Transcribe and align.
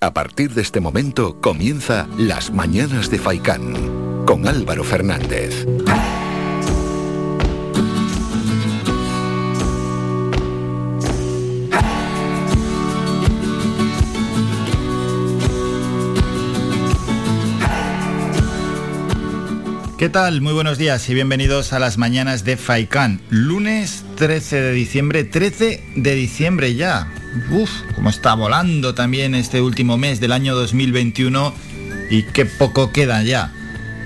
A 0.00 0.14
partir 0.14 0.54
de 0.54 0.62
este 0.62 0.78
momento 0.78 1.40
comienza 1.40 2.06
Las 2.16 2.52
Mañanas 2.52 3.10
de 3.10 3.18
Faicán 3.18 4.24
con 4.26 4.46
Álvaro 4.46 4.84
Fernández. 4.84 5.66
¿Qué 19.98 20.08
tal? 20.08 20.40
Muy 20.40 20.52
buenos 20.52 20.78
días 20.78 21.08
y 21.08 21.14
bienvenidos 21.14 21.72
a 21.72 21.80
las 21.80 21.98
mañanas 21.98 22.44
de 22.44 22.56
Faicán. 22.56 23.20
Lunes 23.30 24.04
13 24.14 24.60
de 24.60 24.72
diciembre, 24.74 25.24
13 25.24 25.82
de 25.96 26.14
diciembre 26.14 26.76
ya. 26.76 27.17
Uf, 27.50 27.70
cómo 27.94 28.10
está 28.10 28.34
volando 28.34 28.94
también 28.94 29.34
este 29.34 29.60
último 29.60 29.96
mes 29.98 30.20
del 30.20 30.32
año 30.32 30.54
2021 30.54 31.54
y 32.10 32.22
qué 32.24 32.46
poco 32.46 32.92
queda 32.92 33.22
ya 33.22 33.52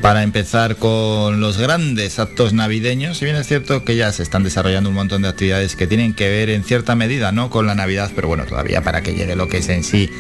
para 0.00 0.22
empezar 0.24 0.76
con 0.76 1.40
los 1.40 1.58
grandes 1.58 2.18
actos 2.18 2.52
navideños. 2.52 3.18
Si 3.18 3.24
bien 3.24 3.36
es 3.36 3.46
cierto 3.46 3.84
que 3.84 3.96
ya 3.96 4.10
se 4.12 4.22
están 4.22 4.42
desarrollando 4.42 4.90
un 4.90 4.96
montón 4.96 5.22
de 5.22 5.28
actividades 5.28 5.76
que 5.76 5.86
tienen 5.86 6.14
que 6.14 6.28
ver 6.28 6.50
en 6.50 6.64
cierta 6.64 6.96
medida 6.96 7.30
¿no? 7.30 7.50
con 7.50 7.66
la 7.66 7.74
Navidad, 7.74 8.10
pero 8.14 8.28
bueno, 8.28 8.44
todavía 8.44 8.82
para 8.82 9.02
que 9.02 9.14
llegue 9.14 9.36
lo 9.36 9.48
que 9.48 9.58
es 9.58 9.68
en 9.68 9.84
sí 9.84 10.10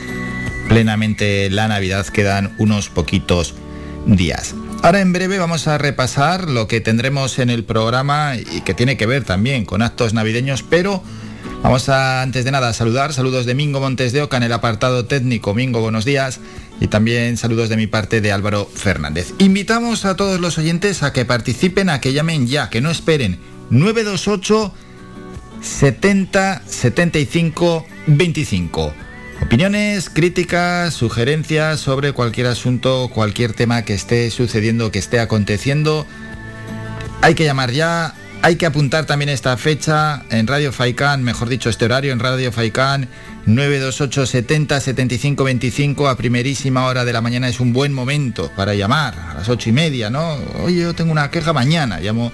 plenamente 0.68 1.50
la 1.50 1.68
Navidad 1.68 2.06
quedan 2.06 2.54
unos 2.58 2.88
poquitos 2.88 3.54
días. 4.06 4.54
Ahora 4.82 5.00
en 5.00 5.12
breve 5.12 5.38
vamos 5.38 5.68
a 5.68 5.76
repasar 5.76 6.48
lo 6.48 6.66
que 6.66 6.80
tendremos 6.80 7.38
en 7.38 7.50
el 7.50 7.64
programa 7.64 8.36
y 8.36 8.62
que 8.62 8.72
tiene 8.72 8.96
que 8.96 9.06
ver 9.06 9.22
también 9.24 9.64
con 9.64 9.82
actos 9.82 10.14
navideños, 10.14 10.62
pero 10.62 11.02
Vamos 11.62 11.88
a, 11.88 12.22
antes 12.22 12.44
de 12.44 12.50
nada, 12.50 12.72
saludar. 12.72 13.12
Saludos 13.12 13.46
de 13.46 13.54
Mingo 13.54 13.80
Montes 13.80 14.12
de 14.12 14.22
Oca 14.22 14.36
en 14.36 14.42
el 14.42 14.52
apartado 14.52 15.04
técnico. 15.04 15.54
Mingo, 15.54 15.80
buenos 15.80 16.04
días. 16.04 16.40
Y 16.80 16.88
también 16.88 17.36
saludos 17.36 17.68
de 17.68 17.76
mi 17.76 17.86
parte 17.86 18.20
de 18.20 18.32
Álvaro 18.32 18.68
Fernández. 18.74 19.32
Invitamos 19.38 20.04
a 20.04 20.16
todos 20.16 20.40
los 20.40 20.58
oyentes 20.58 21.02
a 21.02 21.12
que 21.12 21.24
participen, 21.24 21.88
a 21.88 22.00
que 22.00 22.12
llamen 22.12 22.48
ya, 22.48 22.68
que 22.68 22.80
no 22.80 22.90
esperen. 22.90 23.38
928 23.70 24.74
70 25.60 26.62
75 26.66 27.86
25. 28.06 28.94
Opiniones, 29.42 30.10
críticas, 30.10 30.94
sugerencias 30.94 31.80
sobre 31.80 32.12
cualquier 32.12 32.48
asunto, 32.48 33.10
cualquier 33.12 33.52
tema 33.54 33.82
que 33.82 33.94
esté 33.94 34.30
sucediendo, 34.30 34.90
que 34.90 34.98
esté 34.98 35.20
aconteciendo. 35.20 36.06
Hay 37.22 37.34
que 37.34 37.44
llamar 37.44 37.70
ya 37.70 38.14
hay 38.42 38.56
que 38.56 38.66
apuntar 38.66 39.06
también 39.06 39.28
esta 39.28 39.56
fecha 39.56 40.24
en 40.30 40.48
Radio 40.48 40.72
Faicán, 40.72 41.22
mejor 41.22 41.48
dicho, 41.48 41.70
este 41.70 41.84
horario 41.84 42.12
en 42.12 42.18
Radio 42.18 42.50
Faicán, 42.50 43.08
928 43.46 44.26
70 44.26 44.80
75 44.80 45.44
25 45.44 46.08
a 46.08 46.16
primerísima 46.16 46.84
hora 46.86 47.04
de 47.04 47.12
la 47.12 47.20
mañana 47.20 47.48
es 47.48 47.60
un 47.60 47.72
buen 47.72 47.92
momento 47.92 48.50
para 48.56 48.74
llamar 48.74 49.14
a 49.30 49.34
las 49.34 49.48
ocho 49.48 49.70
y 49.70 49.72
media, 49.72 50.10
¿no? 50.10 50.36
Oye, 50.64 50.82
yo 50.82 50.92
tengo 50.92 51.12
una 51.12 51.30
queja 51.30 51.52
mañana, 51.52 52.00
llamo 52.00 52.32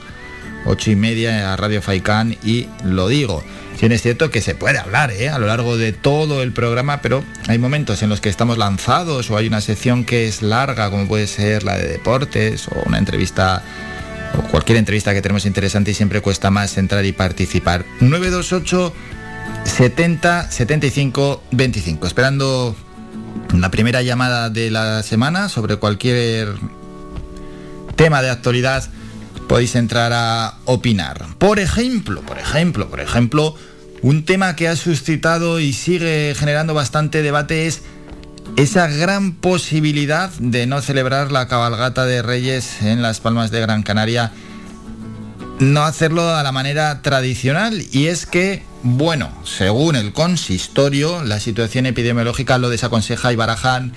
ocho 0.65 0.91
y 0.91 0.97
media 0.97 1.53
a 1.53 1.56
Radio 1.56 1.83
Faicán 1.83 2.37
y 2.43 2.67
lo 2.84 3.09
digo. 3.09 3.45
Si 3.78 3.87
es 3.87 4.03
cierto 4.03 4.31
que 4.31 4.41
se 4.41 4.56
puede 4.56 4.78
hablar 4.78 5.12
¿eh? 5.12 5.28
a 5.28 5.39
lo 5.39 5.47
largo 5.47 5.77
de 5.77 5.93
todo 5.93 6.43
el 6.43 6.53
programa, 6.53 7.00
pero 7.00 7.22
hay 7.47 7.59
momentos 7.59 8.03
en 8.03 8.09
los 8.09 8.20
que 8.20 8.28
estamos 8.28 8.59
lanzados 8.59 9.31
o 9.31 9.37
hay 9.37 9.47
una 9.47 9.61
sección 9.61 10.05
que 10.05 10.27
es 10.27 10.43
larga, 10.43 10.91
como 10.91 11.06
puede 11.06 11.28
ser 11.28 11.62
la 11.62 11.77
de 11.77 11.87
deportes 11.87 12.67
o 12.67 12.83
una 12.87 12.98
entrevista 12.98 13.62
o 14.37 14.43
cualquier 14.51 14.79
entrevista 14.79 15.15
que 15.15 15.23
tenemos 15.23 15.47
interesante 15.47 15.93
y 15.93 15.95
siempre 15.95 16.21
cuesta 16.21 16.51
más 16.51 16.77
entrar 16.79 17.05
y 17.05 17.12
participar. 17.12 17.84
928 18.01 18.93
70 19.65 20.51
75 20.51 21.43
25. 21.53 22.07
Esperando 22.07 22.77
la 23.55 23.71
primera 23.71 24.03
llamada 24.03 24.51
de 24.51 24.71
la 24.71 25.03
semana 25.03 25.49
sobre 25.49 25.77
cualquier 25.77 26.49
tema 27.97 28.23
de 28.23 28.31
actualidad 28.31 28.84
podéis 29.49 29.75
entrar 29.75 30.12
a 30.12 30.59
opinar. 30.66 31.25
Por 31.39 31.59
ejemplo, 31.59 32.22
por 32.22 32.39
ejemplo, 32.39 32.89
por 32.89 33.00
ejemplo, 33.00 33.55
un 34.03 34.25
tema 34.25 34.55
que 34.55 34.69
ha 34.69 34.77
suscitado 34.77 35.59
y 35.59 35.72
sigue 35.72 36.34
generando 36.37 36.75
bastante 36.75 37.22
debate 37.22 37.66
es 37.66 37.83
esa 38.56 38.88
gran 38.88 39.32
posibilidad 39.32 40.31
de 40.38 40.66
no 40.66 40.81
celebrar 40.82 41.31
la 41.32 41.48
cabalgata 41.48 42.06
de 42.06 42.22
Reyes 42.22 42.82
en 42.82 43.03
las 43.03 43.20
Palmas 43.20 43.50
de 43.50 43.60
Gran 43.60 43.82
Canaria, 43.82 44.32
no 45.59 45.82
hacerlo 45.82 46.34
a 46.34 46.42
la 46.42 46.53
manera 46.53 47.03
tradicional. 47.03 47.84
Y 47.92 48.06
es 48.06 48.26
que, 48.26 48.62
bueno, 48.82 49.31
según 49.44 49.97
el 49.97 50.12
consistorio, 50.12 51.22
la 51.22 51.41
situación 51.41 51.86
epidemiológica 51.86 52.59
lo 52.59 52.70
desaconseja 52.70 53.32
y 53.32 53.36
barajan 53.36 53.92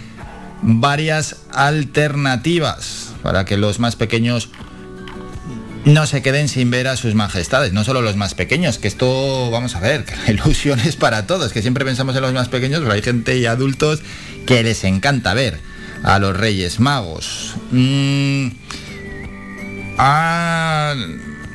varias 0.62 1.38
alternativas 1.54 3.14
para 3.24 3.46
que 3.46 3.58
los 3.58 3.80
más 3.80 3.96
pequeños 3.96 4.50
no 5.86 6.06
se 6.06 6.22
queden 6.22 6.48
sin 6.48 6.70
ver 6.70 6.88
a 6.88 6.96
sus 6.96 7.16
majestades, 7.16 7.74
no 7.74 7.84
solo 7.84 8.02
los 8.02 8.16
más 8.16 8.36
pequeños, 8.36 8.78
que 8.78 8.88
esto, 8.88 9.50
vamos 9.50 9.76
a 9.76 9.80
ver, 9.80 10.06
que 10.06 10.32
ilusión 10.32 10.80
es 10.80 10.96
para 10.96 11.26
todos, 11.26 11.52
que 11.52 11.62
siempre 11.62 11.86
pensamos 11.86 12.16
en 12.16 12.22
los 12.22 12.34
más 12.34 12.50
pequeños, 12.50 12.82
pero 12.82 12.94
hay 12.94 13.02
gente 13.02 13.38
y 13.38 13.46
adultos 13.46 14.02
que 14.46 14.64
les 14.64 14.84
encanta 14.84 15.34
ver 15.34 15.60
a 16.04 16.20
los 16.20 16.36
Reyes 16.36 16.80
Magos. 16.80 17.56
Mm, 17.72 18.48
a 19.98 20.96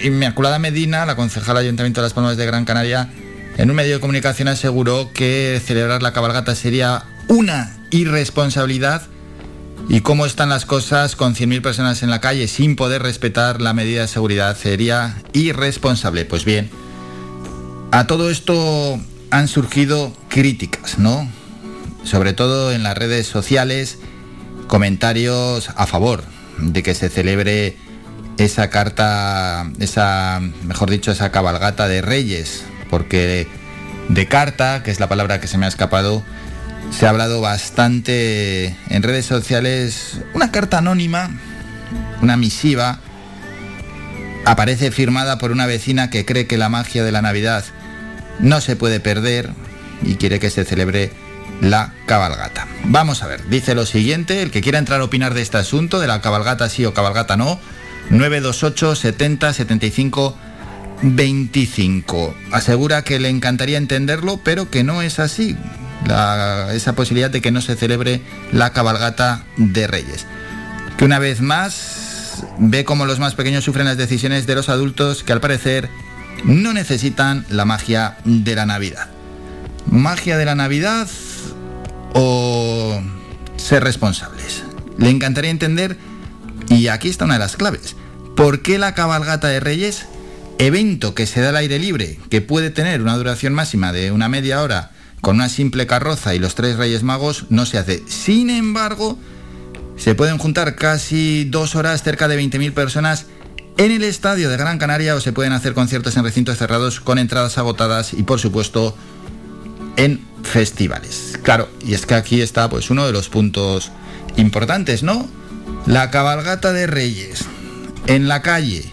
Inmaculada 0.00 0.58
Medina, 0.58 1.06
la 1.06 1.16
concejala 1.16 1.60
del 1.60 1.68
Ayuntamiento 1.68 2.00
de 2.00 2.06
las 2.06 2.12
Palmas 2.12 2.36
de 2.36 2.46
Gran 2.46 2.64
Canaria, 2.64 3.10
en 3.56 3.70
un 3.70 3.76
medio 3.76 3.94
de 3.94 4.00
comunicación 4.00 4.48
aseguró 4.48 5.12
que 5.12 5.60
celebrar 5.64 6.02
la 6.02 6.12
cabalgata 6.12 6.54
sería 6.54 7.04
una 7.28 7.76
irresponsabilidad 7.90 9.02
y 9.88 10.00
cómo 10.00 10.26
están 10.26 10.48
las 10.48 10.66
cosas 10.66 11.16
con 11.16 11.34
100.000 11.34 11.62
personas 11.62 12.02
en 12.02 12.10
la 12.10 12.20
calle 12.20 12.48
sin 12.48 12.76
poder 12.76 13.02
respetar 13.02 13.60
la 13.60 13.72
medida 13.72 14.02
de 14.02 14.08
seguridad 14.08 14.56
sería 14.56 15.16
irresponsable. 15.32 16.24
Pues 16.24 16.44
bien, 16.44 16.70
a 17.92 18.06
todo 18.06 18.30
esto 18.30 19.00
han 19.30 19.48
surgido 19.48 20.12
críticas, 20.28 20.98
¿no? 20.98 21.28
Sobre 22.06 22.34
todo 22.34 22.70
en 22.70 22.84
las 22.84 22.96
redes 22.96 23.26
sociales, 23.26 23.98
comentarios 24.68 25.70
a 25.74 25.86
favor 25.88 26.22
de 26.56 26.84
que 26.84 26.94
se 26.94 27.08
celebre 27.08 27.76
esa 28.38 28.70
carta, 28.70 29.68
esa, 29.80 30.40
mejor 30.62 30.88
dicho, 30.88 31.10
esa 31.10 31.32
cabalgata 31.32 31.88
de 31.88 32.02
reyes, 32.02 32.62
porque 32.90 33.48
de 34.08 34.28
carta, 34.28 34.84
que 34.84 34.92
es 34.92 35.00
la 35.00 35.08
palabra 35.08 35.40
que 35.40 35.48
se 35.48 35.58
me 35.58 35.66
ha 35.66 35.68
escapado, 35.68 36.22
se 36.96 37.06
ha 37.06 37.10
hablado 37.10 37.40
bastante 37.40 38.76
en 38.88 39.02
redes 39.02 39.26
sociales. 39.26 40.20
Una 40.32 40.52
carta 40.52 40.78
anónima, 40.78 41.30
una 42.22 42.36
misiva, 42.36 43.00
aparece 44.44 44.92
firmada 44.92 45.38
por 45.38 45.50
una 45.50 45.66
vecina 45.66 46.08
que 46.08 46.24
cree 46.24 46.46
que 46.46 46.56
la 46.56 46.68
magia 46.68 47.02
de 47.02 47.10
la 47.10 47.20
Navidad 47.20 47.64
no 48.38 48.60
se 48.60 48.76
puede 48.76 49.00
perder 49.00 49.50
y 50.04 50.14
quiere 50.14 50.38
que 50.38 50.50
se 50.50 50.64
celebre 50.64 51.10
la 51.60 51.94
cabalgata. 52.06 52.66
Vamos 52.84 53.22
a 53.22 53.26
ver, 53.26 53.48
dice 53.48 53.74
lo 53.74 53.86
siguiente, 53.86 54.42
el 54.42 54.50
que 54.50 54.60
quiera 54.60 54.78
entrar 54.78 55.00
a 55.00 55.04
opinar 55.04 55.34
de 55.34 55.42
este 55.42 55.58
asunto, 55.58 56.00
de 56.00 56.06
la 56.06 56.20
cabalgata 56.20 56.68
sí 56.68 56.84
o 56.84 56.94
cabalgata 56.94 57.36
no, 57.36 57.58
928 58.10 58.94
70 58.94 59.52
75 59.52 60.36
25. 61.02 62.34
Asegura 62.52 63.02
que 63.02 63.18
le 63.18 63.28
encantaría 63.28 63.78
entenderlo, 63.78 64.40
pero 64.42 64.70
que 64.70 64.84
no 64.84 65.02
es 65.02 65.18
así 65.18 65.56
esa 66.72 66.94
posibilidad 66.94 67.30
de 67.30 67.40
que 67.40 67.50
no 67.50 67.60
se 67.60 67.74
celebre 67.74 68.22
la 68.52 68.72
cabalgata 68.72 69.44
de 69.56 69.86
Reyes. 69.86 70.26
Que 70.96 71.04
una 71.04 71.18
vez 71.18 71.40
más 71.40 72.44
ve 72.58 72.84
cómo 72.84 73.06
los 73.06 73.18
más 73.18 73.34
pequeños 73.34 73.64
sufren 73.64 73.86
las 73.86 73.96
decisiones 73.96 74.46
de 74.46 74.54
los 74.54 74.68
adultos 74.68 75.22
que 75.22 75.32
al 75.32 75.40
parecer 75.40 75.88
no 76.44 76.72
necesitan 76.72 77.44
la 77.48 77.64
magia 77.64 78.18
de 78.24 78.54
la 78.54 78.66
Navidad. 78.66 79.08
¿Magia 79.86 80.36
de 80.36 80.44
la 80.44 80.54
Navidad 80.54 81.08
ser 83.66 83.82
responsables? 83.82 84.62
Le 84.96 85.10
encantaría 85.10 85.50
entender, 85.50 85.96
y 86.68 86.86
aquí 86.88 87.08
está 87.08 87.24
una 87.24 87.34
de 87.34 87.40
las 87.40 87.56
claves, 87.56 87.96
¿por 88.36 88.62
qué 88.62 88.78
la 88.78 88.94
cabalgata 88.94 89.48
de 89.48 89.60
Reyes, 89.60 90.06
evento 90.58 91.14
que 91.14 91.26
se 91.26 91.40
da 91.40 91.48
al 91.48 91.56
aire 91.56 91.78
libre, 91.78 92.18
que 92.30 92.40
puede 92.40 92.70
tener 92.70 93.02
una 93.02 93.16
duración 93.16 93.52
máxima 93.54 93.92
de 93.92 94.12
una 94.12 94.28
media 94.28 94.62
hora, 94.62 94.92
con 95.20 95.36
una 95.36 95.48
simple 95.48 95.86
carroza 95.86 96.34
y 96.34 96.38
los 96.38 96.54
tres 96.54 96.76
Reyes 96.76 97.02
Magos 97.02 97.46
no 97.48 97.66
se 97.66 97.78
hace. 97.78 98.02
Sin 98.06 98.48
embargo, 98.48 99.18
se 99.96 100.14
pueden 100.14 100.38
juntar 100.38 100.76
casi 100.76 101.44
dos 101.44 101.74
horas, 101.74 102.02
cerca 102.02 102.28
de 102.28 102.40
20.000 102.40 102.72
personas 102.72 103.26
en 103.78 103.90
el 103.90 104.04
estadio 104.04 104.48
de 104.48 104.56
Gran 104.56 104.78
Canaria 104.78 105.16
o 105.16 105.20
se 105.20 105.32
pueden 105.32 105.52
hacer 105.52 105.74
conciertos 105.74 106.16
en 106.16 106.24
recintos 106.24 106.58
cerrados 106.58 107.00
con 107.00 107.18
entradas 107.18 107.58
agotadas 107.58 108.12
y 108.12 108.22
por 108.22 108.38
supuesto 108.38 108.96
en 109.96 110.20
festivales. 110.42 111.38
Claro, 111.42 111.68
y 111.84 111.94
es 111.94 112.06
que 112.06 112.14
aquí 112.14 112.40
está 112.40 112.68
pues 112.68 112.90
uno 112.90 113.06
de 113.06 113.12
los 113.12 113.28
puntos 113.28 113.92
importantes, 114.36 115.02
¿no? 115.02 115.28
La 115.86 116.10
cabalgata 116.10 116.72
de 116.72 116.86
Reyes 116.86 117.44
en 118.06 118.28
la 118.28 118.42
calle. 118.42 118.84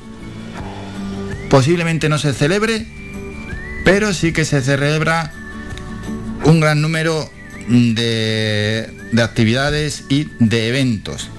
Posiblemente 1.50 2.10
no 2.10 2.18
se 2.18 2.34
celebre, 2.34 2.88
pero 3.86 4.14
sí 4.14 4.34
que 4.34 4.46
se 4.46 4.62
celebra 4.62 5.32
un 6.46 6.60
gran 6.60 6.82
número 6.82 7.30
de, 7.68 8.92
de 9.12 9.22
actividades 9.22 10.06
y 10.10 10.30
de 10.40 10.70
eventos. 10.70 11.30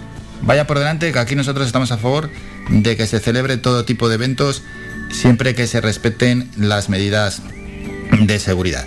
Vaya 0.43 0.67
por 0.67 0.79
delante 0.79 1.13
que 1.13 1.19
aquí 1.19 1.35
nosotros 1.35 1.67
estamos 1.67 1.91
a 1.91 1.99
favor 1.99 2.31
de 2.69 2.97
que 2.97 3.07
se 3.07 3.19
celebre 3.19 3.57
todo 3.57 3.85
tipo 3.85 4.09
de 4.09 4.17
eventos 4.17 4.63
siempre 5.11 5.55
que 5.55 5.67
se 5.67 5.81
respeten 5.81 6.51
las 6.57 6.89
medidas 6.89 7.43
de 8.21 8.39
seguridad. 8.39 8.85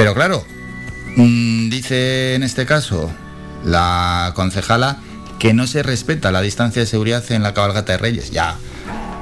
Pero 0.00 0.14
claro, 0.14 0.46
mm, 1.16 1.68
dice 1.68 2.34
en 2.34 2.42
este 2.42 2.64
caso 2.64 3.10
la 3.66 4.32
concejala 4.34 4.96
que 5.38 5.52
no 5.52 5.66
se 5.66 5.82
respeta 5.82 6.32
la 6.32 6.40
distancia 6.40 6.80
de 6.80 6.86
seguridad 6.86 7.22
en 7.30 7.42
la 7.42 7.52
cabalgata 7.52 7.92
de 7.92 7.98
Reyes. 7.98 8.30
Ya, 8.30 8.56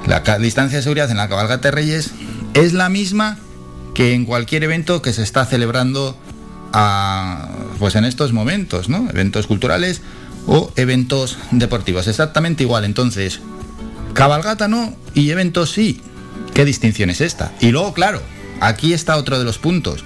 la 0.06 0.20
distancia 0.38 0.78
de 0.78 0.84
seguridad 0.84 1.10
en 1.10 1.16
la 1.16 1.28
cabalgata 1.28 1.66
de 1.66 1.72
Reyes 1.72 2.12
es 2.54 2.74
la 2.74 2.90
misma 2.90 3.38
que 3.92 4.14
en 4.14 4.24
cualquier 4.24 4.62
evento 4.62 5.02
que 5.02 5.12
se 5.12 5.24
está 5.24 5.44
celebrando 5.46 6.16
pues 7.80 7.96
en 7.96 8.04
estos 8.04 8.32
momentos, 8.32 8.88
¿no? 8.88 9.10
Eventos 9.10 9.48
culturales 9.48 10.00
o 10.46 10.72
eventos 10.76 11.38
deportivos. 11.50 12.06
Exactamente 12.06 12.62
igual. 12.62 12.84
Entonces, 12.84 13.40
cabalgata 14.14 14.68
no 14.68 14.94
y 15.12 15.30
eventos 15.30 15.72
sí. 15.72 16.00
¿Qué 16.54 16.64
distinción 16.64 17.10
es 17.10 17.20
esta? 17.20 17.50
Y 17.60 17.72
luego, 17.72 17.92
claro, 17.94 18.22
aquí 18.60 18.92
está 18.92 19.16
otro 19.16 19.40
de 19.40 19.44
los 19.44 19.58
puntos. 19.58 20.04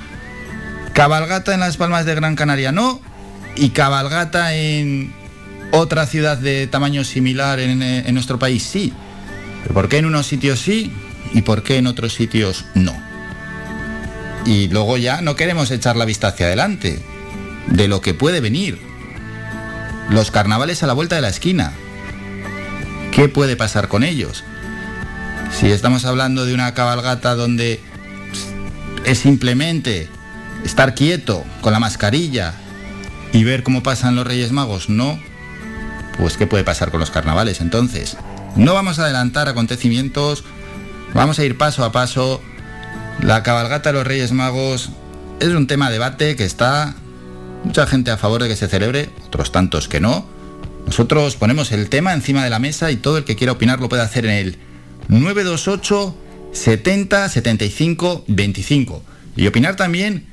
Cabalgata 0.95 1.55
en 1.55 1.61
las 1.61 1.77
Palmas 1.77 2.05
de 2.05 2.15
Gran 2.15 2.37
Canaria 2.37 2.71
no 2.73 3.01
y 3.57 3.71
cabalgata 3.71 4.55
en 4.55 5.13
otra 5.71 6.07
ciudad 6.07 6.37
de 6.37 6.67
tamaño 6.67 7.03
similar 7.05 7.61
en, 7.61 7.83
en 7.83 8.15
nuestro 8.15 8.39
país 8.39 8.63
sí. 8.63 8.93
¿Pero 9.63 9.75
¿Por 9.75 9.89
qué 9.89 9.99
en 9.99 10.07
unos 10.07 10.27
sitios 10.27 10.61
sí 10.61 10.93
y 11.33 11.43
por 11.43 11.63
qué 11.63 11.79
en 11.79 11.87
otros 11.87 12.13
sitios 12.13 12.67
no? 12.75 12.95
Y 14.45 14.69
luego 14.69 14.97
ya 14.97 15.21
no 15.23 15.37
queremos 15.37 15.71
echar 15.71 15.97
la 15.97 16.05
vista 16.05 16.29
hacia 16.29 16.47
adelante 16.47 17.01
de 17.69 17.89
lo 17.89 18.01
que 18.01 18.13
puede 18.13 18.41
venir. 18.41 18.79
Los 20.11 20.31
carnavales 20.31 20.83
a 20.83 20.87
la 20.87 20.93
vuelta 20.93 21.17
de 21.17 21.23
la 21.23 21.29
esquina. 21.29 21.73
¿Qué 23.13 23.29
puede 23.29 23.57
pasar 23.57 23.89
con 23.89 24.03
ellos? 24.03 24.45
Si 25.59 25.71
estamos 25.71 26.05
hablando 26.05 26.45
de 26.45 26.55
una 26.55 26.75
cabalgata 26.75 27.35
donde 27.35 27.81
es 29.05 29.19
simplemente 29.19 30.09
estar 30.65 30.95
quieto 30.95 31.45
con 31.61 31.73
la 31.73 31.81
mascarilla 31.81 32.55
y 33.33 33.45
ver 33.45 33.63
cómo 33.63 33.83
pasan 33.83 34.15
los 34.15 34.27
Reyes 34.27 34.53
Magos, 34.53 34.89
no, 34.89 35.19
pues 36.19 36.37
¿qué 36.37 36.47
puede 36.47 36.65
pasar 36.65 36.91
con 36.91 37.01
los 37.01 37.11
carnavales 37.11 37.61
entonces? 37.61 38.17
No 38.57 38.75
vamos 38.75 38.99
a 38.99 39.05
adelantar 39.05 39.49
acontecimientos, 39.49 40.45
vamos 41.15 41.39
a 41.39 41.45
ir 41.45 41.57
paso 41.57 41.85
a 41.85 41.93
paso. 41.93 42.43
La 43.23 43.43
cabalgata 43.43 43.91
de 43.91 43.95
los 43.95 44.07
Reyes 44.07 44.33
Magos 44.33 44.91
es 45.41 45.49
un 45.49 45.67
tema 45.67 45.87
de 45.87 45.95
debate 45.95 46.37
que 46.37 46.45
está 46.45 46.95
mucha 47.65 47.87
gente 47.87 48.11
a 48.11 48.17
favor 48.17 48.43
de 48.43 48.49
que 48.49 48.57
se 48.57 48.69
celebre, 48.69 49.11
otros 49.27 49.53
tantos 49.53 49.89
que 49.89 50.01
no. 50.01 50.27
Nosotros 50.87 51.37
ponemos 51.37 51.73
el 51.73 51.89
tema 51.89 52.13
encima 52.13 52.45
de 52.45 52.51
la 52.51 52.59
mesa 52.59 52.91
y 52.91 52.97
todo 52.97 53.19
el 53.19 53.25
que 53.25 53.37
quiera 53.37 53.53
opinar 53.53 53.81
lo 53.81 53.89
puede 53.89 54.03
hacer 54.03 54.27
en 54.27 54.33
el 54.33 54.59
928 55.09 56.17
70 56.53 57.29
75 57.29 58.25
25. 58.27 59.03
Y 59.37 59.47
opinar 59.47 59.77
también 59.77 60.32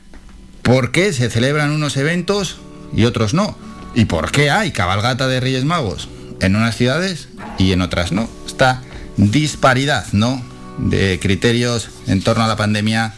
por 0.62 0.92
qué 0.92 1.14
se 1.14 1.30
celebran 1.30 1.72
unos 1.72 1.98
eventos 1.98 2.58
y 2.94 3.06
otros 3.06 3.34
no. 3.34 3.58
Y 3.96 4.06
por 4.06 4.32
qué 4.32 4.52
hay 4.52 4.72
cabalgata 4.72 5.28
de 5.28 5.40
Reyes 5.40 5.66
Magos 5.66 6.10
en 6.42 6.56
unas 6.56 6.76
ciudades 6.76 7.30
y 7.58 7.72
en 7.72 7.82
otras 7.82 8.12
no. 8.12 8.30
Esta 8.46 8.82
disparidad, 9.18 10.06
¿no? 10.12 10.44
De 10.78 11.20
criterios 11.20 11.90
en 12.08 12.22
torno 12.22 12.44
a 12.44 12.48
la 12.48 12.56
pandemia 12.56 13.14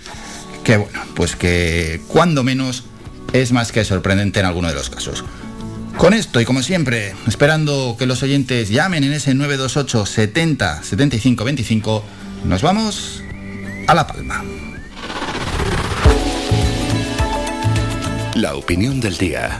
que, 0.64 0.78
bueno, 0.78 1.00
pues 1.16 1.36
que 1.36 2.02
cuando 2.08 2.44
menos 2.44 2.86
es 3.34 3.52
más 3.52 3.72
que 3.72 3.84
sorprendente 3.86 4.40
en 4.40 4.46
alguno 4.46 4.68
de 4.68 4.74
los 4.74 4.90
casos. 4.90 5.24
Con 5.98 6.14
esto 6.14 6.42
y 6.42 6.46
como 6.46 6.64
siempre, 6.64 7.14
esperando 7.28 7.96
que 7.98 8.06
los 8.06 8.24
oyentes 8.24 8.70
llamen 8.70 9.04
en 9.04 9.14
ese 9.14 9.34
928 9.34 10.06
70 10.06 10.84
75 10.84 11.44
25, 11.44 12.04
nos 12.46 12.62
vamos 12.62 13.22
a 13.88 13.94
La 13.94 14.08
Palma. 14.08 14.44
La 18.36 18.56
opinión 18.56 19.00
del 19.00 19.18
día. 19.18 19.60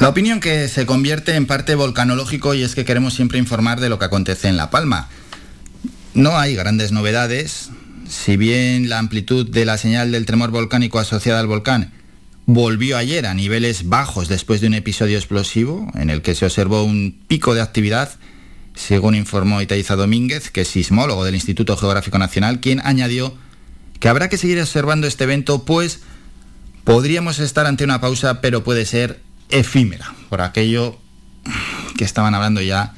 La 0.00 0.08
opinión 0.08 0.40
que 0.40 0.68
se 0.68 0.86
convierte 0.86 1.34
en 1.34 1.46
parte 1.46 1.74
volcanológico 1.74 2.54
y 2.54 2.62
es 2.62 2.74
que 2.74 2.84
queremos 2.84 3.14
siempre 3.14 3.38
informar 3.38 3.80
de 3.80 3.88
lo 3.88 3.98
que 3.98 4.06
acontece 4.06 4.48
en 4.48 4.56
La 4.56 4.70
Palma. 4.70 5.08
No 6.14 6.38
hay 6.38 6.54
grandes 6.54 6.92
novedades, 6.92 7.70
si 8.08 8.36
bien 8.36 8.88
la 8.88 8.98
amplitud 8.98 9.48
de 9.48 9.64
la 9.64 9.76
señal 9.76 10.12
del 10.12 10.26
tremor 10.26 10.50
volcánico 10.50 10.98
asociada 10.98 11.40
al 11.40 11.46
volcán 11.46 11.92
volvió 12.50 12.96
ayer 12.96 13.26
a 13.26 13.34
niveles 13.34 13.90
bajos 13.90 14.26
después 14.26 14.62
de 14.62 14.68
un 14.68 14.74
episodio 14.74 15.18
explosivo 15.18 15.86
en 15.94 16.08
el 16.08 16.22
que 16.22 16.34
se 16.34 16.46
observó 16.46 16.82
un 16.82 17.14
pico 17.28 17.54
de 17.54 17.60
actividad, 17.60 18.10
según 18.74 19.14
informó 19.14 19.60
Itaiza 19.60 19.96
Domínguez, 19.96 20.50
que 20.50 20.62
es 20.62 20.68
sismólogo 20.68 21.26
del 21.26 21.34
Instituto 21.34 21.76
Geográfico 21.76 22.16
Nacional, 22.16 22.60
quien 22.60 22.80
añadió 22.82 23.36
que 24.00 24.08
habrá 24.08 24.28
que 24.28 24.38
seguir 24.38 24.60
observando 24.60 25.06
este 25.06 25.24
evento, 25.24 25.64
pues 25.64 26.00
podríamos 26.84 27.38
estar 27.38 27.66
ante 27.66 27.84
una 27.84 28.00
pausa, 28.00 28.40
pero 28.40 28.64
puede 28.64 28.86
ser 28.86 29.20
efímera, 29.48 30.14
por 30.28 30.40
aquello 30.40 30.98
que 31.96 32.04
estaban 32.04 32.34
hablando 32.34 32.60
ya 32.60 32.94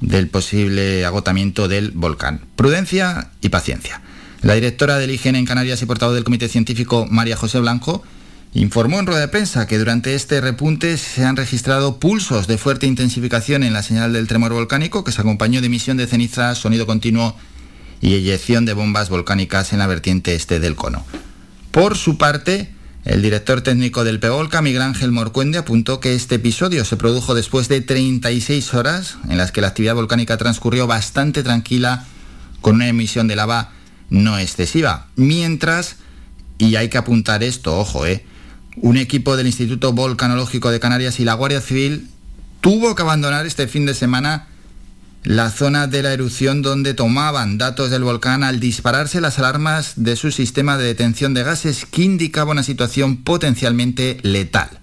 del 0.00 0.28
posible 0.28 1.04
agotamiento 1.04 1.68
del 1.68 1.90
volcán. 1.92 2.42
Prudencia 2.54 3.30
y 3.40 3.48
paciencia. 3.48 4.02
La 4.42 4.54
directora 4.54 4.98
del 4.98 5.10
IGN 5.10 5.36
en 5.36 5.46
Canarias 5.46 5.80
y 5.82 5.86
portavoz 5.86 6.14
del 6.14 6.24
Comité 6.24 6.48
Científico, 6.48 7.06
María 7.10 7.36
José 7.36 7.58
Blanco, 7.58 8.02
informó 8.52 9.00
en 9.00 9.06
rueda 9.06 9.20
de 9.20 9.28
prensa 9.28 9.66
que 9.66 9.78
durante 9.78 10.14
este 10.14 10.40
repunte 10.40 10.96
se 10.98 11.24
han 11.24 11.36
registrado 11.36 11.98
pulsos 11.98 12.46
de 12.46 12.58
fuerte 12.58 12.86
intensificación 12.86 13.62
en 13.62 13.72
la 13.72 13.82
señal 13.82 14.12
del 14.12 14.28
tremor 14.28 14.52
volcánico 14.52 15.04
que 15.04 15.12
se 15.12 15.20
acompañó 15.20 15.60
de 15.60 15.66
emisión 15.66 15.96
de 15.96 16.06
cenizas, 16.06 16.58
sonido 16.58 16.86
continuo 16.86 17.36
y 18.00 18.14
eyección 18.14 18.64
de 18.64 18.72
bombas 18.72 19.08
volcánicas 19.08 19.72
en 19.72 19.78
la 19.78 19.86
vertiente 19.86 20.34
este 20.34 20.60
del 20.60 20.76
cono. 20.76 21.04
Por 21.70 21.96
su 21.96 22.18
parte, 22.18 22.70
el 23.04 23.22
director 23.22 23.60
técnico 23.60 24.02
del 24.02 24.18
PEOLCA, 24.18 24.62
Miguel 24.62 24.82
Ángel 24.82 25.12
Morcuende, 25.12 25.58
apuntó 25.58 26.00
que 26.00 26.14
este 26.14 26.36
episodio 26.36 26.84
se 26.84 26.96
produjo 26.96 27.34
después 27.34 27.68
de 27.68 27.80
36 27.80 28.74
horas 28.74 29.16
en 29.28 29.38
las 29.38 29.52
que 29.52 29.60
la 29.60 29.68
actividad 29.68 29.94
volcánica 29.94 30.36
transcurrió 30.36 30.86
bastante 30.86 31.42
tranquila 31.42 32.04
con 32.60 32.76
una 32.76 32.88
emisión 32.88 33.28
de 33.28 33.36
lava 33.36 33.70
no 34.10 34.38
excesiva. 34.38 35.06
Mientras, 35.14 35.96
y 36.58 36.74
hay 36.76 36.88
que 36.88 36.98
apuntar 36.98 37.42
esto, 37.42 37.78
ojo, 37.78 38.06
eh, 38.06 38.24
un 38.76 38.96
equipo 38.96 39.36
del 39.36 39.46
Instituto 39.46 39.92
Volcanológico 39.92 40.70
de 40.70 40.80
Canarias 40.80 41.20
y 41.20 41.24
la 41.24 41.34
Guardia 41.34 41.60
Civil 41.60 42.08
tuvo 42.60 42.94
que 42.94 43.02
abandonar 43.02 43.46
este 43.46 43.68
fin 43.68 43.86
de 43.86 43.94
semana 43.94 44.48
la 45.26 45.50
zona 45.50 45.88
de 45.88 46.04
la 46.04 46.12
erupción 46.12 46.62
donde 46.62 46.94
tomaban 46.94 47.58
datos 47.58 47.90
del 47.90 48.04
volcán 48.04 48.44
al 48.44 48.60
dispararse 48.60 49.20
las 49.20 49.40
alarmas 49.40 49.94
de 49.96 50.14
su 50.14 50.30
sistema 50.30 50.78
de 50.78 50.84
detención 50.84 51.34
de 51.34 51.42
gases 51.42 51.84
que 51.84 52.04
indicaba 52.04 52.52
una 52.52 52.62
situación 52.62 53.24
potencialmente 53.24 54.18
letal. 54.22 54.78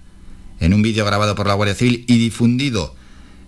En 0.60 0.74
un 0.74 0.82
vídeo 0.82 1.06
grabado 1.06 1.34
por 1.34 1.46
la 1.46 1.54
Guardia 1.54 1.74
Civil 1.74 2.04
y 2.08 2.18
difundido 2.18 2.94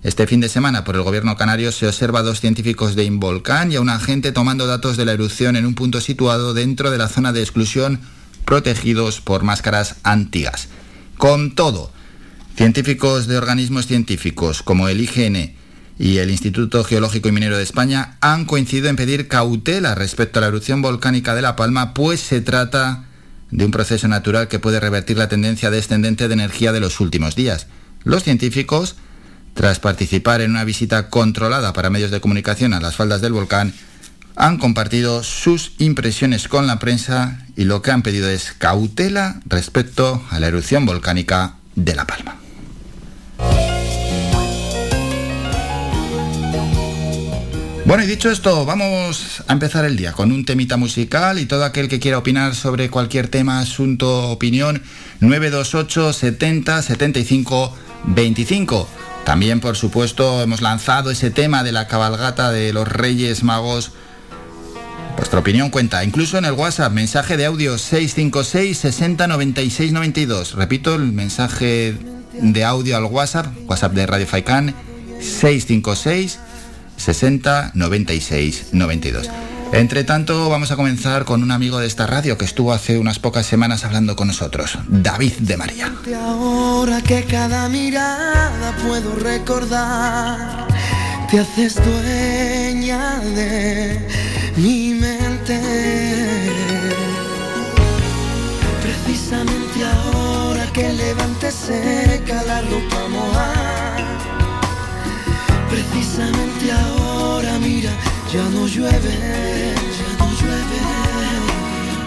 este 0.05 0.27
fin 0.27 0.41
de 0.41 0.49
semana 0.49 0.85
por 0.85 0.95
el 0.95 1.03
gobierno 1.03 1.37
canario 1.37 1.71
se 1.71 1.87
observa 1.87 2.21
a 2.21 2.23
dos 2.23 2.41
científicos 2.41 2.97
de 2.97 3.05
Involcán 3.05 3.71
y 3.71 3.77
a 3.77 3.83
un 3.83 3.91
agente 3.91 4.33
tomando 4.33 4.67
datos 4.67 4.97
de 4.97 5.05
la 5.05 5.13
erupción 5.13 5.57
en 5.57 5.67
un 5.67 5.75
punto 5.75 6.01
situado 6.01 6.55
dentro 6.55 6.91
de 6.91 6.97
la 6.97 7.11
zona 7.11 7.35
de 7.35 7.43
exclusión 7.43 8.01
protegidos 8.47 9.21
por 9.21 9.45
máscaras 9.45 9.97
antigas. 10.03 10.69
Con 11.19 11.55
todo, 11.55 11.93
científicos 12.57 13.27
de 13.27 13.37
organismos 13.37 13.87
científicos 13.87 14.63
como 14.63 14.89
el 14.89 15.03
IGN 15.03 15.66
y 15.99 16.19
el 16.19 16.31
Instituto 16.31 16.85
Geológico 16.85 17.29
y 17.29 17.33
Minero 17.33 17.57
de 17.57 17.63
España 17.63 18.17
han 18.21 18.45
coincidido 18.45 18.89
en 18.89 18.97
pedir 18.97 19.29
cautela 19.29 19.95
respecto 19.95 20.39
a 20.39 20.43
la 20.43 20.49
erupción 20.49 20.83
volcánica 20.83 21.35
de 21.35 21.43
La 21.43 21.57
Palma, 21.57 21.95
pues 21.95 22.21
se 22.21 22.41
trata 22.41 23.05
de 23.51 23.65
un 23.65 23.71
proceso 23.71 24.09
natural 24.09 24.49
que 24.49 24.59
puede 24.59 24.81
revertir 24.81 25.17
la 25.17 25.29
tendencia 25.29 25.71
descendente 25.71 26.29
de 26.29 26.35
energía 26.35 26.73
de 26.73 26.81
los 26.81 27.01
últimos 27.01 27.37
días. 27.37 27.67
Los 28.05 28.25
científicos 28.25 28.97
tras 29.57 29.81
participar 29.81 30.43
en 30.43 30.51
una 30.51 30.65
visita 30.65 31.09
controlada 31.09 31.73
para 31.73 31.91
medios 31.91 32.11
de 32.11 32.21
comunicación 32.21 32.75
a 32.75 32.81
las 32.81 32.95
faldas 32.95 33.23
del 33.23 33.33
volcán, 33.33 33.73
han 34.37 34.59
compartido 34.59 35.23
sus 35.23 35.73
impresiones 35.79 36.47
con 36.47 36.67
la 36.67 36.79
prensa 36.79 37.47
y 37.57 37.65
lo 37.65 37.81
que 37.81 37.91
han 37.91 38.03
pedido 38.03 38.29
es 38.29 38.53
cautela 38.53 39.41
respecto 39.47 40.23
a 40.31 40.39
la 40.39 40.49
erupción 40.49 40.85
volcánica 40.85 41.55
de 41.75 41.95
La 41.95 42.07
Palma. 42.07 42.46
Bueno, 47.87 48.03
y 48.03 48.09
dicho 48.09 48.33
esto, 48.33 48.65
vamos 48.65 49.45
a 49.47 49.53
empezar 49.53 49.85
el 49.85 49.97
día 49.97 50.13
con 50.13 50.33
un 50.33 50.45
temita 50.45 50.77
musical 50.77 51.39
y 51.39 51.47
todo 51.47 51.65
aquel 51.65 51.89
que 51.89 52.01
quiera 52.01 52.19
opinar 52.19 52.57
sobre 52.57 52.91
cualquier 52.91 53.29
tema, 53.29 53.61
asunto, 53.61 54.29
opinión, 54.29 54.83
928 55.21 56.13
70 56.13 56.83
75 56.83 57.77
25. 58.07 58.89
También, 59.25 59.61
por 59.61 59.77
supuesto, 59.77 60.43
hemos 60.43 60.63
lanzado 60.63 61.13
ese 61.13 61.31
tema 61.31 61.63
de 61.63 61.71
la 61.71 61.87
cabalgata 61.87 62.51
de 62.51 62.73
los 62.73 62.89
Reyes 62.89 63.45
Magos 63.45 63.93
Vuestra 65.17 65.39
opinión 65.39 65.71
cuenta, 65.71 66.05
incluso 66.05 66.39
en 66.39 66.45
el 66.45 66.53
WhatsApp, 66.53 66.93
mensaje 66.93 67.37
de 67.37 67.47
audio 67.47 67.79
656 67.79 68.77
60 68.77 69.29
96 69.29 69.93
92. 69.93 70.55
Repito, 70.55 70.97
el 70.97 71.13
mensaje 71.13 71.97
de 72.35 72.65
audio 72.65 72.97
al 72.97 73.05
WhatsApp, 73.05 73.47
WhatsApp 73.67 73.93
de 73.93 74.07
Radio 74.07 74.27
Faikan, 74.27 74.75
656 75.21 76.41
60 76.97 77.73
96 77.75 78.67
92. 78.73 79.31
Entre 79.73 80.05
tanto, 80.05 80.49
vamos 80.49 80.71
a 80.71 80.77
comenzar 80.77 81.25
con 81.25 81.43
un 81.43 81.51
amigo 81.51 81.79
de 81.79 81.87
esta 81.87 82.07
radio 82.07 82.39
que 82.39 82.45
estuvo 82.45 82.73
hace 82.73 82.99
unas 82.99 83.19
pocas 83.19 83.47
semanas 83.47 83.85
hablando 83.85 84.17
con 84.17 84.29
nosotros, 84.29 84.79
David 84.89 85.33
de 85.41 85.57
María. 85.57 85.93
Ahora 86.23 87.03
que 87.03 87.25
cada 87.25 87.69
mirada 87.69 88.75
puedo 88.87 89.17
recordar, 89.17 90.67
te 91.31 91.41
haces 91.41 91.75
dueña 91.85 93.19
de 93.21 94.07
mi 94.57 94.95
mente. 94.95 95.61
Precisamente 98.83 99.85
ahora 99.85 100.73
que 100.73 100.93
levante 100.93 101.51
seca 101.51 102.43
la 102.45 102.63
ropa 102.63 103.09
mojada, 103.09 103.97
precisamente 105.69 106.46
ahora 106.71 107.59
mira 107.59 107.91
ya 108.33 108.43
no 108.51 108.67
llueve, 108.67 109.15
ya 109.99 110.11
no 110.19 110.31
llueve. 110.41 110.79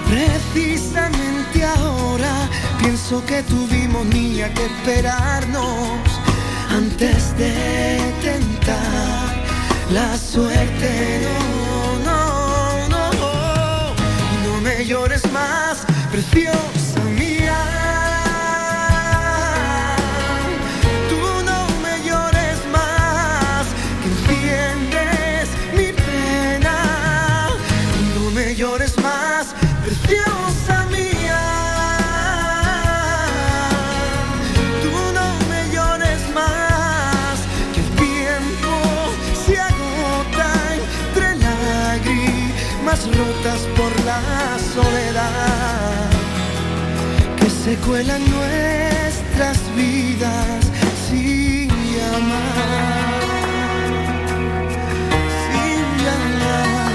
Precisamente 0.09 1.63
ahora 1.63 2.49
pienso 2.79 3.23
que 3.25 3.43
tuvimos 3.43 4.05
niña 4.07 4.53
que 4.53 4.65
esperarnos 4.65 6.01
antes 6.69 7.37
de 7.37 7.99
tentar 8.21 9.43
la 9.91 10.17
suerte. 10.17 11.21
No, 12.05 12.87
no, 12.89 12.89
no, 12.89 13.93
no 14.45 14.61
me 14.61 14.85
llores 14.85 15.23
más, 15.31 15.85
preciosa 16.11 16.78
por 43.77 44.05
la 44.05 44.57
soledad 44.73 46.09
que 47.37 47.49
se 47.49 47.75
cuelan 47.77 48.21
nuestras 48.29 49.57
vidas 49.75 50.65
sin 51.07 51.69
llamar, 51.69 53.21
sin 55.45 55.81
llamar. 56.03 56.91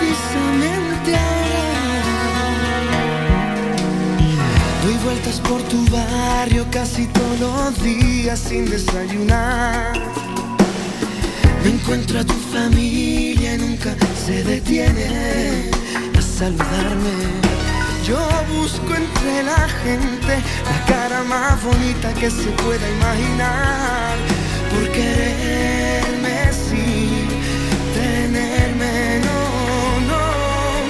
Precisamente 0.00 1.10
ahora 1.16 2.80
doy 4.84 4.96
vueltas 5.04 5.40
por 5.40 5.60
tu 5.64 5.84
barrio 5.90 6.64
casi 6.70 7.06
todos 7.08 7.40
los 7.40 7.82
días 7.82 8.38
sin 8.38 8.70
desayunar 8.70 10.25
encuentro 11.68 12.20
a 12.20 12.24
tu 12.24 12.34
familia 12.52 13.54
y 13.54 13.58
nunca 13.58 13.94
se 14.24 14.44
detiene 14.44 15.70
a 16.16 16.22
saludarme. 16.22 17.14
Yo 18.06 18.18
busco 18.56 18.94
entre 18.94 19.42
la 19.42 19.68
gente 19.82 20.34
la 20.64 20.84
cara 20.86 21.24
más 21.24 21.62
bonita 21.64 22.12
que 22.14 22.30
se 22.30 22.50
pueda 22.62 22.88
imaginar. 22.88 24.16
Por 24.70 24.92
quererme 24.92 26.52
sin 26.52 27.28
tenerme, 27.94 29.20
no, 29.26 30.00
no, 30.10 30.24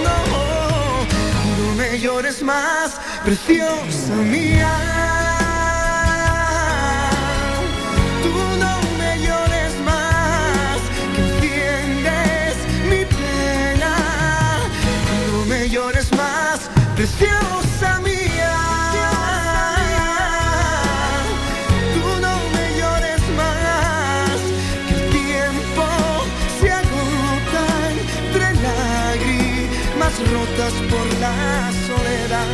no. 0.05 1.69
No 1.69 1.75
me 1.75 1.99
llores 1.99 2.43
más, 2.43 3.01
preciosa 3.25 4.15
mía. 4.31 5.16
Por 30.91 31.07
la 31.21 31.71
soledad 31.87 32.47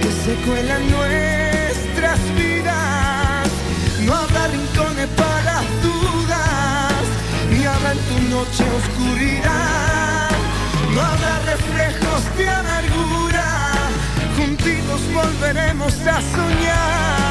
que 0.00 0.10
se 0.12 0.34
cuelan 0.46 0.90
nuestras 0.90 2.20
vidas. 2.36 3.48
No 4.02 4.14
habrá 4.14 4.46
rincones 4.48 5.08
para 5.16 5.62
dudas, 5.82 7.04
ni 7.50 7.64
habrá 7.64 7.92
en 7.92 7.98
tu 7.98 8.34
noche 8.34 8.64
oscuridad 8.78 10.03
no 10.94 11.00
habrá 11.00 11.40
reflejos 11.40 12.36
de 12.36 12.48
amargura, 12.48 13.44
juntitos 14.36 15.00
volveremos 15.12 15.94
a 16.06 16.20
soñar. 16.20 17.23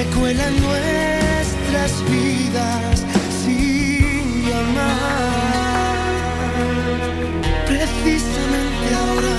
Se 0.00 0.06
cuelan 0.18 0.54
nuestras 0.62 2.10
vidas 2.10 3.04
sin 3.44 4.48
llamar. 4.48 5.30
Precisamente 7.66 8.94
ahora, 8.96 9.36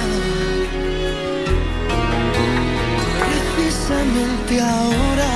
precisamente 3.56 4.62
ahora. 4.62 5.30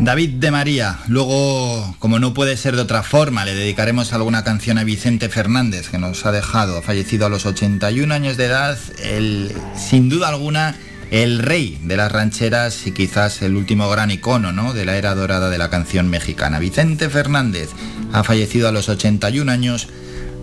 David 0.00 0.30
de 0.34 0.50
María, 0.50 0.98
luego, 1.08 1.94
como 1.98 2.18
no 2.18 2.34
puede 2.34 2.56
ser 2.56 2.76
de 2.76 2.82
otra 2.82 3.02
forma, 3.02 3.44
le 3.44 3.54
dedicaremos 3.54 4.12
alguna 4.12 4.44
canción 4.44 4.78
a 4.78 4.84
Vicente 4.84 5.28
Fernández, 5.28 5.88
que 5.88 5.98
nos 5.98 6.24
ha 6.26 6.32
dejado, 6.32 6.82
fallecido 6.82 7.26
a 7.26 7.28
los 7.28 7.46
81 7.46 8.12
años 8.14 8.36
de 8.36 8.44
edad, 8.46 8.78
él, 9.02 9.52
sin 9.76 10.08
duda 10.10 10.28
alguna, 10.28 10.76
el 11.22 11.38
rey 11.38 11.78
de 11.80 11.96
las 11.96 12.10
rancheras 12.10 12.88
y 12.88 12.90
quizás 12.90 13.40
el 13.42 13.54
último 13.54 13.88
gran 13.88 14.10
icono 14.10 14.50
¿no? 14.50 14.72
de 14.72 14.84
la 14.84 14.96
era 14.96 15.14
dorada 15.14 15.48
de 15.48 15.58
la 15.58 15.70
canción 15.70 16.08
mexicana. 16.08 16.58
Vicente 16.58 17.08
Fernández 17.08 17.70
ha 18.12 18.24
fallecido 18.24 18.66
a 18.66 18.72
los 18.72 18.88
81 18.88 19.52
años 19.52 19.86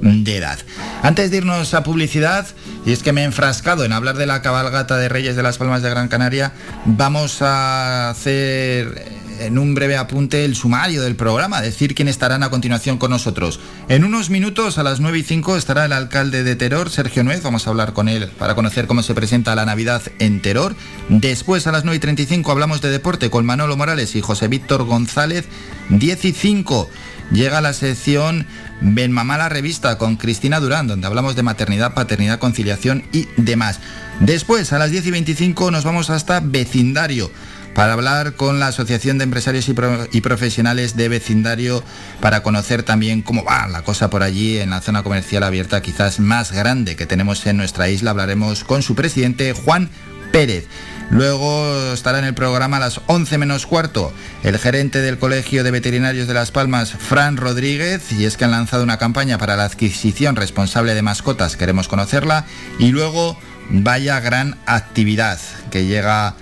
de 0.01 0.38
edad. 0.38 0.60
Antes 1.03 1.31
de 1.31 1.38
irnos 1.38 1.74
a 1.74 1.84
publicidad, 1.84 2.48
y 2.86 2.91
es 2.91 3.03
que 3.03 3.13
me 3.13 3.22
he 3.22 3.25
enfrascado 3.25 3.86
en 3.86 3.93
hablar 3.93 4.17
de 4.17 4.25
la 4.25 4.41
cabalgata 4.41 4.98
de 4.98 5.10
Reyes 5.10 5.36
de 5.36 5.43
las 5.43 5.58
Palmas 5.58 5.81
de 5.81 5.89
Gran 5.89 6.08
Canaria, 6.08 6.53
vamos 6.86 7.41
a 7.41 8.10
hacer 8.10 9.22
en 9.41 9.58
un 9.58 9.74
breve 9.74 9.98
apunte 9.98 10.46
el 10.46 10.55
sumario 10.55 11.01
del 11.01 11.15
programa, 11.15 11.62
decir 11.62 11.96
quién 11.96 12.08
estarán 12.08 12.43
a 12.43 12.50
continuación 12.50 12.98
con 12.98 13.10
nosotros. 13.10 13.60
En 13.89 14.03
unos 14.03 14.29
minutos, 14.29 14.77
a 14.77 14.84
las 14.84 15.00
9 15.00 15.20
y 15.20 15.24
5, 15.24 15.58
estará 15.58 15.86
el 15.86 15.93
alcalde 15.93 16.43
de 16.43 16.55
Teror, 16.55 16.89
Sergio 16.89 17.24
Nuez. 17.24 17.41
Vamos 17.41 17.65
a 17.65 17.72
hablar 17.72 17.93
con 17.93 18.08
él 18.08 18.29
para 18.38 18.55
conocer 18.55 18.88
cómo 18.88 19.01
se 19.03 19.15
presenta 19.15 19.55
la 19.55 19.65
Navidad 19.65 20.03
en 20.20 20.41
Teror. 20.41 20.75
Después, 21.10 21.65
a 21.67 21.72
las 21.72 21.84
9 21.84 21.98
y 21.98 22.00
35, 22.00 22.51
hablamos 22.51 22.81
de 22.81 22.89
deporte 22.89 23.29
con 23.29 23.46
Manolo 23.46 23.75
Morales 23.75 24.15
y 24.15 24.22
José 24.22 24.48
Víctor 24.48 24.84
González. 24.86 25.46
10 25.89 26.25
y 26.25 26.31
5 26.31 26.89
llega 27.31 27.61
la 27.61 27.73
sección 27.73 28.45
Ven 28.81 29.11
Mamá 29.11 29.38
la 29.38 29.50
revista 29.50 29.97
con 29.97 30.17
Cristina 30.17 30.59
Durán, 30.59 30.88
donde 30.88 31.07
hablamos 31.07 31.35
de 31.35 31.43
maternidad, 31.43 31.93
paternidad, 31.93 32.39
conciliación 32.39 33.03
y 33.11 33.27
demás. 33.38 33.79
Después, 34.19 34.73
a 34.73 34.79
las 34.79 34.91
10 34.91 35.07
y 35.07 35.11
25, 35.11 35.71
nos 35.71 35.83
vamos 35.83 36.09
hasta 36.09 36.39
vecindario 36.39 37.31
para 37.73 37.93
hablar 37.93 38.33
con 38.33 38.59
la 38.59 38.67
Asociación 38.67 39.17
de 39.17 39.23
Empresarios 39.23 39.69
y, 39.69 40.21
Profesionales 40.21 40.95
de 40.95 41.09
Vecindario 41.09 41.83
para 42.19 42.43
conocer 42.43 42.83
también 42.83 43.21
cómo 43.21 43.43
va 43.43 43.67
la 43.67 43.83
cosa 43.83 44.09
por 44.09 44.23
allí 44.23 44.57
en 44.57 44.71
la 44.71 44.81
zona 44.81 45.03
comercial 45.03 45.43
abierta 45.43 45.81
quizás 45.81 46.19
más 46.19 46.51
grande 46.51 46.95
que 46.95 47.05
tenemos 47.05 47.45
en 47.45 47.57
nuestra 47.57 47.89
isla. 47.89 48.11
Hablaremos 48.11 48.63
con 48.63 48.81
su 48.81 48.95
presidente 48.95 49.53
Juan 49.53 49.89
Pérez. 50.31 50.67
Luego 51.11 51.93
estará 51.93 52.19
en 52.19 52.25
el 52.25 52.33
programa 52.33 52.77
a 52.77 52.79
las 52.79 53.01
11 53.07 53.38
menos 53.38 53.65
cuarto 53.65 54.13
el 54.43 54.57
gerente 54.57 55.01
del 55.01 55.19
Colegio 55.19 55.63
de 55.65 55.71
Veterinarios 55.71 56.25
de 56.27 56.33
Las 56.33 56.51
Palmas, 56.51 56.93
Fran 56.93 57.35
Rodríguez, 57.35 58.13
y 58.13 58.23
es 58.23 58.38
que 58.38 58.45
han 58.45 58.51
lanzado 58.51 58.83
una 58.83 58.97
campaña 58.97 59.38
para 59.38 59.57
la 59.57 59.65
adquisición 59.65 60.38
responsable 60.38 60.95
de 60.95 61.01
mascotas, 61.01 61.57
queremos 61.57 61.89
conocerla, 61.89 62.45
y 62.79 62.91
luego 62.91 63.38
vaya 63.69 64.21
gran 64.21 64.57
actividad 64.65 65.38
que 65.69 65.85
llega 65.85 66.35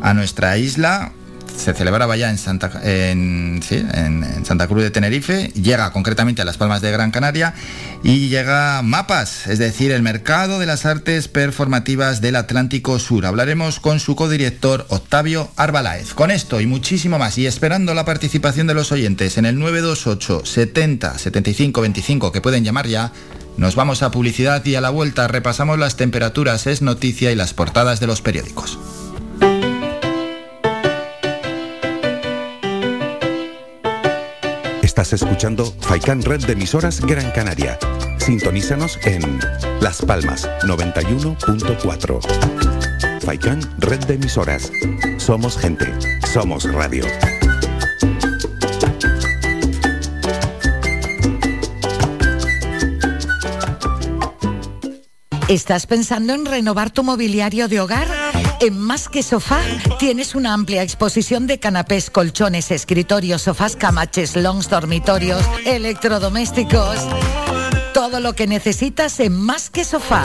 a 0.00 0.14
nuestra 0.14 0.56
isla. 0.58 1.12
Se 1.58 1.74
celebraba 1.74 2.16
ya 2.16 2.30
en 2.30 2.38
Santa, 2.38 2.68
Cruz 4.68 4.82
de 4.82 4.90
Tenerife, 4.92 5.48
llega 5.60 5.90
concretamente 5.92 6.40
a 6.40 6.44
Las 6.44 6.56
Palmas 6.56 6.80
de 6.82 6.92
Gran 6.92 7.10
Canaria 7.10 7.52
y 8.04 8.28
llega 8.28 8.80
Mapas, 8.82 9.48
es 9.48 9.58
decir, 9.58 9.90
el 9.90 10.02
mercado 10.02 10.60
de 10.60 10.66
las 10.66 10.86
artes 10.86 11.26
performativas 11.26 12.20
del 12.20 12.36
Atlántico 12.36 13.00
Sur. 13.00 13.26
Hablaremos 13.26 13.80
con 13.80 13.98
su 13.98 14.14
codirector 14.14 14.86
Octavio 14.88 15.50
Arbalaez. 15.56 16.14
Con 16.14 16.30
esto 16.30 16.60
y 16.60 16.66
muchísimo 16.66 17.18
más, 17.18 17.36
y 17.38 17.46
esperando 17.46 17.92
la 17.92 18.04
participación 18.04 18.68
de 18.68 18.74
los 18.74 18.92
oyentes 18.92 19.36
en 19.36 19.44
el 19.44 19.58
928 19.58 20.46
70 20.46 21.18
75 21.18 21.80
25 21.80 22.32
que 22.32 22.40
pueden 22.40 22.64
llamar 22.64 22.86
ya, 22.86 23.12
nos 23.56 23.74
vamos 23.74 24.04
a 24.04 24.12
publicidad 24.12 24.64
y 24.64 24.76
a 24.76 24.80
la 24.80 24.90
vuelta 24.90 25.26
repasamos 25.26 25.76
las 25.76 25.96
temperaturas, 25.96 26.68
es 26.68 26.82
noticia 26.82 27.32
y 27.32 27.34
las 27.34 27.52
portadas 27.52 27.98
de 27.98 28.06
los 28.06 28.22
periódicos. 28.22 28.78
Estás 34.98 35.22
escuchando 35.22 35.64
Faikan 35.78 36.22
Red 36.22 36.46
de 36.46 36.54
emisoras 36.54 37.00
Gran 37.00 37.30
Canaria. 37.30 37.78
Sintonízanos 38.18 38.98
en 39.04 39.38
Las 39.80 40.02
Palmas 40.02 40.50
91.4. 40.64 43.20
Faikan 43.20 43.60
Red 43.78 44.00
de 44.06 44.14
emisoras. 44.14 44.72
Somos 45.18 45.56
gente. 45.56 45.86
Somos 46.32 46.64
radio. 46.64 47.04
¿Estás 55.46 55.86
pensando 55.86 56.34
en 56.34 56.44
renovar 56.44 56.90
tu 56.90 57.04
mobiliario 57.04 57.68
de 57.68 57.78
hogar? 57.78 58.17
En 58.60 58.76
Más 58.78 59.08
que 59.08 59.22
Sofá 59.22 59.60
tienes 60.00 60.34
una 60.34 60.52
amplia 60.52 60.82
exposición 60.82 61.46
de 61.46 61.60
canapés, 61.60 62.10
colchones, 62.10 62.72
escritorios, 62.72 63.42
sofás, 63.42 63.76
camaches, 63.76 64.34
longs, 64.34 64.68
dormitorios, 64.68 65.42
electrodomésticos. 65.64 66.96
Todo 67.94 68.18
lo 68.18 68.34
que 68.34 68.48
necesitas 68.48 69.20
en 69.20 69.40
Más 69.40 69.70
que 69.70 69.84
Sofá. 69.84 70.22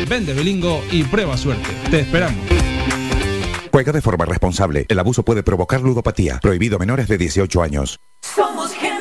Vende 0.09 0.33
Belingo 0.33 0.85
y 0.93 1.03
prueba 1.03 1.37
suerte. 1.37 1.69
Te 1.91 2.01
esperamos. 2.01 2.39
Juega 3.73 3.91
de 3.91 4.01
forma 4.01 4.27
responsable. 4.27 4.87
El 4.89 5.01
abuso 5.01 5.25
puede 5.25 5.43
provocar 5.43 5.81
ludopatía. 5.81 6.39
Prohibido 6.41 6.79
menores 6.79 7.09
de 7.09 7.19
18 7.19 7.63
años. 7.63 7.99
Somos 8.23 8.73
gente, 8.73 8.94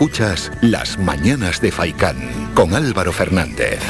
Escuchas 0.00 0.52
Las 0.60 0.96
Mañanas 0.96 1.60
de 1.60 1.72
Faicán 1.72 2.52
con 2.54 2.72
Álvaro 2.72 3.12
Fernández. 3.12 3.80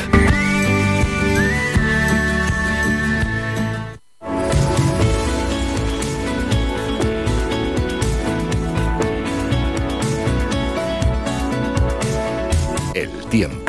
El 12.95 13.11
tiempo. 13.29 13.68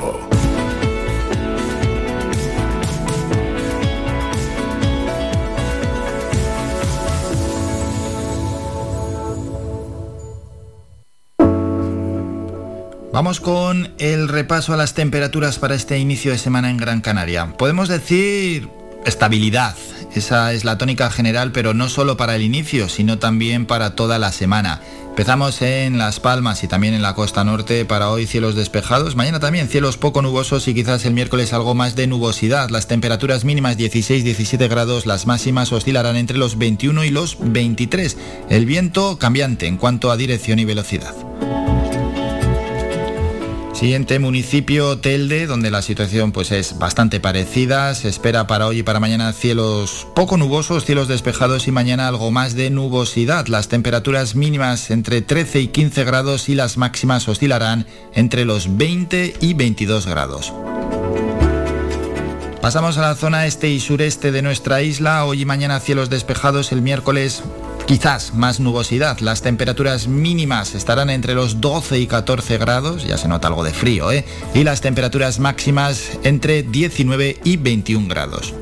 Vamos 13.19 13.41
con 13.41 13.91
el 13.97 14.29
repaso 14.29 14.73
a 14.73 14.77
las 14.77 14.93
temperaturas 14.93 15.59
para 15.59 15.75
este 15.75 15.99
inicio 15.99 16.31
de 16.31 16.37
semana 16.37 16.69
en 16.69 16.77
Gran 16.77 17.01
Canaria. 17.01 17.53
Podemos 17.57 17.89
decir 17.89 18.69
estabilidad. 19.05 19.75
Esa 20.15 20.53
es 20.53 20.63
la 20.63 20.77
tónica 20.77 21.11
general, 21.11 21.51
pero 21.51 21.73
no 21.73 21.89
solo 21.89 22.15
para 22.15 22.37
el 22.37 22.43
inicio, 22.43 22.87
sino 22.87 23.19
también 23.19 23.65
para 23.65 23.93
toda 23.93 24.19
la 24.19 24.31
semana. 24.31 24.79
Empezamos 25.09 25.61
en 25.61 25.97
Las 25.97 26.21
Palmas 26.21 26.63
y 26.63 26.69
también 26.69 26.93
en 26.93 27.01
la 27.01 27.13
costa 27.13 27.43
norte. 27.43 27.83
Para 27.83 28.09
hoy 28.09 28.25
cielos 28.25 28.55
despejados. 28.55 29.17
Mañana 29.17 29.41
también 29.41 29.67
cielos 29.67 29.97
poco 29.97 30.21
nubosos 30.21 30.69
y 30.69 30.73
quizás 30.73 31.03
el 31.03 31.13
miércoles 31.13 31.51
algo 31.51 31.75
más 31.75 31.97
de 31.97 32.07
nubosidad. 32.07 32.69
Las 32.69 32.87
temperaturas 32.87 33.43
mínimas 33.43 33.77
16-17 33.77 34.69
grados, 34.69 35.05
las 35.05 35.27
máximas 35.27 35.73
oscilarán 35.73 36.15
entre 36.15 36.37
los 36.37 36.57
21 36.57 37.03
y 37.03 37.09
los 37.09 37.35
23. 37.37 38.15
El 38.49 38.65
viento 38.65 39.19
cambiante 39.19 39.67
en 39.67 39.75
cuanto 39.75 40.09
a 40.09 40.15
dirección 40.15 40.57
y 40.59 40.63
velocidad. 40.63 41.13
Siguiente 43.79 44.19
municipio 44.19 44.97
Telde, 44.97 45.47
donde 45.47 45.71
la 45.71 45.81
situación 45.81 46.33
pues 46.33 46.51
es 46.51 46.77
bastante 46.77 47.21
parecida. 47.21 47.95
Se 47.95 48.09
espera 48.09 48.45
para 48.45 48.67
hoy 48.67 48.79
y 48.79 48.83
para 48.83 48.99
mañana 48.99 49.31
cielos 49.31 50.05
poco 50.15 50.35
nubosos, 50.35 50.83
cielos 50.83 51.07
despejados 51.07 51.65
y 51.69 51.71
mañana 51.71 52.09
algo 52.09 52.29
más 52.29 52.55
de 52.55 52.71
nubosidad. 52.71 53.47
Las 53.47 53.69
temperaturas 53.69 54.35
mínimas 54.35 54.91
entre 54.91 55.21
13 55.21 55.61
y 55.61 55.67
15 55.69 56.03
grados 56.03 56.49
y 56.49 56.55
las 56.55 56.75
máximas 56.75 57.29
oscilarán 57.29 57.87
entre 58.13 58.43
los 58.43 58.75
20 58.75 59.35
y 59.39 59.53
22 59.53 60.07
grados. 60.07 60.51
Pasamos 62.61 62.97
a 62.97 63.01
la 63.01 63.15
zona 63.15 63.45
este 63.45 63.69
y 63.69 63.79
sureste 63.79 64.33
de 64.33 64.41
nuestra 64.41 64.81
isla. 64.81 65.23
Hoy 65.23 65.43
y 65.43 65.45
mañana 65.45 65.79
cielos 65.79 66.09
despejados. 66.09 66.73
El 66.73 66.81
miércoles 66.81 67.43
quizás 67.89 68.35
más 68.35 68.59
nubosidad. 68.59 69.17
Las 69.17 69.41
temperaturas 69.41 70.07
mínimas 70.07 70.75
estarán 70.75 71.09
entre 71.09 71.33
los 71.33 71.59
12 71.59 71.97
y 71.97 72.05
14 72.05 72.59
grados, 72.59 73.03
ya 73.03 73.17
se 73.17 73.27
nota 73.27 73.47
algo 73.47 73.63
de 73.63 73.73
frío, 73.73 74.11
¿eh? 74.11 74.25
Y 74.53 74.63
las 74.63 74.81
temperaturas 74.81 75.39
máximas 75.39 76.11
entre 76.21 76.61
19 76.61 77.39
y 77.43 77.57
21 77.57 78.07
grados. 78.07 78.53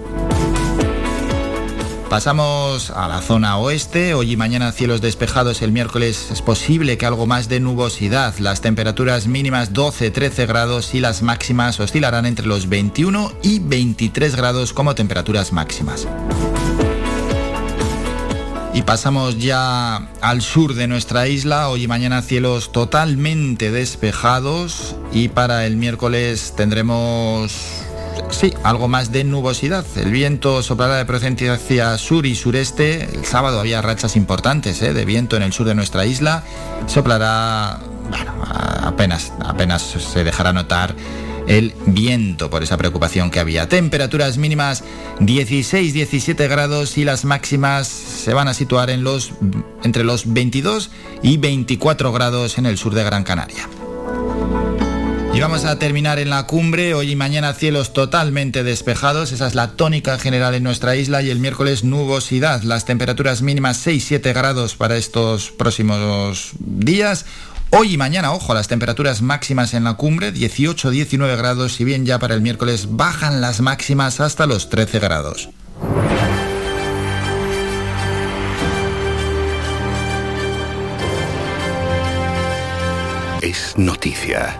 Pasamos 2.09 2.89
a 2.89 3.09
la 3.09 3.21
zona 3.21 3.57
oeste. 3.57 4.13
Hoy 4.13 4.31
y 4.31 4.37
mañana 4.37 4.71
cielos 4.71 5.01
despejados. 5.01 5.61
El 5.61 5.73
miércoles 5.73 6.29
es 6.31 6.41
posible 6.41 6.97
que 6.97 7.05
algo 7.05 7.25
más 7.25 7.49
de 7.49 7.59
nubosidad. 7.59 8.33
Las 8.37 8.61
temperaturas 8.61 9.27
mínimas 9.27 9.73
12-13 9.73 10.47
grados 10.47 10.95
y 10.95 11.01
las 11.01 11.21
máximas 11.21 11.81
oscilarán 11.81 12.25
entre 12.25 12.47
los 12.47 12.69
21 12.69 13.33
y 13.43 13.59
23 13.59 14.37
grados 14.37 14.71
como 14.71 14.95
temperaturas 14.95 15.51
máximas. 15.51 16.07
Y 18.77 18.83
pasamos 18.83 19.39
ya 19.39 20.07
al 20.21 20.43
sur 20.43 20.75
de 20.75 20.87
nuestra 20.87 21.27
isla. 21.27 21.69
Hoy 21.69 21.85
y 21.85 21.87
mañana 21.87 22.21
cielos 22.21 22.71
totalmente 22.71 23.71
despejados. 23.71 24.95
Y 25.11 25.29
para 25.29 25.65
el 25.65 25.77
miércoles 25.77 26.53
tendremos 26.55 27.51
sí, 28.29 28.53
algo 28.61 28.87
más 28.87 29.11
de 29.11 29.23
nubosidad. 29.23 29.83
El 29.95 30.11
viento 30.11 30.61
soplará 30.61 30.97
de 30.97 31.05
procedencia 31.05 31.53
hacia 31.53 31.97
sur 31.97 32.27
y 32.27 32.35
sureste. 32.35 33.09
El 33.15 33.25
sábado 33.25 33.59
había 33.59 33.81
rachas 33.81 34.15
importantes 34.15 34.79
¿eh? 34.83 34.93
de 34.93 35.05
viento 35.05 35.35
en 35.37 35.41
el 35.41 35.53
sur 35.53 35.65
de 35.65 35.73
nuestra 35.73 36.05
isla. 36.05 36.43
Soplará, 36.85 37.79
bueno, 38.11 38.31
apenas, 38.83 39.33
apenas 39.43 39.81
se 39.81 40.23
dejará 40.23 40.53
notar 40.53 40.93
el 41.47 41.73
viento 41.85 42.49
por 42.49 42.63
esa 42.63 42.77
preocupación 42.77 43.31
que 43.31 43.39
había. 43.39 43.69
Temperaturas 43.69 44.37
mínimas 44.37 44.83
16-17 45.19 46.47
grados 46.47 46.97
y 46.97 47.05
las 47.05 47.25
máximas 47.25 47.87
se 47.87 48.33
van 48.33 48.47
a 48.47 48.53
situar 48.53 48.89
en 48.89 49.03
los, 49.03 49.31
entre 49.83 50.03
los 50.03 50.31
22 50.33 50.91
y 51.23 51.37
24 51.37 52.11
grados 52.11 52.57
en 52.57 52.65
el 52.65 52.77
sur 52.77 52.93
de 52.93 53.03
Gran 53.03 53.23
Canaria. 53.23 53.67
Y 55.37 55.39
vamos 55.39 55.65
a 55.65 55.77
terminar 55.77 56.17
en 56.17 56.31
la 56.31 56.47
cumbre. 56.47 56.95
Hoy 56.95 57.11
y 57.11 57.15
mañana 57.15 57.53
cielos 57.53 57.93
totalmente 57.93 58.63
despejados. 58.63 59.31
Esa 59.31 59.45
es 59.45 59.53
la 59.53 59.73
tónica 59.73 60.17
general 60.17 60.55
en 60.55 60.63
nuestra 60.63 60.95
isla. 60.95 61.21
Y 61.21 61.29
el 61.29 61.37
miércoles 61.37 61.83
nubosidad. 61.83 62.63
Las 62.63 62.85
temperaturas 62.85 63.43
mínimas 63.43 63.85
6-7 63.85 64.33
grados 64.33 64.75
para 64.75 64.97
estos 64.97 65.51
próximos 65.51 66.53
días. 66.57 67.27
Hoy 67.69 67.93
y 67.93 67.97
mañana, 67.97 68.31
ojo, 68.31 68.53
las 68.53 68.69
temperaturas 68.69 69.21
máximas 69.21 69.73
en 69.73 69.83
la 69.83 69.95
cumbre, 69.95 70.33
18-19 70.33 71.37
grados, 71.37 71.73
si 71.73 71.83
bien 71.83 72.05
ya 72.05 72.17
para 72.17 72.33
el 72.33 72.41
miércoles 72.41 72.87
bajan 72.95 73.41
las 73.41 73.59
máximas 73.59 74.21
hasta 74.21 74.45
los 74.45 74.69
13 74.69 74.99
grados. 74.99 75.49
Es 83.41 83.77
noticia. 83.77 84.55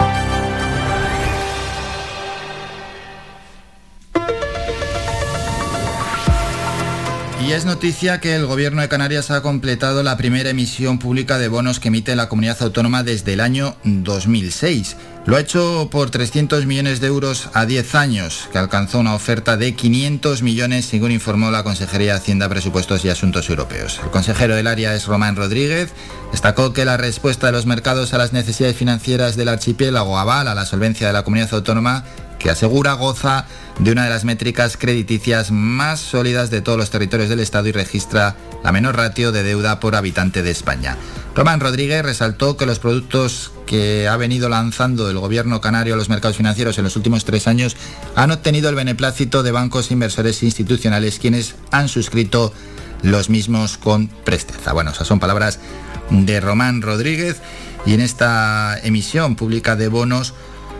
Y 7.48 7.54
es 7.54 7.64
noticia 7.64 8.20
que 8.20 8.36
el 8.36 8.46
Gobierno 8.46 8.82
de 8.82 8.90
Canarias 8.90 9.32
ha 9.32 9.42
completado 9.42 10.04
la 10.04 10.18
primera 10.18 10.50
emisión 10.50 11.00
pública 11.00 11.38
de 11.38 11.48
bonos 11.48 11.80
que 11.80 11.88
emite 11.88 12.14
la 12.14 12.28
comunidad 12.28 12.62
autónoma 12.62 13.04
desde 13.04 13.32
el 13.32 13.40
año 13.40 13.78
2006. 13.86 14.98
Lo 15.26 15.38
ha 15.38 15.40
hecho 15.40 15.88
por 15.90 16.10
300 16.10 16.66
millones 16.66 17.00
de 17.00 17.08
euros 17.08 17.50
a 17.54 17.66
10 17.66 17.96
años, 17.96 18.50
que 18.52 18.58
alcanzó 18.58 19.00
una 19.00 19.16
oferta 19.16 19.56
de 19.56 19.76
500 19.76 20.42
millones, 20.42 20.88
según 20.88 21.14
informó 21.14 21.50
la 21.50 21.64
Consejería 21.64 22.12
de 22.12 22.18
Hacienda, 22.20 22.50
Presupuestos 22.50 23.06
y 23.06 23.10
Asuntos 23.10 23.50
Europeos. 23.50 24.02
El 24.04 24.10
consejero 24.10 24.54
del 24.54 24.68
área 24.68 24.94
es 24.94 25.06
Román 25.06 25.38
Rodríguez. 25.38 25.94
Destacó 26.34 26.74
que 26.74 26.84
la 26.84 26.98
respuesta 26.98 27.48
de 27.48 27.54
los 27.54 27.66
mercados 27.66 28.14
a 28.14 28.18
las 28.18 28.34
necesidades 28.34 28.76
financieras 28.76 29.38
del 29.38 29.48
archipiélago 29.48 30.20
avala 30.20 30.54
la 30.54 30.66
solvencia 30.66 31.08
de 31.08 31.14
la 31.14 31.24
comunidad 31.24 31.54
autónoma 31.54 32.04
que 32.40 32.50
asegura 32.50 32.94
goza 32.94 33.46
de 33.80 33.92
una 33.92 34.06
de 34.06 34.10
las 34.10 34.26
métricas 34.26 34.78
crediticias 34.78 35.52
más 35.52 36.00
sólidas 36.00 36.50
de 36.50 36.62
todos 36.62 36.78
los 36.78 36.90
territorios 36.90 37.30
del 37.30 37.40
Estado 37.40 37.68
y 37.68 37.72
registra 37.72 38.36
la 38.64 38.72
menor 38.72 38.96
ratio 38.96 39.32
de 39.32 39.44
deuda 39.44 39.80
por 39.80 39.96
habitante 39.96 40.42
de 40.42 40.52
España. 40.52 40.98
Román 41.36 41.60
Rodríguez 41.60 42.04
resaltó 42.04 42.58
que 42.58 42.66
los 42.66 42.80
productos 42.80 43.52
que 43.68 44.08
ha 44.08 44.18
venido 44.18 44.50
lanzando 44.50 45.10
el 45.10 45.20
gobierno 45.20 45.62
canario 45.62 45.94
a 45.94 45.98
los 45.98 46.10
mercados 46.10 46.38
financieros 46.38 46.78
en 46.80 46.84
los 46.86 46.96
últimos 46.96 47.26
tres 47.26 47.48
años 47.48 47.78
han 48.16 48.32
obtenido 48.32 48.70
el 48.70 48.76
beneplácito 48.76 49.44
de 49.44 49.52
bancos 49.52 49.92
inversores 49.92 50.42
institucionales 50.42 51.20
quienes 51.20 51.56
han 51.72 51.90
suscrito 51.90 52.54
los 53.04 53.30
mismos 53.30 53.78
con 53.78 54.08
presteza. 54.08 54.74
Bueno, 54.74 54.92
esas 54.92 55.08
son 55.08 55.20
palabras 55.20 55.60
de 56.10 56.40
Román 56.40 56.82
Rodríguez 56.82 57.38
y 57.86 57.94
en 57.94 58.02
esta 58.02 58.80
emisión 58.84 59.36
pública 59.36 59.76
de 59.76 59.90
bonos 59.90 60.34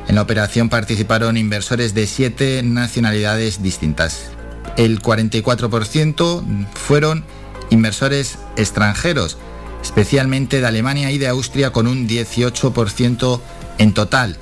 en 0.08 0.16
la 0.16 0.22
operación 0.22 0.70
participaron 0.70 1.38
inversores 1.38 1.94
de 1.94 2.08
siete 2.08 2.62
nacionalidades 2.64 3.62
distintas. 3.62 4.32
El 4.78 5.02
44% 5.02 6.68
fueron 6.74 7.26
inversores 7.70 8.38
extranjeros, 8.56 9.38
especialmente 9.82 10.62
de 10.62 10.68
Alemania 10.68 11.12
y 11.12 11.18
de 11.18 11.28
Austria 11.28 11.72
con 11.72 11.88
un 11.88 12.08
18% 12.08 13.42
en 13.78 13.94
total. 13.94 14.38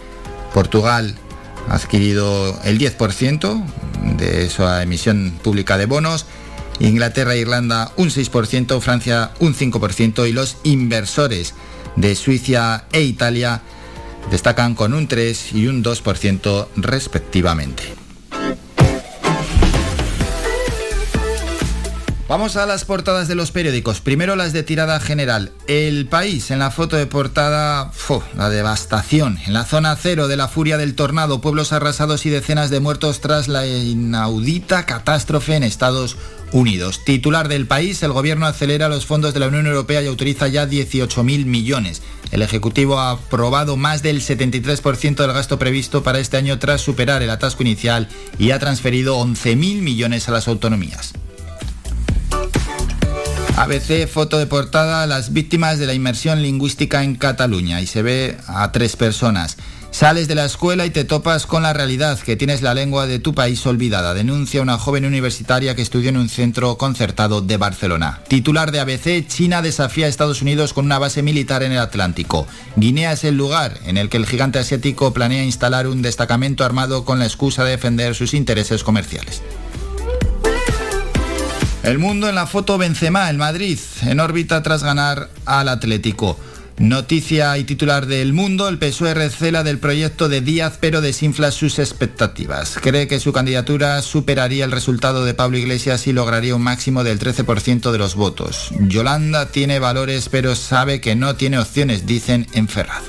Portugal 0.53 1.15
ha 1.69 1.75
adquirido 1.75 2.59
el 2.63 2.77
10% 2.77 3.63
de 4.17 4.45
esa 4.45 4.83
emisión 4.83 5.37
pública 5.43 5.77
de 5.77 5.85
bonos, 5.85 6.25
Inglaterra 6.79 7.33
e 7.33 7.39
Irlanda 7.39 7.91
un 7.95 8.09
6%, 8.09 8.79
Francia 8.81 9.31
un 9.39 9.55
5% 9.55 10.27
y 10.27 10.33
los 10.33 10.57
inversores 10.63 11.53
de 11.95 12.15
Suiza 12.15 12.85
e 12.91 13.01
Italia 13.01 13.61
destacan 14.31 14.75
con 14.75 14.93
un 14.93 15.07
3 15.07 15.53
y 15.53 15.67
un 15.67 15.83
2% 15.83 16.67
respectivamente. 16.77 18.04
Vamos 22.27 22.55
a 22.55 22.65
las 22.65 22.85
portadas 22.85 23.27
de 23.27 23.35
los 23.35 23.51
periódicos. 23.51 24.01
Primero 24.01 24.35
las 24.35 24.51
de 24.51 24.63
tirada 24.63 24.99
general. 24.99 25.51
El 25.67 26.07
país 26.07 26.49
en 26.49 26.57
la 26.57 26.71
foto 26.71 26.95
de 26.95 27.05
portada, 27.05 27.91
la 28.35 28.49
devastación. 28.49 29.37
En 29.45 29.53
la 29.53 29.63
zona 29.63 29.95
cero 29.95 30.27
de 30.27 30.35
la 30.35 30.47
furia 30.47 30.77
del 30.77 30.95
tornado, 30.95 31.39
pueblos 31.39 31.71
arrasados 31.71 32.25
y 32.25 32.31
decenas 32.31 32.71
de 32.71 32.79
muertos 32.79 33.21
tras 33.21 33.47
la 33.47 33.67
inaudita 33.67 34.87
catástrofe 34.87 35.55
en 35.55 35.61
Estados 35.61 36.17
Unidos. 36.51 37.05
Titular 37.05 37.47
del 37.47 37.67
país, 37.67 38.01
el 38.01 38.11
gobierno 38.11 38.47
acelera 38.47 38.89
los 38.89 39.05
fondos 39.05 39.35
de 39.35 39.41
la 39.41 39.47
Unión 39.47 39.67
Europea 39.67 40.01
y 40.01 40.07
autoriza 40.07 40.47
ya 40.47 40.65
18.000 40.65 41.45
millones. 41.45 42.01
El 42.31 42.41
Ejecutivo 42.41 42.99
ha 42.99 43.11
aprobado 43.11 43.77
más 43.77 44.01
del 44.01 44.19
73% 44.19 45.15
del 45.15 45.33
gasto 45.33 45.59
previsto 45.59 46.01
para 46.01 46.17
este 46.17 46.37
año 46.37 46.57
tras 46.57 46.81
superar 46.81 47.21
el 47.21 47.29
atasco 47.29 47.61
inicial 47.61 48.09
y 48.39 48.49
ha 48.49 48.57
transferido 48.57 49.19
11.000 49.19 49.55
millones 49.81 50.27
a 50.27 50.31
las 50.31 50.47
autonomías. 50.47 51.13
ABC, 53.57 54.05
foto 54.07 54.37
de 54.37 54.47
portada, 54.47 55.07
las 55.07 55.31
víctimas 55.31 55.79
de 55.79 55.85
la 55.85 55.93
inmersión 55.93 56.41
lingüística 56.41 57.03
en 57.03 57.15
Cataluña 57.15 57.79
y 57.79 57.87
se 57.87 58.01
ve 58.01 58.37
a 58.47 58.73
tres 58.73 58.97
personas. 58.97 59.55
Sales 59.91 60.27
de 60.27 60.35
la 60.35 60.43
escuela 60.43 60.85
y 60.85 60.89
te 60.89 61.05
topas 61.05 61.45
con 61.45 61.63
la 61.63 61.71
realidad, 61.71 62.19
que 62.19 62.35
tienes 62.35 62.61
la 62.61 62.73
lengua 62.73 63.07
de 63.07 63.19
tu 63.19 63.33
país 63.33 63.65
olvidada, 63.65 64.13
denuncia 64.13 64.61
una 64.61 64.77
joven 64.77 65.05
universitaria 65.05 65.73
que 65.73 65.81
estudió 65.81 66.09
en 66.09 66.17
un 66.17 66.27
centro 66.27 66.77
concertado 66.77 67.41
de 67.41 67.55
Barcelona. 67.55 68.19
Titular 68.27 68.73
de 68.73 68.81
ABC, 68.81 69.25
China 69.25 69.61
desafía 69.61 70.07
a 70.07 70.09
Estados 70.09 70.41
Unidos 70.41 70.73
con 70.73 70.83
una 70.83 70.99
base 70.99 71.23
militar 71.23 71.63
en 71.63 71.71
el 71.71 71.79
Atlántico. 71.79 72.45
Guinea 72.75 73.13
es 73.13 73.23
el 73.23 73.37
lugar 73.37 73.79
en 73.85 73.95
el 73.95 74.09
que 74.09 74.17
el 74.17 74.25
gigante 74.25 74.59
asiático 74.59 75.13
planea 75.13 75.45
instalar 75.45 75.87
un 75.87 76.01
destacamento 76.01 76.65
armado 76.65 77.05
con 77.05 77.19
la 77.19 77.25
excusa 77.25 77.63
de 77.63 77.71
defender 77.71 78.15
sus 78.15 78.33
intereses 78.33 78.83
comerciales. 78.83 79.41
El 81.85 81.99
mundo 81.99 82.27
en 82.27 82.33
la 82.33 82.47
foto 82.47 82.79
Benzema, 82.79 83.29
el 83.29 83.37
Madrid, 83.37 83.77
en 84.01 84.19
órbita 84.19 84.63
tras 84.63 84.83
ganar 84.83 85.29
al 85.45 85.69
Atlético. 85.69 86.35
Noticia 86.79 87.55
y 87.59 87.63
titular 87.63 88.07
del 88.07 88.33
mundo, 88.33 88.67
el 88.67 88.79
PSOE 88.79 89.13
recela 89.13 89.63
del 89.63 89.77
proyecto 89.77 90.27
de 90.27 90.41
Díaz 90.41 90.79
pero 90.79 90.99
desinfla 90.99 91.51
sus 91.51 91.77
expectativas. 91.77 92.79
Cree 92.81 93.07
que 93.07 93.19
su 93.19 93.31
candidatura 93.33 94.01
superaría 94.01 94.65
el 94.65 94.71
resultado 94.71 95.25
de 95.25 95.35
Pablo 95.35 95.59
Iglesias 95.59 96.07
y 96.07 96.13
lograría 96.13 96.55
un 96.55 96.63
máximo 96.63 97.03
del 97.03 97.19
13% 97.19 97.91
de 97.91 97.97
los 97.99 98.15
votos. 98.15 98.71
Yolanda 98.79 99.49
tiene 99.51 99.77
valores 99.77 100.27
pero 100.27 100.55
sabe 100.55 100.99
que 100.99 101.15
no 101.15 101.35
tiene 101.35 101.59
opciones, 101.59 102.07
dicen 102.07 102.47
en 102.53 102.67
Ferraz. 102.67 103.03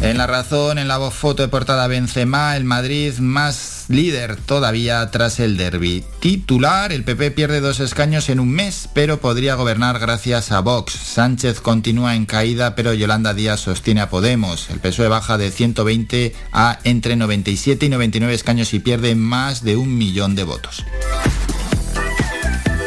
En 0.00 0.16
la 0.16 0.28
razón, 0.28 0.78
en 0.78 0.86
la 0.86 0.98
foto 1.10 1.42
de 1.42 1.48
portada 1.48 1.88
Benzema, 1.88 2.56
el 2.56 2.62
Madrid 2.62 3.18
más 3.18 3.86
líder 3.88 4.36
todavía 4.36 5.10
tras 5.10 5.40
el 5.40 5.56
derby. 5.56 6.04
Titular, 6.20 6.92
el 6.92 7.02
PP 7.02 7.32
pierde 7.32 7.60
dos 7.60 7.80
escaños 7.80 8.28
en 8.28 8.38
un 8.38 8.50
mes, 8.50 8.88
pero 8.94 9.20
podría 9.20 9.56
gobernar 9.56 9.98
gracias 9.98 10.52
a 10.52 10.60
Vox. 10.60 10.92
Sánchez 10.92 11.60
continúa 11.60 12.14
en 12.14 12.26
caída, 12.26 12.76
pero 12.76 12.94
Yolanda 12.94 13.34
Díaz 13.34 13.60
sostiene 13.60 14.00
a 14.00 14.08
Podemos. 14.08 14.70
El 14.70 14.78
PSOE 14.78 15.08
baja 15.08 15.36
de 15.36 15.50
120 15.50 16.32
a 16.52 16.78
entre 16.84 17.16
97 17.16 17.86
y 17.86 17.88
99 17.88 18.34
escaños 18.34 18.72
y 18.74 18.78
pierde 18.78 19.16
más 19.16 19.64
de 19.64 19.76
un 19.76 19.98
millón 19.98 20.36
de 20.36 20.44
votos. 20.44 20.84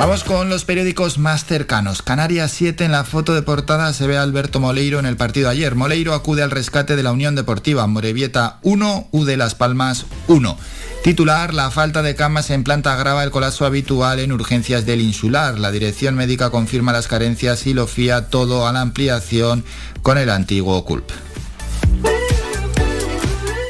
Vamos 0.02 0.24
con 0.24 0.50
los 0.50 0.66
periódicos 0.66 1.20
más 1.20 1.46
cercanos. 1.46 2.02
Canarias 2.02 2.52
7 2.54 2.86
en 2.86 2.92
la 2.92 3.04
foto 3.04 3.36
de 3.36 3.44
portada 3.44 3.94
se 3.94 4.08
ve 4.08 4.18
a 4.18 4.24
Alberto 4.24 4.60
Moleiro 4.60 4.98
en 4.98 5.06
el 5.06 5.16
partido 5.16 5.48
ayer. 5.48 5.76
Moleiro 5.76 6.16
acude 6.16 6.42
al 6.42 6.50
rescate 6.50 6.96
de 6.96 7.04
la 7.04 7.12
Unión 7.12 7.36
Deportiva. 7.36 7.86
Morevieta 7.86 8.58
1, 8.64 9.10
U 9.12 9.26
de 9.26 9.38
Las 9.38 9.54
Palmas 9.54 10.08
1. 10.28 10.58
Titular, 11.04 11.54
la 11.54 11.70
falta 11.70 12.02
de 12.02 12.16
camas 12.16 12.50
en 12.50 12.64
planta 12.64 12.92
agrava 12.94 13.24
el 13.24 13.30
colapso 13.30 13.64
habitual 13.64 14.18
en 14.18 14.32
urgencias 14.32 14.88
del 14.88 15.02
insular. 15.02 15.60
La 15.60 15.70
dirección 15.70 16.16
médica 16.16 16.50
confirma 16.50 16.92
las 16.92 17.08
carencias 17.08 17.68
y 17.68 17.76
lo 17.76 17.86
fía 17.86 18.28
todo 18.28 18.66
a 18.66 18.74
la 18.74 18.82
ampliación 18.82 19.64
con 20.02 20.18
el 20.18 20.32
antiguo 20.32 20.84
CULP. 20.84 21.31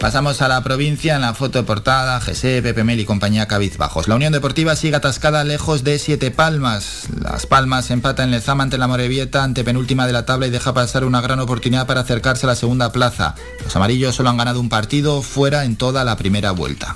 Pasamos 0.02 0.42
a 0.42 0.48
la 0.48 0.64
provincia 0.64 1.14
en 1.14 1.22
la 1.22 1.36
foto 1.36 1.60
de 1.60 1.64
portada, 1.64 2.20
GC, 2.20 2.64
Pepe 2.64 2.84
Mel 2.84 3.00
y 3.00 3.06
compañía 3.06 3.48
cabizbajos. 3.48 4.08
La 4.08 4.16
Unión 4.16 4.34
Deportiva 4.34 4.76
sigue 4.76 4.96
atascada 4.96 5.44
lejos 5.44 5.84
de 5.84 6.00
Siete 6.00 6.32
Palmas. 6.32 7.04
Las 7.22 7.46
Palmas 7.46 7.92
empata 7.92 8.24
en 8.24 8.32
Lezama 8.32 8.64
ante 8.64 8.80
la 8.80 8.88
Morevieta, 8.88 9.44
ante 9.44 9.64
penúltima 9.64 10.08
de 10.08 10.14
la 10.14 10.26
tabla 10.26 10.48
y 10.48 10.50
deja 10.50 10.74
pasar 10.74 11.06
una 11.06 11.22
gran 11.22 11.40
oportunidad 11.40 11.86
para 11.86 12.02
acercarse 12.02 12.48
a 12.48 12.50
la 12.50 12.56
segunda 12.56 12.92
plaza. 12.92 13.36
Los 13.64 13.76
amarillos 13.76 14.16
solo 14.16 14.32
han 14.32 14.38
ganado 14.38 14.60
un 14.60 14.70
partido 14.70 15.22
fuera 15.22 15.66
en 15.66 15.76
toda 15.76 16.04
la 16.04 16.18
primera 16.18 16.50
vuelta. 16.50 16.96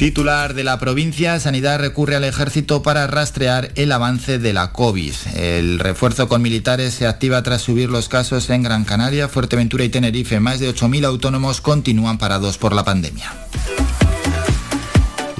Titular 0.00 0.54
de 0.54 0.64
la 0.64 0.78
provincia, 0.78 1.38
Sanidad 1.40 1.78
recurre 1.78 2.16
al 2.16 2.24
ejército 2.24 2.82
para 2.82 3.06
rastrear 3.06 3.70
el 3.74 3.92
avance 3.92 4.38
de 4.38 4.54
la 4.54 4.72
COVID. 4.72 5.12
El 5.36 5.78
refuerzo 5.78 6.26
con 6.26 6.40
militares 6.40 6.94
se 6.94 7.06
activa 7.06 7.42
tras 7.42 7.60
subir 7.60 7.90
los 7.90 8.08
casos 8.08 8.48
en 8.48 8.62
Gran 8.62 8.86
Canaria, 8.86 9.28
Fuerteventura 9.28 9.84
y 9.84 9.90
Tenerife. 9.90 10.40
Más 10.40 10.58
de 10.58 10.74
8.000 10.74 11.04
autónomos 11.04 11.60
continúan 11.60 12.16
parados 12.16 12.56
por 12.56 12.74
la 12.74 12.82
pandemia. 12.82 13.30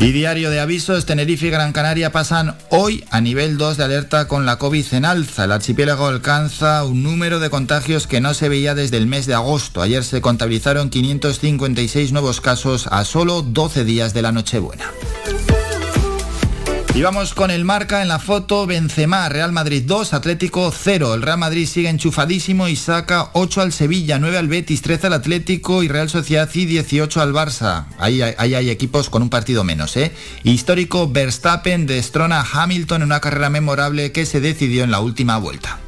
Y 0.00 0.12
diario 0.12 0.48
de 0.48 0.60
avisos, 0.60 1.04
Tenerife 1.04 1.48
y 1.48 1.50
Gran 1.50 1.74
Canaria 1.74 2.10
pasan 2.10 2.56
hoy 2.70 3.04
a 3.10 3.20
nivel 3.20 3.58
2 3.58 3.76
de 3.76 3.84
alerta 3.84 4.28
con 4.28 4.46
la 4.46 4.56
COVID 4.56 4.94
en 4.94 5.04
alza. 5.04 5.44
El 5.44 5.52
archipiélago 5.52 6.06
alcanza 6.06 6.82
un 6.86 7.02
número 7.02 7.38
de 7.38 7.50
contagios 7.50 8.06
que 8.06 8.22
no 8.22 8.32
se 8.32 8.48
veía 8.48 8.74
desde 8.74 8.96
el 8.96 9.06
mes 9.06 9.26
de 9.26 9.34
agosto. 9.34 9.82
Ayer 9.82 10.02
se 10.02 10.22
contabilizaron 10.22 10.88
556 10.88 12.12
nuevos 12.12 12.40
casos 12.40 12.86
a 12.86 13.04
solo 13.04 13.42
12 13.42 13.84
días 13.84 14.14
de 14.14 14.22
la 14.22 14.32
Nochebuena. 14.32 14.90
Y 16.92 17.02
vamos 17.02 17.34
con 17.34 17.52
el 17.52 17.64
marca 17.64 18.02
en 18.02 18.08
la 18.08 18.18
foto, 18.18 18.66
Benzema, 18.66 19.28
Real 19.28 19.52
Madrid 19.52 19.84
2, 19.86 20.12
Atlético 20.12 20.72
0. 20.76 21.14
El 21.14 21.22
Real 21.22 21.38
Madrid 21.38 21.68
sigue 21.68 21.88
enchufadísimo 21.88 22.66
y 22.66 22.74
saca 22.74 23.30
8 23.34 23.60
al 23.60 23.72
Sevilla, 23.72 24.18
9 24.18 24.36
al 24.36 24.48
Betis, 24.48 24.82
13 24.82 25.06
al 25.06 25.12
Atlético 25.12 25.84
y 25.84 25.88
Real 25.88 26.10
Sociedad 26.10 26.50
y 26.52 26.66
18 26.66 27.20
al 27.20 27.32
Barça. 27.32 27.86
Ahí, 27.98 28.20
hay 28.22 28.70
equipos 28.70 29.08
con 29.08 29.22
un 29.22 29.30
partido 29.30 29.62
menos, 29.62 29.96
¿eh? 29.96 30.12
Histórico 30.42 31.08
Verstappen 31.08 31.86
destrona 31.86 32.44
Hamilton 32.52 33.02
en 33.02 33.06
una 33.06 33.20
carrera 33.20 33.50
memorable 33.50 34.10
que 34.10 34.26
se 34.26 34.40
decidió 34.40 34.82
en 34.82 34.90
la 34.90 34.98
última 34.98 35.38
vuelta. 35.38 35.78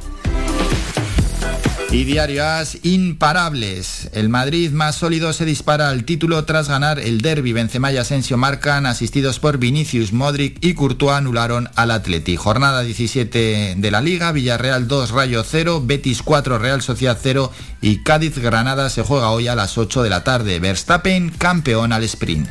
Y 1.93 2.05
Diario 2.05 2.43
As, 2.43 2.79
imparables. 2.81 4.09
El 4.13 4.27
Madrid 4.27 4.71
más 4.71 4.95
sólido 4.95 5.31
se 5.31 5.45
dispara 5.45 5.89
al 5.89 6.05
título 6.05 6.43
tras 6.43 6.67
ganar 6.67 6.97
el 6.97 7.21
derby. 7.21 7.53
Benzema 7.53 7.91
y 7.91 7.97
Asensio 7.97 8.35
marcan, 8.35 8.87
asistidos 8.87 9.37
por 9.37 9.59
Vinicius, 9.59 10.11
Modric 10.11 10.57
y 10.59 10.73
Courtois 10.73 11.15
anularon 11.15 11.69
al 11.75 11.91
Atleti. 11.91 12.35
Jornada 12.35 12.81
17 12.81 13.75
de 13.77 13.91
la 13.91 14.01
Liga, 14.01 14.31
Villarreal 14.31 14.87
2, 14.87 15.11
Rayo 15.11 15.43
0, 15.47 15.83
Betis 15.85 16.23
4, 16.23 16.57
Real 16.57 16.81
Sociedad 16.81 17.19
0 17.21 17.51
y 17.79 18.01
Cádiz 18.01 18.39
Granada 18.39 18.89
se 18.89 19.03
juega 19.03 19.29
hoy 19.29 19.47
a 19.47 19.55
las 19.55 19.77
8 19.77 20.01
de 20.01 20.09
la 20.09 20.23
tarde. 20.23 20.59
Verstappen 20.59 21.29
campeón 21.29 21.93
al 21.93 22.03
sprint. 22.05 22.49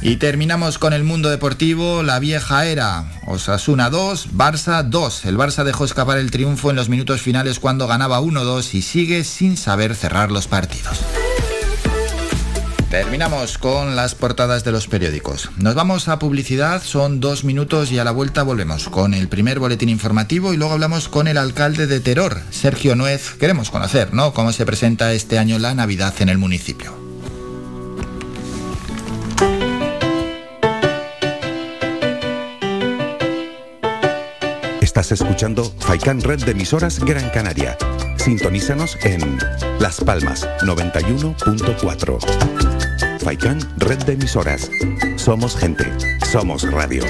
Y 0.00 0.16
terminamos 0.16 0.78
con 0.78 0.92
el 0.92 1.02
mundo 1.02 1.28
deportivo, 1.28 2.02
la 2.02 2.18
vieja 2.18 2.66
era. 2.66 3.04
Osasuna 3.26 3.90
2, 3.90 4.30
Barça 4.32 4.82
2. 4.84 5.24
El 5.24 5.36
Barça 5.36 5.64
dejó 5.64 5.84
escapar 5.84 6.18
el 6.18 6.30
triunfo 6.30 6.70
en 6.70 6.76
los 6.76 6.88
minutos 6.88 7.20
finales 7.20 7.58
cuando 7.58 7.88
ganaba 7.88 8.20
1-2 8.20 8.74
y 8.74 8.82
sigue 8.82 9.24
sin 9.24 9.56
saber 9.56 9.96
cerrar 9.96 10.30
los 10.30 10.46
partidos. 10.46 10.98
Terminamos 12.90 13.58
con 13.58 13.96
las 13.96 14.14
portadas 14.14 14.64
de 14.64 14.72
los 14.72 14.86
periódicos. 14.86 15.50
Nos 15.58 15.74
vamos 15.74 16.08
a 16.08 16.18
publicidad, 16.18 16.82
son 16.82 17.20
dos 17.20 17.44
minutos 17.44 17.92
y 17.92 17.98
a 17.98 18.04
la 18.04 18.12
vuelta 18.12 18.42
volvemos 18.44 18.88
con 18.88 19.12
el 19.12 19.28
primer 19.28 19.58
boletín 19.58 19.90
informativo 19.90 20.54
y 20.54 20.56
luego 20.56 20.72
hablamos 20.72 21.08
con 21.08 21.28
el 21.28 21.36
alcalde 21.36 21.86
de 21.86 22.00
Teror, 22.00 22.40
Sergio 22.50 22.96
Nuez. 22.96 23.34
Queremos 23.38 23.70
conocer, 23.70 24.14
¿no?, 24.14 24.32
cómo 24.32 24.52
se 24.52 24.64
presenta 24.64 25.12
este 25.12 25.38
año 25.38 25.58
la 25.58 25.74
Navidad 25.74 26.14
en 26.20 26.30
el 26.30 26.38
municipio. 26.38 27.07
Escuchando 35.10 35.64
Faikan 35.78 36.20
Red 36.20 36.44
de 36.44 36.52
emisoras 36.52 36.98
Gran 37.00 37.30
Canaria. 37.30 37.76
Sintonízanos 38.16 38.98
en 39.04 39.38
Las 39.80 40.00
Palmas 40.00 40.46
91.4. 40.62 42.18
Faikan 43.20 43.58
Red 43.78 44.04
de 44.04 44.12
emisoras. 44.14 44.70
Somos 45.16 45.56
gente. 45.56 45.84
Somos 46.30 46.70
radio. 46.70 47.04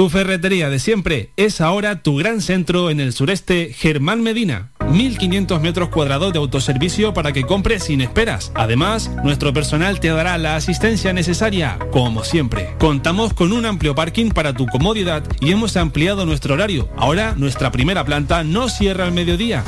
Tu 0.00 0.08
ferretería 0.08 0.70
de 0.70 0.78
siempre 0.78 1.28
es 1.36 1.60
ahora 1.60 2.02
tu 2.02 2.16
gran 2.16 2.40
centro 2.40 2.88
en 2.88 3.00
el 3.00 3.12
sureste 3.12 3.74
Germán 3.74 4.22
Medina 4.22 4.70
1.500 4.78 5.60
metros 5.60 5.90
cuadrados 5.90 6.32
de 6.32 6.38
autoservicio 6.38 7.12
para 7.12 7.32
que 7.32 7.44
compres 7.44 7.84
sin 7.84 8.00
esperas. 8.00 8.50
Además, 8.54 9.10
nuestro 9.22 9.52
personal 9.52 10.00
te 10.00 10.08
dará 10.08 10.38
la 10.38 10.56
asistencia 10.56 11.12
necesaria, 11.12 11.78
como 11.92 12.24
siempre. 12.24 12.74
Contamos 12.78 13.34
con 13.34 13.52
un 13.52 13.66
amplio 13.66 13.94
parking 13.94 14.30
para 14.30 14.54
tu 14.54 14.66
comodidad 14.66 15.22
y 15.38 15.52
hemos 15.52 15.76
ampliado 15.76 16.24
nuestro 16.24 16.54
horario. 16.54 16.88
Ahora, 16.96 17.34
nuestra 17.36 17.70
primera 17.70 18.02
planta 18.02 18.42
no 18.42 18.70
cierra 18.70 19.04
al 19.04 19.12
mediodía 19.12 19.64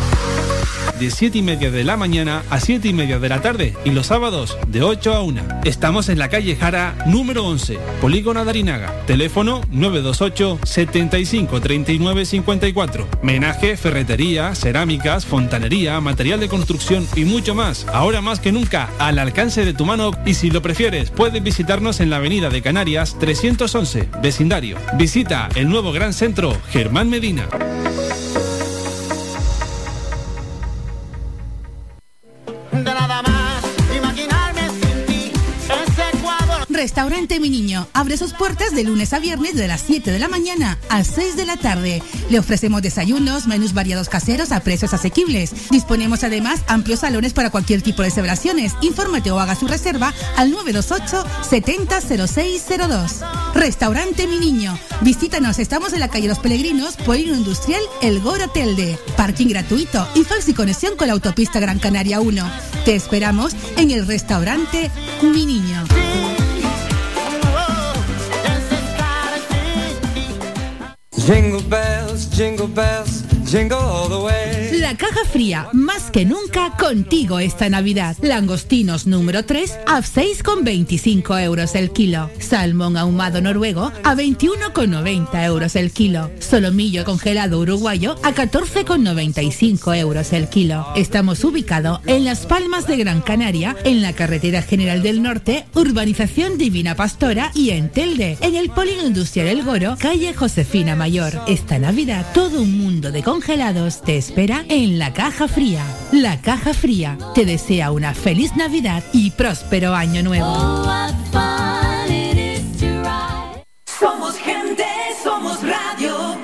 de 1.02 1.10
7 1.10 1.38
y 1.38 1.42
media 1.42 1.72
de 1.72 1.82
la 1.82 1.96
mañana 1.96 2.44
a 2.48 2.60
7 2.60 2.86
y 2.86 2.92
media 2.92 3.18
de 3.18 3.28
la 3.28 3.42
tarde 3.42 3.74
y 3.84 3.90
los 3.90 4.06
sábados 4.06 4.56
de 4.68 4.84
8 4.84 5.12
a 5.12 5.22
1. 5.22 5.42
Estamos 5.64 6.08
en 6.08 6.20
la 6.20 6.28
calle 6.28 6.54
Jara 6.54 6.94
número 7.06 7.44
11, 7.44 7.76
Polígono 8.00 8.44
Darinaga. 8.44 8.94
Teléfono 9.04 9.62
928 9.72 10.60
75 10.62 11.60
39 11.60 12.24
54. 12.24 13.08
Menaje, 13.20 13.76
ferretería, 13.76 14.54
cerámicas, 14.54 15.26
fontanería, 15.26 16.00
material 16.00 16.38
de 16.38 16.48
construcción 16.48 17.04
y 17.16 17.24
mucho 17.24 17.56
más. 17.56 17.84
Ahora 17.92 18.20
más 18.20 18.38
que 18.38 18.52
nunca, 18.52 18.88
al 19.00 19.18
alcance 19.18 19.64
de 19.64 19.74
tu 19.74 19.84
mano 19.84 20.12
y 20.24 20.34
si 20.34 20.52
lo 20.52 20.62
prefieres, 20.62 21.10
puedes 21.10 21.42
visitarnos 21.42 21.98
en 21.98 22.10
la 22.10 22.18
avenida 22.18 22.48
de 22.48 22.62
Canarias 22.62 23.16
311, 23.18 24.08
vecindario. 24.22 24.78
Visita 24.96 25.48
el 25.56 25.68
nuevo 25.68 25.90
gran 25.90 26.12
centro 26.12 26.56
Germán 26.70 27.10
Medina. 27.10 27.48
Restaurante 36.82 37.38
Mi 37.38 37.48
Niño 37.48 37.86
abre 37.92 38.16
sus 38.16 38.32
puertas 38.32 38.74
de 38.74 38.82
lunes 38.82 39.12
a 39.12 39.20
viernes 39.20 39.54
de 39.54 39.68
las 39.68 39.82
7 39.82 40.10
de 40.10 40.18
la 40.18 40.26
mañana 40.26 40.80
a 40.88 41.04
6 41.04 41.36
de 41.36 41.46
la 41.46 41.56
tarde. 41.56 42.02
Le 42.28 42.40
ofrecemos 42.40 42.82
desayunos, 42.82 43.46
menús 43.46 43.72
variados 43.72 44.08
caseros 44.08 44.50
a 44.50 44.58
precios 44.58 44.92
asequibles. 44.92 45.52
Disponemos 45.70 46.24
además 46.24 46.62
amplios 46.66 46.98
salones 46.98 47.34
para 47.34 47.50
cualquier 47.50 47.82
tipo 47.82 48.02
de 48.02 48.10
celebraciones. 48.10 48.72
Infórmate 48.80 49.30
o 49.30 49.38
haga 49.38 49.54
su 49.54 49.68
reserva 49.68 50.12
al 50.36 50.50
928 50.50 51.24
700602. 51.48 53.20
Restaurante 53.54 54.26
Mi 54.26 54.40
Niño. 54.40 54.76
Visítanos, 55.02 55.60
estamos 55.60 55.92
en 55.92 56.00
la 56.00 56.08
calle 56.08 56.26
Los 56.26 56.40
Peregrinos, 56.40 56.96
Polino 56.96 57.36
Industrial 57.36 57.80
El 58.02 58.18
Goro 58.18 58.50
Telde. 58.50 58.98
Parking 59.16 59.46
gratuito 59.46 60.08
y 60.16 60.24
fácil 60.24 60.56
conexión 60.56 60.96
con 60.96 61.06
la 61.06 61.12
autopista 61.12 61.60
Gran 61.60 61.78
Canaria 61.78 62.20
1. 62.20 62.44
Te 62.84 62.96
esperamos 62.96 63.54
en 63.76 63.92
el 63.92 64.04
restaurante 64.04 64.90
Mi 65.22 65.46
Niño. 65.46 65.84
Jingle 71.26 71.62
bells, 71.62 72.26
jingle 72.26 72.66
bells, 72.66 73.22
La 73.52 74.96
caja 74.96 75.26
fría, 75.30 75.68
más 75.74 76.10
que 76.10 76.24
nunca, 76.24 76.74
contigo 76.78 77.38
esta 77.38 77.68
Navidad. 77.68 78.16
Langostinos 78.22 79.06
número 79.06 79.44
3 79.44 79.78
a 79.86 80.00
6,25 80.00 81.38
euros 81.42 81.74
el 81.74 81.90
kilo. 81.90 82.30
Salmón 82.38 82.96
ahumado 82.96 83.42
noruego 83.42 83.92
a 84.04 84.14
21,90 84.14 85.44
euros 85.44 85.76
el 85.76 85.92
kilo. 85.92 86.30
Solomillo 86.38 87.04
congelado 87.04 87.58
uruguayo 87.58 88.16
a 88.22 88.32
14,95 88.32 89.98
euros 89.98 90.32
el 90.32 90.48
kilo. 90.48 90.86
Estamos 90.96 91.44
ubicados 91.44 92.00
en 92.06 92.24
Las 92.24 92.46
Palmas 92.46 92.86
de 92.86 92.96
Gran 92.96 93.20
Canaria, 93.20 93.76
en 93.84 94.00
la 94.00 94.14
Carretera 94.14 94.62
General 94.62 95.02
del 95.02 95.22
Norte, 95.22 95.66
Urbanización 95.74 96.56
Divina 96.56 96.94
Pastora 96.94 97.50
y 97.54 97.70
en 97.70 97.90
Telde, 97.90 98.38
en 98.40 98.54
el 98.54 98.70
Polígono 98.70 99.08
Industrial 99.08 99.48
El 99.48 99.62
Goro, 99.62 99.96
calle 99.98 100.32
Josefina 100.32 100.96
Mayor. 100.96 101.38
Esta 101.46 101.78
Navidad, 101.78 102.26
todo 102.32 102.62
un 102.62 102.78
mundo 102.78 103.10
de 103.12 103.22
congelados 103.22 103.41
congelados 103.42 104.02
te 104.02 104.18
espera 104.18 104.64
en 104.68 105.00
la 105.00 105.12
caja 105.12 105.48
fría. 105.48 105.84
La 106.12 106.40
caja 106.40 106.72
fría 106.72 107.18
te 107.34 107.44
desea 107.44 107.90
una 107.90 108.14
feliz 108.14 108.54
Navidad 108.54 109.02
y 109.12 109.32
próspero 109.32 109.96
año 109.96 110.22
nuevo. 110.22 110.46
Oh, 110.46 111.08
somos 113.84 114.36
gente, 114.36 114.84
somos 115.24 115.58
radio. 115.60 116.38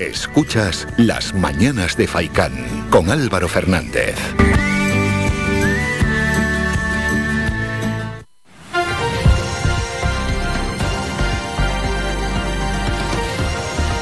Escuchas 0.00 0.88
Las 0.96 1.32
Mañanas 1.34 1.96
de 1.96 2.08
Faicán 2.08 2.52
con 2.90 3.10
Álvaro 3.10 3.46
Fernández. 3.46 4.16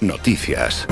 Noticias. 0.00 0.86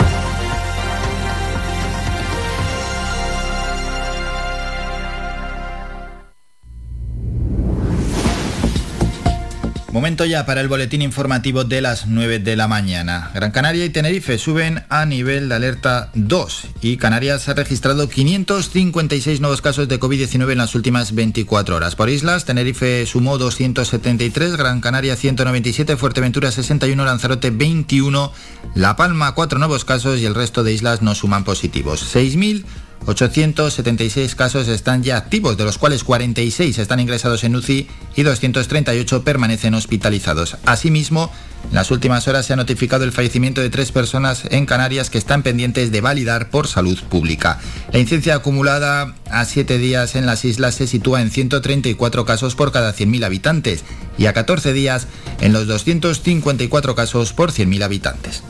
Momento 9.90 10.26
ya 10.26 10.44
para 10.44 10.60
el 10.60 10.68
boletín 10.68 11.00
informativo 11.00 11.64
de 11.64 11.80
las 11.80 12.06
9 12.06 12.40
de 12.40 12.56
la 12.56 12.68
mañana. 12.68 13.30
Gran 13.34 13.52
Canaria 13.52 13.86
y 13.86 13.88
Tenerife 13.88 14.36
suben 14.36 14.84
a 14.90 15.06
nivel 15.06 15.48
de 15.48 15.54
alerta 15.54 16.10
2 16.12 16.66
y 16.82 16.98
Canarias 16.98 17.48
ha 17.48 17.54
registrado 17.54 18.06
556 18.06 19.40
nuevos 19.40 19.62
casos 19.62 19.88
de 19.88 19.98
COVID-19 19.98 20.52
en 20.52 20.58
las 20.58 20.74
últimas 20.74 21.14
24 21.14 21.76
horas. 21.76 21.96
Por 21.96 22.10
islas, 22.10 22.44
Tenerife 22.44 23.06
sumó 23.06 23.38
273, 23.38 24.56
Gran 24.56 24.82
Canaria 24.82 25.16
197, 25.16 25.96
Fuerteventura 25.96 26.50
61, 26.50 27.02
Lanzarote 27.06 27.50
21, 27.50 28.30
La 28.74 28.94
Palma 28.94 29.32
4 29.32 29.58
nuevos 29.58 29.86
casos 29.86 30.20
y 30.20 30.26
el 30.26 30.34
resto 30.34 30.64
de 30.64 30.74
islas 30.74 31.00
no 31.00 31.14
suman 31.14 31.44
positivos. 31.44 32.14
6.000 32.14 32.64
876 33.06 34.34
casos 34.34 34.68
están 34.68 35.02
ya 35.02 35.16
activos, 35.16 35.56
de 35.56 35.64
los 35.64 35.78
cuales 35.78 36.04
46 36.04 36.78
están 36.78 37.00
ingresados 37.00 37.44
en 37.44 37.56
UCI 37.56 37.88
y 38.16 38.22
238 38.22 39.24
permanecen 39.24 39.74
hospitalizados. 39.74 40.56
Asimismo, 40.66 41.30
en 41.68 41.74
las 41.74 41.90
últimas 41.90 42.28
horas 42.28 42.46
se 42.46 42.52
ha 42.52 42.56
notificado 42.56 43.04
el 43.04 43.12
fallecimiento 43.12 43.60
de 43.60 43.70
tres 43.70 43.92
personas 43.92 44.44
en 44.50 44.66
Canarias 44.66 45.10
que 45.10 45.18
están 45.18 45.42
pendientes 45.42 45.90
de 45.90 46.00
validar 46.00 46.50
por 46.50 46.66
salud 46.66 46.98
pública. 47.08 47.58
La 47.92 47.98
incidencia 47.98 48.34
acumulada 48.34 49.14
a 49.30 49.44
siete 49.44 49.78
días 49.78 50.14
en 50.14 50.26
las 50.26 50.44
islas 50.44 50.76
se 50.76 50.86
sitúa 50.86 51.20
en 51.20 51.30
134 51.30 52.24
casos 52.24 52.54
por 52.54 52.72
cada 52.72 52.94
100.000 52.94 53.24
habitantes 53.24 53.84
y 54.16 54.26
a 54.26 54.32
14 54.32 54.72
días 54.72 55.06
en 55.40 55.52
los 55.52 55.66
254 55.66 56.94
casos 56.94 57.32
por 57.32 57.52
100.000 57.52 57.82
habitantes. 57.82 58.42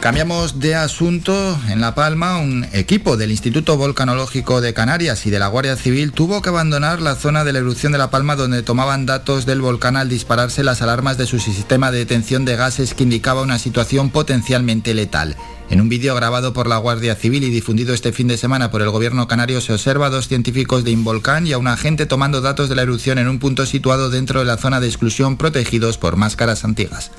Cambiamos 0.00 0.58
de 0.58 0.74
asunto. 0.74 1.60
En 1.68 1.82
La 1.82 1.94
Palma, 1.94 2.38
un 2.38 2.66
equipo 2.72 3.18
del 3.18 3.30
Instituto 3.30 3.76
Volcanológico 3.76 4.62
de 4.62 4.72
Canarias 4.72 5.26
y 5.26 5.30
de 5.30 5.38
la 5.38 5.48
Guardia 5.48 5.76
Civil 5.76 6.12
tuvo 6.12 6.40
que 6.40 6.48
abandonar 6.48 7.02
la 7.02 7.16
zona 7.16 7.44
de 7.44 7.52
la 7.52 7.58
erupción 7.58 7.92
de 7.92 7.98
La 7.98 8.10
Palma 8.10 8.34
donde 8.34 8.62
tomaban 8.62 9.04
datos 9.04 9.44
del 9.44 9.60
volcán 9.60 9.98
al 9.98 10.08
dispararse 10.08 10.64
las 10.64 10.80
alarmas 10.80 11.18
de 11.18 11.26
su 11.26 11.38
sistema 11.38 11.90
de 11.90 11.98
detención 11.98 12.46
de 12.46 12.56
gases 12.56 12.94
que 12.94 13.02
indicaba 13.02 13.42
una 13.42 13.58
situación 13.58 14.08
potencialmente 14.08 14.94
letal. 14.94 15.36
En 15.68 15.82
un 15.82 15.90
vídeo 15.90 16.14
grabado 16.14 16.54
por 16.54 16.66
la 16.66 16.78
Guardia 16.78 17.14
Civil 17.14 17.44
y 17.44 17.50
difundido 17.50 17.92
este 17.92 18.14
fin 18.14 18.26
de 18.26 18.38
semana 18.38 18.70
por 18.70 18.80
el 18.80 18.88
gobierno 18.88 19.28
canario 19.28 19.60
se 19.60 19.74
observa 19.74 20.06
a 20.06 20.10
dos 20.10 20.28
científicos 20.28 20.82
de 20.82 20.92
Involcán 20.92 21.46
y 21.46 21.52
a 21.52 21.58
un 21.58 21.68
agente 21.68 22.06
tomando 22.06 22.40
datos 22.40 22.70
de 22.70 22.74
la 22.74 22.82
erupción 22.82 23.18
en 23.18 23.28
un 23.28 23.38
punto 23.38 23.66
situado 23.66 24.08
dentro 24.08 24.40
de 24.40 24.46
la 24.46 24.56
zona 24.56 24.80
de 24.80 24.86
exclusión 24.86 25.36
protegidos 25.36 25.98
por 25.98 26.16
máscaras 26.16 26.64
antiguas. 26.64 27.10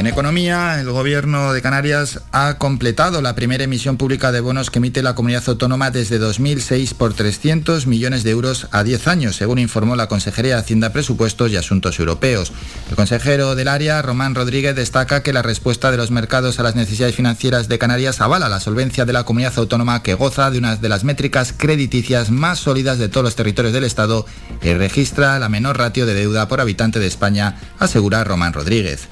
En 0.00 0.06
economía, 0.06 0.80
el 0.80 0.90
gobierno 0.90 1.52
de 1.52 1.60
Canarias 1.60 2.20
ha 2.32 2.56
completado 2.56 3.20
la 3.20 3.34
primera 3.34 3.64
emisión 3.64 3.98
pública 3.98 4.32
de 4.32 4.40
bonos 4.40 4.70
que 4.70 4.78
emite 4.78 5.02
la 5.02 5.14
comunidad 5.14 5.42
autónoma 5.46 5.90
desde 5.90 6.16
2006 6.16 6.94
por 6.94 7.12
300 7.12 7.86
millones 7.86 8.22
de 8.22 8.30
euros 8.30 8.66
a 8.70 8.82
10 8.82 9.08
años, 9.08 9.36
según 9.36 9.58
informó 9.58 9.96
la 9.96 10.08
Consejería 10.08 10.54
de 10.54 10.60
Hacienda, 10.62 10.94
Presupuestos 10.94 11.50
y 11.50 11.58
Asuntos 11.58 11.98
Europeos. 11.98 12.50
El 12.88 12.96
consejero 12.96 13.54
del 13.54 13.68
área, 13.68 14.00
Román 14.00 14.34
Rodríguez, 14.34 14.74
destaca 14.74 15.22
que 15.22 15.34
la 15.34 15.42
respuesta 15.42 15.90
de 15.90 15.98
los 15.98 16.10
mercados 16.10 16.58
a 16.58 16.62
las 16.62 16.76
necesidades 16.76 17.14
financieras 17.14 17.68
de 17.68 17.78
Canarias 17.78 18.22
avala 18.22 18.48
la 18.48 18.60
solvencia 18.60 19.04
de 19.04 19.12
la 19.12 19.24
comunidad 19.24 19.58
autónoma 19.58 20.02
que 20.02 20.14
goza 20.14 20.50
de 20.50 20.56
una 20.56 20.76
de 20.76 20.88
las 20.88 21.04
métricas 21.04 21.52
crediticias 21.54 22.30
más 22.30 22.58
sólidas 22.58 22.96
de 22.96 23.10
todos 23.10 23.24
los 23.24 23.36
territorios 23.36 23.74
del 23.74 23.84
Estado 23.84 24.24
y 24.62 24.72
registra 24.72 25.38
la 25.38 25.50
menor 25.50 25.76
ratio 25.76 26.06
de 26.06 26.14
deuda 26.14 26.48
por 26.48 26.62
habitante 26.62 27.00
de 27.00 27.06
España, 27.06 27.60
asegura 27.78 28.24
Román 28.24 28.54
Rodríguez. 28.54 29.10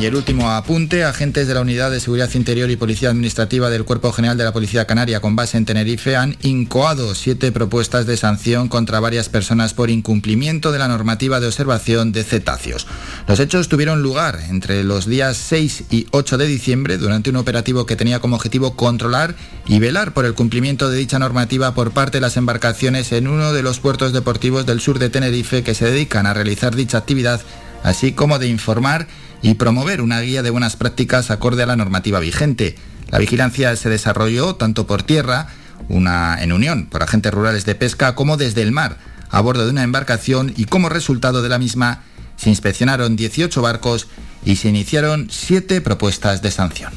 Y 0.00 0.06
el 0.06 0.14
último 0.14 0.52
apunte, 0.52 1.02
agentes 1.02 1.48
de 1.48 1.54
la 1.54 1.60
Unidad 1.60 1.90
de 1.90 1.98
Seguridad 1.98 2.32
Interior 2.34 2.70
y 2.70 2.76
Policía 2.76 3.10
Administrativa 3.10 3.68
del 3.68 3.84
Cuerpo 3.84 4.12
General 4.12 4.38
de 4.38 4.44
la 4.44 4.52
Policía 4.52 4.86
Canaria 4.86 5.18
con 5.18 5.34
base 5.34 5.56
en 5.56 5.64
Tenerife 5.64 6.14
han 6.14 6.36
incoado 6.42 7.16
siete 7.16 7.50
propuestas 7.50 8.06
de 8.06 8.16
sanción 8.16 8.68
contra 8.68 9.00
varias 9.00 9.28
personas 9.28 9.74
por 9.74 9.90
incumplimiento 9.90 10.70
de 10.70 10.78
la 10.78 10.86
normativa 10.86 11.40
de 11.40 11.48
observación 11.48 12.12
de 12.12 12.22
cetáceos. 12.22 12.86
Los 13.26 13.40
hechos 13.40 13.68
tuvieron 13.68 14.00
lugar 14.00 14.38
entre 14.48 14.84
los 14.84 15.06
días 15.06 15.36
6 15.36 15.84
y 15.90 16.06
8 16.12 16.38
de 16.38 16.46
diciembre 16.46 16.96
durante 16.96 17.30
un 17.30 17.36
operativo 17.36 17.84
que 17.84 17.96
tenía 17.96 18.20
como 18.20 18.36
objetivo 18.36 18.76
controlar 18.76 19.34
y 19.66 19.80
velar 19.80 20.14
por 20.14 20.26
el 20.26 20.34
cumplimiento 20.34 20.90
de 20.90 20.96
dicha 20.96 21.18
normativa 21.18 21.74
por 21.74 21.90
parte 21.90 22.18
de 22.18 22.22
las 22.22 22.36
embarcaciones 22.36 23.10
en 23.10 23.26
uno 23.26 23.52
de 23.52 23.64
los 23.64 23.80
puertos 23.80 24.12
deportivos 24.12 24.64
del 24.64 24.80
sur 24.80 25.00
de 25.00 25.10
Tenerife 25.10 25.64
que 25.64 25.74
se 25.74 25.86
dedican 25.86 26.26
a 26.26 26.34
realizar 26.34 26.76
dicha 26.76 26.98
actividad, 26.98 27.40
así 27.82 28.12
como 28.12 28.38
de 28.38 28.46
informar 28.46 29.08
y 29.42 29.54
promover 29.54 30.00
una 30.00 30.20
guía 30.20 30.42
de 30.42 30.50
buenas 30.50 30.76
prácticas 30.76 31.30
acorde 31.30 31.62
a 31.62 31.66
la 31.66 31.76
normativa 31.76 32.20
vigente. 32.20 32.76
La 33.10 33.18
vigilancia 33.18 33.74
se 33.76 33.88
desarrolló 33.88 34.56
tanto 34.56 34.86
por 34.86 35.02
tierra, 35.02 35.48
una 35.88 36.42
en 36.42 36.52
unión 36.52 36.86
por 36.86 37.02
agentes 37.02 37.32
rurales 37.32 37.64
de 37.64 37.74
pesca, 37.74 38.14
como 38.14 38.36
desde 38.36 38.62
el 38.62 38.72
mar, 38.72 38.98
a 39.30 39.40
bordo 39.40 39.64
de 39.64 39.70
una 39.70 39.82
embarcación 39.82 40.52
y 40.56 40.64
como 40.64 40.88
resultado 40.88 41.42
de 41.42 41.48
la 41.48 41.58
misma 41.58 42.02
se 42.36 42.50
inspeccionaron 42.50 43.16
18 43.16 43.60
barcos 43.62 44.08
y 44.44 44.56
se 44.56 44.68
iniciaron 44.68 45.28
7 45.30 45.80
propuestas 45.80 46.40
de 46.40 46.50
sanción. 46.50 46.92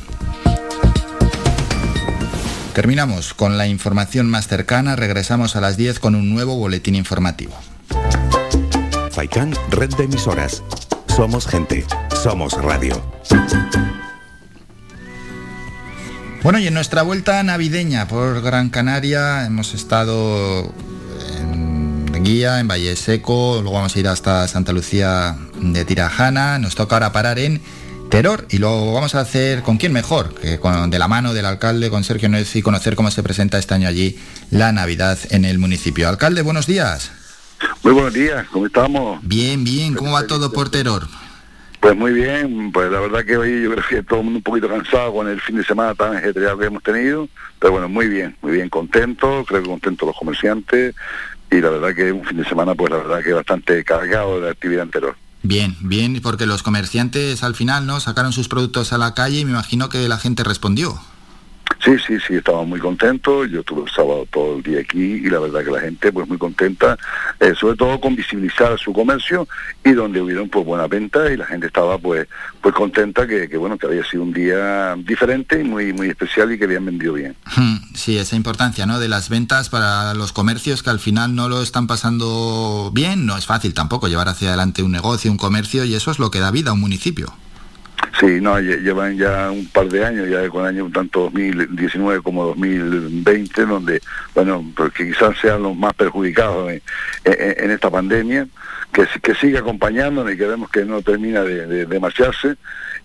Terminamos 2.74 3.34
con 3.34 3.58
la 3.58 3.68
información 3.68 4.30
más 4.30 4.48
cercana, 4.48 4.96
regresamos 4.96 5.56
a 5.56 5.62
las 5.62 5.76
10 5.76 6.00
con 6.00 6.16
un 6.16 6.30
nuevo 6.30 6.56
boletín 6.56 6.96
informativo. 6.96 7.54
Faikan, 9.12 9.54
red 9.72 9.90
de 9.96 10.06
emisoras. 10.06 10.64
Somos 11.22 11.46
gente. 11.46 11.86
Somos 12.24 12.54
Radio. 12.54 13.00
Bueno, 16.42 16.58
y 16.58 16.66
en 16.66 16.74
nuestra 16.74 17.04
vuelta 17.04 17.44
navideña 17.44 18.08
por 18.08 18.42
Gran 18.42 18.72
Canaria 18.72 19.46
hemos 19.46 19.76
estado 19.76 20.74
en 21.38 22.24
Guía, 22.24 22.60
en 22.60 22.68
Valle 22.68 22.96
Seco, 22.96 23.60
luego 23.62 23.74
vamos 23.74 23.96
a 23.96 24.00
ir 24.00 24.08
hasta 24.08 24.48
Santa 24.48 24.74
Lucía 24.74 25.38
de 25.60 25.86
Tirajana, 25.86 26.58
nos 26.58 26.74
toca 26.74 26.96
ahora 26.96 27.12
parar 27.12 27.38
en 27.38 27.62
Teror 28.10 28.48
y 28.50 28.58
lo 28.58 28.92
vamos 28.92 29.14
a 29.14 29.20
hacer 29.20 29.62
con 29.62 29.78
quién 29.78 29.94
mejor, 29.94 30.34
que 30.34 30.60
con, 30.60 30.90
de 30.90 30.98
la 30.98 31.08
mano 31.08 31.36
del 31.36 31.46
alcalde, 31.46 31.92
con 31.92 32.04
Sergio 32.04 32.30
Nuez 32.30 32.56
y 32.56 32.64
conocer 32.64 32.96
cómo 32.96 33.12
se 33.12 33.22
presenta 33.22 33.60
este 33.60 33.76
año 33.76 33.88
allí 33.88 34.18
la 34.50 34.72
Navidad 34.72 35.20
en 35.30 35.46
el 35.46 35.60
municipio. 35.60 36.10
Alcalde, 36.10 36.42
buenos 36.42 36.66
días. 36.66 37.12
Muy 37.84 37.94
buenos 37.94 38.14
días, 38.14 38.48
¿cómo 38.52 38.66
estamos? 38.66 39.20
Bien, 39.24 39.64
bien, 39.64 39.96
¿cómo 39.96 40.14
va 40.14 40.28
todo 40.28 40.52
por 40.52 40.70
Teror? 40.70 41.08
Pues 41.80 41.98
muy 41.98 42.14
bien, 42.14 42.72
pues 42.72 42.92
la 42.92 43.00
verdad 43.00 43.26
que 43.26 43.38
hoy 43.38 43.64
yo 43.64 43.72
creo 43.72 43.84
que 43.90 44.04
todo 44.04 44.20
el 44.20 44.26
mundo 44.26 44.38
un 44.38 44.44
poquito 44.44 44.70
cansado 44.70 45.14
con 45.14 45.28
el 45.28 45.42
fin 45.42 45.58
de 45.58 45.64
semana 45.64 45.96
tan 45.96 46.16
ajetreado 46.16 46.60
que 46.60 46.66
hemos 46.66 46.84
tenido, 46.84 47.28
pero 47.60 47.72
bueno, 47.72 47.90
muy 47.90 48.08
bien, 48.08 48.36
muy 48.42 48.52
bien, 48.52 48.70
contento, 48.70 49.44
creo 49.48 49.64
que 49.64 49.70
contentos 49.70 50.06
los 50.06 50.16
comerciantes 50.16 50.94
y 51.50 51.60
la 51.60 51.72
verdad 51.72 51.96
que 51.96 52.12
un 52.12 52.24
fin 52.24 52.38
de 52.38 52.46
semana 52.46 52.76
pues 52.76 52.92
la 52.92 52.98
verdad 52.98 53.24
que 53.24 53.34
bastante 53.34 53.84
cargado 53.84 54.40
de 54.40 54.52
actividad 54.52 54.84
anterior. 54.84 55.16
Bien, 55.44 55.76
bien, 55.82 56.20
porque 56.22 56.46
los 56.46 56.62
comerciantes 56.62 57.44
al 57.44 57.56
final 57.56 57.88
no 57.88 58.00
sacaron 58.00 58.32
sus 58.32 58.48
productos 58.48 58.94
a 58.94 59.00
la 59.00 59.16
calle 59.16 59.40
y 59.40 59.46
me 59.46 59.52
imagino 59.52 59.90
que 59.90 60.08
la 60.08 60.20
gente 60.20 60.44
respondió. 60.44 61.02
Sí, 61.84 61.98
sí, 62.06 62.18
sí, 62.26 62.36
estaba 62.36 62.64
muy 62.64 62.80
contento. 62.80 63.46
Yo 63.46 63.62
estuve 63.62 63.84
el 63.84 63.90
sábado 63.90 64.28
todo 64.32 64.58
el 64.58 64.64
día 64.64 64.82
aquí 64.82 65.02
y 65.02 65.30
la 65.30 65.40
verdad 65.40 65.64
que 65.64 65.72
la 65.72 65.80
gente 65.80 66.12
pues 66.12 66.28
muy 66.28 66.38
contenta, 66.38 66.96
eh, 67.40 67.54
sobre 67.60 67.76
todo 67.76 68.00
con 68.00 68.16
visibilizar 68.16 68.78
su 68.78 68.94
comercio 68.94 69.48
y 69.84 69.92
donde 69.94 70.22
hubieron 70.22 70.48
pues 70.48 70.64
buena 70.64 70.88
venta 70.88 71.32
y 71.32 71.38
la 71.38 71.46
gente 71.46 71.68
estaba 71.68 71.98
pues 71.98 72.28
pues 72.62 72.76
contenta 72.76 73.26
que, 73.26 73.50
que, 73.50 73.58
bueno 73.58 73.80
que 73.80 73.88
había 73.88 74.04
sido 74.04 74.22
un 74.22 74.32
día 74.32 74.96
diferente 74.98 75.60
y 75.60 75.64
muy 75.64 75.92
muy 75.92 76.10
especial 76.10 76.52
y 76.52 76.60
que 76.60 76.66
habían 76.66 76.86
vendido 76.86 77.14
bien. 77.14 77.36
Sí, 77.96 78.18
esa 78.18 78.36
importancia, 78.36 78.86
¿no? 78.86 79.00
De 79.00 79.08
las 79.08 79.30
ventas 79.30 79.70
para 79.70 80.14
los 80.14 80.34
comercios 80.34 80.84
que 80.84 80.92
al 80.92 81.00
final 81.00 81.34
no 81.34 81.50
lo 81.50 81.64
están 81.64 81.88
pasando 81.88 82.92
bien, 82.94 83.26
no 83.26 83.38
es 83.38 83.48
fácil 83.48 83.74
tampoco 83.74 84.08
llevar 84.08 84.28
hacia 84.28 84.50
adelante 84.50 84.84
un 84.84 84.92
negocio, 84.92 85.32
un 85.32 85.38
comercio 85.38 85.84
y 85.86 85.96
eso 85.96 86.12
es 86.12 86.20
lo 86.20 86.30
que 86.30 86.40
da 86.40 86.52
vida 86.52 86.70
a 86.70 86.74
un 86.74 86.80
municipio. 86.80 87.34
Sí, 88.20 88.42
no, 88.42 88.60
llevan 88.60 89.18
ya 89.18 89.50
un 89.50 89.68
par 89.68 89.88
de 89.88 90.06
años, 90.06 90.28
ya 90.28 90.48
con 90.50 90.66
años 90.66 90.92
tanto 90.92 91.22
2019 91.22 92.22
como 92.22 92.46
2020, 92.48 93.66
donde, 93.66 94.02
bueno, 94.36 94.64
porque 94.76 95.08
quizás 95.08 95.38
sean 95.40 95.64
los 95.64 95.76
más 95.76 95.94
perjudicados 95.94 96.72
en, 97.24 97.72
esta 97.72 97.90
pandemia, 97.90 98.48
que, 98.92 99.34
sigue 99.36 99.58
acompañándonos 99.58 100.34
y 100.34 100.38
que 100.38 100.46
vemos 100.46 100.70
que 100.70 100.84
no 100.84 101.02
termina 101.02 101.42
de, 101.42 102.00
marcharse 102.00 102.56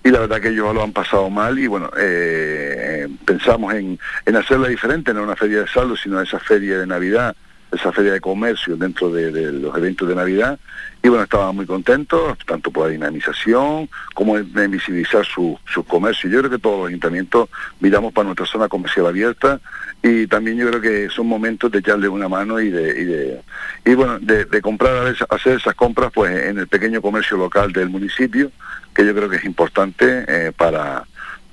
y 0.03 0.11
la 0.11 0.21
verdad 0.21 0.41
que 0.41 0.49
ellos 0.49 0.75
lo 0.75 0.83
han 0.83 0.93
pasado 0.93 1.31
mal 1.31 1.59
y 1.59 1.67
bueno, 1.67 1.91
eh, 1.97 3.09
pensamos 3.25 3.75
en, 3.75 3.99
en 4.25 4.37
hacerla 4.37 4.69
diferente, 4.69 5.15
no 5.15 5.23
una 5.23 5.37
feria 5.37 5.61
de 5.61 5.69
saldo, 5.69 5.97
sino 5.97 6.21
esa 6.21 6.41
feria 6.41 6.79
de 6.79 6.87
Navidad, 6.87 7.35
esa 7.73 7.93
feria 7.93 8.13
de 8.13 8.21
comercio 8.21 8.77
dentro 8.77 9.11
de, 9.11 9.53
los 9.53 9.77
eventos 9.77 10.09
de 10.09 10.15
Navidad 10.15 10.59
y 11.03 11.09
bueno, 11.09 11.25
estaban 11.25 11.55
muy 11.55 11.67
contentos, 11.67 12.37
tanto 12.47 12.71
por 12.71 12.87
la 12.87 12.93
dinamización 12.93 13.89
como 14.15 14.39
en 14.39 14.71
visibilizar 14.71 15.25
su, 15.25 15.59
su 15.73 15.85
comercio. 15.85 16.29
Yo 16.31 16.41
creo 16.41 16.51
que 16.51 16.59
todos 16.59 16.81
los 16.81 16.89
ayuntamientos 16.89 17.49
miramos 17.81 18.13
para 18.13 18.27
nuestra 18.27 18.47
zona 18.47 18.69
comercial 18.69 19.07
abierta 19.07 19.61
y 20.03 20.27
también 20.27 20.57
yo 20.57 20.69
creo 20.69 20.81
que 20.81 21.09
son 21.11 21.27
momentos 21.27 21.71
de 21.71 21.79
echarle 21.79 22.09
una 22.09 22.29
mano 22.29 22.61
y 22.61 22.71
de, 22.71 23.01
y, 23.01 23.05
de, 23.05 23.43
y 23.85 23.95
bueno, 23.95 24.19
de, 24.19 24.61
comprar, 24.61 25.15
hacer 25.29 25.57
esas 25.57 25.75
compras 25.75 26.11
pues 26.15 26.49
en 26.49 26.59
el 26.59 26.69
pequeño 26.69 27.01
comercio 27.03 27.37
local 27.37 27.73
del 27.73 27.89
municipio, 27.89 28.51
que 28.95 29.05
yo 29.05 29.15
creo 29.15 29.29
que 29.29 29.37
es 29.37 29.45
importante 29.45 30.25
eh, 30.29 30.53
para, 30.57 31.05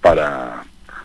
para, 0.02 0.64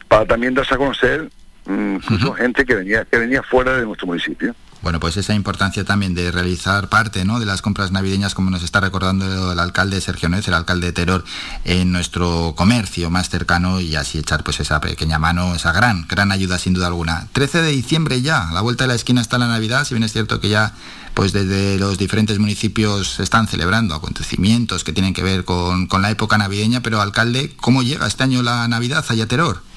para 0.09 0.27
también 0.27 0.55
darse 0.55 0.75
a 0.75 0.79
conocer 0.79 1.31
incluso 1.67 2.33
gente 2.33 2.65
que 2.65 2.75
venía, 2.75 3.05
que 3.05 3.19
venía 3.19 3.43
fuera 3.43 3.77
de 3.77 3.85
nuestro 3.85 4.07
municipio. 4.07 4.55
Bueno, 4.83 5.01
pues 5.01 5.17
esa 5.17 5.35
importancia 5.35 5.85
también 5.85 6.15
de 6.15 6.31
realizar 6.31 6.89
parte 6.89 7.25
¿no? 7.25 7.41
de 7.41 7.47
las 7.47 7.63
compras 7.63 7.91
navideñas, 7.91 8.35
como 8.35 8.51
nos 8.51 8.63
está 8.63 8.81
recordando 8.81 9.53
el 9.53 9.59
alcalde 9.59 10.01
Sergio 10.01 10.29
Nuez, 10.29 10.47
el 10.47 10.55
alcalde 10.55 10.89
de 10.89 10.93
Teror, 10.93 11.25
en 11.65 11.91
nuestro 11.91 12.55
comercio 12.57 13.11
más 13.11 13.29
cercano 13.29 13.81
y 13.81 13.97
así 13.97 14.19
echar 14.19 14.45
pues 14.45 14.61
esa 14.61 14.81
pequeña 14.81 15.19
mano, 15.19 15.55
esa 15.55 15.73
gran, 15.73 16.07
gran 16.09 16.31
ayuda 16.31 16.59
sin 16.59 16.75
duda 16.75 16.87
alguna. 16.87 17.27
13 17.33 17.63
de 17.63 17.71
diciembre 17.73 18.23
ya, 18.23 18.49
a 18.51 18.53
la 18.53 18.61
vuelta 18.61 18.85
de 18.85 18.89
la 18.89 18.95
esquina 18.95 19.21
está 19.21 19.37
la 19.37 19.49
Navidad, 19.49 19.85
si 19.85 19.95
bien 19.95 20.05
es 20.05 20.13
cierto 20.13 20.41
que 20.41 20.49
ya 20.49 20.73
pues 21.19 21.33
desde 21.33 21.81
los 21.81 21.99
diferentes 21.99 22.39
municipios 22.39 23.15
se 23.15 23.25
están 23.25 23.49
celebrando 23.49 23.97
acontecimientos 23.97 24.85
que 24.85 24.93
tienen 24.93 25.15
que 25.15 25.25
ver 25.25 25.45
con, 25.45 25.89
la 26.01 26.11
época 26.11 26.39
navideña, 26.39 26.81
pero 26.81 27.01
alcalde, 27.01 27.53
¿cómo 27.61 27.83
llega 27.83 28.07
este 28.07 28.23
año 28.23 28.45
la 28.45 28.69
Navidad 28.69 29.05
allá 29.09 29.27
Teror? 29.27 29.68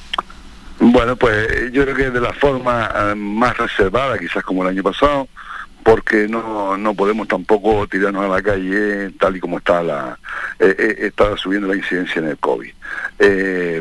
Bueno, 0.84 1.16
pues 1.16 1.72
yo 1.72 1.84
creo 1.84 1.96
que 1.96 2.10
de 2.10 2.20
la 2.20 2.34
forma 2.34 2.90
eh, 2.92 3.16
más 3.16 3.56
reservada, 3.56 4.18
quizás 4.18 4.44
como 4.44 4.64
el 4.64 4.70
año 4.70 4.82
pasado, 4.82 5.28
porque 5.84 6.28
no, 6.28 6.76
no 6.76 6.96
podemos 6.96 7.28
tampoco 7.28 7.86
tirarnos 7.86 8.26
a 8.26 8.28
la 8.28 8.42
calle 8.42 9.12
tal 9.20 9.38
y 9.38 9.40
como 9.40 9.60
está 9.60 9.84
la 9.84 10.18
eh, 10.60 10.76
eh, 10.78 10.96
está 11.02 11.38
subiendo 11.38 11.68
la 11.68 11.76
incidencia 11.76 12.20
en 12.20 12.30
el 12.30 12.38
COVID. 12.40 12.72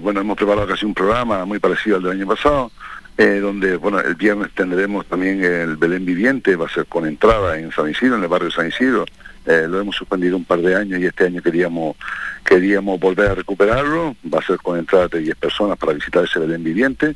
bueno, 0.03 0.21
hemos 0.21 0.37
preparado 0.37 0.67
casi 0.67 0.85
un 0.85 0.93
programa 0.93 1.47
muy 1.47 1.59
parecido 1.59 1.97
al 1.97 2.03
del 2.03 2.13
año 2.13 2.27
pasado, 2.27 2.71
donde 3.17 3.77
bueno 3.77 4.01
el 4.01 4.15
viernes 4.15 4.51
tendremos 4.55 5.07
también 5.07 5.43
el 5.43 5.77
Belén 5.79 6.05
Viviente, 6.05 6.55
va 6.55 6.67
a 6.67 6.69
ser 6.69 6.85
con 6.85 7.07
entrada 7.07 7.59
en 7.59 7.73
San 7.73 7.89
Isidro, 7.89 8.17
en 8.17 8.25
el 8.25 8.29
barrio 8.29 8.51
San 8.51 8.69
Isidro, 8.69 9.07
eh, 9.51 9.67
lo 9.67 9.81
hemos 9.81 9.97
suspendido 9.97 10.37
un 10.37 10.45
par 10.45 10.61
de 10.61 10.77
años 10.77 11.01
y 11.01 11.07
este 11.07 11.27
año 11.27 11.43
queríamos 11.43 11.97
queríamos 12.45 13.01
volver 13.01 13.33
a 13.33 13.35
recuperarlo, 13.35 14.17
va 14.33 14.39
a 14.39 14.43
ser 14.43 14.59
con 14.59 14.79
entrada 14.79 15.09
de 15.09 15.19
10 15.19 15.37
personas 15.37 15.77
para 15.77 15.93
visitar 15.93 16.25
ese 16.25 16.39
Belén 16.39 16.63
viviente. 16.63 17.15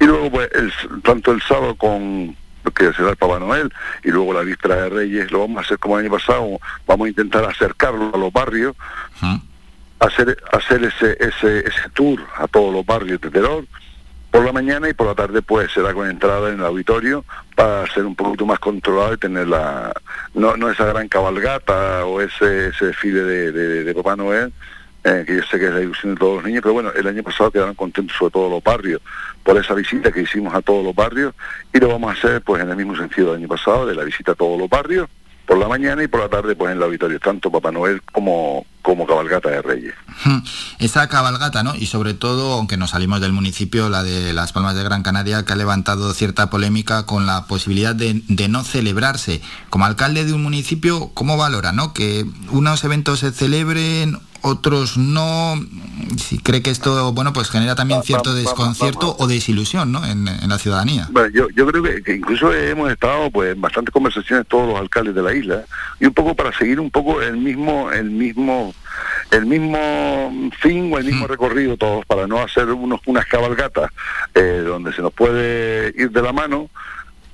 Y 0.00 0.04
luego 0.04 0.30
pues 0.30 0.48
tanto 1.02 1.32
el 1.32 1.42
sábado 1.42 1.74
con 1.74 2.34
que 2.74 2.92
será 2.94 3.10
el 3.10 3.16
Papá 3.16 3.38
Noel 3.38 3.70
y 4.02 4.08
luego 4.08 4.32
la 4.32 4.40
víspera 4.40 4.76
de 4.76 4.88
Reyes 4.88 5.30
lo 5.30 5.40
vamos 5.40 5.58
a 5.58 5.60
hacer 5.60 5.78
como 5.78 5.98
el 5.98 6.06
año 6.06 6.14
pasado, 6.14 6.58
vamos 6.86 7.06
a 7.06 7.08
intentar 7.10 7.44
acercarlo 7.44 8.10
a 8.14 8.18
los 8.18 8.32
barrios, 8.32 8.74
hacer 10.00 10.38
hacer 10.52 10.84
ese, 10.84 11.16
ese 11.20 11.58
ese 11.58 11.90
tour 11.92 12.20
a 12.36 12.48
todos 12.48 12.72
los 12.72 12.86
barrios 12.86 13.20
de 13.20 13.30
terror 13.30 13.66
por 14.34 14.44
la 14.44 14.50
mañana 14.50 14.88
y 14.88 14.94
por 14.94 15.06
la 15.06 15.14
tarde 15.14 15.42
pues 15.42 15.70
será 15.70 15.94
con 15.94 16.10
entrada 16.10 16.48
en 16.48 16.58
el 16.58 16.64
auditorio 16.64 17.24
para 17.54 17.86
ser 17.94 18.04
un 18.04 18.16
poquito 18.16 18.44
más 18.44 18.58
controlado 18.58 19.14
y 19.14 19.16
tener 19.16 19.46
la 19.46 19.92
no, 20.34 20.56
no 20.56 20.68
esa 20.68 20.86
gran 20.86 21.06
cabalgata 21.06 22.04
o 22.04 22.20
ese, 22.20 22.70
ese 22.70 22.86
desfile 22.86 23.22
de, 23.22 23.94
Papá 23.94 24.16
Noel 24.16 24.52
eh, 25.04 25.22
que 25.24 25.36
yo 25.36 25.42
sé 25.44 25.56
que 25.60 25.66
es 25.66 25.72
la 25.72 25.82
ilusión 25.82 26.14
de 26.14 26.18
todos 26.18 26.34
los 26.38 26.44
niños, 26.46 26.62
pero 26.62 26.74
bueno, 26.74 26.90
el 26.96 27.06
año 27.06 27.22
pasado 27.22 27.52
quedaron 27.52 27.76
contentos 27.76 28.16
sobre 28.16 28.32
todos 28.32 28.50
los 28.50 28.60
barrios 28.60 29.00
por 29.44 29.56
esa 29.56 29.72
visita 29.72 30.10
que 30.10 30.22
hicimos 30.22 30.52
a 30.52 30.62
todos 30.62 30.84
los 30.84 30.96
barrios 30.96 31.32
y 31.72 31.78
lo 31.78 31.86
vamos 31.86 32.10
a 32.10 32.18
hacer 32.18 32.42
pues 32.42 32.60
en 32.60 32.70
el 32.70 32.76
mismo 32.76 32.96
sentido 32.96 33.28
del 33.28 33.42
año 33.42 33.48
pasado, 33.48 33.86
de 33.86 33.94
la 33.94 34.02
visita 34.02 34.32
a 34.32 34.34
todos 34.34 34.58
los 34.58 34.68
barrios 34.68 35.08
por 35.46 35.58
la 35.58 35.68
mañana 35.68 36.02
y 36.02 36.08
por 36.08 36.20
la 36.20 36.28
tarde 36.28 36.56
pues 36.56 36.70
en 36.70 36.78
el 36.78 36.82
auditorio, 36.82 37.20
tanto 37.20 37.50
Papá 37.50 37.70
Noel 37.70 38.02
como, 38.12 38.66
como 38.82 39.06
cabalgata 39.06 39.50
de 39.50 39.62
Reyes. 39.62 39.94
Esa 40.78 41.08
cabalgata, 41.08 41.62
¿no? 41.62 41.74
Y 41.74 41.86
sobre 41.86 42.14
todo, 42.14 42.54
aunque 42.54 42.76
nos 42.76 42.90
salimos 42.90 43.20
del 43.20 43.32
municipio, 43.32 43.88
la 43.88 44.02
de 44.02 44.32
Las 44.32 44.52
Palmas 44.52 44.74
de 44.74 44.84
Gran 44.84 45.02
Canaria, 45.02 45.44
que 45.44 45.52
ha 45.52 45.56
levantado 45.56 46.12
cierta 46.14 46.50
polémica 46.50 47.06
con 47.06 47.26
la 47.26 47.46
posibilidad 47.46 47.94
de, 47.94 48.22
de 48.28 48.48
no 48.48 48.64
celebrarse. 48.64 49.42
Como 49.70 49.84
alcalde 49.84 50.24
de 50.24 50.32
un 50.32 50.42
municipio, 50.42 51.10
¿cómo 51.14 51.36
valora, 51.36 51.72
no? 51.72 51.92
Que 51.92 52.24
unos 52.50 52.82
eventos 52.84 53.20
se 53.20 53.32
celebren 53.32 54.18
otros 54.44 54.96
no. 54.98 55.54
Si 56.18 56.38
cree 56.38 56.62
que 56.62 56.70
esto, 56.70 57.12
bueno, 57.12 57.32
pues 57.32 57.50
genera 57.50 57.74
también 57.74 58.02
cierto 58.02 58.34
desconcierto 58.34 59.16
o 59.18 59.26
desilusión, 59.26 59.90
¿no? 59.90 60.04
En, 60.04 60.24
la 60.24 60.58
ciudadanía. 60.58 61.08
Bueno, 61.10 61.28
yo, 61.30 61.48
yo 61.50 61.66
creo 61.66 61.82
que, 61.82 62.14
incluso 62.14 62.52
hemos 62.52 62.90
estado, 62.92 63.30
pues, 63.30 63.54
en 63.54 63.60
bastantes 63.60 63.92
conversaciones 63.92 64.46
todos 64.46 64.68
los 64.68 64.78
alcaldes 64.78 65.14
de 65.14 65.22
la 65.22 65.34
isla 65.34 65.64
y 65.98 66.06
un 66.06 66.12
poco 66.12 66.34
para 66.34 66.52
seguir 66.52 66.78
un 66.78 66.90
poco 66.90 67.22
el 67.22 67.38
mismo, 67.38 67.90
el 67.90 68.10
mismo, 68.10 68.74
el 69.30 69.46
mismo 69.46 70.50
fin 70.60 70.92
o 70.92 70.98
el 70.98 71.04
mismo 71.04 71.24
mm. 71.24 71.28
recorrido 71.28 71.76
todos 71.76 72.04
para 72.04 72.26
no 72.26 72.42
hacer 72.42 72.68
unos 72.70 73.00
unas 73.06 73.26
cabalgatas 73.26 73.90
eh, 74.34 74.62
donde 74.64 74.92
se 74.92 75.02
nos 75.02 75.12
puede 75.12 75.94
ir 75.96 76.10
de 76.10 76.22
la 76.22 76.32
mano 76.32 76.68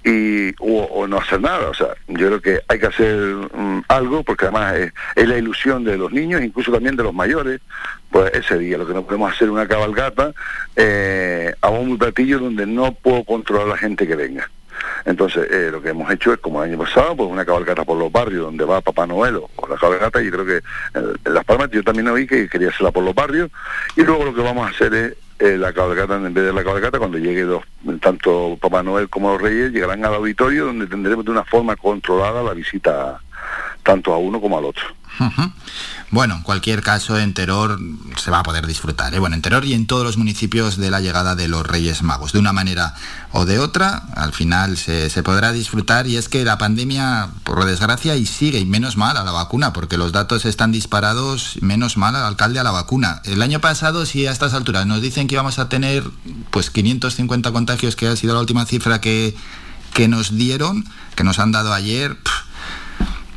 y 0.05 0.55
o, 0.61 1.07
no 1.07 1.19
hacer 1.19 1.41
nada. 1.41 1.69
O 1.69 1.75
sea, 1.75 1.89
yo 2.09 2.27
creo 2.27 2.41
que 2.41 2.61
hay 2.69 2.79
que 2.79 2.87
hacer 2.87 3.17
mm, 3.17 3.83
algo 3.89 4.23
porque 4.23 4.47
además 4.47 4.75
es, 5.15 5.29
la 5.29 5.37
ilusión 5.37 5.85
de 5.85 5.97
los 5.97 6.13
niños, 6.13 6.43
incluso 6.43 6.73
también 6.73 6.97
de 6.97 7.05
los 7.05 7.15
mayores. 7.15 7.61
Pues 8.11 8.33
ese 8.35 8.59
día 8.59 8.77
lo 8.77 8.87
que 8.87 8.95
no 8.95 9.05
podemos 9.05 9.33
hacer 9.33 9.51
una 9.51 9.69
cabalgata 9.69 10.33
eh, 10.75 11.55
a 11.61 11.69
un 11.69 11.97
platillo 11.97 12.41
donde 12.41 12.67
no 12.67 12.93
puedo 12.93 13.25
controlar 13.25 13.67
a 13.67 13.71
la 13.71 13.77
gente 13.77 14.07
que 14.07 14.17
venga. 14.17 14.51
Entonces, 15.05 15.47
eh, 15.51 15.69
lo 15.71 15.81
que 15.81 15.91
hemos 15.91 16.11
hecho 16.11 16.33
es, 16.33 16.41
como 16.41 16.63
el 16.63 16.71
año 16.71 16.83
pasado, 16.83 17.17
pues 17.17 17.29
una 17.31 17.45
cabalgata 17.45 17.85
por 17.85 17.99
los 17.99 18.11
barrios 18.11 18.45
donde 18.45 18.65
va 18.65 18.81
Papá 18.81 19.07
Noel 19.07 19.37
o 19.37 19.69
la 19.69 19.77
cabalgata, 19.77 20.23
y 20.23 20.31
creo 20.31 20.47
que 20.47 20.61
en 20.95 21.35
Las 21.35 21.45
Palmas 21.45 21.71
yo 21.71 21.83
también 21.83 22.09
oí 22.09 22.27
que 22.27 22.49
quería 22.49 22.71
hacerla 22.71 22.91
por 22.91 23.05
los 23.05 23.15
barrios, 23.15 23.51
y 23.97 24.03
luego 24.03 24.25
lo 24.25 24.35
que 24.35 24.43
vamos 24.43 24.67
a 24.67 24.71
hacer 24.71 24.95
es 24.95 25.15
eh, 25.41 25.57
la 25.57 25.73
cabalgata, 25.73 26.17
en 26.17 26.35
vez 26.35 26.45
de 26.45 26.53
la 26.53 26.63
cabalgata, 26.63 26.99
cuando 26.99 27.17
llegue 27.17 27.47
tanto 28.01 28.59
Papá 28.61 28.83
Noel 28.83 29.09
como 29.09 29.33
los 29.33 29.41
Reyes, 29.41 29.73
llegarán 29.73 30.05
al 30.05 30.15
auditorio 30.15 30.67
donde 30.67 30.87
tendremos 30.87 31.25
de 31.25 31.31
una 31.31 31.45
forma 31.45 31.77
controlada 31.77 32.43
la 32.43 32.53
visita 32.53 33.19
tanto 33.83 34.13
a 34.13 34.19
uno 34.19 34.41
como 34.41 34.59
al 34.59 34.67
otro. 34.67 34.85
Bueno, 36.11 36.37
en 36.37 36.43
cualquier 36.43 36.83
caso, 36.83 37.19
en 37.19 37.35
Teror 37.35 37.79
se 38.17 38.31
va 38.31 38.41
a 38.41 38.43
poder 38.43 38.67
disfrutar. 38.67 39.15
¿eh? 39.15 39.19
Bueno, 39.19 39.37
en 39.37 39.65
y 39.65 39.75
en 39.75 39.87
todos 39.87 40.05
los 40.05 40.17
municipios 40.17 40.77
de 40.77 40.91
la 40.91 41.01
llegada 41.01 41.35
de 41.35 41.49
los 41.49 41.67
Reyes 41.67 42.03
Magos. 42.03 42.33
De 42.33 42.39
una 42.39 42.53
manera 42.53 42.95
o 43.33 43.45
de 43.45 43.59
otra, 43.59 44.03
al 44.17 44.33
final 44.33 44.77
se, 44.77 45.11
podrá 45.23 45.53
disfrutar. 45.53 46.07
Y 46.07 46.17
es 46.17 46.29
que 46.29 46.45
la 46.45 46.59
pandemia, 46.59 47.29
por 47.45 47.65
desgracia, 47.65 48.17
y 48.17 48.27
sigue, 48.27 48.59
y 48.59 48.65
menos 48.65 48.97
mal 48.97 49.17
a 49.17 49.25
la 49.25 49.33
vacuna, 49.33 49.73
porque 49.73 49.97
los 49.97 50.13
datos 50.13 50.45
están 50.45 50.73
disparados, 50.73 51.59
menos 51.61 51.97
mal 51.97 52.17
al 52.17 52.25
alcalde 52.25 52.59
a 52.59 52.65
la 52.65 52.71
vacuna. 52.71 53.21
El 53.25 53.43
año 53.43 53.61
pasado, 53.61 54.07
si 54.07 54.27
a 54.27 54.33
estas 54.33 54.55
alturas 54.55 54.87
nos 54.87 55.03
dicen 55.03 55.29
que 55.29 55.35
íbamos 55.35 55.59
a 55.59 55.69
tener 55.69 56.05
pues 56.51 56.71
550 56.71 57.53
contagios, 57.53 57.95
que 57.95 58.09
ha 58.09 58.17
sido 58.17 58.35
la 58.35 58.41
última 58.41 58.67
cifra 58.67 59.01
que, 59.01 59.37
que 59.93 60.09
nos 60.09 60.37
dieron, 60.37 60.85
que 61.15 61.25
nos 61.25 61.39
han 61.39 61.53
dado 61.53 61.73
ayer 61.73 62.17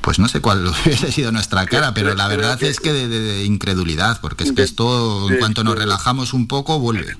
pues 0.03 0.19
no 0.19 0.27
sé 0.27 0.41
cuál 0.41 0.67
hubiese 0.85 1.11
sido 1.11 1.31
nuestra 1.31 1.65
cara, 1.65 1.93
pero 1.93 2.13
la 2.13 2.27
verdad 2.27 2.61
es 2.61 2.79
que 2.79 2.91
de, 2.91 3.45
incredulidad, 3.45 4.19
porque 4.21 4.43
es 4.43 4.51
que 4.51 4.61
esto, 4.61 5.29
en 5.31 5.39
cuanto 5.39 5.63
nos 5.63 5.79
relajamos 5.79 6.33
un 6.33 6.47
poco, 6.47 6.77
vuelve. 6.77 7.15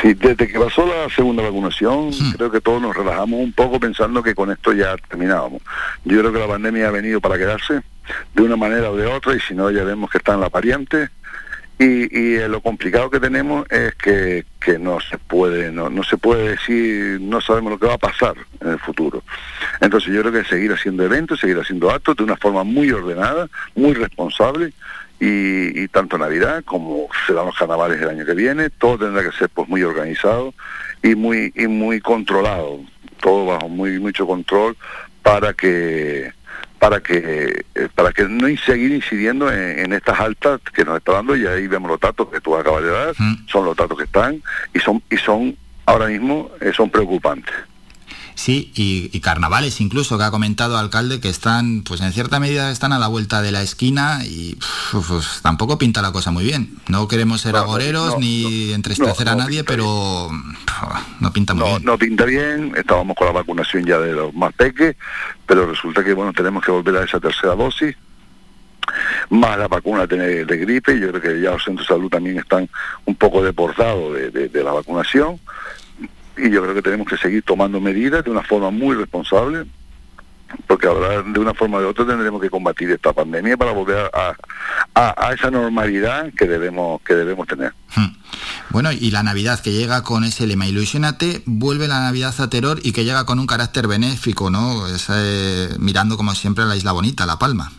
Sí, 0.00 0.14
desde 0.14 0.48
que 0.48 0.58
pasó 0.58 0.86
la 0.86 1.12
segunda 1.14 1.42
vacunación, 1.42 2.08
hmm. 2.08 2.32
creo 2.36 2.50
que 2.50 2.60
todos 2.60 2.80
nos 2.80 2.96
relajamos 2.96 3.40
un 3.40 3.52
poco 3.52 3.78
pensando 3.78 4.22
que 4.22 4.34
con 4.34 4.50
esto 4.50 4.72
ya 4.72 4.96
terminábamos. 4.96 5.62
Yo 6.04 6.20
creo 6.20 6.32
que 6.32 6.38
la 6.38 6.48
pandemia 6.48 6.88
ha 6.88 6.92
venido 6.92 7.20
para 7.20 7.38
quedarse 7.38 7.82
de 8.34 8.42
una 8.42 8.56
manera 8.56 8.90
o 8.90 8.96
de 8.96 9.06
otra, 9.06 9.34
y 9.34 9.40
si 9.40 9.54
no, 9.54 9.70
ya 9.70 9.82
vemos 9.82 10.10
que 10.10 10.18
están 10.18 10.40
las 10.40 10.50
variantes, 10.50 11.10
y, 11.78 12.18
y, 12.18 12.48
lo 12.48 12.60
complicado 12.60 13.10
que 13.10 13.18
tenemos 13.18 13.66
es 13.70 13.94
que, 13.96 14.44
que 14.60 14.78
no 14.78 15.00
se 15.00 15.18
puede 15.18 15.72
no, 15.72 15.90
no, 15.90 16.04
se 16.04 16.16
puede 16.16 16.50
decir 16.50 17.20
no 17.20 17.40
sabemos 17.40 17.72
lo 17.72 17.78
que 17.78 17.86
va 17.86 17.94
a 17.94 17.98
pasar 17.98 18.34
en 18.60 18.70
el 18.70 18.78
futuro. 18.78 19.22
Entonces 19.80 20.12
yo 20.12 20.20
creo 20.20 20.32
que 20.32 20.48
seguir 20.48 20.72
haciendo 20.72 21.04
eventos 21.04 21.40
seguir 21.40 21.58
haciendo 21.58 21.90
actos 21.90 22.16
de 22.16 22.22
una 22.22 22.36
forma 22.36 22.62
muy 22.62 22.90
ordenada 22.92 23.48
muy 23.74 23.92
responsable 23.94 24.72
y, 25.18 25.82
y 25.82 25.88
tanto 25.88 26.16
navidad 26.16 26.62
como 26.64 27.08
serán 27.26 27.46
los 27.46 27.56
carnavales 27.56 28.00
el 28.00 28.08
año 28.08 28.24
que 28.24 28.34
viene 28.34 28.70
todo 28.70 28.98
tendrá 28.98 29.22
que 29.22 29.36
ser 29.36 29.48
pues 29.48 29.68
muy 29.68 29.82
organizado 29.82 30.54
y 31.02 31.14
muy 31.14 31.52
y 31.54 31.66
muy 31.66 32.00
controlado. 32.00 32.80
Todo 33.20 33.46
bajo 33.46 33.68
muy 33.68 33.98
mucho 34.00 34.26
control 34.26 34.76
para 35.22 35.52
que 35.52 36.32
para 36.84 37.00
que 37.00 37.64
eh, 37.74 37.88
para 37.94 38.12
que 38.12 38.24
no 38.24 38.46
seguir 38.58 38.92
incidiendo 38.92 39.50
en, 39.50 39.90
estas 39.94 40.20
altas 40.20 40.60
que 40.74 40.84
nos 40.84 40.98
está 40.98 41.12
dando 41.12 41.34
y 41.34 41.46
ahí 41.46 41.66
vemos 41.66 41.90
los 41.90 41.98
datos 41.98 42.28
que 42.28 42.42
tú 42.42 42.54
acabas 42.54 42.82
de 42.82 42.90
dar, 42.90 43.14
son 43.46 43.64
los 43.64 43.74
datos 43.74 43.96
que 43.96 44.04
están 44.04 44.42
y 44.74 44.80
son 44.80 45.02
y 45.10 45.16
son 45.16 45.56
ahora 45.86 46.08
mismo 46.08 46.50
eh, 46.60 46.72
son 46.76 46.90
preocupantes. 46.90 47.54
Sí, 48.34 48.72
y, 48.74 49.20
carnavales 49.20 49.80
incluso, 49.80 50.18
que 50.18 50.24
ha 50.24 50.30
comentado 50.30 50.74
el 50.74 50.80
alcalde, 50.80 51.20
que 51.20 51.28
están, 51.28 51.82
pues 51.82 52.00
en 52.00 52.12
cierta 52.12 52.40
medida 52.40 52.70
están 52.70 52.92
a 52.92 52.98
la 52.98 53.06
vuelta 53.06 53.42
de 53.42 53.52
la 53.52 53.62
esquina 53.62 54.20
y 54.24 54.58
pues, 54.92 55.40
tampoco 55.42 55.78
pinta 55.78 56.02
la 56.02 56.12
cosa 56.12 56.30
muy 56.30 56.44
bien. 56.44 56.76
No 56.88 57.06
queremos 57.06 57.40
ser 57.40 57.56
agoreros 57.56 58.18
ni 58.18 58.72
entristecer 58.72 59.28
a 59.28 59.36
nadie, 59.36 59.62
pero 59.62 60.30
no 61.20 61.32
pinta 61.32 61.54
muy 61.54 61.68
bien. 61.68 61.84
No 61.84 61.96
pinta 61.96 62.24
bien, 62.24 62.72
estábamos 62.76 63.16
con 63.16 63.28
la 63.28 63.32
vacunación 63.32 63.86
ya 63.86 63.98
de 63.98 64.12
los 64.12 64.34
más 64.34 64.52
peques, 64.52 64.96
pero 65.46 65.66
resulta 65.66 66.02
que 66.02 66.12
bueno 66.12 66.32
tenemos 66.32 66.64
que 66.64 66.72
volver 66.72 66.96
a 66.96 67.04
esa 67.04 67.20
tercera 67.20 67.54
dosis. 67.54 67.96
Más 69.30 69.58
la 69.58 69.68
vacuna 69.68 70.06
de, 70.06 70.44
de, 70.44 70.56
gripe, 70.58 71.00
yo 71.00 71.08
creo 71.08 71.22
que 71.22 71.40
ya 71.40 71.52
los 71.52 71.64
centros 71.64 71.88
de 71.88 71.94
salud 71.94 72.10
también 72.10 72.38
están 72.38 72.68
un 73.06 73.14
poco 73.14 73.42
deportados 73.42 74.12
de 74.14 74.62
la 74.62 74.72
vacunación, 74.72 75.40
y 76.36 76.50
yo 76.50 76.62
creo 76.62 76.74
que 76.74 76.82
tenemos 76.82 77.06
que 77.08 77.16
seguir 77.16 77.42
tomando 77.42 77.80
medidas 77.80 78.24
de 78.24 78.30
una 78.30 78.42
forma 78.42 78.70
muy 78.70 78.96
responsable 78.96 79.66
porque 80.66 80.86
ahora 80.86 81.22
de 81.22 81.38
una 81.38 81.54
forma 81.54 81.80
de 81.80 81.86
otra 81.86 82.06
tendremos 82.06 82.40
que 82.40 82.50
combatir 82.50 82.90
esta 82.90 83.12
pandemia 83.12 83.56
para 83.56 83.72
volver 83.72 84.10
a, 84.12 84.34
a, 84.94 85.32
esa 85.32 85.50
normalidad 85.50 86.32
que 86.36 86.46
debemos 86.46 87.00
que 87.02 87.14
debemos 87.14 87.46
tener. 87.46 87.72
Hmm. 87.94 88.14
Bueno, 88.70 88.90
y 88.92 89.10
la 89.10 89.22
Navidad 89.22 89.60
que 89.60 89.72
llega 89.72 90.02
con 90.02 90.24
ese 90.24 90.46
lema 90.46 90.66
Ilusionate, 90.66 91.42
vuelve 91.46 91.88
la 91.88 92.00
Navidad 92.00 92.34
a 92.40 92.50
Terror 92.50 92.78
y 92.82 92.92
que 92.92 93.04
llega 93.04 93.24
con 93.24 93.38
un 93.38 93.46
carácter 93.46 93.86
benéfico, 93.86 94.50
¿no? 94.50 94.84
mirando 95.78 96.16
como 96.16 96.34
siempre 96.34 96.64
la 96.64 96.76
isla 96.76 96.92
bonita, 96.92 97.26
La 97.26 97.38
Palma. 97.38 97.70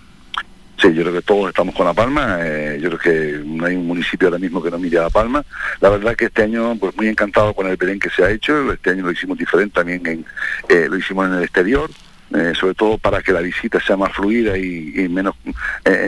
Sí, 0.77 0.93
yo 0.93 1.03
creo 1.03 1.13
que 1.13 1.21
todos 1.21 1.49
estamos 1.49 1.73
con 1.73 1.85
La 1.85 1.93
Palma, 1.93 2.37
eh, 2.41 2.77
yo 2.81 2.89
creo 2.89 2.99
que 2.99 3.41
no 3.45 3.65
hay 3.65 3.75
un 3.75 3.87
municipio 3.87 4.27
ahora 4.27 4.39
mismo 4.39 4.61
que 4.61 4.69
no 4.69 4.77
mire 4.77 4.99
a 4.99 5.03
La 5.03 5.09
Palma. 5.09 5.43
La 5.79 5.89
verdad 5.89 6.15
que 6.15 6.25
este 6.25 6.43
año, 6.43 6.75
pues 6.77 6.95
muy 6.97 7.07
encantado 7.07 7.53
con 7.53 7.67
el 7.67 7.77
Belén 7.77 7.99
que 7.99 8.09
se 8.09 8.23
ha 8.23 8.29
hecho, 8.29 8.73
este 8.73 8.89
año 8.89 9.03
lo 9.03 9.11
hicimos 9.11 9.37
diferente 9.37 9.75
también, 9.75 10.05
en, 10.05 10.25
eh, 10.67 10.87
lo 10.89 10.97
hicimos 10.97 11.27
en 11.27 11.35
el 11.35 11.43
exterior, 11.43 11.89
eh, 12.35 12.51
sobre 12.59 12.73
todo 12.73 12.97
para 12.97 13.21
que 13.21 13.31
la 13.31 13.39
visita 13.39 13.79
sea 13.79 13.95
más 13.95 14.11
fluida 14.11 14.57
y, 14.57 15.07
menos 15.07 15.35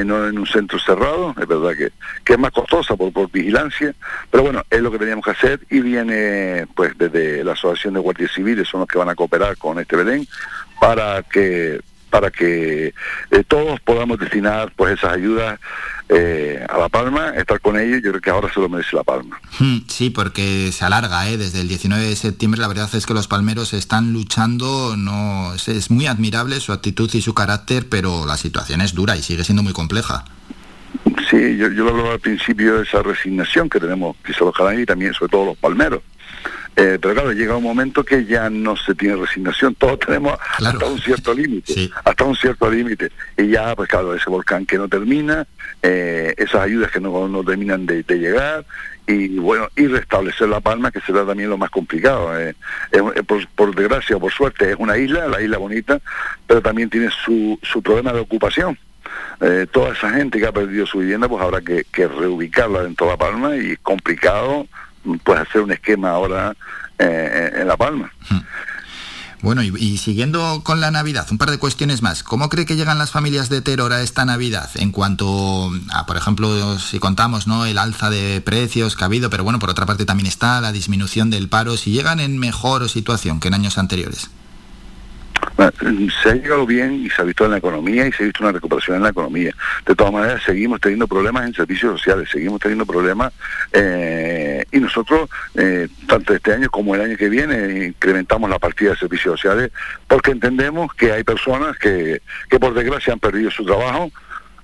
no 0.05 0.27
en 0.27 0.37
un 0.37 0.47
centro 0.47 0.77
cerrado, 0.79 1.33
es 1.39 1.47
verdad 1.47 1.71
que, 1.77 1.91
que 2.25 2.33
es 2.33 2.39
más 2.39 2.51
costosa 2.51 2.97
por, 2.97 3.13
por 3.13 3.31
vigilancia, 3.31 3.93
pero 4.29 4.43
bueno, 4.43 4.63
es 4.69 4.81
lo 4.81 4.91
que 4.91 4.99
teníamos 4.99 5.23
que 5.23 5.31
hacer 5.31 5.61
y 5.69 5.79
viene 5.79 6.67
pues 6.75 6.97
desde 6.97 7.43
la 7.43 7.53
Asociación 7.53 7.93
de 7.93 7.99
Guardias 8.01 8.31
Civiles, 8.33 8.67
son 8.67 8.81
los 8.81 8.89
que 8.89 8.97
van 8.97 9.09
a 9.09 9.15
cooperar 9.15 9.55
con 9.57 9.79
este 9.79 9.95
Belén 9.95 10.27
para 10.81 11.23
que 11.23 11.79
para 12.17 12.31
que 12.31 12.95
eh, 13.29 13.43
todos 13.47 13.79
podamos 13.81 14.17
destinar 14.17 14.71
pues 14.75 14.93
esas 14.93 15.13
ayudas 15.13 15.59
eh, 16.09 16.65
a 16.67 16.75
La 16.79 16.89
Palma, 16.89 17.29
estar 17.35 17.61
con 17.61 17.79
ellos, 17.79 18.01
yo 18.03 18.09
creo 18.09 18.21
que 18.21 18.29
ahora 18.31 18.51
se 18.51 18.59
lo 18.59 18.67
merece 18.67 18.95
La 18.95 19.03
Palma. 19.03 19.39
Hmm, 19.59 19.81
sí, 19.87 20.09
porque 20.09 20.71
se 20.71 20.83
alarga, 20.83 21.29
¿eh? 21.29 21.37
desde 21.37 21.61
el 21.61 21.67
19 21.67 22.03
de 22.03 22.15
septiembre 22.15 22.59
la 22.59 22.69
verdad 22.69 22.89
es 22.91 23.05
que 23.05 23.13
los 23.13 23.27
palmeros 23.27 23.73
están 23.73 24.13
luchando, 24.13 24.95
no 24.97 25.53
es, 25.53 25.91
muy 25.91 26.07
admirable 26.07 26.59
su 26.59 26.73
actitud 26.73 27.07
y 27.13 27.21
su 27.21 27.35
carácter, 27.35 27.87
pero 27.87 28.25
la 28.25 28.35
situación 28.35 28.81
es 28.81 28.95
dura 28.95 29.15
y 29.15 29.21
sigue 29.21 29.43
siendo 29.43 29.61
muy 29.61 29.73
compleja. 29.73 30.25
Sí, 31.29 31.55
yo, 31.55 31.71
yo 31.71 31.83
lo 31.83 31.91
hablaba 31.91 32.13
al 32.13 32.19
principio 32.19 32.77
de 32.77 32.83
esa 32.83 33.03
resignación 33.03 33.69
que 33.69 33.79
tenemos 33.79 34.15
quizá 34.25 34.43
los 34.43 34.55
y 34.79 34.85
también 34.87 35.13
sobre 35.13 35.29
todo 35.29 35.45
los 35.45 35.57
palmeros. 35.57 36.01
Eh, 36.79 36.99
pero 37.01 37.15
claro, 37.15 37.31
llega 37.31 37.57
un 37.57 37.63
momento 37.63 38.03
que 38.03 38.23
ya 38.25 38.51
no 38.51 38.77
se 38.77 38.93
tiene 38.93 39.15
resignación, 39.15 39.73
todos 39.73 39.97
tenemos 39.97 40.37
hasta 40.63 40.85
un 40.85 40.99
cierto 40.99 41.33
límite, 41.33 41.89
hasta 42.05 42.23
un 42.23 42.35
cierto 42.35 42.69
límite. 42.69 43.11
Y 43.35 43.47
ya, 43.47 43.75
pues 43.75 43.89
claro, 43.89 44.13
ese 44.13 44.29
volcán 44.29 44.63
que 44.63 44.77
no 44.77 44.87
termina, 44.87 45.47
eh, 45.81 46.35
esas 46.37 46.61
ayudas 46.61 46.91
que 46.91 46.99
no, 46.99 47.27
no 47.27 47.43
terminan 47.43 47.87
de, 47.87 48.03
llegar, 48.03 48.63
y 49.07 49.39
bueno, 49.39 49.67
y 49.75 49.87
restablecer 49.87 50.49
La 50.49 50.59
Palma, 50.59 50.91
que 50.91 51.01
será 51.01 51.25
también 51.25 51.49
lo 51.49 51.57
más 51.57 51.71
complicado. 51.71 52.39
Eh. 52.39 52.53
por, 53.55 53.75
desgracia 53.75 54.17
o 54.17 54.19
por 54.19 54.31
suerte, 54.31 54.69
es 54.69 54.75
una 54.77 54.99
isla, 54.99 55.27
la 55.27 55.41
isla 55.41 55.57
bonita, 55.57 55.99
pero 56.45 56.61
también 56.61 56.91
tiene 56.91 57.09
su, 57.25 57.57
su 57.63 57.81
problema 57.81 58.13
de 58.13 58.19
ocupación. 58.19 58.77
toda 59.71 59.93
esa 59.93 60.11
gente 60.11 60.37
que 60.37 60.45
ha 60.45 60.51
perdido 60.51 60.85
su 60.85 60.99
vivienda, 60.99 61.27
pues 61.27 61.41
habrá 61.41 61.59
que, 61.61 61.85
que 61.91 62.07
reubicarla 62.07 62.83
dentro 62.83 63.07
de 63.07 63.13
La 63.13 63.17
Palma 63.17 63.55
y 63.57 63.71
es 63.71 63.79
complicado 63.79 64.67
pues 65.23 65.39
hacer 65.39 65.61
un 65.61 65.71
esquema 65.71 66.11
ahora 66.11 66.55
eh, 66.97 67.51
en 67.55 67.67
La 67.67 67.77
Palma. 67.77 68.11
Hmm. 68.29 68.39
Bueno, 69.41 69.61
y, 69.61 69.97
siguiendo 69.97 70.61
con 70.63 70.81
la 70.81 70.89
Navidad, 70.89 71.27
un 71.29 71.37
par 71.37 71.51
de 71.51 71.59
cuestiones 71.59 72.01
más. 72.01 72.23
¿Cómo 72.23 72.49
cree 72.49 72.65
que 72.65 72.75
llegan 72.75 72.97
las 72.97 73.11
familias 73.11 73.49
de 73.49 73.61
Terror 73.61 73.93
a 73.93 74.01
esta 74.01 74.25
Navidad? 74.25 74.69
En 74.75 74.91
cuanto 74.91 75.71
a, 75.93 76.07
por 76.07 76.17
ejemplo, 76.17 76.79
si 76.79 76.97
contamos, 76.97 77.45
¿no? 77.45 77.65
El 77.65 77.77
alza 77.77 78.09
de 78.09 78.41
precios 78.41 78.95
que 78.95 79.03
ha 79.03 79.05
habido, 79.05 79.29
pero 79.29 79.43
bueno, 79.43 79.59
por 79.59 79.69
otra 79.69 79.85
parte 79.85 80.05
también 80.05 80.25
está 80.25 80.59
la 80.59 80.71
disminución 80.71 81.29
del 81.29 81.49
paro. 81.49 81.77
Si 81.77 81.91
llegan 81.91 82.19
en 82.19 82.39
mejor 82.39 82.89
situación 82.89 83.39
que 83.39 83.49
en 83.49 83.53
años 83.53 83.77
anteriores 83.77 84.31
se 86.21 86.29
ha 86.29 86.33
llegado 86.33 86.65
bien 86.65 86.93
y 87.05 87.09
se 87.09 87.21
ha 87.21 87.25
visto 87.25 87.45
en 87.45 87.51
la 87.51 87.57
economía 87.57 88.07
y 88.07 88.11
se 88.11 88.23
ha 88.23 88.25
visto 88.25 88.43
una 88.43 88.51
recuperación 88.51 88.97
en 88.97 89.03
la 89.03 89.09
economía. 89.09 89.53
De 89.85 89.95
todas 89.95 90.13
maneras, 90.13 90.43
seguimos 90.43 90.79
teniendo 90.79 91.07
problemas 91.07 91.45
en 91.45 91.53
servicios 91.53 91.99
sociales, 91.99 92.29
seguimos 92.31 92.59
teniendo 92.59 92.85
problemas 92.85 93.33
eh, 93.73 94.63
y 94.71 94.79
nosotros, 94.79 95.29
eh, 95.55 95.87
tanto 96.07 96.33
este 96.33 96.53
año 96.53 96.69
como 96.69 96.95
el 96.95 97.01
año 97.01 97.17
que 97.17 97.29
viene, 97.29 97.87
incrementamos 97.87 98.49
la 98.49 98.59
partida 98.59 98.91
de 98.91 98.97
servicios 98.97 99.39
sociales 99.39 99.71
porque 100.07 100.31
entendemos 100.31 100.93
que 100.93 101.11
hay 101.11 101.23
personas 101.23 101.77
que, 101.77 102.21
que 102.49 102.59
por 102.59 102.73
desgracia 102.73 103.13
han 103.13 103.19
perdido 103.19 103.51
su 103.51 103.65
trabajo, 103.65 104.11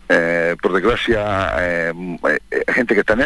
eh, 0.09 0.55
por 0.61 0.73
desgracia, 0.73 1.93
gente 2.67 2.93
que 2.93 2.99
está 2.99 3.13
en 3.13 3.21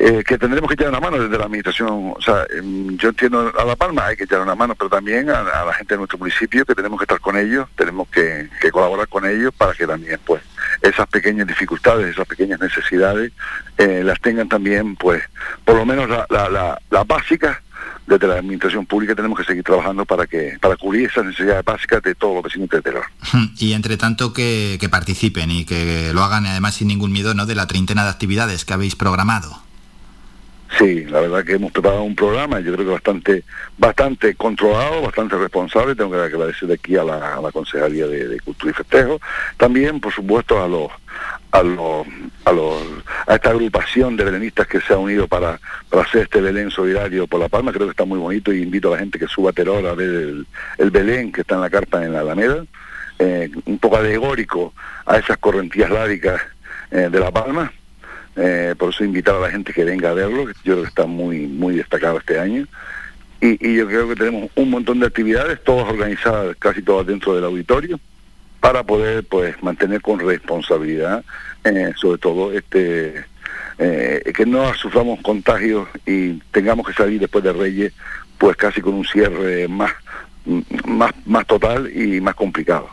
eh, 0.00 0.22
que 0.24 0.38
tendremos 0.38 0.68
que 0.68 0.74
echar 0.74 0.90
una 0.90 1.00
mano 1.00 1.18
desde 1.18 1.36
la 1.36 1.46
administración. 1.46 2.14
O 2.16 2.22
sea, 2.22 2.46
em, 2.56 2.96
yo 2.96 3.08
entiendo 3.08 3.52
a 3.58 3.64
La 3.64 3.74
Palma, 3.74 4.06
hay 4.06 4.16
que 4.16 4.24
echar 4.24 4.40
una 4.40 4.54
mano, 4.54 4.76
pero 4.76 4.88
también 4.88 5.28
a, 5.28 5.42
la 5.42 5.74
gente 5.74 5.94
de 5.94 5.98
nuestro 5.98 6.18
municipio, 6.18 6.64
que 6.64 6.76
tenemos 6.76 7.00
que 7.00 7.02
estar 7.02 7.18
con 7.18 7.36
ellos, 7.36 7.66
tenemos 7.74 8.08
que, 8.08 8.48
colaborar 8.70 9.08
con 9.08 9.26
ellos 9.26 9.52
para 9.58 9.74
que 9.74 9.88
también, 9.88 10.20
pues, 10.24 10.40
esas 10.82 11.08
pequeñas 11.08 11.48
dificultades, 11.48 12.14
esas 12.14 12.28
pequeñas 12.28 12.60
necesidades, 12.60 13.32
eh, 13.76 14.02
las 14.04 14.20
tengan 14.20 14.48
también, 14.48 14.94
pues, 14.94 15.20
por 15.64 15.74
lo 15.74 15.84
menos 15.84 16.08
las 16.08 16.30
la, 16.30 16.78
la, 16.90 17.04
básicas 17.04 17.58
desde 18.06 18.26
la 18.26 18.34
administración 18.34 18.86
pública 18.86 19.14
tenemos 19.14 19.38
que 19.38 19.44
seguir 19.44 19.64
trabajando 19.64 20.04
para 20.04 20.26
que 20.26 20.56
para 20.60 20.76
cubrir 20.76 21.08
esas 21.08 21.24
necesidades 21.24 21.64
básicas 21.64 22.02
de 22.02 22.14
todos 22.14 22.34
los 22.34 22.42
vecinos 22.42 22.68
de 22.68 22.82
Terror. 22.82 23.04
Y 23.58 23.72
entre 23.72 23.96
tanto 23.96 24.32
que, 24.32 24.78
que 24.80 24.88
participen 24.88 25.50
y 25.50 25.64
que 25.64 26.12
lo 26.14 26.22
hagan 26.22 26.46
además 26.46 26.76
sin 26.76 26.88
ningún 26.88 27.12
miedo 27.12 27.34
¿no? 27.34 27.46
de 27.46 27.54
la 27.54 27.66
treintena 27.66 28.04
de 28.04 28.10
actividades 28.10 28.64
que 28.64 28.74
habéis 28.74 28.94
programado. 28.96 29.67
Sí, 30.76 31.04
la 31.06 31.20
verdad 31.20 31.44
que 31.44 31.54
hemos 31.54 31.72
preparado 31.72 32.02
un 32.02 32.14
programa, 32.14 32.60
yo 32.60 32.74
creo 32.74 32.84
que 32.84 32.92
bastante 32.92 33.44
bastante 33.78 34.34
controlado, 34.34 35.00
bastante 35.00 35.36
responsable. 35.36 35.94
Tengo 35.94 36.10
que 36.10 36.18
agradecer 36.18 36.68
de 36.68 36.74
aquí 36.74 36.96
a 36.96 37.04
la, 37.04 37.36
a 37.36 37.52
Concejalía 37.52 38.06
de, 38.06 38.38
Cultura 38.40 38.72
y 38.72 38.74
Festejo. 38.74 39.18
También, 39.56 39.98
por 39.98 40.12
supuesto, 40.12 40.62
a 40.62 40.68
los 40.68 40.90
a 41.52 41.62
los 41.62 42.06
a 43.26 43.34
esta 43.34 43.50
agrupación 43.50 44.16
de 44.16 44.24
belenistas 44.24 44.66
que 44.66 44.80
se 44.80 44.92
ha 44.92 44.98
unido 44.98 45.26
para, 45.26 45.58
hacer 45.92 46.22
este 46.22 46.40
Belén 46.42 46.70
solidario 46.70 47.26
por 47.26 47.40
La 47.40 47.48
Palma. 47.48 47.72
Creo 47.72 47.86
que 47.86 47.92
está 47.92 48.04
muy 48.04 48.18
bonito 48.18 48.52
y 48.52 48.62
invito 48.62 48.88
a 48.88 48.92
la 48.92 48.98
gente 48.98 49.18
que 49.18 49.26
suba 49.26 49.50
a 49.50 49.60
a 49.60 49.94
ver 49.94 50.44
el, 50.78 50.90
Belén 50.90 51.32
que 51.32 51.40
está 51.40 51.54
en 51.54 51.62
la 51.62 51.70
carta 51.70 52.04
en 52.04 52.12
la 52.12 52.20
Alameda. 52.20 52.64
Eh, 53.18 53.50
un 53.64 53.78
poco 53.78 53.96
alegórico 53.96 54.74
a 55.06 55.16
esas 55.16 55.38
correntías 55.38 55.90
ládicas 55.90 56.40
eh, 56.90 57.08
de 57.10 57.18
La 57.18 57.32
Palma 57.32 57.72
eh, 58.40 58.74
por 58.78 58.90
eso 58.90 59.04
invitar 59.04 59.34
a 59.34 59.40
la 59.40 59.50
gente 59.50 59.72
que 59.72 59.82
venga 59.82 60.10
a 60.10 60.14
verlo, 60.14 60.48
yo 60.48 60.54
creo 60.62 60.82
que 60.82 60.88
está 60.88 61.06
muy, 61.06 61.46
muy 61.46 61.74
destacado 61.74 62.18
este 62.18 62.38
año. 62.38 62.66
Y, 63.40 63.74
yo 63.74 63.86
creo 63.86 64.08
que 64.08 64.16
tenemos 64.16 64.50
un 64.54 64.70
montón 64.70 65.00
de 65.00 65.06
actividades, 65.06 65.62
todas 65.64 65.88
organizadas, 65.88 66.56
casi 66.58 66.82
todas 66.82 67.06
dentro 67.06 67.34
del 67.34 67.44
auditorio, 67.44 67.98
para 68.60 68.84
poder 68.84 69.24
pues 69.24 69.60
mantener 69.62 70.00
con 70.00 70.20
responsabilidad, 70.20 71.24
eh, 71.64 71.92
sobre 71.96 72.18
todo 72.18 72.52
este 72.52 73.24
eh, 73.78 74.32
que 74.36 74.46
no 74.46 74.72
suframos 74.74 75.20
contagios 75.22 75.88
y 76.06 76.34
tengamos 76.52 76.86
que 76.86 76.92
salir 76.92 77.20
después 77.20 77.44
de 77.44 77.52
Reyes, 77.52 77.92
pues 78.38 78.56
casi 78.56 78.80
con 78.80 78.94
un 78.94 79.04
cierre 79.04 79.68
más, 79.68 79.92
más, 80.84 81.12
más 81.26 81.46
total 81.46 81.90
y 81.94 82.20
más 82.20 82.34
complicado 82.34 82.90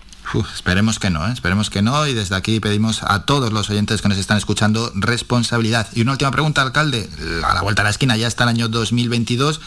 esperemos 0.53 0.99
que 0.99 1.09
no, 1.09 1.27
¿eh? 1.27 1.31
esperemos 1.31 1.69
que 1.69 1.81
no 1.81 2.07
y 2.07 2.13
desde 2.13 2.35
aquí 2.35 2.59
pedimos 2.59 3.03
a 3.03 3.23
todos 3.23 3.53
los 3.53 3.69
oyentes 3.69 4.01
que 4.01 4.09
nos 4.09 4.17
están 4.17 4.37
escuchando 4.37 4.91
responsabilidad. 4.95 5.87
Y 5.93 6.01
una 6.01 6.13
última 6.13 6.31
pregunta, 6.31 6.61
alcalde, 6.61 7.09
a 7.43 7.53
la 7.53 7.61
vuelta 7.61 7.81
a 7.81 7.85
la 7.85 7.91
esquina 7.91 8.17
ya 8.17 8.27
está 8.27 8.43
el 8.43 8.49
año 8.49 8.67
2022, 8.67 9.61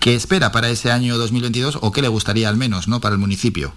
¿qué 0.00 0.14
espera 0.14 0.52
para 0.52 0.68
ese 0.68 0.90
año 0.92 1.16
2022 1.18 1.78
o 1.80 1.92
qué 1.92 2.02
le 2.02 2.08
gustaría 2.08 2.48
al 2.48 2.56
menos 2.56 2.88
¿no? 2.88 3.00
para 3.00 3.14
el 3.14 3.18
municipio? 3.18 3.74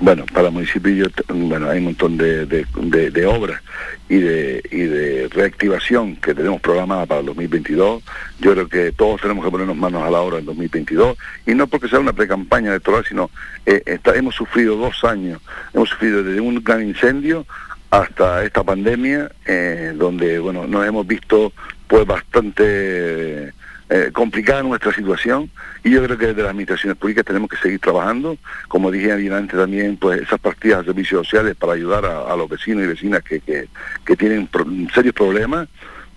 Bueno, 0.00 0.24
para 0.32 0.48
el 0.48 0.54
municipio 0.54 1.08
bueno, 1.28 1.68
hay 1.68 1.78
un 1.78 1.84
montón 1.84 2.16
de, 2.16 2.46
de, 2.46 3.26
obras 3.26 3.60
y 4.08 4.16
de, 4.16 4.62
y 4.70 4.80
de 4.80 5.28
reactivación 5.30 6.16
que 6.16 6.34
tenemos 6.34 6.60
programada 6.60 7.04
para 7.06 7.20
el 7.20 7.26
2022. 7.26 8.02
Yo 8.40 8.52
creo 8.52 8.68
que 8.68 8.92
todos 8.92 9.20
tenemos 9.20 9.44
que 9.44 9.50
ponernos 9.50 9.76
manos 9.76 10.02
a 10.02 10.10
la 10.10 10.20
obra 10.20 10.38
en 10.38 10.46
2022 10.46 11.18
y 11.46 11.54
no 11.54 11.66
porque 11.66 11.88
sea 11.88 12.00
una 12.00 12.14
pre-campaña 12.14 12.70
electoral, 12.70 13.04
sino 13.06 13.30
eh, 13.66 13.98
hemos 14.14 14.34
sufrido 14.34 14.76
dos 14.76 15.04
años, 15.04 15.40
hemos 15.74 15.90
sufrido 15.90 16.22
desde 16.22 16.40
un 16.40 16.64
gran 16.64 16.82
incendio 16.82 17.46
hasta 17.90 18.44
esta 18.44 18.64
pandemia, 18.64 19.30
eh, 19.44 19.92
donde 19.94 20.38
bueno 20.38 20.66
nos 20.66 20.86
hemos 20.86 21.06
visto 21.06 21.52
pues 21.86 22.06
bastante 22.06 23.52
eh, 23.92 24.10
complicada 24.12 24.62
nuestra 24.62 24.92
situación 24.92 25.50
y 25.82 25.90
yo 25.90 26.04
creo 26.04 26.16
que 26.16 26.28
desde 26.28 26.42
las 26.42 26.52
administraciones 26.52 26.96
públicas 26.96 27.24
tenemos 27.24 27.50
que 27.50 27.56
seguir 27.56 27.80
trabajando, 27.80 28.38
como 28.68 28.88
dije 28.88 29.10
antes 29.10 29.58
también, 29.58 29.96
pues 29.96 30.22
esas 30.22 30.38
partidas 30.38 30.78
de 30.78 30.92
servicios 30.92 31.26
sociales 31.26 31.56
para 31.56 31.72
ayudar 31.72 32.04
a, 32.04 32.36
los 32.36 32.48
vecinos 32.48 32.84
y 32.84 32.86
vecinas 32.86 33.20
que, 33.24 33.40
que, 33.40 34.16
tienen 34.16 34.48
serios 34.94 35.12
problemas 35.12 35.68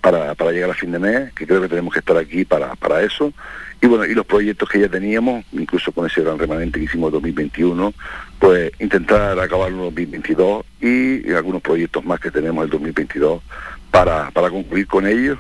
para, 0.02 0.36
para, 0.36 0.52
llegar 0.52 0.70
a 0.70 0.76
fin 0.76 0.92
de 0.92 1.00
mes, 1.00 1.34
que 1.34 1.48
creo 1.48 1.62
que 1.62 1.68
tenemos 1.68 1.92
que 1.92 2.00
estar 2.00 2.16
aquí 2.16 2.46
para, 2.46 2.76
para 2.76 3.02
eso. 3.02 3.34
Y 3.82 3.88
bueno, 3.88 4.06
y 4.06 4.14
los 4.14 4.28
proyectos 4.28 4.70
que 4.70 4.80
ya 4.80 4.88
teníamos, 4.88 5.44
incluso 5.52 5.92
con 5.92 6.06
ese 6.06 6.22
gran 6.22 6.38
remanente 6.38 6.78
que 6.78 6.86
hicimos 6.86 7.08
en 7.08 7.14
2021, 7.14 7.92
pues 8.38 8.72
intentar 8.80 9.40
acabar 9.40 9.72
en 9.72 9.80
2022 9.80 10.64
y, 10.80 11.34
algunos 11.34 11.64
proyectos 11.64 12.06
más 12.06 12.20
que 12.20 12.30
tenemos 12.30 12.66
en 12.66 12.70
2022 12.70 13.42
para, 13.90 14.30
para 14.30 14.52
concluir 14.52 14.86
con 14.86 15.08
ellos 15.08 15.40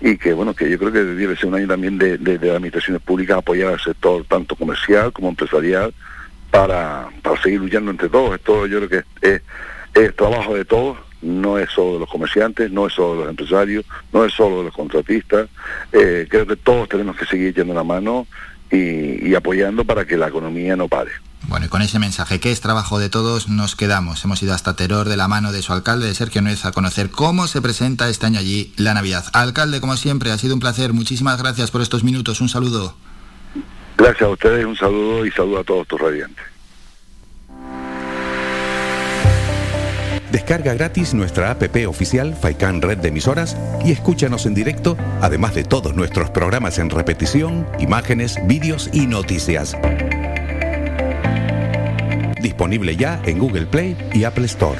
y 0.00 0.16
que 0.16 0.32
bueno 0.32 0.54
que 0.54 0.70
yo 0.70 0.78
creo 0.78 0.92
que 0.92 1.04
debe 1.04 1.36
ser 1.36 1.46
un 1.46 1.56
año 1.56 1.68
también 1.68 1.98
de, 1.98 2.16
de, 2.16 2.38
las 2.38 2.56
administraciones 2.56 3.02
públicas 3.02 3.38
apoyar 3.38 3.74
al 3.74 3.80
sector 3.80 4.24
tanto 4.24 4.56
comercial 4.56 5.12
como 5.12 5.28
empresarial 5.28 5.92
para, 6.50 7.08
para 7.22 7.40
seguir 7.42 7.60
luchando 7.60 7.90
entre 7.90 8.08
todos. 8.08 8.34
Esto 8.34 8.66
yo 8.66 8.78
creo 8.78 8.88
que 8.88 9.28
es, 9.28 9.42
es, 9.94 10.16
trabajo 10.16 10.54
de 10.54 10.64
todos, 10.64 10.98
no 11.22 11.58
es 11.58 11.70
solo 11.70 11.94
de 11.94 11.98
los 12.00 12.10
comerciantes, 12.10 12.70
no 12.70 12.86
es 12.86 12.94
solo 12.94 13.12
de 13.12 13.20
los 13.20 13.30
empresarios, 13.30 13.84
no 14.12 14.24
es 14.24 14.32
solo 14.32 14.58
de 14.58 14.64
los 14.64 14.74
contratistas. 14.74 15.48
Eh, 15.92 16.26
creo 16.28 16.46
que 16.46 16.56
todos 16.56 16.88
tenemos 16.88 17.16
que 17.16 17.26
seguir 17.26 17.48
echando 17.48 17.74
la 17.74 17.84
mano 17.84 18.26
y, 18.70 19.28
y 19.28 19.34
apoyando 19.34 19.84
para 19.84 20.04
que 20.04 20.16
la 20.16 20.28
economía 20.28 20.76
no 20.76 20.88
pare. 20.88 21.10
Bueno, 21.50 21.66
y 21.66 21.68
con 21.68 21.82
ese 21.82 21.98
mensaje 21.98 22.38
que 22.38 22.52
es 22.52 22.60
trabajo 22.60 23.00
de 23.00 23.08
todos, 23.08 23.48
nos 23.48 23.74
quedamos. 23.74 24.24
Hemos 24.24 24.40
ido 24.40 24.54
hasta 24.54 24.76
Teror 24.76 25.08
de 25.08 25.16
la 25.16 25.26
mano 25.26 25.50
de 25.50 25.62
su 25.62 25.72
alcalde, 25.72 26.06
de 26.06 26.14
Sergio 26.14 26.42
Nuez, 26.42 26.64
a 26.64 26.70
conocer 26.70 27.10
cómo 27.10 27.48
se 27.48 27.60
presenta 27.60 28.08
este 28.08 28.26
año 28.26 28.38
allí 28.38 28.72
la 28.76 28.94
Navidad. 28.94 29.24
Alcalde, 29.32 29.80
como 29.80 29.96
siempre, 29.96 30.30
ha 30.30 30.38
sido 30.38 30.54
un 30.54 30.60
placer. 30.60 30.92
Muchísimas 30.92 31.42
gracias 31.42 31.72
por 31.72 31.82
estos 31.82 32.04
minutos. 32.04 32.40
Un 32.40 32.48
saludo. 32.48 32.94
Gracias 33.96 34.22
a 34.22 34.28
ustedes, 34.28 34.64
un 34.64 34.76
saludo 34.76 35.26
y 35.26 35.32
saludo 35.32 35.58
a 35.58 35.64
todos 35.64 35.88
tus 35.88 36.00
radiantes. 36.00 36.44
Descarga 40.30 40.74
gratis 40.74 41.14
nuestra 41.14 41.50
app 41.50 41.64
oficial 41.88 42.36
Faikan 42.40 42.80
Red 42.80 42.98
de 42.98 43.08
Emisoras 43.08 43.56
y 43.84 43.90
escúchanos 43.90 44.46
en 44.46 44.54
directo, 44.54 44.96
además 45.20 45.56
de 45.56 45.64
todos 45.64 45.96
nuestros 45.96 46.30
programas 46.30 46.78
en 46.78 46.90
repetición, 46.90 47.66
imágenes, 47.80 48.38
vídeos 48.46 48.88
y 48.92 49.08
noticias. 49.08 49.76
Disponible 52.40 52.96
ya 52.96 53.20
en 53.24 53.38
Google 53.38 53.66
Play 53.66 53.96
y 54.12 54.24
Apple 54.24 54.46
Store. 54.46 54.78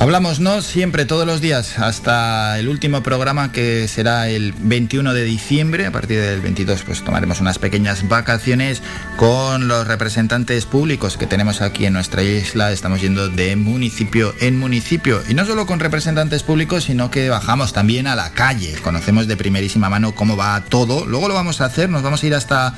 Hablamos 0.00 0.40
no 0.40 0.62
siempre, 0.62 1.04
todos 1.04 1.26
los 1.26 1.42
días, 1.42 1.78
hasta 1.78 2.58
el 2.58 2.70
último 2.70 3.02
programa 3.02 3.52
que 3.52 3.86
será 3.86 4.30
el 4.30 4.54
21 4.54 5.12
de 5.12 5.24
diciembre. 5.24 5.84
A 5.84 5.92
partir 5.92 6.18
del 6.18 6.40
22 6.40 6.84
pues 6.84 7.04
tomaremos 7.04 7.42
unas 7.42 7.58
pequeñas 7.58 8.08
vacaciones 8.08 8.82
con 9.18 9.68
los 9.68 9.86
representantes 9.86 10.64
públicos 10.64 11.18
que 11.18 11.26
tenemos 11.26 11.60
aquí 11.60 11.84
en 11.84 11.92
nuestra 11.92 12.22
isla. 12.22 12.72
Estamos 12.72 13.02
yendo 13.02 13.28
de 13.28 13.56
municipio 13.56 14.34
en 14.40 14.58
municipio. 14.58 15.22
Y 15.28 15.34
no 15.34 15.44
solo 15.44 15.66
con 15.66 15.80
representantes 15.80 16.44
públicos, 16.44 16.84
sino 16.84 17.10
que 17.10 17.28
bajamos 17.28 17.74
también 17.74 18.06
a 18.06 18.16
la 18.16 18.30
calle. 18.30 18.76
Conocemos 18.82 19.26
de 19.26 19.36
primerísima 19.36 19.90
mano 19.90 20.14
cómo 20.14 20.34
va 20.34 20.64
todo. 20.64 21.04
Luego 21.04 21.28
lo 21.28 21.34
vamos 21.34 21.60
a 21.60 21.66
hacer, 21.66 21.90
nos 21.90 22.02
vamos 22.02 22.22
a 22.22 22.26
ir 22.26 22.34
hasta 22.34 22.72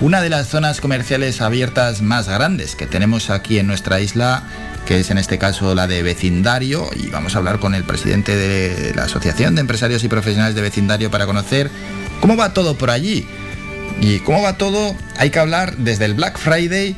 una 0.00 0.20
de 0.20 0.28
las 0.28 0.48
zonas 0.48 0.80
comerciales 0.80 1.40
abiertas 1.40 2.02
más 2.02 2.28
grandes 2.28 2.76
que 2.76 2.86
tenemos 2.86 3.30
aquí 3.30 3.58
en 3.58 3.66
nuestra 3.66 4.00
isla 4.00 4.42
que 4.86 5.00
es 5.00 5.10
en 5.10 5.18
este 5.18 5.36
caso 5.36 5.74
la 5.74 5.86
de 5.88 6.02
vecindario, 6.02 6.88
y 6.94 7.08
vamos 7.08 7.34
a 7.34 7.38
hablar 7.38 7.58
con 7.58 7.74
el 7.74 7.84
presidente 7.84 8.36
de 8.36 8.94
la 8.94 9.04
Asociación 9.04 9.56
de 9.56 9.60
Empresarios 9.60 10.04
y 10.04 10.08
Profesionales 10.08 10.54
de 10.54 10.62
Vecindario 10.62 11.10
para 11.10 11.26
conocer 11.26 11.70
cómo 12.20 12.36
va 12.36 12.54
todo 12.54 12.78
por 12.78 12.90
allí. 12.90 13.26
Y 14.00 14.20
cómo 14.20 14.42
va 14.42 14.56
todo, 14.56 14.94
hay 15.16 15.30
que 15.30 15.38
hablar 15.38 15.76
desde 15.78 16.04
el 16.04 16.14
Black 16.14 16.38
Friday 16.38 16.94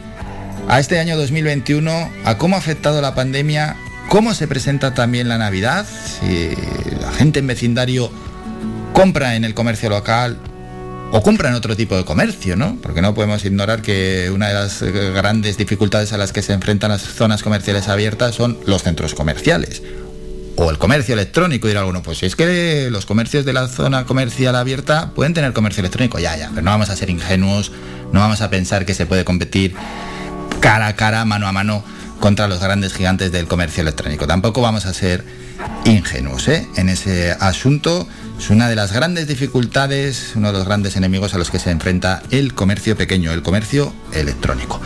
a 0.69 0.81
este 0.81 0.99
año 0.99 1.17
2021, 1.17 2.11
a 2.25 2.37
cómo 2.37 2.57
ha 2.57 2.59
afectado 2.59 3.01
la 3.01 3.15
pandemia, 3.15 3.77
cómo 4.09 4.35
se 4.35 4.47
presenta 4.49 4.93
también 4.93 5.29
la 5.29 5.39
Navidad, 5.39 5.87
si 5.87 6.51
la 7.01 7.11
gente 7.13 7.39
en 7.39 7.47
vecindario 7.47 8.13
compra 8.93 9.37
en 9.37 9.45
el 9.45 9.55
comercio 9.55 9.89
local, 9.89 10.39
o 11.11 11.23
compran 11.23 11.55
otro 11.55 11.75
tipo 11.75 11.97
de 11.97 12.05
comercio, 12.05 12.57
¿no? 12.57 12.79
Porque 12.83 13.01
no 13.01 13.15
podemos 13.15 13.45
ignorar 13.45 13.83
que 13.83 14.31
una 14.33 14.49
de 14.49 14.55
las 14.55 14.83
grandes 14.83 15.57
dificultades 15.57 16.13
a 16.13 16.19
las 16.19 16.33
que 16.33 16.43
se 16.43 16.53
enfrentan 16.53 16.91
las 16.91 17.03
zonas 17.03 17.43
comerciales 17.43 17.89
abiertas 17.89 18.35
son 18.35 18.59
los 18.67 18.83
centros 18.83 19.15
comerciales. 19.15 19.83
O 20.57 20.71
el 20.71 20.79
comercio 20.79 21.15
electrónico, 21.15 21.69
dirá 21.69 21.81
alguno, 21.81 22.03
pues 22.03 22.19
si 22.19 22.27
es 22.27 22.35
que 22.37 22.89
los 22.91 23.07
comercios 23.07 23.45
de 23.45 23.53
la 23.53 23.69
zona 23.69 24.05
comercial 24.05 24.57
abierta 24.57 25.13
pueden 25.15 25.33
tener 25.33 25.53
comercio 25.53 25.81
electrónico, 25.81 26.19
ya, 26.19 26.37
ya, 26.37 26.51
pero 26.51 26.63
no 26.63 26.73
vamos 26.73 26.91
a 26.91 26.97
ser 26.97 27.11
ingenuos, 27.11 27.71
no 28.13 28.21
vamos 28.21 28.41
a 28.41 28.51
pensar 28.51 28.85
que 28.85 28.93
se 28.93 29.07
puede 29.07 29.25
competir 29.25 29.75
cara 30.61 30.89
a 30.89 30.97
cara, 30.97 31.25
mano 31.25 31.47
a 31.47 31.53
mano, 31.53 31.85
contra 32.21 32.49
los 32.49 32.61
grandes 32.61 32.93
gigantes 32.93 33.31
del 33.31 33.47
comercio 33.47 33.83
electrónico. 33.83 34.27
Tampoco 34.27 34.61
vamos 34.61 34.85
a 34.87 34.93
ser 34.93 35.25
ingenuos 35.85 36.49
¿eh? 36.49 36.67
en 36.77 36.89
ese 36.89 37.33
asunto 37.33 38.07
es 38.39 38.51
una 38.51 38.69
de 38.69 38.77
las 38.77 38.93
grandes 38.93 39.27
dificultades, 39.27 40.33
uno 40.37 40.53
de 40.53 40.59
los 40.59 40.65
grandes 40.67 40.97
enemigos 40.97 41.35
a 41.35 41.39
los 41.39 41.51
que 41.51 41.59
se 41.59 41.71
enfrenta 41.71 42.23
el 42.31 42.55
comercio 42.55 42.97
pequeño, 42.97 43.33
el 43.33 43.43
comercio 43.43 43.93
electrónico. 44.13 44.81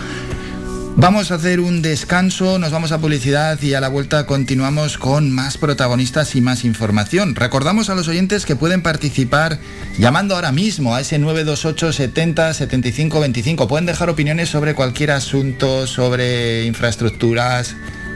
Vamos 0.94 1.30
a 1.30 1.36
hacer 1.36 1.60
un 1.60 1.80
descanso, 1.80 2.58
nos 2.58 2.70
vamos 2.70 2.92
a 2.92 2.98
publicidad 2.98 3.60
y 3.62 3.72
a 3.72 3.80
la 3.80 3.88
vuelta 3.88 4.26
continuamos 4.26 4.98
con 4.98 5.30
más 5.30 5.56
protagonistas 5.56 6.34
y 6.36 6.42
más 6.42 6.64
información. 6.64 7.34
Recordamos 7.34 7.88
a 7.88 7.94
los 7.94 8.08
oyentes 8.08 8.44
que 8.44 8.56
pueden 8.56 8.82
participar 8.82 9.58
llamando 9.98 10.34
ahora 10.34 10.52
mismo 10.52 10.94
a 10.94 11.00
ese 11.00 11.18
928 11.18 11.92
70 11.94 12.54
75 12.54 13.20
25. 13.20 13.68
Pueden 13.68 13.86
dejar 13.86 14.10
opiniones 14.10 14.50
sobre 14.50 14.74
cualquier 14.74 15.12
asunto, 15.12 15.86
sobre 15.86 16.66
infraestructuras, 16.66 17.74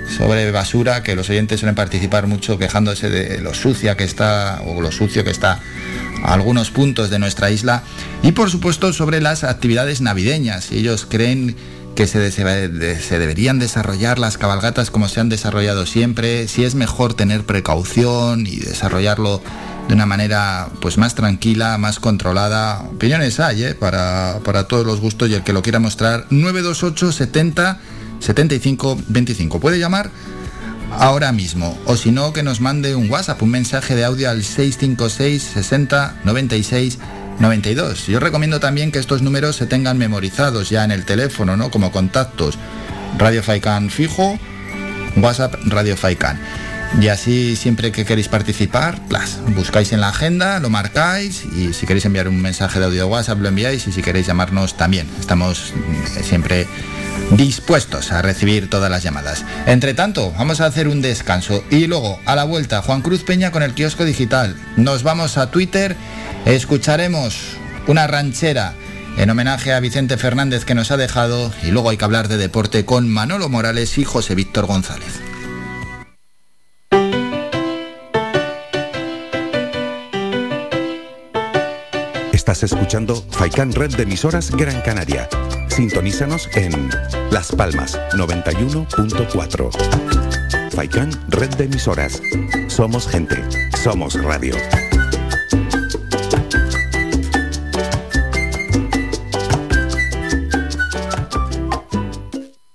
sobre 0.08 0.50
basura, 0.50 1.02
que 1.02 1.16
los 1.16 1.28
oyentes 1.30 1.60
suelen 1.60 1.74
participar 1.74 2.26
mucho 2.26 2.58
quejándose 2.58 3.10
de 3.10 3.40
lo 3.40 3.54
sucia 3.54 3.96
que 3.96 4.04
está 4.04 4.62
o 4.66 4.80
lo 4.80 4.92
sucio 4.92 5.24
que 5.24 5.30
está 5.30 5.60
a 6.22 6.32
algunos 6.32 6.70
puntos 6.70 7.10
de 7.10 7.18
nuestra 7.18 7.50
isla. 7.50 7.82
Y 8.22 8.32
por 8.32 8.50
supuesto 8.50 8.92
sobre 8.92 9.20
las 9.20 9.44
actividades 9.44 10.00
navideñas. 10.00 10.72
Ellos 10.72 11.06
creen 11.08 11.56
que 11.94 12.06
se, 12.06 12.30
se, 12.30 13.18
deberían 13.18 13.58
desarrollar 13.58 14.18
las 14.18 14.36
cabalgatas 14.36 14.90
como 14.90 15.08
se 15.08 15.20
han 15.20 15.30
desarrollado 15.30 15.86
siempre, 15.86 16.46
si 16.46 16.64
es 16.64 16.74
mejor 16.74 17.14
tener 17.14 17.44
precaución 17.44 18.46
y 18.46 18.56
desarrollarlo 18.56 19.42
de 19.88 19.94
una 19.94 20.04
manera 20.04 20.68
pues 20.80 20.98
más 20.98 21.14
tranquila, 21.14 21.78
más 21.78 21.98
controlada. 21.98 22.82
Opiniones 22.82 23.40
hay 23.40 23.64
¿eh? 23.64 23.74
para, 23.74 24.40
para 24.44 24.64
todos 24.64 24.86
los 24.86 25.00
gustos 25.00 25.30
y 25.30 25.34
el 25.34 25.42
que 25.42 25.54
lo 25.54 25.62
quiera 25.62 25.78
mostrar 25.78 26.26
928 26.30 27.12
70 27.12 27.80
75 28.20 28.98
25. 29.08 29.60
Puede 29.60 29.78
llamar 29.78 30.10
ahora 30.98 31.32
mismo 31.32 31.78
o 31.84 31.96
si 31.96 32.10
no 32.10 32.32
que 32.32 32.42
nos 32.42 32.60
mande 32.60 32.94
un 32.94 33.10
WhatsApp, 33.10 33.42
un 33.42 33.50
mensaje 33.50 33.94
de 33.94 34.04
audio 34.04 34.30
al 34.30 34.42
656 34.42 35.42
60 35.42 36.20
96 36.24 36.98
92. 37.38 38.06
Yo 38.06 38.20
recomiendo 38.20 38.60
también 38.60 38.92
que 38.92 38.98
estos 38.98 39.22
números 39.22 39.56
se 39.56 39.66
tengan 39.66 39.98
memorizados 39.98 40.70
ya 40.70 40.84
en 40.84 40.90
el 40.90 41.04
teléfono, 41.04 41.56
¿no? 41.56 41.70
Como 41.70 41.92
contactos. 41.92 42.58
Radio 43.18 43.42
Faikan 43.42 43.90
fijo, 43.90 44.38
WhatsApp 45.16 45.54
Radio 45.66 45.96
Faikan. 45.96 46.38
Y 47.00 47.08
así 47.08 47.56
siempre 47.56 47.92
que 47.92 48.04
queréis 48.04 48.28
participar, 48.28 49.00
plus, 49.08 49.38
buscáis 49.54 49.92
en 49.92 50.00
la 50.00 50.08
agenda, 50.08 50.58
lo 50.60 50.70
marcáis 50.70 51.44
y 51.44 51.74
si 51.74 51.86
queréis 51.86 52.06
enviar 52.06 52.28
un 52.28 52.40
mensaje 52.40 52.78
de 52.78 52.86
audio 52.86 53.06
WhatsApp 53.06 53.40
lo 53.40 53.48
enviáis 53.48 53.86
y 53.86 53.92
si 53.92 54.02
queréis 54.02 54.26
llamarnos 54.26 54.76
también. 54.76 55.06
Estamos 55.20 55.74
mm, 55.74 56.22
siempre 56.22 56.66
dispuestos 57.32 58.12
a 58.12 58.22
recibir 58.22 58.70
todas 58.70 58.90
las 58.90 59.02
llamadas. 59.02 59.44
Entre 59.66 59.94
tanto, 59.94 60.32
vamos 60.38 60.60
a 60.60 60.66
hacer 60.66 60.88
un 60.88 61.02
descanso 61.02 61.64
y 61.70 61.86
luego 61.86 62.18
a 62.24 62.34
la 62.34 62.44
vuelta 62.44 62.82
Juan 62.82 63.02
Cruz 63.02 63.24
Peña 63.24 63.50
con 63.50 63.62
el 63.62 63.74
kiosco 63.74 64.04
digital. 64.04 64.56
Nos 64.76 65.02
vamos 65.02 65.36
a 65.36 65.50
Twitter, 65.50 65.96
escucharemos 66.46 67.36
una 67.86 68.06
ranchera 68.06 68.74
en 69.18 69.30
homenaje 69.30 69.72
a 69.72 69.80
Vicente 69.80 70.16
Fernández 70.16 70.64
que 70.64 70.74
nos 70.74 70.90
ha 70.90 70.96
dejado 70.96 71.52
y 71.62 71.70
luego 71.70 71.90
hay 71.90 71.96
que 71.96 72.04
hablar 72.04 72.28
de 72.28 72.36
deporte 72.36 72.84
con 72.84 73.08
Manolo 73.08 73.48
Morales 73.48 73.98
y 73.98 74.04
José 74.04 74.34
Víctor 74.34 74.66
González. 74.66 75.25
Estás 82.46 82.62
escuchando 82.62 83.16
Faikan 83.32 83.72
Red 83.72 83.96
de 83.96 84.04
Emisoras 84.04 84.52
Gran 84.52 84.80
Canaria. 84.82 85.28
Sintonízanos 85.66 86.48
en 86.54 86.88
Las 87.32 87.50
Palmas 87.50 87.98
91.4. 88.12 90.70
Faikan 90.70 91.10
Red 91.26 91.56
de 91.56 91.64
Emisoras. 91.64 92.22
Somos 92.68 93.08
gente. 93.08 93.42
Somos 93.82 94.14
radio. 94.22 94.54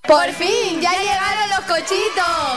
¡Por 0.06 0.34
fin! 0.34 0.82
¡Ya 0.82 0.92
llegaron 0.92 1.50
los 1.50 1.62
cochitos! 1.62 2.51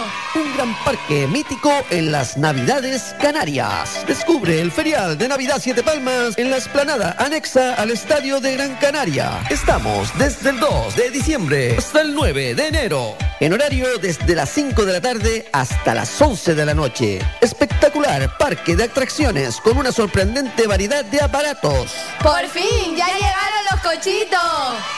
Un 0.45 0.55
gran 0.55 0.74
parque 0.84 1.26
mítico 1.26 1.70
en 1.90 2.12
las 2.12 2.36
Navidades 2.36 3.14
Canarias. 3.18 4.05
Descubre 4.07 4.61
el 4.61 4.70
ferial 4.70 5.16
de 5.16 5.28
Navidad 5.28 5.57
Siete 5.59 5.82
Palmas 5.82 6.36
en 6.36 6.51
la 6.51 6.59
esplanada 6.59 7.16
anexa 7.18 7.74
al 7.74 7.90
Estadio 7.90 8.40
de 8.40 8.53
Gran 8.53 8.74
Canaria. 8.76 9.40
Estamos 9.49 10.11
desde 10.18 10.51
el 10.51 10.61
2 10.61 10.97
de 10.97 11.11
diciembre 11.11 11.76
hasta 11.78 12.03
el 12.03 12.14
9 12.14 12.55
de 12.55 12.66
enero. 12.66 13.16
En 13.41 13.53
horario 13.53 13.99
desde 13.99 14.35
las 14.35 14.51
5 14.51 14.85
de 14.87 14.93
la 14.93 15.01
tarde 15.01 15.47
hasta 15.53 15.95
las 15.95 16.20
11 16.20 16.55
de 16.55 16.64
la 16.64 16.74
noche. 16.74 17.20
Espectacular 17.41 18.39
parque 18.39 18.76
de 18.76 18.85
atracciones 18.85 19.61
con 19.61 19.76
una 19.76 19.91
sorprendente 19.91 20.66
variedad 20.66 21.05
de 21.05 21.20
aparatos. 21.20 21.93
¡Por 22.22 22.47
fin! 22.49 22.97
¡Ya 22.97 23.07
llegaron 23.07 23.64
los 23.72 23.80
cochitos! 23.80 24.41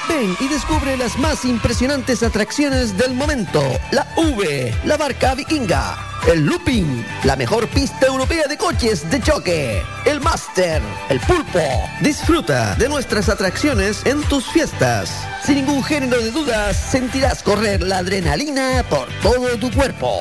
Ven 0.09 0.37
y 0.39 0.49
descubre 0.49 0.97
las 0.97 1.19
más 1.19 1.45
impresionantes 1.45 2.23
atracciones 2.23 2.97
del 2.97 3.15
momento. 3.15 3.63
La 3.91 4.07
V, 4.17 4.75
la 4.85 4.97
barca 4.97 5.35
vikinga, 5.35 5.97
el 6.27 6.45
looping, 6.45 7.05
la 7.25 7.37
mejor 7.37 7.69
pista 7.69 8.07
europea 8.07 8.47
de 8.49 8.57
coches 8.57 9.09
de 9.11 9.21
choque, 9.21 9.83
el 10.05 10.21
Master, 10.21 10.83
el 11.09 11.21
pulpo. 11.21 11.61
Disfruta 12.01 12.75
de 12.75 12.89
nuestras 12.89 13.29
atracciones 13.29 14.05
en 14.05 14.23
tus 14.25 14.45
fiestas. 14.47 15.11
Sin 15.45 15.57
ningún 15.57 15.85
género 15.85 16.21
de 16.21 16.31
dudas, 16.33 16.77
sentirás 16.77 17.43
correr 17.43 17.83
la 17.83 17.99
adrenalina 17.99 18.85
por 18.89 19.09
todo 19.23 19.57
tu 19.59 19.71
cuerpo. 19.71 20.21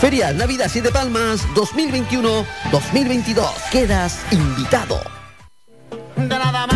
Ferial 0.00 0.36
Navidad 0.36 0.68
Siete 0.70 0.90
Palmas 0.90 1.46
2021-2022. 1.54 3.48
Quedas 3.70 4.20
invitado. 4.32 5.00
nada 6.16 6.50
más 6.50 6.73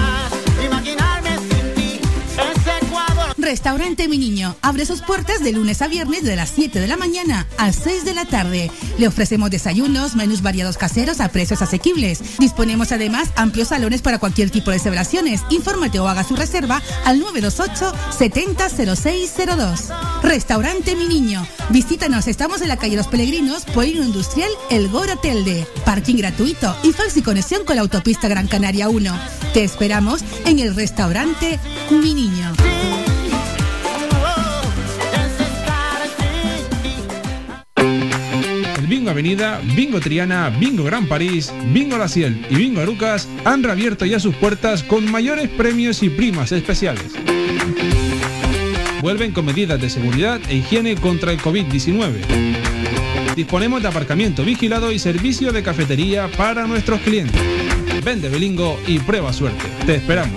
Restaurante 3.49 4.09
Mi 4.09 4.19
Niño 4.19 4.57
abre 4.61 4.85
sus 4.85 5.01
puertas 5.01 5.43
de 5.43 5.53
lunes 5.53 5.81
a 5.81 5.89
viernes 5.89 6.23
de 6.23 6.37
las 6.37 6.51
7 6.51 6.81
de 6.81 6.87
la 6.87 6.99
mañana 6.99 7.47
a 7.57 7.73
6 7.73 8.05
de 8.05 8.13
la 8.13 8.27
tarde. 8.27 8.71
Le 8.99 9.09
ofrecemos 9.09 9.51
desayunos, 9.51 10.15
menús 10.17 10.43
variados 10.43 10.77
caseros 10.77 11.19
a 11.21 11.31
precios 11.31 11.63
asequibles. 11.63 12.21
Disponemos 12.39 12.93
además 12.93 13.31
amplios 13.37 13.69
salones 13.69 14.03
para 14.03 14.19
cualquier 14.19 14.51
tipo 14.51 14.71
de 14.71 14.79
celebraciones. 14.79 15.41
Infórmate 15.49 15.99
o 15.99 16.07
haga 16.09 16.25
su 16.25 16.37
reserva 16.37 16.83
al 17.07 17.21
928 17.21 17.95
700602. 18.19 19.95
Restaurante 20.23 20.95
Mi 20.95 21.09
Niño. 21.09 21.49
Visítanos, 21.71 22.29
estamos 22.29 22.61
en 22.61 22.69
la 22.69 22.77
calle 22.77 22.97
Los 22.97 23.07
Peregrinos, 23.07 23.65
Polino 23.65 24.05
Industrial, 24.05 24.51
El 24.69 24.91
Goro 24.91 25.17
Telde. 25.21 25.67
Parking 25.87 26.17
gratuito 26.17 26.77
y 26.83 26.93
fácil 26.93 27.25
conexión 27.25 27.65
con 27.65 27.77
la 27.77 27.83
autopista 27.83 28.29
Gran 28.29 28.47
Canaria 28.47 28.91
1. 28.91 29.19
Te 29.55 29.65
esperamos 29.65 30.21
en 30.45 30.59
el 30.59 30.75
restaurante 30.75 31.59
Mi 31.91 32.13
Niño. 32.13 32.53
Avenida, 39.11 39.61
Bingo 39.75 40.01
Triana, 40.01 40.51
Bingo 40.51 40.85
Gran 40.85 41.07
París, 41.07 41.53
Bingo 41.73 41.99
La 41.99 42.09
Ciel 42.09 42.45
y 42.51 42.57
Bingo 42.57 42.81
Arucas 42.81 43.29
han 43.45 43.63
reabierto 43.63 44.05
ya 44.05 44.21
sus 44.21 44.35
puertas 44.35 44.83
con 44.83 45.11
mayores 45.11 45.49
premios 45.49 46.03
y 46.03 46.11
primas 46.11 46.53
especiales. 46.53 47.13
Vuelven 49.01 49.33
con 49.33 49.47
medidas 49.47 49.81
de 49.81 49.91
seguridad 49.91 50.41
e 50.49 50.57
higiene 50.57 50.97
contra 50.97 51.33
el 51.33 51.39
COVID-19. 51.39 53.35
Disponemos 53.37 53.83
de 53.83 53.89
aparcamiento 53.89 54.45
vigilado 54.45 54.91
y 54.91 54.99
servicio 54.99 55.53
de 55.53 55.63
cafetería 55.63 56.29
para 56.37 56.67
nuestros 56.67 57.01
clientes. 57.01 57.41
Vende 58.05 58.29
Belingo 58.29 58.79
y 58.87 58.99
prueba 58.99 59.33
suerte. 59.33 59.65
Te 59.87 59.97
esperamos. 59.97 60.37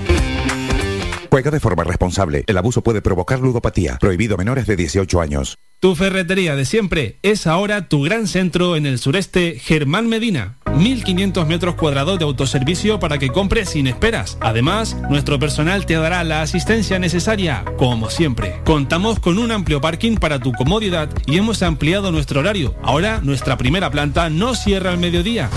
Juega 1.32 1.50
de 1.50 1.60
forma 1.60 1.84
responsable. 1.84 2.44
El 2.46 2.58
abuso 2.58 2.84
puede 2.84 3.02
provocar 3.02 3.40
ludopatía. 3.40 3.98
Prohibido 4.00 4.36
a 4.36 4.38
menores 4.38 4.68
de 4.68 4.76
18 4.76 5.22
años. 5.22 5.58
Tu 5.82 5.96
ferretería 5.96 6.56
de 6.56 6.64
siempre 6.64 7.18
es 7.24 7.48
ahora 7.48 7.90
tu 7.90 8.04
gran 8.04 8.28
centro 8.28 8.76
en 8.76 8.86
el 8.86 9.00
sureste, 9.00 9.58
Germán 9.60 10.08
Medina. 10.08 10.58
1500 10.78 11.48
metros 11.48 11.74
cuadrados 11.74 12.20
de 12.20 12.26
autoservicio 12.26 13.00
para 13.00 13.18
que 13.18 13.30
compres 13.30 13.70
sin 13.70 13.88
esperas. 13.88 14.38
Además, 14.42 14.96
nuestro 15.10 15.40
personal 15.40 15.88
te 15.88 15.96
dará 15.96 16.24
la 16.24 16.44
asistencia 16.44 17.00
necesaria, 17.00 17.66
como 17.80 18.12
siempre. 18.12 18.62
Contamos 18.64 19.20
con 19.20 19.40
un 19.40 19.52
amplio 19.52 19.82
parking 19.82 20.18
para 20.18 20.38
tu 20.38 20.52
comodidad 20.52 21.10
y 21.26 21.40
hemos 21.40 21.64
ampliado 21.64 22.12
nuestro 22.12 22.42
horario. 22.42 22.76
Ahora, 22.84 23.20
nuestra 23.24 23.58
primera 23.58 23.90
planta 23.90 24.30
no 24.30 24.54
cierra 24.54 24.92
al 24.92 25.00
mediodía. 25.00 25.50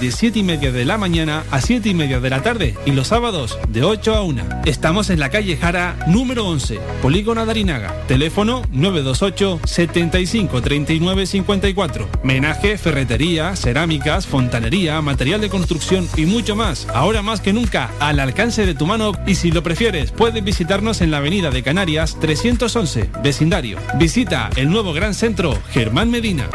De 0.00 0.12
7 0.12 0.38
y 0.38 0.42
media 0.44 0.70
de 0.70 0.84
la 0.84 0.96
mañana 0.96 1.42
a 1.50 1.60
7 1.60 1.88
y 1.88 1.94
media 1.94 2.20
de 2.20 2.30
la 2.30 2.40
tarde 2.40 2.76
y 2.86 2.92
los 2.92 3.08
sábados 3.08 3.58
de 3.68 3.82
8 3.82 4.14
a 4.14 4.22
1. 4.22 4.44
Estamos 4.64 5.10
en 5.10 5.18
la 5.18 5.28
calle 5.28 5.56
Jara 5.56 5.96
número 6.06 6.46
11, 6.46 6.78
Polígono 7.02 7.44
Darinaga. 7.44 7.92
Teléfono 8.06 8.62
928 8.70 9.60
75 9.64 10.62
39 10.62 11.26
54. 11.26 12.08
Menaje, 12.22 12.78
ferretería, 12.78 13.56
cerámicas, 13.56 14.28
fontanería, 14.28 15.00
material 15.02 15.40
de 15.40 15.48
construcción 15.48 16.08
y 16.16 16.26
mucho 16.26 16.54
más. 16.54 16.86
Ahora 16.94 17.22
más 17.22 17.40
que 17.40 17.52
nunca 17.52 17.90
al 17.98 18.20
alcance 18.20 18.66
de 18.66 18.74
tu 18.74 18.86
mano 18.86 19.12
y 19.26 19.34
si 19.34 19.50
lo 19.50 19.64
prefieres 19.64 20.12
puedes 20.12 20.44
visitarnos 20.44 21.00
en 21.00 21.10
la 21.10 21.16
avenida 21.16 21.50
de 21.50 21.64
Canarias 21.64 22.16
311, 22.20 23.10
vecindario. 23.24 23.78
Visita 23.98 24.48
el 24.54 24.70
nuevo 24.70 24.92
gran 24.92 25.12
centro 25.14 25.58
Germán 25.72 26.08
Medina. 26.08 26.48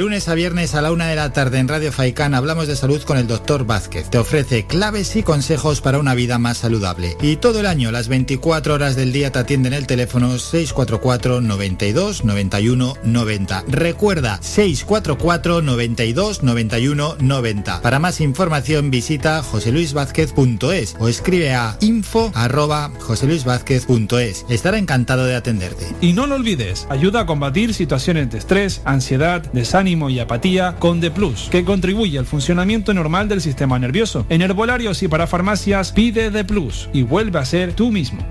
Lunes 0.00 0.30
a 0.30 0.34
viernes 0.34 0.74
a 0.74 0.80
la 0.80 0.92
una 0.92 1.08
de 1.08 1.14
la 1.14 1.30
tarde 1.30 1.58
en 1.58 1.68
Radio 1.68 1.92
Faicán 1.92 2.32
hablamos 2.32 2.66
de 2.66 2.74
salud 2.74 3.02
con 3.02 3.18
el 3.18 3.26
doctor 3.26 3.66
Vázquez. 3.66 4.08
Te 4.08 4.16
ofrece 4.16 4.64
claves 4.66 5.14
y 5.14 5.22
consejos 5.22 5.82
para 5.82 5.98
una 5.98 6.14
vida 6.14 6.38
más 6.38 6.56
saludable. 6.56 7.18
Y 7.20 7.36
todo 7.36 7.60
el 7.60 7.66
año, 7.66 7.92
las 7.92 8.08
24 8.08 8.72
horas 8.72 8.96
del 8.96 9.12
día, 9.12 9.30
te 9.30 9.40
atienden 9.40 9.74
el 9.74 9.86
teléfono 9.86 10.38
644 10.38 11.42
92 11.42 12.24
91 12.24 12.94
90. 13.02 13.64
Recuerda, 13.68 14.38
644 14.40 15.60
92 15.60 16.42
91 16.44 17.16
90. 17.20 17.82
Para 17.82 17.98
más 17.98 18.22
información 18.22 18.90
visita 18.90 19.42
joseluisvázquez.es 19.42 20.96
o 20.98 21.08
escribe 21.08 21.52
a 21.52 21.76
info 21.82 22.32
arroba 22.34 22.90
joseluisvázquez.es. 23.00 24.46
Estará 24.48 24.78
encantado 24.78 25.26
de 25.26 25.34
atenderte. 25.34 25.84
Y 26.00 26.14
no 26.14 26.26
lo 26.26 26.36
olvides, 26.36 26.86
ayuda 26.88 27.20
a 27.20 27.26
combatir 27.26 27.74
situaciones 27.74 28.30
de 28.30 28.38
estrés, 28.38 28.80
ansiedad, 28.86 29.42
desánimo 29.52 29.89
y 29.90 30.20
apatía 30.20 30.76
con 30.78 31.00
D 31.00 31.10
Plus, 31.10 31.48
que 31.50 31.64
contribuye 31.64 32.18
al 32.18 32.26
funcionamiento 32.26 32.94
normal 32.94 33.28
del 33.28 33.40
sistema 33.40 33.78
nervioso. 33.78 34.24
En 34.28 34.42
herbolarios 34.42 35.02
y 35.02 35.08
para 35.08 35.26
farmacias 35.26 35.92
pide 35.92 36.30
D 36.30 36.44
Plus 36.44 36.88
y 36.92 37.02
vuelve 37.02 37.38
a 37.38 37.44
ser 37.44 37.72
tú 37.72 37.90
mismo. 37.90 38.24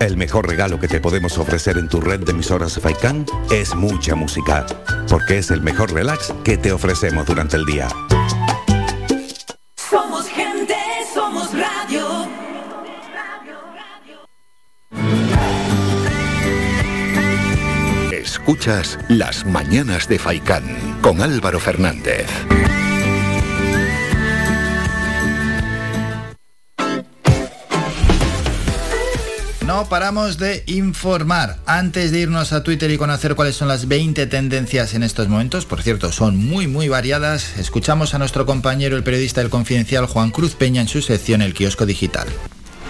El 0.00 0.16
mejor 0.16 0.48
regalo 0.48 0.80
que 0.80 0.88
te 0.88 1.00
podemos 1.00 1.38
ofrecer 1.38 1.78
en 1.78 1.88
tu 1.88 2.00
red 2.00 2.20
de 2.20 2.32
emisoras 2.32 2.76
Faikan 2.80 3.24
es 3.52 3.72
mucha 3.76 4.16
música, 4.16 4.66
porque 5.08 5.38
es 5.38 5.52
el 5.52 5.62
mejor 5.62 5.92
relax 5.92 6.34
que 6.42 6.56
te 6.56 6.72
ofrecemos 6.72 7.24
durante 7.24 7.56
el 7.56 7.64
día. 7.64 7.86
Escuchas 18.42 18.98
Las 19.08 19.46
Mañanas 19.46 20.08
de 20.08 20.18
Faicán 20.18 20.64
con 21.00 21.22
Álvaro 21.22 21.60
Fernández. 21.60 22.26
No 29.64 29.88
paramos 29.88 30.38
de 30.38 30.64
informar. 30.66 31.60
Antes 31.66 32.10
de 32.10 32.18
irnos 32.18 32.52
a 32.52 32.64
Twitter 32.64 32.90
y 32.90 32.98
conocer 32.98 33.36
cuáles 33.36 33.54
son 33.54 33.68
las 33.68 33.86
20 33.86 34.26
tendencias 34.26 34.94
en 34.94 35.04
estos 35.04 35.28
momentos, 35.28 35.64
por 35.64 35.80
cierto, 35.80 36.10
son 36.10 36.36
muy 36.36 36.66
muy 36.66 36.88
variadas, 36.88 37.56
escuchamos 37.58 38.12
a 38.12 38.18
nuestro 38.18 38.44
compañero 38.44 38.96
el 38.96 39.04
periodista 39.04 39.40
del 39.40 39.50
Confidencial 39.50 40.06
Juan 40.06 40.32
Cruz 40.32 40.56
Peña 40.56 40.80
en 40.80 40.88
su 40.88 41.00
sección 41.00 41.42
El 41.42 41.54
Kiosco 41.54 41.86
Digital. 41.86 42.26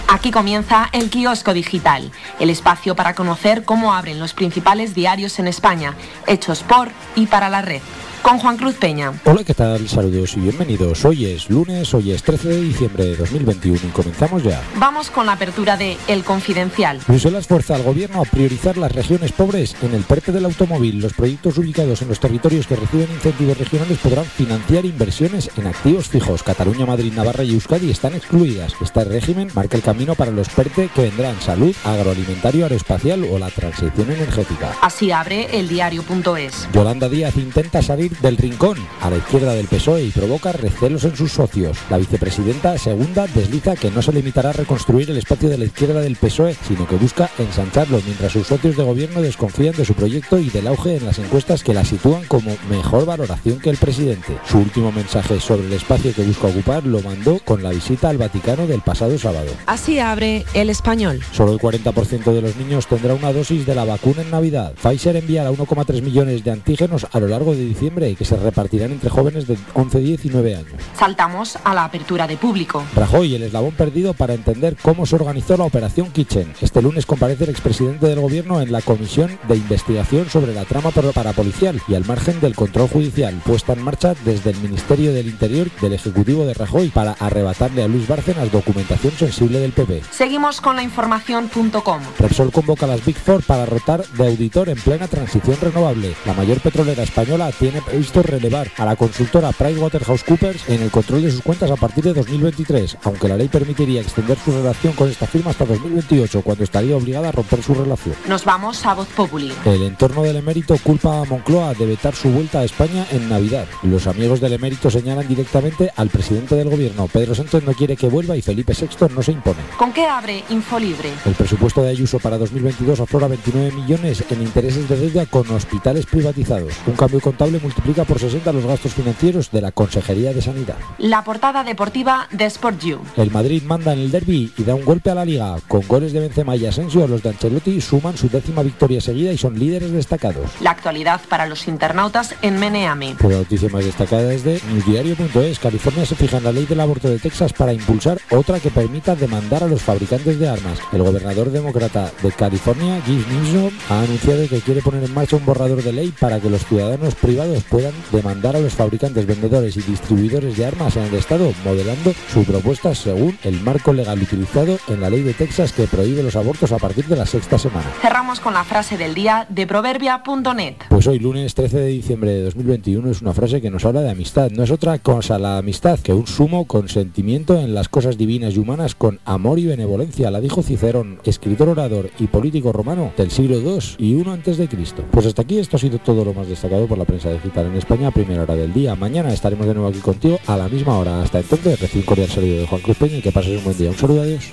Aquí 0.08 0.30
comienza 0.30 0.88
el 0.92 1.10
kiosco 1.10 1.52
digital, 1.54 2.10
el 2.38 2.50
espacio 2.50 2.94
para 2.94 3.14
conocer 3.14 3.64
cómo 3.64 3.94
abren 3.94 4.18
los 4.18 4.34
principales 4.34 4.94
diarios 4.94 5.38
en 5.38 5.48
España, 5.48 5.94
hechos 6.26 6.62
por 6.62 6.90
y 7.14 7.26
para 7.26 7.48
la 7.48 7.62
red. 7.62 7.80
Con 8.22 8.38
Juan 8.38 8.56
Cruz 8.56 8.76
Peña. 8.76 9.12
Hola, 9.24 9.44
¿qué 9.44 9.54
tal? 9.54 9.88
Saludos 9.88 10.36
y 10.36 10.40
bienvenidos. 10.40 11.04
Hoy 11.04 11.26
es 11.26 11.50
lunes, 11.50 11.92
hoy 11.92 12.12
es 12.12 12.22
13 12.22 12.48
de 12.48 12.60
diciembre 12.60 13.04
de 13.04 13.16
2021 13.16 13.80
y 13.84 13.88
comenzamos 13.88 14.42
ya. 14.42 14.62
Vamos 14.76 15.10
con 15.10 15.26
la 15.26 15.32
apertura 15.32 15.76
de 15.76 15.96
El 16.06 16.22
Confidencial. 16.22 17.00
Bruselas 17.06 17.46
fuerza 17.46 17.74
al 17.74 17.82
gobierno 17.82 18.22
a 18.22 18.24
priorizar 18.24 18.76
las 18.76 18.92
regiones 18.92 19.32
pobres 19.32 19.76
en 19.82 19.94
el 19.94 20.02
PERTE 20.04 20.32
del 20.32 20.44
automóvil. 20.44 21.00
Los 21.00 21.14
proyectos 21.14 21.58
ubicados 21.58 22.02
en 22.02 22.08
los 22.08 22.20
territorios 22.20 22.66
que 22.66 22.76
reciben 22.76 23.10
incentivos 23.10 23.58
regionales 23.58 23.98
podrán 23.98 24.24
financiar 24.24 24.84
inversiones 24.84 25.50
en 25.56 25.66
activos 25.66 26.08
fijos. 26.08 26.42
Cataluña, 26.42 26.86
Madrid, 26.86 27.12
Navarra 27.12 27.44
y 27.44 27.54
Euskadi 27.54 27.90
están 27.90 28.14
excluidas. 28.14 28.74
Este 28.80 29.04
régimen 29.04 29.50
marca 29.54 29.76
el 29.76 29.82
camino 29.82 30.14
para 30.14 30.30
los 30.30 30.48
PERTE 30.48 30.90
que 30.94 31.02
vendrán 31.02 31.40
salud, 31.40 31.74
agroalimentario, 31.84 32.64
aeroespacial 32.64 33.24
o 33.24 33.38
la 33.38 33.50
transición 33.50 34.10
energética. 34.10 34.72
Así 34.80 35.10
abre 35.10 35.58
el 35.58 35.68
diario.es. 35.68 36.68
Yolanda 36.72 37.08
Díaz 37.08 37.36
intenta 37.36 37.82
salir 37.82 38.11
del 38.20 38.36
rincón 38.36 38.76
a 39.00 39.10
la 39.10 39.16
izquierda 39.16 39.54
del 39.54 39.68
PSOE 39.68 40.04
y 40.04 40.10
provoca 40.10 40.52
recelos 40.52 41.04
en 41.04 41.16
sus 41.16 41.32
socios. 41.32 41.78
La 41.90 41.98
vicepresidenta 41.98 42.76
segunda 42.78 43.26
desliza 43.26 43.76
que 43.76 43.90
no 43.90 44.02
se 44.02 44.12
limitará 44.12 44.50
a 44.50 44.54
reconstruir 44.54 45.10
el 45.10 45.16
espacio 45.16 45.48
de 45.48 45.58
la 45.58 45.64
izquierda 45.64 46.00
del 46.00 46.16
PSOE, 46.16 46.56
sino 46.66 46.86
que 46.86 46.96
busca 46.96 47.30
ensancharlo, 47.38 48.00
mientras 48.04 48.32
sus 48.32 48.46
socios 48.46 48.76
de 48.76 48.84
gobierno 48.84 49.22
desconfían 49.22 49.74
de 49.74 49.84
su 49.84 49.94
proyecto 49.94 50.38
y 50.38 50.50
del 50.50 50.66
auge 50.66 50.96
en 50.96 51.06
las 51.06 51.18
encuestas 51.18 51.62
que 51.62 51.74
la 51.74 51.84
sitúan 51.84 52.24
como 52.24 52.56
mejor 52.68 53.06
valoración 53.06 53.60
que 53.60 53.70
el 53.70 53.76
presidente. 53.76 54.38
Su 54.48 54.58
último 54.58 54.92
mensaje 54.92 55.40
sobre 55.40 55.66
el 55.66 55.72
espacio 55.72 56.12
que 56.14 56.22
busca 56.22 56.48
ocupar 56.48 56.84
lo 56.84 57.00
mandó 57.00 57.38
con 57.44 57.62
la 57.62 57.70
visita 57.70 58.08
al 58.08 58.18
Vaticano 58.18 58.66
del 58.66 58.80
pasado 58.80 59.18
sábado. 59.18 59.50
Así 59.66 59.98
abre 59.98 60.44
el 60.54 60.70
español. 60.70 61.20
Solo 61.32 61.52
el 61.52 61.58
40% 61.58 62.32
de 62.32 62.42
los 62.42 62.56
niños 62.56 62.86
tendrá 62.86 63.14
una 63.14 63.32
dosis 63.32 63.66
de 63.66 63.74
la 63.74 63.84
vacuna 63.84 64.22
en 64.22 64.30
Navidad. 64.30 64.74
Pfizer 64.74 65.16
enviará 65.16 65.50
1,3 65.50 66.02
millones 66.02 66.44
de 66.44 66.50
antígenos 66.50 67.06
a 67.12 67.20
lo 67.20 67.28
largo 67.28 67.54
de 67.54 67.64
diciembre 67.64 68.01
y 68.10 68.16
que 68.16 68.24
se 68.24 68.36
repartirán 68.36 68.92
entre 68.92 69.10
jóvenes 69.10 69.46
de 69.46 69.58
11, 69.74 69.98
10 69.98 70.24
y 70.24 70.28
9 70.30 70.56
años. 70.56 70.72
Saltamos 70.96 71.58
a 71.64 71.74
la 71.74 71.84
apertura 71.84 72.26
de 72.26 72.36
público. 72.36 72.84
Rajoy, 72.94 73.34
el 73.34 73.42
eslabón 73.42 73.72
perdido 73.72 74.14
para 74.14 74.34
entender 74.34 74.76
cómo 74.80 75.06
se 75.06 75.16
organizó 75.16 75.56
la 75.56 75.64
operación 75.64 76.10
Kitchen. 76.10 76.52
Este 76.60 76.82
lunes 76.82 77.06
comparece 77.06 77.44
el 77.44 77.50
expresidente 77.50 78.06
del 78.06 78.20
gobierno 78.20 78.60
en 78.60 78.72
la 78.72 78.82
comisión 78.82 79.38
de 79.48 79.56
investigación 79.56 80.28
sobre 80.30 80.54
la 80.54 80.64
trama 80.64 80.90
parapolicial 80.90 81.80
y 81.88 81.94
al 81.94 82.04
margen 82.04 82.40
del 82.40 82.54
control 82.54 82.88
judicial 82.88 83.40
puesta 83.44 83.72
en 83.72 83.82
marcha 83.82 84.14
desde 84.24 84.50
el 84.50 84.58
Ministerio 84.58 85.12
del 85.12 85.26
Interior 85.26 85.68
del 85.80 85.94
Ejecutivo 85.94 86.44
de 86.44 86.54
Rajoy 86.54 86.88
para 86.88 87.12
arrebatarle 87.12 87.82
a 87.82 87.88
Luis 87.88 88.06
Bárcenas 88.06 88.52
documentación 88.52 89.12
sensible 89.14 89.58
del 89.58 89.72
PP. 89.72 90.02
Seguimos 90.10 90.60
con 90.60 90.76
la 90.76 90.82
información.com. 90.82 92.00
Repsol 92.18 92.52
convoca 92.52 92.86
a 92.86 92.88
las 92.88 93.04
Big 93.04 93.16
Four 93.16 93.42
para 93.42 93.66
rotar 93.66 94.06
de 94.06 94.26
auditor 94.26 94.68
en 94.68 94.78
plena 94.78 95.08
transición 95.08 95.56
renovable. 95.60 96.14
La 96.26 96.34
mayor 96.34 96.60
petrolera 96.60 97.02
española 97.02 97.50
tiene 97.58 97.80
previsto 97.92 98.22
relevar 98.22 98.70
a 98.78 98.86
la 98.86 98.96
consultora 98.96 99.52
PricewaterhouseCoopers 99.52 100.66
en 100.70 100.80
el 100.80 100.90
control 100.90 101.24
de 101.24 101.30
sus 101.30 101.42
cuentas 101.42 101.70
a 101.70 101.76
partir 101.76 102.02
de 102.04 102.14
2023, 102.14 102.96
aunque 103.02 103.28
la 103.28 103.36
ley 103.36 103.48
permitiría 103.48 104.00
extender 104.00 104.38
su 104.42 104.50
relación 104.50 104.94
con 104.94 105.10
esta 105.10 105.26
firma 105.26 105.50
hasta 105.50 105.66
2028, 105.66 106.40
cuando 106.40 106.64
estaría 106.64 106.96
obligada 106.96 107.28
a 107.28 107.32
romper 107.32 107.62
su 107.62 107.74
relación. 107.74 108.14
Nos 108.26 108.46
vamos 108.46 108.86
a 108.86 108.94
Voz 108.94 109.08
Populi. 109.08 109.52
El 109.66 109.82
entorno 109.82 110.22
del 110.22 110.36
emérito 110.36 110.74
culpa 110.82 111.20
a 111.20 111.24
Moncloa 111.24 111.74
de 111.74 111.84
vetar 111.84 112.14
su 112.14 112.30
vuelta 112.30 112.60
a 112.60 112.64
España 112.64 113.06
en 113.10 113.28
Navidad. 113.28 113.66
Los 113.82 114.06
amigos 114.06 114.40
del 114.40 114.54
emérito 114.54 114.90
señalan 114.90 115.28
directamente 115.28 115.92
al 115.94 116.08
presidente 116.08 116.54
del 116.54 116.70
gobierno. 116.70 117.08
Pedro 117.08 117.34
Sánchez 117.34 117.62
no 117.64 117.74
quiere 117.74 117.94
que 117.94 118.08
vuelva 118.08 118.38
y 118.38 118.40
Felipe 118.40 118.72
VI 118.72 119.14
no 119.14 119.22
se 119.22 119.32
impone. 119.32 119.60
¿Con 119.76 119.92
qué 119.92 120.06
abre 120.06 120.44
Infolibre? 120.48 121.10
El 121.26 121.34
presupuesto 121.34 121.82
de 121.82 121.90
Ayuso 121.90 122.18
para 122.18 122.38
2022 122.38 123.00
aflora 123.00 123.28
29 123.28 123.72
millones 123.72 124.24
en 124.30 124.40
intereses 124.40 124.88
de 124.88 124.96
deuda 124.96 125.26
con 125.26 125.50
hospitales 125.50 126.06
privatizados. 126.06 126.72
Un 126.86 126.94
cambio 126.94 127.20
contable 127.20 127.60
multiplica 127.82 128.04
por 128.04 128.20
60 128.20 128.52
los 128.52 128.64
gastos 128.64 128.94
financieros 128.94 129.50
de 129.50 129.60
la 129.60 129.72
Consejería 129.72 130.32
de 130.32 130.40
Sanidad. 130.40 130.76
La 130.98 131.24
portada 131.24 131.64
deportiva 131.64 132.28
de 132.30 132.44
Sport 132.44 132.80
You. 132.80 133.00
El 133.16 133.32
Madrid 133.32 133.62
manda 133.64 133.92
en 133.92 133.98
el 133.98 134.10
derby 134.10 134.52
y 134.56 134.62
da 134.62 134.76
un 134.76 134.84
golpe 134.84 135.10
a 135.10 135.16
la 135.16 135.24
liga. 135.24 135.56
Con 135.66 135.86
goles 135.88 136.12
de 136.12 136.20
Benzema 136.20 136.54
y 136.54 136.66
Asensio, 136.66 137.08
los 137.08 137.22
de 137.22 137.30
Ancelotti 137.30 137.80
suman 137.80 138.16
su 138.16 138.28
décima 138.28 138.62
victoria 138.62 139.00
seguida 139.00 139.32
y 139.32 139.38
son 139.38 139.58
líderes 139.58 139.90
destacados. 139.90 140.48
La 140.60 140.70
actualidad 140.70 141.20
para 141.28 141.46
los 141.46 141.66
internautas 141.66 142.36
en 142.42 142.60
Meneami. 142.60 143.16
Pero 143.18 143.30
la 143.30 143.38
noticia 143.38 143.68
más 143.68 143.84
destacada 143.84 144.32
es 144.32 144.44
de 144.44 144.60
newsdiario.es. 144.70 145.58
California 145.58 146.06
se 146.06 146.14
fija 146.14 146.36
en 146.36 146.44
la 146.44 146.52
ley 146.52 146.66
del 146.66 146.80
aborto 146.80 147.08
de 147.08 147.18
Texas 147.18 147.52
para 147.52 147.72
impulsar 147.72 148.20
otra 148.30 148.60
que 148.60 148.70
permita 148.70 149.16
demandar 149.16 149.64
a 149.64 149.68
los 149.68 149.82
fabricantes 149.82 150.38
de 150.38 150.48
armas. 150.48 150.78
El 150.92 151.02
gobernador 151.02 151.50
demócrata 151.50 152.12
de 152.22 152.30
California, 152.30 153.00
Gil 153.04 153.24
Newsom, 153.28 153.72
ha 153.88 154.02
anunciado 154.02 154.48
que 154.48 154.60
quiere 154.60 154.82
poner 154.82 155.02
en 155.02 155.14
marcha 155.14 155.36
un 155.36 155.44
borrador 155.44 155.82
de 155.82 155.92
ley 155.92 156.14
para 156.20 156.38
que 156.38 156.48
los 156.48 156.64
ciudadanos 156.64 157.16
privados 157.16 157.64
puedan 157.72 157.94
demandar 158.12 158.54
a 158.54 158.60
los 158.60 158.74
fabricantes, 158.74 159.24
vendedores 159.24 159.78
y 159.78 159.80
distribuidores 159.80 160.58
de 160.58 160.66
armas 160.66 160.94
en 160.96 161.04
el 161.04 161.14
estado, 161.14 161.50
modelando 161.64 162.12
su 162.30 162.44
propuesta 162.44 162.94
según 162.94 163.38
el 163.44 163.58
marco 163.62 163.94
legal 163.94 164.20
utilizado 164.20 164.76
en 164.88 165.00
la 165.00 165.08
ley 165.08 165.22
de 165.22 165.32
Texas 165.32 165.72
que 165.72 165.86
prohíbe 165.86 166.22
los 166.22 166.36
abortos 166.36 166.70
a 166.72 166.76
partir 166.76 167.06
de 167.06 167.16
la 167.16 167.24
sexta 167.24 167.58
semana. 167.58 167.90
Cerramos 168.02 168.40
con 168.40 168.52
la 168.52 168.64
frase 168.64 168.98
del 168.98 169.14
día 169.14 169.46
de 169.48 169.66
proverbia.net. 169.66 170.74
Pues 170.90 171.06
hoy, 171.06 171.18
lunes 171.18 171.54
13 171.54 171.78
de 171.78 171.86
diciembre 171.86 172.32
de 172.32 172.42
2021, 172.42 173.10
es 173.10 173.22
una 173.22 173.32
frase 173.32 173.62
que 173.62 173.70
nos 173.70 173.86
habla 173.86 174.02
de 174.02 174.10
amistad. 174.10 174.50
No 174.50 174.64
es 174.64 174.70
otra 174.70 174.98
cosa 174.98 175.38
la 175.38 175.56
amistad 175.56 175.98
que 175.98 176.12
un 176.12 176.26
sumo 176.26 176.66
consentimiento 176.66 177.58
en 177.58 177.72
las 177.72 177.88
cosas 177.88 178.18
divinas 178.18 178.54
y 178.54 178.58
humanas 178.58 178.94
con 178.94 179.18
amor 179.24 179.58
y 179.58 179.64
benevolencia. 179.64 180.30
La 180.30 180.40
dijo 180.40 180.62
Cicerón, 180.62 181.20
escritor, 181.24 181.70
orador 181.70 182.10
y 182.18 182.26
político 182.26 182.70
romano 182.70 183.14
del 183.16 183.30
siglo 183.30 183.56
II 183.56 183.78
y 183.96 184.14
uno 184.14 184.32
antes 184.32 184.58
de 184.58 184.68
Cristo. 184.68 185.06
Pues 185.10 185.24
hasta 185.24 185.40
aquí 185.40 185.58
esto 185.58 185.78
ha 185.78 185.80
sido 185.80 185.98
todo 186.00 186.22
lo 186.22 186.34
más 186.34 186.48
destacado 186.48 186.86
por 186.86 186.98
la 186.98 187.06
prensa 187.06 187.30
digital 187.30 187.61
en 187.66 187.76
España 187.76 188.08
a 188.08 188.10
primera 188.10 188.42
hora 188.42 188.54
del 188.54 188.72
día. 188.72 188.94
Mañana 188.94 189.32
estaremos 189.32 189.66
de 189.66 189.74
nuevo 189.74 189.88
aquí 189.88 190.00
contigo 190.00 190.38
a 190.46 190.56
la 190.56 190.68
misma 190.68 190.98
hora. 190.98 191.22
Hasta 191.22 191.40
entonces, 191.40 191.80
recibe 191.80 192.00
un 192.00 192.06
cordial 192.06 192.28
saludo 192.28 192.58
de 192.58 192.66
Juan 192.66 192.80
Cruz 192.80 192.96
Peña 192.96 193.16
y 193.18 193.22
que 193.22 193.32
pases 193.32 193.58
un 193.58 193.64
buen 193.64 193.78
día. 193.78 193.90
Un 193.90 193.96
saludo, 193.96 194.22
adiós. 194.22 194.52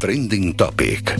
Trending 0.00 0.54
Topic. 0.54 1.16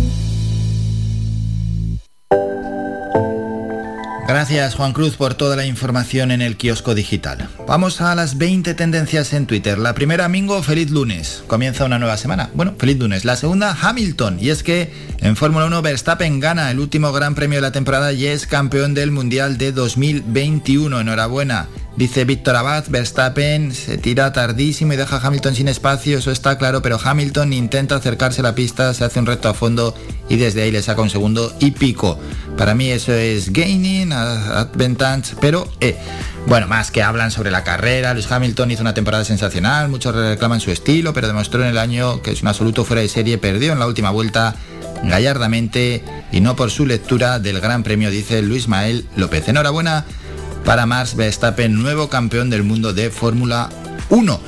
Gracias 4.29 4.75
Juan 4.75 4.93
Cruz 4.93 5.17
por 5.17 5.33
toda 5.33 5.57
la 5.57 5.65
información 5.65 6.31
en 6.31 6.43
el 6.43 6.59
kiosco 6.59 6.95
digital. 6.95 7.49
Vamos 7.67 8.03
a 8.03 8.15
las 8.15 8.37
20 8.37 8.75
tendencias 8.75 9.33
en 9.33 9.47
Twitter. 9.47 9.79
La 9.79 9.95
primera, 9.95 10.29
Mingo, 10.29 10.63
feliz 10.63 10.91
lunes. 10.91 11.43
Comienza 11.47 11.87
una 11.87 11.99
nueva 11.99 12.19
semana. 12.19 12.51
Bueno, 12.53 12.75
feliz 12.79 12.99
lunes. 12.99 13.25
La 13.25 13.37
segunda, 13.37 13.75
Hamilton. 13.81 14.37
Y 14.39 14.51
es 14.51 14.63
que 14.63 14.93
en 15.21 15.35
Fórmula 15.35 15.65
1 15.65 15.81
Verstappen 15.81 16.41
gana 16.41 16.71
el 16.71 16.79
último 16.79 17.11
gran 17.11 17.35
premio 17.35 17.57
de 17.57 17.63
la 17.63 17.73
temporada 17.73 18.13
y 18.13 18.27
es 18.27 18.47
campeón 18.47 18.93
del 18.93 19.13
Mundial 19.13 19.57
de 19.57 19.73
2021. 19.73 21.01
Enhorabuena. 21.01 21.69
Dice 21.99 22.25
Víctor 22.25 22.55
Abad, 22.55 22.85
Verstappen 22.91 23.75
se 23.75 23.99
tira 23.99 24.33
tardísimo 24.33 24.93
y 24.93 24.97
deja 24.97 25.17
a 25.17 25.27
Hamilton 25.27 25.57
sin 25.57 25.67
espacio, 25.67 26.19
eso 26.19 26.31
está 26.31 26.57
claro, 26.57 26.81
pero 26.81 26.97
Hamilton 27.03 27.53
intenta 27.53 27.97
acercarse 27.97 28.41
a 28.41 28.45
la 28.45 28.55
pista, 28.55 28.95
se 28.95 29.05
hace 29.05 29.19
un 29.19 29.27
reto 29.27 29.49
a 29.49 29.55
fondo 29.55 29.97
y 30.29 30.37
desde 30.37 30.63
ahí 30.63 30.71
le 30.71 30.81
saca 30.81 31.03
un 31.03 31.11
segundo 31.11 31.53
y 31.59 31.73
pico. 31.73 32.17
Para 32.57 32.77
mí 32.77 32.89
eso 32.89 33.13
es 33.13 33.53
gaining, 33.53 34.13
advantage, 34.13 35.35
pero 35.41 35.69
eh, 35.81 35.97
bueno, 36.47 36.69
más 36.69 36.93
que 36.93 37.03
hablan 37.03 37.33
sobre 37.33 37.51
la 37.51 37.65
carrera, 37.65 38.15
Luis 38.15 38.31
Hamilton 38.31 38.71
hizo 38.71 38.83
una 38.83 38.95
temporada 38.95 39.25
sensacional, 39.25 39.89
muchos 39.89 40.15
reclaman 40.15 40.61
su 40.61 40.71
estilo, 40.71 41.13
pero 41.13 41.27
demostró 41.27 41.65
en 41.65 41.71
el 41.71 41.79
año 41.79 42.23
que 42.23 42.31
es 42.31 42.43
un 42.43 42.47
absoluto 42.47 42.85
fuera 42.85 43.03
de 43.03 43.09
serie, 43.09 43.39
perdió 43.39 43.73
en 43.73 43.81
la 43.81 43.89
última 43.89 44.11
vuelta 44.11 44.55
gallardamente 45.03 46.05
y 46.31 46.41
no 46.43 46.55
por 46.55 46.71
su 46.71 46.87
lectura 46.87 47.41
del 47.41 47.59
Gran 47.59 47.83
Premio, 47.83 48.09
dice 48.13 48.41
Luis 48.41 48.69
Mael 48.69 49.05
López. 49.17 49.49
Enhorabuena 49.49 50.05
para 50.69 50.85
Max 50.85 51.17
Verstappen, 51.17 51.83
nuevo 51.83 52.11
campeón 52.11 52.51
del 52.51 52.63
mundo 52.63 52.93
de 52.93 53.09
Fórmula 53.09 53.71
1. 54.11 54.39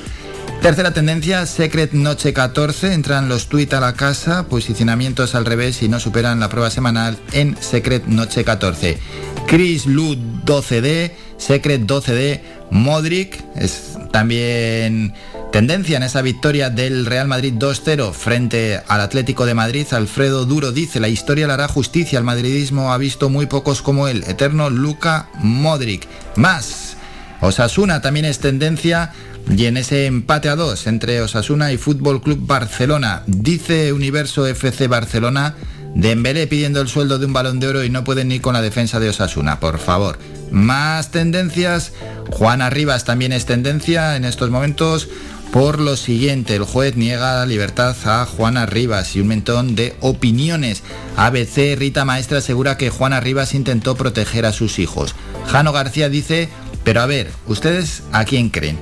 Tercera 0.60 0.92
tendencia, 0.92 1.46
Secret 1.46 1.92
Noche 1.92 2.34
14, 2.34 2.92
entran 2.92 3.30
los 3.30 3.48
tweets 3.48 3.72
a 3.72 3.80
la 3.80 3.94
casa, 3.94 4.46
posicionamientos 4.46 5.34
al 5.34 5.46
revés 5.46 5.82
y 5.82 5.88
no 5.88 5.98
superan 5.98 6.38
la 6.38 6.50
prueba 6.50 6.68
semanal 6.68 7.18
en 7.32 7.56
Secret 7.58 8.04
Noche 8.04 8.44
14. 8.44 8.98
Chris 9.46 9.86
Lu 9.86 10.14
12D, 10.44 11.12
Secret 11.38 11.86
12D, 11.86 12.42
Modric, 12.70 13.42
es 13.56 13.96
también 14.12 15.14
tendencia 15.52 15.96
en 15.96 16.02
esa 16.02 16.22
victoria 16.22 16.70
del 16.70 17.06
Real 17.06 17.26
Madrid 17.26 17.54
2-0 17.54 18.12
frente 18.12 18.80
al 18.86 19.00
Atlético 19.00 19.46
de 19.46 19.54
Madrid. 19.54 19.86
Alfredo 19.90 20.44
Duro 20.44 20.72
dice, 20.72 21.00
la 21.00 21.08
historia 21.08 21.46
le 21.46 21.52
hará 21.52 21.68
justicia, 21.68 22.18
el 22.18 22.24
madridismo 22.24 22.92
ha 22.92 22.98
visto 22.98 23.28
muy 23.28 23.46
pocos 23.46 23.82
como 23.82 24.08
él, 24.08 24.24
eterno 24.26 24.70
Luca 24.70 25.28
Modric. 25.42 26.06
Más, 26.36 26.96
Osasuna 27.40 28.00
también 28.00 28.26
es 28.26 28.38
tendencia 28.38 29.12
y 29.50 29.66
en 29.66 29.76
ese 29.76 30.06
empate 30.06 30.48
a 30.48 30.56
dos 30.56 30.86
entre 30.86 31.20
Osasuna 31.20 31.72
y 31.72 31.78
Fútbol 31.78 32.22
Club 32.22 32.46
Barcelona, 32.46 33.22
dice 33.26 33.92
Universo 33.92 34.46
FC 34.46 34.86
Barcelona, 34.86 35.56
Dembélé 35.94 36.46
pidiendo 36.46 36.80
el 36.80 36.88
sueldo 36.88 37.18
de 37.18 37.26
un 37.26 37.32
balón 37.32 37.58
de 37.58 37.68
oro 37.68 37.84
y 37.84 37.90
no 37.90 38.04
pueden 38.04 38.28
ni 38.28 38.38
con 38.38 38.54
la 38.54 38.62
defensa 38.62 39.00
de 39.00 39.08
Osasuna, 39.08 39.58
por 39.58 39.78
favor. 39.78 40.18
Más 40.50 41.10
tendencias, 41.10 41.92
Juana 42.30 42.70
Rivas 42.70 43.04
también 43.04 43.32
es 43.32 43.44
tendencia 43.44 44.16
en 44.16 44.24
estos 44.24 44.50
momentos. 44.50 45.08
Por 45.52 45.80
lo 45.80 45.96
siguiente. 45.96 46.54
El 46.54 46.64
juez 46.64 46.96
niega 46.96 47.36
la 47.36 47.46
libertad 47.46 47.96
a 48.04 48.24
Juana 48.26 48.66
Rivas 48.66 49.16
y 49.16 49.20
un 49.20 49.28
montón 49.28 49.74
de 49.74 49.94
opiniones. 50.00 50.82
ABC 51.16 51.76
Rita 51.76 52.04
Maestra 52.04 52.38
asegura 52.38 52.76
que 52.76 52.90
Juana 52.90 53.20
Rivas 53.20 53.54
intentó 53.54 53.96
proteger 53.96 54.46
a 54.46 54.52
sus 54.52 54.78
hijos. 54.78 55.14
Jano 55.46 55.72
García 55.72 56.08
dice, 56.08 56.48
pero 56.84 57.00
a 57.00 57.06
ver, 57.06 57.30
¿ustedes 57.46 58.02
a 58.12 58.24
quién 58.24 58.50
creen? 58.50 58.78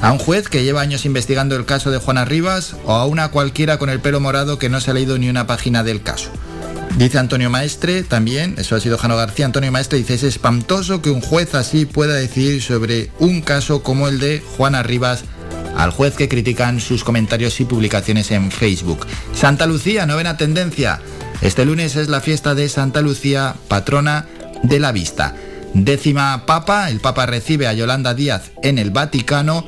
¿A 0.00 0.12
un 0.12 0.18
juez 0.18 0.48
que 0.48 0.64
lleva 0.64 0.80
años 0.80 1.04
investigando 1.04 1.54
el 1.56 1.64
caso 1.64 1.90
de 1.90 1.98
Juana 1.98 2.24
Rivas 2.24 2.76
o 2.84 2.92
a 2.92 3.06
una 3.06 3.30
cualquiera 3.30 3.78
con 3.78 3.88
el 3.88 4.00
pelo 4.00 4.20
morado 4.20 4.58
que 4.58 4.68
no 4.68 4.80
se 4.80 4.90
ha 4.90 4.94
leído 4.94 5.18
ni 5.18 5.28
una 5.28 5.46
página 5.46 5.84
del 5.84 6.02
caso? 6.02 6.30
Dice 6.96 7.18
Antonio 7.18 7.48
Maestre 7.48 8.02
también, 8.02 8.56
eso 8.58 8.76
ha 8.76 8.80
sido 8.80 8.98
Jano 8.98 9.16
García, 9.16 9.46
Antonio 9.46 9.72
Maestre 9.72 9.98
dice, 9.98 10.14
es 10.14 10.24
espantoso 10.24 11.00
que 11.00 11.10
un 11.10 11.22
juez 11.22 11.54
así 11.54 11.86
pueda 11.86 12.14
decidir 12.14 12.60
sobre 12.62 13.10
un 13.18 13.40
caso 13.40 13.82
como 13.82 14.08
el 14.08 14.18
de 14.18 14.42
Juana 14.56 14.82
Rivas 14.82 15.24
al 15.76 15.90
juez 15.90 16.14
que 16.14 16.28
critican 16.28 16.80
sus 16.80 17.04
comentarios 17.04 17.60
y 17.60 17.64
publicaciones 17.64 18.30
en 18.30 18.50
Facebook. 18.50 19.06
Santa 19.34 19.66
Lucía, 19.66 20.06
novena 20.06 20.36
tendencia. 20.36 21.00
Este 21.40 21.64
lunes 21.64 21.96
es 21.96 22.08
la 22.08 22.20
fiesta 22.20 22.54
de 22.54 22.68
Santa 22.68 23.00
Lucía, 23.00 23.56
patrona 23.68 24.26
de 24.62 24.78
la 24.78 24.92
vista. 24.92 25.34
Décima 25.74 26.44
Papa, 26.46 26.90
el 26.90 27.00
Papa 27.00 27.26
recibe 27.26 27.66
a 27.66 27.72
Yolanda 27.72 28.14
Díaz 28.14 28.52
en 28.62 28.78
el 28.78 28.90
Vaticano. 28.90 29.66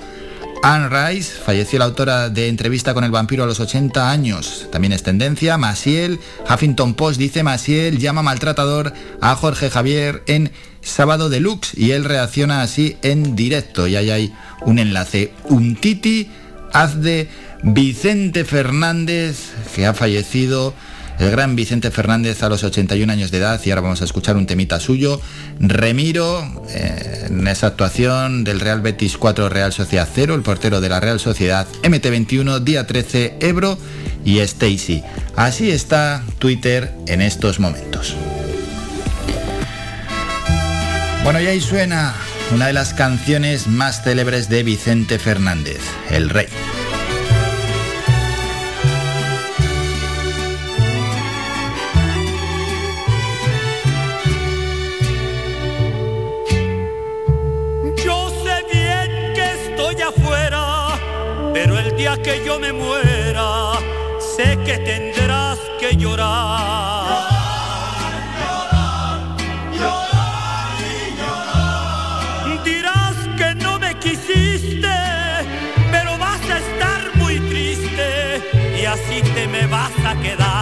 Anne 0.66 0.88
Rice, 0.88 1.30
falleció 1.44 1.78
la 1.78 1.84
autora 1.84 2.30
de 2.30 2.48
Entrevista 2.48 2.94
con 2.94 3.04
el 3.04 3.10
vampiro 3.10 3.44
a 3.44 3.46
los 3.46 3.60
80 3.60 4.10
años, 4.10 4.66
también 4.72 4.94
es 4.94 5.02
tendencia. 5.02 5.58
Masiel, 5.58 6.20
Huffington 6.48 6.94
Post 6.94 7.18
dice 7.18 7.42
Masiel 7.42 7.98
llama 7.98 8.22
maltratador 8.22 8.94
a 9.20 9.36
Jorge 9.36 9.68
Javier 9.68 10.22
en 10.26 10.52
Sábado 10.80 11.28
Deluxe 11.28 11.76
y 11.76 11.90
él 11.90 12.04
reacciona 12.04 12.62
así 12.62 12.96
en 13.02 13.36
directo 13.36 13.86
y 13.86 13.96
ahí 13.96 14.08
hay 14.08 14.32
un 14.62 14.78
enlace. 14.78 15.34
Un 15.44 15.76
titi 15.76 16.30
haz 16.72 16.98
de 17.02 17.28
Vicente 17.62 18.46
Fernández 18.46 19.52
que 19.74 19.84
ha 19.84 19.92
fallecido 19.92 20.72
el 21.18 21.30
gran 21.30 21.56
Vicente 21.56 21.90
Fernández 21.90 22.42
a 22.42 22.48
los 22.48 22.64
81 22.64 23.12
años 23.12 23.30
de 23.30 23.38
edad 23.38 23.60
y 23.64 23.70
ahora 23.70 23.82
vamos 23.82 24.02
a 24.02 24.04
escuchar 24.04 24.36
un 24.36 24.46
temita 24.46 24.80
suyo. 24.80 25.20
Remiro, 25.58 26.64
eh, 26.70 27.26
en 27.28 27.46
esa 27.46 27.68
actuación 27.68 28.44
del 28.44 28.60
Real 28.60 28.80
Betis 28.80 29.16
4 29.16 29.48
Real 29.48 29.72
Sociedad 29.72 30.08
0, 30.12 30.34
el 30.34 30.42
portero 30.42 30.80
de 30.80 30.88
la 30.88 31.00
Real 31.00 31.20
Sociedad 31.20 31.66
MT21, 31.82 32.60
día 32.60 32.86
13, 32.86 33.36
Ebro 33.40 33.78
y 34.24 34.40
Stacy. 34.40 35.02
Así 35.36 35.70
está 35.70 36.22
Twitter 36.38 36.92
en 37.06 37.20
estos 37.20 37.60
momentos. 37.60 38.16
Bueno, 41.22 41.40
y 41.40 41.46
ahí 41.46 41.60
suena 41.60 42.14
una 42.52 42.66
de 42.66 42.74
las 42.74 42.92
canciones 42.92 43.66
más 43.66 44.02
célebres 44.02 44.48
de 44.48 44.62
Vicente 44.62 45.18
Fernández, 45.18 45.80
El 46.10 46.28
Rey. 46.28 46.48
Que 62.12 62.44
yo 62.44 62.60
me 62.60 62.70
muera, 62.70 63.72
sé 64.36 64.58
que 64.66 64.76
tendrás 64.78 65.58
que 65.80 65.96
llorar. 65.96 67.28
Llorar, 68.38 69.20
llorar, 69.72 70.68
y 70.92 71.16
llorar. 71.18 72.62
Dirás 72.62 73.16
que 73.38 73.54
no 73.54 73.78
me 73.78 73.98
quisiste, 73.98 74.96
pero 75.90 76.18
vas 76.18 76.42
a 76.50 76.58
estar 76.58 77.16
muy 77.16 77.40
triste 77.40 78.42
y 78.78 78.84
así 78.84 79.22
te 79.34 79.46
me 79.48 79.66
vas 79.66 79.92
a 80.04 80.14
quedar. 80.20 80.53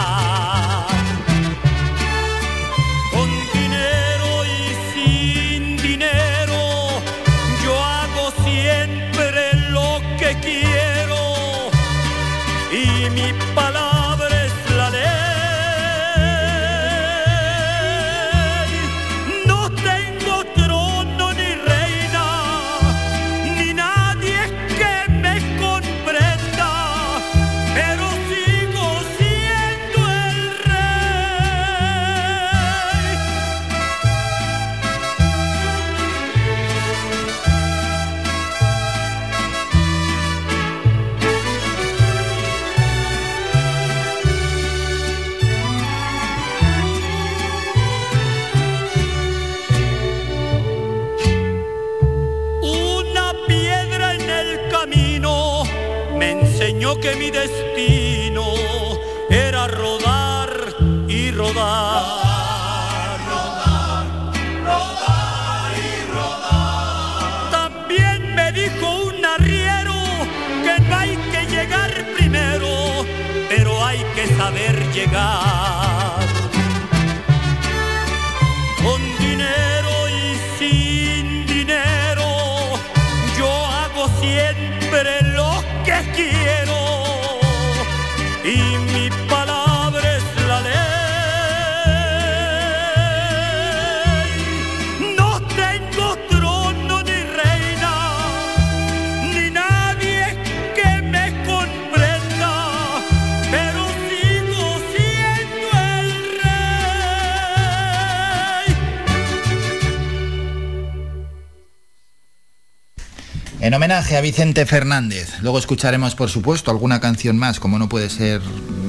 En 113.63 113.73
homenaje 113.73 114.17
a 114.17 114.21
Vicente 114.21 114.65
Fernández. 114.65 115.35
Luego 115.41 115.57
escucharemos, 115.57 116.15
por 116.15 116.29
supuesto, 116.29 116.69
alguna 116.69 116.99
canción 116.99 117.37
más, 117.37 117.61
como 117.61 117.79
no 117.79 117.87
puede 117.87 118.09
ser 118.09 118.41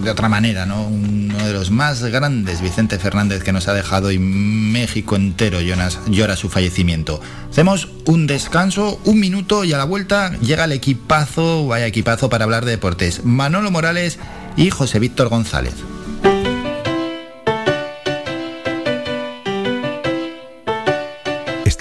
de 0.03 0.11
otra 0.11 0.29
manera, 0.29 0.67
¿no? 0.67 0.83
Uno 0.83 1.39
de 1.47 1.53
los 1.53 1.71
más 1.71 2.03
grandes, 2.03 2.61
Vicente 2.61 2.99
Fernández, 2.99 3.45
que 3.45 3.53
nos 3.53 3.69
ha 3.69 3.73
dejado 3.73 4.11
y 4.11 4.19
México 4.19 5.15
entero 5.15 5.61
llora, 5.61 5.91
llora 6.09 6.35
su 6.35 6.49
fallecimiento. 6.49 7.21
Hacemos 7.49 7.89
un 8.07 8.27
descanso, 8.27 9.01
un 9.05 9.21
minuto 9.21 9.63
y 9.63 9.73
a 9.73 9.79
la 9.79 9.85
vuelta 9.85 10.37
llega 10.41 10.65
el 10.65 10.73
equipazo, 10.73 11.69
vaya 11.69 11.87
equipazo 11.87 12.29
para 12.29 12.43
hablar 12.43 12.65
de 12.65 12.73
deportes. 12.73 13.25
Manolo 13.25 13.71
Morales 13.71 14.19
y 14.57 14.71
José 14.71 14.99
Víctor 14.99 15.29
González. 15.29 15.75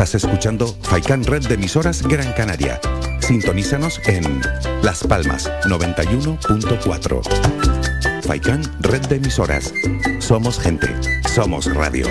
Estás 0.03 0.25
escuchando 0.25 0.67
Faikan 0.81 1.23
Red 1.23 1.47
de 1.47 1.53
emisoras 1.53 2.05
Gran 2.05 2.33
Canaria. 2.33 2.77
Sintonízanos 3.21 4.01
en 4.05 4.41
Las 4.81 5.01
Palmas 5.01 5.49
91.4. 5.63 7.21
Faikan 8.23 8.63
Red 8.81 9.07
de 9.07 9.15
emisoras. 9.15 9.73
Somos 10.19 10.59
gente. 10.59 10.87
Somos 11.33 11.73
radio. 11.73 12.05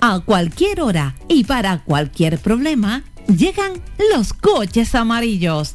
A 0.00 0.20
cualquier 0.20 0.80
hora 0.80 1.16
y 1.26 1.42
para 1.42 1.82
cualquier 1.82 2.38
problema, 2.38 3.02
llegan 3.26 3.82
los 4.14 4.32
coches 4.32 4.94
amarillos 4.94 5.74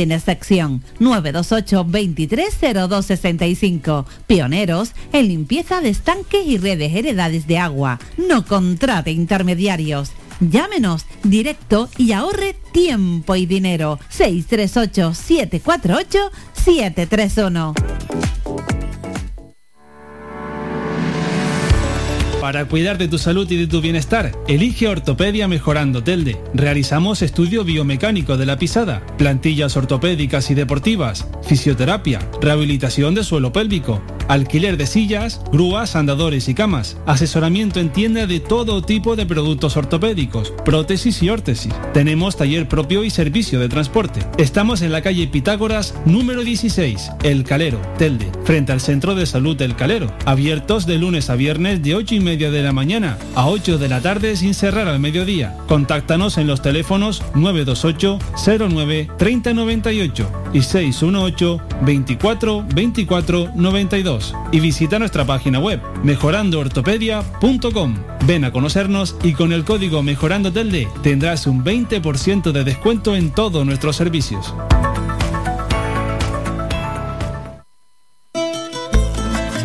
sin 0.01 0.11
excepción. 0.11 0.83
928 0.99 1.83
230265. 1.83 4.07
Pioneros 4.25 4.93
en 5.13 5.27
limpieza 5.27 5.79
de 5.79 5.89
estanques 5.89 6.47
y 6.47 6.57
redes 6.57 6.95
heredades 6.95 7.45
de 7.45 7.59
agua. 7.59 7.99
No 8.17 8.43
contrate 8.45 9.11
intermediarios. 9.11 10.13
Llámenos 10.39 11.05
directo 11.21 11.87
y 11.97 12.13
ahorre 12.13 12.55
tiempo 12.71 13.35
y 13.35 13.45
dinero. 13.45 13.99
638 14.09 15.13
Para 22.41 22.65
cuidar 22.65 22.97
de 22.97 23.07
tu 23.07 23.19
salud 23.19 23.49
y 23.51 23.55
de 23.55 23.67
tu 23.67 23.81
bienestar, 23.81 24.31
elige 24.47 24.87
Ortopedia 24.87 25.47
Mejorando 25.47 26.03
Telde. 26.03 26.41
Realizamos 26.55 27.21
estudio 27.21 27.63
biomecánico 27.63 28.35
de 28.35 28.47
la 28.47 28.57
pisada, 28.57 29.05
plantillas 29.19 29.77
ortopédicas 29.77 30.49
y 30.49 30.55
deportivas, 30.55 31.27
fisioterapia, 31.43 32.19
rehabilitación 32.41 33.13
de 33.13 33.23
suelo 33.23 33.53
pélvico, 33.53 34.01
alquiler 34.27 34.75
de 34.75 34.87
sillas, 34.87 35.39
grúas, 35.51 35.95
andadores 35.95 36.49
y 36.49 36.55
camas, 36.55 36.97
asesoramiento 37.05 37.79
en 37.79 37.93
tienda 37.93 38.25
de 38.25 38.39
todo 38.39 38.81
tipo 38.81 39.15
de 39.15 39.27
productos 39.27 39.77
ortopédicos, 39.77 40.51
prótesis 40.65 41.21
y 41.21 41.29
órtesis. 41.29 41.75
Tenemos 41.93 42.37
taller 42.37 42.67
propio 42.67 43.03
y 43.03 43.11
servicio 43.11 43.59
de 43.59 43.69
transporte. 43.69 44.21
Estamos 44.39 44.81
en 44.81 44.91
la 44.91 45.03
calle 45.03 45.27
Pitágoras 45.27 45.93
número 46.05 46.43
16, 46.43 47.11
El 47.21 47.43
Calero, 47.43 47.79
Telde, 47.99 48.31
frente 48.45 48.71
al 48.71 48.81
Centro 48.81 49.13
de 49.13 49.27
Salud 49.27 49.61
El 49.61 49.75
Calero, 49.75 50.11
abiertos 50.25 50.87
de 50.87 50.97
lunes 50.97 51.29
a 51.29 51.35
viernes 51.35 51.83
de 51.83 51.93
8 51.93 52.15
y 52.15 52.19
media 52.19 52.30
de 52.37 52.63
la 52.63 52.71
mañana 52.71 53.17
a 53.35 53.47
8 53.47 53.77
de 53.77 53.89
la 53.89 53.99
tarde 53.99 54.37
sin 54.37 54.53
cerrar 54.53 54.87
al 54.87 54.99
mediodía. 54.99 55.57
Contáctanos 55.67 56.37
en 56.37 56.47
los 56.47 56.61
teléfonos 56.61 57.21
928 57.35 58.19
09 58.69 59.09
3098 59.17 60.31
y 60.53 60.61
618 60.61 61.61
24 61.81 62.65
24 62.73 63.51
92 63.53 64.33
y 64.53 64.59
visita 64.61 64.97
nuestra 64.97 65.25
página 65.25 65.59
web 65.59 65.81
mejorandoortopedia.com. 66.03 67.95
Ven 68.25 68.45
a 68.45 68.51
conocernos 68.51 69.17
y 69.23 69.33
con 69.33 69.51
el 69.51 69.65
código 69.65 70.01
Mejorando 70.01 70.53
Telde 70.53 70.87
tendrás 71.03 71.47
un 71.47 71.65
20% 71.65 72.53
de 72.53 72.63
descuento 72.63 73.15
en 73.15 73.31
todos 73.31 73.65
nuestros 73.65 73.97
servicios. 73.97 74.53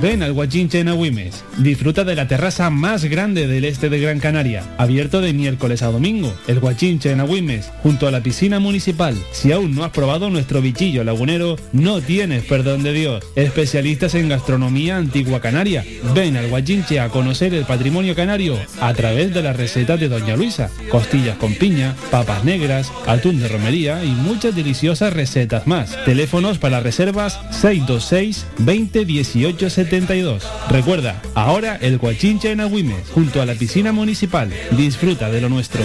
Ven 0.00 0.22
al 0.22 0.34
Guachinche 0.34 0.80
en 0.80 0.88
Agüimes. 0.88 1.42
Disfruta 1.56 2.04
de 2.04 2.14
la 2.14 2.28
terraza 2.28 2.68
más 2.68 3.04
grande 3.04 3.46
del 3.46 3.64
este 3.64 3.88
de 3.88 3.98
Gran 3.98 4.20
Canaria, 4.20 4.62
abierto 4.76 5.22
de 5.22 5.32
miércoles 5.32 5.80
a 5.82 5.86
domingo. 5.86 6.34
El 6.46 6.60
Guachinche 6.60 7.12
en 7.12 7.20
Agüimes, 7.20 7.70
junto 7.82 8.06
a 8.06 8.10
la 8.10 8.22
piscina 8.22 8.60
municipal. 8.60 9.16
Si 9.32 9.52
aún 9.52 9.74
no 9.74 9.84
has 9.84 9.92
probado 9.92 10.28
nuestro 10.28 10.60
bichillo 10.60 11.02
lagunero, 11.02 11.56
no 11.72 12.02
tienes 12.02 12.44
perdón 12.44 12.82
de 12.82 12.92
Dios. 12.92 13.24
Especialistas 13.36 14.14
en 14.14 14.28
gastronomía 14.28 14.98
antigua 14.98 15.40
canaria. 15.40 15.82
Ven 16.14 16.36
al 16.36 16.48
Guachinche 16.48 17.00
a 17.00 17.08
conocer 17.08 17.54
el 17.54 17.64
patrimonio 17.64 18.14
canario 18.14 18.58
a 18.80 18.92
través 18.92 19.32
de 19.32 19.42
las 19.42 19.56
recetas 19.56 19.98
de 19.98 20.10
Doña 20.10 20.36
Luisa. 20.36 20.70
Costillas 20.90 21.38
con 21.38 21.54
piña, 21.54 21.96
papas 22.10 22.44
negras, 22.44 22.92
atún 23.06 23.40
de 23.40 23.48
romería 23.48 24.04
y 24.04 24.10
muchas 24.10 24.54
deliciosas 24.54 25.14
recetas 25.14 25.66
más. 25.66 25.96
Teléfonos 26.04 26.58
para 26.58 26.80
reservas 26.80 27.40
626 27.50 28.46
20 28.58 29.04
18 29.06 29.70
72. 29.86 30.42
Recuerda, 30.68 31.22
ahora 31.34 31.76
el 31.80 31.98
Guachincha 31.98 32.50
en 32.50 32.60
Agüimes, 32.60 33.08
junto 33.14 33.40
a 33.40 33.46
la 33.46 33.54
piscina 33.54 33.92
municipal. 33.92 34.52
Disfruta 34.72 35.30
de 35.30 35.40
lo 35.40 35.48
nuestro. 35.48 35.82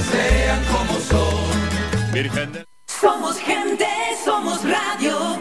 Somos 2.88 3.38
gente, 3.38 3.86
somos 4.26 4.62
radio. 4.64 5.40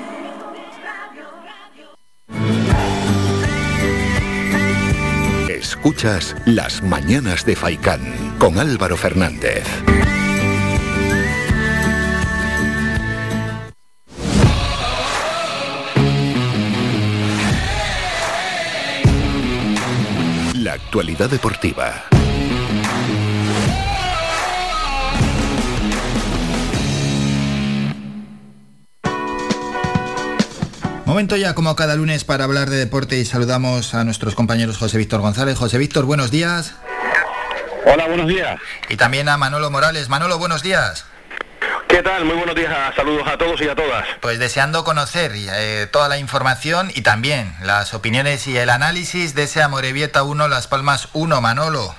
Escuchas 5.49 6.37
Las 6.45 6.83
Mañanas 6.83 7.47
de 7.47 7.57
Faicán 7.57 8.01
con 8.39 8.59
Álvaro 8.59 8.97
Fernández. 8.97 9.65
La 20.71 20.77
actualidad 20.77 21.29
deportiva. 21.29 22.05
Momento 31.05 31.37
ya 31.37 31.57
como 31.57 31.75
cada 31.75 31.97
lunes 31.97 32.23
para 32.23 32.45
hablar 32.45 32.71
de 32.71 32.77
deporte 32.77 33.19
y 33.19 33.25
saludamos 33.25 33.95
a 33.95 34.05
nuestros 34.05 34.37
compañeros 34.37 34.79
José 34.79 34.97
Víctor 34.99 35.23
González. 35.23 35.59
José 35.59 35.77
Víctor, 35.77 36.05
buenos 36.05 36.31
días. 36.31 36.77
Hola, 37.85 38.07
buenos 38.07 38.29
días. 38.29 38.61
Y 38.89 38.97
también 38.97 39.29
a 39.29 39.37
Manolo 39.37 39.73
Morales. 39.73 40.09
Manolo, 40.09 40.39
buenos 40.39 40.63
días. 40.63 41.05
¿Qué 41.91 42.05
tal? 42.05 42.25
Muy 42.25 42.37
buenos 42.37 42.55
días. 42.55 42.95
Saludos 42.95 43.27
a 43.27 43.37
todos 43.37 43.61
y 43.61 43.69
a 43.69 43.75
todas. 43.75 44.07
Pues 44.21 44.39
deseando 44.39 44.85
conocer 44.85 45.33
eh, 45.35 45.89
toda 45.91 46.09
la 46.09 46.19
información 46.19 46.89
y 46.95 47.03
también 47.03 47.53
las 47.63 47.95
opiniones 47.95 48.47
y 48.47 48.57
el 48.57 48.71
análisis 48.71 49.35
de 49.35 49.43
ese 49.43 49.61
Amorebieta 49.61 50.23
1, 50.23 50.47
Las 50.47 50.69
Palmas 50.69 51.09
1, 51.15 51.41
Manolo. 51.41 51.93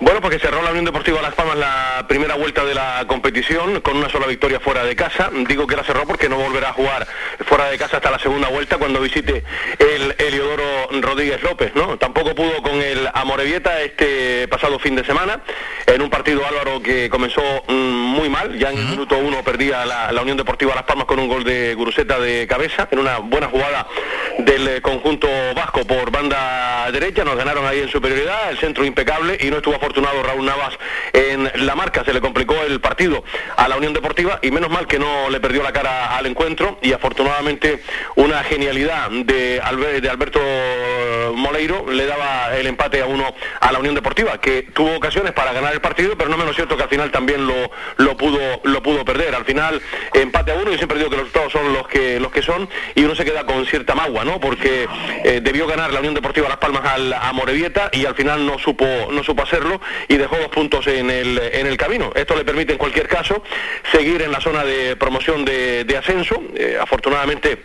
Bueno, 0.00 0.20
porque 0.20 0.38
cerró 0.38 0.62
la 0.62 0.70
Unión 0.70 0.84
Deportiva 0.84 1.20
Las 1.20 1.34
Palmas 1.34 1.56
la 1.56 2.06
primera 2.08 2.36
vuelta 2.36 2.64
de 2.64 2.72
la 2.72 3.04
competición 3.08 3.80
con 3.80 3.96
una 3.96 4.08
sola 4.08 4.26
victoria 4.26 4.60
fuera 4.60 4.84
de 4.84 4.94
casa. 4.94 5.28
Digo 5.48 5.66
que 5.66 5.74
la 5.74 5.82
cerró 5.82 6.06
porque 6.06 6.28
no 6.28 6.36
volverá 6.36 6.70
a 6.70 6.72
jugar 6.72 7.06
fuera 7.44 7.68
de 7.68 7.78
casa 7.78 7.96
hasta 7.96 8.10
la 8.10 8.18
segunda 8.20 8.48
vuelta 8.48 8.78
cuando 8.78 9.00
visite 9.00 9.42
el 9.78 10.14
Eliodoro 10.18 10.88
Rodríguez 11.00 11.42
López, 11.42 11.72
¿no? 11.74 11.98
Tampoco 11.98 12.34
pudo 12.36 12.62
con 12.62 12.80
el 12.80 13.08
Amorebieta 13.12 13.80
este 13.82 14.46
pasado 14.46 14.78
fin 14.78 14.94
de 14.94 15.04
semana 15.04 15.40
en 15.86 16.00
un 16.00 16.10
partido 16.10 16.46
Álvaro 16.46 16.80
que 16.80 17.10
comenzó 17.10 17.42
mm, 17.66 17.72
muy 17.72 18.28
mal. 18.28 18.56
Ya 18.56 18.70
en 18.70 18.78
el 18.78 18.84
minuto 18.86 19.18
uno 19.18 19.42
perdía 19.42 19.84
la, 19.84 20.12
la 20.12 20.22
Unión 20.22 20.36
Deportiva 20.36 20.76
Las 20.76 20.84
Palmas 20.84 21.06
con 21.06 21.18
un 21.18 21.26
gol 21.26 21.42
de 21.42 21.74
Guruseta 21.74 22.20
de 22.20 22.46
cabeza 22.46 22.86
en 22.92 23.00
una 23.00 23.18
buena 23.18 23.48
jugada 23.48 23.88
del 24.38 24.68
eh, 24.68 24.80
conjunto 24.80 25.28
vasco 25.56 25.84
por 25.84 26.12
banda 26.12 26.88
derecha. 26.92 27.24
Nos 27.24 27.36
ganaron 27.36 27.66
ahí 27.66 27.80
en 27.80 27.88
superioridad, 27.88 28.50
el 28.50 28.58
centro 28.58 28.84
impecable 28.84 29.36
y 29.40 29.50
no 29.50 29.56
estuvo 29.56 29.78
afortunado 29.88 30.22
Raúl 30.22 30.44
Navas 30.44 30.74
en 31.14 31.50
la 31.66 31.74
marca. 31.74 32.04
Se 32.04 32.12
le 32.12 32.20
complicó 32.20 32.54
el 32.62 32.78
partido 32.80 33.24
a 33.56 33.68
la 33.68 33.76
Unión 33.78 33.94
Deportiva 33.94 34.38
y 34.42 34.50
menos 34.50 34.68
mal 34.70 34.86
que 34.86 34.98
no 34.98 35.30
le 35.30 35.40
perdió 35.40 35.62
la 35.62 35.72
cara 35.72 36.14
al 36.16 36.26
encuentro 36.26 36.78
y 36.82 36.92
afortunadamente 36.92 37.82
una 38.16 38.44
genialidad 38.44 39.08
de, 39.10 39.62
Albe- 39.62 40.00
de 40.00 40.10
Alberto 40.10 40.40
Moleiro 41.34 41.90
le 41.90 42.04
daba 42.06 42.54
el 42.54 42.66
empate 42.66 43.00
a 43.00 43.06
uno 43.06 43.34
a 43.60 43.72
la 43.72 43.78
Unión 43.78 43.94
Deportiva, 43.94 44.38
que 44.40 44.62
tuvo 44.74 44.94
ocasiones 44.96 45.32
para 45.32 45.52
ganar 45.52 45.72
el 45.72 45.80
partido, 45.80 46.16
pero 46.18 46.28
no 46.28 46.36
menos 46.36 46.54
cierto 46.54 46.76
que 46.76 46.82
al 46.82 46.88
final 46.90 47.10
también 47.10 47.46
lo, 47.46 47.70
lo 47.96 48.16
pudo 48.18 48.38
lo 48.64 48.82
pudo 48.82 49.04
perder. 49.06 49.34
Al 49.34 49.46
final 49.46 49.80
empate 50.12 50.52
a 50.52 50.54
uno, 50.56 50.70
yo 50.70 50.76
siempre 50.76 50.98
digo 50.98 51.08
que 51.08 51.16
los 51.16 51.24
resultados 51.26 51.52
son 51.52 51.72
los 51.72 51.88
que 51.88 52.20
los 52.20 52.30
que 52.30 52.42
son 52.42 52.68
y 52.94 53.04
uno 53.04 53.14
se 53.14 53.24
queda 53.24 53.46
con 53.46 53.64
cierta 53.64 53.94
magua, 53.94 54.24
¿no? 54.24 54.38
Porque 54.38 54.86
eh, 55.24 55.40
debió 55.42 55.66
ganar 55.66 55.92
la 55.94 56.00
Unión 56.00 56.14
Deportiva 56.14 56.46
Las 56.48 56.58
Palmas 56.58 56.84
al, 56.84 57.10
a 57.14 57.32
Morevieta 57.32 57.88
y 57.92 58.04
al 58.04 58.14
final 58.14 58.44
no 58.44 58.58
supo 58.58 58.84
no 59.10 59.22
supo 59.24 59.42
hacerlo 59.42 59.77
y 60.08 60.16
dejó 60.16 60.36
dos 60.36 60.48
puntos 60.48 60.86
en 60.86 61.10
el 61.10 61.38
en 61.38 61.66
el 61.66 61.76
camino. 61.76 62.12
Esto 62.14 62.36
le 62.36 62.44
permite 62.44 62.72
en 62.72 62.78
cualquier 62.78 63.08
caso 63.08 63.42
seguir 63.92 64.22
en 64.22 64.32
la 64.32 64.40
zona 64.40 64.64
de 64.64 64.96
promoción 64.96 65.44
de, 65.44 65.96
ascenso. 65.98 66.42
Eh, 66.54 66.78
afortunadamente 66.80 67.62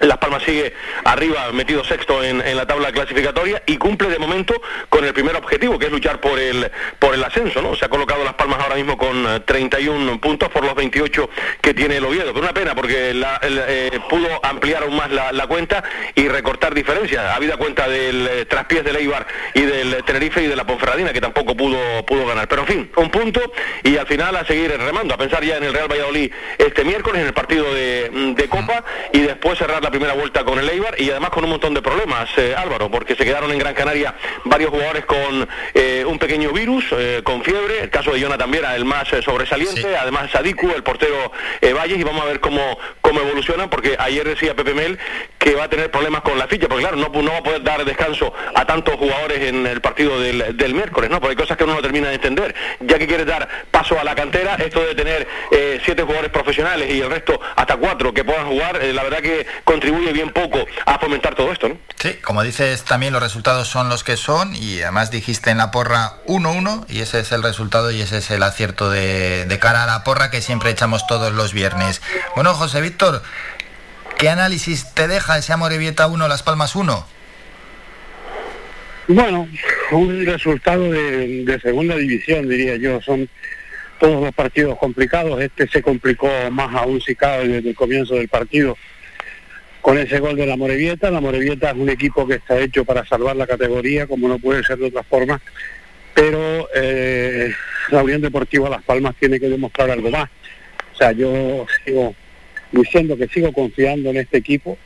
Las 0.00 0.18
Palmas 0.18 0.42
sigue 0.42 0.74
arriba, 1.04 1.50
metido 1.52 1.84
sexto 1.84 2.22
en, 2.22 2.38
la 2.56 2.66
tabla 2.66 2.92
clasificatoria 2.92 3.62
y 3.66 3.76
cumple 3.76 4.08
de 4.08 4.18
momento 4.18 4.54
con 4.88 5.04
el 5.04 5.12
primer 5.12 5.36
objetivo, 5.36 5.78
que 5.78 5.86
es 5.86 5.92
luchar 5.92 6.20
por 6.20 6.38
el 6.38 6.70
por 6.98 7.14
el 7.14 7.24
ascenso, 7.24 7.62
¿no? 7.62 7.74
Se 7.74 7.84
ha 7.84 7.88
colocado 7.88 8.24
Las 8.24 8.34
Palmas 8.34 8.60
ahora 8.60 8.76
mismo 8.76 8.96
con 8.98 9.42
31 9.44 10.12
eh, 10.12 10.18
puntos 10.18 10.50
por 10.50 10.64
los 10.64 10.74
28 10.74 11.30
que 11.60 11.74
tiene 11.74 11.96
el 11.96 12.04
Oviedo. 12.04 12.32
Pero 12.32 12.40
una 12.40 12.54
pena 12.54 12.74
porque 12.74 13.12
eh, 13.12 14.00
pudo 14.08 14.26
ampliar 14.44 14.82
aún 14.82 14.96
más 14.96 15.10
la, 15.10 15.46
cuenta 15.46 15.82
y 16.14 16.28
recortar 16.28 16.74
diferencias. 16.74 17.24
Habida 17.34 17.56
cuenta 17.56 17.88
del 17.88 18.26
eh, 18.26 18.44
traspiés 18.46 18.84
del 18.84 18.96
Eibar 18.96 19.26
y 19.54 19.62
del 19.62 20.04
Tenerife 20.04 20.42
y 20.42 20.46
de 20.46 20.56
la 20.56 20.66
Ponferradina, 20.66 21.12
que 21.12 21.20
tampoco 21.20 21.56
pudo, 21.56 22.04
pudo 22.04 22.26
ganar. 22.26 22.48
Pero 22.48 22.62
en 22.62 22.68
fin, 22.68 22.90
un 22.96 23.10
punto 23.10 23.40
y 23.82 23.96
al 23.96 24.06
final 24.06 24.36
a 24.36 24.44
seguir 24.44 24.76
remando, 24.76 25.14
a 25.14 25.16
pensar 25.18 25.42
ya 25.44 25.56
en 25.56 25.64
el 25.64 25.72
Real 25.72 25.88
Valladolid 25.88 26.32
este 26.58 26.84
miércoles, 26.84 27.20
en 27.20 27.28
el 27.28 27.34
partido 27.34 27.72
de, 27.72 28.10
de 28.34 28.48
Copa 28.48 28.84
y 29.12 29.20
después 29.20 29.58
cerrar 29.58 29.85
la 29.86 29.90
primera 29.92 30.14
vuelta 30.14 30.44
con 30.44 30.58
el 30.58 30.68
Eibar 30.68 31.00
y 31.00 31.10
además 31.10 31.30
con 31.30 31.44
un 31.44 31.50
montón 31.50 31.72
de 31.72 31.80
problemas, 31.80 32.28
eh, 32.38 32.56
Álvaro, 32.58 32.90
porque 32.90 33.14
se 33.14 33.24
quedaron 33.24 33.52
en 33.52 33.58
Gran 33.60 33.72
Canaria 33.72 34.16
varios 34.44 34.70
jugadores 34.70 35.04
con 35.04 35.48
eh, 35.74 36.04
un 36.04 36.18
pequeño 36.18 36.50
virus, 36.50 36.86
eh, 36.90 37.20
con 37.22 37.44
fiebre, 37.44 37.82
el 37.82 37.90
caso 37.90 38.10
de 38.10 38.18
Jonathan 38.18 38.46
también 38.46 38.64
era 38.64 38.74
el 38.74 38.84
más 38.84 39.06
sobresaliente, 39.24 39.96
además 39.96 40.32
Sadiku, 40.32 40.72
el 40.72 40.82
portero 40.82 41.30
Valles, 41.76 41.98
y 41.98 42.02
vamos 42.02 42.22
a 42.22 42.24
ver 42.24 42.40
cómo, 42.40 42.76
cómo 43.00 43.20
evolucionan, 43.20 43.70
porque 43.70 43.94
ayer 43.96 44.26
decía 44.26 44.56
Pepe 44.56 44.74
Mel 44.74 44.98
que 45.38 45.54
va 45.54 45.64
a 45.64 45.68
tener 45.68 45.88
problemas 45.88 46.22
con 46.22 46.36
la 46.36 46.48
ficha, 46.48 46.66
porque 46.66 46.82
claro, 46.82 46.96
no, 46.96 47.08
no 47.22 47.30
va 47.30 47.38
a 47.38 47.42
poder 47.44 47.62
dar 47.62 47.84
descanso 47.84 48.34
a 48.56 48.64
tantos 48.66 48.96
jugadores 48.96 49.40
en 49.40 49.64
el 49.68 49.80
partido 49.80 50.18
del, 50.18 50.56
del 50.56 50.74
miércoles, 50.74 51.10
¿no? 51.10 51.20
Porque 51.20 51.34
hay 51.34 51.36
cosas 51.36 51.56
que 51.56 51.62
uno 51.62 51.74
no 51.74 51.82
termina 51.82 52.08
de 52.08 52.16
entender, 52.16 52.56
ya 52.80 52.98
que 52.98 53.06
quiere 53.06 53.24
dar 53.24 53.48
paso 53.70 54.00
a 54.00 54.02
la 54.02 54.16
cantera, 54.16 54.56
esto 54.56 54.84
de 54.84 54.96
tener 54.96 55.28
siete 55.84 56.02
jugadores 56.02 56.32
profesionales 56.32 56.90
y 56.92 57.00
el 57.00 57.08
resto 57.08 57.40
hasta 57.54 57.76
cuatro 57.76 58.12
que 58.12 58.24
puedan 58.24 58.48
jugar, 58.48 58.82
la 58.82 59.02
verdad 59.04 59.20
que 59.20 59.46
contribuye 59.76 60.10
bien 60.14 60.30
poco 60.30 60.64
a 60.86 60.98
fomentar 60.98 61.34
todo 61.34 61.52
esto, 61.52 61.68
¿no? 61.68 61.78
Sí, 61.96 62.14
como 62.22 62.42
dices, 62.42 62.82
también 62.84 63.12
los 63.12 63.22
resultados 63.22 63.68
son 63.68 63.90
los 63.90 64.04
que 64.04 64.16
son 64.16 64.56
y 64.56 64.80
además 64.80 65.10
dijiste 65.10 65.50
en 65.50 65.58
la 65.58 65.70
porra 65.70 66.14
1-1 66.26 66.86
y 66.88 67.00
ese 67.00 67.20
es 67.20 67.30
el 67.32 67.42
resultado 67.42 67.90
y 67.90 68.00
ese 68.00 68.18
es 68.18 68.30
el 68.30 68.42
acierto 68.42 68.88
de, 68.88 69.46
cara 69.60 69.84
a 69.84 69.86
la 69.86 70.02
porra 70.02 70.30
que 70.30 70.40
siempre 70.40 70.70
echamos 70.70 71.06
todos 71.06 71.34
los 71.34 71.52
viernes. 71.52 72.00
Bueno, 72.34 72.54
José 72.54 72.80
Víctor, 72.80 73.22
¿qué 74.16 74.30
análisis 74.30 74.94
te 74.94 75.08
deja 75.08 75.36
ese 75.36 75.52
Amorebieta 75.52 76.06
1, 76.06 76.26
Las 76.26 76.42
Palmas 76.42 76.74
1? 76.74 77.06
Bueno, 79.08 79.46
un 79.90 80.24
resultado 80.24 80.90
de, 80.90 81.44
de, 81.44 81.60
segunda 81.60 81.96
división, 81.96 82.48
diría 82.48 82.76
yo. 82.76 83.00
Son 83.02 83.28
todos 84.00 84.22
los 84.24 84.34
partidos 84.34 84.78
complicados. 84.78 85.38
Este 85.42 85.68
se 85.68 85.82
complicó 85.82 86.28
más 86.50 86.74
aún 86.74 86.98
si 87.02 87.14
cabe 87.14 87.46
desde 87.46 87.68
el 87.68 87.76
comienzo 87.76 88.14
del 88.14 88.28
partido 88.28 88.76
con 89.86 89.98
ese 89.98 90.18
gol 90.18 90.34
de 90.34 90.46
la 90.46 90.56
Morevieta. 90.56 91.12
La 91.12 91.20
Morevieta 91.20 91.70
es 91.70 91.76
un 91.76 91.88
equipo 91.88 92.26
que 92.26 92.34
está 92.34 92.58
hecho 92.58 92.84
para 92.84 93.06
salvar 93.06 93.36
la 93.36 93.46
categoría, 93.46 94.08
como 94.08 94.26
no 94.26 94.36
puede 94.40 94.64
ser 94.64 94.78
de 94.78 94.86
otra 94.86 95.04
forma, 95.04 95.40
pero 96.12 96.68
eh, 96.74 97.52
la 97.90 98.02
Unión 98.02 98.20
Deportiva 98.20 98.68
Las 98.68 98.82
Palmas 98.82 99.14
tiene 99.20 99.38
que 99.38 99.48
demostrar 99.48 99.88
algo 99.92 100.10
más. 100.10 100.28
O 100.92 100.96
sea, 100.96 101.12
yo 101.12 101.64
sigo 101.84 102.16
diciendo 102.72 103.16
que 103.16 103.28
sigo 103.28 103.52
confiando 103.52 104.10
en 104.10 104.16
este 104.16 104.38
equipo. 104.38 104.76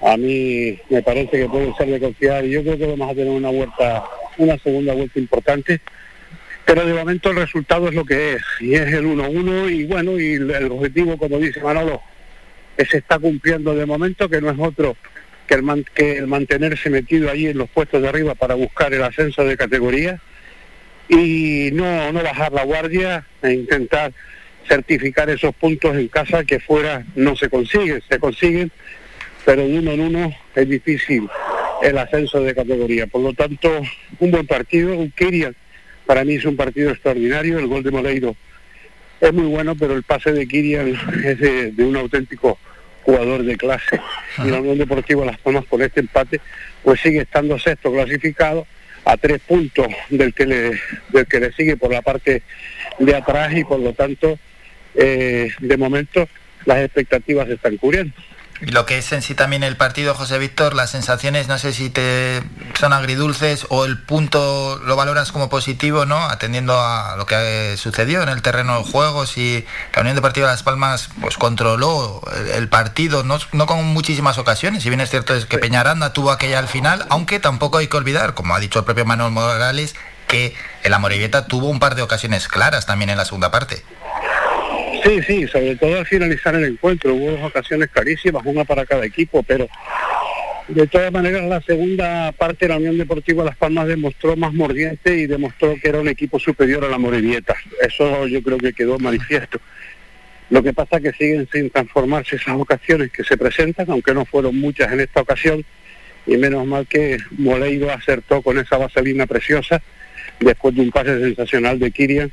A 0.00 0.16
mí 0.16 0.80
me 0.88 1.02
parece 1.02 1.32
que 1.32 1.48
puede 1.50 1.74
ser 1.74 1.88
de 1.88 2.00
confiar 2.00 2.46
y 2.46 2.52
yo 2.52 2.62
creo 2.62 2.78
que 2.78 2.86
vamos 2.86 3.10
a 3.10 3.14
tener 3.14 3.32
una 3.32 3.50
vuelta, 3.50 4.04
una 4.38 4.56
segunda 4.56 4.94
vuelta 4.94 5.18
importante. 5.18 5.82
Pero 6.64 6.86
de 6.86 6.94
momento 6.94 7.28
el 7.28 7.36
resultado 7.36 7.88
es 7.88 7.94
lo 7.94 8.06
que 8.06 8.36
es, 8.36 8.42
y 8.60 8.72
es 8.72 8.90
el 8.90 9.04
1-1 9.04 9.70
y 9.70 9.84
bueno, 9.84 10.18
y 10.18 10.32
el 10.32 10.72
objetivo, 10.72 11.18
como 11.18 11.38
dice 11.40 11.60
Manolo, 11.60 12.00
se 12.84 12.98
está 12.98 13.18
cumpliendo 13.18 13.74
de 13.74 13.86
momento, 13.86 14.28
que 14.28 14.40
no 14.40 14.50
es 14.50 14.58
otro 14.58 14.96
que 15.46 15.54
el, 15.54 15.84
que 15.94 16.18
el 16.18 16.26
mantenerse 16.26 16.90
metido 16.90 17.30
allí 17.30 17.46
en 17.46 17.58
los 17.58 17.70
puestos 17.70 18.02
de 18.02 18.08
arriba 18.08 18.34
para 18.34 18.54
buscar 18.54 18.92
el 18.92 19.02
ascenso 19.02 19.44
de 19.44 19.56
categoría 19.56 20.20
y 21.08 21.70
no, 21.72 22.12
no 22.12 22.22
bajar 22.22 22.52
la 22.52 22.64
guardia 22.64 23.26
e 23.42 23.52
intentar 23.52 24.12
certificar 24.68 25.30
esos 25.30 25.54
puntos 25.54 25.96
en 25.96 26.08
casa 26.08 26.44
que 26.44 26.58
fuera 26.58 27.04
no 27.14 27.36
se 27.36 27.48
consiguen, 27.48 28.02
se 28.08 28.18
consiguen, 28.18 28.72
pero 29.44 29.66
de 29.66 29.78
uno 29.78 29.92
en 29.92 30.00
uno 30.00 30.36
es 30.54 30.68
difícil 30.68 31.28
el 31.82 31.98
ascenso 31.98 32.40
de 32.40 32.54
categoría. 32.54 33.06
Por 33.06 33.20
lo 33.20 33.32
tanto, 33.32 33.70
un 34.18 34.30
buen 34.32 34.46
partido, 34.46 34.96
un 34.96 35.12
Kirian 35.12 35.54
para 36.06 36.24
mí 36.24 36.34
es 36.34 36.44
un 36.44 36.56
partido 36.56 36.90
extraordinario, 36.90 37.58
el 37.58 37.66
gol 37.66 37.82
de 37.82 37.90
Moleiro 37.90 38.36
es 39.20 39.32
muy 39.32 39.46
bueno, 39.46 39.74
pero 39.74 39.94
el 39.94 40.02
pase 40.02 40.32
de 40.32 40.46
Kirian 40.46 40.88
es 41.24 41.38
de, 41.38 41.84
un 41.84 41.96
auténtico 41.96 42.58
jugador 43.06 43.44
de 43.44 43.56
clase. 43.56 44.00
Y 44.44 44.50
la 44.50 44.60
Unión 44.60 44.78
Deportiva 44.78 45.24
Las 45.24 45.38
Palmas 45.38 45.64
con 45.66 45.80
este 45.80 46.00
empate, 46.00 46.40
pues 46.82 47.00
sigue 47.00 47.20
estando 47.20 47.58
sexto 47.58 47.92
clasificado 47.92 48.66
a 49.04 49.16
tres 49.16 49.40
puntos 49.46 49.86
del 50.10 50.34
que 50.34 50.44
le, 50.44 50.80
del 51.10 51.26
que 51.26 51.40
le 51.40 51.52
sigue 51.52 51.76
por 51.76 51.92
la 51.92 52.02
parte 52.02 52.42
de 52.98 53.14
atrás 53.14 53.56
y 53.56 53.64
por 53.64 53.78
lo 53.78 53.92
tanto, 53.92 54.38
eh, 54.96 55.50
de 55.60 55.76
momento, 55.76 56.28
las 56.64 56.78
expectativas 56.78 57.46
se 57.46 57.54
están 57.54 57.76
cubriendo. 57.76 58.12
Y 58.60 58.70
lo 58.70 58.86
que 58.86 58.98
es 58.98 59.12
en 59.12 59.22
sí 59.22 59.34
también 59.34 59.62
el 59.62 59.76
partido, 59.76 60.14
José 60.14 60.38
Víctor, 60.38 60.74
las 60.74 60.90
sensaciones, 60.90 61.46
no 61.46 61.58
sé 61.58 61.72
si 61.72 61.90
te 61.90 62.42
son 62.78 62.92
agridulces 62.92 63.66
o 63.68 63.84
el 63.84 63.98
punto 63.98 64.80
lo 64.84 64.96
valoras 64.96 65.30
como 65.32 65.48
positivo, 65.48 66.06
¿no? 66.06 66.16
Atendiendo 66.16 66.80
a 66.80 67.16
lo 67.16 67.26
que 67.26 67.76
sucedió 67.76 68.22
en 68.22 68.28
el 68.30 68.42
terreno 68.42 68.78
de 68.78 68.90
juego, 68.90 69.26
si 69.26 69.66
la 69.94 70.00
Unión 70.00 70.16
Deportiva 70.16 70.46
de 70.46 70.54
Las 70.54 70.62
Palmas 70.62 71.10
pues 71.20 71.36
controló 71.36 72.22
el, 72.54 72.68
partido, 72.68 73.22
no, 73.24 73.38
no, 73.52 73.66
con 73.66 73.84
muchísimas 73.84 74.38
ocasiones, 74.38 74.82
si 74.82 74.88
bien 74.88 75.00
es 75.00 75.10
cierto 75.10 75.34
es 75.34 75.46
que 75.46 75.58
Peñaranda 75.58 76.12
tuvo 76.12 76.30
aquella 76.30 76.58
al 76.58 76.68
final, 76.68 77.06
aunque 77.10 77.40
tampoco 77.40 77.78
hay 77.78 77.88
que 77.88 77.96
olvidar, 77.96 78.34
como 78.34 78.54
ha 78.54 78.60
dicho 78.60 78.78
el 78.78 78.84
propio 78.84 79.04
Manuel 79.04 79.32
Morales, 79.32 79.94
que 80.26 80.54
el 80.82 80.94
Amoribeta 80.94 81.46
tuvo 81.46 81.68
un 81.68 81.78
par 81.78 81.94
de 81.94 82.02
ocasiones 82.02 82.48
claras 82.48 82.86
también 82.86 83.10
en 83.10 83.18
la 83.18 83.24
segunda 83.24 83.50
parte. 83.50 83.84
Sí, 85.06 85.22
sí, 85.22 85.46
sobre 85.46 85.76
todo 85.76 85.96
al 85.98 86.04
finalizar 86.06 86.52
el 86.56 86.64
encuentro. 86.64 87.14
Hubo 87.14 87.30
dos 87.30 87.42
ocasiones 87.44 87.88
clarísimas, 87.90 88.44
una 88.44 88.64
para 88.64 88.84
cada 88.84 89.06
equipo, 89.06 89.40
pero 89.44 89.68
de 90.66 90.84
todas 90.88 91.12
maneras 91.12 91.44
la 91.44 91.60
segunda 91.60 92.32
parte 92.32 92.64
de 92.64 92.70
la 92.70 92.78
Unión 92.78 92.98
Deportiva 92.98 93.44
Las 93.44 93.56
Palmas 93.56 93.86
demostró 93.86 94.34
más 94.34 94.52
mordiente 94.52 95.16
y 95.16 95.26
demostró 95.26 95.76
que 95.80 95.90
era 95.90 96.00
un 96.00 96.08
equipo 96.08 96.40
superior 96.40 96.84
a 96.84 96.88
la 96.88 96.98
Morevieta. 96.98 97.54
Eso 97.80 98.26
yo 98.26 98.42
creo 98.42 98.58
que 98.58 98.72
quedó 98.72 98.98
manifiesto. 98.98 99.60
Lo 100.50 100.60
que 100.60 100.72
pasa 100.72 100.96
es 100.96 101.02
que 101.04 101.12
siguen 101.12 101.48
sin 101.52 101.70
transformarse 101.70 102.34
esas 102.34 102.56
ocasiones 102.56 103.12
que 103.12 103.22
se 103.22 103.36
presentan, 103.36 103.88
aunque 103.88 104.12
no 104.12 104.24
fueron 104.24 104.58
muchas 104.58 104.92
en 104.92 104.98
esta 104.98 105.20
ocasión, 105.20 105.64
y 106.26 106.36
menos 106.36 106.66
mal 106.66 106.84
que 106.88 107.18
Moleiro 107.38 107.92
acertó 107.92 108.42
con 108.42 108.58
esa 108.58 108.76
vaselina 108.76 109.28
preciosa 109.28 109.80
después 110.40 110.74
de 110.74 110.80
un 110.80 110.90
pase 110.90 111.20
sensacional 111.20 111.78
de 111.78 111.92
Kirian 111.92 112.32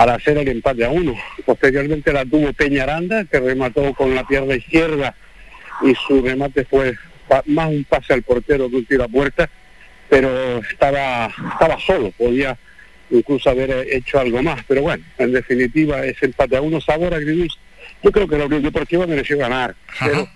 al 0.00 0.08
hacer 0.08 0.38
el 0.38 0.48
empate 0.48 0.82
a 0.86 0.88
uno. 0.88 1.14
Posteriormente 1.44 2.10
la 2.10 2.24
tuvo 2.24 2.54
Peñaranda, 2.54 3.26
que 3.26 3.38
remató 3.38 3.92
con 3.92 4.14
la 4.14 4.26
pierna 4.26 4.54
izquierda 4.54 5.14
y 5.82 5.94
su 5.94 6.22
remate 6.22 6.64
fue 6.64 6.94
más 7.44 7.68
un 7.68 7.84
pase 7.84 8.14
al 8.14 8.22
portero 8.22 8.70
que 8.70 8.76
un 8.76 8.86
tiro 8.86 9.04
a 9.04 9.08
puerta, 9.08 9.50
pero 10.08 10.56
estaba, 10.60 11.26
estaba 11.52 11.78
solo, 11.78 12.12
podía 12.12 12.56
incluso 13.10 13.50
haber 13.50 13.86
hecho 13.90 14.18
algo 14.18 14.42
más. 14.42 14.64
Pero 14.66 14.80
bueno, 14.80 15.04
en 15.18 15.32
definitiva 15.32 16.02
ese 16.06 16.24
empate 16.24 16.56
a 16.56 16.62
uno, 16.62 16.80
sabor 16.80 17.12
agridulce. 17.12 17.58
Yo 18.02 18.10
creo 18.10 18.26
que 18.26 18.38
la 18.38 18.46
Unión 18.46 18.62
Deportiva 18.62 19.06
mereció 19.06 19.36
ganar, 19.36 19.74
pero, 20.02 20.26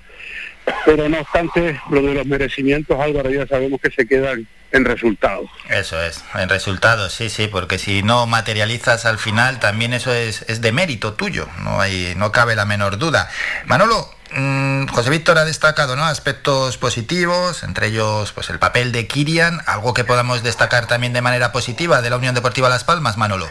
pero 0.85 1.09
no 1.09 1.21
obstante, 1.21 1.81
lo 1.91 2.03
de 2.03 2.13
los 2.13 2.27
merecimientos, 2.27 3.01
Álvaro, 3.01 3.31
ya 3.31 3.47
sabemos 3.47 3.81
que 3.81 3.91
se 3.91 4.07
quedan 4.07 4.47
en 4.75 4.85
resultados. 4.85 5.49
Eso 5.69 6.03
es, 6.03 6.25
en 6.35 6.49
resultados, 6.49 7.13
sí, 7.13 7.31
sí, 7.31 7.47
porque 7.47 7.79
si 7.79 8.03
no 8.03 8.27
materializas 8.27 9.07
al 9.07 9.19
final, 9.19 9.61
también 9.61 9.95
eso 9.95 10.13
es, 10.13 10.43
es 10.49 10.61
de 10.61 10.73
mérito 10.73 11.15
tuyo, 11.15 11.49
no, 11.63 11.81
hay, 11.81 12.15
no 12.17 12.33
cabe 12.33 12.57
la 12.57 12.65
menor 12.65 12.99
duda. 12.99 13.31
Manolo, 13.67 14.11
mm, 14.33 14.87
José 14.89 15.11
Víctor 15.11 15.39
ha 15.39 15.45
destacado 15.45 15.97
¿no? 15.97 16.05
aspectos 16.05 16.77
positivos, 16.77 17.63
entre 17.63 17.89
ellos 17.89 18.33
pues 18.33 18.51
el 18.51 18.59
papel 18.59 18.93
de 18.93 19.07
Kirian, 19.07 19.61
algo 19.67 19.95
que 19.95 20.05
podamos 20.05 20.43
destacar 20.43 20.87
también 20.87 21.13
de 21.13 21.23
manera 21.23 21.53
positiva 21.53 22.03
de 22.03 22.11
la 22.11 22.17
Unión 22.17 22.35
Deportiva 22.35 22.69
Las 22.69 22.85
Palmas, 22.85 23.17
Manolo. 23.17 23.49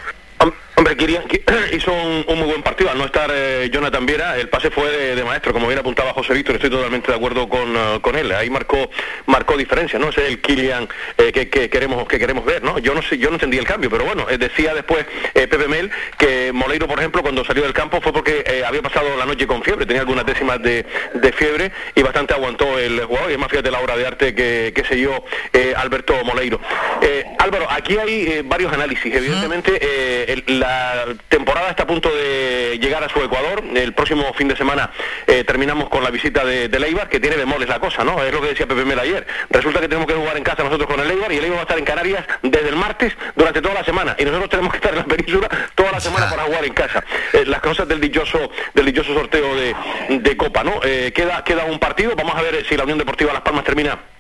Hombre, 0.76 0.98
Kirian 0.98 1.24
hizo 1.72 1.94
un, 1.94 2.26
muy 2.26 2.48
buen 2.48 2.64
partido. 2.64 2.90
Al 2.90 2.98
no 2.98 3.06
estar 3.06 3.30
eh, 3.34 3.70
Jonathan 3.72 4.06
Viera, 4.06 4.38
el 4.38 4.50
pase 4.50 4.72
fue 4.72 4.90
de, 5.16 5.24
maestro, 5.24 5.54
como 5.54 5.68
bien 5.68 5.80
apuntaba 5.80 6.14
José 6.14 6.34
Víctor, 6.34 6.56
estoy 6.56 6.72
totalmente 6.72 7.12
de 7.12 7.18
acuerdo 7.18 7.48
con, 7.48 7.76
eh, 7.76 8.00
con 8.02 8.16
él. 8.16 8.32
Ahí 8.32 8.50
marcó 8.50 8.90
marcó 9.28 9.56
diferencia, 9.56 10.00
¿no? 10.00 10.10
Ese 10.10 10.24
es 10.24 10.30
el 10.30 10.42
Kirian 10.42 10.90
eh, 11.18 11.32
que, 11.32 11.70
queremos 11.70 12.08
que 12.08 12.18
queremos 12.18 12.44
ver, 12.44 12.64
¿no? 12.64 12.80
Yo 12.80 12.96
no 12.96 13.04
sé, 13.04 13.18
yo 13.18 13.30
no 13.30 13.36
entendí 13.36 13.58
el 13.58 13.66
cambio, 13.66 13.90
pero 13.90 14.04
bueno, 14.04 14.26
decía 14.26 14.74
después 14.74 15.06
Pepe 15.34 15.68
Mel 15.68 15.92
que 16.18 16.52
Moleiro, 16.52 16.88
por 16.88 17.00
ejemplo, 17.00 17.22
cuando 17.22 17.46
salió 17.46 17.64
del 17.64 17.74
campo 17.74 18.02
fue 18.02 18.12
porque 18.12 18.64
había 18.66 18.82
pasado 18.82 19.16
la 19.18 19.26
noche 19.26 19.46
con 19.46 19.62
fiebre, 19.62 19.86
tenía 19.86 20.02
algunas 20.02 20.26
décimas 20.26 20.62
de, 20.62 20.86
fiebre 21.36 21.72
y 21.96 22.02
bastante 22.02 22.34
aguantó 22.34 22.80
el 22.80 23.00
jugador. 23.02 23.30
Y 23.30 23.34
es 23.34 23.40
más, 23.40 23.50
fíjate 23.50 23.72
la 23.72 23.80
obra 23.80 23.96
de 23.96 24.08
arte 24.08 24.36
que, 24.36 24.72
que 24.76 24.84
se 24.86 24.96
dio 24.96 25.24
Alberto 25.78 26.16
Moleiro. 26.24 26.60
Álvaro, 27.40 27.68
aquí 27.70 27.98
hay 27.98 28.42
varios 28.44 28.72
análisis. 28.74 29.14
Evidentemente, 29.14 30.44
la 30.48 30.63
la 30.64 31.06
temporada 31.28 31.70
está 31.72 31.84
a 31.84 31.88
punto 31.88 32.10
de 32.16 32.80
llegar 32.82 33.04
a 33.04 33.10
su 33.10 33.20
Ecuador. 33.22 33.64
El 33.76 33.94
próximo 33.94 34.34
fin 34.34 34.48
de 34.48 34.56
semana 34.56 34.92
eh, 35.28 35.44
terminamos 35.44 35.90
con 35.90 36.04
la 36.04 36.10
visita 36.10 36.46
de, 36.46 36.70
de 36.70 36.80
Leibar, 36.80 37.10
que 37.10 37.20
tiene 37.20 37.36
bemoles 37.36 37.68
la 37.68 37.80
cosa, 37.80 38.04
¿no? 38.04 38.24
Es 38.24 38.34
lo 38.34 38.40
que 38.42 38.48
decía 38.48 38.66
Pepe 38.66 38.86
Mel 38.86 39.00
ayer. 39.00 39.28
Resulta 39.50 39.82
que 39.82 39.90
tenemos 39.90 40.08
que 40.08 40.14
jugar 40.14 40.38
en 40.38 40.44
casa 40.44 40.64
nosotros 40.64 40.88
con 40.90 41.00
el 41.02 41.12
Eibar 41.12 41.32
y 41.34 41.38
el 41.38 41.44
Eibar 41.44 41.58
va 41.58 41.62
a 41.62 41.64
estar 41.64 41.78
en 41.78 41.86
Canarias 41.86 42.26
desde 42.42 42.70
el 42.70 42.78
martes 42.78 43.14
durante 43.36 43.62
toda 43.62 43.74
la 43.74 43.84
semana 43.84 44.16
y 44.18 44.24
nosotros 44.24 44.50
tenemos 44.50 44.72
que 44.72 44.78
estar 44.78 44.94
en 44.94 45.00
la 45.00 45.06
península 45.06 45.50
toda 45.76 45.92
la 45.92 46.00
semana 46.00 46.30
para 46.30 46.44
jugar 46.44 46.64
en 46.64 46.74
casa. 46.74 47.04
Eh, 47.34 47.44
las 47.46 47.60
cosas 47.60 47.86
del 47.88 48.00
dichoso 48.00 48.50
del 48.74 48.86
dichoso 48.86 49.14
sorteo 49.14 49.56
de, 49.56 49.76
de 50.10 50.38
Copa, 50.38 50.64
¿no? 50.64 50.80
Eh, 50.84 51.12
queda, 51.14 51.44
queda 51.44 51.66
un 51.66 51.80
partido, 51.80 52.16
vamos 52.16 52.36
a 52.36 52.42
ver 52.42 52.66
si 52.66 52.78
la 52.78 52.84
Unión 52.84 52.98
Deportiva 52.98 53.34
Las 53.34 53.42
Palmas 53.42 53.66
termina 53.66 54.13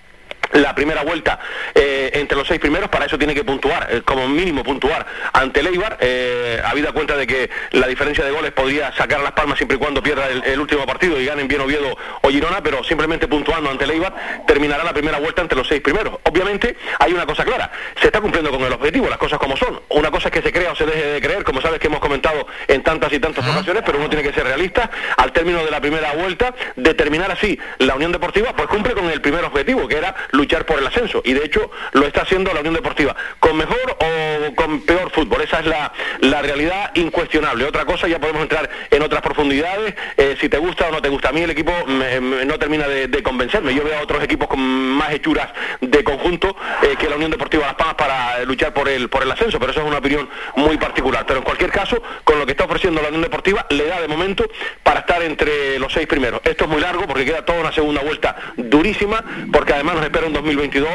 la 0.53 0.75
primera 0.75 1.03
vuelta 1.03 1.39
eh, 1.73 2.11
entre 2.13 2.37
los 2.37 2.47
seis 2.47 2.59
primeros, 2.59 2.89
para 2.89 3.05
eso 3.05 3.17
tiene 3.17 3.33
que 3.33 3.43
puntuar, 3.43 3.87
eh, 3.89 4.01
como 4.03 4.27
mínimo 4.27 4.63
puntuar 4.63 5.05
ante 5.33 5.59
el 5.59 5.67
Eibar, 5.67 5.97
eh, 5.99 6.61
habida 6.63 6.91
cuenta 6.91 7.17
de 7.17 7.27
que 7.27 7.49
la 7.71 7.87
diferencia 7.87 8.23
de 8.23 8.31
goles 8.31 8.51
podría 8.51 8.91
sacar 8.93 9.21
Las 9.21 9.31
Palmas 9.31 9.57
siempre 9.57 9.77
y 9.77 9.79
cuando 9.79 10.01
pierda 10.01 10.27
el, 10.27 10.59
último 10.59 10.85
partido 10.85 11.19
y 11.19 11.25
ganen 11.25 11.47
bien 11.47 11.61
Oviedo 11.61 11.97
o 12.21 12.29
Girona, 12.29 12.61
pero 12.61 12.83
simplemente 12.83 13.27
puntuando 13.27 13.69
ante 13.69 13.85
el 13.85 13.91
Eibar 13.91 14.43
terminará 14.47 14.83
la 14.83 14.93
primera 14.93 15.19
vuelta 15.19 15.41
entre 15.41 15.57
los 15.57 15.67
seis 15.67 15.81
primeros. 15.81 16.19
Obviamente 16.23 16.77
hay 16.99 17.13
una 17.13 17.25
cosa 17.25 17.43
clara, 17.43 17.71
se 17.99 18.07
está 18.07 18.21
cumpliendo 18.21 18.51
con 18.51 18.61
el 18.61 18.71
objetivo, 18.71 19.09
las 19.09 19.17
cosas 19.17 19.39
como 19.39 19.57
son. 19.57 19.81
Una 19.89 20.11
cosa 20.11 20.29
es 20.29 20.33
que 20.33 20.41
se 20.41 20.53
crea 20.53 20.71
o 20.71 20.75
se 20.75 20.85
deje 20.85 21.05
de 21.05 21.21
creer, 21.21 21.43
como 21.43 21.61
sabes 21.61 21.79
que 21.79 21.87
hemos 21.87 21.99
comentado 21.99 22.47
en 22.67 22.83
tantas 22.83 23.11
y 23.11 23.19
tantas 23.19 23.45
ocasiones, 23.47 23.83
pero 23.85 23.97
uno 23.97 24.07
tiene 24.07 24.23
que 24.23 24.33
ser 24.33 24.45
realista. 24.45 24.89
Al 25.17 25.31
término 25.31 25.65
de 25.65 25.71
la 25.71 25.81
primera 25.81 26.13
vuelta, 26.13 26.53
determinar 26.75 27.31
así 27.31 27.59
la 27.79 27.95
Unión 27.95 28.11
Deportiva, 28.11 28.55
pues 28.55 28.67
cumple 28.67 28.93
con 28.93 29.09
el 29.09 29.19
primer 29.19 29.43
objetivo, 29.43 29.87
que 29.87 29.97
era 29.97 30.15
luchar 30.31 30.42
por 30.47 30.79
el 30.79 30.85
ascenso. 30.85 31.21
Y 31.25 31.33
de 31.33 31.45
hecho 31.45 31.71
lo 31.93 32.05
está 32.05 32.21
haciendo 32.21 32.53
la 32.53 32.59
Unión 32.59 32.75
Deportiva. 32.75 33.15
Con 33.39 33.57
mejor 33.57 33.97
o 33.99 34.55
con 34.55 34.81
peor 34.81 35.09
fútbol. 35.11 35.41
Esa 35.41 35.59
es 35.59 35.65
la, 35.65 35.91
la 36.19 36.41
realidad 36.41 36.91
incuestionable. 36.95 37.65
Otra 37.65 37.85
cosa, 37.85 38.07
ya 38.07 38.19
podemos 38.19 38.43
entrar 38.43 38.69
en 38.91 39.01
otras 39.01 39.21
profundidades. 39.21 39.95
Eh, 40.17 40.37
si 40.39 40.49
te 40.49 40.57
gusta 40.57 40.87
o 40.87 40.91
no 40.91 41.01
te 41.01 41.09
gusta. 41.09 41.29
A 41.29 41.31
mí 41.31 41.41
el 41.41 41.49
equipo 41.49 41.71
no 41.87 42.59
termina 42.59 42.87
de, 42.87 43.23
convencerme. 43.23 43.73
Yo 43.73 43.83
veo 43.83 43.97
a 43.97 44.01
otros 44.01 44.23
equipos 44.23 44.47
con 44.47 44.59
más 44.59 45.11
hechuras 45.13 45.49
de 45.81 46.03
conjunto 46.03 46.55
eh, 46.83 46.95
que 46.99 47.09
la 47.09 47.15
Unión 47.15 47.31
Deportiva 47.31 47.65
Las 47.65 47.75
Palmas 47.75 47.95
para 47.95 48.43
luchar 48.43 48.73
por 48.73 48.89
el, 48.89 49.09
por 49.09 49.23
el 49.23 49.31
ascenso. 49.31 49.59
Pero 49.59 49.71
eso 49.71 49.81
es 49.81 49.87
una 49.87 49.97
opinión 49.97 50.29
muy 50.55 50.77
particular. 50.77 51.25
Pero 51.25 51.39
en 51.39 51.45
cualquier 51.45 51.71
caso, 51.71 52.01
con 52.23 52.37
lo 52.37 52.45
que 52.45 52.51
está 52.51 52.65
ofreciendo 52.65 53.01
la 53.01 53.07
Unión 53.07 53.23
Deportiva, 53.23 53.65
le 53.69 53.85
da 53.85 54.01
de 54.01 54.07
momento 54.07 54.45
para 54.83 54.99
estar 54.99 55.23
entre 55.23 55.79
los 55.79 55.91
seis 55.91 56.05
primeros. 56.05 56.41
Esto 56.43 56.65
es 56.65 56.69
muy 56.69 56.81
largo 56.81 57.07
porque 57.07 57.25
queda 57.25 57.45
toda 57.45 57.61
una 57.61 57.71
segunda 57.71 58.01
vuelta 58.01 58.35
durísima, 58.57 59.23
porque 59.51 59.73
además 59.73 59.95
nos 59.95 60.03
espera 60.03 60.22
un 60.25 60.33
2022 60.33 60.89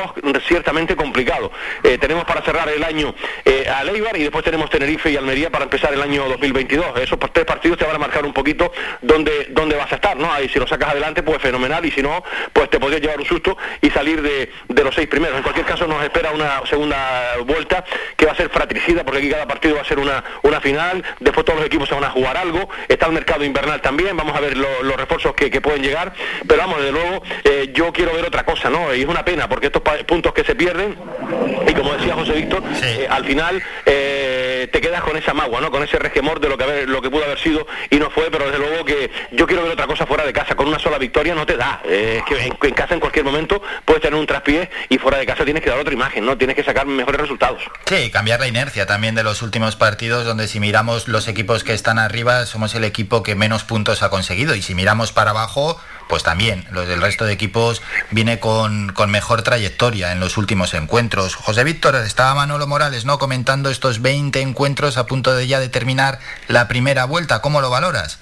ciertamente 0.46 0.96
complicado. 0.96 1.50
Eh, 1.82 1.98
tenemos 1.98 2.24
para 2.24 2.42
cerrar 2.42 2.68
el 2.68 2.82
año 2.84 3.14
eh, 3.44 3.66
a 3.68 3.84
Leibar 3.84 4.16
y 4.16 4.22
después 4.22 4.44
tenemos 4.44 4.70
Tenerife 4.70 5.10
y 5.10 5.16
Almería 5.16 5.50
para 5.50 5.64
empezar 5.64 5.92
el 5.92 6.02
año 6.02 6.28
2022. 6.28 7.00
Esos 7.00 7.18
tres 7.32 7.44
partidos 7.44 7.78
te 7.78 7.84
van 7.84 7.96
a 7.96 7.98
marcar 7.98 8.24
un 8.24 8.32
poquito 8.32 8.72
dónde, 9.02 9.48
dónde 9.50 9.76
vas 9.76 9.90
a 9.92 9.96
estar, 9.96 10.16
¿no? 10.16 10.32
Ahí 10.32 10.48
si 10.48 10.58
lo 10.58 10.66
sacas 10.66 10.90
adelante, 10.90 11.22
pues 11.22 11.40
fenomenal, 11.40 11.84
y 11.84 11.90
si 11.90 12.02
no, 12.02 12.22
pues 12.52 12.70
te 12.70 12.78
podrías 12.78 13.02
llevar 13.02 13.18
un 13.18 13.26
susto 13.26 13.56
y 13.80 13.90
salir 13.90 14.22
de, 14.22 14.50
los 14.82 14.94
seis 14.94 15.08
primeros. 15.08 15.36
En 15.36 15.42
cualquier 15.42 15.66
caso, 15.66 15.86
nos 15.86 16.02
espera 16.02 16.30
una 16.32 16.62
segunda 16.66 17.36
vuelta 17.44 17.84
que 18.16 18.26
va 18.26 18.32
a 18.32 18.36
ser 18.36 18.48
fratricida, 18.50 19.04
porque 19.04 19.18
aquí 19.18 19.30
cada 19.30 19.46
partido 19.46 19.76
va 19.76 19.82
a 19.82 19.84
ser 19.84 19.98
una, 19.98 20.24
una 20.42 20.60
final, 20.60 21.04
después 21.20 21.44
todos 21.44 21.58
los 21.58 21.66
equipos 21.66 21.88
se 21.88 21.94
van 21.94 22.04
a 22.04 22.10
jugar 22.10 22.36
algo, 22.36 22.68
está 22.88 23.06
el 23.06 23.12
mercado 23.12 23.44
invernal 23.44 23.80
también, 23.80 24.16
vamos 24.16 24.36
a 24.36 24.40
ver 24.40 24.56
los 24.56 24.96
refuerzos 24.96 25.34
que, 25.34 25.58
pueden 25.58 25.82
llegar, 25.82 26.12
pero 26.46 26.60
vamos, 26.60 26.80
de 26.80 26.92
luego, 26.92 27.22
eh, 27.42 27.70
yo 27.72 27.92
quiero 27.92 28.14
ver 28.14 28.24
otra 28.24 28.44
cosa, 28.44 28.70
¿no? 28.70 28.94
Y 28.94 29.02
es 29.02 29.08
una 29.08 29.17
pena, 29.24 29.48
porque 29.48 29.66
estos 29.66 29.82
puntos 30.06 30.32
que 30.32 30.44
se 30.44 30.54
pierden 30.54 30.96
y 31.66 31.74
como 31.74 31.92
decía 31.94 32.14
José 32.14 32.32
Víctor, 32.32 32.62
eh, 32.82 33.06
al 33.08 33.24
final 33.24 33.62
eh, 33.84 34.68
te 34.72 34.80
quedas 34.80 35.02
con 35.02 35.16
esa 35.16 35.34
magua, 35.34 35.60
¿no? 35.60 35.70
Con 35.70 35.82
ese 35.82 35.98
resquemor 35.98 36.40
de 36.40 36.48
lo 36.48 36.56
que 36.56 36.86
lo 36.86 37.02
que 37.02 37.10
pudo 37.10 37.24
haber 37.24 37.38
sido 37.38 37.66
y 37.90 37.96
no 37.96 38.10
fue, 38.10 38.30
pero 38.30 38.46
desde 38.46 38.58
luego 38.58 38.84
que 38.84 39.10
yo 39.32 39.46
quiero 39.46 39.62
ver 39.62 39.72
otra 39.72 39.86
cosa 39.86 40.06
fuera 40.06 40.24
de 40.24 40.32
casa, 40.32 40.54
con 40.54 40.68
una 40.68 40.78
sola 40.78 40.98
victoria 40.98 41.34
no 41.34 41.46
te 41.46 41.56
da. 41.56 41.80
Eh, 41.84 42.18
es 42.18 42.24
que 42.24 42.68
en, 42.68 42.74
casa 42.74 42.94
en 42.94 43.00
cualquier 43.00 43.24
momento 43.24 43.62
puedes 43.84 44.02
tener 44.02 44.18
un 44.18 44.26
traspié 44.26 44.70
y 44.88 44.98
fuera 44.98 45.18
de 45.18 45.26
casa 45.26 45.44
tienes 45.44 45.62
que 45.62 45.70
dar 45.70 45.78
otra 45.78 45.92
imagen, 45.92 46.24
¿no? 46.24 46.36
Tienes 46.36 46.56
que 46.56 46.64
sacar 46.64 46.86
mejores 46.86 47.20
resultados. 47.20 47.62
Sí, 47.86 48.10
cambiar 48.10 48.40
la 48.40 48.48
inercia 48.48 48.86
también 48.86 49.14
de 49.14 49.22
los 49.22 49.42
últimos 49.42 49.76
partidos, 49.76 50.24
donde 50.24 50.48
si 50.48 50.60
miramos 50.60 51.08
los 51.08 51.28
equipos 51.28 51.64
que 51.64 51.74
están 51.74 51.98
arriba, 51.98 52.46
somos 52.46 52.74
el 52.74 52.84
equipo 52.84 53.22
que 53.22 53.34
menos 53.34 53.64
puntos 53.64 54.02
ha 54.02 54.10
conseguido. 54.10 54.54
Y 54.54 54.62
si 54.62 54.74
miramos 54.74 55.12
para 55.12 55.30
abajo, 55.30 55.80
pues 56.08 56.22
también 56.22 56.64
los 56.72 56.88
del 56.88 57.00
resto 57.00 57.24
de 57.24 57.32
equipos 57.32 57.82
viene 58.10 58.38
con, 58.38 58.94
mejor 59.08 59.42
trayectoria 59.42 60.12
en 60.12 60.20
los 60.20 60.36
últimos 60.36 60.74
encuentros. 60.74 61.34
José 61.34 61.64
Víctor, 61.64 61.96
estaba 61.96 62.34
Manolo 62.34 62.66
Morales 62.66 63.04
no 63.04 63.18
comentando 63.18 63.70
estos 63.70 64.02
20 64.02 64.40
encuentros 64.40 64.96
a 64.96 65.06
punto 65.06 65.34
de 65.34 65.46
ya 65.46 65.60
determinar 65.60 66.18
la 66.48 66.68
primera 66.68 67.04
vuelta. 67.04 67.40
¿Cómo 67.40 67.60
lo 67.60 67.70
valoras? 67.70 68.20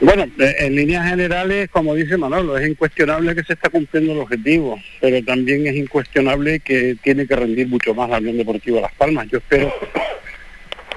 Bueno, 0.00 0.24
eh, 0.38 0.54
en 0.58 0.74
líneas 0.74 1.08
generales, 1.08 1.70
como 1.70 1.94
dice 1.94 2.18
Manolo, 2.18 2.58
es 2.58 2.68
incuestionable 2.68 3.34
que 3.34 3.44
se 3.44 3.54
está 3.54 3.70
cumpliendo 3.70 4.12
el 4.12 4.18
objetivo, 4.18 4.78
pero 5.00 5.24
también 5.24 5.66
es 5.66 5.74
incuestionable 5.74 6.60
que 6.60 6.96
tiene 7.02 7.26
que 7.26 7.34
rendir 7.34 7.66
mucho 7.68 7.94
más 7.94 8.10
la 8.10 8.18
Unión 8.18 8.36
Deportiva 8.36 8.82
Las 8.82 8.92
Palmas. 8.92 9.26
Yo 9.28 9.38
espero 9.38 9.72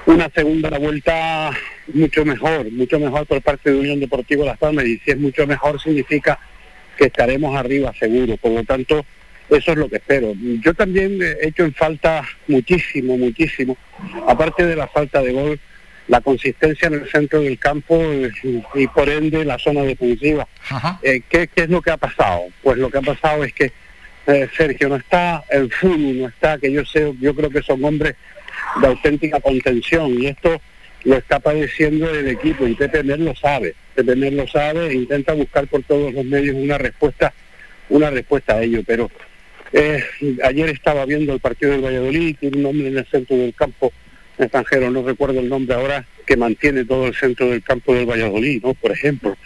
una 0.06 0.30
segunda 0.30 0.78
vuelta 0.78 1.50
mucho 1.92 2.24
mejor, 2.24 2.70
mucho 2.70 2.98
mejor 2.98 3.26
por 3.26 3.42
parte 3.42 3.70
de 3.70 3.78
Unión 3.78 4.00
Deportiva 4.00 4.44
Las 4.44 4.58
Palmas 4.58 4.84
y 4.86 4.98
si 4.98 5.10
es 5.10 5.18
mucho 5.18 5.46
mejor 5.46 5.80
significa 5.80 6.38
que 6.96 7.06
estaremos 7.06 7.56
arriba 7.56 7.92
seguro, 7.98 8.36
por 8.36 8.52
lo 8.52 8.64
tanto 8.64 9.04
eso 9.50 9.72
es 9.72 9.78
lo 9.78 9.88
que 9.88 9.96
espero. 9.96 10.32
Yo 10.62 10.74
también 10.74 11.18
he 11.20 11.48
hecho 11.48 11.64
en 11.64 11.74
falta 11.74 12.22
muchísimo, 12.46 13.16
muchísimo, 13.16 13.76
aparte 14.26 14.64
de 14.64 14.76
la 14.76 14.86
falta 14.86 15.22
de 15.22 15.32
gol, 15.32 15.60
la 16.08 16.20
consistencia 16.20 16.88
en 16.88 16.94
el 16.94 17.08
centro 17.08 17.40
del 17.40 17.58
campo 17.58 18.00
y, 18.74 18.86
por 18.88 19.08
ende 19.08 19.44
la 19.44 19.58
zona 19.58 19.82
defensiva. 19.82 20.46
Eh, 21.02 21.22
¿qué, 21.28 21.48
es 21.54 21.68
lo 21.68 21.82
que 21.82 21.90
ha 21.90 21.96
pasado? 21.96 22.42
Pues 22.62 22.78
lo 22.78 22.90
que 22.90 22.98
ha 22.98 23.02
pasado 23.02 23.44
es 23.44 23.52
que 23.52 23.72
eh, 24.26 24.48
Sergio 24.56 24.88
no 24.88 24.96
está, 24.96 25.44
el 25.50 25.72
Fulu 25.72 26.14
no 26.14 26.28
está, 26.28 26.58
que 26.58 26.70
yo 26.70 26.84
sé, 26.84 27.12
yo 27.20 27.34
creo 27.34 27.50
que 27.50 27.62
son 27.62 27.84
hombres 27.84 28.14
de 28.80 28.86
auténtica 28.86 29.40
contención 29.40 30.20
y 30.20 30.26
esto 30.26 30.60
lo 31.04 31.16
está 31.16 31.40
padeciendo 31.40 32.10
el 32.10 32.28
equipo 32.28 32.66
y 32.66 32.74
Pepe 32.74 33.02
lo 33.02 33.34
sabe, 33.34 33.74
Pepe 33.94 34.16
lo 34.16 34.46
sabe 34.46 34.88
e 34.88 34.94
intenta 34.94 35.32
buscar 35.32 35.66
por 35.66 35.82
todos 35.82 36.12
los 36.12 36.24
medios 36.24 36.56
una 36.56 36.78
respuesta, 36.78 37.32
una 37.88 38.10
respuesta 38.10 38.54
a 38.54 38.62
ello, 38.62 38.82
pero 38.86 39.10
eh, 39.72 40.02
ayer 40.44 40.70
estaba 40.70 41.06
viendo 41.06 41.32
el 41.32 41.40
partido 41.40 41.72
del 41.72 41.84
Valladolid, 41.84 42.36
tiene 42.38 42.58
un 42.58 42.66
hombre 42.66 42.88
en 42.88 42.98
el 42.98 43.06
centro 43.06 43.36
del 43.36 43.54
campo 43.54 43.92
extranjero, 44.38 44.90
no 44.90 45.02
recuerdo 45.02 45.40
el 45.40 45.48
nombre 45.48 45.74
ahora, 45.74 46.04
que 46.26 46.36
mantiene 46.36 46.84
todo 46.84 47.06
el 47.06 47.14
centro 47.14 47.50
del 47.50 47.62
campo 47.62 47.94
del 47.94 48.06
Valladolid, 48.06 48.62
¿no? 48.62 48.74
Por 48.74 48.90
ejemplo. 48.90 49.36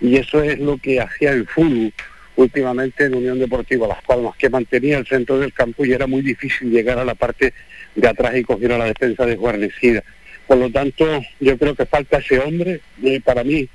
Y 0.00 0.16
eso 0.16 0.42
es 0.42 0.58
lo 0.58 0.78
que 0.78 1.00
hacía 1.00 1.32
el 1.32 1.46
fútbol 1.46 1.92
últimamente 2.36 3.04
en 3.04 3.14
Unión 3.14 3.38
Deportiva 3.38 3.86
Las 3.86 4.02
Palmas, 4.02 4.36
que 4.36 4.50
mantenía 4.50 4.98
el 4.98 5.06
centro 5.06 5.38
del 5.38 5.52
campo 5.52 5.84
y 5.84 5.92
era 5.92 6.06
muy 6.06 6.22
difícil 6.22 6.70
llegar 6.70 6.98
a 6.98 7.04
la 7.04 7.14
parte 7.14 7.52
de 7.94 8.08
atrás 8.08 8.36
y 8.36 8.42
coger 8.42 8.72
a 8.72 8.78
la 8.78 8.86
defensa 8.86 9.26
desguarnecida. 9.26 10.02
Por 10.46 10.58
lo 10.58 10.70
tanto, 10.70 11.04
yo 11.40 11.56
creo 11.58 11.74
que 11.74 11.86
falta 11.86 12.18
ese 12.18 12.38
hombre, 12.38 12.80
eh, 13.02 13.20
para 13.24 13.44
mí 13.44 13.68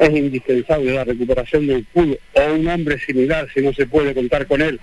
es 0.00 0.10
indispensable 0.10 0.92
la 0.92 1.04
recuperación 1.04 1.66
del 1.66 1.86
fútbol 1.92 2.18
o 2.32 2.54
un 2.54 2.66
hombre 2.68 2.98
similar 2.98 3.46
si 3.54 3.60
no 3.60 3.72
se 3.72 3.86
puede 3.86 4.14
contar 4.14 4.46
con 4.46 4.60
él 4.60 4.80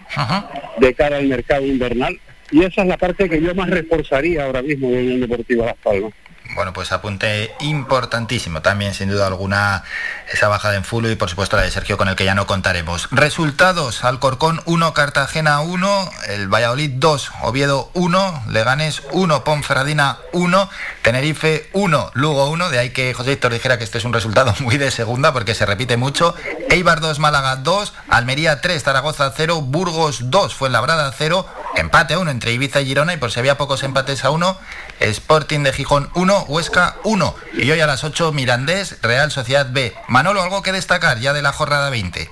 de 0.80 0.94
cara 0.94 1.18
al 1.18 1.28
mercado 1.28 1.66
invernal. 1.66 2.20
Y 2.52 2.64
esa 2.64 2.82
es 2.82 2.88
la 2.88 2.98
parte 2.98 3.30
que 3.30 3.42
yo 3.42 3.56
más 3.56 3.70
reforzaría 3.70 4.44
ahora 4.44 4.62
mismo 4.62 4.92
de 4.92 4.98
Unión 4.98 5.22
Deportiva 5.22 5.66
Las 5.66 5.78
Palmas. 5.78 6.14
Bueno, 6.56 6.74
pues 6.74 6.92
apunte 6.92 7.56
importantísimo 7.62 8.62
también, 8.62 8.94
sin 8.94 9.10
duda 9.10 9.28
alguna, 9.28 9.84
esa 10.32 10.48
bajada 10.48 10.76
en 10.76 10.84
full 10.84 11.06
y 11.06 11.16
por 11.16 11.30
supuesto 11.30 11.56
la 11.56 11.64
de 11.64 11.72
Sergio 11.72 11.98
con 11.98 12.08
el 12.08 12.16
que 12.16 12.26
ya 12.26 12.36
no 12.36 12.46
contaremos. 12.46 13.08
Resultados, 13.12 14.04
Alcorcón 14.04 14.62
1, 14.66 14.94
Cartagena 14.94 15.62
1, 15.62 16.12
el 16.28 16.48
Valladolid 16.48 16.92
2, 16.96 17.32
Oviedo 17.44 17.90
1, 17.94 18.44
Leganes 18.50 19.04
1, 19.12 19.44
Ponferradina 19.44 20.18
1, 20.34 20.70
Tenerife 21.02 21.68
1, 21.74 22.12
Lugo 22.14 22.50
1, 22.50 22.70
de 22.70 22.78
ahí 22.78 22.92
que 22.92 23.14
José 23.14 23.32
Víctor 23.32 23.52
dijera 23.52 23.78
que 23.78 23.84
este 23.84 23.98
es 23.98 24.06
un 24.06 24.14
resultado 24.14 24.54
muy 24.60 24.78
de 24.78 24.92
segunda 24.92 25.34
porque 25.34 25.56
se 25.56 25.66
repite 25.66 25.98
mucho, 25.98 26.36
Eibar 26.70 27.02
2, 27.02 27.20
Málaga 27.20 27.56
2, 27.56 27.94
Almería 28.10 28.62
3, 28.62 28.84
Zaragoza 28.84 29.34
0, 29.36 29.62
Burgos 29.62 30.30
2, 30.30 30.54
Fuenlabrada 30.54 31.12
0, 31.18 31.46
empate 31.76 32.18
1 32.18 32.30
entre 32.30 32.54
Ibiza 32.54 32.82
y 32.82 32.86
Girona 32.86 33.14
y 33.14 33.18
por 33.18 33.32
si 33.32 33.40
había 33.40 33.58
pocos 33.58 33.84
empates 33.84 34.24
a 34.24 34.30
1, 34.30 34.58
Sporting 35.00 35.64
de 35.64 35.74
Gijón 35.74 36.10
1, 36.14 36.46
Huesca 36.48 36.98
1. 37.04 37.36
Y 37.54 37.72
hoy 37.72 37.80
a 37.82 37.88
las 37.88 38.04
8 38.04 38.32
Mirandés, 38.32 38.98
Real 39.02 39.32
Sociedad 39.32 39.68
B. 39.72 39.96
Manolo, 40.08 40.44
¿algo 40.44 40.62
que 40.62 40.72
destacar 40.72 41.20
ya 41.20 41.34
de 41.34 41.42
la 41.42 41.52
jornada 41.52 41.90
20? 41.90 42.30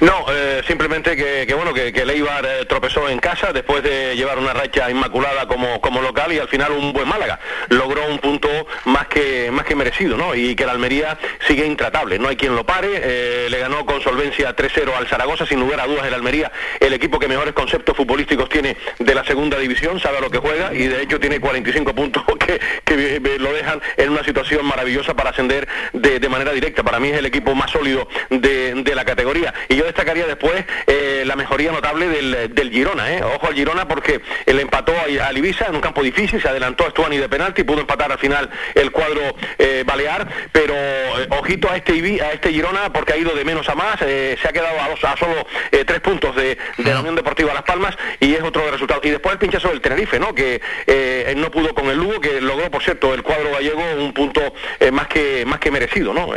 No, 0.00 0.26
eh, 0.30 0.62
simplemente 0.66 1.16
que, 1.16 1.52
bueno, 1.54 1.72
que, 1.72 1.92
que 1.92 2.02
eh, 2.02 2.64
tropezó 2.68 3.08
en 3.08 3.18
casa 3.18 3.52
después 3.52 3.82
de 3.82 4.14
llevar 4.16 4.38
una 4.38 4.52
racha 4.52 4.90
inmaculada 4.90 5.46
como, 5.46 5.80
como 5.80 6.00
local 6.00 6.32
y 6.32 6.38
al 6.38 6.48
final 6.48 6.72
un 6.72 6.92
buen 6.92 7.08
Málaga. 7.08 7.38
Logró 7.68 8.06
un 8.06 8.18
punto 8.18 8.48
más 8.84 9.06
que, 9.08 9.50
más 9.50 9.64
que 9.64 9.74
merecido, 9.74 10.16
¿no? 10.16 10.34
Y 10.34 10.54
que 10.54 10.64
la 10.64 10.72
Almería 10.72 11.18
sigue 11.46 11.66
intratable, 11.66 12.18
no 12.18 12.28
hay 12.28 12.36
quien 12.36 12.54
lo 12.54 12.64
pare, 12.64 12.88
eh, 12.94 13.48
le 13.50 13.58
ganó 13.58 13.84
con 13.84 14.00
solvencia 14.00 14.54
3-0 14.54 14.94
al 14.94 15.06
Zaragoza, 15.06 15.46
sin 15.46 15.60
lugar 15.60 15.80
a 15.80 15.86
dudas 15.86 16.06
el 16.06 16.14
Almería, 16.14 16.50
el 16.80 16.92
equipo 16.92 17.18
que 17.18 17.28
mejores 17.28 17.54
conceptos 17.54 17.96
futbolísticos 17.96 18.48
tiene 18.48 18.76
de 18.98 19.14
la 19.14 19.24
segunda 19.24 19.58
división, 19.58 20.00
sabe 20.00 20.18
a 20.18 20.20
lo 20.20 20.30
que 20.30 20.38
juega 20.38 20.72
y 20.72 20.86
de 20.86 21.02
hecho 21.02 21.20
tiene 21.20 21.40
45 21.40 21.94
puntos 21.94 22.22
que, 22.84 23.20
lo 23.38 23.52
dejan 23.52 23.80
en 23.96 24.10
una 24.10 24.24
situación 24.24 24.64
maravillosa 24.66 25.14
para 25.14 25.30
ascender 25.30 25.68
de, 25.92 26.28
manera 26.28 26.52
directa. 26.52 26.82
Para 26.82 26.98
mí 27.00 27.08
es 27.10 27.18
el 27.18 27.26
equipo 27.26 27.54
más 27.54 27.70
sólido 27.70 28.08
de, 28.30 28.74
de 28.74 28.94
la 28.94 29.04
categoría. 29.04 29.52
Y 29.68 29.76
yo 29.76 29.84
destacaría 29.84 30.26
después 30.26 30.64
eh, 30.86 31.24
la 31.26 31.36
mejoría 31.36 31.72
notable 31.72 32.08
del, 32.08 32.70
Girona. 32.70 33.12
¿eh? 33.12 33.22
Ojo 33.22 33.46
al 33.46 33.54
Girona 33.54 33.86
porque 33.86 34.20
él 34.46 34.60
empató 34.60 34.92
a, 34.98 35.32
Ibiza 35.34 35.66
en 35.66 35.74
un 35.74 35.80
campo 35.80 36.02
difícil, 36.02 36.40
se 36.40 36.48
adelantó 36.48 36.86
a 36.86 36.90
Stuani 36.90 37.18
de 37.18 37.28
penalti, 37.28 37.64
pudo 37.64 37.80
empatar 37.80 38.10
al 38.12 38.18
final 38.18 38.48
el 38.74 38.90
cuadro 38.92 39.34
eh, 39.58 39.82
balear, 39.84 40.26
pero 40.52 40.74
ojito 41.30 41.70
a 41.70 41.76
este, 41.76 41.92
a 42.22 42.32
este 42.32 42.50
Girona 42.50 42.92
porque 42.92 43.14
ha 43.14 43.16
ido 43.16 43.34
de 43.34 43.44
menos 43.44 43.68
a 43.68 43.74
más, 43.74 43.98
se 43.98 44.38
ha 44.42 44.52
quedado 44.52 44.78
a, 44.80 45.16
solo 45.16 45.46
tres 45.86 46.00
puntos 46.00 46.34
de, 46.36 46.56
la 46.78 47.00
Unión 47.00 47.16
Deportiva 47.16 47.52
Las 47.52 47.62
Palmas 47.62 47.96
y 48.20 48.34
es 48.34 48.42
otro 48.42 48.64
de 48.64 48.70
resultados. 48.70 49.04
Y 49.04 49.10
después 49.10 49.32
el 49.32 49.38
pinchazo 49.38 49.68
del 49.68 49.80
Tenerife, 49.80 50.18
¿no? 50.18 50.34
que 50.34 50.60
no 51.36 51.50
pudo 51.50 51.74
con 51.74 51.88
el 51.88 51.98
Lugo, 51.98 52.20
que 52.20 52.40
logró, 52.40 52.70
por 52.70 52.82
cierto, 52.82 53.12
el 53.12 53.22
cuadro 53.22 53.50
gallego 53.50 53.82
un 53.98 54.12
punto 54.12 54.40
más, 54.92 55.08
que, 55.08 55.44
más 55.46 55.58
que 55.58 55.70
merecido. 55.70 56.14
No, 56.14 56.28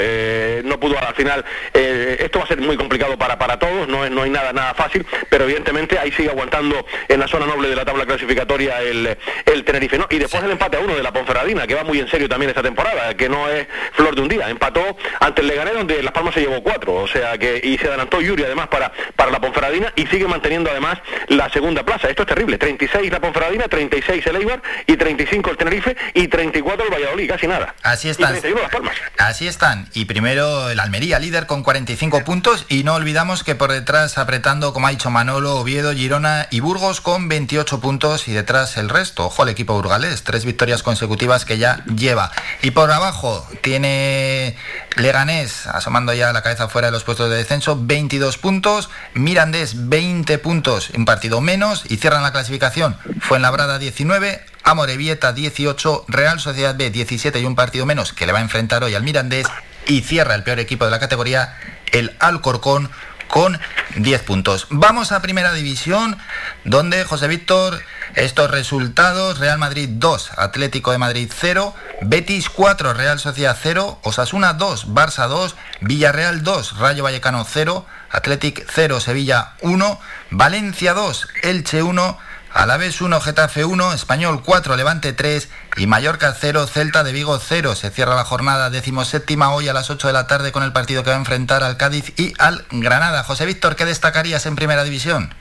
no 0.63 0.79
pudo 0.79 0.97
al 0.97 1.15
final, 1.15 1.45
esto 1.73 2.39
va 2.39 2.45
a 2.45 2.47
ser 2.47 2.59
muy 2.59 2.77
complicado 2.77 3.16
para, 3.18 3.38
para 3.38 3.57
todos 3.60 3.88
no, 3.88 4.10
no 4.10 4.23
hay 4.23 4.30
nada, 4.30 4.53
nada 4.53 4.73
fácil, 4.73 5.06
pero 5.30 5.45
evidentemente 5.45 5.99
ahí 5.99 6.11
sigue 6.11 6.30
aguantando 6.30 6.85
en 7.07 7.19
la 7.19 7.27
zona 7.27 7.45
noble 7.45 7.69
de 7.69 7.76
la 7.76 7.85
tabla 7.85 8.06
clasificatoria 8.06 8.81
el, 8.81 9.18
el 9.45 9.64
Tenerife. 9.64 9.98
¿no? 9.98 10.07
Y 10.10 10.19
después 10.19 10.44
el 10.44 10.52
empate 10.52 10.77
a 10.77 10.80
uno 10.80 10.95
de 10.95 11.03
la 11.03 11.11
Ponferradina, 11.11 11.68
que 11.68 11.76
va 11.76 11.84
muy 11.84 11.99
en 11.99 12.07
serio 12.07 12.30
también 12.30 12.49
esta 12.49 12.64
temporada, 12.64 13.15
que 13.15 13.30
no 13.30 13.49
es 13.49 13.68
flor 13.94 14.15
de 14.15 14.22
un 14.22 14.27
día. 14.27 14.49
Empató 14.49 14.98
ante 15.19 15.41
el 15.41 15.48
Leganés 15.48 15.73
donde 15.73 16.02
Las 16.03 16.14
Palmas 16.14 16.34
se 16.34 16.41
llevó 16.41 16.61
cuatro, 16.61 16.95
o 16.95 17.07
sea 17.07 17.38
que, 17.38 17.60
y 17.64 17.77
se 17.77 17.88
adelantó 17.88 18.22
Yuri 18.22 18.44
además 18.44 18.68
para, 18.68 18.91
para 19.15 19.31
la 19.31 19.39
Ponferradina 19.39 19.91
y 19.95 20.06
sigue 20.07 20.27
manteniendo 20.27 20.69
además 20.69 20.99
la 21.27 21.49
segunda 21.49 21.84
plaza. 21.84 22.10
Esto 22.10 22.23
es 22.23 22.27
terrible, 22.27 22.57
36 22.57 23.11
la 23.11 23.19
Ponferradina, 23.19 23.68
36 23.68 24.26
el 24.27 24.35
Eibar 24.38 24.61
y 24.85 24.95
35 24.98 25.52
el 25.52 25.57
Tenerife 25.57 25.95
y 26.14 26.27
34 26.27 26.85
el 26.85 26.94
Valladolid, 26.94 27.30
casi 27.30 27.48
nada. 27.48 27.76
Así 27.84 28.10
están. 28.10 28.34
Las 28.34 28.72
Palmas. 28.72 28.95
Así 29.18 29.48
están. 29.48 29.88
Y 29.94 30.06
primero 30.06 30.69
el 30.69 30.80
Almería, 30.80 31.19
líder 31.19 31.45
con 31.45 31.64
45 31.64 32.23
puntos 32.23 32.65
y 32.69 32.84
no 32.84 32.95
olvidamos 33.07 33.45
que 33.45 33.55
por 33.55 33.71
detrás 33.71 34.17
apretando, 34.17 34.73
como 34.73 34.88
ha 34.88 34.89
dicho 34.89 35.09
Manolo, 35.09 35.55
Oviedo, 35.55 35.93
Girona 35.93 36.49
y 36.51 36.59
Burgos 36.59 36.99
con 36.99 37.29
28 37.29 37.79
puntos 37.79 38.27
y 38.27 38.34
detrás 38.34 38.75
el 38.75 38.89
resto. 38.89 39.27
Ojo 39.27 39.43
al 39.43 39.47
equipo 39.47 39.75
burgalés, 39.75 40.23
tres 40.23 40.43
victorias 40.43 40.84
consecutivas 40.84 41.45
que 41.45 41.57
ya 41.57 41.85
lleva. 41.85 42.34
Y 42.61 42.71
por 42.71 42.91
abajo 42.91 43.47
tiene 43.61 44.57
Leganés, 44.97 45.67
asomando 45.67 46.13
ya 46.13 46.34
la 46.34 46.41
cabeza 46.41 46.67
fuera 46.67 46.89
de 46.89 46.91
los 46.91 47.05
puestos 47.05 47.29
de 47.29 47.38
descenso, 47.38 47.79
22 47.79 48.38
puntos. 48.39 48.89
Mirandés, 49.13 49.88
20 49.88 50.38
puntos, 50.39 50.89
un 50.89 51.05
partido 51.05 51.39
menos. 51.39 51.85
Y 51.88 51.95
cierran 51.95 52.23
la 52.23 52.34
clasificación. 52.34 52.97
Fue 53.21 53.38
en 53.38 53.43
Labrada 53.43 53.79
19, 53.79 54.43
Amorebieta 54.63 55.31
18, 55.31 56.07
Real 56.09 56.41
Sociedad 56.41 56.75
B 56.75 56.89
17 56.89 57.39
y 57.39 57.45
un 57.45 57.55
partido 57.55 57.85
menos 57.85 58.11
que 58.11 58.25
le 58.25 58.34
va 58.34 58.39
a 58.39 58.41
enfrentar 58.41 58.84
hoy 58.84 58.95
al 58.95 59.03
Mirandés. 59.03 59.47
Y 59.88 60.01
cierra 60.01 60.35
el 60.35 60.43
peor 60.43 60.59
equipo 60.59 60.85
de 60.85 60.91
la 60.91 60.99
categoría, 60.99 61.57
el 61.91 62.15
Alcorcón 62.19 62.89
con 63.27 63.59
10 63.95 64.22
puntos. 64.23 64.68
Vamos 64.69 65.11
a 65.11 65.22
Primera 65.22 65.53
División, 65.53 66.18
donde 66.64 67.03
José 67.03 67.27
Víctor, 67.27 67.81
estos 68.15 68.51
resultados, 68.51 69.39
Real 69.39 69.57
Madrid 69.57 69.89
2, 69.91 70.31
Atlético 70.38 70.91
de 70.91 70.97
Madrid 70.97 71.31
0, 71.34 71.73
Betis 72.01 72.49
4, 72.49 72.93
Real 72.93 73.19
Sociedad 73.19 73.57
0, 73.61 73.99
Osasuna 74.03 74.53
2, 74.53 74.88
Barça 74.89 75.27
2, 75.27 75.55
Villarreal 75.81 76.43
2, 76.43 76.77
Rayo 76.77 77.03
Vallecano 77.03 77.45
0, 77.45 77.85
Atlético 78.09 78.61
0, 78.73 78.99
Sevilla 78.99 79.53
1, 79.61 79.99
Valencia 80.31 80.93
2, 80.93 81.27
Elche 81.43 81.84
1, 81.84 82.18
Alavés 82.57 83.01
1, 83.01 83.21
Getafe 83.21 83.65
1, 83.65 83.93
Español 83.93 84.41
4, 84.43 84.75
Levante 84.77 85.13
3 85.13 85.47
y 85.77 85.85
Mallorca 85.85 86.34
0, 86.35 86.65
Celta 86.65 87.03
de 87.03 87.13
Vigo 87.13 87.38
0. 87.38 87.75
Se 87.75 87.91
cierra 87.91 88.15
la 88.15 88.23
jornada 88.23 88.71
decimoséptima 88.71 89.53
hoy 89.53 89.67
a 89.67 89.73
las 89.73 89.91
8 89.91 90.07
de 90.07 90.13
la 90.13 90.25
tarde 90.25 90.51
con 90.51 90.63
el 90.63 90.73
partido 90.73 91.03
que 91.03 91.11
va 91.11 91.17
a 91.17 91.19
enfrentar 91.19 91.63
al 91.63 91.77
Cádiz 91.77 92.19
y 92.19 92.34
al 92.39 92.65
Granada. 92.71 93.21
José 93.21 93.45
Víctor, 93.45 93.75
¿qué 93.75 93.85
destacarías 93.85 94.47
en 94.47 94.55
Primera 94.55 94.84
División? 94.84 95.35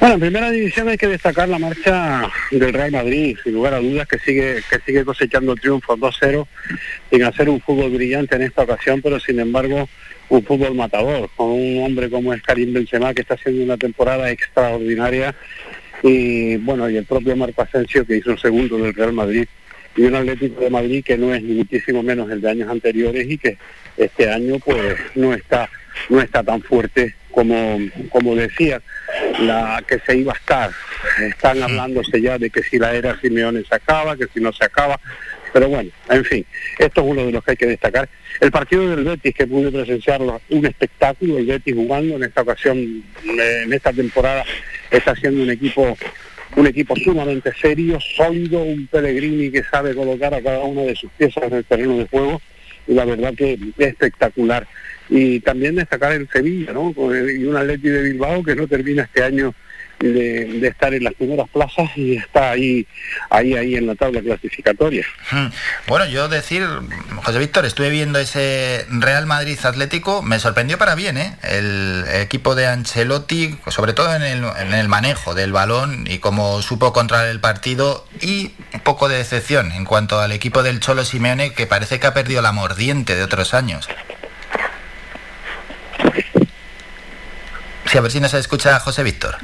Bueno, 0.00 0.16
en 0.16 0.20
primera 0.20 0.50
división 0.50 0.88
hay 0.88 0.98
que 0.98 1.06
destacar 1.06 1.48
la 1.48 1.60
marcha 1.60 2.28
del 2.50 2.72
Real 2.74 2.90
Madrid, 2.90 3.38
sin 3.42 3.54
lugar 3.54 3.72
a 3.72 3.78
dudas, 3.78 4.06
que 4.08 4.18
sigue, 4.18 4.62
que 4.68 4.80
sigue 4.84 5.04
cosechando 5.04 5.54
triunfos 5.54 5.98
2-0, 5.98 6.46
sin 7.08 7.24
hacer 7.24 7.48
un 7.48 7.60
fútbol 7.60 7.92
brillante 7.92 8.34
en 8.36 8.42
esta 8.42 8.62
ocasión, 8.62 9.00
pero 9.00 9.18
sin 9.18 9.38
embargo 9.38 9.88
un 10.28 10.44
fútbol 10.44 10.74
matador, 10.74 11.28
con 11.36 11.50
un 11.50 11.84
hombre 11.84 12.10
como 12.10 12.32
es 12.32 12.42
Karim 12.42 12.72
Benzema, 12.72 13.14
que 13.14 13.22
está 13.22 13.34
haciendo 13.34 13.62
una 13.62 13.76
temporada 13.76 14.30
extraordinaria, 14.30 15.34
y 16.02 16.56
bueno, 16.56 16.88
y 16.90 16.96
el 16.96 17.04
propio 17.04 17.36
Marco 17.36 17.62
Asensio, 17.62 18.04
que 18.06 18.16
hizo 18.16 18.32
el 18.32 18.38
segundo 18.38 18.78
del 18.78 18.94
Real 18.94 19.12
Madrid, 19.12 19.46
y 19.96 20.02
un 20.02 20.14
Atlético 20.14 20.60
de 20.60 20.70
Madrid 20.70 21.04
que 21.04 21.18
no 21.18 21.34
es 21.34 21.42
ni 21.42 21.54
muchísimo 21.54 22.02
menos 22.02 22.30
el 22.30 22.40
de 22.40 22.50
años 22.50 22.70
anteriores 22.70 23.30
y 23.30 23.36
que 23.36 23.58
este 23.98 24.30
año 24.30 24.58
pues 24.58 24.96
no 25.14 25.34
está 25.34 25.68
no 26.08 26.20
está 26.20 26.42
tan 26.42 26.62
fuerte 26.62 27.14
como, 27.30 27.78
como 28.10 28.36
decía, 28.36 28.80
la 29.40 29.82
que 29.86 29.98
se 30.00 30.16
iba 30.16 30.32
a 30.32 30.36
estar. 30.36 30.70
Están 31.20 31.62
hablándose 31.62 32.20
ya 32.20 32.38
de 32.38 32.50
que 32.50 32.62
si 32.62 32.78
la 32.78 32.94
era 32.94 33.18
Simeone 33.20 33.64
se 33.64 33.74
acaba, 33.74 34.16
que 34.16 34.26
si 34.32 34.40
no 34.40 34.52
se 34.52 34.64
acaba. 34.64 35.00
Pero 35.52 35.68
bueno, 35.68 35.90
en 36.08 36.24
fin, 36.24 36.46
esto 36.78 37.02
es 37.02 37.06
uno 37.06 37.26
de 37.26 37.32
los 37.32 37.44
que 37.44 37.50
hay 37.52 37.56
que 37.56 37.66
destacar. 37.66 38.08
El 38.40 38.50
partido 38.50 38.88
del 38.88 39.04
Betis, 39.04 39.34
que 39.34 39.46
pude 39.46 39.70
presenciarlo, 39.70 40.40
un 40.48 40.66
espectáculo, 40.66 41.38
el 41.38 41.46
Betis 41.46 41.74
jugando 41.74 42.16
en 42.16 42.24
esta 42.24 42.42
ocasión, 42.42 42.78
en 43.24 43.72
esta 43.72 43.92
temporada, 43.92 44.44
está 44.90 45.14
siendo 45.14 45.42
un 45.42 45.50
equipo 45.50 45.96
un 46.54 46.66
equipo 46.66 46.94
sumamente 46.96 47.50
serio, 47.54 47.98
sólido, 48.00 48.62
un 48.62 48.86
Pellegrini 48.86 49.50
que 49.50 49.62
sabe 49.64 49.94
colocar 49.94 50.34
a 50.34 50.42
cada 50.42 50.60
una 50.60 50.82
de 50.82 50.94
sus 50.94 51.10
piezas 51.12 51.44
en 51.44 51.54
el 51.54 51.64
terreno 51.64 51.96
de 51.96 52.06
juego 52.08 52.42
y 52.86 52.94
la 52.94 53.04
verdad 53.04 53.32
que 53.34 53.54
es 53.54 53.86
espectacular 53.86 54.66
y 55.08 55.40
también 55.40 55.76
destacar 55.76 56.12
el 56.12 56.28
Sevilla, 56.28 56.72
¿no? 56.72 56.92
Y 56.92 57.44
un 57.44 57.56
Atleti 57.56 57.88
de 57.88 58.02
Bilbao 58.02 58.42
que 58.42 58.54
no 58.54 58.66
termina 58.66 59.04
este 59.04 59.22
año 59.22 59.54
de, 60.02 60.66
estar 60.66 60.92
en 60.94 61.04
las 61.04 61.14
primeras 61.14 61.48
plazas 61.48 61.90
y 61.96 62.16
está 62.16 62.50
ahí, 62.50 62.86
ahí, 63.30 63.54
ahí 63.54 63.76
en 63.76 63.86
la 63.86 63.94
tabla 63.94 64.20
clasificatoria. 64.20 65.06
Hmm. 65.30 65.46
Bueno, 65.86 66.06
yo 66.06 66.28
decir, 66.28 66.66
José 67.22 67.38
Víctor, 67.38 67.64
estuve 67.64 67.90
viendo 67.90 68.18
ese 68.18 68.86
Real 68.90 69.26
Madrid 69.26 69.58
Atlético, 69.62 70.22
me 70.22 70.38
sorprendió 70.38 70.78
para 70.78 70.94
bien, 70.94 71.16
¿eh? 71.16 71.36
El 71.42 72.04
equipo 72.14 72.54
de 72.54 72.66
Ancelotti, 72.66 73.56
sobre 73.68 73.92
todo 73.92 74.14
en 74.14 74.22
el, 74.22 74.44
en 74.58 74.74
el 74.74 74.88
manejo 74.88 75.34
del 75.34 75.52
balón 75.52 76.06
y 76.08 76.18
cómo 76.18 76.62
supo 76.62 76.92
controlar 76.92 77.28
el 77.28 77.40
partido 77.40 78.06
y 78.20 78.52
un 78.72 78.80
poco 78.80 79.08
de 79.08 79.18
decepción 79.18 79.72
en 79.72 79.84
cuanto 79.84 80.20
al 80.20 80.32
equipo 80.32 80.62
del 80.62 80.80
Cholo 80.80 81.04
Simeone 81.04 81.52
que 81.52 81.66
parece 81.66 82.00
que 82.00 82.06
ha 82.06 82.14
perdido 82.14 82.42
la 82.42 82.52
mordiente 82.52 83.14
de 83.14 83.22
otros 83.22 83.54
años. 83.54 83.88
Sí, 87.86 87.98
a 87.98 88.00
ver 88.00 88.10
si 88.10 88.20
nos 88.20 88.32
escucha 88.32 88.80
José 88.80 89.02
Víctor. 89.02 89.36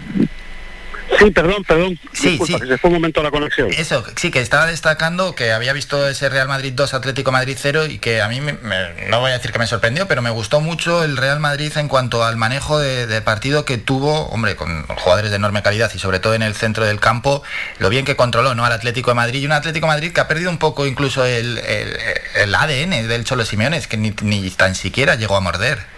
Sí, 1.19 1.31
perdón, 1.31 1.65
perdón. 1.65 1.99
Sí, 2.13 2.39
sí. 2.45 2.55
Que 2.55 2.67
se 2.67 2.79
fue 2.79 2.89
un 2.89 2.95
momento 2.95 3.23
la 3.23 3.31
conexión. 3.31 3.73
Eso, 3.73 4.05
sí, 4.17 4.31
que 4.31 4.41
estaba 4.41 4.67
destacando 4.67 5.35
que 5.35 5.53
había 5.53 5.73
visto 5.73 6.09
ese 6.09 6.29
Real 6.29 6.49
Madrid 6.49 6.73
2, 6.75 6.95
Atlético 6.95 7.33
Madrid 7.33 7.57
0 7.59 7.87
y 7.87 7.99
que 7.99 8.21
a 8.21 8.29
mí, 8.29 8.41
no 8.41 9.21
voy 9.21 9.31
a 9.31 9.35
decir 9.35 9.53
que 9.53 9.59
me 9.59 9.67
sorprendió, 9.67 10.07
pero 10.07 10.23
me 10.23 10.31
gustó 10.31 10.61
mucho 10.61 11.03
el 11.05 11.17
Real 11.17 11.41
Madrid 11.41 11.73
en 11.77 11.89
cuanto 11.89 12.25
al 12.25 12.37
manejo 12.37 12.79
de, 12.79 13.21
partido 13.23 13.65
que 13.65 13.79
tuvo, 13.79 14.27
hombre, 14.27 14.57
con 14.57 14.87
jugadores 14.87 15.31
de 15.31 15.37
enorme 15.37 15.63
calidad 15.63 15.91
y 15.95 15.99
sobre 15.99 16.21
todo 16.21 16.35
en 16.35 16.43
el 16.43 16.55
centro 16.55 16.85
del 16.85 17.01
campo, 17.01 17.43
lo 17.79 17.89
bien 17.89 18.05
que 18.05 18.17
controló, 18.17 18.55
¿no? 18.55 18.65
Al 18.65 18.73
Atlético 18.73 19.11
de 19.11 19.17
Madrid 19.17 19.41
y 19.41 19.47
un 19.47 19.53
Atlético 19.53 19.87
de 19.87 19.93
Madrid 19.93 20.13
que 20.13 20.21
ha 20.21 20.29
perdido 20.29 20.51
un 20.51 20.59
poco 20.59 20.87
incluso 20.87 21.25
el, 21.25 21.59
ADN 22.55 23.09
del 23.09 23.25
Cholo 23.25 23.45
Simeone, 23.45 23.81
que 23.83 23.97
ni, 23.97 24.15
ni 24.23 24.51
tan 24.51 24.75
siquiera 24.75 25.17
llegó 25.17 25.37
a 25.37 25.41
morder. 25.41 25.98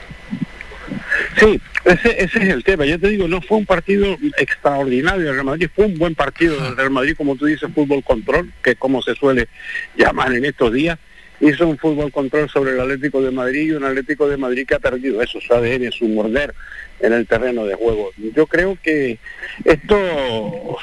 Sí, 1.39 1.61
ese, 1.85 2.23
ese, 2.23 2.39
es 2.43 2.48
el 2.48 2.65
tema. 2.65 2.85
Yo 2.85 2.98
te 2.98 3.09
digo, 3.09 3.28
no 3.28 3.40
fue 3.40 3.59
un 3.59 3.66
partido 3.66 4.16
extraordinario 4.36 5.27
del 5.27 5.35
Real 5.35 5.47
Madrid, 5.47 5.70
fue 5.74 5.86
un 5.86 5.98
buen 5.98 6.15
partido 6.15 6.61
del 6.61 6.77
Real 6.77 6.90
Madrid, 6.90 7.15
como 7.16 7.36
tú 7.36 7.47
dices, 7.47 7.70
fútbol 7.74 8.02
control, 8.02 8.52
que 8.62 8.77
como 8.77 9.01
se 9.02 9.15
suele 9.15 9.48
llamar 9.97 10.32
en 10.35 10.44
estos 10.44 10.73
días. 10.73 10.98
Hizo 11.43 11.66
un 11.66 11.78
fútbol 11.78 12.12
control 12.12 12.51
sobre 12.51 12.73
el 12.73 12.81
Atlético 12.81 13.23
de 13.23 13.31
Madrid 13.31 13.69
y 13.69 13.70
un 13.70 13.85
Atlético 13.85 14.28
de 14.28 14.36
Madrid 14.36 14.66
que 14.66 14.74
ha 14.74 14.78
perdido 14.78 15.23
eso, 15.23 15.40
su 15.40 15.55
ADN, 15.55 15.90
su 15.90 16.07
morder 16.07 16.52
en 17.01 17.15
el 17.15 17.27
terreno 17.27 17.65
de 17.65 17.77
juego. 17.77 18.11
Yo 18.19 18.47
creo 18.47 18.77
que 18.82 19.19
esto, 19.65 19.97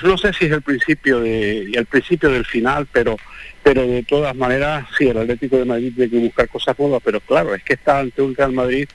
no 0.02 0.18
sé 0.18 0.34
si 0.34 0.45
es 0.45 0.52
el 0.52 0.64
principio 0.64 1.19
de, 1.19 1.61
el 1.61 1.86
principio 1.86 2.32
del 2.32 2.45
final, 2.45 2.88
pero 2.91 3.18
pero 3.61 3.86
de 3.86 4.02
todas 4.03 4.34
maneras, 4.34 4.88
sí, 4.98 5.10
el 5.10 5.18
Atlético 5.18 5.57
de 5.57 5.65
Madrid 5.65 5.91
tiene 5.94 6.10
que 6.10 6.18
buscar 6.18 6.48
cosas 6.48 6.80
nuevas, 6.80 7.02
pero 7.03 7.19
claro, 7.19 7.53
es 7.53 7.61
que 7.64 7.74
está 7.74 7.99
ante 7.99 8.22
un 8.22 8.34
Real 8.34 8.53
Madrid 8.53 8.88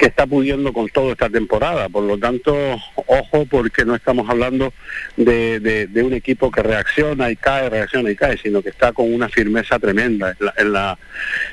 que 0.00 0.06
está 0.06 0.26
pudiendo 0.26 0.72
con 0.72 0.88
todo 0.88 1.12
esta 1.12 1.28
temporada. 1.28 1.90
Por 1.90 2.04
lo 2.04 2.16
tanto, 2.16 2.56
ojo 2.94 3.44
porque 3.44 3.84
no 3.84 3.94
estamos 3.94 4.30
hablando 4.30 4.72
de, 5.18 5.90
un 6.02 6.14
equipo 6.14 6.50
que 6.50 6.62
reacciona 6.62 7.30
y 7.30 7.36
cae, 7.36 7.68
reacciona 7.68 8.10
y 8.10 8.16
cae, 8.16 8.38
sino 8.38 8.62
que 8.62 8.70
está 8.70 8.94
con 8.94 9.12
una 9.12 9.28
firmeza 9.28 9.78
tremenda 9.78 10.34
en 10.56 10.72
la, 10.72 10.98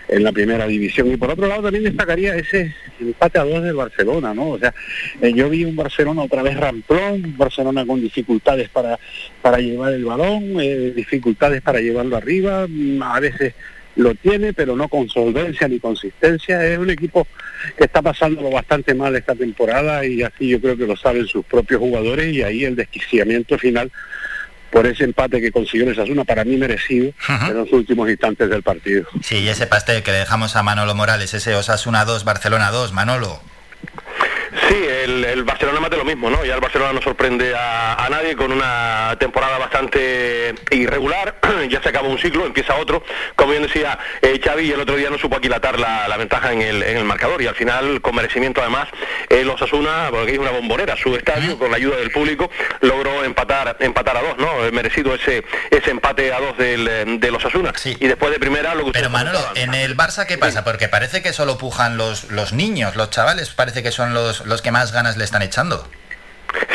en 0.08 0.24
la, 0.24 0.32
primera 0.32 0.66
división. 0.66 1.12
Y 1.12 1.18
por 1.18 1.30
otro 1.30 1.46
lado 1.46 1.64
también 1.64 1.84
destacaría 1.84 2.38
ese 2.38 2.74
empate 3.02 3.38
a 3.38 3.44
dos 3.44 3.62
del 3.62 3.76
Barcelona, 3.76 4.34
¿no? 4.34 4.52
O 4.52 4.60
sea, 4.60 4.74
eh, 5.22 5.34
yo 5.34 5.50
vi 5.50 5.66
un 5.66 5.76
Barcelona 5.76 6.22
otra 6.22 6.42
vez 6.42 6.56
ramplón, 6.56 7.36
Barcelona 7.36 7.86
con 7.86 8.00
dificultades 8.00 8.70
para, 8.70 8.98
para 9.42 9.58
llevar 9.58 9.92
el 9.92 10.06
balón, 10.06 10.62
eh, 10.62 10.94
dificultades 10.96 11.62
para 11.62 11.82
llevarlo 11.82 12.16
arriba, 12.16 12.66
a 13.02 13.20
veces 13.20 13.56
lo 13.98 14.16
tiene, 14.16 14.54
pero 14.54 14.76
no 14.78 14.88
con 14.88 15.10
solvencia 15.10 15.68
ni 15.68 15.80
consistencia. 15.80 16.66
Es 16.66 16.78
un 16.78 16.90
equipo 16.90 17.28
que 17.78 17.86
está 17.86 18.02
pasándolo 18.02 18.50
bastante 18.52 18.94
mal 18.94 19.16
esta 19.16 19.36
temporada 19.36 20.06
y 20.06 20.24
así 20.24 20.50
yo 20.50 20.62
creo 20.62 20.78
que 20.78 20.86
lo 20.86 20.96
saben 20.96 21.28
sus 21.28 21.46
propios 21.46 21.80
jugadores 21.80 22.34
y 22.34 22.42
ahí 22.42 22.66
el 22.66 22.76
desquiciamiento 22.76 23.58
final 23.58 23.92
por 24.72 24.86
ese 24.86 25.06
empate 25.06 25.40
que 25.40 25.52
consiguió 25.52 25.90
el 25.90 26.00
Asuna, 26.00 26.24
para 26.26 26.44
mí 26.44 26.58
merecido 26.58 27.12
en 27.30 27.54
los 27.54 27.72
últimos 27.72 28.10
instantes 28.10 28.50
del 28.50 28.64
partido. 28.64 29.08
Sí, 29.24 29.38
y 29.38 29.50
ese 29.50 29.66
pastel 29.66 30.04
que 30.04 30.12
le 30.12 30.20
dejamos 30.20 30.56
a 30.56 30.64
Manolo 30.64 30.94
Morales, 30.94 31.34
ese 31.34 31.56
Osasuna 31.56 32.06
2, 32.06 32.24
Barcelona 32.26 32.70
2, 32.72 32.92
Manolo. 32.94 33.42
Sí, 34.70 34.76
el, 35.04 35.44
Barcelona 35.44 35.90
de 35.90 35.98
lo 35.98 36.06
mismo, 36.06 36.30
¿no? 36.30 36.44
Ya 36.44 36.56
el 36.56 36.62
Barcelona 36.62 36.94
no 36.94 37.02
sorprende 37.02 37.54
a, 37.56 38.08
nadie 38.10 38.36
con 38.36 38.52
una 38.52 39.16
temporada 39.20 39.58
bastante 39.58 40.56
irregular, 40.72 41.36
ya 41.70 41.82
se 41.82 41.90
acaba 41.90 42.08
un 42.08 42.18
ciclo, 42.18 42.46
empieza 42.46 42.76
otro. 42.76 43.04
Como 43.36 43.52
bien 43.52 43.64
decía 43.64 43.98
eh, 44.22 44.40
Xavi, 44.44 44.72
el 44.72 44.80
otro 44.80 44.96
día 44.96 45.10
no 45.10 45.18
supo 45.18 45.38
aquilatar 45.38 45.80
la, 45.80 46.08
la 46.08 46.18
ventaja 46.18 46.54
en 46.54 46.62
el, 46.62 46.84
en 46.84 46.98
el, 46.98 47.04
marcador 47.04 47.42
y 47.42 47.48
al 47.48 47.56
final, 47.56 48.02
con 48.02 48.16
merecimiento 48.16 48.62
además, 48.62 48.90
el 49.30 49.50
Osasuna, 49.50 50.08
porque 50.10 50.34
es 50.34 50.40
una 50.40 50.52
bombonera, 50.52 50.96
su 50.98 51.16
estadio, 51.16 51.58
con 51.58 51.72
la 51.72 51.78
ayuda 51.78 51.98
del 51.98 52.12
público, 52.12 52.50
logró 52.82 53.24
empatar 53.24 53.78
empatar 53.80 54.18
a 54.18 54.22
dos, 54.22 54.38
¿no? 54.38 54.72
Merecido 54.72 55.14
ese 55.14 55.44
ese 55.72 55.92
empate 55.92 56.34
a 56.34 56.40
dos 56.40 56.58
del, 56.58 57.20
los 57.20 57.46
Osasuna. 57.46 57.74
Sí. 57.76 57.96
Y 58.00 58.08
después 58.08 58.32
de 58.32 58.40
primera 58.40 58.76
lo 58.76 58.86
que 58.86 58.92
Pero 58.92 59.10
Manolo, 59.10 59.40
¿en 59.56 59.74
el 59.74 59.96
Barça 59.96 60.26
qué 60.26 60.38
pasa? 60.38 60.64
Porque 60.64 60.88
parece 60.88 61.22
que 61.22 61.34
solo 61.34 61.58
pujan 61.58 61.98
los, 61.98 62.26
los 62.26 62.54
niños, 62.54 62.96
los 62.96 63.10
chavales, 63.10 63.50
parece 63.50 63.84
que 63.84 63.92
son 63.92 64.14
los 64.14 64.37
los 64.46 64.62
que 64.62 64.72
más 64.72 64.92
ganas 64.92 65.18
le 65.18 65.24
están 65.24 65.42
echando. 65.42 65.88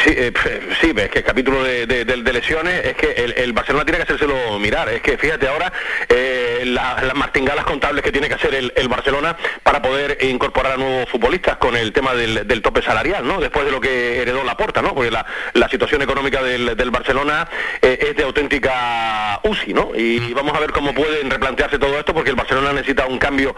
Sí, 0.05 0.11
eh, 0.17 0.33
sí, 0.81 0.93
es 0.97 1.11
que 1.11 1.19
el 1.21 1.25
capítulo 1.25 1.63
de, 1.63 2.33
lesiones 2.33 2.85
es 2.87 2.97
que 2.97 3.13
el, 3.13 3.53
Barcelona 3.53 3.85
tiene 3.85 3.99
que 3.99 4.03
hacérselo 4.05 4.59
mirar. 4.59 4.89
Es 4.89 5.01
que 5.01 5.17
fíjate 5.17 5.47
ahora 5.47 5.73
eh, 6.09 6.63
las 6.67 7.15
martingalas 7.15 7.65
contables 7.65 8.03
que 8.03 8.11
tiene 8.11 8.29
que 8.29 8.35
hacer 8.35 8.55
el, 8.55 8.89
Barcelona 8.89 9.37
para 9.63 9.81
poder 9.81 10.19
incorporar 10.23 10.73
a 10.73 10.77
nuevos 10.77 11.09
futbolistas 11.09 11.57
con 11.57 11.77
el 11.77 11.93
tema 11.93 12.15
del, 12.15 12.63
tope 12.63 12.83
salarial, 12.83 13.27
¿no? 13.27 13.41
Después 13.41 13.65
de 13.65 13.71
lo 13.71 13.81
que 13.81 14.21
heredó 14.23 14.45
la 14.45 14.57
porta, 14.57 14.83
¿no? 14.83 14.95
Porque 14.95 15.11
la, 15.11 15.25
situación 15.71 16.03
económica 16.03 16.43
del, 16.43 16.91
Barcelona 16.91 17.49
eh, 17.81 17.99
es 18.11 18.17
de 18.17 18.25
auténtica 18.25 19.41
UCI, 19.45 19.73
¿no? 19.73 19.93
Y 19.95 20.35
vamos 20.35 20.55
a 20.55 20.61
ver 20.61 20.73
cómo 20.73 20.93
pueden 20.93 21.31
replantearse 21.31 21.79
todo 21.79 21.99
esto 21.99 22.13
porque 22.13 22.31
el 22.31 22.37
Barcelona 22.37 22.73
necesita 22.73 23.07
un 23.07 23.19
cambio 23.19 23.55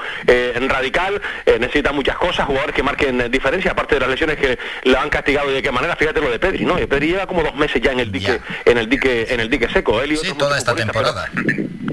radical, 0.68 1.20
necesita 1.58 1.92
muchas 1.92 2.16
cosas, 2.16 2.46
jugadores 2.46 2.74
que 2.74 2.82
marquen 2.82 3.30
diferencia, 3.30 3.72
aparte 3.72 3.96
de 3.96 4.00
las 4.02 4.10
lesiones 4.10 4.36
que 4.36 4.58
la 4.84 5.02
han 5.02 5.10
castigado 5.10 5.50
y 5.50 5.54
de 5.54 5.62
qué 5.62 5.72
manera. 5.72 5.94
Fíjate 6.04 6.20
lo 6.20 6.30
de 6.30 6.38
Pedri, 6.38 6.66
¿no? 6.66 6.76
Pedri 6.76 7.06
lleva 7.06 7.26
como 7.26 7.42
dos 7.42 7.54
meses 7.54 7.80
ya 7.80 7.92
en 7.92 7.98
el 7.98 8.12
dique, 8.12 8.38
en 8.66 8.76
el 8.76 8.90
dique, 8.90 9.26
en 9.30 9.40
el 9.40 9.48
dique 9.48 9.70
seco. 9.70 10.02
Él 10.02 10.14
sí, 10.18 10.34
toda 10.36 10.58
esta 10.58 10.74
temporada. 10.74 11.30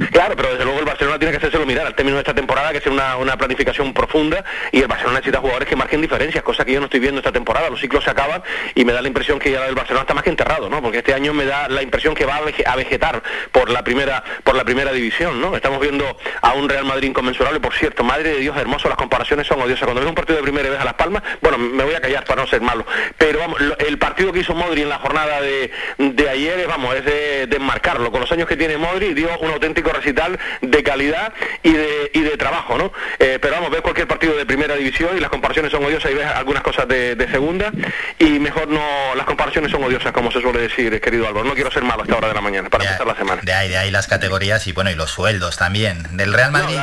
Claro, 0.10 0.36
pero 0.36 0.52
desde 0.52 0.64
luego 0.64 0.80
el 0.80 0.86
Barcelona 0.86 1.20
tiene 1.20 1.32
que 1.32 1.38
hacérselo 1.38 1.66
mirar 1.66 1.86
al 1.86 1.96
término 1.96 2.18
de 2.18 2.22
esta 2.22 2.34
temporada, 2.34 2.72
que 2.72 2.80
es 2.80 2.88
una, 2.88 3.18
una 3.18 3.38
planificación 3.38 3.94
profunda, 3.94 4.44
y 4.72 4.82
el 4.82 4.88
Barcelona 4.88 5.20
necesita 5.20 5.40
jugadores 5.40 5.68
que 5.68 5.76
marquen 5.76 6.02
diferencias, 6.02 6.44
cosa 6.44 6.66
que 6.66 6.74
yo 6.74 6.80
no 6.80 6.86
estoy 6.86 7.00
viendo 7.00 7.20
esta 7.20 7.32
temporada. 7.32 7.70
Los 7.70 7.80
ciclos 7.80 8.04
se 8.04 8.10
acaban 8.10 8.42
y 8.76 8.86
me 8.86 8.94
da 8.94 9.02
la 9.02 9.08
impresión 9.08 9.40
que 9.40 9.52
ya 9.52 9.66
el 9.66 9.76
Barcelona 9.76 10.02
está 10.02 10.14
más 10.14 10.24
que 10.24 10.30
enterrado, 10.30 10.70
¿no? 10.70 10.82
Porque 10.82 11.00
este 11.00 11.14
año 11.14 11.34
me 11.34 11.46
da 11.46 11.68
la 11.70 11.82
impresión 11.82 12.16
que 12.16 12.26
va 12.26 12.38
a 12.38 12.76
vegetar 12.76 13.22
por 13.52 13.70
la 13.70 13.84
primera, 13.84 14.24
por 14.44 14.56
la 14.56 14.64
primera 14.64 14.92
división, 14.92 15.40
¿no? 15.42 15.56
Estamos 15.56 15.80
viendo 15.80 16.18
a 16.42 16.54
un 16.54 16.70
Real 16.70 16.86
Madrid 16.86 17.10
inconmensurable, 17.10 17.60
por 17.60 17.74
cierto, 17.74 18.04
madre 18.04 18.34
de 18.34 18.40
Dios 18.40 18.58
hermoso, 18.58 18.88
las 18.88 18.98
comparaciones 18.98 19.48
son 19.48 19.62
odiosas. 19.62 19.86
Cuando 19.86 20.02
ves 20.02 20.10
un 20.10 20.16
partido 20.16 20.38
de 20.38 20.44
primera 20.44 20.68
y 20.68 20.72
ves 20.72 20.80
a 20.80 20.86
Las 20.86 20.96
Palmas, 20.96 21.24
bueno, 21.42 21.58
me 21.58 21.84
voy 21.84 21.94
a 21.94 22.02
callar 22.02 22.26
para 22.26 22.42
no 22.42 22.48
ser 22.48 22.62
malo, 22.62 22.86
pero 23.18 23.40
vamos, 23.40 23.60
el 23.80 23.98
partido 23.98 24.32
que 24.32 24.40
hizo 24.40 24.54
Modri 24.54 24.82
en 24.82 24.90
la 24.90 24.98
jornada 24.98 25.42
de, 25.42 25.72
de 25.98 26.30
ayer, 26.30 26.68
vamos, 26.68 26.96
es 26.96 27.06
de, 27.06 27.48
de 27.48 27.58
enmarcarlo. 27.58 28.12
Con 28.12 28.22
los 28.22 28.32
años 28.32 28.48
que 28.48 28.58
tiene 28.58 28.78
Modri, 28.78 29.14
dio 29.14 29.30
un 29.40 29.52
auténtico 29.52 29.91
recital 29.92 30.40
de 30.62 30.84
calidad 30.84 31.34
y 31.64 31.74
de, 31.74 32.12
y 32.14 32.22
de 32.22 32.38
trabajo, 32.38 32.78
¿no? 32.78 32.92
Eh, 33.20 33.40
pero 33.42 33.56
vamos, 33.56 33.72
ves 33.72 33.82
cualquier 33.82 34.08
partido 34.08 34.36
de 34.36 34.46
primera 34.46 34.76
división 34.76 35.18
y 35.18 35.20
las 35.20 35.30
comparaciones 35.30 35.72
son 35.72 35.84
odiosas 35.84 36.12
y 36.12 36.16
ves 36.16 36.26
algunas 36.26 36.64
cosas 36.64 36.88
de, 36.88 37.28
segunda 37.32 37.72
y 38.20 38.40
mejor 38.40 38.68
no, 38.68 38.82
las 39.16 39.26
comparaciones 39.26 39.72
son 39.72 39.84
odiosas, 39.84 40.12
como 40.12 40.32
se 40.32 40.42
suele 40.42 40.60
decir, 40.62 41.00
querido 41.00 41.28
Álvaro. 41.28 41.48
No 41.48 41.54
quiero 41.54 41.72
ser 41.72 41.84
malo 41.84 42.02
a 42.02 42.06
esta 42.06 42.18
hora 42.18 42.28
de 42.28 42.34
la 42.34 42.42
mañana 42.42 42.70
para 42.70 42.84
empezar 42.84 43.08
la 43.08 43.16
semana. 43.16 43.42
De 43.44 43.54
ahí, 43.54 43.70
de 43.70 43.78
ahí 43.78 43.92
las 43.92 44.08
categorías 44.08 44.68
y 44.68 44.74
bueno, 44.74 44.92
y 44.92 44.96
los 44.96 45.12
sueldos 45.12 45.58
también. 45.58 46.18
Del 46.18 46.34
Real 46.34 46.52
Madrid. 46.52 46.80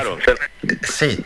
sí, 0.82 1.24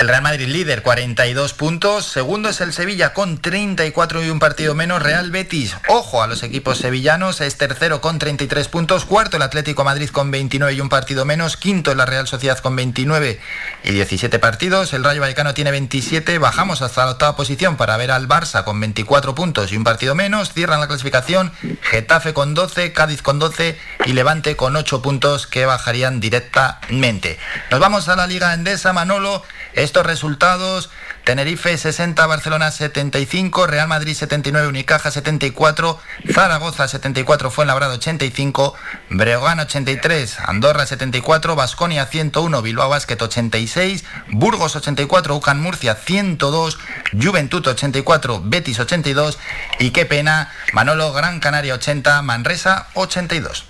el 0.00 0.08
Real 0.08 0.22
Madrid 0.22 0.48
líder, 0.48 0.82
42 0.82 1.52
puntos. 1.52 2.06
Segundo 2.06 2.48
es 2.48 2.62
el 2.62 2.72
Sevilla 2.72 3.12
con 3.12 3.36
34 3.36 4.24
y 4.24 4.30
un 4.30 4.38
partido 4.38 4.74
menos. 4.74 5.02
Real 5.02 5.30
Betis, 5.30 5.76
ojo 5.88 6.22
a 6.22 6.26
los 6.26 6.42
equipos 6.42 6.78
sevillanos, 6.78 7.42
es 7.42 7.58
tercero 7.58 8.00
con 8.00 8.18
33 8.18 8.68
puntos. 8.68 9.04
Cuarto 9.04 9.36
el 9.36 9.42
Atlético 9.42 9.84
Madrid 9.84 10.08
con 10.08 10.30
29 10.30 10.72
y 10.72 10.80
un 10.80 10.88
partido 10.88 11.26
menos. 11.26 11.58
Quinto 11.58 11.94
la 11.94 12.06
Real 12.06 12.26
Sociedad 12.26 12.58
con 12.60 12.76
29 12.76 13.40
y 13.84 13.90
17 13.90 14.38
partidos. 14.38 14.94
El 14.94 15.04
Rayo 15.04 15.20
Vallecano 15.20 15.52
tiene 15.52 15.70
27. 15.70 16.38
Bajamos 16.38 16.80
hasta 16.80 17.04
la 17.04 17.10
octava 17.10 17.36
posición 17.36 17.76
para 17.76 17.98
ver 17.98 18.10
al 18.10 18.26
Barça 18.26 18.64
con 18.64 18.80
24 18.80 19.34
puntos 19.34 19.70
y 19.70 19.76
un 19.76 19.84
partido 19.84 20.14
menos. 20.14 20.54
Cierran 20.54 20.80
la 20.80 20.88
clasificación 20.88 21.52
Getafe 21.82 22.32
con 22.32 22.54
12, 22.54 22.94
Cádiz 22.94 23.20
con 23.20 23.38
12 23.38 23.78
y 24.06 24.14
Levante 24.14 24.56
con 24.56 24.76
8 24.76 25.02
puntos 25.02 25.46
que 25.46 25.66
bajarían 25.66 26.20
directamente. 26.20 27.38
Nos 27.70 27.80
vamos 27.80 28.08
a 28.08 28.16
la 28.16 28.26
Liga 28.26 28.54
Endesa, 28.54 28.94
Manolo. 28.94 29.42
Estos 29.90 30.06
resultados, 30.06 30.88
Tenerife 31.24 31.76
60, 31.76 32.24
Barcelona 32.24 32.70
75, 32.70 33.66
Real 33.66 33.88
Madrid 33.88 34.14
79, 34.14 34.68
Unicaja 34.68 35.10
74, 35.10 35.98
Zaragoza 36.32 36.86
74, 36.86 37.50
Fuenlabrada 37.50 37.94
85, 37.94 38.74
Breogán 39.08 39.58
83, 39.58 40.38
Andorra 40.46 40.86
74, 40.86 41.56
Basconia 41.56 42.06
101, 42.06 42.62
Bilbao 42.62 42.88
Basket 42.88 43.20
86, 43.20 44.04
Burgos 44.28 44.76
84, 44.76 45.34
Ucan 45.34 45.60
Murcia 45.60 45.96
102, 45.96 46.78
Juventud 47.20 47.66
84, 47.66 48.42
Betis 48.44 48.78
82 48.78 49.40
y 49.80 49.90
qué 49.90 50.06
pena, 50.06 50.52
Manolo 50.72 51.12
Gran 51.12 51.40
Canaria 51.40 51.74
80, 51.74 52.22
Manresa 52.22 52.86
82. 52.94 53.69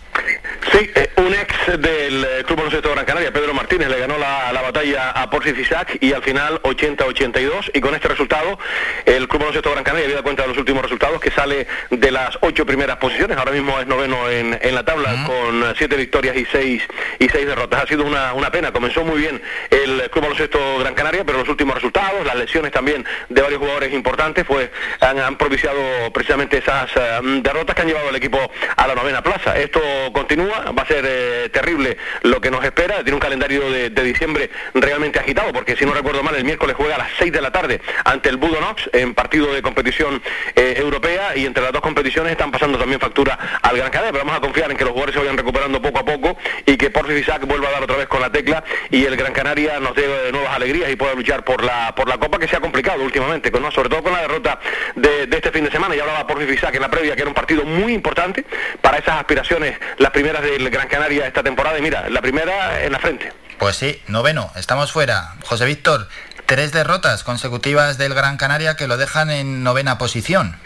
Sí, 0.72 0.90
eh, 0.94 1.10
un 1.16 1.34
ex 1.34 1.80
del 1.80 2.24
eh, 2.24 2.44
Club 2.44 2.58
Baloncesto 2.58 2.92
Gran 2.92 3.04
Canaria, 3.04 3.32
Pedro 3.32 3.54
Martínez, 3.54 3.88
le 3.88 3.98
ganó 3.98 4.18
la, 4.18 4.52
batalla 4.60 5.10
a 5.10 5.28
Porcis 5.30 5.58
Isaac 5.58 5.98
y 6.00 6.12
al 6.12 6.22
final 6.22 6.60
80-82 6.62 7.70
y 7.74 7.80
con 7.80 7.94
este 7.94 8.08
resultado 8.08 8.58
el 9.04 9.26
Club 9.26 9.40
Baloncesto 9.40 9.70
Gran 9.72 9.82
Canaria, 9.82 10.06
había 10.06 10.22
cuenta 10.22 10.42
de 10.42 10.48
los 10.48 10.58
últimos 10.58 10.82
resultados, 10.82 11.20
que 11.20 11.30
sale 11.30 11.66
de 11.90 12.10
las 12.10 12.38
ocho 12.42 12.64
primeras 12.66 12.98
posiciones, 12.98 13.36
ahora 13.36 13.52
mismo 13.52 13.80
es 13.80 13.86
noveno 13.86 14.28
en, 14.28 14.58
la 14.74 14.84
tabla 14.84 15.24
con 15.26 15.74
siete 15.76 15.96
victorias 15.96 16.36
y 16.36 16.44
seis, 16.46 16.82
y 17.18 17.28
seis 17.28 17.46
derrotas. 17.46 17.84
Ha 17.84 17.86
sido 17.86 18.04
una, 18.04 18.50
pena, 18.52 18.72
comenzó 18.72 19.04
muy 19.04 19.18
bien 19.18 19.42
el 19.70 20.08
Club 20.10 20.24
Baloncesto 20.24 20.78
Gran 20.78 20.94
Canaria, 20.94 21.24
pero 21.24 21.38
los 21.38 21.48
últimos 21.48 21.74
resultados, 21.74 22.24
las 22.24 22.36
lesiones 22.36 22.70
también 22.70 23.04
de 23.28 23.42
varios 23.42 23.58
jugadores 23.58 23.92
importantes, 23.92 24.44
pues 24.44 24.70
han, 25.00 25.36
propiciado 25.36 25.80
precisamente 26.12 26.58
esas 26.58 26.90
eh, 26.96 27.20
derrotas 27.42 27.74
que 27.74 27.82
han 27.82 27.88
llevado 27.88 28.08
al 28.08 28.16
equipo 28.16 28.38
a 28.76 28.86
la 28.86 28.94
novena 28.94 29.22
plaza. 29.22 29.58
Esto 29.58 29.80
continúa 30.12 30.72
va 30.72 30.82
a 30.82 30.86
ser 30.86 31.04
eh, 31.06 31.48
terrible 31.50 31.96
lo 32.22 32.40
que 32.40 32.50
nos 32.50 32.64
espera, 32.64 32.96
tiene 32.96 33.14
un 33.14 33.20
calendario 33.20 33.70
de, 33.70 33.90
diciembre 34.00 34.50
realmente 34.74 35.18
agitado, 35.18 35.52
porque 35.52 35.76
si 35.76 35.84
no 35.84 35.92
recuerdo 35.92 36.22
mal, 36.22 36.34
el 36.34 36.44
miércoles 36.44 36.74
juega 36.76 36.94
a 36.94 36.98
las 36.98 37.10
6 37.18 37.32
de 37.32 37.40
la 37.40 37.52
tarde 37.52 37.80
ante 38.04 38.30
el 38.30 38.38
Budonox 38.38 38.88
en 38.92 39.14
partido 39.14 39.52
de 39.52 39.60
competición 39.60 40.22
eh, 40.56 40.74
europea 40.76 41.36
y 41.36 41.44
entre 41.44 41.62
las 41.62 41.72
dos 41.72 41.82
competiciones 41.82 42.32
están 42.32 42.50
pasando 42.50 42.78
también 42.78 42.98
factura 42.98 43.38
al 43.62 43.76
Gran 43.76 43.90
Canaria, 43.90 44.12
pero 44.12 44.24
vamos 44.24 44.38
a 44.38 44.40
confiar 44.40 44.70
en 44.70 44.76
que 44.76 44.84
los 44.84 44.92
jugadores 44.92 45.14
se 45.14 45.20
vayan 45.20 45.36
recuperando 45.36 45.82
poco 45.82 45.98
a 45.98 46.04
poco 46.04 46.36
y 46.64 46.76
que 46.76 46.90
Porfis 46.90 47.20
Isaac 47.20 47.46
vuelva 47.46 47.68
a 47.68 47.72
dar 47.72 47.82
otra 47.82 47.96
vez 47.96 48.08
con 48.08 48.20
la 48.20 48.32
tecla 48.32 48.64
y 48.90 49.04
el 49.04 49.16
Gran 49.16 49.32
Canaria 49.32 49.78
nos 49.80 49.94
dé 49.94 50.08
de 50.08 50.32
nuevas 50.32 50.54
alegrías 50.54 50.90
y 50.90 50.96
pueda 50.96 51.14
luchar 51.14 51.44
por 51.44 51.62
la 51.62 51.94
por 51.94 52.08
la 52.08 52.18
Copa 52.18 52.38
que 52.38 52.48
se 52.48 52.56
ha 52.56 52.60
complicado 52.60 53.02
últimamente, 53.02 53.50
con, 53.50 53.70
sobre 53.72 53.88
todo 53.88 54.02
con 54.02 54.12
la 54.12 54.22
derrota 54.22 54.58
de, 54.94 55.28
este 55.30 55.50
fin 55.50 55.64
de 55.64 55.70
semana, 55.70 55.94
ya 55.94 56.02
hablaba 56.02 56.26
Porfis 56.26 56.50
Isaac 56.50 56.74
en 56.74 56.82
la 56.82 56.90
previa 56.90 57.14
que 57.14 57.22
era 57.22 57.28
un 57.28 57.34
partido 57.34 57.64
muy 57.64 57.92
importante 57.92 58.44
para 58.80 58.98
esas 58.98 59.18
aspiraciones, 59.18 59.78
las 59.98 60.10
primeras 60.10 60.42
de 60.42 60.56
el 60.56 60.70
Gran 60.70 60.88
Canaria 60.88 61.26
esta 61.26 61.42
temporada 61.42 61.78
y 61.78 61.82
mira, 61.82 62.08
la 62.08 62.20
primera 62.20 62.84
en 62.84 62.92
la 62.92 62.98
frente. 62.98 63.32
Pues 63.58 63.76
sí, 63.76 64.00
noveno, 64.08 64.50
estamos 64.56 64.92
fuera. 64.92 65.34
José 65.44 65.66
Víctor, 65.66 66.08
tres 66.46 66.72
derrotas 66.72 67.24
consecutivas 67.24 67.98
del 67.98 68.14
Gran 68.14 68.36
Canaria 68.36 68.76
que 68.76 68.86
lo 68.86 68.96
dejan 68.96 69.30
en 69.30 69.62
novena 69.62 69.98
posición. 69.98 70.56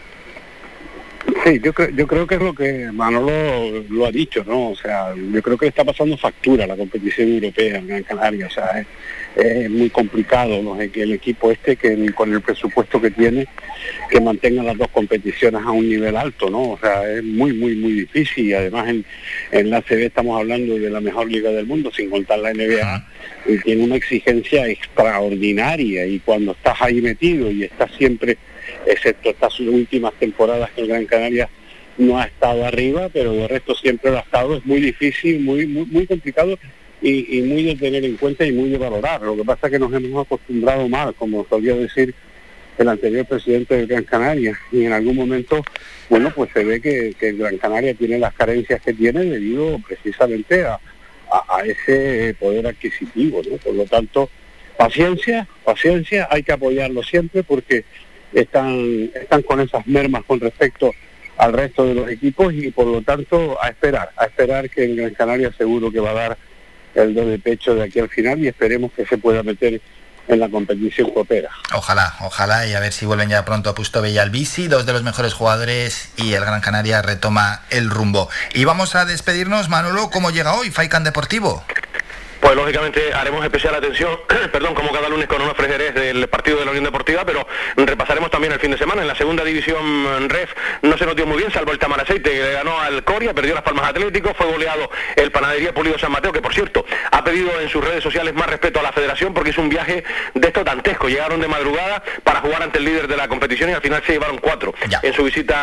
Sí, 1.44 1.60
yo 1.62 1.72
creo, 1.72 1.90
yo 1.90 2.06
creo 2.06 2.26
que 2.26 2.34
es 2.36 2.40
lo 2.40 2.54
que 2.54 2.90
Manolo 2.92 3.82
lo 3.90 4.06
ha 4.06 4.10
dicho, 4.10 4.44
¿no? 4.46 4.70
O 4.70 4.76
sea, 4.76 5.14
yo 5.14 5.42
creo 5.42 5.58
que 5.58 5.66
le 5.66 5.70
está 5.70 5.84
pasando 5.84 6.16
factura 6.16 6.66
la 6.66 6.76
competición 6.76 7.28
europea 7.28 7.78
en 7.78 7.86
Gran 7.86 8.02
Canaria. 8.02 8.46
O 8.46 8.50
sea, 8.50 8.80
es, 8.80 8.86
es 9.36 9.70
muy 9.70 9.90
complicado 9.90 10.62
¿no? 10.62 10.78
que 10.92 11.02
el 11.02 11.12
equipo 11.12 11.50
este, 11.50 11.76
que 11.76 12.12
con 12.12 12.32
el 12.32 12.40
presupuesto 12.40 13.00
que 13.00 13.10
tiene, 13.10 13.46
que 14.08 14.20
mantenga 14.20 14.62
las 14.62 14.78
dos 14.78 14.88
competiciones 14.88 15.62
a 15.64 15.70
un 15.70 15.88
nivel 15.88 16.16
alto, 16.16 16.48
¿no? 16.48 16.72
O 16.72 16.78
sea, 16.78 17.10
es 17.10 17.24
muy, 17.24 17.52
muy, 17.52 17.74
muy 17.74 17.92
difícil. 17.92 18.46
Y 18.46 18.54
además 18.54 18.88
en, 18.88 19.04
en 19.50 19.70
la 19.70 19.82
CB 19.82 20.06
estamos 20.06 20.38
hablando 20.38 20.74
de 20.78 20.90
la 20.90 21.00
mejor 21.00 21.30
liga 21.30 21.50
del 21.50 21.66
mundo, 21.66 21.90
sin 21.92 22.10
contar 22.10 22.38
la 22.38 22.52
NBA, 22.52 23.08
y 23.46 23.58
tiene 23.58 23.84
una 23.84 23.96
exigencia 23.96 24.68
extraordinaria. 24.68 26.06
Y 26.06 26.20
cuando 26.20 26.52
estás 26.52 26.80
ahí 26.80 27.00
metido 27.00 27.50
y 27.50 27.64
estás 27.64 27.90
siempre 27.96 28.38
excepto 28.86 29.30
estas 29.30 29.58
últimas 29.60 30.12
temporadas 30.14 30.70
que 30.70 30.82
el 30.82 30.88
Gran 30.88 31.06
Canaria 31.06 31.48
no 31.98 32.18
ha 32.18 32.24
estado 32.24 32.64
arriba, 32.64 33.08
pero 33.12 33.32
de 33.32 33.48
resto 33.48 33.74
siempre 33.74 34.10
lo 34.10 34.18
ha 34.18 34.22
estado, 34.22 34.56
es 34.56 34.66
muy 34.66 34.80
difícil, 34.80 35.40
muy, 35.40 35.66
muy, 35.66 35.86
muy 35.86 36.06
complicado 36.06 36.58
y, 37.04 37.42
muy 37.42 37.62
de 37.62 37.76
tener 37.76 38.04
en 38.04 38.16
cuenta 38.16 38.46
y 38.46 38.52
muy 38.52 38.70
de 38.70 38.78
valorar. 38.78 39.20
Lo 39.20 39.36
que 39.36 39.44
pasa 39.44 39.66
es 39.66 39.72
que 39.72 39.78
nos 39.78 39.92
hemos 39.92 40.24
acostumbrado 40.24 40.88
mal, 40.88 41.14
como 41.14 41.46
solía 41.48 41.74
decir 41.74 42.14
el 42.78 42.88
anterior 42.88 43.26
presidente 43.26 43.76
del 43.76 43.86
Gran 43.86 44.04
Canaria, 44.04 44.58
y 44.72 44.84
en 44.84 44.92
algún 44.92 45.14
momento, 45.14 45.62
bueno, 46.08 46.32
pues 46.34 46.50
se 46.52 46.64
ve 46.64 46.80
que, 46.80 47.14
que 47.18 47.32
Gran 47.32 47.58
Canaria 47.58 47.94
tiene 47.94 48.18
las 48.18 48.34
carencias 48.34 48.80
que 48.80 48.94
tiene 48.94 49.24
debido 49.24 49.78
precisamente 49.86 50.64
a, 50.64 50.80
a, 51.30 51.58
a 51.58 51.66
ese 51.66 52.34
poder 52.40 52.66
adquisitivo, 52.66 53.42
¿no? 53.48 53.58
Por 53.58 53.74
lo 53.74 53.84
tanto, 53.84 54.30
paciencia, 54.78 55.46
paciencia, 55.62 56.26
hay 56.30 56.42
que 56.42 56.52
apoyarlo 56.52 57.02
siempre 57.02 57.42
porque 57.42 57.84
están, 58.32 59.10
están 59.14 59.42
con 59.42 59.60
esas 59.60 59.86
mermas 59.86 60.24
con 60.24 60.40
respecto 60.40 60.92
al 61.36 61.52
resto 61.52 61.84
de 61.86 61.94
los 61.94 62.10
equipos 62.10 62.54
y 62.54 62.70
por 62.70 62.86
lo 62.86 63.02
tanto 63.02 63.62
a 63.62 63.68
esperar, 63.68 64.10
a 64.16 64.24
esperar 64.24 64.70
que 64.70 64.84
el 64.84 64.96
Gran 64.96 65.14
Canaria 65.14 65.52
seguro 65.52 65.90
que 65.90 66.00
va 66.00 66.10
a 66.10 66.14
dar 66.14 66.38
el 66.94 67.14
do 67.14 67.26
de 67.26 67.38
pecho 67.38 67.74
de 67.74 67.84
aquí 67.84 67.98
al 67.98 68.08
final 68.08 68.38
y 68.40 68.48
esperemos 68.48 68.92
que 68.92 69.04
se 69.06 69.18
pueda 69.18 69.42
meter 69.42 69.80
en 70.28 70.40
la 70.40 70.48
competición 70.48 71.10
copera. 71.10 71.50
Ojalá, 71.74 72.14
ojalá 72.20 72.66
y 72.66 72.72
a 72.72 72.80
ver 72.80 72.92
si 72.92 73.06
vuelven 73.06 73.28
ya 73.28 73.44
pronto 73.44 73.70
a 73.70 73.74
Pusto 73.74 74.02
Albisi, 74.02 74.68
dos 74.68 74.86
de 74.86 74.92
los 74.92 75.02
mejores 75.02 75.34
jugadores 75.34 76.10
y 76.16 76.32
el 76.32 76.44
Gran 76.44 76.60
Canaria 76.60 77.02
retoma 77.02 77.62
el 77.70 77.90
rumbo. 77.90 78.28
Y 78.54 78.64
vamos 78.64 78.94
a 78.94 79.04
despedirnos, 79.04 79.68
Manolo, 79.68 80.10
¿cómo 80.10 80.30
llega 80.30 80.54
hoy 80.54 80.70
Faikan 80.70 81.04
Deportivo? 81.04 81.64
Pues 82.44 82.56
lógicamente 82.56 83.14
haremos 83.14 83.42
especial 83.42 83.74
atención, 83.74 84.20
perdón, 84.52 84.74
como 84.74 84.92
cada 84.92 85.08
lunes 85.08 85.26
con 85.28 85.40
unos 85.40 85.56
frejerés 85.56 85.94
del 85.94 86.28
partido 86.28 86.58
de 86.58 86.66
la 86.66 86.72
Unión 86.72 86.84
Deportiva, 86.84 87.24
pero 87.24 87.48
repasaremos 87.74 88.30
también 88.30 88.52
el 88.52 88.60
fin 88.60 88.70
de 88.70 88.76
semana. 88.76 89.00
En 89.00 89.08
la 89.08 89.14
segunda 89.14 89.42
división 89.42 90.28
REF 90.28 90.50
no 90.82 90.98
se 90.98 91.06
notió 91.06 91.24
muy 91.24 91.38
bien, 91.38 91.50
salvo 91.50 91.72
el 91.72 91.78
Tamaraceite, 91.78 92.30
que 92.30 92.42
le 92.42 92.52
ganó 92.52 92.78
al 92.78 93.02
Coria, 93.02 93.32
perdió 93.32 93.54
las 93.54 93.62
Palmas 93.62 93.88
Atlético, 93.88 94.34
fue 94.34 94.44
goleado 94.44 94.90
el 95.16 95.32
Panadería 95.32 95.72
Pulido 95.72 95.98
San 95.98 96.12
Mateo, 96.12 96.32
que 96.32 96.42
por 96.42 96.52
cierto 96.52 96.84
ha 97.10 97.24
pedido 97.24 97.58
en 97.62 97.70
sus 97.70 97.82
redes 97.82 98.02
sociales 98.02 98.34
más 98.34 98.46
respeto 98.46 98.78
a 98.78 98.82
la 98.82 98.92
federación 98.92 99.32
porque 99.32 99.48
es 99.48 99.56
un 99.56 99.70
viaje 99.70 100.04
de 100.34 100.46
esto 100.46 100.62
dantesco. 100.62 101.08
Llegaron 101.08 101.40
de 101.40 101.48
madrugada 101.48 102.02
para 102.24 102.42
jugar 102.42 102.62
ante 102.62 102.76
el 102.76 102.84
líder 102.84 103.08
de 103.08 103.16
la 103.16 103.26
competición 103.26 103.70
y 103.70 103.72
al 103.72 103.80
final 103.80 104.02
se 104.04 104.12
llevaron 104.12 104.36
cuatro 104.36 104.74
en 105.02 105.14
su 105.14 105.24
visita 105.24 105.54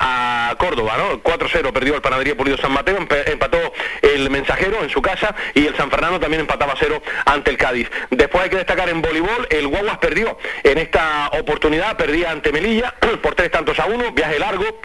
a 0.00 0.54
Córdoba, 0.56 0.94
¿no? 0.96 1.22
4-0 1.22 1.72
perdió 1.74 1.94
el 1.94 2.00
Panadería 2.00 2.34
Pulido 2.34 2.56
San 2.56 2.72
Mateo, 2.72 2.96
empató 3.26 3.58
el 4.00 4.30
mensajero 4.30 4.82
en 4.82 4.88
su 4.88 5.02
casa 5.02 5.34
y 5.52 5.66
el 5.66 5.76
San 5.76 5.90
Fernando 5.90 6.21
también 6.22 6.40
empataba 6.40 6.74
cero 6.78 7.02
ante 7.26 7.50
el 7.50 7.58
Cádiz. 7.58 7.90
Después 8.10 8.44
hay 8.44 8.50
que 8.50 8.56
destacar 8.56 8.88
en 8.88 9.02
voleibol, 9.02 9.46
el 9.50 9.68
Guaguas 9.68 9.98
perdió 9.98 10.38
en 10.62 10.78
esta 10.78 11.28
oportunidad, 11.38 11.96
perdía 11.98 12.30
ante 12.30 12.52
Melilla 12.52 12.94
por 13.22 13.34
tres 13.34 13.50
tantos 13.50 13.78
a 13.78 13.86
uno, 13.86 14.12
viaje 14.12 14.38
largo, 14.38 14.80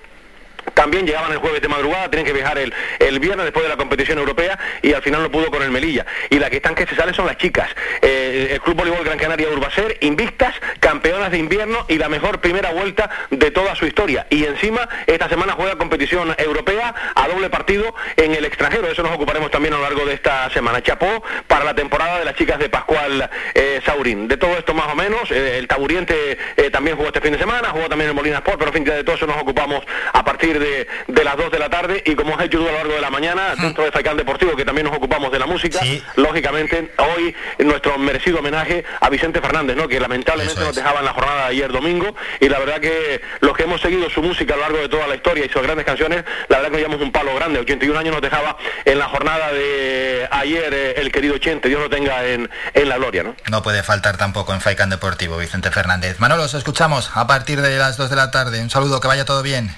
también 0.78 1.08
llegaban 1.08 1.32
el 1.32 1.40
jueves 1.40 1.60
de 1.60 1.68
madrugada, 1.68 2.08
tienen 2.12 2.24
que 2.24 2.34
viajar 2.34 2.60
el, 2.60 2.72
el 3.00 3.20
viernes 3.20 3.46
después 3.46 3.64
de 3.64 3.70
la 3.70 3.78
competición 3.78 4.20
europea 4.20 4.60
y 4.84 4.94
al 4.94 5.02
final 5.02 5.24
no 5.24 5.32
pudo 5.32 5.50
con 5.50 5.64
el 5.64 5.72
Melilla. 5.72 6.06
Y 6.30 6.38
la 6.38 6.52
que 6.52 6.58
están 6.58 6.76
que 6.76 6.86
se 6.86 6.96
sale 6.96 7.16
son 7.16 7.26
las 7.26 7.38
chicas. 7.38 7.68
Eh, 8.00 8.50
el 8.52 8.62
Club 8.62 8.78
Voleibol 8.78 9.04
Gran 9.04 9.18
Canaria 9.18 9.50
Urbacer, 9.50 9.98
invictas, 10.02 10.54
campeonas 10.80 11.32
de 11.32 11.40
invierno 11.40 11.84
y 11.88 11.98
la 11.98 12.10
mejor 12.10 12.42
primera 12.42 12.74
vuelta 12.74 13.10
de 13.32 13.50
toda 13.50 13.74
su 13.74 13.88
historia. 13.88 14.28
Y 14.30 14.46
encima, 14.46 14.88
esta 15.08 15.28
semana 15.28 15.54
juega 15.54 15.80
competición 15.80 16.36
europea 16.38 16.94
a 17.16 17.28
doble 17.28 17.50
partido 17.50 17.96
en 18.16 18.36
el 18.36 18.46
extranjero. 18.46 18.88
Eso 18.88 19.02
nos 19.02 19.14
ocuparemos 19.14 19.50
también 19.50 19.74
a 19.74 19.78
lo 19.78 19.84
largo 19.84 20.06
de 20.06 20.14
esta 20.14 20.48
semana. 20.52 20.84
Chapó 20.84 21.24
para 21.48 21.66
la 21.66 21.74
temporada 21.74 22.20
de 22.20 22.26
las 22.26 22.36
chicas 22.36 22.60
de 22.60 22.70
Pascual 22.70 23.28
eh, 23.56 23.82
Saurín. 23.84 24.28
De 24.28 24.38
todo 24.38 24.56
esto 24.56 24.76
más 24.76 24.94
o 24.94 24.96
menos, 24.96 25.32
eh, 25.32 25.58
el 25.58 25.68
Taburiente 25.68 26.38
también 26.72 26.96
jugó 26.98 27.08
este 27.08 27.22
fin 27.22 27.32
de 27.32 27.40
semana, 27.40 27.70
jugó 27.70 27.90
también 27.90 28.10
el 28.10 28.16
Molina 28.16 28.38
Sport, 28.38 28.60
pero 28.60 28.70
en 28.70 28.74
fin, 28.76 28.84
de 28.84 29.04
todo 29.04 29.16
eso 29.16 29.26
nos 29.26 29.42
ocupamos 29.42 29.84
a 30.14 30.24
partir 30.24 30.60
de, 30.60 30.67
de 31.08 31.24
las 31.24 31.38
2 31.38 31.52
de 31.52 31.60
la 31.60 31.70
tarde 31.70 32.04
y 32.06 32.16
como 32.16 32.36
has 32.36 32.46
hecho 32.46 32.60
tú 32.60 32.68
a 32.68 32.72
lo 32.72 32.78
largo 32.78 32.94
de 32.94 33.02
la 33.02 33.10
mañana, 33.10 33.56
dentro 33.56 33.84
de 33.84 33.92
Faicán 33.92 34.18
Deportivo, 34.18 34.56
que 34.56 34.66
también 34.66 34.88
nos 34.88 34.96
ocupamos 34.96 35.32
de 35.32 35.40
la 35.40 35.46
música, 35.46 35.80
lógicamente 36.16 36.92
hoy 36.98 37.36
nuestro 37.60 37.98
merecido 37.98 38.40
homenaje 38.40 38.84
a 39.00 39.10
Vicente 39.10 39.42
Fernández, 39.42 39.76
¿no? 39.76 39.88
que 39.88 40.00
lamentablemente 40.00 40.60
nos 40.62 40.76
dejaba 40.76 41.00
en 41.00 41.06
la 41.06 41.14
jornada 41.14 41.44
de 41.44 41.48
ayer 41.50 41.72
domingo 41.72 42.16
y 42.40 42.50
la 42.50 42.60
verdad 42.60 42.80
que 42.80 43.22
los 43.42 43.56
que 43.56 43.64
hemos 43.64 43.82
seguido 43.82 44.10
su 44.10 44.22
música 44.22 44.54
a 44.54 44.58
lo 44.58 44.64
largo 44.64 44.78
de 44.80 44.90
toda 44.90 45.08
la 45.08 45.16
historia 45.16 45.46
y 45.46 45.50
sus 45.50 45.62
grandes 45.62 45.86
canciones, 45.86 46.24
la 46.50 46.58
verdad 46.58 46.72
que 46.72 46.72
nos 46.72 46.82
llevamos 46.82 47.02
un 47.02 47.12
palo 47.12 47.36
grande, 47.36 47.60
81 47.60 48.00
años 48.00 48.14
nos 48.14 48.22
dejaba 48.22 48.58
en 48.86 49.00
la 49.00 49.08
jornada 49.08 49.52
de 49.52 50.28
ayer 50.32 50.74
eh, 50.74 50.94
el 50.98 51.12
querido 51.12 51.38
Chente, 51.38 51.70
Dios 51.70 51.82
lo 51.82 51.90
tenga 51.90 52.26
en, 52.26 52.50
en 52.74 52.90
la 52.90 52.98
gloria. 52.98 53.24
¿no? 53.24 53.36
No 53.50 53.64
puede 53.64 53.84
faltar 53.84 54.18
tampoco 54.18 54.54
en 54.54 54.62
Faicán 54.62 54.90
Deportivo, 54.90 55.38
Vicente 55.38 55.72
Fernández. 55.72 56.20
Manolo, 56.20 56.44
os 56.44 56.54
escuchamos 56.54 57.12
a 57.14 57.28
partir 57.28 57.62
de 57.62 57.78
las 57.78 57.98
2 57.98 58.10
de 58.10 58.16
la 58.16 58.32
tarde. 58.32 58.62
Un 58.62 58.70
saludo, 58.70 59.00
que 59.00 59.08
vaya 59.08 59.26
todo 59.26 59.44
bien. 59.44 59.76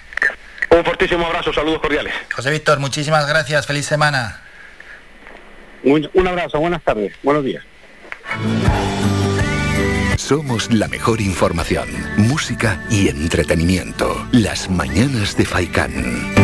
Un 0.71 0.83
fortísimo 0.83 1.25
abrazo, 1.25 1.51
saludos 1.51 1.79
cordiales. 1.79 2.13
José 2.33 2.51
Víctor, 2.51 2.79
muchísimas 2.79 3.27
gracias, 3.27 3.65
feliz 3.65 3.85
semana. 3.85 4.41
Un, 5.83 6.09
un 6.13 6.27
abrazo, 6.27 6.59
buenas 6.59 6.83
tardes, 6.83 7.13
buenos 7.23 7.43
días. 7.43 7.63
Somos 10.17 10.71
la 10.71 10.87
mejor 10.87 11.21
información, 11.21 11.87
música 12.17 12.85
y 12.91 13.07
entretenimiento. 13.07 14.27
Las 14.31 14.69
mañanas 14.69 15.35
de 15.35 15.45
Faikán. 15.45 16.38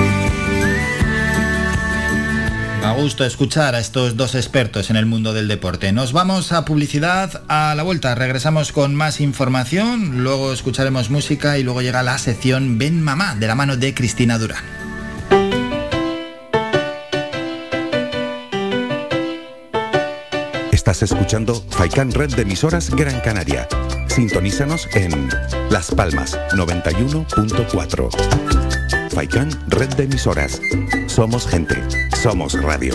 A 2.85 2.93
gusto 2.93 3.25
escuchar 3.25 3.73
a 3.73 3.79
estos 3.79 4.15
dos 4.15 4.35
expertos 4.35 4.91
en 4.91 4.95
el 4.95 5.07
mundo 5.07 5.33
del 5.33 5.47
deporte. 5.47 5.91
Nos 5.91 6.13
vamos 6.13 6.51
a 6.51 6.65
publicidad 6.65 7.41
a 7.47 7.73
la 7.73 7.81
vuelta. 7.81 8.13
Regresamos 8.13 8.71
con 8.71 8.93
más 8.93 9.21
información, 9.21 10.23
luego 10.23 10.53
escucharemos 10.53 11.09
música 11.09 11.57
y 11.57 11.63
luego 11.63 11.81
llega 11.81 12.03
la 12.03 12.19
sección 12.19 12.77
Ven 12.77 13.01
Mamá 13.01 13.33
de 13.37 13.47
la 13.47 13.55
mano 13.55 13.75
de 13.75 13.95
Cristina 13.95 14.37
Durán. 14.37 14.63
Estás 20.71 21.01
escuchando 21.01 21.65
Faikan 21.71 22.11
Red 22.11 22.35
de 22.35 22.43
emisoras 22.43 22.91
Gran 22.91 23.19
Canaria. 23.21 23.67
Sintonízanos 24.09 24.87
en 24.93 25.29
Las 25.71 25.89
Palmas 25.89 26.37
91.4. 26.51 28.84
Faikan 29.15 29.49
Red 29.69 29.95
de 29.95 30.03
emisoras. 30.03 30.59
Somos 31.07 31.47
gente. 31.47 31.75
Somos 32.21 32.61
radio. 32.61 32.93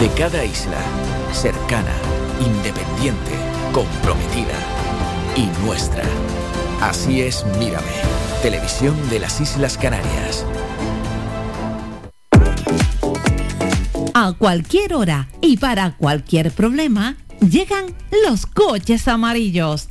De 0.00 0.08
cada 0.16 0.44
isla, 0.44 0.80
cercana, 1.32 1.94
independiente, 2.44 3.30
comprometida 3.72 4.58
y 5.36 5.46
nuestra. 5.64 6.02
Así 6.80 7.22
es 7.22 7.46
Mírame, 7.60 7.86
televisión 8.42 8.96
de 9.08 9.20
las 9.20 9.40
Islas 9.40 9.78
Canarias. 9.78 10.44
A 14.20 14.32
cualquier 14.32 14.94
hora 14.94 15.28
y 15.40 15.58
para 15.58 15.96
cualquier 15.96 16.50
problema, 16.50 17.16
llegan 17.38 17.94
los 18.26 18.46
coches 18.46 19.06
amarillos. 19.06 19.90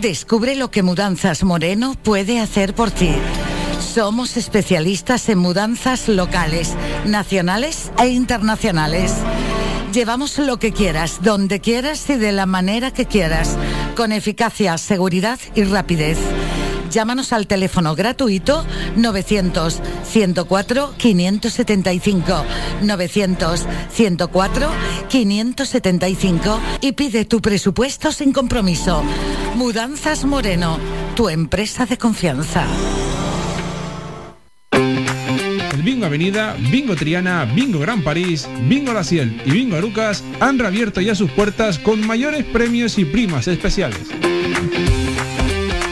Descubre 0.00 0.56
lo 0.56 0.70
que 0.70 0.82
Mudanzas 0.82 1.44
Moreno 1.44 1.94
puede 2.02 2.40
hacer 2.40 2.74
por 2.74 2.90
ti. 2.90 3.10
Somos 3.80 4.38
especialistas 4.38 5.28
en 5.28 5.36
mudanzas 5.36 6.08
locales, 6.08 6.74
nacionales 7.04 7.90
e 7.98 8.08
internacionales. 8.08 9.12
Llevamos 9.92 10.38
lo 10.38 10.58
que 10.58 10.72
quieras, 10.72 11.18
donde 11.22 11.60
quieras 11.60 12.08
y 12.08 12.14
de 12.14 12.32
la 12.32 12.46
manera 12.46 12.92
que 12.92 13.04
quieras, 13.04 13.58
con 13.94 14.12
eficacia, 14.12 14.78
seguridad 14.78 15.38
y 15.54 15.64
rapidez. 15.64 16.16
Llámanos 16.90 17.32
al 17.32 17.46
teléfono 17.46 17.94
gratuito 17.94 18.64
900 18.96 19.80
104 20.04 20.94
575 20.96 22.44
900 22.82 23.66
104 23.90 24.68
575 25.08 26.60
y 26.80 26.92
pide 26.92 27.24
tu 27.24 27.40
presupuesto 27.40 28.12
sin 28.12 28.32
compromiso. 28.32 29.02
Mudanzas 29.54 30.24
Moreno, 30.24 30.78
tu 31.14 31.28
empresa 31.28 31.86
de 31.86 31.96
confianza. 31.96 32.66
Bingo 35.84 36.06
Avenida, 36.06 36.56
Bingo 36.70 36.94
Triana, 36.94 37.44
Bingo 37.44 37.78
Gran 37.78 38.02
París, 38.02 38.48
Bingo 38.68 38.92
La 38.92 39.04
Ciel 39.04 39.40
y 39.46 39.50
Bingo 39.50 39.76
Arucas 39.76 40.22
han 40.40 40.58
reabierto 40.58 41.00
ya 41.00 41.14
sus 41.14 41.30
puertas 41.30 41.78
con 41.78 42.06
mayores 42.06 42.44
premios 42.44 42.98
y 42.98 43.04
primas 43.04 43.48
especiales. 43.48 44.08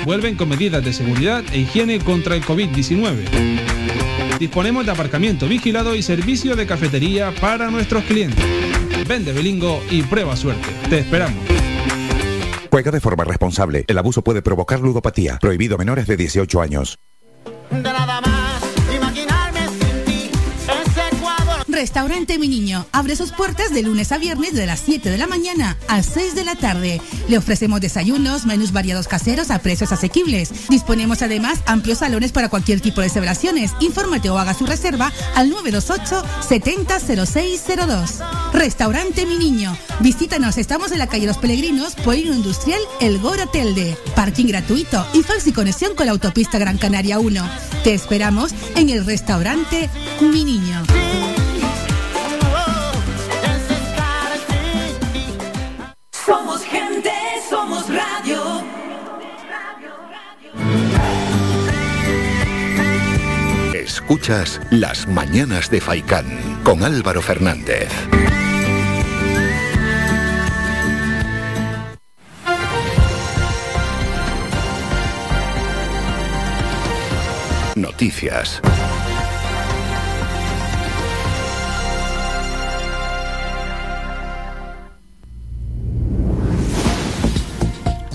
Vuelven 0.08 0.36
con 0.36 0.48
medidas 0.48 0.82
de 0.82 0.94
seguridad 0.94 1.44
e 1.52 1.58
higiene 1.58 1.98
contra 1.98 2.34
el 2.34 2.42
COVID-19. 2.42 4.38
Disponemos 4.38 4.86
de 4.86 4.92
aparcamiento 4.92 5.46
vigilado 5.46 5.94
y 5.94 6.00
servicio 6.00 6.56
de 6.56 6.66
cafetería 6.66 7.30
para 7.42 7.70
nuestros 7.70 8.04
clientes. 8.04 8.42
Vende 9.06 9.34
Bilingo 9.34 9.82
y 9.90 10.00
prueba 10.00 10.34
suerte. 10.34 10.66
Te 10.88 11.00
esperamos. 11.00 11.36
Juega 12.70 12.90
de 12.90 13.00
forma 13.00 13.24
responsable. 13.24 13.84
El 13.86 13.98
abuso 13.98 14.22
puede 14.24 14.40
provocar 14.40 14.80
ludopatía. 14.80 15.36
Prohibido 15.42 15.74
a 15.74 15.78
menores 15.78 16.06
de 16.06 16.16
18 16.16 16.62
años. 16.62 16.98
Restaurante 21.78 22.40
Mi 22.40 22.48
Niño 22.48 22.86
abre 22.90 23.14
sus 23.14 23.30
puertas 23.30 23.72
de 23.72 23.84
lunes 23.84 24.10
a 24.10 24.18
viernes 24.18 24.52
de 24.52 24.66
las 24.66 24.80
7 24.80 25.10
de 25.10 25.16
la 25.16 25.28
mañana 25.28 25.76
a 25.86 26.02
6 26.02 26.34
de 26.34 26.42
la 26.42 26.56
tarde. 26.56 27.00
Le 27.28 27.38
ofrecemos 27.38 27.80
desayunos, 27.80 28.46
menús 28.46 28.72
variados 28.72 29.06
caseros 29.06 29.52
a 29.52 29.60
precios 29.60 29.92
asequibles. 29.92 30.50
Disponemos 30.68 31.22
además 31.22 31.60
amplios 31.66 31.98
salones 31.98 32.32
para 32.32 32.48
cualquier 32.48 32.80
tipo 32.80 33.00
de 33.00 33.08
celebraciones. 33.08 33.74
Infórmate 33.78 34.28
o 34.28 34.38
haga 34.38 34.54
su 34.54 34.66
reserva 34.66 35.12
al 35.36 35.50
928 35.50 36.24
700602. 36.48 38.24
Restaurante 38.52 39.24
Mi 39.24 39.38
Niño. 39.38 39.78
Visítanos, 40.00 40.58
estamos 40.58 40.90
en 40.90 40.98
la 40.98 41.06
calle 41.06 41.28
Los 41.28 41.38
Peregrinos, 41.38 41.94
Polino 41.94 42.34
Industrial, 42.34 42.80
El 43.00 43.20
Goro 43.20 43.48
Telde. 43.50 43.96
Parking 44.16 44.46
gratuito 44.46 45.06
y 45.14 45.22
falsi 45.22 45.52
conexión 45.52 45.94
con 45.94 46.06
la 46.06 46.12
autopista 46.12 46.58
Gran 46.58 46.76
Canaria 46.76 47.20
1. 47.20 47.48
Te 47.84 47.94
esperamos 47.94 48.52
en 48.74 48.90
el 48.90 49.06
restaurante 49.06 49.88
Mi 50.20 50.42
Niño. 50.42 50.82
Somos 56.28 56.62
gente, 56.62 57.10
somos 57.48 57.86
radio. 57.88 58.62
Escuchas 63.72 64.60
Las 64.70 65.08
Mañanas 65.08 65.70
de 65.70 65.80
Faicán 65.80 66.26
con 66.64 66.84
Álvaro 66.84 67.22
Fernández. 67.22 67.88
Noticias. 77.74 78.60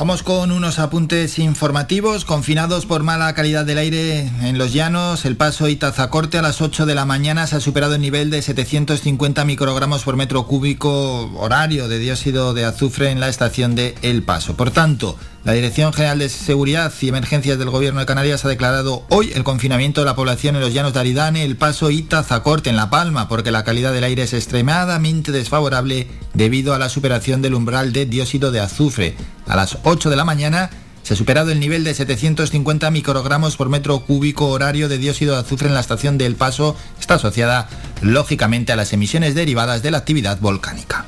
Vamos 0.03 0.21
con 0.21 0.51
unos 0.51 0.79
apuntes 0.79 1.39
informativos. 1.39 2.25
Confinados 2.25 2.85
por 2.85 3.03
mala 3.03 3.33
calidad 3.33 3.63
del 3.63 3.77
aire 3.77 4.29
en 4.41 4.57
los 4.57 4.73
llanos, 4.73 5.23
el 5.23 5.37
paso 5.37 5.69
Itazacorte 5.69 6.37
a 6.37 6.41
las 6.41 6.59
8 6.59 6.85
de 6.85 6.93
la 6.93 7.05
mañana 7.05 7.47
se 7.47 7.55
ha 7.55 7.61
superado 7.61 7.95
el 7.95 8.01
nivel 8.01 8.29
de 8.29 8.41
750 8.41 9.45
microgramos 9.45 10.03
por 10.03 10.17
metro 10.17 10.45
cúbico 10.45 11.31
horario 11.37 11.87
de 11.87 11.99
dióxido 11.99 12.53
de 12.53 12.65
azufre 12.65 13.11
en 13.11 13.21
la 13.21 13.29
estación 13.29 13.75
de 13.75 13.95
El 14.01 14.23
Paso. 14.23 14.57
Por 14.57 14.71
tanto, 14.71 15.17
la 15.43 15.51
Dirección 15.51 15.91
General 15.91 16.19
de 16.19 16.29
Seguridad 16.29 16.93
y 17.01 17.09
Emergencias 17.09 17.59
del 17.59 17.69
Gobierno 17.69 17.99
de 17.99 18.05
Canarias 18.05 18.45
ha 18.45 18.47
declarado 18.47 19.05
hoy 19.09 19.33
el 19.35 19.43
confinamiento 19.43 20.01
de 20.01 20.05
la 20.05 20.15
población 20.15 20.55
en 20.55 20.61
los 20.61 20.73
llanos 20.73 20.93
de 20.93 21.01
Aridane, 21.01 21.43
El 21.43 21.57
Paso 21.57 21.91
y 21.91 22.01
Tazacorte 22.01 22.69
en 22.69 22.77
La 22.77 22.89
Palma, 22.89 23.27
porque 23.27 23.51
la 23.51 23.65
calidad 23.65 23.91
del 23.91 24.05
aire 24.05 24.23
es 24.23 24.33
extremadamente 24.33 25.33
desfavorable 25.33 26.07
debido 26.33 26.73
a 26.73 26.79
la 26.79 26.87
superación 26.87 27.41
del 27.41 27.55
umbral 27.55 27.91
de 27.91 28.05
dióxido 28.05 28.51
de 28.51 28.61
azufre. 28.61 29.15
A 29.45 29.57
las 29.57 29.79
8 29.83 30.09
de 30.09 30.15
la 30.15 30.23
mañana 30.23 30.69
se 31.03 31.13
ha 31.13 31.17
superado 31.17 31.51
el 31.51 31.59
nivel 31.59 31.83
de 31.83 31.93
750 31.93 32.89
microgramos 32.89 33.57
por 33.57 33.67
metro 33.67 33.99
cúbico 34.05 34.47
horario 34.47 34.87
de 34.87 34.97
dióxido 34.97 35.33
de 35.33 35.41
azufre 35.41 35.67
en 35.67 35.73
la 35.73 35.81
estación 35.81 36.17
de 36.17 36.25
El 36.25 36.35
Paso. 36.35 36.77
Está 37.01 37.15
asociada, 37.15 37.67
lógicamente, 38.01 38.71
a 38.71 38.77
las 38.77 38.93
emisiones 38.93 39.35
derivadas 39.35 39.83
de 39.83 39.91
la 39.91 39.97
actividad 39.97 40.39
volcánica. 40.39 41.05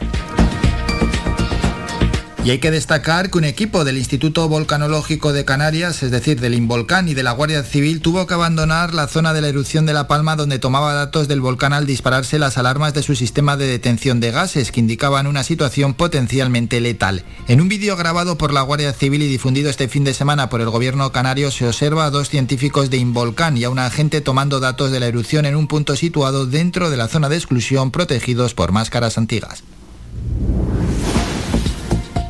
Y 2.46 2.52
hay 2.52 2.60
que 2.60 2.70
destacar 2.70 3.32
que 3.32 3.40
un 3.40 3.44
equipo 3.44 3.84
del 3.84 3.98
Instituto 3.98 4.48
Volcanológico 4.48 5.34
de 5.34 5.46
Canarias, 5.46 6.04
es 6.04 6.12
decir, 6.12 6.40
del 6.40 6.54
Involcán 6.54 7.10
y 7.10 7.16
de 7.16 7.24
la 7.24 7.32
Guardia 7.32 7.64
Civil, 7.64 8.02
tuvo 8.02 8.28
que 8.28 8.36
abandonar 8.36 8.94
la 8.94 9.08
zona 9.08 9.34
de 9.34 9.42
la 9.42 9.48
erupción 9.48 9.88
de 9.88 9.94
La 9.94 10.08
Palma 10.08 10.36
donde 10.36 10.60
tomaba 10.60 10.94
datos 10.94 11.28
del 11.28 11.42
volcán 11.42 11.74
al 11.74 11.88
dispararse 11.88 12.38
las 12.38 12.60
alarmas 12.60 12.94
de 12.94 13.02
su 13.02 13.16
sistema 13.16 13.58
de 13.58 13.66
detención 13.66 14.20
de 14.20 14.30
gases 14.30 14.72
que 14.72 14.80
indicaban 14.80 15.26
una 15.26 15.44
situación 15.44 15.96
potencialmente 15.96 16.80
letal. 16.82 17.24
En 17.48 17.62
un 17.62 17.68
vídeo 17.68 17.98
grabado 17.98 18.38
por 18.38 18.54
la 18.54 18.62
Guardia 18.62 18.94
Civil 18.94 19.24
y 19.24 19.28
difundido 19.28 19.72
este 19.72 19.88
fin 19.88 20.04
de 20.04 20.14
semana 20.14 20.48
por 20.48 20.62
el 20.62 20.70
gobierno 20.70 21.12
canario 21.12 21.50
se 21.50 21.68
observa 21.68 22.06
a 22.06 22.12
dos 22.12 22.30
científicos 22.30 22.92
de 22.92 22.98
Involcán 22.98 23.58
y 23.58 23.64
a 23.64 23.72
un 23.72 23.80
agente 23.80 24.22
tomando 24.22 24.60
datos 24.60 24.92
de 24.92 25.00
la 25.00 25.08
erupción 25.08 25.48
en 25.48 25.56
un 25.56 25.66
punto 25.66 25.96
situado 25.96 26.46
dentro 26.46 26.92
de 26.92 26.98
la 26.98 27.08
zona 27.08 27.28
de 27.28 27.38
exclusión 27.38 27.90
protegidos 27.90 28.54
por 28.54 28.72
máscaras 28.72 29.18
antiguas. 29.18 29.64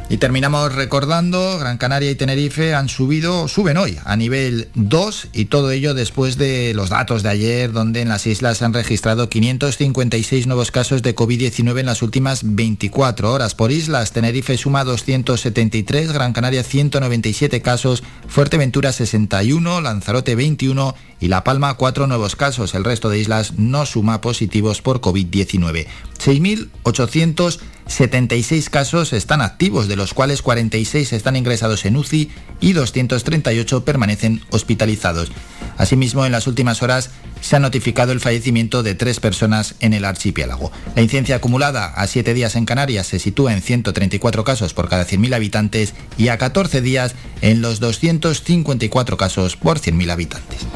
Y 0.07 0.18
terminamos 0.18 0.76
recordando, 0.76 1.57
Gran 1.57 1.80
Canaria 1.80 2.11
y 2.11 2.15
Tenerife 2.15 2.76
han 2.76 2.90
subido, 2.90 3.48
suben 3.48 3.77
hoy 3.77 3.98
a 4.06 4.15
nivel 4.15 4.69
2 4.76 5.30
y 5.34 5.45
todo 5.45 5.72
ello 5.72 5.95
después 5.95 6.38
de 6.38 6.73
los 6.76 6.90
datos 6.90 7.23
de 7.23 7.30
ayer 7.30 7.72
donde 7.72 8.02
en 8.02 8.10
las 8.10 8.27
islas 8.27 8.61
han 8.61 8.73
registrado 8.73 9.30
556 9.30 10.45
nuevos 10.45 10.69
casos 10.69 11.02
de 11.02 11.15
COVID-19 11.15 11.80
en 11.80 11.86
las 11.88 12.03
últimas 12.03 12.41
24 12.44 13.34
horas. 13.34 13.56
Por 13.56 13.72
islas, 13.72 14.11
Tenerife 14.11 14.57
suma 14.57 14.84
273, 14.84 16.11
Gran 16.11 16.34
Canaria 16.34 16.64
197 16.64 17.64
casos, 17.64 18.03
Fuerteventura 18.27 18.91
61, 18.91 19.82
Lanzarote 19.82 20.36
21 20.36 20.94
y 21.26 21.27
La 21.27 21.43
Palma 21.43 21.73
4 21.73 22.06
nuevos 22.06 22.35
casos. 22.35 22.76
El 22.76 22.84
resto 22.84 23.10
de 23.10 23.18
islas 23.18 23.53
no 23.57 23.88
suma 23.88 24.22
positivos 24.22 24.84
por 24.84 25.02
COVID-19. 25.02 25.88
6.876 26.23 28.69
casos 28.69 29.11
están 29.11 29.41
activos, 29.41 29.88
de 29.88 29.95
los 29.95 30.14
cuales 30.14 30.43
46 30.43 31.14
están 31.14 31.35
ingresados 31.35 31.85
en 31.85 31.97
UCI 31.97 32.30
y 32.61 32.73
238 32.73 33.84
permanecen 33.84 34.43
hospitalizados. 34.52 35.31
Asimismo, 35.77 36.27
en 36.27 36.31
las 36.31 36.45
últimas 36.45 36.84
horas 36.84 37.10
se 37.41 37.56
ha 37.56 37.60
notificado 37.60 38.11
el 38.11 38.19
fallecimiento 38.19 38.84
de 38.84 38.93
tres 38.93 39.19
personas 39.19 39.73
en 39.80 39.93
el 39.93 40.06
archipiélago. 40.06 40.72
La 40.95 41.02
incidencia 41.02 41.38
acumulada 41.38 41.88
a 41.88 42.06
7 42.06 42.35
días 42.35 42.56
en 42.56 42.65
Canarias 42.65 43.07
se 43.07 43.18
sitúa 43.18 43.52
en 43.52 43.64
134 43.64 44.43
casos 44.43 44.76
por 44.76 44.89
cada 44.89 45.07
100.000 45.07 45.34
habitantes 45.34 45.95
y 46.19 46.27
a 46.27 46.38
14 46.38 46.81
días 46.81 47.15
en 47.41 47.64
los 47.64 47.80
254 47.80 49.18
casos 49.18 49.57
por 49.57 49.80
100.000 49.80 50.11
habitantes. 50.11 50.68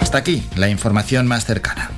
Hasta 0.00 0.18
aquí 0.18 0.48
la 0.56 0.68
información 0.68 1.26
más 1.26 1.44
cercana. 1.44 1.90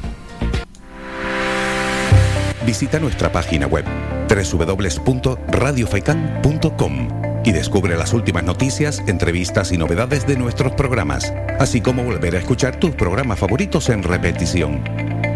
Visita 2.66 2.98
nuestra 3.00 3.32
página 3.32 3.66
web 3.66 3.86
www.radiofaikan.com 4.28 7.22
y 7.44 7.52
descubre 7.52 7.96
las 7.96 8.12
últimas 8.12 8.44
noticias, 8.44 9.02
entrevistas 9.06 9.72
y 9.72 9.78
novedades 9.78 10.26
de 10.26 10.36
nuestros 10.36 10.72
programas, 10.72 11.32
así 11.58 11.80
como 11.80 12.04
volver 12.04 12.36
a 12.36 12.38
escuchar 12.38 12.76
tus 12.76 12.90
programas 12.92 13.38
favoritos 13.38 13.88
en 13.88 14.02
repetición. 14.02 14.84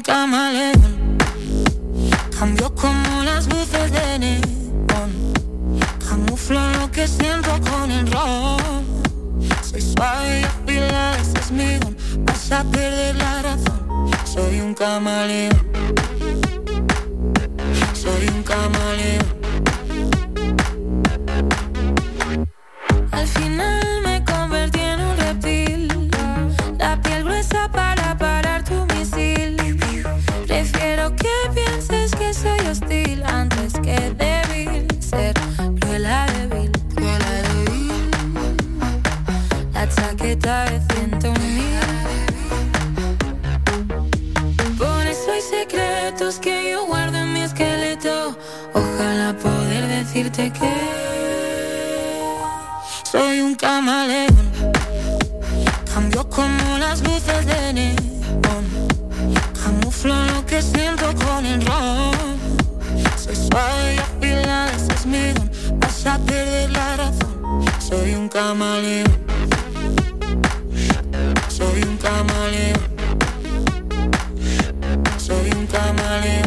Camaleón. 0.06 1.18
Cambio 2.38 2.72
como 2.74 3.22
las 3.24 3.46
luces 3.48 3.90
de 3.90 4.18
neón. 4.20 5.10
Camuflo 6.08 6.60
lo 6.78 6.90
que 6.92 7.08
siento 7.08 7.50
con 7.68 7.90
el 7.90 8.10
ron. 8.12 8.84
Soy 9.68 9.80
suave 9.80 10.40
y 10.40 10.44
afilada, 10.44 11.18
ese 11.18 11.38
es 11.40 11.50
mi 11.50 11.74
don. 11.78 11.96
Vas 12.24 12.52
a 12.52 12.62
perder 12.64 13.16
la 13.16 13.42
razón. 13.42 14.10
Soy 14.24 14.60
un 14.60 14.74
camaleón. 14.74 15.66
Soy 17.94 18.28
un 18.28 18.42
camaleón. 18.44 19.26
Al 23.10 23.26
final 23.26 24.02
me 24.04 24.24
convertí 24.24 24.80
en 24.80 25.00
que 50.36 50.50
soy 53.10 53.40
un 53.40 53.54
camaleón. 53.54 54.36
Cambio 55.94 56.28
como 56.28 56.76
las 56.78 57.00
luces 57.00 57.46
de 57.46 57.72
neón. 57.72 58.66
Camuflo 59.62 60.14
lo 60.26 60.44
que 60.44 60.60
siento 60.60 61.06
con 61.14 61.46
el 61.46 61.64
ron. 61.64 62.12
Soy 63.16 63.34
suave 63.34 63.94
y 63.94 63.98
afilada, 63.98 64.70
ese 64.72 64.92
es 64.92 65.06
mi 65.06 65.32
don. 65.32 65.50
Vas 65.80 66.04
a 66.04 66.18
perder 66.18 66.70
la 66.70 66.96
razón. 66.98 67.64
Soy 67.78 68.14
un 68.14 68.28
camaleón. 68.28 69.16
Soy 71.48 71.82
un 71.82 71.96
camaleón. 71.96 72.80
Soy 75.16 75.50
un 75.52 75.66
camaleón. 75.66 76.45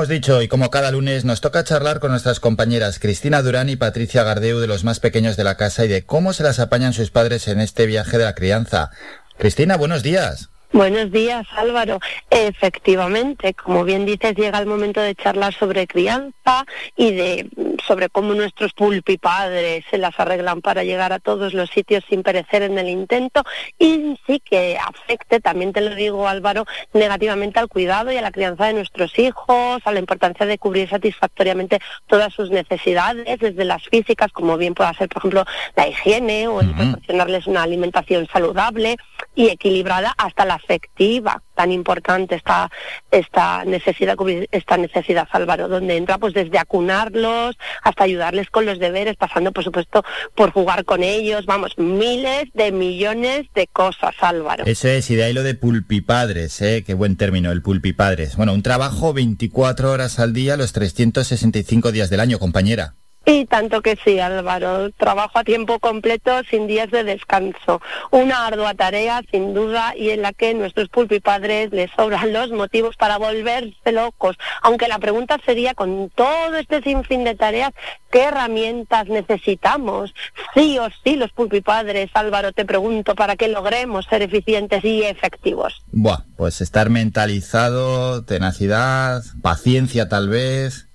Hemos 0.00 0.08
dicho 0.08 0.40
y 0.40 0.48
como 0.48 0.70
cada 0.70 0.90
lunes 0.92 1.26
nos 1.26 1.42
toca 1.42 1.62
charlar 1.62 2.00
con 2.00 2.10
nuestras 2.10 2.40
compañeras 2.40 2.98
Cristina 2.98 3.42
Durán 3.42 3.68
y 3.68 3.76
Patricia 3.76 4.22
Gardeu 4.22 4.58
de 4.58 4.66
los 4.66 4.82
más 4.82 4.98
pequeños 4.98 5.36
de 5.36 5.44
la 5.44 5.58
casa 5.58 5.84
y 5.84 5.88
de 5.88 6.06
cómo 6.06 6.32
se 6.32 6.42
las 6.42 6.58
apañan 6.58 6.94
sus 6.94 7.10
padres 7.10 7.48
en 7.48 7.60
este 7.60 7.84
viaje 7.84 8.16
de 8.16 8.24
la 8.24 8.34
crianza. 8.34 8.92
Cristina, 9.36 9.76
buenos 9.76 10.02
días. 10.02 10.48
Buenos 10.72 11.10
días, 11.10 11.48
Álvaro. 11.56 11.98
Efectivamente, 12.30 13.54
como 13.54 13.82
bien 13.82 14.06
dices, 14.06 14.36
llega 14.36 14.60
el 14.60 14.66
momento 14.66 15.00
de 15.00 15.16
charlar 15.16 15.52
sobre 15.52 15.88
crianza 15.88 16.64
y 16.96 17.10
de 17.10 17.50
sobre 17.90 18.08
cómo 18.08 18.34
nuestros 18.34 18.72
pulpipadres 18.72 19.84
se 19.90 19.98
las 19.98 20.18
arreglan 20.20 20.60
para 20.60 20.84
llegar 20.84 21.12
a 21.12 21.18
todos 21.18 21.54
los 21.54 21.70
sitios 21.70 22.04
sin 22.08 22.22
perecer 22.22 22.62
en 22.62 22.78
el 22.78 22.88
intento 22.88 23.42
y 23.80 24.16
sí 24.28 24.38
que 24.38 24.78
afecte, 24.78 25.40
también 25.40 25.72
te 25.72 25.80
lo 25.80 25.96
digo, 25.96 26.28
Álvaro, 26.28 26.66
negativamente 26.92 27.58
al 27.58 27.66
cuidado 27.66 28.12
y 28.12 28.16
a 28.16 28.22
la 28.22 28.30
crianza 28.30 28.66
de 28.66 28.74
nuestros 28.74 29.18
hijos, 29.18 29.82
a 29.84 29.90
la 29.90 29.98
importancia 29.98 30.46
de 30.46 30.58
cubrir 30.58 30.88
satisfactoriamente 30.88 31.80
todas 32.06 32.32
sus 32.32 32.50
necesidades, 32.50 33.40
desde 33.40 33.64
las 33.64 33.82
físicas, 33.88 34.30
como 34.30 34.56
bien 34.56 34.74
pueda 34.74 34.94
ser, 34.94 35.08
por 35.08 35.18
ejemplo, 35.18 35.44
la 35.74 35.88
higiene 35.88 36.46
o 36.46 36.60
el 36.60 36.70
proporcionarles 36.70 37.48
una 37.48 37.64
alimentación 37.64 38.28
saludable 38.32 38.96
y 39.34 39.48
equilibrada, 39.48 40.14
hasta 40.16 40.44
la 40.44 40.59
afectiva, 40.62 41.42
tan 41.54 41.72
importante 41.72 42.34
esta, 42.34 42.70
esta 43.10 43.64
necesidad, 43.64 44.16
esta 44.50 44.76
necesidad, 44.76 45.28
Álvaro, 45.32 45.68
donde 45.68 45.96
entra 45.96 46.18
pues 46.18 46.34
desde 46.34 46.58
acunarlos 46.58 47.56
hasta 47.82 48.04
ayudarles 48.04 48.50
con 48.50 48.66
los 48.66 48.78
deberes, 48.78 49.16
pasando 49.16 49.52
por 49.52 49.64
supuesto 49.64 50.04
por 50.34 50.52
jugar 50.52 50.84
con 50.84 51.02
ellos, 51.02 51.46
vamos, 51.46 51.76
miles 51.78 52.44
de 52.54 52.72
millones 52.72 53.46
de 53.54 53.66
cosas, 53.66 54.14
Álvaro. 54.20 54.64
Eso 54.66 54.88
es, 54.88 55.10
y 55.10 55.16
de 55.16 55.24
ahí 55.24 55.32
lo 55.32 55.42
de 55.42 55.54
pulpipadres, 55.54 56.60
¿eh? 56.62 56.84
Qué 56.86 56.94
buen 56.94 57.16
término, 57.16 57.50
el 57.52 57.62
pulpipadres. 57.62 58.36
Bueno, 58.36 58.54
un 58.54 58.62
trabajo 58.62 59.12
24 59.12 59.90
horas 59.90 60.18
al 60.18 60.32
día, 60.32 60.56
los 60.56 60.72
365 60.72 61.92
días 61.92 62.10
del 62.10 62.20
año, 62.20 62.38
compañera. 62.38 62.94
Y 63.32 63.44
tanto 63.44 63.80
que 63.80 63.96
sí, 64.04 64.18
Álvaro. 64.18 64.90
Trabajo 64.90 65.38
a 65.38 65.44
tiempo 65.44 65.78
completo 65.78 66.32
sin 66.50 66.66
días 66.66 66.90
de 66.90 67.04
descanso. 67.04 67.80
Una 68.10 68.48
ardua 68.48 68.74
tarea, 68.74 69.22
sin 69.30 69.54
duda, 69.54 69.94
y 69.96 70.10
en 70.10 70.22
la 70.22 70.32
que 70.32 70.52
nuestros 70.52 70.88
pulpipadres 70.88 71.70
les 71.70 71.92
sobran 71.92 72.32
los 72.32 72.50
motivos 72.50 72.96
para 72.96 73.18
volverse 73.18 73.92
locos. 73.92 74.36
Aunque 74.62 74.88
la 74.88 74.98
pregunta 74.98 75.38
sería, 75.46 75.74
con 75.74 76.10
todo 76.10 76.56
este 76.56 76.82
sinfín 76.82 77.22
de 77.22 77.36
tareas, 77.36 77.70
¿qué 78.10 78.24
herramientas 78.24 79.06
necesitamos? 79.06 80.12
Sí 80.52 80.76
o 80.80 80.88
sí, 81.04 81.14
los 81.14 81.30
pulpipadres, 81.30 82.10
Álvaro, 82.14 82.50
te 82.50 82.64
pregunto, 82.64 83.14
para 83.14 83.36
que 83.36 83.46
logremos 83.46 84.06
ser 84.06 84.22
eficientes 84.22 84.84
y 84.84 85.04
efectivos. 85.04 85.84
Buah, 85.92 86.24
pues 86.36 86.60
estar 86.60 86.90
mentalizado, 86.90 88.24
tenacidad, 88.24 89.22
paciencia 89.40 90.08
tal 90.08 90.28
vez. 90.28 90.89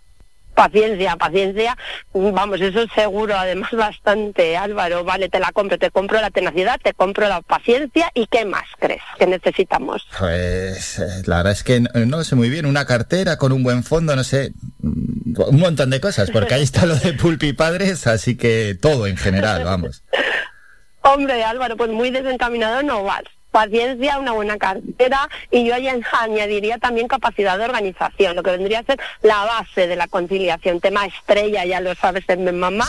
Paciencia, 0.56 1.16
paciencia, 1.18 1.78
vamos, 2.14 2.62
eso 2.62 2.82
es 2.82 2.92
seguro, 2.94 3.36
además 3.38 3.72
bastante, 3.74 4.58
Álvaro, 4.58 5.04
vale, 5.04 5.30
te 5.30 5.40
la 5.40 5.52
compro, 5.52 5.78
te 5.78 5.92
compro 5.92 6.20
la 6.22 6.32
tenacidad, 6.32 6.80
te 6.82 6.94
compro 6.94 7.28
la 7.28 7.42
paciencia 7.42 8.10
y 8.14 8.28
¿qué 8.28 8.46
más 8.46 8.66
crees 8.80 9.02
que 9.20 9.28
necesitamos? 9.28 10.08
Pues 10.18 11.00
eh, 11.00 11.24
la 11.26 11.38
verdad 11.38 11.54
es 11.54 11.64
que 11.64 11.82
no, 11.82 11.90
no 11.94 12.24
sé 12.24 12.36
muy 12.36 12.50
bien, 12.50 12.66
una 12.66 12.86
cartera 12.86 13.38
con 13.38 13.52
un 13.52 13.64
buen 13.64 13.84
fondo, 13.84 14.16
no 14.16 14.24
sé, 14.24 14.54
mm, 14.80 15.42
un 15.48 15.60
montón 15.60 15.90
de 15.90 16.00
cosas, 16.00 16.32
porque 16.32 16.54
ahí 16.54 16.64
está 16.64 16.86
lo 16.86 16.96
de 16.96 17.14
pulpipadres, 17.14 18.08
así 18.08 18.38
que 18.38 18.78
todo 18.80 19.08
en 19.08 19.18
general, 19.18 19.64
vamos. 19.66 20.04
Hombre, 21.02 21.44
Álvaro, 21.44 21.78
pues 21.78 21.92
muy 21.92 22.10
desencaminado 22.10 22.82
no 22.82 23.04
vas. 23.04 23.24
Paciencia, 23.56 24.20
una 24.20 24.34
buena 24.34 24.58
cartera 24.58 25.30
y 25.50 25.64
yo 25.64 25.78
ya 25.78 25.96
añadiría 26.20 26.78
también 26.78 27.08
capacidad 27.08 27.58
de 27.58 27.64
organización, 27.64 28.36
lo 28.36 28.44
que 28.44 28.52
vendría 28.52 28.80
a 28.80 28.84
ser 28.84 29.00
la 29.22 29.46
base 29.46 29.88
de 29.88 29.96
la 29.96 30.10
conciliación, 30.10 30.82
tema 30.82 31.06
estrella, 31.06 31.64
ya 31.64 31.80
lo 31.80 31.96
sabes 31.96 32.26
en 32.28 32.44
mi 32.44 32.52
mamá. 32.52 32.86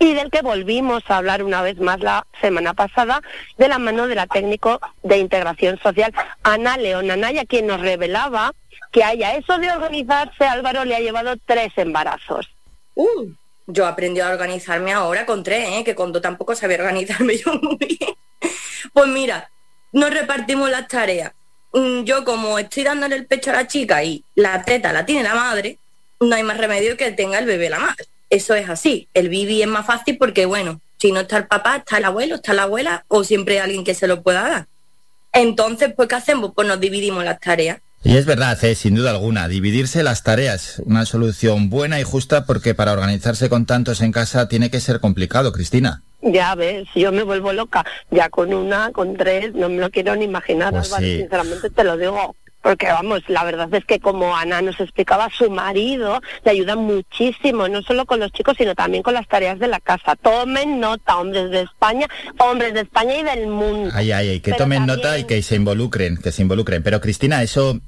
Y 0.00 0.14
del 0.14 0.32
que 0.32 0.42
volvimos 0.42 1.04
a 1.06 1.18
hablar 1.18 1.44
una 1.44 1.62
vez 1.62 1.78
más 1.78 2.00
la 2.00 2.26
semana 2.40 2.74
pasada, 2.74 3.22
de 3.56 3.68
la 3.68 3.78
mano 3.78 4.08
de 4.08 4.16
la 4.16 4.26
técnico 4.26 4.80
de 5.04 5.18
integración 5.18 5.78
social, 5.78 6.12
Ana 6.42 6.76
León 6.76 7.08
Anaya, 7.08 7.44
quien 7.44 7.68
nos 7.68 7.80
revelaba 7.80 8.52
que 8.90 9.04
haya 9.04 9.36
eso 9.36 9.58
de 9.58 9.70
organizarse, 9.70 10.44
Álvaro 10.44 10.84
le 10.84 10.96
ha 10.96 11.00
llevado 11.00 11.36
tres 11.46 11.72
embarazos. 11.76 12.50
Uh, 12.96 13.28
yo 13.68 13.86
aprendí 13.86 14.18
a 14.18 14.30
organizarme 14.30 14.92
ahora 14.92 15.24
con 15.24 15.44
tres, 15.44 15.68
¿eh? 15.68 15.84
que 15.84 15.94
con 15.94 16.10
dos 16.10 16.20
tampoco 16.20 16.56
sabía 16.56 16.78
organizarme 16.78 17.36
yo 17.44 17.54
muy 17.62 17.76
bien. 17.76 18.16
Pues 18.92 19.06
mira, 19.06 19.50
nos 19.92 20.10
repartimos 20.10 20.70
las 20.70 20.88
tareas. 20.88 21.32
Mm, 21.72 22.02
Yo 22.04 22.24
como 22.24 22.58
estoy 22.58 22.84
dándole 22.84 23.16
el 23.16 23.26
pecho 23.26 23.50
a 23.50 23.54
la 23.54 23.66
chica 23.66 24.02
y 24.02 24.24
la 24.34 24.62
teta 24.62 24.92
la 24.92 25.06
tiene 25.06 25.22
la 25.22 25.34
madre, 25.34 25.78
no 26.20 26.34
hay 26.34 26.42
más 26.42 26.58
remedio 26.58 26.96
que 26.96 27.12
tenga 27.12 27.38
el 27.38 27.46
bebé 27.46 27.70
la 27.70 27.78
madre. 27.78 28.06
Eso 28.28 28.54
es 28.54 28.68
así. 28.68 29.08
El 29.14 29.28
bibi 29.28 29.62
es 29.62 29.68
más 29.68 29.86
fácil 29.86 30.16
porque, 30.18 30.46
bueno, 30.46 30.80
si 30.98 31.12
no 31.12 31.20
está 31.20 31.38
el 31.38 31.46
papá, 31.46 31.76
está 31.76 31.98
el 31.98 32.04
abuelo, 32.04 32.36
está 32.36 32.52
la 32.52 32.62
abuela 32.62 33.04
o 33.08 33.24
siempre 33.24 33.54
hay 33.54 33.64
alguien 33.64 33.84
que 33.84 33.94
se 33.94 34.06
lo 34.06 34.22
pueda 34.22 34.42
dar. 34.48 34.66
Entonces, 35.32 35.92
pues, 35.96 36.08
¿qué 36.08 36.16
hacemos? 36.16 36.52
Pues 36.54 36.66
nos 36.68 36.80
dividimos 36.80 37.24
las 37.24 37.40
tareas. 37.40 37.78
Y 38.02 38.16
es 38.16 38.24
verdad, 38.24 38.62
eh, 38.64 38.74
sin 38.74 38.94
duda 38.94 39.10
alguna, 39.10 39.46
dividirse 39.46 40.02
las 40.02 40.22
tareas, 40.22 40.80
una 40.86 41.04
solución 41.04 41.68
buena 41.68 42.00
y 42.00 42.02
justa 42.02 42.46
porque 42.46 42.74
para 42.74 42.92
organizarse 42.92 43.50
con 43.50 43.66
tantos 43.66 44.00
en 44.00 44.10
casa 44.10 44.48
tiene 44.48 44.70
que 44.70 44.80
ser 44.80 45.00
complicado, 45.00 45.52
Cristina. 45.52 46.02
Ya 46.22 46.54
ves, 46.54 46.86
yo 46.94 47.12
me 47.12 47.22
vuelvo 47.22 47.52
loca. 47.52 47.84
Ya 48.10 48.28
con 48.28 48.52
una, 48.52 48.92
con 48.92 49.16
tres, 49.16 49.54
no 49.54 49.68
me 49.68 49.78
lo 49.78 49.90
quiero 49.90 50.14
ni 50.16 50.24
imaginar, 50.26 50.72
Pues 50.72 50.86
Álvaro, 50.88 51.04
sí. 51.06 51.18
sinceramente 51.18 51.70
te 51.70 51.84
lo 51.84 51.96
digo. 51.96 52.36
Porque 52.62 52.88
vamos, 52.88 53.22
la 53.28 53.42
verdad 53.44 53.72
es 53.72 53.86
que 53.86 54.00
como 54.00 54.36
Ana 54.36 54.60
nos 54.60 54.78
explicaba, 54.80 55.30
su 55.34 55.48
marido 55.50 56.20
le 56.44 56.50
ayuda 56.50 56.76
muchísimo, 56.76 57.68
no 57.68 57.80
solo 57.80 58.04
con 58.04 58.20
los 58.20 58.30
chicos, 58.32 58.54
sino 58.58 58.74
también 58.74 59.02
con 59.02 59.14
las 59.14 59.26
tareas 59.28 59.58
de 59.58 59.66
la 59.66 59.80
casa. 59.80 60.14
Tomen 60.16 60.78
nota, 60.78 61.16
hombres 61.16 61.50
de 61.50 61.62
España, 61.62 62.06
hombres 62.38 62.74
de 62.74 62.80
España 62.80 63.16
y 63.16 63.22
del 63.22 63.46
mundo. 63.46 63.90
Ay, 63.94 64.12
ay, 64.12 64.28
ay, 64.28 64.40
que 64.40 64.50
Pero 64.50 64.64
tomen 64.64 64.80
también- 64.86 64.96
nota 64.98 65.18
y 65.18 65.24
que 65.24 65.40
se 65.40 65.56
involucren, 65.56 66.18
que 66.18 66.32
se 66.32 66.42
involucren. 66.42 66.82
Pero 66.82 67.00
Cristina, 67.00 67.42
eso, 67.42 67.80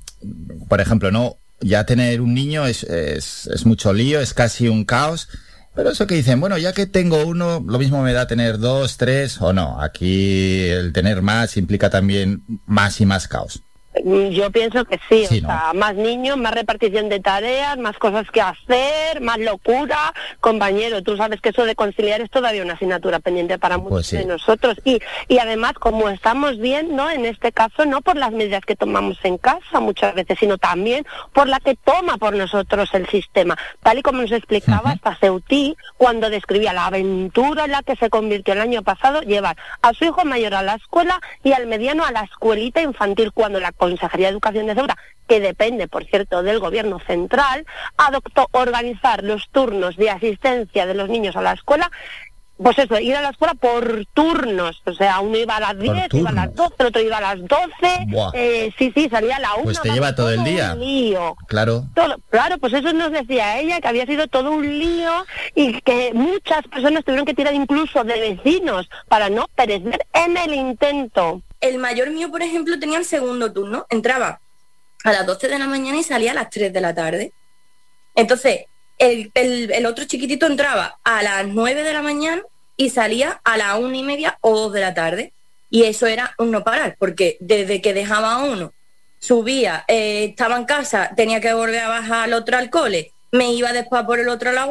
por 0.71 0.81
ejemplo, 0.81 1.11
no, 1.11 1.37
ya 1.61 1.85
tener 1.85 2.23
un 2.23 2.33
niño 2.33 2.65
es, 2.67 2.83
es, 2.85 3.49
es 3.49 3.67
mucho 3.67 3.93
lío, 3.93 4.21
es 4.21 4.33
casi 4.33 4.69
un 4.69 4.87
caos. 4.87 5.29
Pero 5.75 5.91
eso 5.91 6.07
que 6.07 6.15
dicen, 6.15 6.41
bueno, 6.41 6.59
ya 6.59 6.73
que 6.73 6.87
tengo 6.87 7.25
uno, 7.25 7.65
lo 7.67 7.79
mismo 7.79 8.03
me 8.03 8.13
da 8.13 8.27
tener 8.27 8.59
dos, 8.59 8.99
tres 8.99 9.41
o 9.41 9.53
no. 9.53 9.81
Aquí 9.81 10.69
el 10.69 10.93
tener 10.93 11.23
más 11.23 11.57
implica 11.57 11.89
también 11.89 12.43
más 12.67 13.01
y 13.01 13.07
más 13.07 13.27
caos. 13.27 13.63
Yo 14.05 14.51
pienso 14.51 14.85
que 14.87 14.99
sí, 15.09 15.27
Sí, 15.27 15.39
o 15.43 15.47
sea, 15.47 15.73
más 15.75 15.95
niños, 15.95 16.39
más 16.39 16.55
repartición 16.55 17.09
de 17.11 17.21
tareas, 17.21 17.77
más 17.79 17.99
cosas 17.99 18.27
que 18.31 18.41
hacer, 18.41 19.21
más 19.21 19.39
locura. 19.39 20.15
Compañero, 20.41 21.03
tú 21.03 21.17
sabes 21.17 21.41
que 21.41 21.51
eso 21.51 21.65
de 21.65 21.75
conciliar 21.75 22.23
es 22.23 22.31
todavía 22.31 22.63
una 22.63 22.73
asignatura 22.75 23.21
pendiente 23.21 23.59
para 23.59 23.77
muchos 23.77 23.91
Pues 23.91 24.07
sí. 24.07 24.17
de 24.17 24.25
nosotros. 24.25 24.79
Y, 24.85 25.01
y 25.29 25.39
además, 25.39 25.75
como 25.75 26.09
estamos 26.09 26.59
viendo, 26.59 27.11
en 27.11 27.27
este 27.27 27.53
caso, 27.53 27.85
no 27.85 28.01
por 28.01 28.17
las 28.17 28.33
medidas 28.33 28.65
que 28.65 28.77
tomamos 28.77 29.19
en 29.25 29.37
casa 29.37 29.81
muchas 29.81 30.15
veces, 30.15 30.39
sino 30.41 30.57
también 30.57 31.05
por 31.35 31.47
la 31.49 31.61
que 31.61 31.77
toma 31.77 32.17
por 32.17 32.35
nosotros 32.35 32.89
el 32.95 33.07
sistema. 33.09 33.57
Tal 33.83 33.99
y 33.99 34.03
como 34.03 34.23
nos 34.23 34.33
explicaba 34.33 34.93
hasta 34.93 35.17
Ceutí, 35.17 35.77
cuando 35.99 36.31
describía 36.31 36.73
la 36.73 36.87
aventura 36.87 37.67
en 37.67 37.73
la 37.73 37.83
que 37.83 37.97
se 37.97 38.09
convirtió 38.09 38.55
el 38.55 38.61
año 38.61 38.83
pasado, 38.83 39.21
llevar 39.21 39.57
a 39.83 39.93
su 39.93 40.05
hijo 40.07 40.25
mayor 40.25 40.55
a 40.55 40.63
la 40.63 40.75
escuela 40.77 41.21
y 41.45 41.53
al 41.53 41.67
mediano 41.67 42.05
a 42.05 42.13
la 42.13 42.23
escuelita 42.23 42.81
infantil, 42.81 43.33
cuando 43.33 43.61
la 43.61 43.73
Consejería 43.83 44.29
de 44.29 44.35
Educación 44.35 44.67
de 44.67 44.77
Ceuta, 44.77 44.97
que 45.27 45.41
depende, 45.41 45.89
por 45.89 46.05
cierto, 46.05 46.45
del 46.45 46.61
Gobierno 46.61 47.01
central, 47.01 47.67
adoptó 47.97 48.47
organizar 48.53 49.25
los 49.25 49.49
turnos 49.51 49.97
de 49.97 50.09
asistencia 50.09 50.87
de 50.87 50.95
los 50.95 51.09
niños 51.09 51.35
a 51.35 51.43
la 51.43 51.55
escuela 51.55 51.91
pues 52.59 52.79
eso, 52.79 52.97
ir 53.01 53.17
a 53.17 53.23
la 53.23 53.31
escuela 53.31 53.55
por 53.55 54.07
turnos, 54.15 54.83
o 54.85 54.93
sea, 54.93 55.19
uno 55.19 55.37
iba 55.37 55.57
a 55.57 55.61
las 55.61 55.79
10, 55.81 56.15
iba 56.15 56.31
a 56.31 56.33
las 56.33 56.55
12, 56.55 56.75
el 56.79 56.87
otro 56.87 57.03
iba 57.03 57.17
a 57.17 57.21
las 57.21 57.41
12, 57.41 57.71
Buah. 58.07 58.31
eh, 58.35 58.73
sí, 58.79 58.93
sí, 58.95 59.09
salía 59.11 59.37
a 59.37 59.41
la 59.41 59.55
1. 59.55 59.65
Pues 59.65 59.81
te 59.81 59.91
lleva 59.91 60.15
todo 60.15 60.31
el 60.31 60.45
día. 60.45 60.75
Un 60.75 60.81
lío. 60.81 61.37
Claro. 61.49 61.87
Todo, 61.93 62.15
claro, 62.31 62.59
pues 62.59 62.73
eso 62.75 62.93
nos 62.93 63.11
decía 63.11 63.59
ella, 63.59 63.81
que 63.81 63.89
había 63.89 64.07
sido 64.07 64.29
todo 64.29 64.53
un 64.53 64.79
lío 64.79 65.27
y 65.57 65.81
que 65.81 66.13
muchas 66.15 66.63
personas 66.69 67.05
tuvieron 67.05 67.27
que 67.27 67.35
tirar 67.35 67.53
incluso 67.53 68.05
de 68.05 68.21
vecinos 68.21 68.89
para 69.09 69.29
no 69.29 69.49
perecer 69.57 70.07
en 70.13 70.37
el 70.37 70.55
intento. 70.55 71.43
El 71.63 71.79
mayor 71.79 72.11
mío, 72.11 72.31
por 72.31 72.43
ejemplo, 72.43 72.79
tenía 72.79 72.99
el 72.99 73.05
segundo 73.05 73.53
turno. 73.53 73.87
Entraba 73.89 74.41
a 75.05 75.13
las 75.13 75.25
12 75.25 75.49
de 75.49 75.59
la 75.59 75.69
mañana 75.69 75.97
y 75.97 76.03
salía 76.03 76.33
a 76.33 76.35
las 76.35 76.51
3 76.51 76.73
de 76.73 76.81
la 76.81 76.95
tarde. 76.95 77.33
Entonces, 78.17 78.67
el, 78.99 79.87
otro 79.87 80.05
chiquitito 80.05 80.47
entraba 80.47 80.99
a 81.05 81.23
las 81.23 81.47
9 81.47 81.85
de 81.85 81.93
la 81.93 82.03
mañana 82.03 82.43
y 82.77 82.91
salía 82.91 83.41
a 83.45 83.57
las 83.57 83.79
una 83.79 83.97
y 83.97 84.03
media 84.03 84.39
o 84.41 84.59
2 84.59 84.73
de 84.73 84.81
la 84.81 84.93
tarde. 84.93 85.33
Y 85.71 85.85
eso 85.85 86.07
era 86.07 86.35
un 86.37 86.51
no 86.51 86.65
parar, 86.65 86.97
porque 86.99 87.39
desde 87.41 87.81
que 87.81 87.95
dejaba 87.95 88.33
a 88.33 88.45
uno, 88.45 88.75
subía, 89.21 89.85
eh, 89.89 90.25
estaba 90.25 90.57
en 90.57 90.65
casa, 90.65 91.13
tenía 91.17 91.41
que 91.41 91.55
volver 91.55 91.79
a 91.79 91.89
bajar 91.89 92.25
al 92.25 92.35
otro 92.35 92.59
al 92.59 92.69
cole, 92.69 93.13
me 93.31 93.55
iba 93.55 93.73
después 93.73 94.05
por 94.05 94.19
el 94.19 94.29
otro 94.29 94.51
a 94.51 94.53
la. 94.53 94.69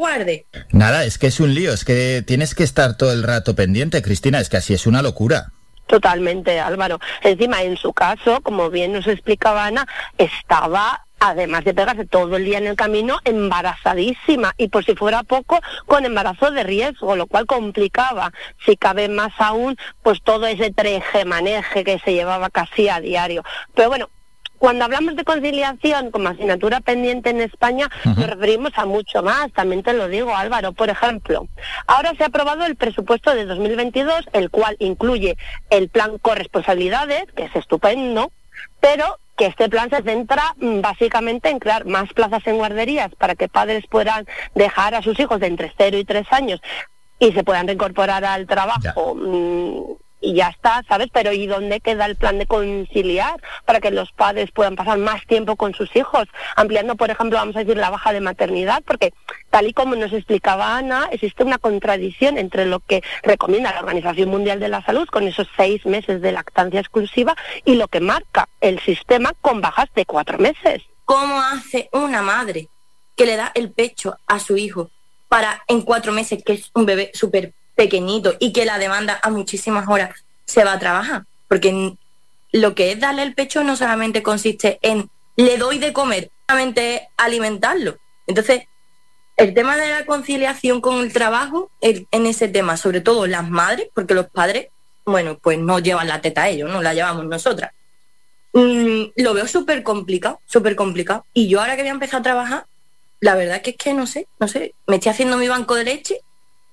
Nada, 0.72 1.06
es 1.06 1.18
que 1.18 1.28
es 1.28 1.40
un 1.40 1.56
lío, 1.56 1.74
es 1.74 1.86
que 1.86 2.24
tienes 2.28 2.54
que 2.54 2.64
estar 2.64 2.98
todo 2.98 3.12
el 3.14 3.24
rato 3.24 3.56
pendiente, 3.56 4.02
Cristina, 4.04 4.40
es 4.40 4.50
que 4.50 4.58
así 4.58 4.74
es 4.76 4.86
una 4.86 5.02
locura. 5.02 5.52
Totalmente, 5.92 6.58
Álvaro. 6.58 7.02
Encima, 7.22 7.64
en 7.64 7.76
su 7.76 7.92
caso, 7.92 8.40
como 8.44 8.70
bien 8.70 8.94
nos 8.94 9.08
explicaba 9.08 9.66
Ana, 9.66 9.86
estaba, 10.18 11.06
además 11.20 11.66
de 11.66 11.74
pegarse 11.74 12.06
todo 12.06 12.38
el 12.38 12.46
día 12.46 12.60
en 12.60 12.68
el 12.68 12.78
camino, 12.78 13.18
embarazadísima 13.26 14.54
y 14.58 14.70
por 14.70 14.86
si 14.86 14.96
fuera 14.96 15.24
poco, 15.24 15.60
con 15.88 16.06
embarazo 16.06 16.50
de 16.52 16.64
riesgo, 16.64 17.18
lo 17.18 17.28
cual 17.28 17.46
complicaba, 17.46 18.32
si 18.66 18.78
cabe 18.78 19.10
más 19.10 19.34
aún, 19.38 19.76
pues 20.02 20.22
todo 20.24 20.48
ese 20.48 20.72
treje-maneje 20.72 21.84
que 21.84 22.00
se 22.00 22.14
llevaba 22.14 22.50
casi 22.50 22.88
a 22.88 23.02
diario. 23.02 23.44
Pero 23.76 23.90
bueno, 23.90 24.10
cuando 24.62 24.86
hablamos 24.86 25.16
de 25.16 25.24
conciliación 25.24 26.12
como 26.12 26.30
asignatura 26.30 26.82
pendiente 26.82 27.32
en 27.32 27.42
España, 27.42 27.90
nos 28.06 28.28
referimos 28.28 28.72
a 28.76 28.86
mucho 28.86 29.24
más, 29.24 29.52
también 29.54 29.82
te 29.82 29.92
lo 29.92 30.08
digo 30.08 30.36
Álvaro. 30.36 30.72
Por 30.72 30.92
ejemplo, 30.92 31.48
ahora 31.88 32.14
se 32.16 32.24
ha 32.24 32.28
aprobado 32.28 32.64
el 32.66 32.76
presupuesto 32.76 33.34
de 33.34 33.48
2022, 33.48 34.30
el 34.34 34.52
cual 34.52 34.76
incluye 34.78 35.36
el 35.72 35.90
plan 35.90 36.20
corresponsabilidades, 36.20 37.24
que 37.36 37.46
es 37.46 37.56
estupendo, 37.56 38.32
pero 38.80 39.18
que 39.36 39.48
este 39.48 39.68
plan 39.68 39.90
se 39.90 40.04
centra 40.04 40.54
mm, 40.58 40.82
básicamente 40.82 41.50
en 41.50 41.58
crear 41.58 41.86
más 41.86 42.14
plazas 42.14 42.46
en 42.46 42.58
guarderías 42.58 43.10
para 43.16 43.34
que 43.34 43.50
padres 43.50 43.86
puedan 43.90 44.28
dejar 44.54 44.94
a 44.94 45.02
sus 45.02 45.20
hijos 45.20 45.40
de 45.40 45.48
entre 45.48 45.74
0 45.76 45.98
y 45.98 46.06
3 46.06 46.28
años 46.30 46.62
y 47.18 47.32
se 47.32 47.44
puedan 47.44 47.66
reincorporar 47.66 48.24
al 48.26 48.46
trabajo. 48.46 49.18
Y 50.22 50.36
ya 50.36 50.50
está, 50.50 50.84
¿sabes? 50.88 51.10
Pero 51.12 51.34
¿y 51.34 51.48
dónde 51.48 51.80
queda 51.80 52.06
el 52.06 52.16
plan 52.16 52.38
de 52.38 52.46
conciliar 52.46 53.42
para 53.66 53.80
que 53.80 53.92
los 53.92 54.12
padres 54.12 54.52
puedan 54.52 54.76
pasar 54.76 55.00
más 55.00 55.26
tiempo 55.26 55.56
con 55.56 55.74
sus 55.74 55.94
hijos? 55.96 56.28
Ampliando, 56.56 56.96
por 56.96 57.10
ejemplo, 57.10 57.40
vamos 57.40 57.56
a 57.56 57.60
decir, 57.60 57.76
la 57.76 57.90
baja 57.90 58.14
de 58.14 58.22
maternidad, 58.22 58.84
porque 58.86 59.14
tal 59.50 59.68
y 59.68 59.74
como 59.74 59.96
nos 59.96 60.14
explicaba 60.14 60.78
Ana, 60.78 61.10
existe 61.12 61.44
una 61.44 61.58
contradicción 61.58 62.38
entre 62.38 62.66
lo 62.66 62.80
que 62.80 63.04
recomienda 63.24 63.74
la 63.74 63.80
Organización 63.80 64.30
Mundial 64.30 64.60
de 64.60 64.70
la 64.70 64.84
Salud 64.84 65.08
con 65.08 65.28
esos 65.28 65.48
seis 65.58 65.86
meses 65.86 66.22
de 66.22 66.32
lactancia 66.32 66.80
exclusiva 66.80 67.36
y 67.66 67.76
lo 67.76 67.88
que 67.88 68.00
marca 68.00 68.48
el 68.62 68.80
sistema 68.80 69.34
con 69.42 69.60
bajas 69.60 69.90
de 69.96 70.06
cuatro 70.06 70.38
meses. 70.38 70.84
¿Cómo 71.06 71.42
hace 71.42 71.90
una 71.92 72.22
madre 72.22 72.70
que 73.16 73.26
le 73.26 73.36
da 73.36 73.52
el 73.56 73.72
pecho 73.72 74.18
a 74.28 74.40
su 74.40 74.56
hijo 74.56 74.92
para 75.28 75.64
en 75.68 75.82
cuatro 75.82 76.12
meses, 76.12 76.44
que 76.44 76.54
es 76.54 76.72
un 76.74 76.86
bebé 76.86 77.12
súper 77.14 77.54
pequeñito 77.82 78.36
y 78.40 78.54
que 78.54 78.66
la 78.66 78.78
demanda 78.78 79.20
a 79.24 79.32
muchísimas 79.32 79.88
horas, 79.88 80.12
se 80.46 80.64
va 80.64 80.74
a 80.74 80.80
trabajar? 80.80 81.24
Porque 81.48 81.96
lo 82.52 82.76
que 82.76 82.92
es 82.92 83.00
darle 83.00 83.24
el 83.24 83.34
pecho 83.34 83.64
no 83.64 83.76
solamente 83.76 84.22
consiste 84.22 84.78
en 84.84 85.10
le 85.36 85.58
doy 85.58 85.80
de 85.80 85.92
comer, 85.92 86.30
solamente 86.48 86.96
es 86.96 87.02
alimentarlo. 87.18 87.98
Entonces, 88.28 88.64
el 89.36 89.56
tema 89.56 89.78
de 89.78 89.90
la 89.90 90.06
conciliación 90.06 90.80
con 90.80 91.00
el 91.00 91.12
trabajo, 91.12 91.72
en 91.82 92.26
ese 92.28 92.48
tema, 92.48 92.78
sobre 92.78 93.02
todo 93.02 93.26
las 93.26 93.50
madres, 93.50 93.88
porque 93.96 94.14
los 94.14 94.30
padres, 94.30 94.68
bueno, 95.04 95.40
pues 95.40 95.58
no 95.58 95.80
llevan 95.80 96.08
la 96.08 96.22
teta 96.22 96.50
ellos, 96.50 96.70
no 96.70 96.84
la 96.84 96.94
llevamos 96.94 97.26
nosotras. 97.26 97.72
Mm, 98.54 99.06
lo 99.16 99.34
veo 99.34 99.48
súper 99.48 99.82
complicado, 99.82 100.40
súper 100.46 100.76
complicado. 100.76 101.26
Y 101.34 101.48
yo 101.48 101.62
ahora 101.62 101.76
que 101.76 101.82
voy 101.82 101.90
a 101.90 101.94
empezar 101.94 102.20
a 102.20 102.24
trabajar, 102.24 102.66
la 103.22 103.34
verdad 103.36 103.64
que 103.64 103.72
es 103.72 103.78
que 103.78 103.94
no 103.94 104.06
sé, 104.06 104.28
no 104.40 104.48
sé, 104.48 104.76
me 104.86 104.98
estoy 104.98 105.12
haciendo 105.12 105.38
mi 105.38 105.48
banco 105.48 105.74
de 105.74 105.86
leche, 105.86 106.20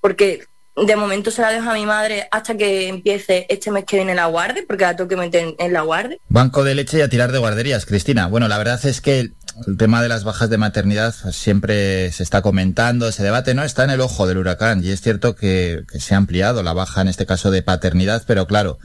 porque 0.03 0.45
de 0.87 0.97
momento 0.97 1.31
se 1.31 1.43
la 1.43 1.51
dejo 1.51 1.71
a 1.71 1.75
mi 1.75 1.87
madre 1.87 2.29
hasta 2.31 2.57
que 2.57 2.89
empiece 2.89 3.47
este 3.49 3.71
mes 3.71 3.85
que 3.85 3.97
viene 3.97 4.15
la 4.15 4.27
guardia, 4.27 4.63
porque 4.67 4.85
la 4.85 4.97
tengo 4.97 5.09
que 5.09 5.17
meter 5.17 5.55
en, 5.59 5.73
la 5.73 5.83
guardia. 5.83 6.19
Banco 6.29 6.65
de 6.65 6.75
leche 6.75 6.99
y 6.99 7.01
a 7.01 7.09
tirar 7.09 7.33
de 7.33 7.39
guarderías, 7.39 7.87
Cristina. 7.87 8.27
Bueno, 8.27 8.49
la 8.49 8.59
verdad 8.59 8.85
es 8.85 9.01
que 9.01 9.21
el, 9.21 9.35
tema 9.77 10.03
de 10.03 10.09
las 10.09 10.25
bajas 10.25 10.51
de 10.51 10.59
maternidad 10.59 11.15
siempre 11.33 12.13
se 12.13 12.23
está 12.23 12.43
comentando, 12.43 13.11
se 13.11 13.25
debate, 13.25 13.55
¿no? 13.55 13.65
Está 13.65 13.85
en 13.85 13.91
el 13.91 14.01
ojo 14.01 14.27
del 14.27 14.39
huracán 14.39 14.85
y 14.85 14.91
es 14.91 15.01
cierto 15.01 15.35
que, 15.35 15.83
que 15.91 16.01
se 16.01 16.15
ha 16.15 16.19
ampliado 16.19 16.63
la 16.63 16.73
baja, 16.73 17.01
en 17.01 17.09
este 17.09 17.27
caso, 17.27 17.51
de 17.51 17.63
paternidad, 17.63 18.23
pero 18.27 18.47
claro, 18.47 18.79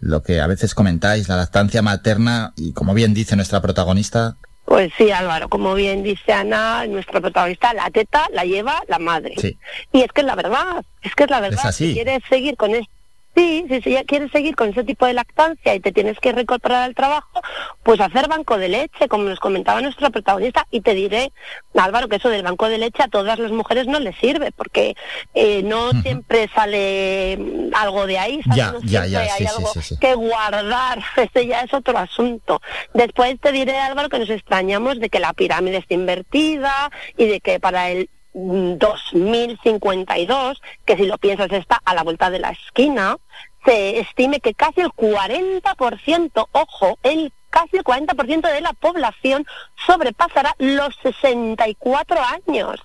lo 0.00 0.22
que 0.22 0.40
a 0.40 0.46
veces 0.46 0.74
comentáis, 0.74 1.28
la 1.28 1.36
lactancia 1.36 1.82
materna, 1.82 2.52
y 2.56 2.72
como 2.72 2.94
bien 2.94 3.14
dice 3.14 3.36
nuestra 3.36 3.62
protagonista, 3.62 4.36
Pues 4.68 4.92
sí, 4.98 5.10
Álvaro, 5.10 5.48
como 5.48 5.74
bien 5.74 6.02
dice 6.02 6.30
Ana, 6.30 6.86
nuestra 6.86 7.22
protagonista, 7.22 7.72
la 7.72 7.88
teta 7.88 8.28
la 8.34 8.44
lleva 8.44 8.82
la 8.86 8.98
madre. 8.98 9.32
Sí. 9.38 9.56
Y 9.94 10.02
es 10.02 10.12
que 10.12 10.20
es 10.20 10.26
la 10.26 10.34
verdad, 10.34 10.84
es 11.00 11.14
que 11.14 11.24
es 11.24 11.30
la 11.30 11.40
verdad. 11.40 11.68
así. 11.68 11.88
Si 11.88 11.94
quieres 11.94 12.20
seguir 12.28 12.54
con 12.58 12.74
esto, 12.74 12.92
sí, 13.38 13.64
si, 13.68 13.82
si 13.82 13.90
ya 13.92 14.04
quieres 14.04 14.30
seguir 14.32 14.56
con 14.56 14.70
ese 14.70 14.84
tipo 14.84 15.06
de 15.06 15.14
lactancia 15.14 15.74
y 15.74 15.80
te 15.80 15.92
tienes 15.92 16.18
que 16.18 16.32
reincorporar 16.32 16.82
al 16.82 16.94
trabajo, 16.94 17.40
pues 17.82 18.00
hacer 18.00 18.28
banco 18.28 18.58
de 18.58 18.68
leche, 18.68 19.08
como 19.08 19.24
nos 19.24 19.38
comentaba 19.38 19.80
nuestra 19.80 20.10
protagonista. 20.10 20.66
Y 20.70 20.80
te 20.80 20.94
diré, 20.94 21.32
Álvaro, 21.74 22.08
que 22.08 22.16
eso 22.16 22.28
del 22.28 22.42
banco 22.42 22.68
de 22.68 22.78
leche 22.78 23.02
a 23.02 23.08
todas 23.08 23.38
las 23.38 23.52
mujeres 23.52 23.86
no 23.86 24.00
les 24.00 24.16
sirve, 24.16 24.52
porque 24.52 24.96
eh, 25.34 25.62
no 25.62 25.90
siempre 26.02 26.48
sale 26.54 27.36
mm, 27.38 27.74
algo 27.74 28.06
de 28.06 28.18
ahí. 28.18 28.40
Ya, 28.54 28.72
No 28.72 28.80
ya, 28.80 29.06
ya, 29.06 29.20
hay 29.20 29.28
sí, 29.38 29.46
algo 29.46 29.68
sí, 29.72 29.82
sí. 29.82 29.96
que 29.98 30.14
guardar, 30.14 31.02
ese 31.16 31.46
ya 31.46 31.62
es 31.62 31.72
otro 31.72 31.96
asunto. 31.96 32.60
Después 32.94 33.38
te 33.40 33.52
diré, 33.52 33.78
Álvaro, 33.78 34.08
que 34.08 34.18
nos 34.18 34.30
extrañamos 34.30 34.98
de 34.98 35.08
que 35.08 35.20
la 35.20 35.32
pirámide 35.32 35.78
esté 35.78 35.94
invertida 35.94 36.90
y 37.16 37.26
de 37.26 37.40
que 37.40 37.60
para 37.60 37.90
el 37.90 38.10
2052, 38.38 40.62
que 40.84 40.96
si 40.96 41.06
lo 41.06 41.18
piensas 41.18 41.50
está 41.52 41.80
a 41.84 41.94
la 41.94 42.04
vuelta 42.04 42.30
de 42.30 42.38
la 42.38 42.50
esquina, 42.50 43.16
se 43.64 43.98
estime 44.00 44.40
que 44.40 44.54
casi 44.54 44.80
el 44.80 44.90
40%, 44.90 46.48
ojo, 46.52 46.98
el 47.02 47.32
casi 47.50 47.78
el 47.78 47.84
40% 47.84 48.52
de 48.52 48.60
la 48.60 48.74
población 48.74 49.46
sobrepasará 49.86 50.54
los 50.58 50.94
64 51.02 52.18
años, 52.46 52.78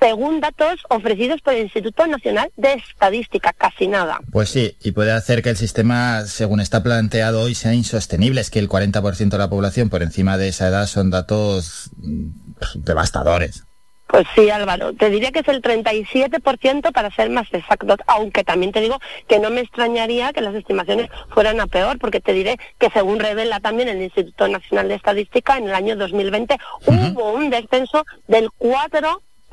según 0.00 0.40
datos 0.40 0.80
ofrecidos 0.88 1.40
por 1.40 1.54
el 1.54 1.64
Instituto 1.64 2.06
Nacional 2.06 2.52
de 2.56 2.74
Estadística, 2.74 3.52
casi 3.52 3.88
nada. 3.88 4.20
Pues 4.32 4.50
sí, 4.50 4.76
y 4.82 4.92
puede 4.92 5.12
hacer 5.12 5.42
que 5.42 5.50
el 5.50 5.56
sistema, 5.56 6.24
según 6.26 6.60
está 6.60 6.82
planteado 6.82 7.42
hoy, 7.42 7.54
sea 7.54 7.74
insostenible. 7.74 8.40
Es 8.40 8.50
que 8.50 8.58
el 8.58 8.68
40% 8.68 9.30
de 9.30 9.38
la 9.38 9.50
población 9.50 9.90
por 9.90 10.02
encima 10.02 10.38
de 10.38 10.48
esa 10.48 10.68
edad 10.68 10.86
son 10.86 11.10
datos 11.10 11.90
mm, 11.96 12.28
devastadores. 12.76 13.64
Pues 14.06 14.26
sí, 14.34 14.50
Álvaro, 14.50 14.92
te 14.92 15.10
diría 15.10 15.32
que 15.32 15.40
es 15.40 15.48
el 15.48 15.62
37% 15.62 16.92
para 16.92 17.10
ser 17.10 17.30
más 17.30 17.52
exactos, 17.52 17.96
aunque 18.06 18.44
también 18.44 18.70
te 18.70 18.80
digo 18.80 19.00
que 19.26 19.38
no 19.38 19.50
me 19.50 19.62
extrañaría 19.62 20.32
que 20.32 20.40
las 20.40 20.54
estimaciones 20.54 21.10
fueran 21.30 21.60
a 21.60 21.66
peor, 21.66 21.98
porque 21.98 22.20
te 22.20 22.32
diré 22.32 22.58
que 22.78 22.90
según 22.90 23.18
revela 23.18 23.60
también 23.60 23.88
el 23.88 24.02
Instituto 24.02 24.46
Nacional 24.46 24.88
de 24.88 24.94
Estadística, 24.94 25.56
en 25.56 25.64
el 25.64 25.74
año 25.74 25.96
2020 25.96 26.58
hubo 26.86 27.32
un 27.32 27.50
descenso 27.50 28.04
del 28.28 28.50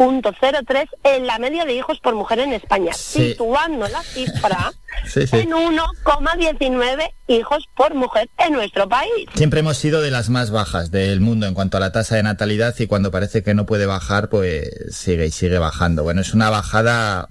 4.03 0.06 0.88
en 1.03 1.28
la 1.28 1.38
media 1.38 1.64
de 1.64 1.76
hijos 1.76 1.99
por 1.99 2.15
mujer 2.15 2.40
en 2.40 2.53
España, 2.53 2.91
Sí. 2.94 3.30
situando 3.34 3.88
la 3.88 4.02
cifra 4.02 4.72
Sí, 5.06 5.28
sí. 5.28 5.38
en 5.38 5.52
1,19 5.53 7.11
hijos 7.28 7.65
por 7.78 7.94
mujer 7.94 8.28
en 8.40 8.53
nuestro 8.53 8.90
país. 8.90 9.11
Siempre 9.36 9.60
hemos 9.60 9.78
sido 9.78 10.02
de 10.02 10.10
las 10.10 10.30
más 10.30 10.49
bajas 10.49 10.90
del 10.90 11.22
mundo 11.22 11.45
en 11.45 11.53
cuanto 11.53 11.78
a 11.78 11.80
la 11.80 11.91
tasa 11.91 12.15
de 12.15 12.23
natalidad 12.23 12.73
y 12.80 12.88
cuando 12.88 13.11
parece 13.11 13.44
que 13.44 13.53
no 13.53 13.65
puede 13.68 13.86
bajar, 13.86 14.30
pues 14.30 14.69
sigue 14.90 15.28
y 15.28 15.32
sigue 15.32 15.60
bajando. 15.60 16.02
Bueno, 16.03 16.22
es 16.22 16.34
una 16.34 16.49
bajada 16.49 17.30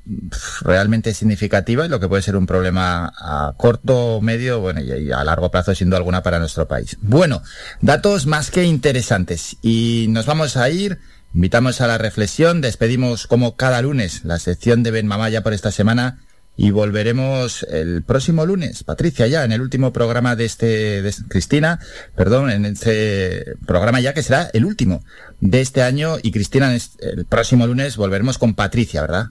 realmente 0.63 1.13
significativa 1.13 1.85
y 1.85 1.89
lo 1.89 1.99
que 1.99 2.09
puede 2.09 2.23
ser 2.23 2.37
un 2.37 2.47
problema 2.47 3.13
a 3.19 3.53
corto, 3.57 4.21
medio, 4.23 4.61
bueno, 4.61 4.81
y, 4.81 5.09
y 5.09 5.13
a 5.13 5.25
largo 5.25 5.51
plazo 5.51 5.75
siendo 5.75 5.97
alguna 5.97 6.23
para 6.23 6.39
nuestro 6.39 6.69
país. 6.69 6.97
Bueno, 7.01 7.43
datos 7.81 8.27
más 8.27 8.51
que 8.53 8.63
interesantes 8.65 9.57
y 9.61 10.07
nos 10.11 10.25
vamos 10.27 10.57
a 10.57 10.71
ir. 10.71 10.99
Invitamos 11.33 11.81
a 11.81 11.87
la 11.87 11.97
reflexión, 11.97 12.61
despedimos 12.61 13.29
como 13.29 13.57
cada 13.57 13.81
lunes 13.83 14.25
la 14.25 14.39
sección 14.39 14.83
de 14.83 14.91
Ben 14.91 15.07
Mamá 15.07 15.29
ya 15.29 15.43
por 15.43 15.53
esta 15.53 15.71
semana 15.71 16.19
y 16.57 16.73
volveremos 16.73 17.63
el 17.71 18.03
próximo 18.03 18.45
lunes, 18.45 18.83
Patricia, 18.83 19.29
ya 19.29 19.45
en 19.45 19.53
el 19.53 19.61
último 19.61 19.93
programa 19.93 20.35
de 20.35 20.45
este, 20.45 21.03
de, 21.03 21.15
Cristina, 21.29 21.79
perdón, 22.17 22.51
en 22.51 22.67
este 22.67 23.55
programa 23.65 24.01
ya 24.01 24.13
que 24.13 24.25
será 24.25 24.51
el 24.53 24.65
último 24.65 25.05
de 25.41 25.61
este 25.61 25.83
año 25.83 26.17
y 26.21 26.33
Cristina, 26.33 26.75
el 26.75 27.25
próximo 27.27 27.67
lunes 27.67 27.97
volveremos 27.97 28.37
con 28.37 28.55
Patricia, 28.55 29.01
¿verdad? 29.01 29.27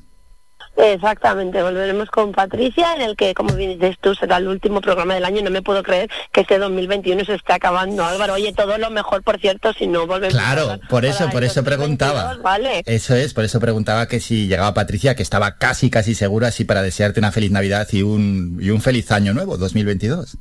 Exactamente, 0.79 1.61
volveremos 1.61 2.09
con 2.09 2.31
Patricia, 2.31 2.93
en 2.95 3.01
el 3.01 3.17
que, 3.17 3.33
como 3.33 3.53
bien 3.53 3.77
dices 3.77 3.97
tú, 3.99 4.15
será 4.15 4.37
el 4.37 4.47
último 4.47 4.79
programa 4.79 5.13
del 5.13 5.25
año. 5.25 5.41
No 5.41 5.49
me 5.49 5.61
puedo 5.61 5.83
creer 5.83 6.09
que 6.31 6.41
este 6.41 6.57
2021 6.57 7.25
se 7.25 7.35
esté 7.35 7.51
acabando, 7.51 8.05
Álvaro. 8.05 8.35
Oye, 8.35 8.53
todo 8.53 8.77
lo 8.77 8.89
mejor, 8.89 9.21
por 9.21 9.39
cierto, 9.41 9.73
si 9.73 9.87
no 9.87 10.07
volvemos 10.07 10.35
Claro, 10.35 10.79
por 10.89 11.03
eso, 11.03 11.29
por 11.31 11.43
eso 11.43 11.61
2022, 11.61 11.65
preguntaba. 11.65 12.37
Vale. 12.41 12.83
Eso 12.85 13.13
es, 13.13 13.33
por 13.33 13.43
eso 13.43 13.59
preguntaba 13.59 14.07
que 14.07 14.21
si 14.21 14.47
llegaba 14.47 14.73
Patricia, 14.73 15.15
que 15.15 15.23
estaba 15.23 15.57
casi, 15.57 15.89
casi 15.89 16.15
segura, 16.15 16.47
así 16.47 16.63
para 16.63 16.81
desearte 16.81 17.19
una 17.19 17.33
feliz 17.33 17.51
Navidad 17.51 17.85
y 17.91 18.01
un, 18.01 18.57
y 18.61 18.69
un 18.69 18.81
feliz 18.81 19.11
año 19.11 19.33
nuevo, 19.33 19.57
2022. 19.57 20.37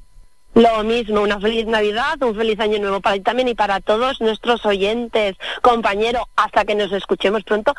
Lo 0.54 0.84
mismo, 0.84 1.20
una 1.20 1.40
feliz 1.40 1.66
Navidad, 1.66 2.22
un 2.22 2.36
feliz 2.36 2.60
año 2.60 2.78
nuevo 2.78 3.00
para 3.00 3.16
ti 3.16 3.22
también 3.22 3.48
y 3.48 3.54
para 3.54 3.80
todos 3.80 4.20
nuestros 4.20 4.64
oyentes. 4.64 5.36
Compañero, 5.62 6.28
hasta 6.36 6.64
que 6.64 6.76
nos 6.76 6.92
escuchemos 6.92 7.42
pronto, 7.42 7.74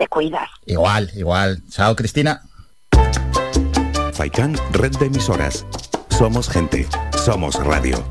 te 0.00 0.08
cuidas. 0.08 0.48
Igual, 0.64 1.10
igual. 1.14 1.62
Chao, 1.68 1.94
Cristina. 1.94 2.40
Faikan, 4.14 4.56
red 4.72 4.96
de 4.96 5.06
emisoras. 5.06 5.66
Somos 6.08 6.48
gente, 6.48 6.88
somos 7.22 7.54
radio. 7.56 8.02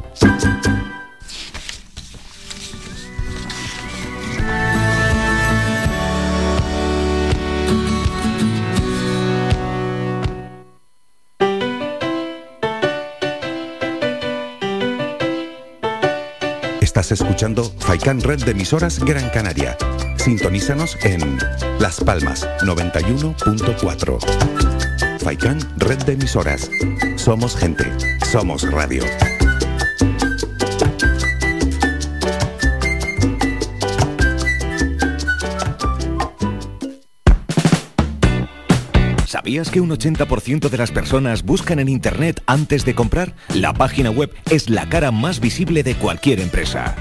Estás 16.81 17.11
escuchando 17.11 17.63
Faikan 17.79 18.21
Red 18.21 18.43
de 18.43 18.51
Emisoras 18.51 18.99
Gran 18.99 19.29
Canaria. 19.29 19.77
Sintonízanos 20.19 20.97
en 21.03 21.37
Las 21.79 22.01
Palmas 22.01 22.45
91.4. 22.61 24.19
Faikan 25.19 25.59
Red 25.77 25.99
de 25.99 26.13
Emisoras. 26.13 26.69
Somos 27.15 27.55
gente, 27.55 27.85
somos 28.29 28.69
radio. 28.69 29.03
¿Sabías 39.25 39.69
que 39.71 39.79
un 39.79 39.89
80% 39.89 40.69
de 40.69 40.77
las 40.77 40.91
personas 40.91 41.43
buscan 41.43 41.79
en 41.79 41.87
Internet 41.87 42.43
antes 42.45 42.83
de 42.83 42.93
comprar? 42.93 43.35
La 43.53 43.73
página 43.73 44.11
web 44.11 44.31
es 44.51 44.69
la 44.69 44.89
cara 44.89 45.11
más 45.11 45.39
visible 45.39 45.81
de 45.81 45.95
cualquier 45.95 46.41
empresa. 46.41 46.95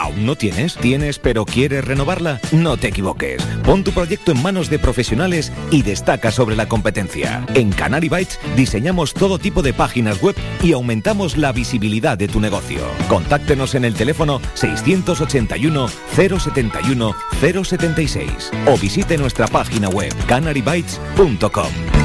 ¿Aún 0.00 0.24
no 0.24 0.34
tienes? 0.34 0.76
¿Tienes 0.76 1.18
pero 1.18 1.44
quieres 1.44 1.84
renovarla? 1.84 2.40
No 2.52 2.78
te 2.78 2.88
equivoques. 2.88 3.42
Pon 3.64 3.84
tu 3.84 3.92
proyecto 3.92 4.32
en 4.32 4.42
manos 4.42 4.70
de 4.70 4.78
profesionales 4.78 5.52
y 5.70 5.82
destaca 5.82 6.30
sobre 6.30 6.56
la 6.56 6.66
competencia. 6.66 7.44
En 7.52 7.70
Canary 7.70 8.08
Bytes 8.08 8.40
diseñamos 8.56 9.12
todo 9.12 9.38
tipo 9.38 9.60
de 9.60 9.74
páginas 9.74 10.22
web 10.22 10.34
y 10.62 10.72
aumentamos 10.72 11.36
la 11.36 11.52
visibilidad 11.52 12.16
de 12.16 12.28
tu 12.28 12.40
negocio. 12.40 12.80
Contáctenos 13.10 13.74
en 13.74 13.84
el 13.84 13.92
teléfono 13.92 14.40
681 14.54 15.88
071 16.16 17.14
076 17.38 18.50
o 18.68 18.78
visite 18.78 19.18
nuestra 19.18 19.48
página 19.48 19.90
web 19.90 20.14
canarybytes.com. 20.26 21.99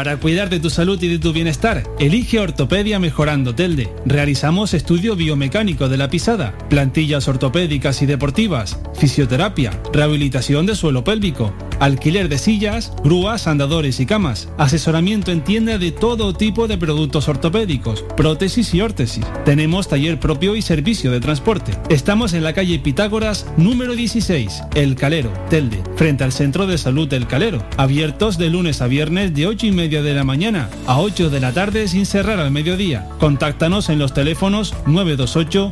Para 0.00 0.16
cuidar 0.16 0.48
de 0.48 0.60
tu 0.60 0.70
salud 0.70 0.98
y 1.02 1.08
de 1.08 1.18
tu 1.18 1.34
bienestar, 1.34 1.84
elige 1.98 2.40
Ortopedia 2.40 2.98
Mejorando 2.98 3.54
Telde. 3.54 3.92
Realizamos 4.06 4.72
estudio 4.72 5.14
biomecánico 5.14 5.90
de 5.90 5.98
la 5.98 6.08
pisada, 6.08 6.56
plantillas 6.70 7.28
ortopédicas 7.28 8.00
y 8.00 8.06
deportivas, 8.06 8.80
fisioterapia, 8.98 9.78
rehabilitación 9.92 10.64
de 10.64 10.74
suelo 10.74 11.04
pélvico, 11.04 11.52
alquiler 11.80 12.30
de 12.30 12.38
sillas, 12.38 12.94
grúas, 13.04 13.46
andadores 13.46 14.00
y 14.00 14.06
camas, 14.06 14.48
asesoramiento 14.56 15.32
en 15.32 15.44
tienda 15.44 15.76
de 15.76 15.92
todo 15.92 16.32
tipo 16.32 16.66
de 16.66 16.78
productos 16.78 17.28
ortopédicos, 17.28 18.02
prótesis 18.16 18.72
y 18.72 18.80
órtesis. 18.80 19.26
Tenemos 19.44 19.88
taller 19.88 20.18
propio 20.18 20.56
y 20.56 20.62
servicio 20.62 21.10
de 21.10 21.20
transporte. 21.20 21.72
Estamos 21.90 22.32
en 22.32 22.42
la 22.42 22.54
calle 22.54 22.78
Pitágoras 22.78 23.46
número 23.58 23.94
16, 23.94 24.62
El 24.74 24.94
Calero, 24.94 25.30
Telde, 25.50 25.82
frente 25.96 26.24
al 26.24 26.32
Centro 26.32 26.66
de 26.66 26.78
Salud 26.78 27.12
El 27.12 27.26
Calero, 27.26 27.62
abiertos 27.76 28.38
de 28.38 28.48
lunes 28.48 28.80
a 28.80 28.86
viernes 28.86 29.34
de 29.34 29.46
8 29.46 29.66
y 29.66 29.72
media 29.72 29.89
de 29.90 30.14
la 30.14 30.22
mañana 30.22 30.70
a 30.86 31.00
8 31.00 31.30
de 31.30 31.40
la 31.40 31.52
tarde 31.52 31.88
sin 31.88 32.06
cerrar 32.06 32.38
al 32.38 32.52
mediodía. 32.52 33.08
Contáctanos 33.18 33.88
en 33.88 33.98
los 33.98 34.14
teléfonos 34.14 34.72
928 34.86 35.70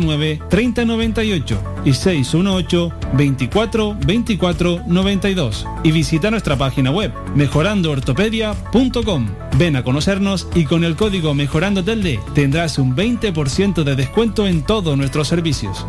09 0.00 0.40
3098 0.50 1.62
y 1.84 1.92
618 1.92 2.92
24 3.12 3.96
24 4.04 4.82
92 4.86 5.66
y 5.84 5.92
visita 5.92 6.32
nuestra 6.32 6.56
página 6.56 6.90
web 6.90 7.12
mejorandoortopedia.com. 7.36 9.28
Ven 9.56 9.76
a 9.76 9.84
conocernos 9.84 10.48
y 10.54 10.64
con 10.64 10.82
el 10.82 10.96
código 10.96 11.32
Mejorando 11.34 11.84
Telde 11.84 12.18
tendrás 12.34 12.78
un 12.78 12.96
20% 12.96 13.84
de 13.84 13.94
descuento 13.94 14.48
en 14.48 14.62
todos 14.62 14.98
nuestros 14.98 15.28
servicios. 15.28 15.86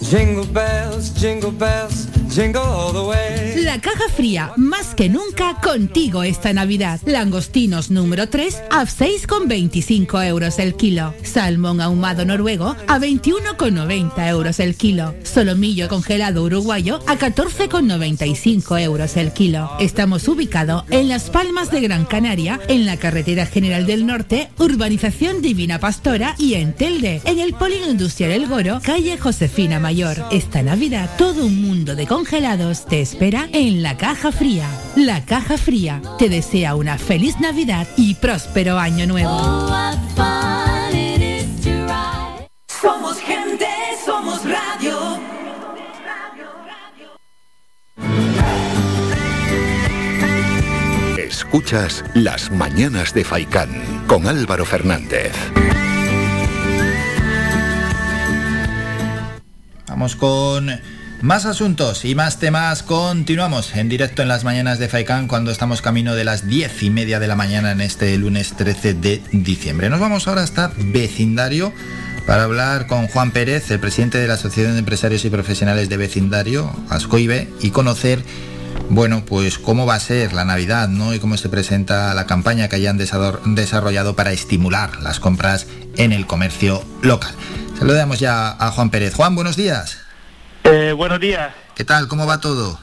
Jingle 0.00 0.44
bells, 0.52 1.14
jingle 1.14 1.50
bells, 1.50 2.08
La 3.64 3.80
caja 3.80 4.10
fría, 4.14 4.52
más 4.58 4.94
que 4.94 5.08
nunca 5.08 5.58
contigo 5.62 6.22
esta 6.22 6.52
Navidad. 6.52 7.00
Langostinos 7.06 7.90
número 7.90 8.28
3 8.28 8.62
a 8.70 8.84
6,25 8.84 10.22
euros 10.28 10.58
el 10.58 10.74
kilo. 10.74 11.14
Salmón 11.22 11.80
ahumado 11.80 12.26
noruego 12.26 12.76
a 12.86 12.98
21,90 12.98 14.28
euros 14.28 14.60
el 14.60 14.76
kilo. 14.76 15.14
Solomillo 15.22 15.88
congelado 15.88 16.42
uruguayo 16.42 17.00
a 17.06 17.16
14,95 17.16 18.82
euros 18.82 19.16
el 19.16 19.32
kilo. 19.32 19.70
Estamos 19.80 20.28
ubicados 20.28 20.84
en 20.90 21.08
Las 21.08 21.30
Palmas 21.30 21.70
de 21.70 21.80
Gran 21.80 22.04
Canaria, 22.04 22.60
en 22.68 22.84
la 22.84 22.98
carretera 22.98 23.46
general 23.46 23.86
del 23.86 24.04
norte, 24.04 24.50
urbanización 24.58 25.40
Divina 25.40 25.80
Pastora 25.80 26.34
y 26.36 26.54
en 26.54 26.74
Telde, 26.74 27.22
en 27.24 27.38
el 27.38 27.54
Polígono 27.54 27.92
Industrial 27.92 28.30
El 28.30 28.46
Goro, 28.46 28.80
calle 28.82 29.16
Josefina 29.16 29.80
Mayor. 29.80 30.22
Esta 30.30 30.62
Navidad 30.62 31.08
todo 31.16 31.46
un 31.46 31.62
mundo 31.62 31.96
de 31.96 32.06
congelados 32.06 32.84
te 32.84 33.00
espera 33.00 33.48
en 33.54 33.84
la 33.84 33.96
caja 33.96 34.32
fría. 34.32 34.68
La 34.96 35.24
caja 35.24 35.56
fría 35.56 36.02
te 36.18 36.28
desea 36.28 36.74
una 36.74 36.98
feliz 36.98 37.38
Navidad 37.40 37.86
y 37.96 38.14
próspero 38.16 38.78
año 38.78 39.06
nuevo. 39.06 39.30
Somos 42.66 43.18
gente, 43.20 43.66
somos 44.04 44.40
radio. 44.44 45.20
Escuchas 51.16 52.04
Las 52.14 52.50
Mañanas 52.50 53.14
de 53.14 53.24
Faicán 53.24 53.70
con 54.08 54.26
Álvaro 54.26 54.64
Fernández. 54.64 55.32
Vamos 59.86 60.16
con 60.16 60.68
más 61.24 61.46
asuntos 61.46 62.04
y 62.04 62.14
más 62.14 62.38
temas. 62.38 62.82
Continuamos 62.82 63.74
en 63.76 63.88
directo 63.88 64.20
en 64.20 64.28
las 64.28 64.44
mañanas 64.44 64.78
de 64.78 64.90
Faicán 64.90 65.26
cuando 65.26 65.50
estamos 65.50 65.80
camino 65.80 66.14
de 66.14 66.22
las 66.22 66.46
diez 66.46 66.82
y 66.82 66.90
media 66.90 67.18
de 67.18 67.26
la 67.26 67.34
mañana 67.34 67.72
en 67.72 67.80
este 67.80 68.14
lunes 68.18 68.52
13 68.58 68.92
de 68.92 69.22
diciembre. 69.32 69.88
Nos 69.88 70.00
vamos 70.00 70.28
ahora 70.28 70.42
hasta 70.42 70.70
vecindario 70.76 71.72
para 72.26 72.44
hablar 72.44 72.86
con 72.86 73.08
Juan 73.08 73.30
Pérez, 73.30 73.70
el 73.70 73.80
presidente 73.80 74.18
de 74.18 74.28
la 74.28 74.34
Asociación 74.34 74.74
de 74.74 74.80
Empresarios 74.80 75.24
y 75.24 75.30
Profesionales 75.30 75.88
de 75.88 75.96
Vecindario, 75.96 76.70
ASCOIBE, 76.90 77.48
y 77.62 77.70
conocer, 77.70 78.22
bueno, 78.90 79.24
pues 79.24 79.58
cómo 79.58 79.86
va 79.86 79.94
a 79.94 80.00
ser 80.00 80.34
la 80.34 80.44
Navidad, 80.44 80.88
¿no? 80.88 81.14
Y 81.14 81.20
cómo 81.20 81.38
se 81.38 81.48
presenta 81.48 82.12
la 82.12 82.26
campaña 82.26 82.68
que 82.68 82.76
hayan 82.76 82.98
desarrollado 82.98 84.14
para 84.14 84.32
estimular 84.32 85.00
las 85.00 85.20
compras 85.20 85.66
en 85.96 86.12
el 86.12 86.26
comercio 86.26 86.84
local. 87.00 87.32
Saludamos 87.78 88.20
ya 88.20 88.50
a 88.50 88.70
Juan 88.72 88.90
Pérez. 88.90 89.14
Juan, 89.14 89.34
buenos 89.34 89.56
días. 89.56 90.03
Eh, 90.64 90.92
buenos 90.96 91.20
días. 91.20 91.54
¿Qué 91.74 91.84
tal? 91.84 92.08
¿Cómo 92.08 92.26
va 92.26 92.40
todo? 92.40 92.78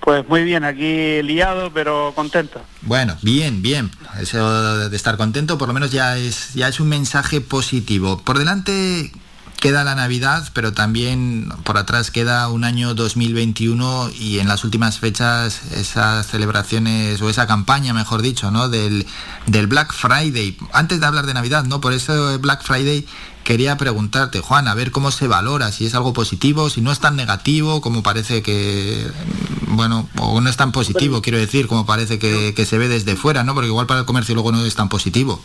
Pues 0.00 0.26
muy 0.28 0.44
bien, 0.44 0.64
aquí 0.64 1.22
liado, 1.22 1.70
pero 1.72 2.12
contento. 2.14 2.62
Bueno, 2.82 3.16
bien, 3.22 3.62
bien. 3.62 3.90
Eso 4.18 4.88
de 4.88 4.96
estar 4.96 5.16
contento 5.16 5.58
por 5.58 5.68
lo 5.68 5.74
menos 5.74 5.90
ya 5.90 6.16
es, 6.16 6.54
ya 6.54 6.68
es 6.68 6.80
un 6.80 6.88
mensaje 6.88 7.40
positivo. 7.40 8.22
Por 8.22 8.38
delante 8.38 9.12
queda 9.60 9.84
la 9.84 9.94
Navidad, 9.94 10.48
pero 10.54 10.72
también 10.72 11.52
por 11.64 11.76
atrás 11.76 12.10
queda 12.10 12.48
un 12.48 12.64
año 12.64 12.94
2021 12.94 14.10
y 14.18 14.38
en 14.38 14.48
las 14.48 14.64
últimas 14.64 14.98
fechas 14.98 15.60
esas 15.72 16.26
celebraciones 16.26 17.20
o 17.22 17.28
esa 17.28 17.46
campaña, 17.46 17.92
mejor 17.92 18.22
dicho, 18.22 18.50
¿no? 18.50 18.68
Del, 18.68 19.06
del 19.46 19.66
Black 19.66 19.92
Friday. 19.92 20.56
Antes 20.72 20.98
de 20.98 21.06
hablar 21.06 21.26
de 21.26 21.34
Navidad, 21.34 21.64
¿no? 21.64 21.80
Por 21.80 21.92
eso 21.92 22.38
Black 22.40 22.64
Friday 22.64 23.06
quería 23.44 23.76
preguntarte, 23.76 24.40
Juan, 24.40 24.66
a 24.66 24.74
ver 24.74 24.90
cómo 24.90 25.10
se 25.10 25.28
valora, 25.28 25.70
si 25.72 25.86
es 25.86 25.94
algo 25.94 26.12
positivo, 26.12 26.70
si 26.70 26.80
no 26.80 26.90
es 26.90 26.98
tan 26.98 27.16
negativo 27.16 27.80
como 27.80 28.02
parece 28.02 28.42
que, 28.42 29.10
bueno, 29.68 30.08
o 30.18 30.40
no 30.40 30.48
es 30.48 30.56
tan 30.56 30.72
positivo, 30.72 31.22
quiero 31.22 31.38
decir, 31.38 31.66
como 31.66 31.86
parece 31.86 32.18
que, 32.18 32.54
que 32.54 32.64
se 32.64 32.78
ve 32.78 32.88
desde 32.88 33.14
fuera, 33.14 33.44
¿no? 33.44 33.54
Porque 33.54 33.68
igual 33.68 33.86
para 33.86 34.00
el 34.00 34.06
comercio 34.06 34.34
luego 34.34 34.52
no 34.52 34.64
es 34.64 34.74
tan 34.74 34.88
positivo. 34.88 35.42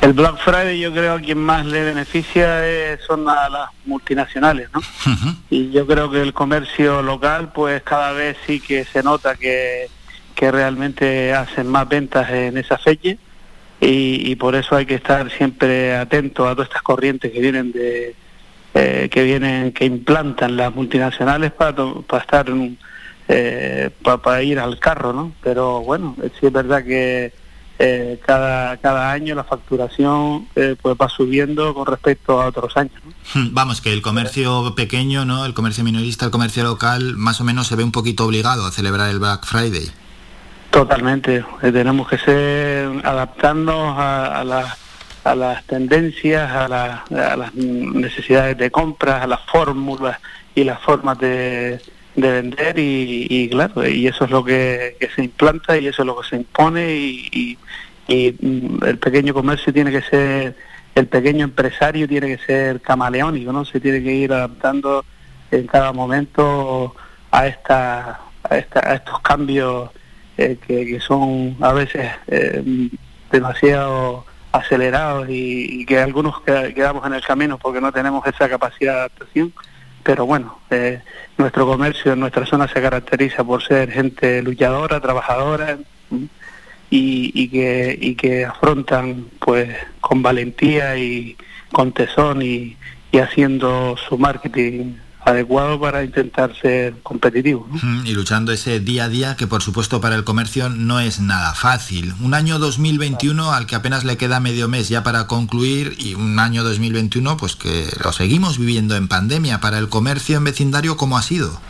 El 0.00 0.14
Black 0.14 0.38
Friday 0.38 0.80
yo 0.80 0.92
creo 0.92 1.18
que 1.18 1.24
quien 1.24 1.38
más 1.38 1.66
le 1.66 1.84
beneficia 1.84 2.66
es- 2.66 3.00
son 3.02 3.28
a 3.28 3.48
las 3.50 3.68
multinacionales, 3.84 4.68
¿no? 4.72 4.80
Y 5.50 5.70
yo 5.72 5.86
creo 5.86 6.10
que 6.10 6.22
el 6.22 6.32
comercio 6.32 7.02
local 7.02 7.50
pues 7.52 7.82
cada 7.82 8.12
vez 8.12 8.36
sí 8.46 8.60
que 8.60 8.84
se 8.84 9.02
nota 9.02 9.34
que, 9.36 9.88
que 10.34 10.50
realmente 10.50 11.34
hacen 11.34 11.66
más 11.68 11.86
ventas 11.88 12.30
en 12.30 12.56
esa 12.56 12.78
fecha 12.78 13.10
y, 13.80 14.30
y 14.30 14.36
por 14.36 14.54
eso 14.54 14.74
hay 14.74 14.86
que 14.86 14.94
estar 14.94 15.30
siempre 15.30 15.94
atento 15.94 16.48
a 16.48 16.54
todas 16.54 16.68
estas 16.68 16.82
corrientes 16.82 17.30
que 17.30 17.40
vienen 17.40 17.72
de 17.72 18.14
eh, 18.72 19.08
que 19.10 19.24
vienen 19.24 19.72
que 19.72 19.84
implantan 19.84 20.56
las 20.56 20.72
multinacionales 20.74 21.50
para, 21.52 21.74
para 22.06 22.22
estar 22.22 22.48
en- 22.48 22.78
eh, 23.28 23.90
pa- 24.02 24.18
para 24.22 24.42
ir 24.42 24.58
al 24.60 24.78
carro, 24.78 25.12
¿no? 25.12 25.32
Pero 25.42 25.80
bueno, 25.82 26.16
sí 26.38 26.46
es 26.46 26.52
verdad 26.52 26.82
que 26.84 27.32
eh, 27.82 28.20
cada 28.26 28.76
cada 28.76 29.10
año 29.10 29.34
la 29.34 29.42
facturación 29.44 30.46
eh, 30.54 30.76
pues 30.80 30.94
va 31.00 31.08
subiendo 31.08 31.72
con 31.72 31.86
respecto 31.86 32.40
a 32.40 32.46
otros 32.46 32.76
años. 32.76 32.92
¿no? 33.34 33.48
Vamos, 33.52 33.80
que 33.80 33.90
el 33.92 34.02
comercio 34.02 34.74
pequeño, 34.74 35.24
¿no? 35.24 35.46
El 35.46 35.54
comercio 35.54 35.82
minorista, 35.82 36.26
el 36.26 36.30
comercio 36.30 36.62
local, 36.62 37.16
más 37.16 37.40
o 37.40 37.44
menos 37.44 37.66
se 37.68 37.76
ve 37.76 37.82
un 37.84 37.92
poquito 37.92 38.26
obligado 38.26 38.66
a 38.66 38.70
celebrar 38.70 39.08
el 39.10 39.18
Black 39.18 39.46
Friday. 39.46 39.90
Totalmente, 40.70 41.44
eh, 41.62 41.72
tenemos 41.72 42.06
que 42.08 42.18
ser 42.18 42.88
adaptarnos 43.04 43.98
a, 43.98 44.40
a 44.40 44.44
las 44.44 44.76
a 45.22 45.34
las 45.34 45.64
tendencias, 45.64 46.50
a, 46.50 46.66
la- 46.66 47.04
a 47.10 47.36
las 47.36 47.54
necesidades 47.54 48.56
de 48.56 48.70
compras, 48.70 49.22
a 49.22 49.26
las 49.26 49.40
fórmulas 49.52 50.18
y 50.54 50.64
las 50.64 50.80
formas 50.80 51.18
de, 51.18 51.78
de 52.16 52.30
vender 52.30 52.78
y, 52.78 53.26
y 53.30 53.48
claro, 53.48 53.86
y 53.86 54.06
eso 54.06 54.24
es 54.24 54.30
lo 54.30 54.44
que, 54.44 54.96
se 55.14 55.22
implanta 55.24 55.78
y 55.78 55.86
eso 55.86 56.02
es 56.02 56.06
lo 56.06 56.20
que 56.20 56.28
se 56.28 56.36
impone 56.36 56.94
y, 56.94 57.28
y- 57.32 57.58
y, 58.08 58.36
mm, 58.40 58.84
el 58.84 58.98
pequeño 58.98 59.32
comercio 59.32 59.72
tiene 59.72 59.90
que 59.92 60.02
ser, 60.02 60.56
el 60.96 61.06
pequeño 61.06 61.44
empresario 61.44 62.08
tiene 62.08 62.26
que 62.36 62.44
ser 62.44 62.80
camaleónico, 62.80 63.52
¿no? 63.52 63.64
Se 63.64 63.78
tiene 63.80 64.02
que 64.02 64.12
ir 64.12 64.32
adaptando 64.32 65.04
en 65.52 65.66
cada 65.68 65.92
momento 65.92 66.94
a 67.30 67.46
esta, 67.46 68.20
a, 68.42 68.56
esta- 68.58 68.80
a 68.90 68.94
estos 68.96 69.20
cambios 69.20 69.90
eh, 70.36 70.58
que, 70.66 70.86
que 70.86 71.00
son 71.00 71.56
a 71.60 71.72
veces 71.72 72.10
eh, 72.26 72.62
demasiado 73.30 74.24
acelerados 74.52 75.28
y, 75.30 75.86
que 75.86 75.98
algunos 76.00 76.40
queda- 76.42 76.72
quedamos 76.74 77.06
en 77.06 77.14
el 77.14 77.22
camino 77.22 77.58
porque 77.58 77.80
no 77.80 77.92
tenemos 77.92 78.26
esa 78.26 78.48
capacidad 78.48 78.92
de 78.94 78.98
adaptación. 79.00 79.52
Pero 80.02 80.26
bueno, 80.26 80.58
eh, 80.70 81.00
nuestro 81.36 81.66
comercio 81.66 82.12
en 82.12 82.20
nuestra 82.20 82.46
zona 82.46 82.68
se 82.68 82.80
caracteriza 82.80 83.44
por 83.44 83.62
ser 83.62 83.90
gente 83.90 84.42
luchadora, 84.42 85.00
trabajadora 85.00 85.78
y, 86.90 87.30
y 87.34 87.48
que, 87.48 87.98
y 88.00 88.14
que 88.14 88.44
afrontan 88.44 89.26
pues 89.38 89.76
con 90.00 90.22
valentía 90.22 90.96
y 90.96 91.36
con 91.72 91.92
tesón 91.92 92.42
y, 92.42 92.76
y 93.12 93.18
haciendo 93.18 93.96
su 93.96 94.18
marketing 94.18 94.94
adecuado 95.24 95.78
para 95.80 96.02
intentar 96.02 96.54
ser. 96.60 96.94
Mm, 97.82 98.06
Y 98.06 98.12
luchando 98.12 98.52
ese 98.52 98.80
día 98.80 99.04
a 99.04 99.08
día 99.08 99.36
que 99.36 99.46
por 99.46 99.62
supuesto 99.62 100.00
para 100.00 100.16
el 100.16 100.24
comercio 100.24 100.68
no 100.68 101.00
es 101.00 101.20
nada 101.20 101.54
fácil. 101.54 102.14
Un 102.20 102.34
año 102.34 102.58
2021 102.58 103.52
al 103.52 103.66
que 103.66 103.74
apenas 103.74 104.04
le 104.04 104.16
queda 104.16 104.40
medio 104.40 104.68
mes 104.68 104.88
ya 104.88 105.02
para 105.02 105.26
concluir 105.26 105.94
y 105.98 106.14
un 106.14 106.38
año 106.38 106.64
2021 106.64 107.36
pues 107.36 107.56
que 107.56 107.86
lo 108.02 108.12
seguimos 108.12 108.58
viviendo 108.58 108.96
en 108.96 109.08
pandemia. 109.08 109.60
Para 109.60 109.78
el 109.78 109.88
comercio 109.88 110.36
en 110.36 110.44
vecindario, 110.44 110.96
¿cómo 110.96 111.18
ha 111.18 111.22
sido? 111.22 111.60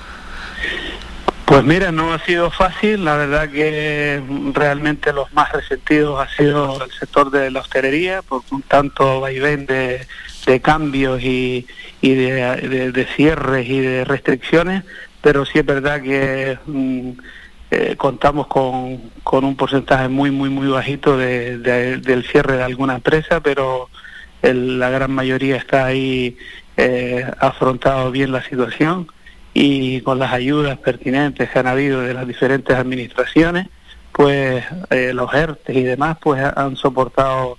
Pues 1.51 1.65
mira, 1.65 1.91
no 1.91 2.13
ha 2.13 2.21
sido 2.25 2.49
fácil, 2.53 3.05
la 3.05 3.17
verdad 3.17 3.51
que 3.51 4.23
realmente 4.55 5.13
los 5.13 5.33
más 5.33 5.51
resentidos 5.51 6.21
ha 6.21 6.29
sido 6.37 6.85
el 6.85 6.93
sector 6.93 7.29
de 7.33 7.51
la 7.51 7.59
hostelería, 7.59 8.23
por 8.23 8.43
un 8.53 8.63
tanto 8.63 9.21
vaivén 9.21 9.67
de, 9.67 10.07
de 10.47 10.61
cambios 10.61 11.21
y, 11.25 11.67
y 12.01 12.15
de, 12.15 12.33
de- 12.69 12.93
de 12.93 13.05
cierres 13.17 13.69
y 13.69 13.81
de 13.81 14.05
restricciones, 14.05 14.85
pero 15.23 15.45
sí 15.45 15.59
es 15.59 15.67
verdad 15.67 16.01
que 16.01 16.57
mm, 16.67 17.11
eh, 17.73 17.95
contamos 17.97 18.47
con, 18.47 19.11
con 19.25 19.45
un 19.45 19.57
porcentaje 19.57 20.07
muy, 20.09 20.31
muy, 20.31 20.51
muy 20.51 20.69
bajito 20.69 21.17
de- 21.19 21.59
de- 21.59 21.97
del 21.97 22.25
cierre 22.29 22.59
de 22.59 22.63
alguna 22.63 22.95
empresa, 22.95 23.41
pero 23.41 23.89
el- 24.43 24.79
la 24.79 24.89
gran 24.91 25.11
mayoría 25.11 25.57
está 25.57 25.87
ahí 25.87 26.37
eh, 26.77 27.29
afrontado 27.41 28.13
bien 28.13 28.31
la 28.31 28.43
situación 28.45 29.09
y 29.55 30.01
con 30.03 30.19
las 30.19 30.33
ayudas 30.33 30.79
pertinentes 30.79 31.51
que 31.51 31.59
han 31.59 31.67
habido 31.67 32.01
de 32.01 32.15
las 32.15 32.27
diferentes 32.27 32.77
administraciones, 32.77 33.69
pues 34.13 34.65
eh, 34.91 35.13
los 35.15 35.33
ERTE 35.33 35.73
y 35.79 35.83
demás 35.83 36.19
pues 36.21 36.43
ha- 36.43 36.51
han 36.57 36.77
soportado 36.77 37.59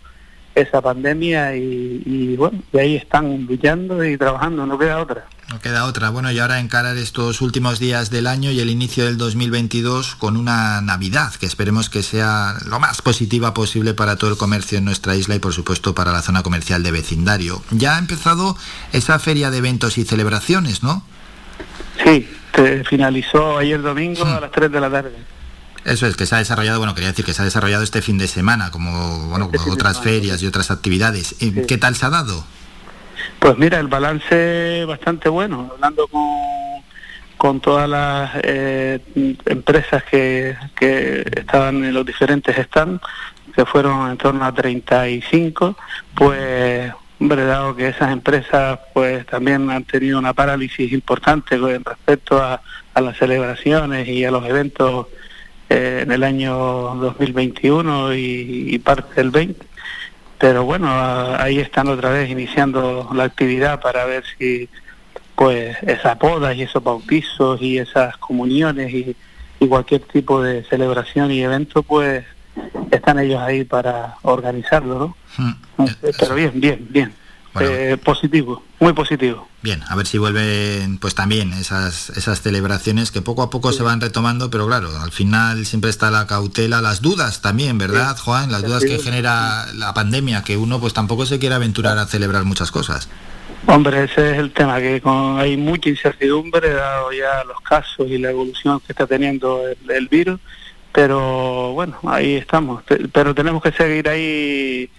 esa 0.54 0.82
pandemia 0.82 1.56
y, 1.56 2.04
y 2.06 2.36
bueno, 2.36 2.62
y 2.74 2.78
ahí 2.78 2.96
están 2.98 3.46
luchando 3.46 4.04
y 4.04 4.18
trabajando, 4.18 4.66
no 4.66 4.78
queda 4.78 5.00
otra. 5.00 5.26
No 5.50 5.60
queda 5.60 5.86
otra. 5.86 6.10
Bueno, 6.10 6.30
y 6.32 6.40
ahora 6.40 6.60
encarar 6.60 6.98
estos 6.98 7.42
últimos 7.42 7.80
días 7.80 8.10
del 8.10 8.28
año 8.28 8.52
y 8.52 8.60
el 8.60 8.70
inicio 8.70 9.06
del 9.06 9.18
2022 9.18 10.16
con 10.16 10.36
una 10.38 10.80
Navidad 10.82 11.34
que 11.36 11.46
esperemos 11.46 11.90
que 11.90 12.04
sea 12.04 12.56
lo 12.66 12.80
más 12.80 13.02
positiva 13.02 13.54
posible 13.54 13.94
para 13.94 14.16
todo 14.18 14.30
el 14.32 14.38
comercio 14.38 14.78
en 14.78 14.86
nuestra 14.86 15.16
isla 15.16 15.36
y 15.36 15.40
por 15.40 15.54
supuesto 15.54 15.94
para 15.96 16.12
la 16.12 16.22
zona 16.22 16.44
comercial 16.44 16.84
de 16.84 16.92
vecindario. 16.92 17.62
Ya 17.72 17.96
ha 17.96 18.00
empezado 18.00 18.56
esa 18.94 19.20
feria 19.20 19.52
de 19.52 19.58
eventos 19.58 19.98
y 19.98 20.04
celebraciones, 20.06 20.84
¿no? 20.84 21.04
Sí, 22.04 22.30
te 22.52 22.84
finalizó 22.84 23.58
ayer 23.58 23.82
domingo 23.82 24.26
a 24.26 24.40
las 24.40 24.52
3 24.52 24.72
de 24.72 24.80
la 24.80 24.90
tarde. 24.90 25.12
Eso 25.84 26.06
es, 26.06 26.16
que 26.16 26.26
se 26.26 26.36
ha 26.36 26.38
desarrollado, 26.38 26.78
bueno, 26.78 26.94
quería 26.94 27.10
decir 27.10 27.26
que 27.26 27.34
se 27.34 27.42
ha 27.42 27.46
desarrollado 27.46 27.84
este 27.84 28.02
fin 28.02 28.18
de 28.18 28.28
semana, 28.28 28.70
como 28.70 29.30
bueno, 29.30 29.46
Este 29.46 29.58
como 29.58 29.74
otras 29.74 29.98
semana, 29.98 30.12
ferias 30.12 30.44
y 30.44 30.48
otras 30.48 30.70
actividades. 30.70 31.36
Eh, 31.42 31.66
¿Qué 31.68 31.78
tal 31.78 31.96
se 31.96 32.06
ha 32.06 32.10
dado? 32.10 32.46
Pues 33.40 33.58
mira, 33.58 33.80
el 33.80 33.88
balance 33.88 34.86
bastante 34.86 35.28
bueno, 35.28 35.72
hablando 35.74 36.08
con, 36.08 36.22
con 37.38 37.60
todas 37.60 37.90
las 37.90 38.32
eh, 38.44 39.00
empresas 39.46 40.04
que, 40.04 40.56
que 40.76 41.24
estaban 41.36 41.84
en 41.84 41.94
los 41.94 42.06
diferentes 42.06 42.56
stands, 42.68 43.02
que 43.56 43.66
fueron 43.66 44.12
en 44.12 44.18
torno 44.18 44.46
a 44.46 44.54
35, 44.54 45.76
pues 46.14 46.94
hombre, 47.22 47.46
dado 47.46 47.76
que 47.76 47.90
esas 47.90 48.12
empresas 48.12 48.80
pues 48.96 49.28
también 49.28 49.70
han 49.70 49.84
tenido 49.84 50.18
una 50.18 50.34
parálisis 50.34 50.92
importante 50.92 51.60
con 51.60 51.84
respecto 51.84 52.42
a, 52.42 52.62
las 53.00 53.16
celebraciones 53.18 54.08
y 54.08 54.26
a 54.26 54.32
los 54.32 54.44
eventos 54.46 55.08
eh, 55.70 56.00
en 56.02 56.12
el 56.12 56.24
año 56.24 56.56
2021 56.96 58.16
y, 58.16 58.74
y 58.74 58.80
parte 58.80 59.14
del 59.16 59.30
20, 59.30 59.66
pero 60.40 60.66
bueno, 60.66 60.90
ahí 60.90 61.60
están 61.60 61.88
otra 61.90 62.10
vez 62.10 62.30
iniciando 62.30 63.08
la 63.14 63.26
actividad 63.26 63.80
para 63.80 64.04
ver 64.06 64.24
si 64.38 64.68
pues 65.36 65.78
esas 65.84 66.18
bodas 66.18 66.56
y 66.56 66.64
esos 66.64 66.84
bautizos 66.84 67.62
y 67.62 67.78
esas 67.78 68.18
comuniones 68.18 68.92
y 68.94 69.68
cualquier 69.68 70.02
tipo 70.02 70.42
de 70.42 70.64
celebración 70.64 71.32
y 71.32 71.42
evento 71.44 71.84
pues 71.84 72.26
están 72.90 73.20
ellos 73.20 73.40
ahí 73.40 73.64
para 73.64 74.16
organizarlo, 74.24 75.00
¿no? 75.00 75.21
Eh, 75.40 76.12
Pero 76.20 76.36
bien, 76.36 76.52
bien, 76.56 76.88
bien. 76.90 77.14
Eh, 77.60 77.98
positivo, 78.02 78.64
muy 78.80 78.94
positivo. 78.94 79.48
Bien, 79.62 79.84
a 79.90 79.96
ver 79.96 80.08
si 80.08 80.18
vuelven 80.18 80.98
pues 81.00 81.16
también 81.16 81.52
esas, 81.52 82.10
esas 82.12 82.42
celebraciones 82.42 83.12
que 83.12 83.22
poco 83.22 83.42
a 83.44 83.50
poco 83.50 83.74
se 83.74 83.84
van 83.84 84.00
retomando, 84.00 84.50
pero 84.50 84.68
claro, 84.68 84.90
al 85.02 85.12
final 85.12 85.66
siempre 85.66 85.90
está 85.90 86.10
la 86.12 86.28
cautela, 86.28 86.82
las 86.82 87.02
dudas 87.02 87.42
también, 87.42 87.78
¿verdad, 87.78 88.18
Juan? 88.18 88.52
Las 88.52 88.64
dudas 88.64 88.86
que 88.86 89.00
genera 89.00 89.66
la 89.74 89.94
pandemia, 89.94 90.44
que 90.44 90.56
uno 90.56 90.80
pues 90.80 90.94
tampoco 90.94 91.26
se 91.26 91.40
quiere 91.40 91.56
aventurar 91.56 91.98
a 91.98 92.06
celebrar 92.06 92.46
muchas 92.46 92.72
cosas. 92.72 93.10
Hombre, 93.68 94.06
ese 94.06 94.32
es 94.32 94.38
el 94.38 94.52
tema, 94.52 94.80
que 94.80 95.02
con, 95.02 95.38
hay 95.38 95.58
mucha 95.58 95.90
incertidumbre 95.90 96.72
dado 96.72 97.12
ya 97.12 97.44
los 97.44 97.60
casos 97.62 98.08
y 98.08 98.18
la 98.18 98.32
evolución 98.32 98.80
que 98.80 98.94
está 98.94 99.06
teniendo 99.06 99.68
el, 99.68 99.92
el 99.92 100.08
virus, 100.08 100.40
pero 100.94 101.74
bueno, 101.74 102.00
ahí 102.08 102.36
estamos. 102.36 102.82
Pero 103.12 103.36
tenemos 103.36 103.62
que 103.62 103.74
seguir 103.74 104.08
ahí 104.08 104.90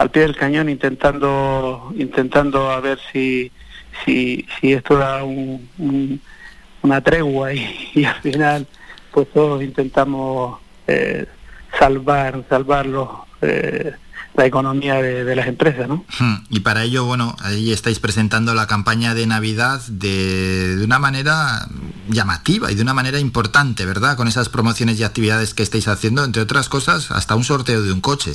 al 0.00 0.10
pie 0.10 0.22
del 0.22 0.34
cañón 0.36 0.68
intentando 0.70 1.92
intentando 1.96 2.70
a 2.70 2.80
ver 2.80 2.98
si 3.12 3.52
si, 4.04 4.46
si 4.58 4.72
esto 4.72 4.96
da 4.96 5.22
un- 5.24 5.68
un- 5.78 6.20
una 6.82 7.00
tregua 7.02 7.52
y, 7.52 7.90
y 7.94 8.04
al 8.04 8.20
final 8.22 8.66
pues 9.12 9.28
todos 9.32 9.62
intentamos 9.62 10.58
eh, 10.86 11.26
salvar 11.78 12.44
salvar 12.48 12.86
los, 12.86 13.08
eh, 13.42 13.92
la 14.34 14.46
economía 14.46 14.94
de, 15.02 15.24
de 15.24 15.36
las 15.36 15.48
empresas, 15.48 15.86
¿no? 15.88 16.04
Hmm, 16.18 16.36
Y 16.50 16.60
para 16.60 16.84
ello, 16.84 17.04
bueno, 17.04 17.36
ahí 17.42 17.72
estáis 17.72 17.98
presentando 17.98 18.54
la 18.54 18.66
campaña 18.68 19.12
de 19.12 19.26
Navidad 19.26 19.82
de, 19.88 20.76
de 20.76 20.84
una 20.84 20.98
manera 21.00 21.66
llamativa 22.08 22.70
y 22.70 22.76
de 22.76 22.82
una 22.82 22.94
manera 22.94 23.18
importante, 23.18 23.84
¿verdad? 23.84 24.16
Con 24.16 24.28
esas 24.28 24.48
promociones 24.48 24.98
y 25.00 25.04
actividades 25.04 25.52
que 25.52 25.64
estáis 25.64 25.88
haciendo, 25.88 26.24
entre 26.24 26.40
otras 26.42 26.68
cosas, 26.68 27.10
hasta 27.10 27.34
un 27.34 27.42
sorteo 27.44 27.82
de 27.82 27.92
un 27.92 28.00
coche. 28.00 28.34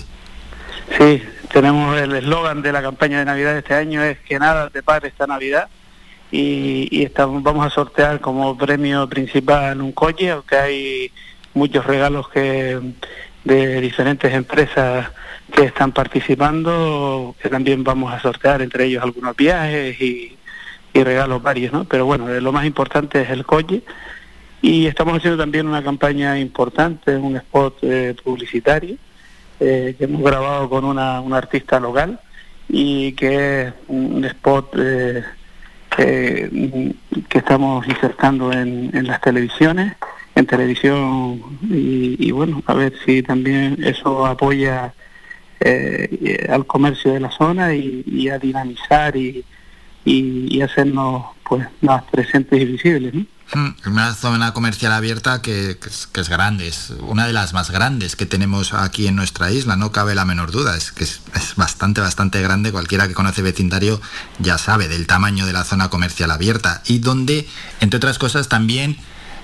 Sí, 0.99 1.23
tenemos 1.56 1.98
el 1.98 2.14
eslogan 2.14 2.61
de 2.61 2.73
la 2.73 2.82
campaña 2.82 3.19
de 3.19 3.23
Navidad 3.23 3.53
de 3.53 3.60
este 3.60 3.76
año 3.76 4.03
es 4.03 4.19
que 4.19 4.38
nada 4.38 4.69
te 4.69 4.84
pare 4.84 5.07
esta 5.07 5.26
Navidad 5.26 5.69
y, 6.30 7.02
estamos, 7.02 7.41
vamos 7.44 7.65
a 7.65 7.69
sortear 7.69 8.19
como 8.19 8.57
premio 8.57 9.07
principal 9.07 9.80
un 9.80 9.94
coche, 9.94 10.32
aunque 10.32 10.57
hay 10.57 11.11
muchos 11.53 11.86
regalos 11.86 12.27
que 12.27 12.77
de 13.45 13.80
diferentes 13.80 14.34
empresas 14.34 15.10
que 15.49 15.64
están 15.64 15.94
participando, 15.94 17.34
que 17.41 17.48
también 17.48 17.86
vamos 17.86 18.14
a 18.14 18.19
sortear, 18.19 18.61
entre 18.61 18.88
ellos 18.88 19.02
algunos 19.02 19.34
viajes 19.38 19.95
y, 20.02 20.38
regalos 20.94 21.41
varios, 21.41 21.72
¿no? 21.72 21.86
Pero 21.86 22.06
bueno, 22.06 22.27
lo 22.27 22.52
más 22.52 22.65
importante 22.65 23.22
es 23.22 23.30
el 23.30 23.45
coche 23.45 23.82
y 24.61 24.88
estamos 24.88 25.15
haciendo 25.18 25.38
también 25.38 25.68
una 25.68 25.82
campaña 25.82 26.38
importante, 26.38 27.15
un 27.15 27.38
spot 27.38 27.77
eh, 27.82 28.14
publicitario 28.22 28.98
eh, 29.60 29.95
que 29.98 30.06
hemos 30.06 30.22
grabado 30.22 30.69
con 30.69 30.86
una, 30.86 31.22
una 31.22 31.38
artista 31.38 31.80
local 31.80 32.19
y 32.68 33.14
que 33.14 33.64
es 33.64 33.73
un 33.88 34.23
spot 34.26 34.76
eh, 34.77 35.23
que, 35.95 36.94
que 37.30 37.38
estamos 37.38 37.88
insertando 37.88 38.52
en, 38.52 38.91
en 38.94 39.07
las 39.07 39.22
televisiones, 39.22 39.94
en 40.36 40.45
televisión 40.45 41.41
y, 41.69 42.15
y 42.19 42.32
bueno, 42.32 42.61
a 42.65 42.73
ver 42.73 42.94
si 43.06 43.23
también 43.23 43.77
eso 43.84 44.26
apoya 44.26 44.94
eh, 45.60 46.45
al 46.49 46.65
comercio 46.65 47.14
de 47.14 47.22
la 47.22 47.32
zona 47.32 47.73
y, 47.73 48.30
a 48.30 48.38
dinamizar 48.38 49.15
y, 49.15 49.44
y, 50.03 50.57
y 50.57 50.61
hacernos 50.61 51.27
pues 51.48 51.65
más 51.82 52.03
presentes 52.03 52.61
y 52.61 52.65
visibles. 52.65 53.14
¿no? 53.14 53.26
Hmm, 53.53 53.69
Una 53.85 54.13
zona 54.15 54.53
comercial 54.53 54.91
abierta 54.91 55.41
que, 55.41 55.77
que 55.80 55.89
es, 55.89 56.07
que 56.07 56.19
es 56.22 56.30
grande, 56.30 56.67
es 56.67 56.91
una 56.99 57.27
de 57.27 57.34
las 57.34 57.53
más 57.53 57.69
grandes 57.69 58.15
que 58.15 58.26
tenemos 58.26 58.73
aquí 58.73 59.07
en 59.07 59.15
nuestra 59.15 59.51
isla, 59.51 59.76
no 59.76 59.91
cabe 59.91 60.15
la 60.15 60.26
menor 60.26 60.51
duda, 60.51 60.76
es 60.76 60.91
que 60.91 61.03
es, 61.03 61.22
es 61.35 61.55
bastante, 61.55 62.01
bastante 62.01 62.41
grande, 62.41 62.72
cualquiera 62.72 63.07
que 63.07 63.13
conoce 63.13 63.43
vecindario 63.43 64.01
ya 64.39 64.57
sabe 64.57 64.88
del 64.88 65.05
tamaño 65.05 65.45
de 65.45 65.53
la 65.53 65.63
zona 65.63 65.89
comercial 65.89 66.31
abierta 66.31 66.81
y 66.85 66.97
donde, 66.99 67.47
entre 67.81 67.97
otras 67.97 68.17
cosas, 68.17 68.49
también 68.49 68.97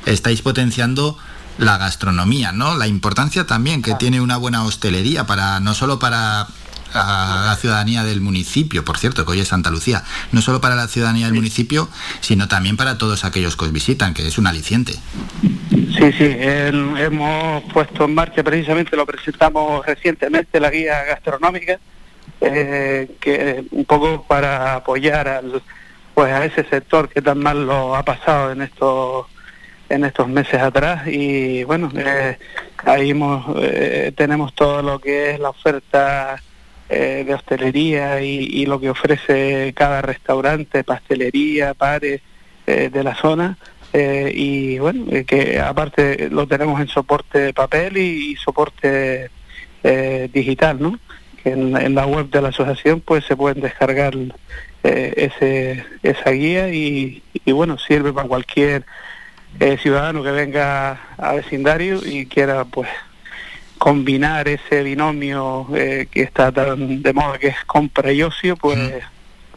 estáis 0.07 0.41
potenciando 0.41 1.17
la 1.59 1.77
gastronomía, 1.77 2.51
¿no? 2.51 2.75
La 2.77 2.87
importancia 2.87 3.45
también 3.45 3.83
que 3.83 3.93
tiene 3.93 4.19
una 4.19 4.37
buena 4.37 4.63
hostelería 4.63 5.27
para 5.27 5.59
no 5.59 5.75
solo 5.75 5.99
para 5.99 6.47
a 6.93 7.43
la 7.47 7.55
ciudadanía 7.55 8.03
del 8.03 8.21
municipio, 8.21 8.83
por 8.85 8.97
cierto, 8.97 9.25
que 9.25 9.31
hoy 9.31 9.39
es 9.39 9.47
Santa 9.49 9.69
Lucía, 9.69 10.03
no 10.31 10.41
solo 10.41 10.61
para 10.61 10.75
la 10.75 10.87
ciudadanía 10.87 11.25
del 11.25 11.35
municipio, 11.35 11.89
sino 12.21 12.47
también 12.47 12.77
para 12.77 12.97
todos 12.97 13.25
aquellos 13.25 13.55
que 13.55 13.65
os 13.65 13.71
visitan, 13.71 14.13
que 14.13 14.27
es 14.27 14.37
un 14.37 14.47
aliciente. 14.47 14.93
Sí, 15.71 16.11
sí, 16.17 16.23
el- 16.23 16.97
hemos 16.97 17.63
puesto 17.73 18.05
en 18.05 18.15
marcha 18.15 18.43
precisamente, 18.43 18.95
lo 18.95 19.05
presentamos 19.05 19.85
recientemente, 19.85 20.59
la 20.59 20.69
guía 20.69 21.03
gastronómica, 21.03 21.79
eh, 22.41 23.11
que 23.19 23.65
un 23.71 23.85
poco 23.85 24.25
para 24.27 24.75
apoyar 24.75 25.27
al, 25.27 25.61
pues 26.13 26.31
a 26.33 26.45
ese 26.45 26.63
sector 26.65 27.07
que 27.09 27.21
tan 27.21 27.39
mal 27.39 27.65
lo 27.65 27.95
ha 27.95 28.03
pasado 28.03 28.51
en 28.51 28.61
estos 28.63 29.25
en 29.89 30.05
estos 30.05 30.27
meses 30.29 30.59
atrás. 30.61 31.03
Y 31.07 31.63
bueno 31.65 31.91
eh, 31.95 32.39
ahí 32.85 33.09
hemos, 33.11 33.45
eh, 33.61 34.13
tenemos 34.15 34.55
todo 34.55 34.81
lo 34.81 34.99
que 34.99 35.31
es 35.31 35.39
la 35.39 35.49
oferta 35.49 36.41
eh, 36.91 37.23
de 37.25 37.33
hostelería 37.33 38.21
y, 38.21 38.65
lo 38.65 38.79
que 38.79 38.89
ofrece 38.89 39.73
cada 39.75 40.01
restaurante, 40.01 40.83
pastelería, 40.83 41.73
pares 41.73 42.21
eh, 42.67 42.89
de 42.91 43.03
la 43.03 43.15
zona 43.15 43.57
eh, 43.93 44.31
y 44.33 44.79
bueno, 44.79 45.05
eh, 45.11 45.25
que 45.25 45.59
aparte 45.59 46.29
lo 46.29 46.47
tenemos 46.47 46.79
en 46.79 46.87
soporte 46.87 47.53
papel 47.53 47.97
y, 47.97 48.31
y 48.31 48.35
soporte 48.35 49.29
eh, 49.83 50.29
digital, 50.31 50.77
¿no? 50.79 50.99
En, 51.43 51.95
la 51.95 52.05
web 52.05 52.29
de 52.29 52.41
la 52.41 52.49
asociación 52.49 53.01
pues 53.01 53.25
se 53.25 53.35
pueden 53.35 53.61
descargar 53.61 54.13
ese, 54.83 55.83
esa 56.03 56.29
guía 56.31 56.69
y, 56.69 57.23
y 57.45 57.51
bueno, 57.51 57.79
sirve 57.79 58.13
para 58.13 58.27
cualquier 58.27 58.85
eh, 59.59 59.77
ciudadano 59.77 60.23
que 60.23 60.31
venga 60.31 60.99
a 61.17 61.33
vecindario 61.33 61.99
y 62.05 62.25
quiera 62.25 62.65
pues 62.65 62.89
combinar 63.81 64.47
ese 64.47 64.83
binomio 64.83 65.65
eh, 65.73 66.05
que 66.11 66.21
está 66.21 66.51
tan 66.51 67.01
de 67.01 67.13
moda 67.13 67.39
que 67.39 67.47
es 67.47 67.65
compra 67.65 68.11
y 68.11 68.21
ocio, 68.21 68.55
pues, 68.55 68.77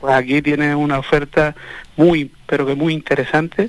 pues 0.00 0.14
aquí 0.14 0.40
tiene 0.40 0.74
una 0.74 0.98
oferta 0.98 1.54
muy, 1.98 2.32
pero 2.46 2.64
que 2.64 2.74
muy 2.74 2.94
interesante 2.94 3.68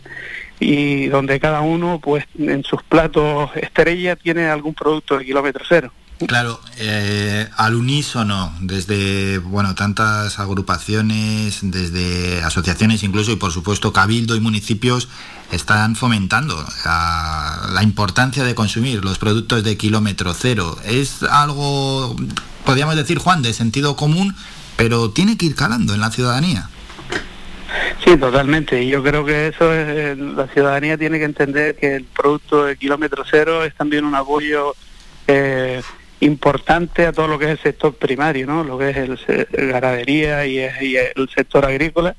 y 0.62 1.08
donde 1.08 1.42
cada 1.42 1.60
uno 1.60 2.00
pues 2.02 2.24
en 2.40 2.64
sus 2.64 2.82
platos 2.84 3.50
estrella 3.58 4.16
tiene 4.16 4.46
algún 4.48 4.74
producto 4.74 5.18
de 5.18 5.26
kilómetro 5.26 5.66
cero. 5.68 5.92
Claro, 6.28 6.62
eh, 6.78 7.50
al 7.58 7.76
unísono, 7.76 8.54
desde 8.62 9.38
bueno 9.40 9.76
tantas 9.76 10.40
agrupaciones, 10.40 11.60
desde 11.62 12.42
asociaciones 12.42 13.04
incluso 13.04 13.34
y 13.34 13.36
por 13.36 13.52
supuesto 13.52 13.92
cabildo 13.92 14.36
y 14.36 14.40
municipios 14.40 15.10
están 15.52 15.96
fomentando 15.96 16.56
la, 16.86 17.82
importancia 17.84 18.44
de 18.46 18.56
consumir 18.56 19.04
los 19.04 19.20
productos 19.20 19.64
de 19.64 19.76
kilómetro 19.76 20.34
cero. 20.34 20.78
Es 20.86 21.22
algo, 21.24 22.16
podríamos 22.66 22.96
decir 22.96 23.20
Juan, 23.20 23.42
de 23.42 23.54
sentido 23.54 23.98
común, 23.98 24.36
pero 24.78 25.12
tiene 25.12 25.38
que 25.38 25.48
ir 25.48 25.56
calando 25.56 25.94
en 25.94 26.00
la 26.00 26.12
ciudadanía. 26.12 26.70
Sí, 28.04 28.16
totalmente. 28.18 28.82
Y 28.84 28.90
yo 28.90 29.04
creo 29.04 29.26
que 29.26 29.48
eso 29.48 29.74
es, 29.74 29.88
eh, 29.88 30.16
la 30.18 30.48
ciudadanía 30.48 30.98
tiene 30.98 31.20
que 31.20 31.26
entender 31.26 31.76
que 31.76 31.96
el 31.98 32.06
producto 32.06 32.66
de 32.66 32.78
kilómetro 32.78 33.24
cero 33.30 33.66
es 33.66 33.76
también 33.76 34.06
un 34.06 34.16
apoyo 34.16 34.76
eh, 35.28 35.82
importante 36.22 37.06
a 37.06 37.12
todo 37.12 37.28
lo 37.28 37.38
que 37.38 37.46
es 37.46 37.52
el 37.52 37.60
sector 37.60 37.94
primario, 37.96 38.48
¿no? 38.48 38.64
Lo 38.64 38.78
que 38.78 38.90
es 38.90 38.98
el, 38.98 39.20
el 39.54 39.72
ganadería 39.72 40.46
y, 40.46 40.60
es- 40.60 40.82
y 40.82 40.96
el 40.98 41.30
sector 41.36 41.66
agrícola 41.66 42.16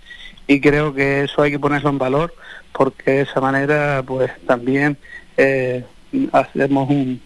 y 0.46 0.60
creo 0.60 0.94
que 0.94 1.24
eso 1.24 1.42
hay 1.42 1.50
que 1.50 1.58
ponerlo 1.58 1.90
en 1.90 1.98
valor 1.98 2.34
porque 2.72 3.10
de 3.10 3.20
esa 3.22 3.40
manera 3.40 4.02
pues 4.06 4.30
también 4.46 4.96
eh, 5.36 5.84
hacemos 6.32 6.88
un, 6.90 7.20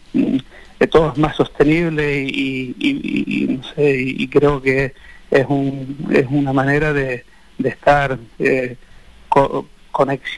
todo 0.91 1.13
es 1.13 1.19
más 1.19 1.37
sostenible 1.37 2.23
y, 2.23 2.75
y, 2.79 4.29
creo 4.29 4.63
que 4.63 4.95
es, 5.31 5.47
un, 5.49 6.07
es 6.13 6.27
una 6.31 6.53
manera 6.53 6.93
de, 6.93 7.25
de 7.59 7.69
estar 7.69 8.19
eh, 8.39 8.77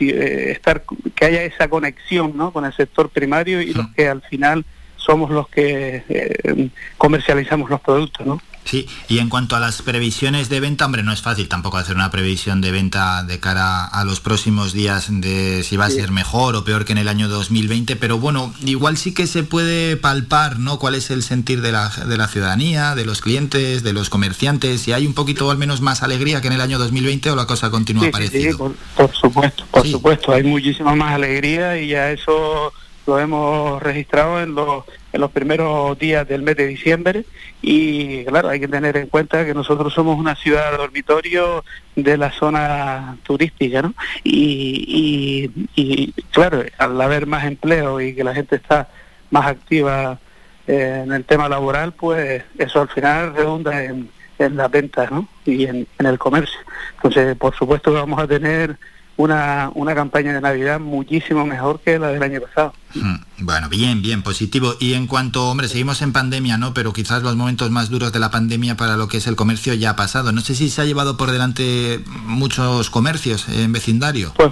eh, 0.01 0.51
estar 0.51 0.83
que 1.15 1.25
haya 1.25 1.45
esa 1.45 1.69
conexión 1.69 2.37
¿no? 2.37 2.53
con 2.53 2.65
el 2.65 2.73
sector 2.73 3.09
primario 3.11 3.61
y 3.63 3.73
los 3.73 3.87
que 3.95 4.09
al 4.09 4.23
final 4.23 4.65
somos 5.05 5.31
los 5.31 5.49
que 5.49 6.05
eh, 6.09 6.71
comercializamos 6.97 7.69
los 7.69 7.81
productos, 7.81 8.27
¿no? 8.27 8.41
Sí, 8.65 8.87
y 9.09 9.19
en 9.19 9.29
cuanto 9.29 9.57
a 9.57 9.61
las 9.61 9.83
previsiones 9.83 10.49
de 10.49 10.61
venta, 10.61 10.87
hombre, 10.87 11.03
no 11.03 11.13
es 11.13 11.21
fácil 11.21 11.49
tampoco 11.49 11.79
hacer 11.79 11.97
una 11.97 12.11
previsión 12.11 12.61
de 12.61 12.71
venta 12.71 13.25
de 13.25 13.41
cara 13.41 13.85
a 13.85 14.05
los 14.05 14.21
próximos 14.21 14.73
días 14.73 15.09
de 15.11 15.65
si 15.65 15.77
va 15.77 15.87
a 15.87 15.91
ser 15.91 16.13
mejor 16.13 16.55
o 16.55 16.65
peor 16.65 16.85
que 16.85 16.93
en 16.93 16.99
el 16.99 17.09
año 17.09 17.29
2020, 17.29 17.97
pero 17.97 18.19
bueno, 18.19 18.55
igual 18.65 18.97
sí 18.97 19.13
que 19.13 19.27
se 19.27 19.43
puede 19.43 19.97
palpar, 19.97 20.59
¿no? 20.59 20.79
Cuál 20.79 20.95
es 20.95 21.11
el 21.11 21.23
sentir 21.23 21.61
de 21.61 21.73
la, 21.73 21.89
de 21.89 22.17
la 22.17 22.29
ciudadanía, 22.29 22.95
de 22.95 23.05
los 23.05 23.21
clientes, 23.21 23.83
de 23.83 23.93
los 23.93 24.09
comerciantes, 24.11 24.83
si 24.83 24.93
hay 24.93 25.07
un 25.07 25.15
poquito 25.15 25.51
al 25.51 25.59
menos 25.59 25.81
más 25.81 26.03
alegría 26.03 26.41
que 26.41 26.47
en 26.47 26.55
el 26.55 26.61
año 26.61 26.79
2020 26.79 27.33
o 27.33 27.37
la 27.37 27.47
cosa 27.47 27.71
continúa 27.71 28.11
parecida. 28.13 28.57
por, 28.57 28.75
por, 28.97 29.13
supuesto, 29.13 29.67
por 29.71 29.87
supuesto, 29.87 30.33
hay 30.33 30.45
muchísima 30.45 30.95
más 30.95 31.15
alegría 31.15 31.79
y 31.79 31.89
ya 31.89 32.13
eso 32.13 32.73
lo 33.07 33.19
hemos 33.19 33.83
registrado 33.83 34.41
en 34.41 34.55
los, 34.55 34.85
en 35.13 35.21
los 35.21 35.31
primeros 35.31 35.99
días 35.99 36.27
del 36.29 36.43
mes 36.43 36.57
de 36.57 36.67
diciembre 36.67 37.25
y 37.61 38.25
claro, 38.25 38.49
hay 38.49 38.61
que 38.61 38.69
tener 38.69 38.97
en 38.97 39.09
cuenta 39.09 39.45
que 39.45 39.55
nosotros 39.55 39.93
somos 39.93 40.19
una 40.19 40.35
ciudad 40.35 40.77
dormitorio 40.77 41.65
de 41.97 42.17
la 42.17 42.31
zona 42.33 43.17
turística, 43.23 43.83
¿no? 43.83 43.95
Y, 44.25 45.51
y, 45.75 46.13
claro, 46.31 46.65
al 46.79 47.01
haber 47.01 47.27
más 47.27 47.45
empleo 47.45 48.01
y 48.01 48.15
que 48.15 48.25
la 48.25 48.35
gente 48.35 48.57
está 48.57 48.89
más 49.31 49.47
activa 49.47 50.19
eh, 50.67 51.03
en 51.05 51.13
el 51.13 51.25
tema 51.25 51.49
laboral, 51.49 51.93
pues 51.93 52.43
eso 52.59 52.81
al 52.81 52.89
final 52.89 53.35
redunda 53.35 53.85
en, 53.85 54.11
en 54.39 54.57
las 54.57 54.71
ventas, 54.71 55.11
¿no? 55.11 55.29
Y 55.45 55.65
en, 55.67 55.87
en 55.99 56.07
el 56.07 56.19
comercio. 56.19 56.59
Entonces, 56.97 57.37
por 57.37 57.55
supuesto 57.55 57.91
que 57.91 57.99
vamos 57.99 58.21
a 58.21 58.27
tener 58.27 58.77
una, 59.23 59.71
una 59.75 59.95
campaña 59.95 60.33
de 60.33 60.41
Navidad 60.41 60.81
muchísimo 60.81 61.47
mejor 61.47 61.81
que 61.81 61.99
la 61.99 62.09
del 62.09 62.23
año 62.23 62.41
pasado. 62.41 62.75
Mm, 62.95 63.15
bueno, 63.39 63.69
bien, 63.69 64.03
bien, 64.03 64.23
positivo. 64.23 64.75
Y 64.81 64.95
en 64.95 65.07
cuanto, 65.07 65.49
hombre, 65.49 65.69
seguimos 65.69 66.03
en 66.03 66.13
pandemia, 66.13 66.59
¿no? 66.59 66.75
Pero 66.75 66.93
quizás 66.93 67.23
los 67.23 67.37
momentos 67.37 67.71
más 67.71 67.89
duros 67.89 68.13
de 68.13 68.19
la 68.19 68.33
pandemia 68.33 68.77
para 68.77 68.97
lo 68.97 69.07
que 69.07 69.19
es 69.19 69.27
el 69.29 69.37
comercio 69.37 69.75
ya 69.75 69.91
ha 69.91 69.97
pasado. 69.97 70.33
No 70.33 70.41
sé 70.41 70.57
si 70.57 70.69
se 70.69 70.83
ha 70.83 70.85
llevado 70.85 71.17
por 71.17 71.31
delante 71.31 72.01
muchos 72.25 72.91
comercios 72.91 73.49
en 73.49 73.73
vecindario. 73.73 74.33
Pues, 74.37 74.51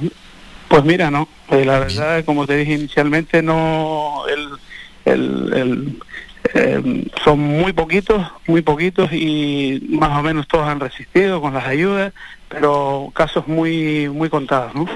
pues 0.68 0.84
mira, 0.84 1.10
no. 1.10 1.28
Eh, 1.48 1.64
la 1.64 1.80
verdad, 1.80 2.24
como 2.24 2.46
te 2.46 2.56
dije 2.56 2.74
inicialmente, 2.74 3.42
no. 3.42 4.22
El, 4.28 5.52
el, 5.52 5.98
eh, 6.54 7.06
son 7.24 7.40
muy 7.40 7.72
poquitos, 7.72 8.24
muy 8.46 8.62
poquitos 8.62 9.12
y 9.12 9.82
más 9.90 10.16
o 10.16 10.22
menos 10.22 10.46
todos 10.46 10.68
han 10.68 10.78
resistido 10.78 11.40
con 11.40 11.54
las 11.54 11.66
ayudas 11.66 12.12
pero 12.50 13.10
casos 13.14 13.48
muy 13.48 14.10
muy 14.10 14.28
contados, 14.28 14.74
¿no? 14.74 14.86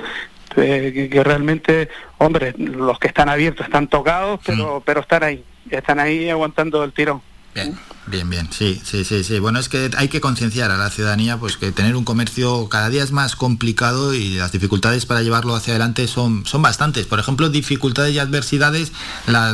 Eh, 0.57 1.09
que, 1.11 1.25
realmente, 1.25 1.89
hombre, 2.19 2.55
los 2.59 2.99
que 2.99 3.09
están 3.09 3.29
abiertos 3.29 3.67
están 3.67 3.89
tocados, 3.89 4.41
pero 4.45 4.83
pero 4.85 5.01
están 5.01 5.23
ahí, 5.23 5.43
están 5.71 5.99
ahí 5.99 6.29
aguantando 6.29 6.85
el 6.85 6.93
tirón. 6.93 7.23
Bien, 7.55 7.79
bien, 8.09 8.29
bien, 8.29 8.49
sí, 8.51 8.81
sí, 8.85 9.05
sí, 9.05 9.23
sí. 9.23 9.39
Bueno, 9.39 9.61
es 9.61 9.69
que 9.69 9.89
hay 9.97 10.09
que 10.09 10.21
concienciar 10.21 10.73
a 10.73 10.77
la 10.77 10.91
ciudadanía, 10.91 11.39
pues 11.39 11.57
que 11.57 11.71
tener 11.71 11.95
un 11.95 12.05
comercio 12.05 12.69
cada 12.69 12.89
día 12.89 13.05
es 13.05 13.13
más 13.13 13.37
complicado 13.37 14.13
y 14.13 14.35
las 14.35 14.51
dificultades 14.51 15.07
para 15.07 15.23
llevarlo 15.23 15.55
hacia 15.55 15.73
adelante 15.73 16.09
son, 16.09 16.45
son 16.47 16.63
bastantes. 16.63 17.07
Por 17.07 17.21
ejemplo, 17.21 17.49
dificultades 17.51 18.13
y 18.13 18.19
adversidades 18.19 18.93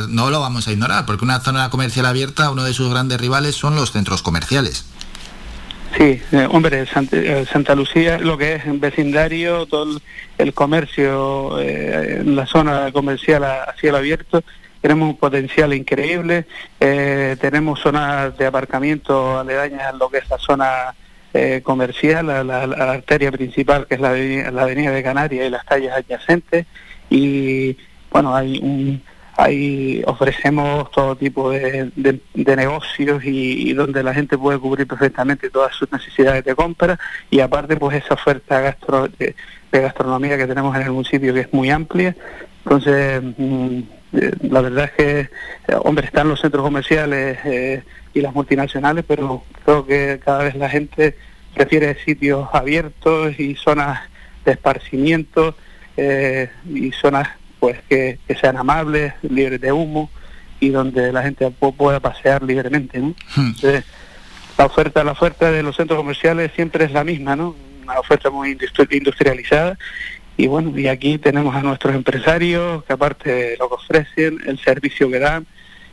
no 0.09 0.31
lo 0.31 0.39
vamos 0.39 0.67
a 0.67 0.71
ignorar, 0.71 1.05
porque 1.05 1.23
una 1.23 1.41
zona 1.41 1.69
comercial 1.69 2.07
abierta, 2.07 2.49
uno 2.49 2.63
de 2.63 2.73
sus 2.73 2.89
grandes 2.89 3.21
rivales 3.21 3.55
son 3.55 3.75
los 3.75 3.91
centros 3.91 4.23
comerciales. 4.23 4.85
Sí, 5.97 6.21
eh, 6.31 6.47
hombre, 6.49 6.83
eh, 6.83 7.45
Santa, 7.45 7.75
Lucía, 7.75 8.17
lo 8.17 8.37
que 8.37 8.55
es 8.55 8.79
vecindario, 8.79 9.65
todo 9.65 9.99
el, 10.37 10.53
comercio 10.53 11.59
eh, 11.59 12.23
la 12.25 12.45
zona 12.45 12.91
comercial 12.91 13.43
a, 13.43 13.73
cielo 13.79 13.97
abierto, 13.97 14.41
tenemos 14.81 15.09
un 15.09 15.17
potencial 15.17 15.73
increíble, 15.73 16.45
tenemos 16.79 17.79
zonas 17.79 18.35
de 18.37 18.47
aparcamiento 18.47 19.39
aledañas 19.39 19.83
a 19.83 19.91
lo 19.91 20.09
que 20.09 20.19
es 20.19 20.29
la 20.29 20.39
zona 20.39 20.95
comercial, 21.61 22.25
la, 22.25 22.43
la, 22.43 22.63
arteria 22.93 23.31
principal 23.31 23.85
que 23.85 23.95
es 23.95 24.01
la, 24.01 24.13
la 24.51 24.63
avenida 24.63 24.91
de 24.91 25.03
Canarias 25.03 25.45
y 25.45 25.49
las 25.51 25.63
calles 25.65 25.91
adyacentes, 25.91 26.65
y 27.11 27.77
bueno, 28.09 28.35
hay 28.35 28.57
un 28.57 29.03
Ahí 29.41 30.03
ofrecemos 30.05 30.91
todo 30.91 31.15
tipo 31.15 31.49
de, 31.49 31.91
negocios 32.35 33.23
y, 33.25 33.73
donde 33.73 34.03
la 34.03 34.13
gente 34.13 34.37
puede 34.37 34.59
cubrir 34.59 34.85
perfectamente 34.85 35.49
todas 35.49 35.73
sus 35.73 35.91
necesidades 35.91 36.45
de 36.45 36.53
compra 36.53 36.99
y 37.31 37.39
aparte 37.39 37.75
pues 37.75 38.03
esa 38.03 38.13
oferta 38.13 38.61
gastro, 38.61 39.07
de, 39.07 39.33
gastronomía 39.71 40.37
que 40.37 40.45
tenemos 40.45 40.75
en 40.75 40.83
el 40.83 40.91
municipio 40.91 41.33
que 41.33 41.39
es 41.39 41.53
muy 41.53 41.71
amplia. 41.71 42.15
Entonces, 42.63 43.19
mm, 43.35 43.79
eh, 44.13 44.31
la 44.43 44.61
verdad 44.61 44.85
es 44.85 44.91
que, 44.91 45.19
eh, 45.21 45.29
hombre, 45.85 46.05
están 46.05 46.29
los 46.29 46.39
centros 46.39 46.63
comerciales 46.63 47.39
eh, 47.43 47.83
y 48.13 48.21
las 48.21 48.35
multinacionales, 48.35 49.03
pero 49.07 49.43
creo 49.65 49.87
que 49.87 50.19
cada 50.23 50.43
vez 50.43 50.53
la 50.53 50.69
gente 50.69 51.17
prefiere 51.55 51.95
sitios 52.05 52.47
abiertos 52.53 53.39
y 53.39 53.55
zonas 53.55 54.01
de 54.45 54.51
esparcimiento 54.51 55.55
y 55.97 56.91
zonas 56.93 57.27
pues 57.61 57.77
que, 57.87 58.17
sean 58.41 58.57
amables, 58.57 59.13
libres 59.21 59.61
de 59.61 59.71
humo 59.71 60.09
y 60.59 60.69
donde 60.69 61.13
la 61.13 61.21
gente 61.21 61.49
pueda 61.51 61.99
pasear 61.99 62.41
libremente. 62.41 62.97
¿no? 62.97 63.15
Hmm. 63.35 63.51
la 64.57 64.65
oferta, 64.65 65.03
la 65.03 65.11
oferta 65.11 65.51
de 65.51 65.61
los 65.61 65.75
centros 65.75 65.97
comerciales 65.97 66.51
siempre 66.55 66.85
es 66.85 66.91
la 66.91 67.03
misma, 67.03 67.35
¿no? 67.35 67.55
Una 67.83 67.99
oferta 67.99 68.31
muy 68.31 68.57
industrializada 68.89 69.77
y 70.37 70.47
bueno, 70.47 70.77
y 70.77 70.87
aquí 70.87 71.19
tenemos 71.19 71.55
a 71.55 71.61
nuestros 71.61 71.93
empresarios 71.93 72.83
que 72.83 72.93
aparte 72.93 73.31
de 73.31 73.57
lo 73.57 73.69
que 73.69 73.75
ofrecen, 73.75 74.39
el 74.47 74.57
servicio 74.57 75.09
que 75.11 75.19
dan 75.19 75.45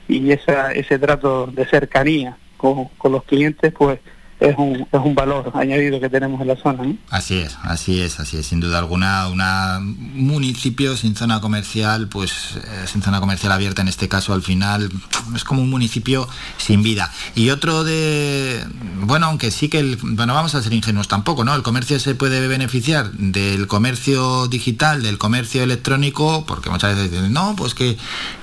y 0.08 0.32
esa, 0.32 0.72
ese 0.72 0.98
trato 0.98 1.48
de 1.48 1.66
cercanía 1.66 2.38
con, 2.56 2.86
con 2.96 3.12
los 3.12 3.24
clientes, 3.24 3.74
pues 3.76 4.00
es 4.40 4.56
un, 4.56 4.86
es 4.90 5.00
un 5.04 5.14
valor 5.14 5.50
añadido 5.54 6.00
que 6.00 6.08
tenemos 6.08 6.40
en 6.40 6.48
la 6.48 6.56
zona. 6.56 6.84
Así 7.10 7.38
es, 7.38 7.56
así 7.62 8.00
es, 8.00 8.20
así 8.20 8.36
es, 8.36 8.46
sin 8.46 8.60
duda 8.60 8.78
alguna. 8.78 9.28
Una 9.28 9.80
municipio 9.80 10.96
sin 10.96 11.16
zona 11.16 11.40
comercial, 11.40 12.08
pues 12.08 12.56
eh, 12.56 12.86
sin 12.86 13.02
zona 13.02 13.20
comercial 13.20 13.52
abierta 13.52 13.82
en 13.82 13.88
este 13.88 14.08
caso 14.08 14.32
al 14.32 14.42
final, 14.42 14.90
es 15.34 15.44
como 15.44 15.62
un 15.62 15.70
municipio 15.70 16.28
sin 16.56 16.82
vida. 16.82 17.12
Y 17.34 17.50
otro 17.50 17.84
de, 17.84 18.64
bueno, 19.00 19.26
aunque 19.26 19.50
sí 19.50 19.68
que, 19.68 19.80
el, 19.80 19.98
bueno, 20.00 20.34
vamos 20.34 20.54
a 20.54 20.62
ser 20.62 20.72
ingenuos 20.72 21.08
tampoco, 21.08 21.44
¿no? 21.44 21.54
El 21.54 21.62
comercio 21.62 21.98
se 21.98 22.14
puede 22.14 22.46
beneficiar 22.46 23.10
del 23.12 23.66
comercio 23.66 24.46
digital, 24.46 25.02
del 25.02 25.18
comercio 25.18 25.62
electrónico, 25.62 26.44
porque 26.46 26.70
muchas 26.70 26.94
veces 26.94 27.10
dicen, 27.10 27.32
no, 27.32 27.54
pues 27.56 27.74
que, 27.74 27.96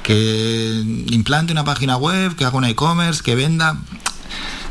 que 0.04 0.84
implante 1.10 1.54
una 1.54 1.64
página 1.64 1.96
web, 1.96 2.36
que 2.36 2.46
haga 2.46 2.58
un 2.58 2.66
e-commerce, 2.66 3.24
que 3.24 3.36
venda 3.36 3.78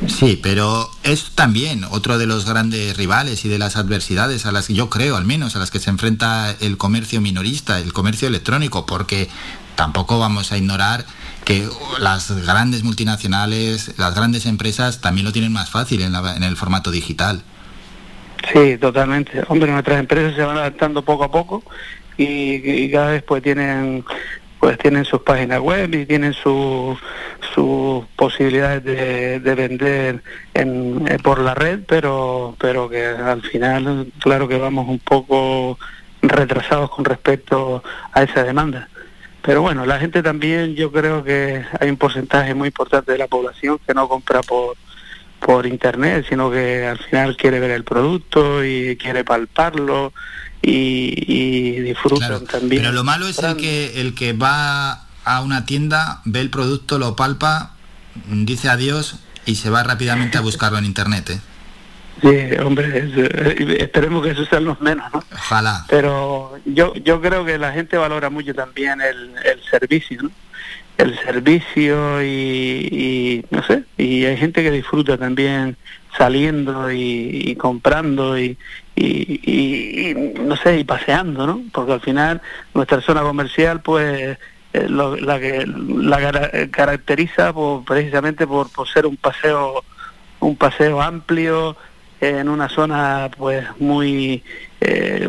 Sí, 0.06 0.38
pero 0.42 0.90
es 1.02 1.30
también 1.34 1.84
otro 1.84 2.18
de 2.18 2.26
los 2.26 2.44
grandes 2.44 2.96
rivales 2.96 3.44
y 3.44 3.48
de 3.48 3.58
las 3.58 3.76
adversidades 3.76 4.44
a 4.44 4.52
las 4.52 4.66
que 4.66 4.74
yo 4.74 4.90
creo, 4.90 5.16
al 5.16 5.24
menos, 5.24 5.56
a 5.56 5.58
las 5.58 5.70
que 5.70 5.78
se 5.78 5.90
enfrenta 5.90 6.54
el 6.60 6.76
comercio 6.76 7.20
minorista, 7.20 7.78
el 7.78 7.92
comercio 7.92 8.28
electrónico, 8.28 8.86
porque 8.86 9.28
tampoco 9.76 10.18
vamos 10.18 10.52
a 10.52 10.58
ignorar 10.58 11.04
que 11.44 11.68
las 12.00 12.30
grandes 12.44 12.82
multinacionales, 12.84 13.98
las 13.98 14.14
grandes 14.14 14.46
empresas 14.46 15.00
también 15.00 15.26
lo 15.26 15.32
tienen 15.32 15.52
más 15.52 15.70
fácil 15.70 16.02
en, 16.02 16.14
el 16.42 16.56
formato 16.56 16.90
digital. 16.90 17.42
Sí, 18.52 18.76
totalmente. 18.78 19.42
Hombre, 19.48 19.70
nuestras 19.70 20.00
empresas 20.00 20.34
se 20.34 20.42
van 20.42 20.58
adaptando 20.58 21.02
poco 21.02 21.24
a 21.24 21.30
poco 21.30 21.62
y, 22.18 22.56
y 22.56 22.90
cada 22.90 23.12
vez 23.12 23.22
pues 23.22 23.42
tienen 23.42 24.04
pues 24.64 24.78
tienen 24.78 25.04
sus 25.04 25.20
páginas 25.20 25.60
web 25.60 25.94
y 25.94 26.06
tienen 26.06 26.32
sus 26.32 26.96
posibilidades 28.16 28.82
de, 28.82 29.54
vender 29.54 30.22
en, 30.54 31.06
eh, 31.06 31.18
por 31.22 31.38
la 31.40 31.54
red, 31.54 31.80
pero, 31.86 32.56
pero 32.58 32.88
que 32.88 33.04
al 33.04 33.42
final, 33.42 34.10
claro 34.20 34.48
que 34.48 34.56
vamos 34.56 34.88
un 34.88 35.00
poco 35.00 35.78
retrasados 36.22 36.88
con 36.88 37.04
respecto 37.04 37.84
a 38.10 38.22
esa 38.22 38.42
demanda. 38.42 38.88
Pero 39.42 39.60
bueno, 39.60 39.84
la 39.84 39.98
gente 39.98 40.22
también, 40.22 40.74
yo 40.74 40.90
creo 40.90 41.22
que 41.22 41.62
hay 41.78 41.90
un 41.90 41.98
porcentaje 41.98 42.54
muy 42.54 42.68
importante 42.68 43.12
de 43.12 43.18
la 43.18 43.26
población 43.26 43.78
que 43.86 43.92
no 43.92 44.08
compra 44.08 44.40
por, 44.40 44.78
por 45.40 45.66
internet, 45.66 46.24
sino 46.26 46.50
que 46.50 46.86
al 46.86 46.96
final 47.00 47.36
quiere 47.36 47.60
ver 47.60 47.72
el 47.72 47.84
producto 47.84 48.64
y 48.64 48.96
quiere 48.96 49.24
palparlo 49.24 50.14
y, 50.66 51.80
disfrutan 51.80 52.46
también. 52.46 52.82
Pero 52.82 52.92
lo 52.92 53.04
malo 53.04 53.28
es 53.28 53.38
el 53.38 53.56
que, 53.56 54.00
el 54.00 54.14
que 54.14 54.32
va 54.32 55.06
a 55.24 55.40
una 55.42 55.64
tienda, 55.64 56.20
ve 56.24 56.40
el 56.40 56.50
producto, 56.50 56.98
lo 56.98 57.16
palpa, 57.16 57.72
dice 58.28 58.68
adiós 58.68 59.16
y 59.46 59.56
se 59.56 59.70
va 59.70 59.82
rápidamente 59.82 60.38
a 60.38 60.40
buscarlo 60.40 60.78
en 60.78 60.84
internet. 60.84 61.30
¿eh? 61.30 61.40
Sí, 62.20 62.56
hombre, 62.64 63.10
eh, 63.16 63.76
esperemos 63.80 64.22
que 64.22 64.30
eso 64.30 64.44
sean 64.46 64.64
los 64.64 64.80
menos, 64.80 65.12
¿no? 65.12 65.22
Ojalá. 65.32 65.84
Pero 65.88 66.58
yo 66.64 66.94
yo 66.94 67.20
creo 67.20 67.44
que 67.44 67.58
la 67.58 67.72
gente 67.72 67.96
valora 67.96 68.30
mucho 68.30 68.54
también 68.54 69.00
el, 69.00 69.34
el 69.44 69.62
servicio, 69.70 70.22
¿no? 70.22 70.30
El 70.96 71.18
servicio 71.18 72.22
y, 72.22 73.44
no 73.50 73.64
sé, 73.64 73.82
y 73.98 74.24
hay 74.26 74.36
gente 74.36 74.62
que 74.62 74.70
disfruta 74.70 75.18
también 75.18 75.76
saliendo 76.16 76.92
y, 76.92 77.56
comprando 77.56 78.38
y, 78.38 78.56
y, 78.96 80.14
no 80.40 80.56
sé, 80.56 80.78
y 80.78 80.84
paseando, 80.84 81.46
¿no? 81.46 81.62
Porque 81.72 81.92
al 81.92 82.00
final 82.00 82.40
nuestra 82.74 83.00
zona 83.00 83.22
comercial, 83.22 83.80
pues, 83.80 84.38
eh, 84.72 84.88
la 84.88 85.38
que 85.40 85.66
la 85.66 86.68
caracteriza 86.70 87.52
precisamente 87.86 88.46
por, 88.46 88.70
por 88.70 88.88
ser 88.88 89.06
un 89.06 89.16
paseo 89.16 89.84
un 90.40 90.56
paseo 90.56 91.00
amplio 91.00 91.76
en 92.20 92.48
una 92.48 92.68
zona 92.68 93.30
pues 93.36 93.64
muy 93.78 94.42
eh, 94.80 95.28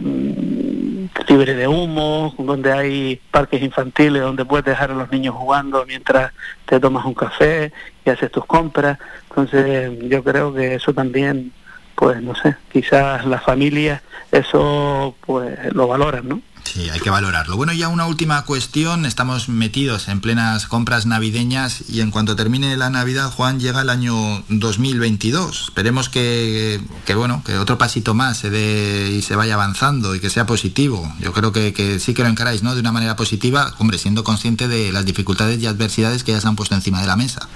libre 1.28 1.54
de 1.54 1.68
humo, 1.68 2.34
donde 2.38 2.72
hay 2.72 3.22
parques 3.32 3.62
infantiles 3.62 4.22
donde 4.22 4.46
puedes 4.46 4.66
dejar 4.66 4.92
a 4.92 4.96
los 4.96 5.12
niños 5.12 5.36
jugando 5.36 5.86
mientras 5.86 6.32
te 6.66 6.80
tomas 6.80 7.06
un 7.06 7.14
café 7.14 7.72
y 8.06 8.10
haces 8.10 8.32
tus 8.32 8.46
compras. 8.46 8.98
Entonces 9.30 9.92
yo 10.10 10.24
creo 10.24 10.54
que 10.54 10.76
eso 10.76 10.94
también, 10.94 11.52
pues 11.96 12.22
no 12.22 12.36
sé, 12.36 12.56
quizás 12.72 13.26
las 13.26 13.44
familias 13.44 14.02
eso 14.32 15.16
pues 15.26 15.74
lo 15.74 15.88
valoran, 15.88 16.28
¿no? 16.28 16.42
Sí, 16.66 16.90
hay 16.90 17.00
que 17.00 17.12
valorarlo. 17.12 17.56
Bueno, 17.58 17.74
ya 17.74 17.90
una 17.90 18.08
última 18.08 18.44
cuestión. 18.44 19.06
Estamos 19.06 19.50
metidos 19.50 20.10
en 20.10 20.20
plenas 20.20 20.66
compras 20.66 21.06
navideñas 21.06 21.84
y 21.88 22.02
en 22.02 22.10
cuanto 22.10 22.36
termine 22.36 22.76
la 22.76 22.90
Navidad, 22.90 23.32
Juan, 23.32 23.60
llega 23.60 23.82
el 23.82 23.90
año 23.90 24.44
2022. 24.50 25.66
Esperemos 25.66 26.10
que, 26.10 26.82
bueno, 27.16 27.44
que 27.46 27.58
otro 27.58 27.78
pasito 27.78 28.16
más 28.16 28.38
se 28.38 28.50
dé 28.50 29.12
y 29.12 29.22
se 29.22 29.36
vaya 29.36 29.54
avanzando 29.54 30.16
y 30.16 30.20
que 30.20 30.32
sea 30.32 30.48
positivo. 30.48 31.08
Yo 31.20 31.34
creo 31.34 31.52
que, 31.52 31.72
que, 31.72 32.00
sí 32.00 32.16
que 32.16 32.24
lo 32.24 32.30
encaráis, 32.30 32.64
¿no? 32.64 32.74
De 32.74 32.82
una 32.82 32.92
manera 32.92 33.16
positiva, 33.16 33.74
hombre, 33.78 34.00
siendo 34.00 34.24
consciente 34.24 34.68
de 34.68 34.92
las 34.92 35.06
dificultades 35.06 35.62
y 35.62 35.68
adversidades 35.68 36.24
que 36.24 36.32
ya 36.32 36.42
se 36.42 36.48
han 36.48 36.56
puesto 36.56 36.74
encima 36.74 37.00
de 37.00 37.08
la 37.08 37.16
mesa. 37.16 37.48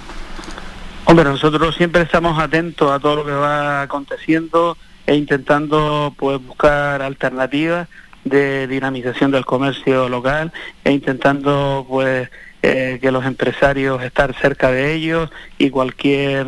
Hombre, 1.10 1.24
nosotros 1.24 1.74
siempre 1.74 2.02
estamos 2.02 2.38
atentos 2.38 2.88
a 2.88 3.00
todo 3.00 3.16
lo 3.16 3.24
que 3.26 3.32
va 3.32 3.82
aconteciendo 3.82 4.76
e 5.08 5.16
intentando 5.16 6.14
pues 6.16 6.40
buscar 6.40 7.02
alternativas 7.02 7.88
de 8.22 8.68
dinamización 8.68 9.32
del 9.32 9.44
comercio 9.44 10.08
local 10.08 10.52
e 10.84 10.92
intentando 10.92 11.84
pues 11.88 12.30
eh, 12.62 13.00
que 13.02 13.10
los 13.10 13.24
empresarios 13.24 14.00
estar 14.04 14.36
cerca 14.36 14.70
de 14.70 14.94
ellos 14.94 15.30
y 15.58 15.70
cualquier 15.70 16.46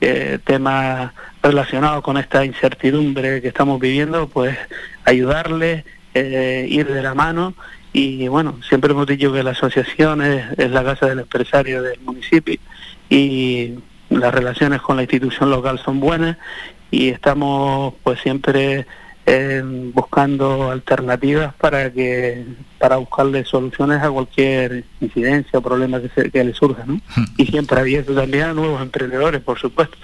eh, 0.00 0.38
tema 0.44 1.12
relacionado 1.42 2.00
con 2.00 2.16
esta 2.16 2.42
incertidumbre 2.46 3.42
que 3.42 3.48
estamos 3.48 3.78
viviendo 3.78 4.28
pues 4.28 4.56
ayudarles 5.04 5.84
eh, 6.14 6.66
ir 6.70 6.86
de 6.86 7.02
la 7.02 7.12
mano. 7.12 7.52
Y 7.92 8.28
bueno 8.28 8.60
siempre 8.66 8.92
hemos 8.92 9.06
dicho 9.06 9.30
que 9.30 9.42
la 9.42 9.50
asociación 9.50 10.22
es 10.22 10.70
la 10.70 10.84
casa 10.84 11.04
del 11.04 11.18
empresario 11.18 11.82
del 11.82 12.00
municipio 12.00 12.58
y 13.10 13.74
las 14.10 14.34
relaciones 14.34 14.82
con 14.82 14.96
la 14.96 15.02
institución 15.02 15.50
local 15.50 15.78
son 15.78 16.00
buenas 16.00 16.36
y 16.90 17.08
estamos 17.08 17.94
pues 18.02 18.20
siempre 18.20 18.86
buscando 19.94 20.70
alternativas 20.70 21.54
para 21.54 21.92
que 21.92 22.44
para 22.78 22.96
buscarle 22.96 23.44
soluciones 23.44 24.02
a 24.02 24.10
cualquier 24.10 24.84
incidencia 25.00 25.58
o 25.58 25.62
problema 25.62 26.00
que, 26.00 26.30
que 26.30 26.44
le 26.44 26.52
surja 26.52 26.84
¿no? 26.84 27.00
y 27.36 27.46
siempre 27.46 27.78
abierto 27.78 28.12
también 28.14 28.44
a 28.44 28.54
nuevos 28.54 28.82
emprendedores 28.82 29.40
por 29.40 29.58
supuesto 29.58 29.96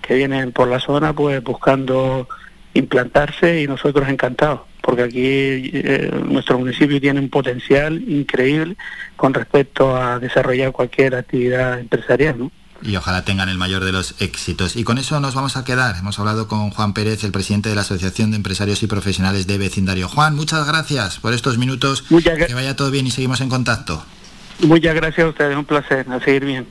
que 0.00 0.14
vienen 0.14 0.52
por 0.52 0.68
la 0.68 0.78
zona 0.78 1.12
pues 1.12 1.42
buscando 1.42 2.28
implantarse 2.74 3.60
y 3.60 3.66
nosotros 3.66 4.08
encantados 4.08 4.60
porque 4.82 5.02
aquí 5.02 5.20
eh, 5.24 6.10
nuestro 6.26 6.58
municipio 6.58 7.00
tiene 7.00 7.18
un 7.18 7.28
potencial 7.28 8.00
increíble 8.08 8.76
con 9.16 9.34
respecto 9.34 9.96
a 9.96 10.20
desarrollar 10.20 10.70
cualquier 10.70 11.16
actividad 11.16 11.80
empresarial 11.80 12.38
¿no? 12.38 12.52
Y 12.82 12.96
ojalá 12.96 13.24
tengan 13.24 13.48
el 13.48 13.58
mayor 13.58 13.84
de 13.84 13.92
los 13.92 14.14
éxitos. 14.20 14.76
Y 14.76 14.84
con 14.84 14.98
eso 14.98 15.20
nos 15.20 15.34
vamos 15.34 15.56
a 15.56 15.64
quedar. 15.64 15.96
Hemos 15.96 16.18
hablado 16.18 16.48
con 16.48 16.70
Juan 16.70 16.92
Pérez, 16.92 17.24
el 17.24 17.32
presidente 17.32 17.68
de 17.68 17.74
la 17.74 17.82
Asociación 17.82 18.30
de 18.30 18.36
Empresarios 18.36 18.82
y 18.82 18.86
Profesionales 18.86 19.46
de 19.46 19.58
Vecindario. 19.58 20.08
Juan, 20.08 20.34
muchas 20.34 20.66
gracias 20.66 21.18
por 21.18 21.32
estos 21.32 21.58
minutos. 21.58 22.04
que 22.08 22.54
vaya 22.54 22.76
todo 22.76 22.90
bien 22.90 23.06
y 23.06 23.10
seguimos 23.10 23.40
en 23.40 23.48
contacto. 23.48 24.04
Muchas 24.60 24.94
gracias 24.94 25.26
a 25.26 25.28
ustedes, 25.30 25.56
un 25.56 25.64
placer, 25.64 26.06
a 26.10 26.20
seguir 26.20 26.44
bien. 26.44 26.66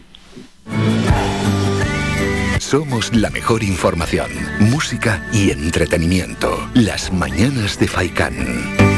Somos 2.60 3.15
la 3.15 3.30
mejor 3.31 3.64
información, 3.64 4.30
música 4.60 5.27
y 5.34 5.49
entretenimiento. 5.49 6.69
Las 6.76 7.11
mañanas 7.11 7.80
de 7.80 7.88
Faikán. 7.88 8.89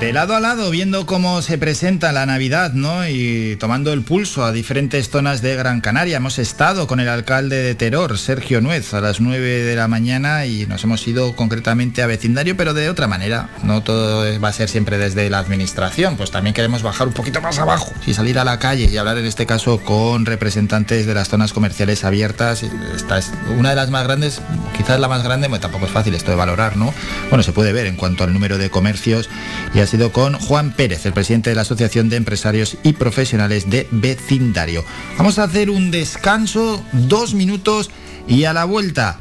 De 0.00 0.12
lado 0.12 0.36
a 0.36 0.40
lado, 0.40 0.70
viendo 0.70 1.06
cómo 1.06 1.42
se 1.42 1.58
presenta 1.58 2.12
la 2.12 2.24
Navidad, 2.24 2.72
¿no? 2.72 3.08
Y 3.08 3.56
tomando 3.56 3.92
el 3.92 4.02
pulso 4.02 4.44
a 4.44 4.52
diferentes 4.52 5.10
zonas 5.10 5.42
de 5.42 5.56
Gran 5.56 5.80
Canaria. 5.80 6.18
Hemos 6.18 6.38
estado 6.38 6.86
con 6.86 7.00
el 7.00 7.08
alcalde 7.08 7.56
de 7.56 7.74
Teror, 7.74 8.16
Sergio 8.16 8.60
Nuez, 8.60 8.94
a 8.94 9.00
las 9.00 9.20
9 9.20 9.64
de 9.64 9.74
la 9.74 9.88
mañana 9.88 10.46
y 10.46 10.66
nos 10.66 10.84
hemos 10.84 11.06
ido 11.08 11.34
concretamente 11.34 12.00
a 12.00 12.06
vecindario, 12.06 12.56
pero 12.56 12.74
de 12.74 12.88
otra 12.88 13.08
manera. 13.08 13.50
No 13.64 13.82
todo 13.82 14.40
va 14.40 14.48
a 14.48 14.52
ser 14.52 14.68
siempre 14.68 14.98
desde 14.98 15.28
la 15.30 15.40
administración, 15.40 16.16
pues 16.16 16.30
también 16.30 16.54
queremos 16.54 16.84
bajar 16.84 17.08
un 17.08 17.12
poquito 17.12 17.40
más 17.40 17.58
abajo 17.58 17.92
y 18.06 18.14
salir 18.14 18.38
a 18.38 18.44
la 18.44 18.60
calle 18.60 18.88
y 18.88 18.96
hablar 18.98 19.18
en 19.18 19.26
este 19.26 19.46
caso 19.46 19.80
con 19.80 20.26
representantes 20.26 21.06
de 21.06 21.14
las 21.14 21.28
zonas 21.28 21.52
comerciales 21.52 22.04
abiertas. 22.04 22.62
Esta 22.94 23.18
es 23.18 23.32
una 23.58 23.70
de 23.70 23.76
las 23.76 23.90
más 23.90 24.04
grandes, 24.04 24.40
quizás 24.76 25.00
la 25.00 25.08
más 25.08 25.24
grande, 25.24 25.48
bueno, 25.48 25.60
tampoco 25.60 25.86
es 25.86 25.92
fácil 25.92 26.14
esto 26.14 26.30
de 26.30 26.36
valorar, 26.36 26.76
¿no? 26.76 26.94
Bueno, 27.30 27.42
se 27.42 27.52
puede 27.52 27.72
ver 27.72 27.86
en 27.86 27.96
cuanto 27.96 28.22
al 28.22 28.32
número 28.32 28.58
de 28.58 28.70
comercios 28.70 29.28
y 29.74 29.87
sido 29.88 30.12
con 30.12 30.34
Juan 30.34 30.74
Pérez, 30.74 31.06
el 31.06 31.14
presidente 31.14 31.48
de 31.48 31.56
la 31.56 31.62
Asociación 31.62 32.10
de 32.10 32.16
Empresarios 32.16 32.76
y 32.82 32.92
Profesionales 32.92 33.70
de 33.70 33.88
Vecindario. 33.90 34.84
Vamos 35.16 35.38
a 35.38 35.44
hacer 35.44 35.70
un 35.70 35.90
descanso, 35.90 36.84
dos 36.92 37.32
minutos 37.32 37.90
y 38.26 38.44
a 38.44 38.52
la 38.52 38.66
vuelta. 38.66 39.18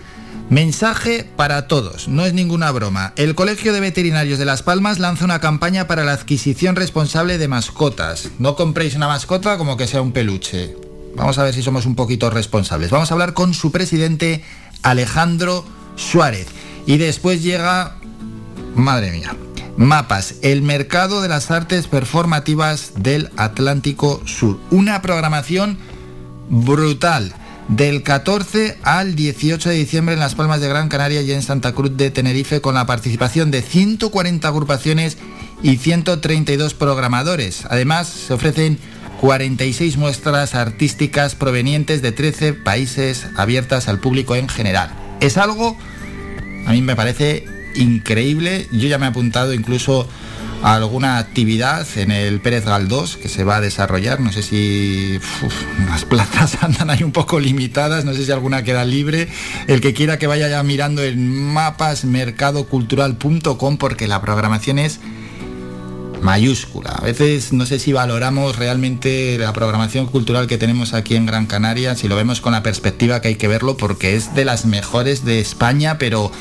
Mensaje 0.50 1.24
para 1.24 1.68
todos, 1.68 2.10
no 2.10 2.26
es 2.26 2.34
ninguna 2.34 2.70
broma. 2.72 3.14
El 3.16 3.34
Colegio 3.34 3.72
de 3.72 3.80
Veterinarios 3.80 4.40
de 4.40 4.46
Las 4.46 4.62
Palmas 4.62 5.00
lanza 5.00 5.24
una 5.24 5.40
campaña 5.40 5.88
para 5.88 6.04
la 6.04 6.12
adquisición 6.12 6.76
responsable 6.76 7.38
de 7.38 7.48
mascotas. 7.48 8.30
No 8.38 8.58
compréis 8.58 8.96
una 8.96 9.08
mascota 9.08 9.58
como 9.58 9.78
que 9.78 9.88
sea 9.88 10.02
un 10.02 10.12
peluche. 10.12 10.76
Vamos 11.16 11.38
a 11.38 11.44
ver 11.44 11.54
si 11.54 11.64
somos 11.64 11.86
un 11.86 11.96
poquito 11.96 12.30
responsables. 12.30 12.92
Vamos 12.92 13.10
a 13.10 13.14
hablar 13.14 13.34
con 13.34 13.54
su 13.54 13.72
presidente 13.72 14.44
Alejandro 14.84 15.64
Suárez. 15.96 16.48
Y 16.86 16.98
después 16.98 17.42
llega... 17.42 17.96
Madre 18.76 19.12
mía, 19.12 19.36
Mapas, 19.78 20.36
el 20.42 20.64
mercado 20.64 21.22
de 21.22 21.30
las 21.30 21.52
artes 21.52 21.86
performativas 21.86 22.94
del 22.98 23.30
Atlántico 23.38 24.24
Sur. 24.26 24.60
Una 24.72 25.04
programación 25.04 25.78
brutal. 26.50 27.34
Del 27.68 28.02
14 28.02 28.78
al 28.82 29.16
18 29.16 29.70
de 29.70 29.76
diciembre 29.76 30.14
en 30.14 30.22
Las 30.22 30.36
Palmas 30.36 30.62
de 30.62 30.70
Gran 30.70 30.88
Canaria 30.88 31.22
y 31.22 31.32
en 31.32 31.44
Santa 31.44 31.74
Cruz 31.74 31.96
de 31.96 32.10
Tenerife 32.10 32.62
con 32.62 32.76
la 32.76 32.86
participación 32.86 33.52
de 33.52 33.62
140 33.62 34.48
agrupaciones 34.48 35.18
y 35.62 35.76
132 35.76 36.74
programadores. 36.74 37.66
Además, 37.70 38.08
se 38.08 38.34
ofrecen 38.34 38.80
46 39.20 39.98
muestras 39.98 40.56
artísticas 40.56 41.36
provenientes 41.36 42.02
de 42.02 42.14
13 42.14 42.54
países 42.54 43.28
abiertas 43.36 43.90
al 43.90 44.00
público 44.00 44.36
en 44.36 44.48
general. 44.48 44.90
Es 45.20 45.38
algo, 45.38 45.78
a 46.66 46.72
mí 46.72 46.82
me 46.82 46.96
parece 46.96 47.57
increíble. 47.76 48.68
Yo 48.72 48.88
ya 48.88 48.98
me 48.98 49.06
he 49.06 49.10
apuntado 49.10 49.54
incluso 49.54 50.08
a 50.64 50.74
alguna 50.76 51.20
actividad 51.20 51.86
en 51.98 52.10
el 52.12 52.40
Pérez 52.42 52.66
Galdós 52.66 53.16
que 53.18 53.30
se 53.30 53.44
va 53.44 53.58
a 53.58 53.62
desarrollar. 53.62 54.20
No 54.20 54.32
sé 54.32 54.42
si 54.44 55.20
las 55.88 56.06
plazas 56.06 56.58
andan 56.64 56.90
ahí 56.90 57.04
un 57.04 57.12
poco 57.12 57.40
limitadas, 57.40 58.06
no 58.06 58.14
sé 58.14 58.26
si 58.26 58.32
alguna 58.32 58.64
queda 58.64 58.84
libre. 58.86 59.28
El 59.68 59.82
que 59.82 59.94
quiera 59.94 60.18
que 60.18 60.26
vaya 60.28 60.48
ya 60.48 60.64
mirando 60.64 61.04
en 61.04 61.54
mapasmercadocultural.com 61.54 63.78
porque 63.78 64.08
la 64.08 64.22
programación 64.22 64.80
es 64.80 65.00
mayúscula. 66.22 66.92
A 66.92 67.02
veces 67.02 67.54
no 67.54 67.66
sé 67.66 67.80
si 67.80 67.94
valoramos 67.94 68.58
realmente 68.58 69.38
la 69.38 69.54
programación 69.54 70.08
cultural 70.08 70.48
que 70.48 70.58
tenemos 70.58 70.94
aquí 70.94 71.16
en 71.16 71.26
Gran 71.26 71.46
Canaria, 71.46 71.96
si 71.96 72.08
lo 72.08 72.16
vemos 72.16 72.42
con 72.42 72.54
la 72.54 72.64
perspectiva 72.64 73.22
que 73.22 73.30
hay 73.30 73.36
que 73.36 73.48
verlo 73.48 73.78
porque 73.78 74.16
es 74.16 74.34
de 74.34 74.46
las 74.46 74.66
mejores 74.66 75.26
de 75.26 75.40
España, 75.40 75.98
pero 75.98 76.32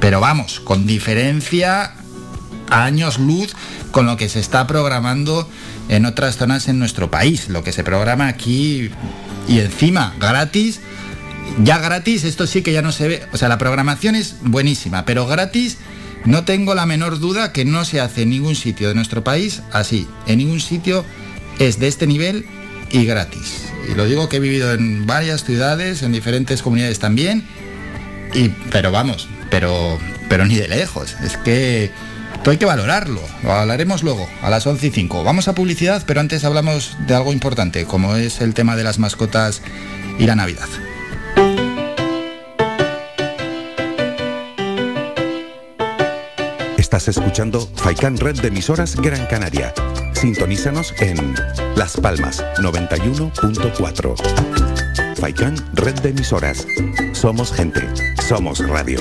pero 0.00 0.20
vamos, 0.20 0.60
con 0.60 0.86
diferencia 0.86 1.92
a 2.70 2.84
años 2.84 3.18
luz 3.18 3.54
con 3.90 4.06
lo 4.06 4.16
que 4.16 4.28
se 4.28 4.40
está 4.40 4.66
programando 4.66 5.48
en 5.88 6.06
otras 6.06 6.36
zonas 6.36 6.68
en 6.68 6.78
nuestro 6.78 7.10
país. 7.10 7.48
Lo 7.48 7.62
que 7.62 7.72
se 7.72 7.84
programa 7.84 8.28
aquí 8.28 8.90
y 9.48 9.58
encima 9.58 10.14
gratis, 10.18 10.80
ya 11.62 11.78
gratis, 11.78 12.24
esto 12.24 12.46
sí 12.46 12.62
que 12.62 12.72
ya 12.72 12.82
no 12.82 12.92
se 12.92 13.08
ve. 13.08 13.22
O 13.32 13.36
sea, 13.36 13.48
la 13.48 13.58
programación 13.58 14.14
es 14.14 14.36
buenísima, 14.42 15.04
pero 15.04 15.26
gratis 15.26 15.78
no 16.24 16.44
tengo 16.44 16.74
la 16.74 16.86
menor 16.86 17.18
duda 17.18 17.52
que 17.52 17.64
no 17.64 17.84
se 17.84 18.00
hace 18.00 18.22
en 18.22 18.30
ningún 18.30 18.54
sitio 18.54 18.88
de 18.88 18.94
nuestro 18.94 19.24
país 19.24 19.62
así. 19.72 20.06
En 20.26 20.38
ningún 20.38 20.60
sitio 20.60 21.04
es 21.58 21.78
de 21.78 21.88
este 21.88 22.06
nivel 22.06 22.46
y 22.90 23.04
gratis. 23.04 23.66
Y 23.90 23.94
lo 23.94 24.04
digo 24.04 24.28
que 24.28 24.36
he 24.36 24.40
vivido 24.40 24.72
en 24.72 25.06
varias 25.06 25.44
ciudades, 25.44 26.02
en 26.02 26.12
diferentes 26.12 26.62
comunidades 26.62 26.98
también, 26.98 27.46
y, 28.34 28.50
pero 28.70 28.92
vamos, 28.92 29.28
pero, 29.50 29.98
pero 30.28 30.46
ni 30.46 30.56
de 30.56 30.68
lejos. 30.68 31.16
Es 31.22 31.36
que 31.36 31.90
hay 32.46 32.56
que 32.56 32.64
valorarlo. 32.64 33.20
Lo 33.42 33.52
hablaremos 33.52 34.02
luego, 34.02 34.26
a 34.42 34.50
las 34.50 34.66
11 34.66 34.86
y 34.86 34.90
5. 34.90 35.24
Vamos 35.24 35.48
a 35.48 35.54
publicidad, 35.54 36.02
pero 36.06 36.20
antes 36.20 36.44
hablamos 36.44 36.96
de 37.06 37.14
algo 37.14 37.32
importante, 37.32 37.84
como 37.84 38.16
es 38.16 38.40
el 38.40 38.54
tema 38.54 38.76
de 38.76 38.84
las 38.84 38.98
mascotas 38.98 39.60
y 40.18 40.26
la 40.26 40.36
Navidad. 40.36 40.68
Estás 46.76 47.08
escuchando 47.08 47.68
Faikan 47.76 48.16
Red 48.16 48.40
de 48.40 48.48
emisoras 48.48 48.96
Gran 48.96 49.26
Canaria. 49.26 49.72
Sintonízanos 50.12 50.92
en 50.98 51.34
Las 51.76 51.96
Palmas 51.96 52.44
91.4. 52.56 55.16
Faikan 55.16 55.54
Red 55.74 56.00
de 56.00 56.08
emisoras. 56.10 56.66
Somos 57.12 57.52
gente. 57.52 57.88
Somos 58.28 58.66
radio. 58.66 59.00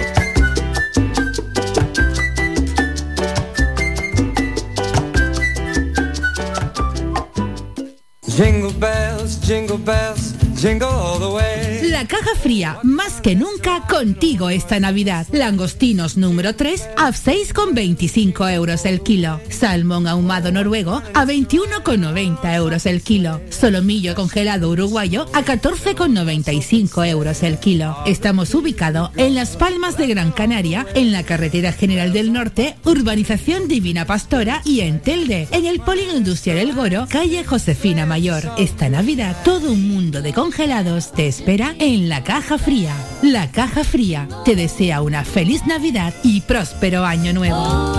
Jingle 8.39 8.71
bells, 8.71 9.35
jingle 9.35 9.77
bells, 9.77 10.31
jingle 10.55 10.87
all 10.87 11.19
the 11.19 11.29
way. 11.29 11.78
La 11.89 12.05
caja 12.05 12.35
fría, 12.39 12.77
más 12.83 13.19
que 13.19 13.35
nunca 13.35 13.87
contigo 13.87 14.51
esta 14.51 14.79
Navidad. 14.79 15.25
Langostinos 15.31 16.17
número 16.17 16.55
3 16.55 16.87
a 16.95 17.09
6,25 17.09 18.53
euros 18.53 18.85
el 18.85 19.01
kilo. 19.01 19.41
Salmón 19.49 20.05
ahumado 20.05 20.51
noruego 20.51 21.01
a 21.15 21.25
21,90 21.25 22.55
euros 22.55 22.85
el 22.85 23.01
kilo. 23.01 23.41
Solomillo 23.49 24.13
congelado 24.13 24.69
uruguayo 24.69 25.25
a 25.33 25.43
14,95 25.43 27.07
euros 27.07 27.41
el 27.41 27.57
kilo. 27.57 27.97
Estamos 28.05 28.53
ubicados 28.53 29.09
en 29.15 29.33
Las 29.33 29.57
Palmas 29.57 29.97
de 29.97 30.05
Gran 30.05 30.31
Canaria, 30.31 30.85
en 30.93 31.11
la 31.11 31.23
Carretera 31.23 31.71
General 31.71 32.13
del 32.13 32.31
Norte, 32.31 32.75
Urbanización 32.85 33.67
Divina 33.67 34.05
Pastora 34.05 34.61
y 34.63 34.81
en 34.81 34.99
Telde, 34.99 35.47
en 35.51 35.65
el 35.65 35.79
Polígono 35.79 36.19
Industrial 36.19 36.59
El 36.59 36.75
Goro, 36.75 37.07
calle 37.09 37.43
Josefina 37.43 38.05
Mayor. 38.05 38.43
Esta 38.59 38.89
Navidad, 38.89 39.35
todo 39.43 39.71
un 39.71 39.89
mundo 39.89 40.21
de 40.21 40.33
congelados 40.33 41.13
te 41.13 41.27
espera 41.27 41.75
en 41.79 42.09
la 42.09 42.23
caja 42.23 42.57
fría. 42.57 42.93
La 43.23 43.51
caja 43.51 43.83
fría 43.83 44.27
te 44.45 44.55
desea 44.55 45.01
una 45.01 45.23
feliz 45.23 45.65
Navidad 45.65 46.13
y 46.23 46.41
próspero 46.41 47.05
año 47.05 47.33
nuevo. 47.33 47.95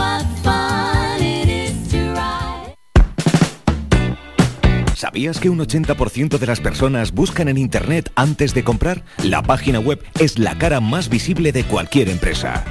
¿Sabías 4.94 5.40
que 5.40 5.48
un 5.48 5.58
80% 5.58 6.38
de 6.38 6.46
las 6.46 6.60
personas 6.60 7.12
buscan 7.12 7.48
en 7.48 7.56
Internet 7.56 8.12
antes 8.16 8.52
de 8.52 8.62
comprar? 8.62 9.02
La 9.24 9.42
página 9.42 9.80
web 9.80 10.04
es 10.18 10.38
la 10.38 10.58
cara 10.58 10.80
más 10.80 11.08
visible 11.08 11.52
de 11.52 11.64
cualquier 11.64 12.10
empresa. 12.10 12.64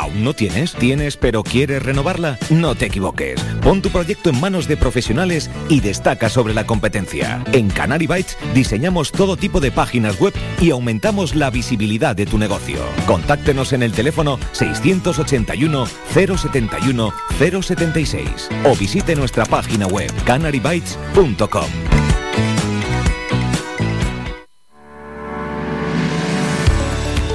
¿Aún 0.00 0.24
no 0.24 0.32
tienes? 0.32 0.72
¿Tienes 0.72 1.18
pero 1.18 1.42
quieres 1.42 1.82
renovarla? 1.82 2.38
No 2.48 2.74
te 2.74 2.86
equivoques. 2.86 3.38
Pon 3.62 3.82
tu 3.82 3.90
proyecto 3.90 4.30
en 4.30 4.40
manos 4.40 4.66
de 4.66 4.78
profesionales 4.78 5.50
y 5.68 5.80
destaca 5.80 6.30
sobre 6.30 6.54
la 6.54 6.64
competencia. 6.64 7.44
En 7.52 7.68
Canary 7.68 8.06
Bytes 8.06 8.38
diseñamos 8.54 9.12
todo 9.12 9.36
tipo 9.36 9.60
de 9.60 9.70
páginas 9.70 10.18
web 10.18 10.32
y 10.58 10.70
aumentamos 10.70 11.34
la 11.34 11.50
visibilidad 11.50 12.16
de 12.16 12.24
tu 12.24 12.38
negocio. 12.38 12.78
Contáctenos 13.06 13.74
en 13.74 13.82
el 13.82 13.92
teléfono 13.92 14.38
681 14.52 15.86
071 16.14 17.12
076 17.38 18.48
o 18.64 18.74
visite 18.76 19.14
nuestra 19.14 19.44
página 19.44 19.86
web 19.86 20.10
canarybytes.com. 20.24 21.99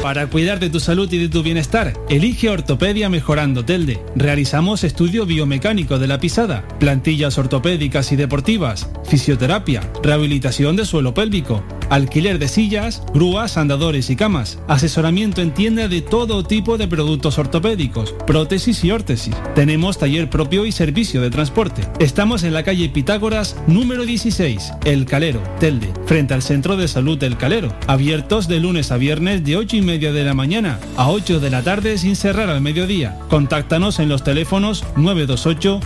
Para 0.05 0.27
cuidar 0.27 0.59
de 0.59 0.69
tu 0.69 0.79
salud 0.79 1.11
y 1.11 1.17
de 1.17 1.29
tu 1.29 1.41
bienestar, 1.41 1.93
elige 2.09 2.47
Ortopedia 2.51 3.09
Mejorando 3.09 3.65
Telde. 3.65 3.99
Realizamos 4.15 4.83
estudio 4.83 5.25
biomecánico 5.25 5.97
de 5.97 6.05
la 6.05 6.19
pisada, 6.19 6.63
plantillas 6.79 7.39
ortopédicas 7.39 8.11
y 8.11 8.15
deportivas, 8.15 8.87
fisioterapia, 9.09 9.81
rehabilitación 10.03 10.75
de 10.75 10.85
suelo 10.85 11.15
pélvico, 11.15 11.63
alquiler 11.89 12.37
de 12.37 12.47
sillas, 12.47 13.01
grúas, 13.15 13.57
andadores 13.57 14.11
y 14.11 14.15
camas, 14.15 14.59
asesoramiento 14.67 15.41
en 15.41 15.55
tienda 15.55 15.87
de 15.87 16.03
todo 16.03 16.43
tipo 16.43 16.77
de 16.77 16.87
productos 16.87 17.39
ortopédicos, 17.39 18.13
prótesis 18.27 18.83
y 18.83 18.91
órtesis. 18.91 19.35
Tenemos 19.55 19.97
taller 19.97 20.29
propio 20.29 20.67
y 20.67 20.71
servicio 20.71 21.19
de 21.19 21.31
transporte. 21.31 21.81
Estamos 21.97 22.43
en 22.43 22.53
la 22.53 22.61
calle 22.61 22.89
Pitágoras 22.89 23.55
número 23.65 24.05
16, 24.05 24.71
El 24.85 25.05
Calero, 25.05 25.41
Telde, 25.59 25.91
frente 26.05 26.35
al 26.35 26.43
Centro 26.43 26.77
de 26.77 26.87
Salud 26.87 27.17
del 27.17 27.37
Calero, 27.37 27.75
abiertos 27.87 28.47
de 28.47 28.59
lunes 28.59 28.91
a 28.91 28.97
viernes 28.97 29.43
de 29.43 29.57
8 29.57 29.77
y 29.77 29.81
media 29.81 29.94
de 29.95 30.23
la 30.25 30.33
mañana 30.33 30.77
a 30.97 31.09
8 31.09 31.39
de 31.39 31.49
la 31.49 31.63
tarde 31.63 31.97
sin 31.97 32.17
cerrar 32.17 32.49
al 32.49 32.59
mediodía. 32.59 33.17
Contáctanos 33.29 33.99
en 33.99 34.09
los 34.09 34.23
teléfonos 34.23 34.83
928 34.97 35.79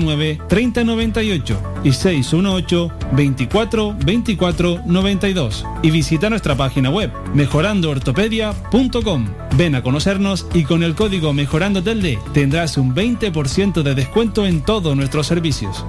09 0.00 0.40
3098 0.48 1.62
y 1.82 1.92
618 1.92 2.92
24 3.12 3.96
24 4.04 4.82
92 4.84 5.64
y 5.82 5.90
visita 5.90 6.28
nuestra 6.28 6.54
página 6.56 6.90
web 6.90 7.10
mejorandoortopedia.com. 7.32 9.26
Ven 9.56 9.74
a 9.74 9.82
conocernos 9.82 10.46
y 10.52 10.64
con 10.64 10.82
el 10.82 10.94
código 10.94 11.32
Mejorando 11.32 11.82
Telde 11.82 12.18
tendrás 12.34 12.76
un 12.76 12.94
20% 12.94 13.82
de 13.82 13.94
descuento 13.94 14.46
en 14.46 14.60
todos 14.60 14.94
nuestros 14.94 15.26
servicios. 15.26 15.84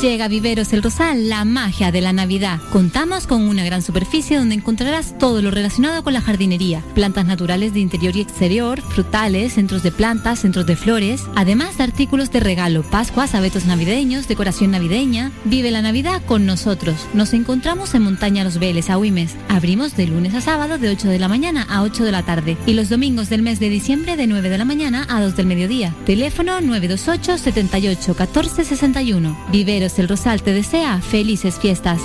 Llega 0.00 0.26
a 0.26 0.28
Viveros 0.28 0.74
El 0.74 0.82
Rosal, 0.82 1.30
la 1.30 1.46
magia 1.46 1.90
de 1.90 2.02
la 2.02 2.12
Navidad. 2.12 2.60
Contamos 2.70 3.26
con 3.26 3.48
una 3.48 3.64
gran 3.64 3.80
superficie 3.80 4.36
donde 4.36 4.54
encontrarás 4.54 5.16
todo 5.16 5.40
lo 5.40 5.50
relacionado 5.50 6.04
con 6.04 6.12
la 6.12 6.20
jardinería. 6.20 6.82
Plantas 6.94 7.24
naturales 7.24 7.72
de 7.72 7.80
interior 7.80 8.14
y 8.14 8.20
exterior, 8.20 8.82
frutales, 8.82 9.54
centros 9.54 9.82
de 9.82 9.92
plantas, 9.92 10.40
centros 10.40 10.66
de 10.66 10.76
flores, 10.76 11.22
además 11.34 11.78
de 11.78 11.84
artículos 11.84 12.30
de 12.30 12.40
regalo, 12.40 12.82
pascuas, 12.82 13.34
abetos 13.34 13.64
navideños, 13.64 14.28
decoración 14.28 14.72
navideña. 14.72 15.32
Vive 15.44 15.70
la 15.70 15.80
Navidad 15.80 16.20
con 16.26 16.44
nosotros. 16.44 17.06
Nos 17.14 17.32
encontramos 17.32 17.94
en 17.94 18.02
Montaña 18.02 18.44
Los 18.44 18.58
Veles, 18.58 18.90
a 18.90 18.98
Huimes. 18.98 19.34
Abrimos 19.48 19.96
de 19.96 20.08
lunes 20.08 20.34
a 20.34 20.42
sábado 20.42 20.76
de 20.76 20.90
8 20.90 21.08
de 21.08 21.18
la 21.18 21.28
mañana 21.28 21.66
a 21.70 21.82
8 21.82 22.04
de 22.04 22.12
la 22.12 22.22
tarde 22.22 22.58
y 22.66 22.74
los 22.74 22.90
domingos 22.90 23.30
del 23.30 23.40
mes 23.40 23.60
de 23.60 23.70
diciembre 23.70 24.18
de 24.18 24.26
9 24.26 24.50
de 24.50 24.58
la 24.58 24.66
mañana 24.66 25.06
a 25.08 25.22
2 25.22 25.36
del 25.36 25.46
mediodía. 25.46 25.94
Teléfono 26.04 26.60
928 26.60 27.38
78 27.38 28.14
14 28.14 28.64
61. 28.64 29.38
Viveros 29.50 29.85
el 29.98 30.08
Rosal 30.08 30.42
te 30.42 30.52
desea 30.52 31.00
felices 31.00 31.58
fiestas. 31.58 32.00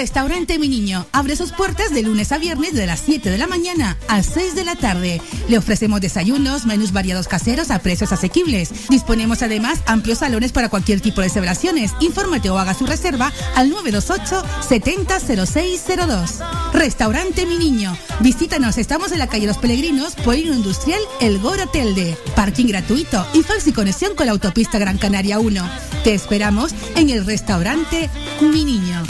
Restaurante 0.00 0.58
Mi 0.58 0.70
Niño 0.70 1.06
abre 1.12 1.36
sus 1.36 1.52
puertas 1.52 1.92
de 1.92 2.00
lunes 2.02 2.32
a 2.32 2.38
viernes 2.38 2.72
de 2.72 2.86
las 2.86 3.00
7 3.00 3.28
de 3.28 3.36
la 3.36 3.46
mañana 3.46 3.98
a 4.08 4.22
6 4.22 4.54
de 4.54 4.64
la 4.64 4.74
tarde. 4.74 5.20
Le 5.46 5.58
ofrecemos 5.58 6.00
desayunos, 6.00 6.64
menús 6.64 6.92
variados 6.92 7.28
caseros 7.28 7.70
a 7.70 7.80
precios 7.80 8.10
asequibles. 8.10 8.88
Disponemos 8.88 9.42
además 9.42 9.80
amplios 9.84 10.20
salones 10.20 10.52
para 10.52 10.70
cualquier 10.70 11.02
tipo 11.02 11.20
de 11.20 11.28
celebraciones. 11.28 11.92
Infórmate 12.00 12.48
o 12.48 12.58
haga 12.58 12.72
su 12.72 12.86
reserva 12.86 13.30
al 13.54 13.68
928 13.68 14.42
700602. 14.66 16.38
Restaurante 16.72 17.44
Mi 17.44 17.58
Niño. 17.58 17.94
Visítanos, 18.20 18.78
estamos 18.78 19.12
en 19.12 19.18
la 19.18 19.26
calle 19.26 19.46
Los 19.46 19.58
Peregrinos, 19.58 20.14
Polígono 20.14 20.56
Industrial 20.56 21.00
El 21.20 21.40
Goro 21.40 21.68
Telde. 21.68 22.16
Parking 22.34 22.68
gratuito 22.68 23.26
y 23.34 23.42
fácil 23.42 23.74
conexión 23.74 24.14
con 24.14 24.24
la 24.24 24.32
autopista 24.32 24.78
Gran 24.78 24.96
Canaria 24.96 25.38
1. 25.40 25.62
Te 26.04 26.14
esperamos 26.14 26.72
en 26.96 27.10
el 27.10 27.26
restaurante 27.26 28.08
Mi 28.40 28.64
Niño. 28.64 29.02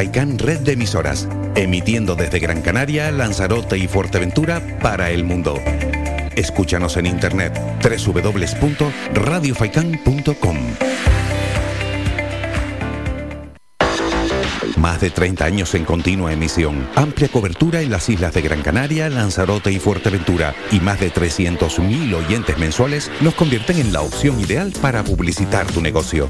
Faikan 0.00 0.38
Red 0.38 0.60
de 0.60 0.72
emisoras, 0.72 1.28
emitiendo 1.54 2.14
desde 2.14 2.38
Gran 2.38 2.62
Canaria, 2.62 3.10
Lanzarote 3.10 3.76
y 3.76 3.86
Fuerteventura 3.86 4.78
para 4.80 5.10
el 5.10 5.24
mundo. 5.24 5.60
Escúchanos 6.34 6.96
en 6.96 7.04
internet 7.04 7.60
www.radiofaikan.com. 7.82 10.56
Más 14.78 15.02
de 15.02 15.10
30 15.10 15.44
años 15.44 15.74
en 15.74 15.84
continua 15.84 16.32
emisión, 16.32 16.88
amplia 16.94 17.28
cobertura 17.28 17.82
en 17.82 17.90
las 17.90 18.08
islas 18.08 18.32
de 18.32 18.40
Gran 18.40 18.62
Canaria, 18.62 19.10
Lanzarote 19.10 19.70
y 19.70 19.78
Fuerteventura 19.78 20.54
y 20.72 20.80
más 20.80 20.98
de 20.98 21.12
300.000 21.12 22.14
oyentes 22.14 22.56
mensuales 22.56 23.10
nos 23.20 23.34
convierten 23.34 23.78
en 23.78 23.92
la 23.92 24.00
opción 24.00 24.40
ideal 24.40 24.72
para 24.80 25.04
publicitar 25.04 25.66
tu 25.66 25.82
negocio. 25.82 26.26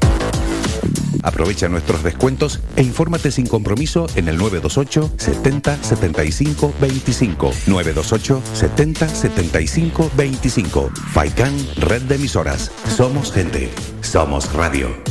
Aprovecha 1.23 1.69
nuestros 1.69 2.03
descuentos 2.03 2.59
e 2.75 2.81
infórmate 2.81 3.31
sin 3.31 3.47
compromiso 3.47 4.07
en 4.15 4.27
el 4.27 4.37
928 4.37 5.11
70 5.17 5.83
75 5.83 6.73
25. 6.79 7.51
928 7.67 8.41
70 8.53 9.07
75 9.07 10.11
25. 10.15 10.91
Faikan, 11.13 11.53
red 11.77 12.01
de 12.03 12.15
emisoras. 12.15 12.71
Somos 12.95 13.31
gente. 13.31 13.69
Somos 14.01 14.51
radio. 14.53 15.10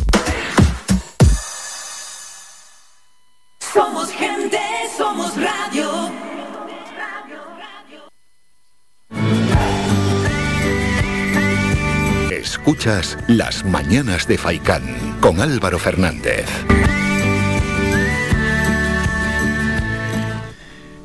Escuchas 12.71 13.19
Las 13.27 13.65
Mañanas 13.65 14.29
de 14.29 14.39
Faicán 14.39 14.85
con 15.21 15.41
Álvaro 15.41 15.81
Fernández. 15.81 16.47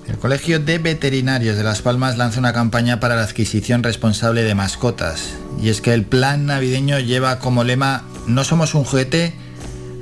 El 0.08 0.18
Colegio 0.20 0.60
de 0.60 0.78
Veterinarios 0.78 1.58
de 1.58 1.64
Las 1.64 1.82
Palmas 1.82 2.20
lanza 2.20 2.40
una 2.40 2.54
campaña 2.54 3.00
para 3.00 3.16
la 3.16 3.24
adquisición 3.24 3.82
responsable 3.82 4.44
de 4.44 4.54
mascotas. 4.54 5.34
Y 5.60 5.70
es 5.70 5.82
que 5.82 5.96
el 5.96 6.06
plan 6.06 6.46
navideño 6.46 7.00
lleva 7.00 7.40
como 7.40 7.64
lema 7.64 8.04
No 8.28 8.44
somos 8.44 8.76
un 8.76 8.84
juguete, 8.84 9.34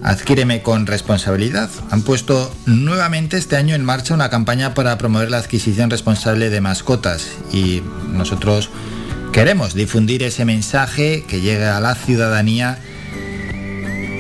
adquíreme 0.03 0.63
con 0.63 0.85
responsabilidad. 0.85 1.69
Han 1.91 2.01
puesto 2.01 2.53
nuevamente 2.65 3.37
este 3.37 3.55
año 3.55 3.73
en 3.73 3.85
marcha 3.85 4.13
una 4.13 4.29
campaña 4.29 4.73
para 4.73 4.97
promover 4.97 5.31
la 5.31 5.37
adquisición 5.37 5.89
responsable 5.89 6.49
de 6.49 6.59
mascotas. 6.59 7.29
Y 7.53 7.81
nosotros 8.11 8.69
queremos 9.33 9.73
difundir 9.73 10.21
ese 10.21 10.45
mensaje 10.45 11.23
que 11.27 11.41
llegue 11.41 11.65
a 11.65 11.79
la 11.79 11.95
ciudadanía 11.95 12.77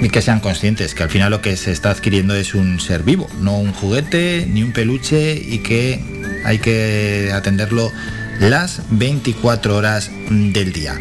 y 0.01 0.09
que 0.09 0.23
sean 0.23 0.39
conscientes 0.39 0.95
que 0.95 1.03
al 1.03 1.09
final 1.09 1.29
lo 1.29 1.39
que 1.39 1.55
se 1.55 1.71
está 1.71 1.91
adquiriendo 1.91 2.35
es 2.35 2.55
un 2.55 2.79
ser 2.79 3.03
vivo, 3.03 3.29
no 3.39 3.59
un 3.59 3.73
juguete 3.73 4.47
ni 4.49 4.63
un 4.63 4.73
peluche 4.73 5.35
y 5.35 5.59
que 5.59 6.03
hay 6.43 6.57
que 6.57 7.31
atenderlo 7.31 7.91
las 8.39 8.81
24 8.89 9.77
horas 9.77 10.09
del 10.29 10.73
día. 10.73 10.95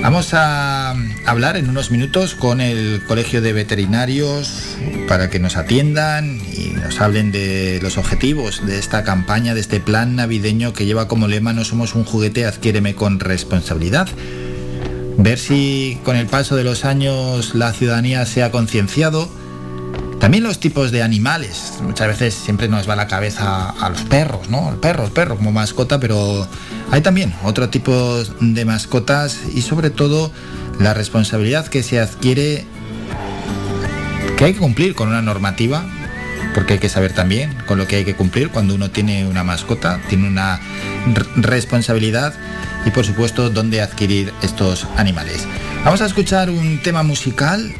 Vamos 0.00 0.32
a 0.32 0.94
hablar 1.26 1.56
en 1.56 1.68
unos 1.68 1.90
minutos 1.90 2.34
con 2.34 2.60
el 2.60 3.02
Colegio 3.06 3.42
de 3.42 3.52
Veterinarios 3.52 4.76
para 5.08 5.28
que 5.28 5.38
nos 5.38 5.56
atiendan 5.56 6.40
y 6.52 6.70
nos 6.70 7.00
hablen 7.00 7.32
de 7.32 7.80
los 7.82 7.98
objetivos 7.98 8.64
de 8.66 8.78
esta 8.78 9.04
campaña, 9.04 9.54
de 9.54 9.60
este 9.60 9.80
plan 9.80 10.16
navideño 10.16 10.72
que 10.72 10.86
lleva 10.86 11.08
como 11.08 11.28
lema 11.28 11.52
No 11.52 11.64
somos 11.64 11.94
un 11.94 12.04
juguete, 12.04 12.46
adquiéreme 12.46 12.94
con 12.94 13.20
responsabilidad 13.20 14.08
ver 15.18 15.38
si 15.38 15.98
con 16.04 16.16
el 16.16 16.26
paso 16.26 16.54
de 16.56 16.64
los 16.64 16.84
años 16.84 17.54
la 17.54 17.72
ciudadanía 17.72 18.24
se 18.24 18.42
ha 18.42 18.50
concienciado. 18.50 19.28
También 20.20 20.42
los 20.42 20.58
tipos 20.58 20.90
de 20.90 21.02
animales. 21.02 21.74
Muchas 21.82 22.08
veces 22.08 22.34
siempre 22.34 22.68
nos 22.68 22.88
va 22.88 22.96
la 22.96 23.06
cabeza 23.06 23.70
a 23.70 23.88
los 23.88 24.02
perros, 24.02 24.50
¿no? 24.50 24.70
El 24.70 24.76
perro, 24.76 25.04
el 25.04 25.12
perro 25.12 25.36
como 25.36 25.52
mascota, 25.52 26.00
pero 26.00 26.46
hay 26.90 27.00
también 27.02 27.32
otro 27.44 27.68
tipo 27.68 28.22
de 28.40 28.64
mascotas 28.64 29.38
y 29.54 29.62
sobre 29.62 29.90
todo 29.90 30.32
la 30.80 30.92
responsabilidad 30.92 31.66
que 31.68 31.82
se 31.82 32.00
adquiere, 32.00 32.66
que 34.36 34.44
hay 34.44 34.54
que 34.54 34.58
cumplir 34.58 34.94
con 34.94 35.08
una 35.08 35.22
normativa, 35.22 35.84
porque 36.54 36.74
hay 36.74 36.78
que 36.80 36.88
saber 36.88 37.12
también 37.12 37.56
con 37.66 37.78
lo 37.78 37.86
que 37.86 37.96
hay 37.96 38.04
que 38.04 38.14
cumplir 38.14 38.50
cuando 38.50 38.74
uno 38.74 38.90
tiene 38.90 39.26
una 39.26 39.44
mascota, 39.44 40.00
tiene 40.08 40.26
una 40.26 40.60
responsabilidad 41.36 42.34
y 42.84 42.90
por 42.90 43.04
supuesto 43.04 43.50
dónde 43.50 43.80
adquirir 43.80 44.32
estos 44.42 44.86
animales. 44.96 45.46
Vamos 45.84 46.00
a 46.00 46.06
escuchar 46.06 46.50
un 46.50 46.80
tema 46.82 47.02
musical 47.02 47.72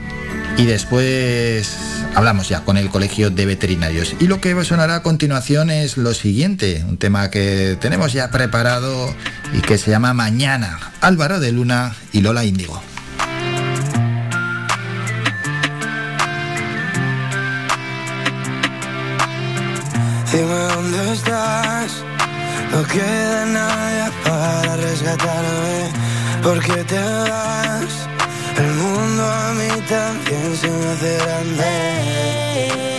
y 0.59 0.67
después 0.67 1.78
hablamos 2.17 2.49
ya 2.49 2.65
con 2.65 2.77
el 2.77 2.91
Colegio 2.91 3.31
de 3.31 3.47
Veterinarios. 3.47 4.15
Y 4.19 4.27
lo 4.27 4.41
que 4.41 4.65
sonará 4.65 4.97
a 4.97 5.03
continuación 5.03 5.70
es 5.70 5.97
lo 5.97 6.12
siguiente, 6.12 6.85
un 6.87 6.99
tema 6.99 7.31
que 7.31 7.78
tenemos 7.81 8.12
ya 8.12 8.31
preparado 8.31 9.15
y 9.55 9.61
que 9.61 9.78
se 9.78 9.93
llama 9.93 10.12
Mañana. 10.15 10.78
Álvaro 11.01 11.39
de 11.39 11.53
Luna 11.53 11.95
y 12.12 12.20
Lola 12.20 12.45
Índigo. 12.45 12.83
El 28.59 28.75
mundo 28.75 29.23
a 29.25 29.55
mí 29.55 29.69
también 29.89 30.57
se 30.57 30.69
me 30.69 30.87
hace 30.87 31.17
grande. 31.19 32.98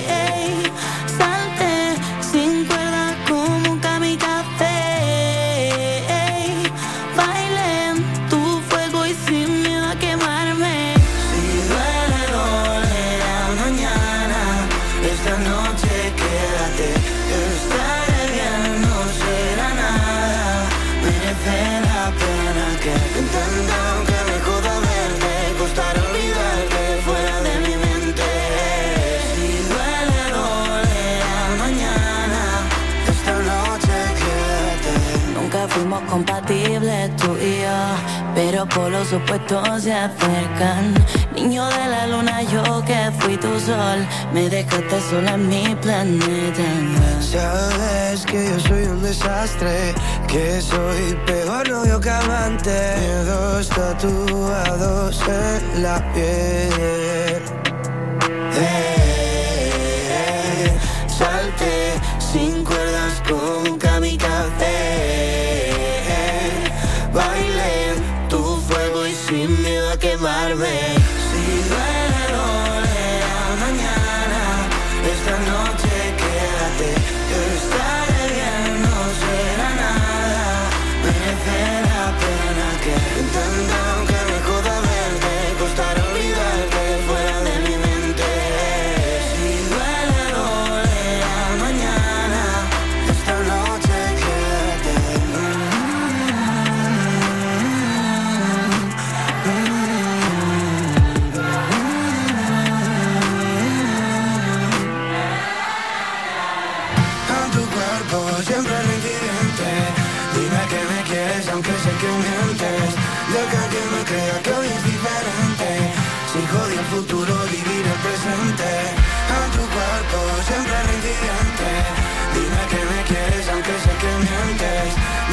Pero 38.69 38.81
por 38.81 38.91
los 38.91 39.14
opuestos 39.14 39.83
se 39.83 39.93
acercan. 39.93 40.93
Niño 41.35 41.65
de 41.67 41.88
la 41.88 42.07
luna, 42.07 42.41
yo 42.43 42.83
que 42.85 43.11
fui 43.19 43.38
tu 43.38 43.59
sol, 43.59 44.06
me 44.33 44.49
dejaste 44.49 45.01
sola 45.09 45.33
en 45.35 45.48
mi 45.48 45.75
planeta. 45.75 46.64
Sabes 47.19 48.25
que 48.25 48.45
yo 48.45 48.59
soy 48.59 48.83
un 48.83 49.01
desastre, 49.01 49.93
que 50.27 50.61
soy 50.61 51.17
peor 51.25 51.69
novio 51.69 51.99
que 51.99 52.09
amante. 52.09 53.23
Dos 53.25 53.69
tatuados 53.69 55.22
en 55.27 55.83
la 55.83 56.14
piel. 56.14 57.41
Eh, 58.61 59.80
salte 61.07 61.99
sin 62.19 62.64
cuerdas 62.64 63.22
con 63.27 63.68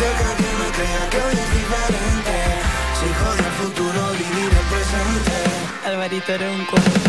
Deja 0.00 0.36
que 0.36 0.50
me 0.60 0.68
crea 0.76 1.10
que 1.10 1.18
hoy 1.24 1.36
es 1.44 1.50
diferente. 1.60 2.34
Si 2.98 3.08
jodí 3.18 3.44
el 3.50 3.54
futuro, 3.62 4.10
vivir 4.12 4.50
el 4.52 4.66
presente. 4.72 5.36
Alvarito 5.86 6.32
era 6.32 6.50
un 6.50 6.66
Si 6.66 7.05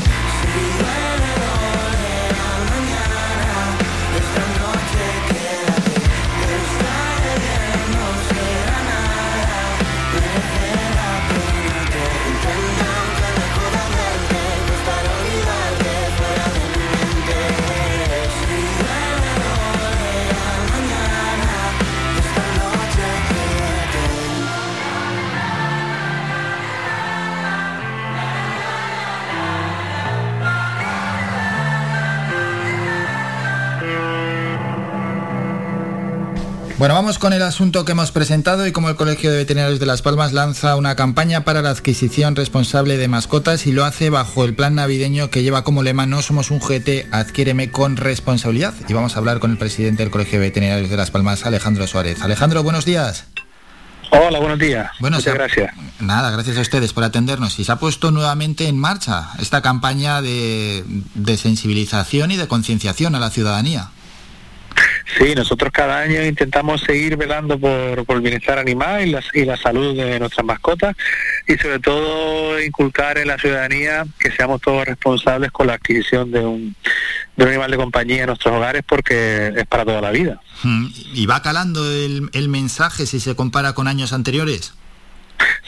Bueno, 36.77 36.93
vamos 36.93 37.17
con 37.17 37.33
el 37.33 37.41
asunto 37.41 37.85
que 37.85 37.93
hemos 37.93 38.11
presentado 38.11 38.67
y 38.67 38.71
como 38.71 38.87
el 38.89 38.95
Colegio 38.95 39.31
de 39.31 39.37
Veterinarios 39.37 39.79
de 39.79 39.87
Las 39.87 40.03
Palmas 40.03 40.31
lanza 40.31 40.75
una 40.75 40.95
campaña 40.95 41.43
para 41.43 41.63
la 41.63 41.71
adquisición 41.71 42.35
responsable 42.35 42.97
de 42.97 43.07
mascotas 43.07 43.65
y 43.65 43.71
lo 43.71 43.83
hace 43.83 44.11
bajo 44.11 44.45
el 44.45 44.53
plan 44.53 44.75
navideño 44.75 45.31
que 45.31 45.41
lleva 45.41 45.63
como 45.63 45.81
lema 45.81 46.05
No 46.05 46.21
somos 46.21 46.51
un 46.51 46.59
GT, 46.59 47.07
adquiéreme 47.11 47.71
con 47.71 47.97
responsabilidad. 47.97 48.75
Y 48.87 48.93
vamos 48.93 49.15
a 49.15 49.19
hablar 49.19 49.39
con 49.39 49.49
el 49.49 49.57
presidente 49.57 50.03
del 50.03 50.11
Colegio 50.11 50.39
de 50.39 50.45
Veterinarios 50.49 50.91
de 50.91 50.97
Las 50.97 51.09
Palmas, 51.09 51.47
Alejandro 51.47 51.87
Suárez. 51.87 52.21
Alejandro, 52.21 52.61
buenos 52.61 52.85
días. 52.85 53.25
Hola, 54.11 54.37
buenos 54.39 54.59
días. 54.59 54.91
Bueno, 54.99 55.17
Muchas 55.17 55.33
ha- 55.33 55.37
gracias. 55.37 55.73
Nada, 55.99 56.29
gracias 56.29 56.57
a 56.57 56.61
ustedes 56.61 56.93
por 56.93 57.03
atendernos. 57.03 57.57
Y 57.57 57.63
se 57.65 57.71
ha 57.71 57.77
puesto 57.77 58.11
nuevamente 58.11 58.67
en 58.67 58.77
marcha 58.77 59.29
esta 59.39 59.63
campaña 59.63 60.21
de, 60.21 60.83
de 61.15 61.37
sensibilización 61.37 62.29
y 62.29 62.37
de 62.37 62.47
concienciación 62.47 63.15
a 63.15 63.19
la 63.19 63.31
ciudadanía. 63.31 63.89
Sí, 65.15 65.33
nosotros 65.35 65.71
cada 65.71 65.99
año 65.99 66.21
intentamos 66.23 66.81
seguir 66.81 67.15
velando 67.15 67.57
por, 67.57 68.05
por 68.05 68.17
el 68.17 68.21
bienestar 68.21 68.59
animal 68.59 69.07
y 69.07 69.11
la, 69.11 69.23
y 69.33 69.45
la 69.45 69.55
salud 69.55 69.95
de 69.95 70.19
nuestras 70.19 70.45
mascotas 70.45 70.95
y 71.47 71.57
sobre 71.57 71.79
todo 71.79 72.61
inculcar 72.61 73.17
en 73.17 73.29
la 73.29 73.37
ciudadanía 73.37 74.05
que 74.19 74.31
seamos 74.31 74.61
todos 74.61 74.85
responsables 74.85 75.51
con 75.51 75.67
la 75.67 75.75
adquisición 75.75 76.31
de 76.31 76.41
un, 76.41 76.75
de 77.37 77.43
un 77.43 77.49
animal 77.49 77.71
de 77.71 77.77
compañía 77.77 78.21
en 78.21 78.27
nuestros 78.27 78.53
hogares 78.53 78.83
porque 78.85 79.53
es 79.55 79.65
para 79.67 79.85
toda 79.85 80.01
la 80.01 80.11
vida. 80.11 80.41
Mm, 80.63 80.87
¿Y 81.13 81.25
va 81.25 81.41
calando 81.41 81.89
el, 81.89 82.29
el 82.33 82.49
mensaje 82.49 83.05
si 83.05 83.19
se 83.19 83.35
compara 83.35 83.73
con 83.73 83.87
años 83.87 84.11
anteriores? 84.11 84.73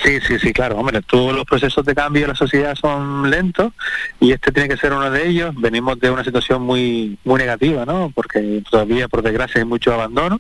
Sí, 0.04 0.20
sí, 0.22 0.40
sí, 0.40 0.54
claro. 0.54 0.78
Hombre, 0.78 1.02
todos 1.02 1.36
los 1.36 1.46
procesos 1.46 1.86
de 1.86 1.94
cambio 1.94 2.24
de 2.24 2.30
la 2.30 2.36
sociedad 2.36 2.76
son 2.76 3.30
lentos 3.30 3.74
y 4.20 4.32
este 4.32 4.52
tiene 4.52 4.70
que 4.70 4.78
ser 4.78 4.94
uno 4.94 5.12
de 5.12 5.28
ellos. 5.28 5.54
Venimos 5.56 6.00
de 6.00 6.10
una 6.10 6.24
situación 6.24 6.62
muy 6.62 7.18
muy 7.24 7.40
negativa, 7.40 7.86
¿no? 7.86 8.12
Porque 8.14 8.64
todavía, 8.70 9.08
por 9.08 9.22
desgracia, 9.22 9.60
hay 9.60 9.68
mucho 9.68 9.94
abandono. 9.94 10.40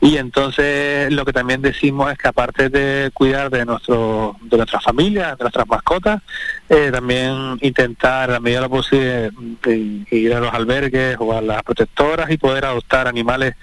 Y 0.00 0.16
entonces 0.18 1.12
lo 1.12 1.24
que 1.24 1.32
también 1.32 1.62
decimos 1.62 2.12
es 2.12 2.18
que 2.18 2.28
aparte 2.28 2.68
de 2.68 3.10
cuidar 3.12 3.50
de 3.50 3.64
nuestro 3.64 4.36
de 4.42 4.56
nuestras 4.56 4.84
familias, 4.84 5.38
de 5.38 5.44
nuestras 5.44 5.66
mascotas, 5.66 6.22
eh, 6.68 6.90
también 6.92 7.58
intentar 7.60 8.30
a 8.30 8.40
medida 8.40 8.58
de 8.58 8.66
lo 8.66 8.70
posible 8.70 9.30
eh, 9.66 10.04
ir 10.10 10.34
a 10.34 10.40
los 10.40 10.52
albergues 10.52 11.16
o 11.18 11.36
a 11.36 11.40
las 11.40 11.62
protectoras 11.62 12.30
y 12.30 12.36
poder 12.36 12.66
adoptar 12.66 13.08
animales 13.08 13.54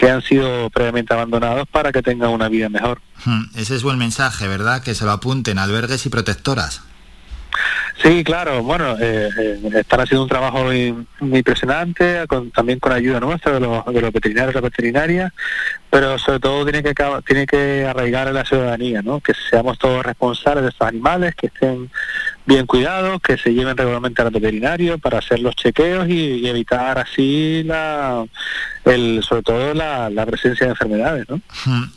que 0.00 0.08
han 0.10 0.22
sido 0.22 0.70
previamente 0.70 1.12
abandonados 1.12 1.68
para 1.68 1.92
que 1.92 2.00
tengan 2.00 2.30
una 2.30 2.48
vida 2.48 2.70
mejor. 2.70 3.02
Mm, 3.26 3.42
Ese 3.54 3.76
es 3.76 3.82
buen 3.82 3.98
mensaje, 3.98 4.48
¿verdad? 4.48 4.82
Que 4.82 4.94
se 4.94 5.04
lo 5.04 5.10
apunten 5.10 5.58
albergues 5.58 6.06
y 6.06 6.08
protectoras. 6.08 6.80
Sí, 8.02 8.24
claro, 8.24 8.62
bueno, 8.62 8.96
eh, 8.98 9.28
eh, 9.38 9.60
están 9.74 10.00
haciendo 10.00 10.22
un 10.22 10.28
trabajo 10.28 10.64
muy, 10.64 10.94
muy 11.20 11.38
impresionante, 11.38 12.24
con- 12.28 12.50
también 12.50 12.78
con 12.78 12.92
ayuda 12.92 13.20
nuestra 13.20 13.52
de 13.52 13.60
los, 13.60 13.84
de 13.86 14.00
los 14.00 14.12
veterinarios 14.12 14.52
y 14.52 14.54
las 14.54 14.62
veterinarias, 14.62 15.32
pero 15.90 16.18
sobre 16.18 16.40
todo 16.40 16.64
tiene 16.64 16.82
que 16.82 16.94
tiene 17.26 17.46
que 17.46 17.84
arraigar 17.86 18.28
en 18.28 18.34
la 18.34 18.44
ciudadanía, 18.46 19.02
¿no? 19.02 19.20
Que 19.20 19.32
seamos 19.50 19.78
todos 19.78 20.04
responsables 20.04 20.62
de 20.62 20.70
estos 20.70 20.88
animales, 20.88 21.34
que 21.34 21.48
estén 21.48 21.90
bien 22.46 22.64
cuidados, 22.66 23.20
que 23.20 23.36
se 23.36 23.52
lleven 23.52 23.76
regularmente 23.76 24.22
al 24.22 24.30
veterinario 24.30 24.98
para 24.98 25.18
hacer 25.18 25.40
los 25.40 25.54
chequeos 25.56 26.08
y, 26.08 26.46
evitar 26.48 26.98
así 26.98 27.62
la, 27.64 28.24
el, 28.86 29.22
sobre 29.22 29.42
todo 29.42 29.74
la, 29.74 30.10
la 30.10 30.26
presencia 30.26 30.66
de 30.66 30.72
enfermedades, 30.72 31.28
¿no? 31.28 31.40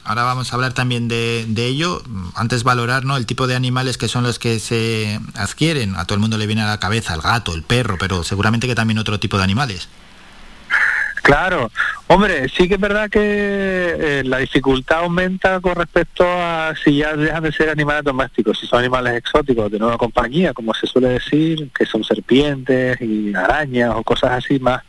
Ahora 0.04 0.24
vamos 0.24 0.52
a 0.52 0.56
hablar 0.56 0.74
también 0.74 1.08
de, 1.08 1.46
de 1.48 1.66
ello. 1.66 2.02
Antes 2.36 2.64
valorar 2.64 3.06
¿no? 3.06 3.16
el 3.18 3.26
tipo 3.26 3.48
de 3.48 3.56
animales 3.56 3.98
que 3.98 4.08
son 4.08 4.24
los 4.24 4.38
que 4.38 4.60
se 4.60 5.20
adquieren. 5.36 5.93
A 5.96 6.06
todo 6.06 6.16
el 6.16 6.22
mundo 6.22 6.38
le 6.38 6.48
viene 6.48 6.62
a 6.62 6.68
la 6.68 6.80
cabeza 6.80 7.14
el 7.14 7.22
gato, 7.22 7.54
el 7.54 7.64
perro, 7.64 7.98
pero 8.00 8.24
seguramente 8.24 8.68
que 8.68 8.76
también 8.76 9.00
otro 9.00 9.20
tipo 9.20 9.38
de 9.38 9.44
animales. 9.44 9.90
Claro, 11.24 11.72
hombre, 12.08 12.50
sí 12.50 12.68
que 12.68 12.74
es 12.74 12.80
verdad 12.82 13.10
que 13.10 13.20
eh, 13.22 14.24
la 14.26 14.40
dificultad 14.40 15.00
aumenta 15.00 15.62
con 15.62 15.76
respecto 15.76 16.26
a 16.28 16.74
si 16.84 16.98
ya 16.98 17.16
dejan 17.16 17.44
de 17.44 17.54
ser 17.54 17.70
animales 17.70 18.04
domésticos, 18.04 18.60
si 18.60 18.68
son 18.68 18.80
animales 18.80 19.16
exóticos 19.16 19.72
de 19.72 19.80
nueva 19.80 19.98
compañía, 19.98 20.54
como 20.54 20.74
se 20.74 20.86
suele 20.86 21.08
decir, 21.08 21.70
que 21.74 21.86
son 21.86 22.04
serpientes 22.04 23.00
y 23.00 23.34
arañas 23.34 23.92
o 23.96 24.04
cosas 24.04 24.32
así 24.32 24.60
más 24.60 24.84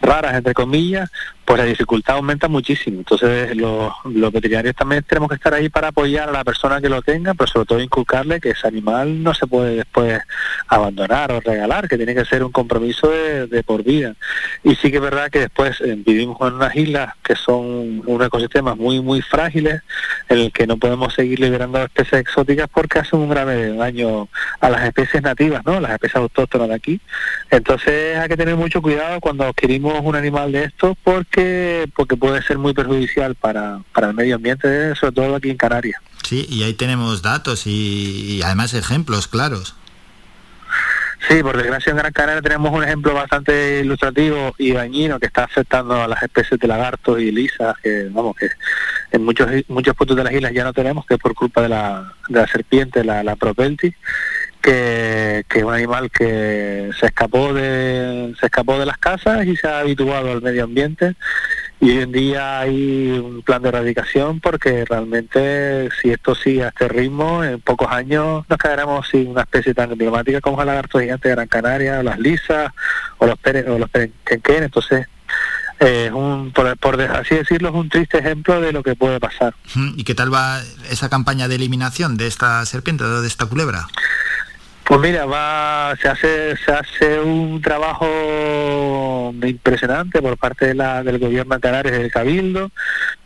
raras, 0.00 0.34
entre 0.34 0.54
comillas, 0.54 1.10
pues 1.44 1.58
la 1.58 1.64
dificultad 1.64 2.16
aumenta 2.16 2.46
muchísimo. 2.46 2.98
Entonces 2.98 3.56
los, 3.56 3.92
los 4.04 4.32
veterinarios 4.32 4.76
también 4.76 5.02
tenemos 5.02 5.28
que 5.28 5.34
estar 5.34 5.52
ahí 5.52 5.68
para 5.68 5.88
apoyar 5.88 6.28
a 6.28 6.32
la 6.32 6.44
persona 6.44 6.80
que 6.80 6.88
lo 6.88 7.02
tenga, 7.02 7.34
pero 7.34 7.50
sobre 7.50 7.66
todo 7.66 7.80
inculcarle 7.80 8.40
que 8.40 8.50
ese 8.50 8.68
animal 8.68 9.22
no 9.22 9.34
se 9.34 9.48
puede 9.48 9.74
después 9.76 10.20
abandonar 10.68 11.32
o 11.32 11.40
regalar, 11.40 11.88
que 11.88 11.96
tiene 11.96 12.14
que 12.14 12.24
ser 12.24 12.44
un 12.44 12.52
compromiso 12.52 13.10
de, 13.10 13.62
por 13.64 13.82
vida. 13.82 14.14
Y 14.62 14.76
sí 14.76 14.90
que 14.90 14.98
es 14.98 15.02
verdad 15.02 15.28
que 15.28 15.40
después 15.40 15.80
eh, 15.80 15.96
vivimos 15.96 16.40
en 16.40 16.54
unas 16.54 16.76
islas 16.76 17.14
que 17.22 17.34
son 17.34 18.02
unos 18.06 18.26
ecosistemas 18.28 18.76
muy, 18.76 19.00
muy 19.00 19.20
frágiles, 19.20 19.82
en 20.28 20.38
el 20.38 20.52
que 20.52 20.68
no 20.68 20.76
podemos 20.76 21.14
seguir 21.14 21.40
liberando 21.40 21.82
especies 21.82 22.20
exóticas 22.20 22.68
porque 22.72 23.00
hacen 23.00 23.18
un 23.18 23.28
grave 23.28 23.74
daño 23.74 24.28
a 24.60 24.70
las 24.70 24.84
especies 24.84 25.22
nativas, 25.22 25.64
¿no? 25.66 25.80
Las 25.80 25.90
especies 25.90 26.16
autóctonas 26.16 26.68
de 26.68 26.74
aquí. 26.74 27.00
Entonces 27.50 28.16
hay 28.16 28.28
que 28.28 28.36
tener 28.36 28.54
mucho 28.54 28.80
cuidado 28.80 29.20
cuando 29.20 29.44
adquirimos 29.44 29.89
un 29.98 30.14
animal 30.14 30.52
de 30.52 30.64
estos 30.64 30.96
porque 31.02 31.90
porque 31.94 32.16
puede 32.16 32.42
ser 32.42 32.58
muy 32.58 32.72
perjudicial 32.72 33.34
para, 33.34 33.80
para 33.92 34.08
el 34.08 34.14
medio 34.14 34.36
ambiente, 34.36 34.94
sobre 34.94 35.12
todo 35.12 35.34
aquí 35.34 35.50
en 35.50 35.56
Canarias. 35.56 36.00
Sí, 36.22 36.46
y 36.48 36.62
ahí 36.62 36.74
tenemos 36.74 37.22
datos 37.22 37.66
y, 37.66 38.36
y 38.36 38.42
además 38.42 38.74
ejemplos 38.74 39.26
claros. 39.26 39.74
Sí, 41.28 41.42
por 41.42 41.56
desgracia 41.56 41.90
en 41.90 41.96
Gran 41.98 42.12
Canaria 42.12 42.40
tenemos 42.40 42.72
un 42.72 42.82
ejemplo 42.82 43.12
bastante 43.12 43.80
ilustrativo 43.80 44.54
y 44.56 44.72
dañino 44.72 45.20
que 45.20 45.26
está 45.26 45.44
afectando 45.44 46.02
a 46.02 46.08
las 46.08 46.22
especies 46.22 46.58
de 46.58 46.66
lagartos 46.66 47.20
y 47.20 47.30
lisas, 47.30 47.76
que 47.82 48.08
vamos 48.10 48.34
que 48.36 48.48
en 49.12 49.24
muchos 49.24 49.48
muchos 49.68 49.94
puntos 49.94 50.16
de 50.16 50.24
las 50.24 50.32
islas 50.32 50.52
ya 50.52 50.64
no 50.64 50.72
tenemos, 50.72 51.04
que 51.04 51.14
es 51.14 51.20
por 51.20 51.34
culpa 51.34 51.62
de 51.62 51.68
la, 51.68 52.14
de 52.28 52.40
la 52.40 52.46
serpiente, 52.46 53.04
la, 53.04 53.22
la 53.22 53.36
propeltis, 53.36 53.94
que, 54.60 55.44
que 55.48 55.64
un 55.64 55.74
animal 55.74 56.10
que 56.10 56.90
se 56.98 57.06
escapó 57.06 57.52
de 57.52 58.34
se 58.38 58.46
escapó 58.46 58.78
de 58.78 58.86
las 58.86 58.98
casas 58.98 59.46
y 59.46 59.56
se 59.56 59.68
ha 59.68 59.80
habituado 59.80 60.30
al 60.30 60.42
medio 60.42 60.64
ambiente. 60.64 61.16
Y 61.80 61.90
hoy 61.90 62.02
en 62.02 62.12
día 62.12 62.60
hay 62.60 63.10
un 63.12 63.42
plan 63.42 63.62
de 63.62 63.70
erradicación 63.70 64.40
porque 64.40 64.84
realmente 64.84 65.88
si 66.00 66.10
esto 66.10 66.34
sigue 66.34 66.64
a 66.64 66.68
este 66.68 66.88
ritmo 66.88 67.42
en 67.42 67.60
pocos 67.60 67.88
años 67.90 68.44
nos 68.48 68.58
quedaremos 68.58 69.08
sin 69.08 69.28
una 69.28 69.42
especie 69.42 69.72
tan 69.72 69.90
emblemática 69.90 70.42
como 70.42 70.60
el 70.60 70.66
lagarto 70.66 71.00
gigante 71.00 71.28
de 71.28 71.34
Gran 71.36 71.48
Canaria 71.48 72.00
o 72.00 72.02
las 72.02 72.18
lisas 72.18 72.72
o 73.16 73.26
los 73.26 73.38
pere, 73.38 73.68
o 73.70 73.78
los 73.78 73.88
perenquenquén 73.88 74.64
entonces 74.64 75.06
eh, 75.82 76.10
por, 76.54 76.76
por 76.76 77.00
así 77.00 77.36
decirlo 77.36 77.70
es 77.70 77.74
un 77.74 77.88
triste 77.88 78.18
ejemplo 78.18 78.60
de 78.60 78.70
lo 78.72 78.82
que 78.82 78.94
puede 78.94 79.18
pasar. 79.18 79.54
¿Y 79.96 80.04
qué 80.04 80.14
tal 80.14 80.32
va 80.32 80.60
esa 80.90 81.08
campaña 81.08 81.48
de 81.48 81.54
eliminación 81.54 82.18
de 82.18 82.26
esta 82.26 82.66
serpiente, 82.66 83.04
de 83.04 83.26
esta 83.26 83.46
culebra? 83.46 83.86
Pues 84.90 85.02
mira, 85.02 85.24
va, 85.24 85.94
se 86.02 86.08
hace, 86.08 86.56
se 86.56 86.72
hace 86.72 87.20
un 87.20 87.62
trabajo 87.62 89.32
impresionante 89.40 90.20
por 90.20 90.36
parte 90.36 90.66
de 90.66 90.74
la, 90.74 91.04
del 91.04 91.20
gobierno 91.20 91.54
de 91.54 91.60
Canarias 91.60 91.94
y 91.96 92.02
del 92.02 92.10
Cabildo, 92.10 92.72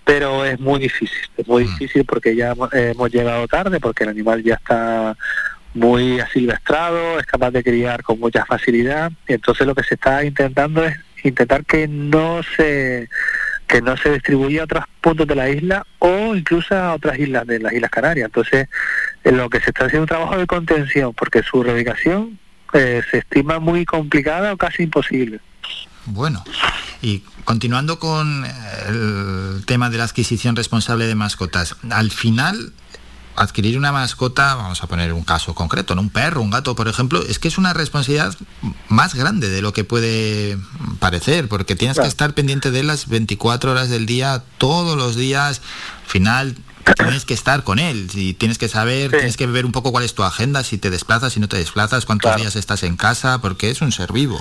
pero 0.04 0.44
es 0.44 0.60
muy 0.60 0.78
difícil, 0.78 1.26
es 1.38 1.48
muy 1.48 1.64
difícil 1.64 2.04
porque 2.04 2.36
ya 2.36 2.50
hemos, 2.50 2.70
hemos 2.74 3.10
llegado 3.10 3.48
tarde, 3.48 3.80
porque 3.80 4.04
el 4.04 4.10
animal 4.10 4.42
ya 4.42 4.56
está 4.56 5.16
muy 5.72 6.20
asilvestrado, 6.20 7.18
es 7.18 7.24
capaz 7.24 7.52
de 7.52 7.64
criar 7.64 8.02
con 8.02 8.20
mucha 8.20 8.44
facilidad, 8.44 9.10
y 9.26 9.32
entonces 9.32 9.66
lo 9.66 9.74
que 9.74 9.84
se 9.84 9.94
está 9.94 10.22
intentando 10.22 10.84
es 10.84 10.94
intentar 11.22 11.64
que 11.64 11.88
no 11.88 12.42
se 12.42 13.08
que 13.66 13.80
no 13.80 13.96
se 13.96 14.10
distribuya 14.10 14.60
a 14.60 14.64
otros 14.64 14.84
puntos 15.00 15.26
de 15.26 15.34
la 15.34 15.48
isla 15.48 15.86
o 15.98 16.34
incluso 16.34 16.76
a 16.76 16.94
otras 16.94 17.18
islas 17.18 17.46
de 17.46 17.58
las 17.58 17.72
Islas 17.72 17.90
Canarias. 17.90 18.26
Entonces, 18.26 18.68
en 19.24 19.36
lo 19.38 19.50
que 19.50 19.60
se 19.60 19.70
está 19.70 19.86
haciendo 19.86 20.02
un 20.02 20.08
trabajo 20.08 20.36
de 20.36 20.46
contención, 20.46 21.12
porque 21.14 21.42
su 21.42 21.62
erradicación 21.62 22.38
eh, 22.72 23.02
se 23.10 23.18
estima 23.18 23.58
muy 23.58 23.84
complicada 23.84 24.52
o 24.52 24.56
casi 24.56 24.84
imposible. 24.84 25.40
Bueno, 26.06 26.44
y 27.00 27.22
continuando 27.44 27.98
con 27.98 28.44
el 28.88 29.64
tema 29.66 29.88
de 29.88 29.98
la 29.98 30.04
adquisición 30.04 30.54
responsable 30.54 31.06
de 31.06 31.14
mascotas, 31.14 31.76
al 31.90 32.10
final 32.10 32.72
adquirir 33.36 33.78
una 33.78 33.90
mascota, 33.90 34.54
vamos 34.54 34.82
a 34.82 34.86
poner 34.86 35.12
un 35.12 35.24
caso 35.24 35.54
concreto, 35.54 35.94
¿no? 35.94 36.02
un 36.02 36.10
perro, 36.10 36.40
un 36.40 36.50
gato, 36.50 36.76
por 36.76 36.88
ejemplo, 36.88 37.22
es 37.26 37.38
que 37.38 37.48
es 37.48 37.58
una 37.58 37.72
responsabilidad 37.72 38.34
más 38.88 39.14
grande 39.14 39.48
de 39.48 39.62
lo 39.62 39.72
que 39.72 39.84
puede 39.84 40.58
parecer, 40.98 41.48
porque 41.48 41.74
tienes 41.74 41.98
que 41.98 42.06
estar 42.06 42.34
pendiente 42.34 42.70
de 42.70 42.82
las 42.82 43.08
24 43.08 43.72
horas 43.72 43.88
del 43.88 44.06
día, 44.06 44.44
todos 44.58 44.96
los 44.96 45.16
días, 45.16 45.62
al 46.04 46.10
final 46.10 46.56
tienes 46.96 47.24
que 47.24 47.34
estar 47.34 47.64
con 47.64 47.78
él, 47.78 48.08
y 48.14 48.34
tienes 48.34 48.58
que 48.58 48.68
saber, 48.68 49.10
tienes 49.10 49.36
que 49.36 49.46
ver 49.46 49.64
un 49.64 49.72
poco 49.72 49.90
cuál 49.92 50.04
es 50.04 50.14
tu 50.14 50.22
agenda, 50.22 50.62
si 50.64 50.78
te 50.78 50.90
desplazas, 50.90 51.32
si 51.32 51.40
no 51.40 51.48
te 51.48 51.56
desplazas, 51.56 52.04
cuántos 52.06 52.36
días 52.36 52.56
estás 52.56 52.82
en 52.82 52.96
casa, 52.96 53.40
porque 53.40 53.70
es 53.70 53.80
un 53.80 53.92
ser 53.92 54.12
vivo. 54.12 54.40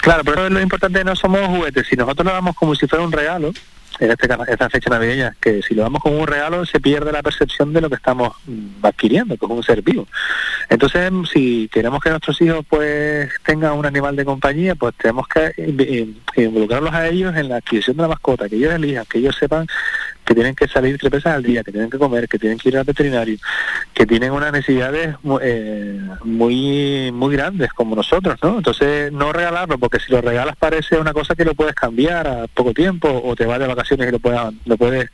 Claro, 0.00 0.22
pero 0.24 0.48
lo 0.48 0.60
importante 0.60 1.02
no 1.04 1.16
somos 1.16 1.46
juguetes, 1.48 1.86
si 1.88 1.96
nosotros 1.96 2.24
lo 2.26 2.32
damos 2.32 2.54
como 2.56 2.74
si 2.74 2.86
fuera 2.86 3.04
un 3.04 3.12
regalo, 3.12 3.52
en 4.00 4.12
este, 4.12 4.28
esta 4.46 4.70
fecha 4.70 4.90
navideña, 4.90 5.34
que 5.40 5.60
si 5.60 5.74
lo 5.74 5.82
damos 5.82 6.00
como 6.00 6.18
un 6.18 6.26
regalo 6.28 6.64
se 6.64 6.78
pierde 6.78 7.10
la 7.10 7.20
percepción 7.20 7.72
de 7.72 7.80
lo 7.80 7.88
que 7.88 7.96
estamos 7.96 8.32
mm, 8.46 8.84
adquiriendo, 8.86 9.36
que 9.36 9.44
es 9.44 9.50
un 9.50 9.62
ser 9.64 9.82
vivo. 9.82 10.06
Entonces, 10.68 11.10
si 11.32 11.68
queremos 11.72 12.00
que 12.00 12.10
nuestros 12.10 12.40
hijos 12.40 12.64
pues 12.68 13.28
tengan 13.44 13.72
un 13.72 13.86
animal 13.86 14.14
de 14.14 14.24
compañía, 14.24 14.76
pues 14.76 14.94
tenemos 14.96 15.26
que 15.26 15.52
inv- 15.56 15.88
in- 15.88 16.20
involucrarlos 16.36 16.94
a 16.94 17.08
ellos 17.08 17.34
en 17.34 17.48
la 17.48 17.56
adquisición 17.56 17.96
de 17.96 18.02
la 18.02 18.08
mascota, 18.08 18.48
que 18.48 18.54
ellos 18.54 18.72
elijan, 18.72 19.04
que 19.06 19.18
ellos 19.18 19.34
sepan 19.36 19.66
que 20.28 20.34
tienen 20.34 20.54
que 20.54 20.68
salir 20.68 20.98
tres 20.98 21.10
veces 21.10 21.32
al 21.32 21.42
día, 21.42 21.64
que 21.64 21.72
tienen 21.72 21.88
que 21.88 21.96
comer, 21.96 22.28
que 22.28 22.38
tienen 22.38 22.58
que 22.58 22.68
ir 22.68 22.76
al 22.76 22.84
veterinario, 22.84 23.38
que 23.94 24.04
tienen 24.04 24.30
unas 24.30 24.52
necesidades 24.52 25.16
eh, 25.40 26.00
muy 26.22 27.10
muy 27.12 27.34
grandes 27.34 27.72
como 27.72 27.96
nosotros, 27.96 28.38
¿no? 28.42 28.58
Entonces 28.58 29.10
no 29.10 29.32
regalarlo, 29.32 29.78
porque 29.78 29.98
si 29.98 30.12
lo 30.12 30.20
regalas 30.20 30.54
parece 30.56 30.98
una 30.98 31.14
cosa 31.14 31.34
que 31.34 31.46
lo 31.46 31.54
puedes 31.54 31.74
cambiar 31.74 32.26
a 32.26 32.46
poco 32.46 32.74
tiempo 32.74 33.08
o 33.24 33.34
te 33.34 33.46
vas 33.46 33.58
de 33.58 33.68
vacaciones 33.68 34.06
y 34.06 34.12
lo 34.12 34.18
puedes 34.18 34.40
lo 34.66 34.76
puedes 34.76 35.08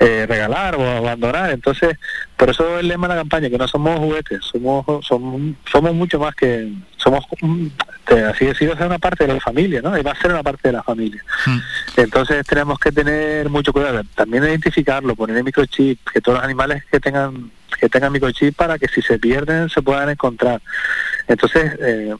eh, 0.00 0.26
regalar 0.28 0.76
o 0.76 0.88
abandonar. 0.88 1.50
Entonces, 1.50 1.98
por 2.36 2.50
eso 2.50 2.74
es 2.74 2.80
el 2.80 2.88
lema 2.88 3.08
de 3.08 3.14
la 3.14 3.20
campaña, 3.20 3.50
que 3.50 3.58
no 3.58 3.68
somos 3.68 3.98
juguetes, 3.98 4.40
somos 4.44 4.84
somos, 5.04 5.40
somos 5.70 5.94
mucho 5.94 6.18
más 6.18 6.34
que 6.34 6.72
somos 6.96 7.24
mm, 7.40 7.66
este, 8.08 8.24
así 8.24 8.46
decirlo, 8.46 8.74
es 8.74 8.80
una 8.80 8.98
parte 8.98 9.26
de 9.26 9.34
la 9.34 9.40
familia, 9.40 9.82
¿no? 9.82 9.96
Y 9.98 10.02
va 10.02 10.12
a 10.12 10.20
ser 10.20 10.30
una 10.30 10.42
parte 10.42 10.68
de 10.68 10.72
la 10.72 10.82
familia. 10.82 11.22
Entonces 11.96 12.46
tenemos 12.46 12.78
que 12.78 12.90
tener 12.90 13.48
mucho 13.50 13.72
cuidado, 13.72 14.02
también 14.14 14.44
identificarlo, 14.44 15.14
poner 15.14 15.36
el 15.36 15.44
microchip, 15.44 15.98
que 16.10 16.20
todos 16.20 16.38
los 16.38 16.44
animales 16.44 16.84
que 16.90 17.00
tengan 17.00 17.50
que 17.78 17.88
tengan 17.88 18.12
microchip 18.12 18.54
para 18.56 18.78
que 18.78 18.88
si 18.88 19.00
se 19.02 19.18
pierden 19.18 19.68
se 19.68 19.82
puedan 19.82 20.08
encontrar. 20.10 20.60
Entonces 21.26 21.72
eh, 21.80 22.14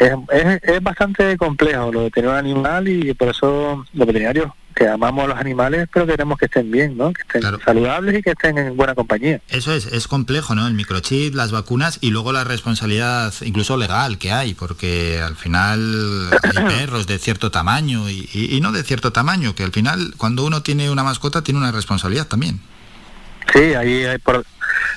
es, 0.00 0.12
es, 0.32 0.62
es 0.62 0.82
bastante 0.82 1.36
complejo 1.36 1.92
lo 1.92 2.02
de 2.02 2.10
tener 2.10 2.30
un 2.30 2.36
animal 2.36 2.88
y 2.88 3.12
por 3.14 3.28
eso 3.28 3.84
los 3.92 4.06
veterinarios 4.06 4.50
que 4.74 4.88
amamos 4.88 5.24
a 5.24 5.28
los 5.28 5.38
animales 5.38 5.88
pero 5.92 6.04
queremos 6.04 6.36
que 6.36 6.46
estén 6.46 6.68
bien, 6.70 6.96
¿no? 6.96 7.12
Que 7.12 7.22
estén 7.22 7.42
saludables 7.64 8.18
y 8.18 8.22
que 8.22 8.30
estén 8.30 8.58
en 8.58 8.76
buena 8.76 8.94
compañía. 8.96 9.40
Eso 9.48 9.72
es, 9.72 9.86
es 9.86 10.08
complejo, 10.08 10.56
¿no? 10.56 10.66
El 10.66 10.74
microchip, 10.74 11.34
las 11.34 11.52
vacunas 11.52 11.98
y 12.00 12.10
luego 12.10 12.32
la 12.32 12.42
responsabilidad 12.42 13.32
incluso 13.42 13.76
legal 13.76 14.18
que 14.18 14.32
hay, 14.32 14.54
porque 14.54 15.20
al 15.20 15.36
final 15.36 16.28
hay 16.42 16.64
perros 16.78 17.06
de 17.06 17.18
cierto 17.18 17.50
tamaño 17.52 18.08
y, 18.10 18.28
y- 18.32 18.56
y 18.56 18.60
no 18.60 18.72
de 18.72 18.82
cierto 18.82 19.12
tamaño, 19.12 19.54
que 19.54 19.62
al 19.62 19.70
final 19.72 20.14
cuando 20.16 20.44
uno 20.44 20.62
tiene 20.62 20.90
una 20.90 21.04
mascota 21.04 21.42
tiene 21.42 21.60
una 21.60 21.70
responsabilidad 21.70 22.26
también. 22.26 22.60
Sí, 23.52 23.74
ahí 23.74 24.04
hay 24.04 24.18
por, 24.18 24.44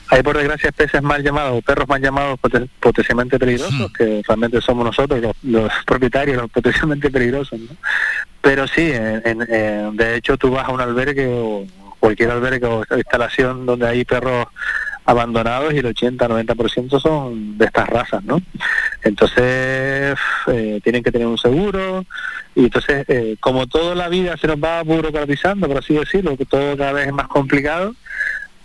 hay 0.10 0.24
por 0.24 0.38
desgracia 0.38 0.70
especies 0.70 1.02
mal 1.04 1.24
llamadas 1.24 1.52
o 1.54 1.62
perros 1.62 1.88
mal 1.88 2.02
llamados 2.02 2.40
poten- 2.40 2.70
potencialmente 2.80 3.38
peligrosos, 3.40 3.92
que 3.94 4.22
realmente 4.28 4.62
somos 4.62 4.86
nosotros 4.86 5.22
los, 5.22 5.36
los 5.44 5.72
propietarios, 5.86 6.38
los 6.38 6.50
potencialmente 6.52 7.10
peligrosos. 7.10 7.60
¿no? 7.60 7.76
Pero 8.42 8.68
sí, 8.68 8.92
en- 8.92 9.22
en- 9.26 9.42
en- 9.54 9.98
de 9.98 10.16
hecho 10.16 10.38
tú 10.38 10.52
vas 10.52 10.68
a 10.68 10.72
un 10.72 10.82
albergue 10.82 11.28
o 11.30 11.66
cualquier 12.00 12.32
albergue 12.32 12.66
o 12.68 12.84
instalación 12.96 13.66
donde 13.66 13.88
hay 13.88 14.06
perros 14.06 14.46
abandonados 15.06 15.74
y 15.74 15.78
el 15.78 15.86
80-90% 15.86 17.00
son 17.00 17.58
de 17.58 17.66
estas 17.66 17.88
razas, 17.88 18.24
¿no? 18.26 18.42
Entonces 19.04 20.18
eh, 20.48 20.80
tienen 20.84 21.02
que 21.02 21.12
tener 21.12 21.28
un 21.28 21.38
seguro 21.38 22.06
y 22.56 22.66
entonces 22.66 23.06
eh, 23.08 23.38
como 23.40 23.68
toda 23.68 23.96
la 23.96 24.10
vida 24.10 24.36
se 24.38 24.48
nos 24.48 24.58
va 24.58 24.84
burocratizando, 24.84 25.68
por 25.68 25.78
así 25.78 25.94
decirlo, 25.94 26.36
que 26.38 26.46
todo 26.46 26.76
cada 26.78 26.92
vez 26.94 27.08
es 27.08 27.14
más 27.14 27.28
complicado, 27.28 27.96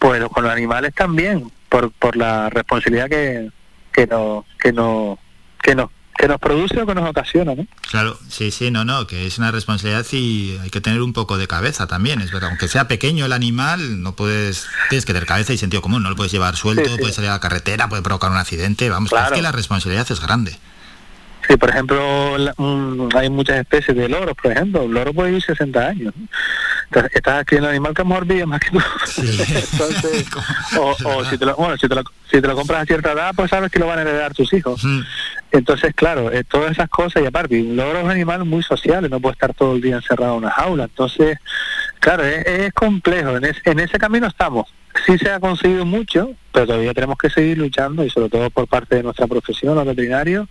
pues 0.03 0.21
con 0.35 0.43
los 0.43 0.53
animales 0.53 0.93
también, 0.95 1.51
por, 1.69 1.93
por 1.93 2.17
la 2.17 2.51
responsabilidad 2.51 3.09
que, 3.09 3.51
que 3.93 4.07
nos 4.09 4.45
que 4.59 4.73
no 4.73 5.17
que 5.63 5.77
nos 5.77 5.91
que 6.19 6.27
nos 6.29 6.39
produce 6.41 6.81
o 6.83 6.87
que 6.87 6.95
nos 6.95 7.09
ocasiona, 7.09 7.55
¿no? 7.55 7.67
Claro, 7.91 8.19
sí, 8.29 8.51
sí, 8.51 8.71
no, 8.71 8.85
no, 8.85 9.07
que 9.07 9.27
es 9.27 9.39
una 9.39 9.51
responsabilidad 9.51 10.05
y 10.13 10.59
hay 10.63 10.71
que 10.71 10.81
tener 10.81 11.01
un 11.03 11.13
poco 11.13 11.39
de 11.39 11.47
cabeza 11.49 11.87
también, 11.87 12.21
es 12.21 12.31
verdad, 12.33 12.51
aunque 12.51 12.69
sea 12.69 12.87
pequeño 12.89 13.25
el 13.27 13.33
animal, 13.33 14.03
no 14.03 14.15
puedes, 14.15 14.67
tienes 14.91 15.07
que 15.07 15.13
tener 15.15 15.27
cabeza 15.27 15.53
y 15.53 15.59
sentido 15.59 15.83
común, 15.83 16.03
no 16.03 16.11
lo 16.11 16.17
puedes 16.17 16.31
llevar 16.33 16.55
suelto, 16.57 16.85
Sí, 16.85 16.91
sí. 16.91 16.99
puedes 16.99 17.15
salir 17.17 17.31
a 17.31 17.35
la 17.35 17.41
carretera, 17.41 17.89
puede 17.89 18.03
provocar 18.03 18.31
un 18.31 18.37
accidente, 18.37 18.91
vamos, 18.91 19.11
Claro. 19.11 19.27
es 19.29 19.33
que 19.33 19.43
la 19.43 19.53
responsabilidad 19.53 20.07
es 20.11 20.21
grande. 20.21 20.57
Sí, 21.49 21.57
por 21.57 21.71
ejemplo, 21.71 22.39
la- 22.39 22.55
mm, 22.57 23.09
hay 23.17 23.29
muchas 23.29 23.59
especies 23.59 23.97
de 23.97 24.09
loros, 24.09 24.35
por 24.41 24.53
ejemplo, 24.53 24.83
el 24.85 24.93
loro 24.93 25.13
puede 25.13 25.31
vivir 25.31 25.43
60 25.43 25.89
años. 25.89 26.13
¿no? 26.17 26.27
Estás- 26.91 27.11
Estás 27.15 27.41
adquiriendo 27.41 27.69
un 27.69 27.73
animal 27.75 27.95
que 27.95 28.03
a 28.03 28.05
lo 28.05 28.09
mejor 28.11 28.27
vive 28.27 28.47
más 28.47 28.61
que 28.61 28.71
tú. 28.71 28.79
Entonces, 29.23 30.27
o, 30.79 30.97
o 31.05 31.25
si, 31.25 31.39
te 31.39 31.45
lo, 31.47 31.57
bueno, 31.57 31.77
si, 31.77 31.89
te 31.89 31.95
lo, 31.95 32.03
si 32.31 32.41
te 32.41 32.47
lo 32.47 32.55
compras 32.55 32.83
a 32.83 32.87
cierta 32.87 33.13
edad, 33.13 33.33
pues 33.35 33.51
sabes 33.51 33.71
que 33.71 33.79
lo 33.79 33.87
van 33.87 33.99
a 33.99 34.03
heredar 34.03 34.35
tus 34.35 34.53
hijos. 34.53 34.83
Entonces, 35.51 35.93
claro, 35.95 36.31
eh, 36.33 36.45
todas 36.45 36.71
esas 36.73 36.89
cosas, 36.89 37.23
y 37.23 37.27
aparte, 37.27 37.61
un 37.61 37.77
loro 37.77 37.99
es 37.99 38.05
un 38.05 38.11
animal 38.11 38.45
muy 38.45 38.63
sociable, 38.63 39.09
no 39.09 39.21
puede 39.21 39.33
estar 39.35 39.53
todo 39.53 39.75
el 39.75 39.81
día 39.83 39.97
encerrado 39.97 40.33
en 40.35 40.39
una 40.45 40.51
jaula. 40.51 40.85
Entonces, 40.85 41.39
claro, 42.01 42.25
es, 42.25 42.47
es 42.47 42.73
complejo. 42.73 43.37
En, 43.37 43.45
es- 43.45 43.61
en 43.65 43.81
ese 43.81 43.99
camino 43.99 44.27
estamos. 44.27 44.73
Sí 45.07 45.19
se 45.19 45.31
ha 45.31 45.41
conseguido 45.41 45.85
mucho, 45.87 46.31
pero 46.53 46.67
todavía 46.67 46.95
tenemos 46.95 47.19
que 47.19 47.31
seguir 47.31 47.59
luchando, 47.59 48.05
y 48.05 48.11
sobre 48.11 48.29
todo 48.29 48.51
por 48.51 48.67
parte 48.69 48.97
de 48.97 49.03
nuestra 49.03 49.27
profesión, 49.27 49.75
los 49.75 49.87
veterinarios, 49.87 50.49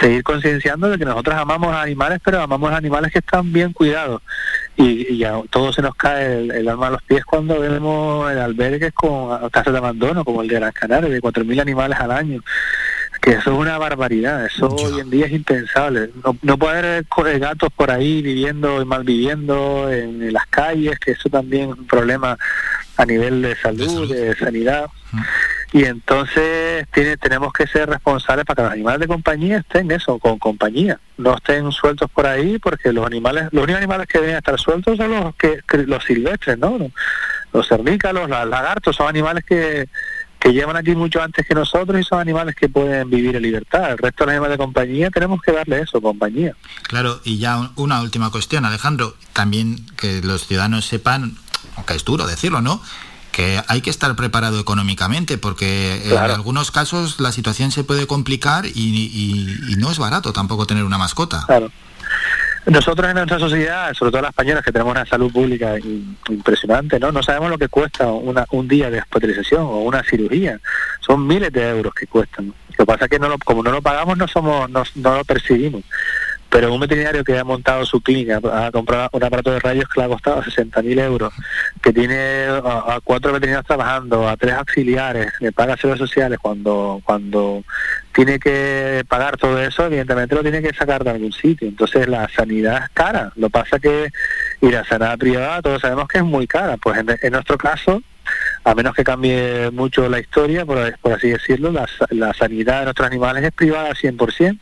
seguir 0.00 0.22
concienciando 0.22 0.88
de 0.88 0.98
que 0.98 1.04
nosotros 1.04 1.36
amamos 1.36 1.74
a 1.74 1.82
animales, 1.82 2.20
pero 2.24 2.40
amamos 2.40 2.72
a 2.72 2.76
animales 2.76 3.12
que 3.12 3.18
están 3.18 3.52
bien 3.52 3.72
cuidados. 3.72 4.22
Y, 4.76 5.14
y 5.14 5.24
a 5.24 5.40
todos 5.50 5.74
se 5.74 5.82
nos 5.82 5.94
cae 5.94 6.38
el, 6.38 6.50
el 6.50 6.68
alma 6.68 6.88
a 6.88 6.90
los 6.90 7.02
pies 7.02 7.24
cuando 7.24 7.60
vemos 7.60 8.30
el 8.30 8.38
albergues 8.38 8.92
con 8.92 9.48
casas 9.50 9.72
de 9.72 9.78
abandono, 9.78 10.24
como 10.24 10.42
el 10.42 10.48
de 10.48 10.56
Gran 10.56 10.72
Canaria, 10.72 11.08
de 11.08 11.20
4.000 11.20 11.60
animales 11.60 11.98
al 11.98 12.10
año 12.10 12.42
que 13.20 13.30
eso 13.32 13.52
es 13.52 13.58
una 13.58 13.78
barbaridad, 13.78 14.46
eso 14.46 14.68
hoy 14.68 15.00
en 15.00 15.10
día 15.10 15.26
es 15.26 15.32
impensable. 15.32 16.10
No, 16.24 16.36
no 16.42 16.58
puede 16.58 16.78
haber 16.78 17.04
eh, 17.26 17.38
gatos 17.38 17.70
por 17.74 17.90
ahí 17.90 18.22
viviendo 18.22 18.80
y 18.80 18.84
malviviendo 18.84 19.90
en, 19.92 20.22
en 20.22 20.32
las 20.32 20.46
calles, 20.46 20.98
que 20.98 21.12
eso 21.12 21.28
también 21.28 21.70
es 21.70 21.78
un 21.78 21.86
problema 21.86 22.38
a 22.96 23.04
nivel 23.04 23.42
de 23.42 23.56
salud, 23.56 24.10
de, 24.12 24.34
sanidad. 24.36 24.86
Y 25.72 25.84
entonces 25.84 26.86
tiene, 26.92 27.16
tenemos 27.16 27.52
que 27.52 27.66
ser 27.66 27.88
responsables 27.88 28.44
para 28.46 28.56
que 28.56 28.62
los 28.62 28.72
animales 28.72 29.00
de 29.00 29.06
compañía 29.08 29.58
estén 29.58 29.90
eso, 29.90 30.18
con 30.18 30.38
compañía, 30.38 30.98
no 31.18 31.36
estén 31.36 31.70
sueltos 31.72 32.10
por 32.10 32.26
ahí, 32.26 32.58
porque 32.58 32.92
los 32.92 33.04
animales, 33.06 33.48
los 33.52 33.64
únicos 33.64 33.78
animales 33.78 34.06
que 34.06 34.20
deben 34.20 34.36
estar 34.36 34.58
sueltos 34.58 34.96
son 34.96 35.10
los 35.10 35.34
que, 35.36 35.60
que- 35.68 35.78
los 35.78 36.04
silvestres, 36.04 36.58
¿no? 36.58 36.78
Los 37.52 37.68
cernícalos, 37.68 38.28
los 38.28 38.48
lagartos, 38.48 38.96
son 38.96 39.08
animales 39.08 39.44
que, 39.44 39.88
que 40.38 40.52
llevan 40.52 40.76
aquí 40.76 40.94
mucho 40.94 41.20
antes 41.22 41.46
que 41.46 41.54
nosotros 41.54 42.00
y 42.00 42.04
son 42.04 42.20
animales 42.20 42.54
que 42.54 42.68
pueden 42.68 43.10
vivir 43.10 43.34
en 43.36 43.42
libertad. 43.42 43.92
El 43.92 43.98
resto 43.98 44.24
de 44.24 44.26
los 44.26 44.32
animales 44.32 44.58
de 44.58 44.64
compañía 44.64 45.10
tenemos 45.10 45.40
que 45.42 45.52
darle 45.52 45.80
eso, 45.80 46.00
compañía. 46.00 46.54
Claro, 46.84 47.20
y 47.24 47.38
ya 47.38 47.56
un- 47.58 47.70
una 47.76 48.00
última 48.02 48.30
cuestión, 48.30 48.64
Alejandro, 48.64 49.16
también 49.32 49.84
que 49.96 50.20
los 50.22 50.46
ciudadanos 50.46 50.84
sepan, 50.84 51.36
aunque 51.76 51.94
es 51.94 52.04
duro 52.04 52.26
decirlo, 52.26 52.60
¿no? 52.60 52.80
Que 53.32 53.60
hay 53.68 53.80
que 53.80 53.90
estar 53.90 54.14
preparado 54.16 54.58
económicamente 54.60 55.36
porque 55.36 56.00
Claro. 56.08 56.26
en 56.26 56.30
algunos 56.32 56.70
casos 56.70 57.18
la 57.20 57.32
situación 57.32 57.70
se 57.70 57.84
puede 57.84 58.06
complicar 58.06 58.66
y, 58.66 58.70
y- 58.74 59.72
y 59.72 59.76
no 59.76 59.90
es 59.90 59.98
barato 59.98 60.32
tampoco 60.32 60.66
tener 60.66 60.84
una 60.84 60.96
mascota. 60.98 61.44
Claro. 61.46 61.70
Nosotros 62.66 63.08
en 63.08 63.14
nuestra 63.14 63.38
sociedad, 63.38 63.94
sobre 63.94 64.10
todo 64.10 64.22
las 64.22 64.30
españolas 64.30 64.64
que 64.64 64.72
tenemos 64.72 64.90
una 64.90 65.06
salud 65.06 65.32
pública 65.32 65.76
impresionante, 66.28 66.98
¿no? 66.98 67.12
No 67.12 67.22
sabemos 67.22 67.50
lo 67.50 67.58
que 67.58 67.68
cuesta 67.68 68.08
una, 68.08 68.44
un 68.50 68.66
día 68.66 68.90
de 68.90 68.98
hospitalización 68.98 69.62
o 69.62 69.78
una 69.82 70.02
cirugía. 70.02 70.58
Son 71.00 71.24
miles 71.26 71.52
de 71.52 71.68
euros 71.68 71.94
que 71.94 72.08
cuestan. 72.08 72.46
Lo 72.48 72.76
que 72.76 72.84
pasa 72.86 73.04
es 73.04 73.10
que 73.10 73.18
no 73.20 73.28
lo- 73.28 73.38
como 73.38 73.62
no 73.62 73.70
lo 73.70 73.80
pagamos 73.82 74.18
no 74.18 74.26
somos 74.28 74.68
no, 74.68 74.82
no 74.96 75.16
lo 75.16 75.24
percibimos. 75.24 75.82
Pero 76.48 76.72
un 76.72 76.80
veterinario 76.80 77.24
que 77.24 77.38
ha 77.38 77.44
montado 77.44 77.84
su 77.84 78.00
clínica, 78.00 78.40
ha 78.52 78.70
comprado 78.70 79.08
un 79.12 79.24
aparato 79.24 79.50
de 79.50 79.60
rayos 79.60 79.88
que 79.88 80.00
le 80.00 80.06
ha 80.06 80.08
costado 80.08 80.42
60.000 80.42 81.00
euros, 81.00 81.32
que 81.82 81.92
tiene 81.92 82.46
a, 82.48 83.00
cuatro 83.02 83.32
veterinarios 83.32 83.66
trabajando, 83.66 84.28
a 84.28 84.36
tres 84.36 84.54
auxiliares, 84.54 85.32
le 85.40 85.52
paga 85.52 85.76
seguros 85.76 85.98
sociales 85.98 86.38
cuando 86.40 87.00
cuando 87.04 87.64
tiene 88.12 88.38
que 88.38 89.04
pagar 89.08 89.36
todo 89.36 89.60
eso, 89.60 89.86
evidentemente 89.86 90.34
lo 90.34 90.42
tiene 90.42 90.62
que 90.62 90.72
sacar 90.72 91.04
de 91.04 91.10
algún 91.10 91.32
sitio. 91.32 91.68
Entonces 91.68 92.08
la 92.08 92.28
sanidad 92.28 92.84
es 92.84 92.90
cara. 92.94 93.32
Lo 93.36 93.50
pasa 93.50 93.78
que, 93.78 94.10
y 94.62 94.70
la 94.70 94.84
sanidad 94.84 95.18
privada 95.18 95.60
todos 95.60 95.82
sabemos 95.82 96.08
que 96.08 96.18
es 96.18 96.24
muy 96.24 96.46
cara. 96.46 96.78
Pues 96.78 96.98
en, 96.98 97.14
en 97.20 97.32
nuestro 97.32 97.58
caso, 97.58 98.02
a 98.64 98.74
menos 98.74 98.94
que 98.94 99.04
cambie 99.04 99.70
mucho 99.70 100.08
la 100.08 100.18
historia, 100.18 100.64
por, 100.64 100.98
por 100.98 101.12
así 101.12 101.28
decirlo, 101.28 101.70
la, 101.70 101.86
la 102.10 102.34
sanidad 102.34 102.80
de 102.80 102.84
nuestros 102.86 103.06
animales 103.06 103.44
es 103.44 103.52
privada 103.52 103.90
al 103.90 103.96
100%. 103.96 104.58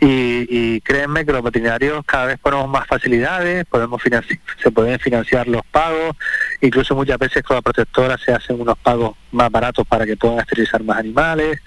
Y, 0.00 0.46
y 0.48 0.80
créanme 0.82 1.24
que 1.26 1.32
los 1.32 1.42
veterinarios 1.42 2.04
cada 2.06 2.26
vez 2.26 2.38
ponemos 2.38 2.68
más 2.68 2.86
facilidades, 2.86 3.64
podemos 3.66 4.00
financi- 4.00 4.38
se 4.62 4.70
pueden 4.70 4.98
financiar 5.00 5.48
los 5.48 5.62
pagos, 5.72 6.14
incluso 6.60 6.94
muchas 6.94 7.18
veces 7.18 7.42
con 7.42 7.56
la 7.56 7.62
protectora 7.62 8.16
se 8.16 8.32
hacen 8.32 8.60
unos 8.60 8.78
pagos 8.78 9.16
más 9.32 9.50
baratos 9.50 9.84
para 9.88 10.06
que 10.06 10.16
puedan 10.16 10.38
esterilizar 10.38 10.82
más 10.84 10.98
animales. 10.98 11.60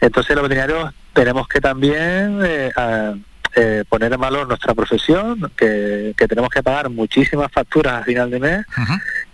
Entonces 0.00 0.34
los 0.34 0.42
veterinarios 0.48 0.92
tenemos 1.12 1.46
que 1.46 1.60
también 1.60 2.40
eh, 2.44 2.72
a- 2.74 3.14
eh, 3.56 3.82
poner 3.88 4.12
en 4.12 4.20
valor 4.20 4.46
nuestra 4.46 4.74
profesión, 4.74 5.50
que, 5.56 6.12
que 6.16 6.28
tenemos 6.28 6.50
que 6.50 6.62
pagar 6.62 6.90
muchísimas 6.90 7.50
facturas 7.50 7.94
a 7.94 8.04
final 8.04 8.30
de 8.30 8.38
mes 8.40 8.66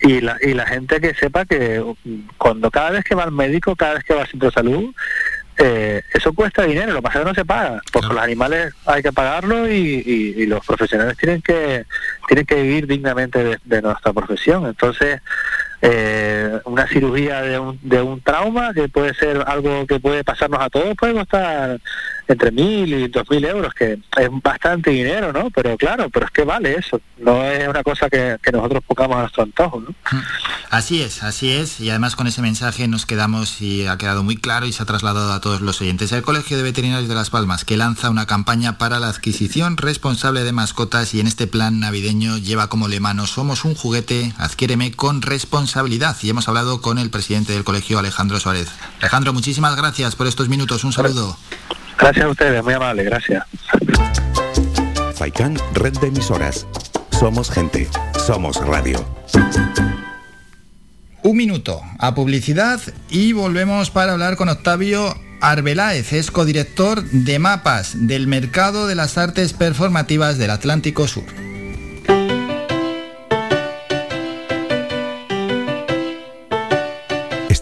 y 0.01 0.21
la, 0.21 0.37
y 0.41 0.55
la 0.55 0.67
gente 0.67 1.01
que 1.01 1.15
sepa 1.15 1.45
que 1.45 1.83
mm, 2.05 2.21
cuando 2.39 2.71
cada 2.71 2.91
vez 2.91 3.05
que 3.05 3.15
va 3.17 3.25
al 3.25 3.33
médico, 3.33 3.75
cada 3.75 3.95
vez 3.95 4.05
que 4.05 4.15
va 4.15 4.23
al 4.23 4.29
centro 4.29 4.49
de 4.51 4.55
salud, 4.55 4.95
eh, 5.59 6.03
eso 6.13 6.33
cuesta 6.33 6.63
dinero, 6.65 6.93
lo 6.93 6.99
que 6.99 7.03
pasa 7.03 7.19
es 7.19 7.25
que 7.25 7.29
no 7.31 7.35
se 7.35 7.45
paga, 7.45 7.81
porque 7.93 8.09
los 8.09 8.19
animales 8.23 8.75
hay 8.87 9.03
que 9.03 9.13
pagarlo 9.13 9.69
y, 9.71 10.03
y- 10.05 10.43
y 10.43 10.47
los 10.47 10.65
profesionales 10.67 11.17
tienen 11.17 11.41
que, 11.43 11.85
tienen 12.27 12.45
que 12.47 12.61
vivir 12.63 12.87
dignamente 12.87 13.43
de, 13.45 13.59
de 13.65 13.83
nuestra 13.83 14.13
profesión. 14.13 14.67
Entonces, 14.67 15.21
eh, 15.83 16.59
una 16.65 16.87
cirugía 16.87 17.43
de 17.43 17.59
un, 17.59 17.79
de 17.83 18.01
un 18.01 18.21
trauma 18.21 18.73
que 18.73 18.89
puede 18.89 19.15
ser 19.15 19.43
algo 19.47 19.87
que 19.87 20.01
puede 20.01 20.25
pasarnos 20.25 20.61
a 20.61 20.71
todos 20.71 20.95
puede 20.97 21.15
costar 21.15 21.81
entre 22.27 22.51
mil 22.51 22.93
y 22.93 23.09
dos 23.09 23.29
mil 23.31 23.45
euros 23.45 23.75
que 23.75 23.93
es 23.93 24.29
bastante 24.43 24.91
dinero 24.91 25.33
no 25.33 25.51
pero 25.51 25.77
claro 25.77 26.09
pero 26.11 26.27
es 26.27 26.33
que 26.33 26.45
vale 26.45 26.77
eso 26.77 27.01
no 27.19 27.45
es 27.45 27.69
una 27.69 27.83
cosa 27.83 28.09
que, 28.09 28.39
nosotros 28.53 28.83
pongamos 28.87 29.17
a 29.17 29.21
nuestro 29.21 29.43
antojo 29.43 29.81
¿no? 29.81 29.95
Así 30.75 31.03
es, 31.03 31.23
así 31.23 31.53
es, 31.53 31.79
y 31.79 31.91
además 31.91 32.17
con 32.17 32.27
ese 32.27 32.43
mensaje 32.43 32.89
nos 32.89 33.07
quedamos 33.07 33.63
y 33.63 33.87
ha 33.87 33.97
quedado 33.97 34.25
muy 34.25 34.37
claro 34.37 34.67
y 34.67 34.73
se 34.73 34.83
ha 34.83 34.87
trasladado 34.87 35.33
a 35.33 35.41
todos 35.41 35.61
los 35.61 35.81
oyentes. 35.81 36.11
El 36.11 36.23
Colegio 36.23 36.57
de 36.57 36.65
Veterinarios 36.65 37.09
de 37.09 37.15
Las 37.15 37.31
Palmas, 37.31 37.65
que 37.65 37.77
lanza 37.77 38.11
una 38.11 38.27
campaña 38.27 38.77
para 38.77 38.99
la 38.99 39.09
adquisición 39.09 39.77
responsable 39.77 40.43
de 40.43 40.51
mascotas 40.51 41.15
y 41.15 41.21
en 41.21 41.29
este 41.29 41.47
plan 41.47 41.79
navideño 41.79 42.39
lleva 42.39 42.69
como 42.69 42.89
lemano 42.89 43.29
Somos 43.29 43.65
un 43.65 43.77
juguete, 43.77 44.33
adquiéreme 44.37 44.91
con 44.91 45.23
responsabilidad. 45.23 45.64
Y 46.23 46.31
hemos 46.31 46.49
hablado 46.49 46.81
con 46.81 46.99
el 46.99 47.11
presidente 47.11 47.53
del 47.53 47.65
colegio, 47.65 47.99
Alejandro 47.99 48.39
Suárez. 48.39 48.69
Alejandro, 49.01 49.33
muchísimas 49.33 49.75
gracias 49.77 50.15
por 50.15 50.27
estos 50.27 50.49
minutos, 50.49 50.85
un 50.85 50.93
saludo. 50.93 51.37
Gracias 51.99 52.25
a 52.25 52.29
ustedes, 52.29 52.63
muy 52.63 52.75
amable, 52.75 53.05
gracias. 53.05 53.45
Faikan, 55.15 55.57
red 55.73 55.95
de 55.99 56.09
emisoras. 56.09 56.67
Somos 57.11 57.51
gente, 57.51 57.89
somos 58.27 58.57
radio. 58.57 59.05
Un 61.23 61.37
minuto 61.37 61.81
a 61.99 62.15
publicidad 62.15 62.81
y 63.09 63.33
volvemos 63.33 63.91
para 63.91 64.13
hablar 64.13 64.37
con 64.37 64.51
Octavio 64.51 65.15
Arbeláez, 65.41 66.13
es 66.13 66.31
codirector 66.31 67.03
de 67.05 67.39
mapas 67.39 68.07
del 68.07 68.27
mercado 68.27 68.87
de 68.87 68.95
las 68.95 69.17
artes 69.17 69.55
performativas 69.55 70.37
del 70.37 70.51
Atlántico 70.51 71.09
Sur. 71.09 71.54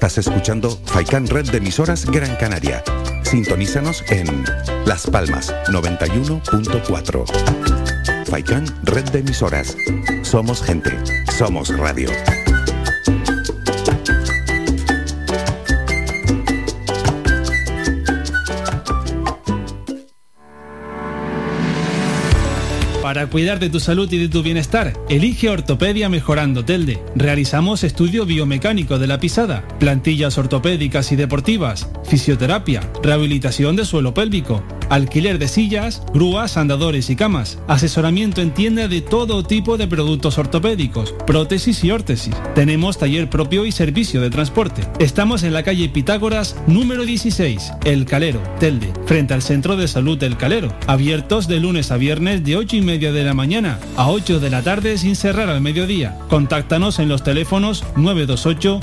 Estás 0.02 0.26
escuchando 0.26 0.68
Faikan 0.86 1.28
Red 1.28 1.52
de 1.52 1.58
emisoras 1.58 2.06
Gran 2.06 2.34
Canaria. 2.34 2.82
Sintonízanos 3.22 4.02
en 4.10 4.44
Las 4.84 5.06
Palmas 5.06 5.54
91.4. 5.68 8.26
Faikan 8.26 8.64
Red 8.82 9.10
de 9.10 9.20
emisoras. 9.20 9.76
Somos 10.22 10.60
gente, 10.60 10.90
somos 11.38 11.68
radio. 11.78 12.08
Para 23.12 23.26
cuidar 23.26 23.58
de 23.58 23.68
tu 23.68 23.78
salud 23.78 24.10
y 24.10 24.16
de 24.16 24.30
tu 24.30 24.42
bienestar, 24.42 24.94
elige 25.10 25.50
Ortopedia 25.50 26.08
Mejorando 26.08 26.64
Telde. 26.64 26.98
Realizamos 27.14 27.84
estudio 27.84 28.24
biomecánico 28.24 28.98
de 28.98 29.06
la 29.06 29.20
pisada, 29.20 29.68
plantillas 29.78 30.38
ortopédicas 30.38 31.12
y 31.12 31.16
deportivas, 31.16 31.90
fisioterapia, 32.06 32.80
rehabilitación 33.02 33.76
de 33.76 33.84
suelo 33.84 34.14
pélvico, 34.14 34.64
alquiler 34.88 35.38
de 35.38 35.48
sillas, 35.48 36.02
grúas, 36.14 36.56
andadores 36.56 37.10
y 37.10 37.16
camas, 37.16 37.58
asesoramiento 37.68 38.40
en 38.40 38.54
tienda 38.54 38.88
de 38.88 39.02
todo 39.02 39.42
tipo 39.42 39.76
de 39.76 39.88
productos 39.88 40.38
ortopédicos, 40.38 41.14
prótesis 41.26 41.84
y 41.84 41.90
órtesis. 41.90 42.34
Tenemos 42.54 42.96
taller 42.96 43.28
propio 43.28 43.66
y 43.66 43.72
servicio 43.72 44.22
de 44.22 44.30
transporte. 44.30 44.82
Estamos 44.98 45.42
en 45.42 45.52
la 45.52 45.62
calle 45.62 45.90
Pitágoras 45.90 46.56
número 46.66 47.04
16, 47.04 47.72
El 47.84 48.06
Calero, 48.06 48.42
Telde, 48.58 48.90
frente 49.04 49.34
al 49.34 49.42
Centro 49.42 49.76
de 49.76 49.86
Salud 49.86 50.16
del 50.16 50.38
Calero, 50.38 50.74
abiertos 50.86 51.46
de 51.46 51.60
lunes 51.60 51.90
a 51.90 51.98
viernes 51.98 52.42
de 52.42 52.56
8 52.56 52.76
y 52.76 52.80
media 52.80 53.01
de 53.10 53.24
la 53.24 53.34
mañana 53.34 53.78
a 53.96 54.10
8 54.10 54.38
de 54.38 54.50
la 54.50 54.62
tarde 54.62 54.98
sin 54.98 55.16
cerrar 55.16 55.48
al 55.48 55.60
mediodía. 55.60 56.18
Contáctanos 56.28 56.98
en 56.98 57.08
los 57.08 57.24
teléfonos 57.24 57.84
928 57.96 58.80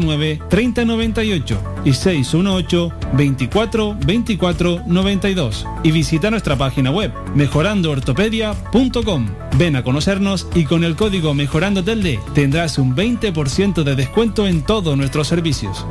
09 0.00 0.42
3098 0.50 1.62
y 1.84 1.92
618 1.94 2.92
24 3.14 3.96
24 4.04 4.82
92 4.86 5.66
y 5.84 5.92
visita 5.92 6.30
nuestra 6.30 6.56
página 6.56 6.90
web 6.90 7.12
mejorandoortopedia.com. 7.34 9.26
Ven 9.56 9.76
a 9.76 9.84
conocernos 9.84 10.48
y 10.54 10.64
con 10.64 10.84
el 10.84 10.96
código 10.96 11.34
Mejorando 11.34 11.84
tendrás 12.34 12.78
un 12.78 12.96
20% 12.96 13.82
de 13.82 13.94
descuento 13.94 14.46
en 14.46 14.62
todos 14.62 14.96
nuestros 14.96 15.28
servicios. 15.28 15.86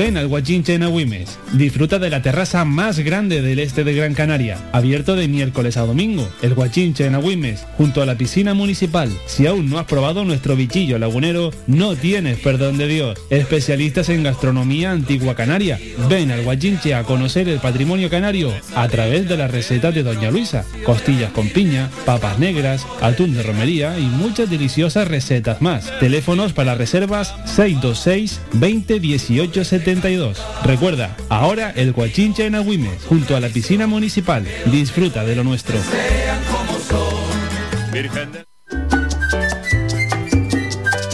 Ven 0.00 0.16
al 0.16 0.28
Guachinche 0.28 0.72
en 0.72 0.82
Agüimes. 0.82 1.38
Disfruta 1.52 1.98
de 1.98 2.08
la 2.08 2.22
terraza 2.22 2.64
más 2.64 2.98
grande 3.00 3.42
del 3.42 3.58
este 3.58 3.84
de 3.84 3.92
Gran 3.92 4.14
Canaria, 4.14 4.56
abierto 4.72 5.14
de 5.14 5.28
miércoles 5.28 5.76
a 5.76 5.82
domingo. 5.82 6.26
El 6.40 6.54
Guachinche 6.54 7.04
en 7.04 7.16
Agüimes, 7.16 7.66
junto 7.76 8.00
a 8.00 8.06
la 8.06 8.14
piscina 8.14 8.54
municipal. 8.54 9.10
Si 9.26 9.46
aún 9.46 9.68
no 9.68 9.78
has 9.78 9.84
probado 9.84 10.24
nuestro 10.24 10.56
bichillo 10.56 10.98
lagunero, 10.98 11.50
no 11.66 11.96
tienes 11.96 12.38
perdón 12.38 12.78
de 12.78 12.88
Dios. 12.88 13.18
Especialistas 13.28 14.08
en 14.08 14.22
gastronomía 14.22 14.90
antigua 14.90 15.34
canaria. 15.34 15.78
Ven 16.08 16.30
al 16.30 16.44
Guachinche 16.44 16.94
a 16.94 17.04
conocer 17.04 17.50
el 17.50 17.60
patrimonio 17.60 18.08
canario 18.08 18.54
a 18.74 18.88
través 18.88 19.28
de 19.28 19.36
las 19.36 19.50
recetas 19.50 19.94
de 19.94 20.02
Doña 20.02 20.30
Luisa. 20.30 20.64
Costillas 20.82 21.30
con 21.32 21.50
piña, 21.50 21.90
papas 22.06 22.38
negras, 22.38 22.86
atún 23.02 23.34
de 23.34 23.42
romería 23.42 23.98
y 23.98 24.04
muchas 24.04 24.48
deliciosas 24.48 25.08
recetas 25.08 25.60
más. 25.60 25.92
Teléfonos 26.00 26.54
para 26.54 26.74
reservas 26.74 27.34
626 27.44 28.40
20 28.54 28.98
18 28.98 29.64
72. 29.90 30.40
Recuerda, 30.62 31.16
ahora 31.28 31.70
el 31.70 31.92
Guachincha 31.92 32.44
en 32.44 32.54
Agüimes, 32.54 33.02
junto 33.08 33.34
a 33.34 33.40
la 33.40 33.48
piscina 33.48 33.88
municipal. 33.88 34.46
Disfruta 34.66 35.24
de 35.24 35.34
lo 35.34 35.42
nuestro. 35.42 35.74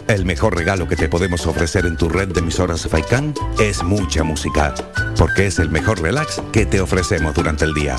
El 0.08 0.24
mejor 0.26 0.56
regalo 0.56 0.86
que 0.86 0.96
te 0.96 1.08
podemos 1.08 1.46
ofrecer 1.46 1.86
en 1.86 1.96
tu 1.96 2.10
red 2.10 2.28
de 2.28 2.40
emisoras 2.40 2.86
Faikan 2.86 3.32
es 3.58 3.82
mucha 3.82 4.22
música, 4.24 4.74
porque 5.16 5.46
es 5.46 5.58
el 5.58 5.70
mejor 5.70 6.02
relax 6.02 6.42
que 6.52 6.66
te 6.66 6.80
ofrecemos 6.80 7.34
durante 7.34 7.64
el 7.64 7.72
día. 7.72 7.96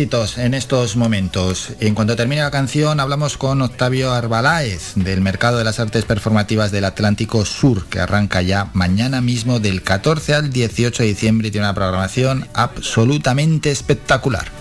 En 0.00 0.54
estos 0.54 0.94
momentos. 0.94 1.70
En 1.80 1.96
cuanto 1.96 2.14
termine 2.14 2.40
la 2.40 2.52
canción, 2.52 3.00
hablamos 3.00 3.36
con 3.36 3.60
Octavio 3.62 4.12
Arbalaez 4.12 4.92
del 4.94 5.20
Mercado 5.20 5.58
de 5.58 5.64
las 5.64 5.80
Artes 5.80 6.04
Performativas 6.04 6.70
del 6.70 6.84
Atlántico 6.84 7.44
Sur, 7.44 7.86
que 7.86 7.98
arranca 7.98 8.40
ya 8.40 8.70
mañana 8.74 9.20
mismo 9.20 9.58
del 9.58 9.82
14 9.82 10.34
al 10.34 10.52
18 10.52 11.02
de 11.02 11.08
diciembre 11.08 11.48
y 11.48 11.50
tiene 11.50 11.66
una 11.66 11.74
programación 11.74 12.46
absolutamente 12.54 13.72
espectacular. 13.72 14.57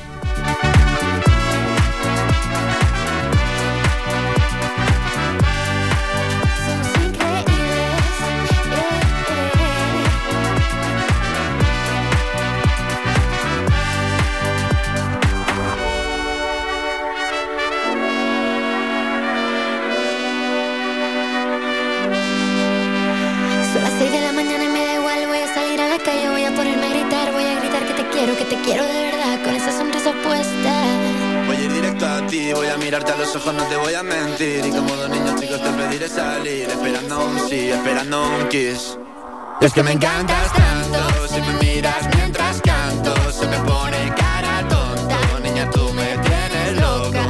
Es 39.62 39.74
que 39.74 39.84
me 39.84 39.92
encantas 39.92 40.54
tanto. 40.54 41.28
Si 41.28 41.42
me 41.42 41.54
miras 41.54 42.08
mientras 42.16 42.62
canto 42.62 43.14
Se 43.32 43.46
me 43.48 43.58
pone 43.60 44.14
cara 44.16 44.68
tonta 44.68 45.18
Niña, 45.44 45.70
tú 45.72 45.92
me 45.94 46.18
tienes 46.18 46.82
loca. 46.82 47.28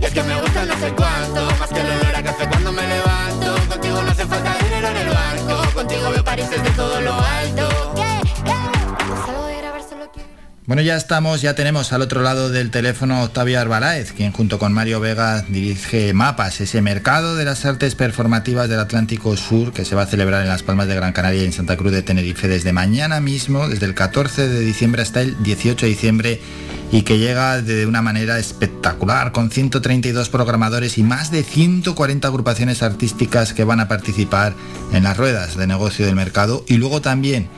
Es 0.00 0.12
que 0.12 0.22
me 0.22 0.40
gusta 0.40 0.64
no 0.64 0.74
sé 0.78 0.92
cuánto 0.94 1.46
Más 1.58 1.68
que 1.70 1.80
el 1.80 1.86
olor 1.86 2.16
a 2.16 2.22
café 2.22 2.48
cuando 2.48 2.72
me 2.72 2.86
levanto. 2.86 3.54
Contigo 3.68 4.02
no 4.02 4.10
hace 4.10 4.26
falta 4.26 4.56
dinero 4.64 4.88
en 4.88 4.96
el 4.96 5.08
banco. 5.08 5.72
Contigo 5.74 6.10
veo 6.10 6.24
París 6.24 6.50
desde 6.50 6.70
todo 6.70 7.00
lo 7.00 7.14
alto 7.14 7.59
Bueno, 10.70 10.82
ya 10.82 10.94
estamos, 10.94 11.42
ya 11.42 11.56
tenemos 11.56 11.92
al 11.92 12.00
otro 12.00 12.22
lado 12.22 12.48
del 12.48 12.70
teléfono 12.70 13.24
Octavio 13.24 13.58
Arbalaez, 13.58 14.12
quien 14.12 14.30
junto 14.30 14.60
con 14.60 14.72
Mario 14.72 15.00
Vega 15.00 15.44
dirige 15.48 16.14
Mapas, 16.14 16.60
ese 16.60 16.80
mercado 16.80 17.34
de 17.34 17.44
las 17.44 17.64
artes 17.64 17.96
performativas 17.96 18.68
del 18.68 18.78
Atlántico 18.78 19.36
Sur 19.36 19.72
que 19.72 19.84
se 19.84 19.96
va 19.96 20.02
a 20.02 20.06
celebrar 20.06 20.42
en 20.42 20.48
Las 20.48 20.62
Palmas 20.62 20.86
de 20.86 20.94
Gran 20.94 21.12
Canaria 21.12 21.42
y 21.42 21.46
en 21.46 21.52
Santa 21.52 21.76
Cruz 21.76 21.90
de 21.90 22.04
Tenerife 22.04 22.46
desde 22.46 22.72
mañana 22.72 23.18
mismo, 23.18 23.66
desde 23.66 23.86
el 23.86 23.96
14 23.96 24.48
de 24.48 24.60
diciembre 24.60 25.02
hasta 25.02 25.22
el 25.22 25.42
18 25.42 25.86
de 25.86 25.90
diciembre 25.90 26.40
y 26.92 27.02
que 27.02 27.18
llega 27.18 27.60
de 27.62 27.86
una 27.86 28.00
manera 28.00 28.38
espectacular 28.38 29.32
con 29.32 29.50
132 29.50 30.28
programadores 30.28 30.98
y 30.98 31.02
más 31.02 31.32
de 31.32 31.42
140 31.42 32.28
agrupaciones 32.28 32.84
artísticas 32.84 33.54
que 33.54 33.64
van 33.64 33.80
a 33.80 33.88
participar 33.88 34.54
en 34.92 35.02
las 35.02 35.16
ruedas 35.16 35.56
de 35.56 35.66
negocio 35.66 36.06
del 36.06 36.14
mercado 36.14 36.64
y 36.68 36.76
luego 36.76 37.00
también 37.00 37.48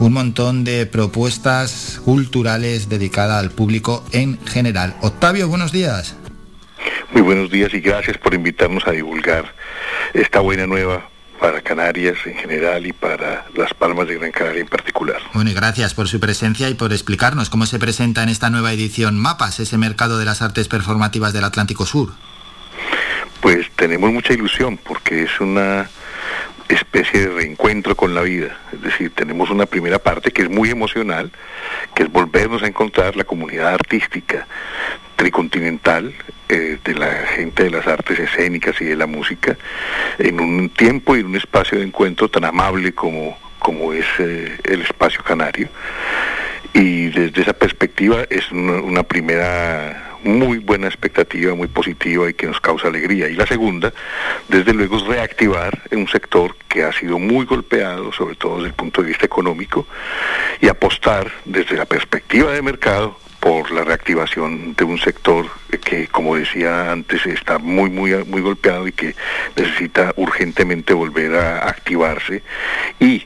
un 0.00 0.14
montón 0.14 0.64
de 0.64 0.86
propuestas 0.86 2.00
culturales 2.04 2.88
dedicadas 2.88 3.38
al 3.38 3.50
público 3.50 4.02
en 4.12 4.44
general. 4.46 4.96
Octavio, 5.02 5.46
buenos 5.46 5.72
días. 5.72 6.16
Muy 7.12 7.20
buenos 7.22 7.50
días 7.50 7.72
y 7.74 7.80
gracias 7.80 8.16
por 8.16 8.32
invitarnos 8.32 8.86
a 8.86 8.92
divulgar 8.92 9.54
esta 10.14 10.40
buena 10.40 10.66
nueva 10.66 11.06
para 11.38 11.60
Canarias 11.60 12.16
en 12.24 12.34
general 12.34 12.86
y 12.86 12.92
para 12.92 13.46
las 13.54 13.74
Palmas 13.74 14.08
de 14.08 14.16
Gran 14.16 14.32
Canaria 14.32 14.62
en 14.62 14.68
particular. 14.68 15.20
Bueno, 15.34 15.50
y 15.50 15.54
gracias 15.54 15.92
por 15.92 16.08
su 16.08 16.18
presencia 16.18 16.68
y 16.70 16.74
por 16.74 16.92
explicarnos 16.92 17.50
cómo 17.50 17.66
se 17.66 17.78
presenta 17.78 18.22
en 18.22 18.30
esta 18.30 18.48
nueva 18.48 18.72
edición 18.72 19.18
Mapas, 19.18 19.60
ese 19.60 19.76
mercado 19.76 20.18
de 20.18 20.24
las 20.24 20.40
artes 20.40 20.68
performativas 20.68 21.34
del 21.34 21.44
Atlántico 21.44 21.84
Sur. 21.84 22.12
Pues 23.40 23.70
tenemos 23.76 24.12
mucha 24.12 24.32
ilusión 24.32 24.78
porque 24.78 25.24
es 25.24 25.40
una 25.40 25.88
especie 26.74 27.20
de 27.20 27.34
reencuentro 27.34 27.94
con 27.94 28.14
la 28.14 28.22
vida. 28.22 28.56
Es 28.72 28.82
decir, 28.82 29.12
tenemos 29.14 29.50
una 29.50 29.66
primera 29.66 29.98
parte 29.98 30.30
que 30.30 30.42
es 30.42 30.50
muy 30.50 30.70
emocional, 30.70 31.30
que 31.94 32.04
es 32.04 32.12
volvernos 32.12 32.62
a 32.62 32.66
encontrar 32.66 33.16
la 33.16 33.24
comunidad 33.24 33.74
artística 33.74 34.46
tricontinental 35.16 36.14
eh, 36.48 36.78
de 36.82 36.94
la 36.94 37.26
gente 37.36 37.64
de 37.64 37.70
las 37.70 37.86
artes 37.86 38.18
escénicas 38.18 38.80
y 38.80 38.86
de 38.86 38.96
la 38.96 39.06
música 39.06 39.56
en 40.18 40.40
un 40.40 40.70
tiempo 40.70 41.14
y 41.14 41.20
en 41.20 41.26
un 41.26 41.36
espacio 41.36 41.78
de 41.78 41.84
encuentro 41.84 42.28
tan 42.28 42.44
amable 42.44 42.94
como, 42.94 43.36
como 43.58 43.92
es 43.92 44.06
eh, 44.18 44.58
el 44.64 44.82
espacio 44.82 45.22
canario. 45.22 45.68
Y 46.72 47.08
desde 47.08 47.42
esa 47.42 47.52
perspectiva 47.52 48.24
es 48.30 48.50
una, 48.52 48.80
una 48.80 49.02
primera 49.02 50.09
muy 50.24 50.58
buena 50.58 50.86
expectativa, 50.86 51.54
muy 51.54 51.68
positiva 51.68 52.28
y 52.28 52.34
que 52.34 52.46
nos 52.46 52.60
causa 52.60 52.88
alegría. 52.88 53.28
Y 53.28 53.34
la 53.34 53.46
segunda, 53.46 53.92
desde 54.48 54.72
luego, 54.72 54.96
es 54.98 55.06
reactivar 55.06 55.82
un 55.92 56.08
sector 56.08 56.56
que 56.68 56.84
ha 56.84 56.92
sido 56.92 57.18
muy 57.18 57.46
golpeado, 57.46 58.12
sobre 58.12 58.36
todo 58.36 58.56
desde 58.56 58.68
el 58.68 58.74
punto 58.74 59.02
de 59.02 59.08
vista 59.08 59.26
económico, 59.26 59.86
y 60.60 60.68
apostar 60.68 61.30
desde 61.44 61.76
la 61.76 61.86
perspectiva 61.86 62.52
de 62.52 62.62
mercado 62.62 63.16
por 63.40 63.70
la 63.70 63.84
reactivación 63.84 64.74
de 64.74 64.84
un 64.84 64.98
sector 64.98 65.46
que, 65.82 66.06
como 66.08 66.36
decía 66.36 66.92
antes, 66.92 67.24
está 67.24 67.58
muy, 67.58 67.88
muy, 67.90 68.12
muy 68.24 68.42
golpeado 68.42 68.86
y 68.86 68.92
que 68.92 69.14
necesita 69.56 70.12
urgentemente 70.16 70.92
volver 70.92 71.34
a 71.34 71.68
activarse 71.68 72.42
y 73.00 73.24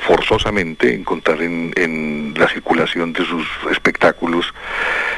forzosamente 0.00 0.94
encontrar 0.94 1.42
en, 1.42 1.72
en, 1.76 2.34
la 2.36 2.48
circulación 2.48 3.12
de 3.12 3.24
sus 3.24 3.46
espectáculos 3.70 4.52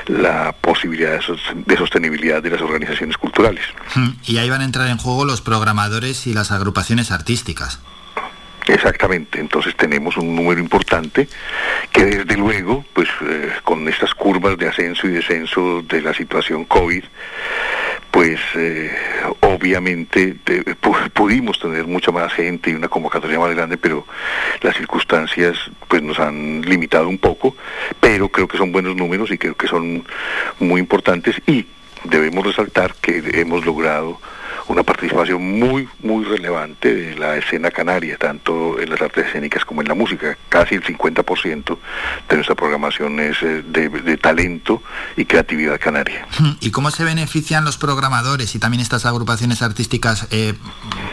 la 0.06 0.52
posibilidad 0.52 1.12
de, 1.12 1.22
sos, 1.22 1.42
de, 1.54 1.76
sostenibilidad 1.76 2.42
de 2.42 2.50
las 2.50 2.60
organizaciones 2.60 3.18
culturales. 3.18 3.64
Y 4.24 4.38
ahí 4.38 4.48
van 4.48 4.62
a 4.62 4.64
entrar 4.64 4.88
en 4.88 4.98
juego 4.98 5.24
los 5.24 5.40
programadores 5.40 6.26
y 6.26 6.34
las 6.34 6.52
agrupaciones 6.52 7.10
artísticas. 7.10 7.80
Exactamente, 8.68 9.40
entonces 9.40 9.74
tenemos 9.76 10.18
un 10.18 10.36
número 10.36 10.60
importante 10.60 11.26
que 11.90 12.04
desde 12.04 12.36
luego, 12.36 12.84
pues 12.92 13.08
eh, 13.22 13.50
con 13.64 13.88
estas 13.88 14.14
curvas 14.14 14.58
de 14.58 14.68
ascenso 14.68 15.06
y 15.06 15.12
descenso 15.12 15.82
de 15.82 16.02
la 16.02 16.12
situación 16.12 16.66
COVID, 16.66 17.02
pues 18.18 18.40
eh, 18.56 18.90
obviamente 19.42 20.34
pudimos 21.14 21.60
tener 21.60 21.86
mucha 21.86 22.10
más 22.10 22.32
gente 22.32 22.68
y 22.68 22.74
una 22.74 22.88
convocatoria 22.88 23.38
más 23.38 23.54
grande, 23.54 23.76
pero 23.76 24.04
las 24.60 24.76
circunstancias 24.76 25.56
pues 25.86 26.02
nos 26.02 26.18
han 26.18 26.62
limitado 26.62 27.08
un 27.08 27.18
poco, 27.18 27.54
pero 28.00 28.28
creo 28.28 28.48
que 28.48 28.58
son 28.58 28.72
buenos 28.72 28.96
números 28.96 29.30
y 29.30 29.38
creo 29.38 29.54
que 29.54 29.68
son 29.68 30.04
muy 30.58 30.80
importantes 30.80 31.40
y 31.46 31.64
debemos 32.02 32.44
resaltar 32.44 32.92
que 33.00 33.22
hemos 33.34 33.64
logrado 33.64 34.20
una 34.68 34.82
participación 34.82 35.58
muy, 35.58 35.88
muy 36.02 36.24
relevante 36.24 36.94
de 36.94 37.16
la 37.16 37.36
escena 37.36 37.70
canaria, 37.70 38.16
tanto 38.18 38.78
en 38.80 38.90
las 38.90 39.00
artes 39.00 39.26
escénicas 39.26 39.64
como 39.64 39.80
en 39.80 39.88
la 39.88 39.94
música. 39.94 40.36
Casi 40.48 40.74
el 40.74 40.84
50% 40.84 41.78
de 42.28 42.34
nuestra 42.36 42.54
programación 42.54 43.18
es 43.20 43.42
eh, 43.42 43.62
de, 43.66 43.88
de 43.88 44.16
talento 44.16 44.82
y 45.16 45.24
creatividad 45.24 45.80
canaria. 45.80 46.26
¿Y 46.60 46.70
cómo 46.70 46.90
se 46.90 47.04
benefician 47.04 47.64
los 47.64 47.78
programadores 47.78 48.54
y 48.54 48.58
también 48.58 48.82
estas 48.82 49.06
agrupaciones 49.06 49.62
artísticas 49.62 50.28
eh, 50.30 50.54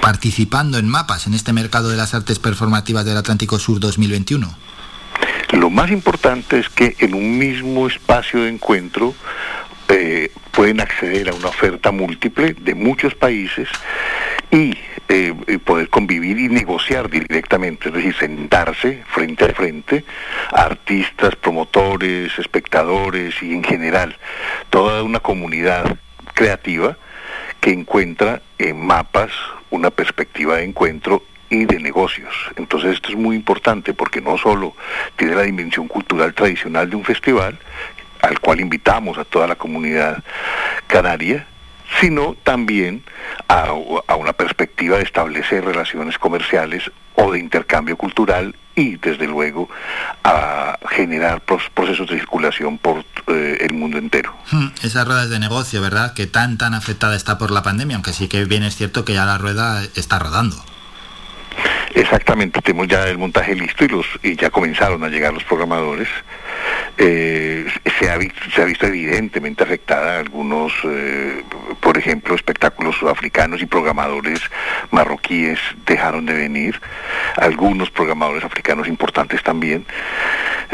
participando 0.01 0.77
en 0.77 0.87
mapas 0.87 1.27
en 1.27 1.33
este 1.33 1.53
mercado 1.53 1.89
de 1.89 1.97
las 1.97 2.13
artes 2.13 2.39
performativas 2.39 3.05
del 3.05 3.17
Atlántico 3.17 3.57
Sur 3.57 3.79
2021? 3.79 4.53
Lo 5.51 5.69
más 5.69 5.91
importante 5.91 6.59
es 6.59 6.69
que 6.69 6.95
en 6.99 7.13
un 7.13 7.37
mismo 7.37 7.87
espacio 7.87 8.41
de 8.41 8.49
encuentro 8.49 9.13
eh, 9.89 10.31
pueden 10.51 10.81
acceder 10.81 11.29
a 11.29 11.33
una 11.33 11.49
oferta 11.49 11.91
múltiple 11.91 12.53
de 12.53 12.75
muchos 12.75 13.13
países 13.15 13.69
y, 14.51 14.77
eh, 15.09 15.33
poder 15.63 15.89
convivir 15.89 16.39
y 16.39 16.49
negociar 16.49 17.09
directamente, 17.09 17.89
es 17.89 17.95
decir, 17.95 18.15
sentarse 18.15 19.03
frente 19.07 19.45
a 19.45 19.49
frente 19.49 20.05
artistas, 20.51 21.35
promotores, 21.35 22.37
espectadores 22.39 23.41
y 23.43 23.53
en 23.53 23.63
general 23.63 24.17
toda 24.69 25.03
una 25.03 25.19
comunidad 25.19 25.97
creativa 26.33 26.97
que 27.59 27.71
encuentra 27.71 28.41
en 28.57 28.85
mapas 28.85 29.31
una 29.69 29.91
perspectiva 29.91 30.57
de 30.57 30.65
encuentro 30.65 31.23
y 31.49 31.65
de 31.65 31.79
negocios. 31.79 32.33
Entonces 32.55 32.93
esto 32.93 33.09
es 33.09 33.15
muy 33.15 33.35
importante 33.35 33.93
porque 33.93 34.21
no 34.21 34.37
solo 34.37 34.75
tiene 35.15 35.35
la 35.35 35.43
dimensión 35.43 35.87
cultural 35.87 36.33
tradicional 36.33 36.89
de 36.89 36.95
un 36.95 37.03
festival, 37.03 37.59
al 38.25 38.39
cual 38.39 38.59
invitamos 38.59 39.17
a 39.17 39.25
toda 39.25 39.47
la 39.47 39.55
comunidad 39.55 40.23
canaria, 40.87 41.47
sino 42.01 42.35
también 42.43 43.03
a, 43.47 43.69
a 44.07 44.15
una 44.15 44.33
perspectiva 44.33 44.97
de 44.97 45.03
establecer 45.03 45.63
relaciones 45.63 46.17
comerciales 46.17 46.91
o 47.15 47.31
de 47.31 47.39
intercambio 47.39 47.95
cultural 47.95 48.55
y 48.75 48.97
desde 48.97 49.25
luego 49.27 49.69
a 50.23 50.77
generar 50.89 51.41
procesos 51.41 52.09
de 52.09 52.17
circulación 52.19 52.77
por 52.77 53.05
eh, 53.27 53.57
el 53.61 53.73
mundo 53.73 53.97
entero. 53.97 54.35
Hmm, 54.51 54.67
Esas 54.83 55.05
ruedas 55.07 55.29
de 55.29 55.39
negocio, 55.39 55.81
¿verdad? 55.81 56.13
Que 56.13 56.27
tan 56.27 56.57
tan 56.57 56.73
afectada 56.73 57.15
está 57.15 57.37
por 57.37 57.51
la 57.51 57.63
pandemia, 57.63 57.95
aunque 57.95 58.11
sí 58.11 58.27
que 58.27 58.43
bien 58.45 58.63
es 58.63 58.75
cierto 58.75 59.05
que 59.05 59.13
ya 59.13 59.25
la 59.25 59.37
rueda 59.37 59.81
está 59.95 60.19
rodando. 60.19 60.57
Exactamente, 61.93 62.61
tenemos 62.61 62.87
ya 62.89 63.07
el 63.07 63.17
montaje 63.17 63.55
listo 63.55 63.85
y 63.85 63.87
los 63.87 64.05
y 64.21 64.35
ya 64.35 64.49
comenzaron 64.49 65.01
a 65.03 65.07
llegar 65.07 65.33
los 65.33 65.43
programadores. 65.45 66.09
Eh, 66.97 67.67
se, 67.99 68.09
ha 68.09 68.17
visto, 68.17 68.39
se 68.51 68.61
ha 68.61 68.65
visto 68.65 68.85
evidentemente 68.85 69.63
afectada 69.63 70.19
algunos, 70.19 70.71
eh, 70.85 71.43
por 71.81 71.97
ejemplo, 71.97 72.35
espectáculos 72.35 72.95
sudafricanos 72.95 73.61
y 73.61 73.65
programadores 73.65 74.39
marroquíes 74.91 75.59
dejaron 75.85 76.25
de 76.25 76.33
venir, 76.33 76.79
algunos 77.35 77.91
programadores 77.91 78.45
africanos 78.45 78.87
importantes 78.87 79.43
también. 79.43 79.85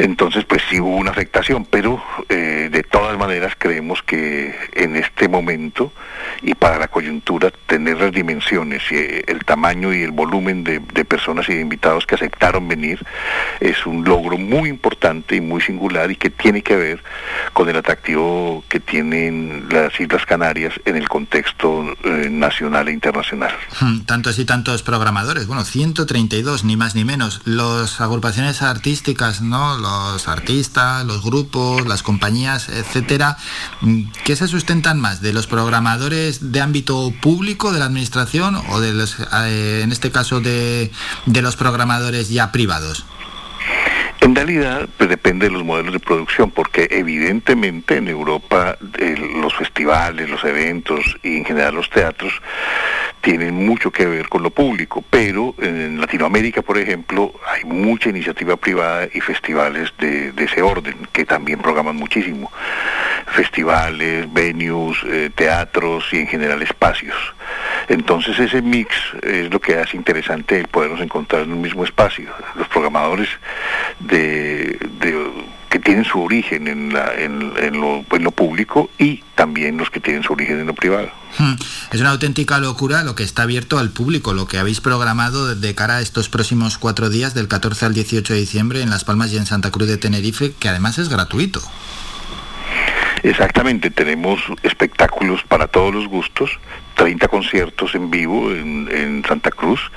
Entonces, 0.02 0.46
pues 0.46 0.64
sí 0.68 0.80
hubo 0.80 0.96
una 0.96 1.12
afectación, 1.12 1.64
pero 1.64 2.04
eh, 2.28 2.70
de 2.72 2.82
todas 2.82 3.20
maneras 3.20 3.54
creemos 3.56 4.02
que 4.02 4.56
en 4.74 4.96
este 4.96 5.28
momento 5.28 5.94
y 6.42 6.56
para 6.56 6.80
la 6.80 6.88
coyuntura 6.88 7.52
tener 7.68 8.00
las 8.00 8.12
dimensiones 8.12 8.82
y 8.90 8.96
eh, 8.96 9.24
el 9.28 9.46
tamaño 9.46 9.94
y 9.94 10.02
el 10.02 10.10
volumen 10.10 10.64
de, 10.64 10.80
de 10.80 11.06
personas 11.06 11.48
y 11.50 11.54
de 11.54 11.62
invitados 11.62 12.08
que 12.08 12.16
aceptaron 12.16 12.68
venir 12.68 13.06
es 13.60 13.86
un 13.86 14.04
logro 14.04 14.40
muy 14.40 14.70
importante 14.70 15.36
y 15.36 15.42
muy 15.42 15.62
singular 15.62 16.10
y 16.10 16.16
que 16.16 16.32
tiene 16.32 16.64
que 16.64 16.76
ver 16.76 17.04
con 17.54 17.70
el 17.70 17.76
atractivo 17.76 18.64
que 18.70 18.80
tienen 18.80 19.68
las 19.70 20.00
Islas 20.00 20.26
Canarias 20.26 20.74
en 20.86 20.96
el 20.96 21.08
contexto 21.10 21.86
eh, 22.04 22.28
nacional 22.28 22.88
e 22.88 22.94
internacional. 22.94 23.52
Hmm, 23.80 24.00
Tantos 24.02 24.40
y 24.40 24.46
tantos 24.46 24.82
programadores, 24.82 25.46
bueno, 25.46 25.64
132, 25.64 26.64
ni 26.64 26.76
más 26.76 26.96
ni 26.96 27.06
menos. 27.06 27.42
Las 27.46 28.02
agrupaciones 28.02 28.64
artísticas, 28.64 29.44
¿no? 29.44 29.78
Artistas, 30.28 31.06
los 31.06 31.24
grupos, 31.24 31.88
las 31.88 32.04
compañías, 32.04 32.70
etcétera, 32.70 33.38
mm, 33.82 34.04
¿qué 34.24 34.36
se 34.36 34.48
sustentan 34.48 35.00
más? 35.00 35.22
¿De 35.22 35.34
los 35.34 35.48
programadores 35.48 36.52
de 36.52 36.62
ámbito 36.62 37.14
público, 37.22 37.72
de 37.72 37.80
la 37.80 37.86
administración, 37.86 38.56
o 38.70 38.80
de 38.80 38.94
los, 38.94 39.18
eh, 39.20 39.82
en 39.84 39.92
este 39.92 40.12
caso, 40.12 40.42
de, 40.42 40.92
de 41.26 41.42
los 41.42 41.56
programadores 41.56 42.30
ya 42.30 42.52
privados? 42.52 43.06
En 44.22 44.36
realidad, 44.36 44.88
pues 44.98 45.10
depende 45.10 45.48
de 45.48 45.52
los 45.52 45.64
modelos 45.64 45.94
de 45.94 46.00
producción, 46.00 46.52
porque 46.52 46.88
evidentemente 46.92 47.98
en 47.98 48.08
Europa 48.08 48.78
eh, 49.00 49.16
los 49.42 49.54
festivales, 49.56 50.30
los 50.30 50.44
eventos 50.44 51.18
y 51.24 51.38
en 51.38 51.46
general 51.46 51.74
los 51.74 51.90
teatros 51.90 52.32
tienen 53.22 53.54
mucho 53.54 53.92
que 53.92 54.06
ver 54.06 54.28
con 54.30 54.44
lo 54.44 54.50
público, 54.50 55.04
pero 55.10 55.54
en 55.60 56.00
Latinoamérica, 56.02 56.62
por 56.62 56.78
ejemplo, 56.78 57.34
hay 57.48 57.64
mucha 57.64 58.10
iniciativa 58.10 58.58
privada 58.58 59.08
y 59.14 59.22
festivales 59.22 59.94
de, 60.00 60.34
ese 60.38 60.62
orden, 60.62 60.96
que 61.14 61.26
también 61.26 61.60
programan 61.60 61.96
muchísimo. 61.96 62.52
Festivales, 63.28 64.32
venues, 64.34 64.98
eh, 65.06 65.30
teatros 65.34 66.12
y 66.12 66.18
en 66.18 66.28
general 66.28 66.62
espacios. 66.64 67.16
Entonces 67.88 68.38
ese 68.40 68.62
mix 68.62 68.90
es 69.22 69.52
lo 69.52 69.60
que 69.60 69.76
hace 69.78 69.96
interesante 69.98 70.60
el 70.60 70.68
podernos 70.68 71.02
encontrar 71.02 71.44
en 71.44 71.54
un 71.54 71.62
mismo 71.62 71.84
espacio. 71.84 72.30
Los 72.56 72.68
programadores 72.68 73.30
de- 74.00 74.78
que 75.72 75.80
tienen 75.80 76.04
su 76.06 76.22
origen 76.22 76.68
en, 76.68 76.94
la- 76.94 77.14
en- 77.18 77.40
lo, 77.80 78.04
en 78.12 78.24
lo 78.24 78.32
público 78.32 78.90
y 79.00 79.24
también 79.36 79.78
los 79.78 79.90
que 79.90 80.00
tienen 80.02 80.22
su 80.22 80.34
origen 80.34 80.60
en 80.60 80.68
lo 80.68 80.76
privado. 80.76 81.10
Hmm, 81.40 81.54
Es 81.92 82.02
una 82.02 82.10
auténtica 82.12 82.60
locura 82.60 83.04
lo 83.04 83.16
que 83.16 83.24
está 83.24 83.44
abierto 83.44 83.80
al 83.80 83.90
público, 83.90 84.34
lo 84.34 84.48
que 84.48 84.58
habéis 84.58 84.82
programado 84.82 85.56
de 85.56 85.74
cara 85.74 85.96
a 85.96 86.02
estos 86.02 86.28
próximos 86.28 86.78
cuatro 86.78 87.10
días, 87.10 87.34
del 87.34 87.48
14 87.48 87.86
al 87.86 87.94
18 87.94 88.34
de 88.34 88.40
diciembre, 88.42 88.82
en 88.82 88.90
Las 88.90 89.06
Palmas 89.06 89.32
y 89.32 89.38
en 89.38 89.46
Santa 89.46 89.72
Cruz 89.72 89.88
de 89.88 89.98
Tenerife, 89.98 90.54
que 90.60 90.68
además 90.68 90.98
es 91.00 91.08
gratuito. 91.08 91.62
Exactamente, 93.24 93.92
tenemos 93.92 94.42
espectáculos 94.64 95.44
para 95.44 95.68
todos 95.68 95.94
los 95.94 96.08
gustos, 96.08 96.60
30 96.96 97.28
conciertos 97.28 97.94
en 97.96 98.10
vivo 98.10 98.52
en, 98.52 99.24
Santa 99.28 99.52
Cruz 99.52 99.92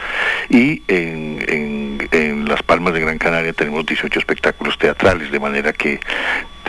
y 0.51 0.83
en, 0.89 2.07
en- 2.13 2.45
Las 2.49 2.63
Palmas 2.63 2.93
de 2.93 3.01
Gran 3.01 3.17
Canaria 3.19 3.53
tenemos 3.55 3.87
18 3.87 4.19
espectáculos 4.19 4.77
teatrales, 4.79 5.31
de 5.31 5.41
manera 5.41 5.73
que 5.73 5.95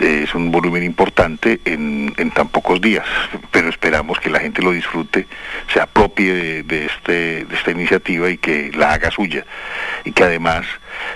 eh, 0.00 0.20
es 0.24 0.34
un 0.34 0.50
volumen 0.50 0.82
importante 0.82 1.60
en, 1.66 2.14
tan 2.34 2.48
pocos 2.48 2.80
días, 2.80 3.04
pero 3.50 3.68
esperamos 3.68 4.18
que 4.18 4.30
la 4.30 4.40
gente 4.40 4.62
lo 4.62 4.72
disfrute, 4.72 5.26
se 5.72 5.80
apropie 5.80 6.62
de 6.62 6.86
este, 6.86 7.44
de 7.44 7.54
esta 7.54 7.70
iniciativa 7.70 8.30
y 8.30 8.38
que 8.38 8.72
la 8.74 8.94
haga 8.94 9.10
suya. 9.10 9.44
Y 10.04 10.12
que 10.12 10.24
además 10.24 10.64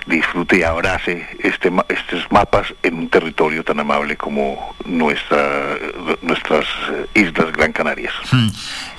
disfrute 0.07 0.59
y 0.59 0.62
abrace 0.62 1.26
este, 1.41 1.70
estos 1.89 2.31
mapas 2.31 2.75
en 2.83 2.94
un 2.94 3.09
territorio 3.09 3.65
tan 3.65 3.81
amable 3.81 4.17
como 4.17 4.75
nuestra, 4.84 5.76
nuestras 6.23 6.65
eh, 6.91 7.20
islas 7.20 7.52
Gran 7.52 7.73
Canarias. 7.73 8.12
Hmm, 8.31 8.49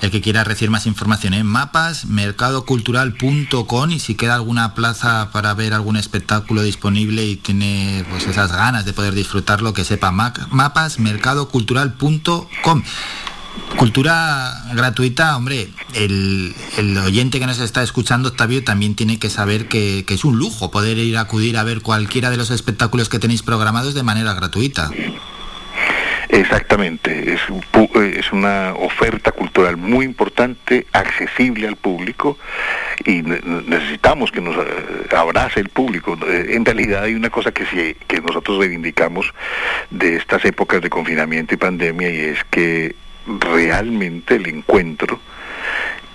El 0.00 0.10
que 0.10 0.20
quiera 0.20 0.44
recibir 0.44 0.70
más 0.70 0.86
información 0.86 1.34
en 1.34 1.46
mapas, 1.46 2.06
mercadocultural.com 2.06 3.90
y 3.90 3.98
si 3.98 4.14
queda 4.14 4.34
alguna 4.34 4.74
plaza 4.74 5.30
para 5.32 5.54
ver 5.54 5.74
algún 5.74 5.96
espectáculo 5.96 6.62
disponible 6.62 7.24
y 7.24 7.36
tiene 7.36 8.04
pues 8.10 8.26
esas 8.26 8.52
ganas 8.52 8.84
de 8.84 8.92
poder 8.92 9.14
disfrutarlo, 9.14 9.72
que 9.72 9.84
sepa 9.84 10.10
mapas, 10.10 10.98
mercadocultural.com. 10.98 12.82
Cultura 13.76 14.52
gratuita, 14.74 15.36
hombre, 15.36 15.68
el, 15.94 16.54
el 16.78 16.96
oyente 16.98 17.40
que 17.40 17.46
nos 17.46 17.58
está 17.58 17.82
escuchando, 17.82 18.28
Octavio, 18.28 18.62
también 18.62 18.94
tiene 18.94 19.18
que 19.18 19.28
saber 19.30 19.66
que, 19.66 20.04
que 20.06 20.14
es 20.14 20.24
un 20.24 20.38
lujo 20.38 20.70
poder 20.70 20.98
ir 20.98 21.16
a 21.16 21.22
acudir 21.22 21.56
a 21.56 21.64
ver 21.64 21.80
cualquiera 21.82 22.30
de 22.30 22.36
los 22.36 22.50
espectáculos 22.50 23.08
que 23.08 23.18
tenéis 23.18 23.42
programados 23.42 23.94
de 23.94 24.02
manera 24.02 24.34
gratuita. 24.34 24.90
Exactamente, 26.28 27.34
es, 27.34 27.40
eh, 27.50 28.16
es 28.18 28.32
una 28.32 28.72
oferta 28.74 29.32
cultural 29.32 29.76
muy 29.76 30.06
importante, 30.06 30.86
accesible 30.92 31.68
al 31.68 31.76
público 31.76 32.38
y 33.04 33.20
ne- 33.22 33.40
necesitamos 33.66 34.30
que 34.32 34.40
nos 34.40 34.56
eh, 34.56 35.14
abrace 35.14 35.60
el 35.60 35.68
público. 35.68 36.16
Eh, 36.26 36.52
En 36.54 36.64
realidad 36.64 37.02
hay 37.04 37.14
una 37.14 37.28
cosa 37.28 37.52
que, 37.52 37.66
sí, 37.66 37.96
que 38.08 38.20
nosotros 38.22 38.58
reivindicamos 38.58 39.26
de 39.90 40.16
estas 40.16 40.42
épocas 40.46 40.80
de 40.80 40.88
confinamiento 40.88 41.52
y 41.52 41.58
pandemia 41.58 42.08
y 42.10 42.18
es 42.20 42.38
que 42.50 42.96
realmente 43.26 44.36
el 44.36 44.46
encuentro 44.48 45.20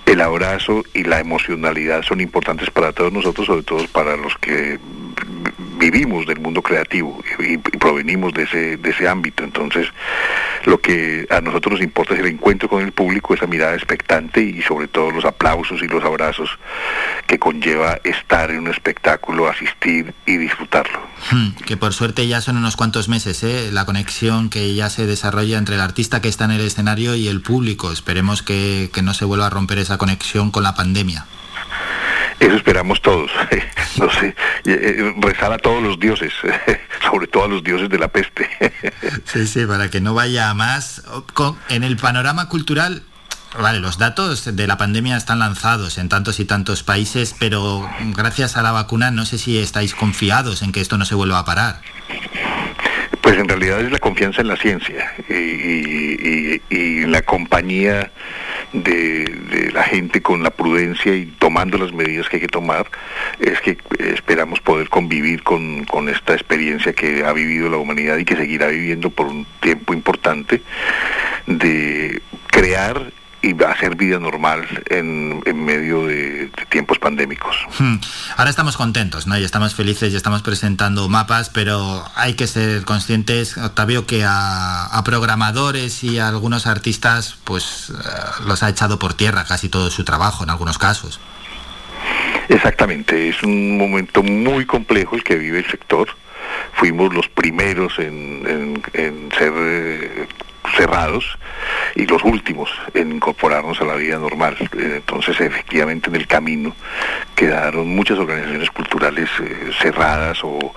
el 0.07 0.21
abrazo 0.21 0.83
y 0.93 1.03
la 1.03 1.19
emocionalidad 1.19 2.01
son 2.01 2.21
importantes 2.21 2.69
para 2.71 2.93
todos 2.93 3.11
nosotros, 3.11 3.45
sobre 3.45 3.63
todo 3.63 3.85
para 3.89 4.15
los 4.15 4.37
que 4.37 4.79
vivimos 5.77 6.25
del 6.25 6.39
mundo 6.39 6.61
creativo 6.61 7.23
y, 7.39 7.57
provenimos 7.57 8.33
de 8.33 8.43
ese, 8.43 8.77
de 8.77 8.89
ese 8.89 9.07
ámbito. 9.07 9.43
Entonces, 9.43 9.87
Lo 10.65 10.81
que 10.81 11.25
a 11.29 11.39
nosotros 11.39 11.73
nos 11.73 11.81
importa 11.81 12.13
es 12.13 12.19
el 12.19 12.25
encuentro 12.25 12.67
con 12.67 12.83
el 12.83 12.91
público, 12.91 13.33
esa 13.33 13.47
mirada 13.47 13.73
expectante 13.73 14.41
y 14.41 14.61
sobre 14.61 14.89
todo 14.89 15.11
los 15.11 15.23
aplausos 15.23 15.81
y 15.81 15.87
los 15.87 16.03
abrazos 16.03 16.49
que 17.25 17.39
conlleva 17.39 17.99
estar 18.03 18.51
en 18.51 18.59
un 18.59 18.67
espectáculo, 18.67 19.47
asistir 19.47 20.13
y 20.25 20.35
disfrutarlo. 20.35 20.99
Hmm, 21.31 21.51
que 21.65 21.77
por 21.77 21.93
suerte 21.93 22.27
ya 22.27 22.41
son 22.41 22.57
unos 22.57 22.75
cuantos 22.75 23.07
meses, 23.07 23.43
¿eh? 23.43 23.69
la 23.71 23.85
conexión 23.85 24.49
que 24.49 24.75
ya 24.75 24.89
se 24.89 25.05
desarrolla 25.05 25.57
entre 25.57 25.75
el 25.75 25.81
artista 25.81 26.21
que 26.21 26.27
está 26.27 26.45
en 26.45 26.51
el 26.51 26.61
escenario 26.61 27.15
y 27.15 27.29
el 27.29 27.41
público. 27.41 27.91
Esperemos 27.91 28.43
que, 28.43 28.89
que 28.93 29.01
no 29.01 29.13
se 29.13 29.23
vuelva 29.23 29.47
a 29.47 29.49
romper 29.49 29.77
esa 29.77 29.97
conexión 29.97 30.51
con 30.51 30.63
la 30.63 30.75
pandemia. 30.75 31.25
Eso 32.39 32.55
esperamos 32.55 33.01
todos. 33.01 33.31
no 33.97 34.09
sé, 34.11 34.35
eh, 34.65 35.13
rezar 35.19 35.51
a 35.51 35.57
todos 35.57 35.81
los 35.81 35.99
dioses, 35.99 36.33
sobre 37.09 37.27
todo 37.27 37.45
a 37.45 37.47
los 37.47 37.63
dioses 37.63 37.89
de 37.89 37.97
la 37.97 38.07
peste. 38.07 38.47
sí, 39.25 39.47
sí, 39.47 39.65
para 39.65 39.89
que 39.89 40.01
no 40.01 40.13
vaya 40.13 40.49
a 40.49 40.53
más. 40.53 41.03
En 41.69 41.83
el 41.83 41.97
panorama 41.97 42.49
cultural, 42.49 43.03
Vale, 43.59 43.79
los 43.79 43.97
datos 43.97 44.55
de 44.55 44.67
la 44.67 44.77
pandemia 44.77 45.15
están 45.17 45.39
lanzados 45.39 45.97
en 45.97 46.09
tantos 46.09 46.39
y 46.39 46.45
tantos 46.45 46.83
países, 46.83 47.33
pero 47.39 47.89
gracias 48.13 48.57
a 48.57 48.61
la 48.61 48.71
vacuna 48.71 49.09
no 49.09 49.25
sé 49.25 49.37
si 49.37 49.57
estáis 49.57 49.95
confiados 49.95 50.61
en 50.61 50.71
que 50.71 50.81
esto 50.81 50.97
no 50.97 51.05
se 51.05 51.15
vuelva 51.15 51.39
a 51.39 51.45
parar. 51.45 51.81
Pues 53.21 53.37
en 53.37 53.47
realidad 53.47 53.79
es 53.81 53.91
la 53.91 53.99
confianza 53.99 54.41
en 54.41 54.49
la 54.49 54.57
ciencia 54.57 55.13
y, 55.29 56.61
en 56.69 57.11
la 57.11 57.21
compañía 57.23 58.11
de, 58.73 59.71
la 59.73 59.83
gente 59.83 60.21
con 60.21 60.43
la 60.43 60.49
prudencia 60.49 61.15
y 61.15 61.25
tomando 61.25 61.77
las 61.77 61.93
medidas 61.93 62.27
que 62.29 62.37
hay 62.37 62.41
que 62.41 62.47
tomar, 62.47 62.87
es 63.39 63.61
que 63.61 63.77
esperamos 63.99 64.59
poder 64.59 64.89
convivir 64.89 65.43
con, 65.43 65.85
con 65.85 66.09
esta 66.09 66.33
experiencia 66.33 66.93
que 66.93 67.23
ha 67.23 67.33
vivido 67.33 67.69
la 67.69 67.77
humanidad 67.77 68.17
y 68.17 68.25
que 68.25 68.35
seguirá 68.35 68.67
viviendo 68.67 69.09
por 69.09 69.27
un 69.27 69.45
tiempo 69.59 69.93
importante 69.93 70.61
de 71.45 72.21
crear 72.47 73.11
y 73.41 73.63
hacer 73.63 73.95
vida 73.95 74.19
normal 74.19 74.65
en, 74.89 75.41
medio 75.65 76.07
de, 76.07 76.49
tiempos 76.69 76.99
pandémicos. 76.99 77.55
Hmm. 77.77 77.97
Ahora 78.35 78.49
estamos 78.49 78.77
contentos, 78.77 79.27
¿no? 79.27 79.37
Y 79.37 79.43
estamos 79.43 79.75
felices 79.75 80.13
y 80.13 80.15
estamos 80.15 80.41
presentando 80.41 81.07
mapas, 81.07 81.49
pero 81.49 82.03
hay 82.15 82.33
que 82.33 82.47
ser 82.47 82.83
conscientes, 82.83 83.57
Octavio, 83.57 84.05
que 84.05 84.23
a, 84.25 85.01
programadores 85.05 86.03
y 86.03 86.19
a 86.19 86.27
algunos 86.27 86.67
artistas, 86.67 87.37
pues 87.43 87.91
eh, 87.91 87.93
los 88.45 88.63
ha 88.63 88.69
echado 88.69 88.99
por 88.99 89.13
tierra 89.13 89.45
casi 89.45 89.69
todo 89.69 89.89
su 89.89 90.03
trabajo 90.03 90.43
en 90.43 90.49
algunos 90.49 90.77
casos. 90.77 91.19
Exactamente, 92.49 93.29
es 93.29 93.43
un 93.43 93.77
momento 93.77 94.23
muy 94.23 94.65
complejo 94.65 95.15
el 95.15 95.23
que 95.23 95.35
vive 95.35 95.59
el 95.59 95.69
sector. 95.69 96.09
Fuimos 96.73 97.13
los 97.13 97.27
primeros 97.27 97.99
en, 97.99 98.81
ser 99.37 99.53
eh, 99.55 100.27
cerrados 100.75 101.37
y 101.95 102.05
los 102.05 102.23
últimos 102.23 102.69
en 102.93 103.11
incorporarnos 103.11 103.79
a 103.81 103.85
la 103.85 103.95
vida 103.95 104.17
normal. 104.17 104.55
Eh, 104.59 104.93
entonces, 104.97 105.39
efectivamente, 105.39 106.09
en 106.09 106.15
el 106.15 106.27
camino 106.27 106.75
quedaron 107.35 107.87
muchas 107.95 108.17
organizaciones 108.19 108.69
culturales 108.71 109.29
eh, 109.41 109.71
cerradas 109.79 110.39
o, 110.43 110.73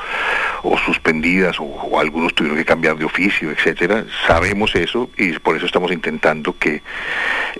suspendidas 0.85 1.57
o, 1.59 1.99
algunos 1.99 2.35
tuvieron 2.35 2.59
que 2.59 2.65
cambiar 2.65 2.97
de 2.97 3.05
oficio, 3.05 3.51
etcétera. 3.51 4.05
Sabemos 4.27 4.75
eso 4.75 5.11
y 5.17 5.33
por 5.39 5.57
eso 5.57 5.67
estamos 5.67 5.93
intentando 5.93 6.57
que 6.59 6.83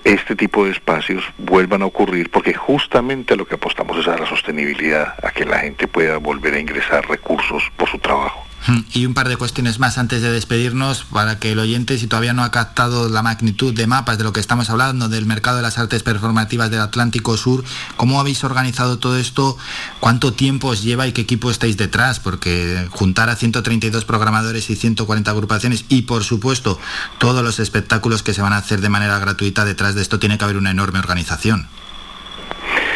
este 0.03 0.35
tipo 0.35 0.65
de 0.65 0.71
espacios 0.71 1.23
vuelvan 1.37 1.81
a 1.81 1.85
ocurrir 1.85 2.29
porque 2.29 2.53
justamente 2.53 3.33
a 3.33 3.37
lo 3.37 3.45
que 3.45 3.55
apostamos 3.55 3.97
es 3.97 4.07
a 4.07 4.17
la 4.17 4.25
sostenibilidad, 4.25 5.13
a 5.23 5.31
que 5.31 5.45
la 5.45 5.59
gente 5.59 5.87
pueda 5.87 6.17
volver 6.17 6.55
a 6.55 6.59
ingresar 6.59 7.07
recursos 7.07 7.63
por 7.77 7.89
su 7.89 7.99
trabajo. 7.99 8.50
Y 8.93 9.05
un 9.05 9.13
par 9.13 9.27
de 9.27 9.37
cuestiones 9.37 9.79
más 9.79 9.97
antes 9.97 10.21
de 10.21 10.31
despedirnos 10.31 11.05
para 11.05 11.39
que 11.39 11.51
el 11.51 11.59
oyente, 11.59 11.97
si 11.97 12.07
todavía 12.07 12.33
no 12.33 12.43
ha 12.43 12.51
captado 12.51 13.09
la 13.09 13.23
magnitud 13.23 13.73
de 13.73 13.87
mapas 13.87 14.17
de 14.17 14.23
lo 14.23 14.33
que 14.33 14.39
estamos 14.39 14.69
hablando, 14.69 15.09
del 15.09 15.25
mercado 15.25 15.57
de 15.57 15.63
las 15.63 15.79
artes 15.79 16.03
performativas 16.03 16.69
del 16.69 16.81
Atlántico 16.81 17.37
Sur, 17.37 17.63
¿cómo 17.97 18.19
habéis 18.19 18.43
organizado 18.43 18.99
todo 18.99 19.17
esto? 19.17 19.57
¿Cuánto 19.99 20.33
tiempo 20.33 20.67
os 20.67 20.83
lleva 20.83 21.07
y 21.07 21.11
qué 21.11 21.21
equipo 21.21 21.49
estáis 21.49 21.77
detrás? 21.77 22.19
Porque 22.19 22.87
juntar 22.91 23.29
a 23.29 23.35
132 23.35 24.05
programadores 24.05 24.69
y 24.69 24.75
140 24.75 25.31
agrupaciones 25.31 25.85
y, 25.89 26.03
por 26.03 26.23
supuesto, 26.23 26.79
todos 27.17 27.43
los 27.43 27.59
espectáculos 27.59 28.21
que 28.21 28.33
se 28.33 28.41
van 28.41 28.53
a 28.53 28.57
hacer 28.57 28.81
de 28.81 28.89
manera 28.89 29.17
gratuita 29.19 29.65
detrás 29.65 29.95
de 29.95 30.03
esto 30.03 30.19
tiene 30.19 30.37
que 30.37 30.43
haber 30.43 30.57
una 30.57 30.71
enorme 30.71 30.99
organización. 30.99 31.67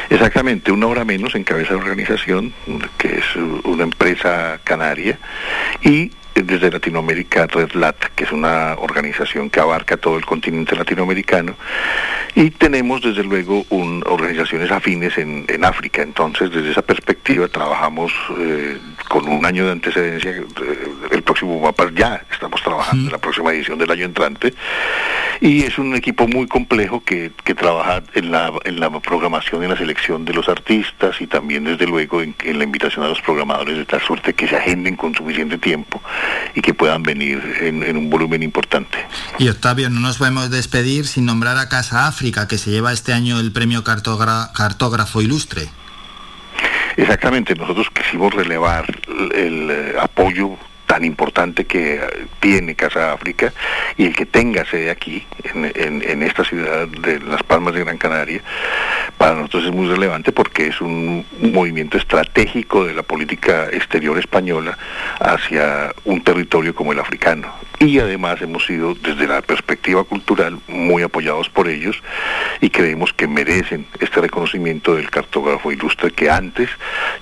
Exactamente, 0.09 0.71
una 0.71 0.87
hora 0.87 1.05
menos 1.05 1.35
en 1.35 1.43
cabeza 1.43 1.73
de 1.73 1.79
organización, 1.79 2.53
que 2.97 3.17
es 3.17 3.35
una 3.63 3.83
empresa 3.83 4.59
canaria, 4.63 5.19
y 5.81 6.11
desde 6.35 6.69
Latinoamérica 6.69 7.47
RedLat, 7.47 7.95
que 8.15 8.25
es 8.25 8.31
una 8.31 8.75
organización 8.77 9.49
que 9.49 9.61
abarca 9.61 9.95
todo 9.95 10.17
el 10.17 10.25
continente 10.25 10.75
latinoamericano, 10.75 11.55
y 12.35 12.49
tenemos 12.51 13.01
desde 13.01 13.23
luego 13.23 13.65
organizaciones 14.05 14.69
afines 14.69 15.17
en, 15.17 15.45
África. 15.63 16.01
Entonces, 16.01 16.51
desde 16.51 16.71
esa 16.71 16.81
perspectiva 16.81 17.47
trabajamos 17.47 18.11
eh, 18.37 18.77
con 19.07 19.27
un 19.27 19.45
año 19.45 19.65
de 19.65 19.71
antecedencia. 19.71 20.31
Eh, 20.31 20.43
el 21.11 21.23
próximo 21.23 21.59
mapa 21.59 21.89
ya 21.95 22.21
estamos 22.29 22.61
trabajando 22.61 23.05
en 23.05 23.11
la 23.11 23.17
próxima 23.17 23.51
edición 23.51 23.79
del 23.79 23.89
año 23.89 24.05
entrante, 24.05 24.53
y 25.39 25.63
es 25.63 25.77
un 25.77 25.95
equipo 25.95 26.27
muy 26.27 26.47
complejo 26.47 27.03
que, 27.03 27.31
trabaja 27.55 28.03
en 28.13 28.31
la, 28.31 28.51
en 28.65 28.81
la 28.81 28.89
programación 28.99 29.61
y 29.61 29.65
en 29.65 29.71
la 29.71 29.77
selección 29.77 30.25
de 30.25 30.33
los 30.33 30.49
artistas 30.49 31.21
y 31.21 31.27
también 31.27 31.63
desde 31.63 31.87
luego 31.87 32.21
en, 32.21 32.35
en 32.43 32.57
la 32.57 32.65
invitación 32.65 33.05
a 33.05 33.07
los 33.07 33.21
programadores 33.21 33.77
de 33.77 33.85
tal 33.85 34.01
suerte 34.01 34.33
que 34.33 34.45
se 34.45 34.57
agenden 34.57 34.97
con 34.97 35.15
suficiente 35.15 35.57
tiempo 35.57 36.01
y 36.53 36.61
que 36.61 36.73
puedan 36.73 37.03
venir 37.03 37.41
en, 37.61 37.97
un 37.97 38.09
volumen 38.09 38.43
importante. 38.43 38.97
Y 39.39 39.49
Octavio, 39.49 39.89
no 39.89 39.99
nos 39.99 40.17
podemos 40.17 40.49
despedir 40.49 41.05
sin 41.07 41.25
nombrar 41.25 41.57
a 41.57 41.69
Casa 41.69 42.07
África, 42.07 42.47
que 42.47 42.57
se 42.57 42.71
lleva 42.71 42.93
este 42.93 43.13
año 43.13 43.39
el 43.39 43.51
premio 43.51 43.83
Cartógrafo 43.83 45.21
Ilustre. 45.21 45.69
Exactamente, 46.97 47.55
nosotros 47.55 47.87
quisimos 47.93 48.33
relevar 48.33 48.85
el 49.33 49.69
eh, 49.69 49.95
apoyo 49.99 50.57
tan 50.85 51.03
importante 51.03 51.65
que 51.65 52.01
tiene 52.39 52.75
Casa 52.75 53.13
África 53.13 53.53
y 53.97 54.05
el 54.05 54.15
que 54.15 54.25
tenga 54.25 54.65
sede 54.65 54.91
aquí, 54.91 55.25
en, 55.53 56.23
esta 56.23 56.43
ciudad 56.43 56.87
de 56.87 57.19
Las 57.19 57.43
Palmas 57.43 57.73
de 57.73 57.83
Gran 57.83 57.97
Canaria, 57.97 58.41
para 59.17 59.35
nosotros 59.35 59.65
es 59.65 59.71
muy 59.71 59.87
relevante 59.87 60.31
porque 60.31 60.67
es 60.67 60.81
un, 60.81 61.25
movimiento 61.39 61.97
estratégico 61.97 62.85
de 62.85 62.93
la 62.93 63.03
política 63.03 63.67
exterior 63.71 64.17
española 64.17 64.77
hacia 65.19 65.93
un 66.03 66.21
territorio 66.21 66.73
como 66.75 66.91
el 66.91 66.99
africano. 66.99 67.47
Y 67.79 67.99
además 67.99 68.41
hemos 68.41 68.65
sido, 68.65 68.95
desde 68.95 69.27
la 69.27 69.41
perspectiva 69.41 70.05
cultural, 70.05 70.59
muy 70.67 71.03
apoyados 71.03 71.49
por 71.49 71.67
ellos 71.67 72.01
y 72.61 72.69
creemos 72.69 73.11
que 73.11 73.27
merecen 73.27 73.85
este 73.99 74.21
reconocimiento 74.21 74.95
del 74.95 75.09
cartógrafo 75.09 75.69
ilustre 75.71 76.11
que 76.11 76.29
antes 76.29 76.69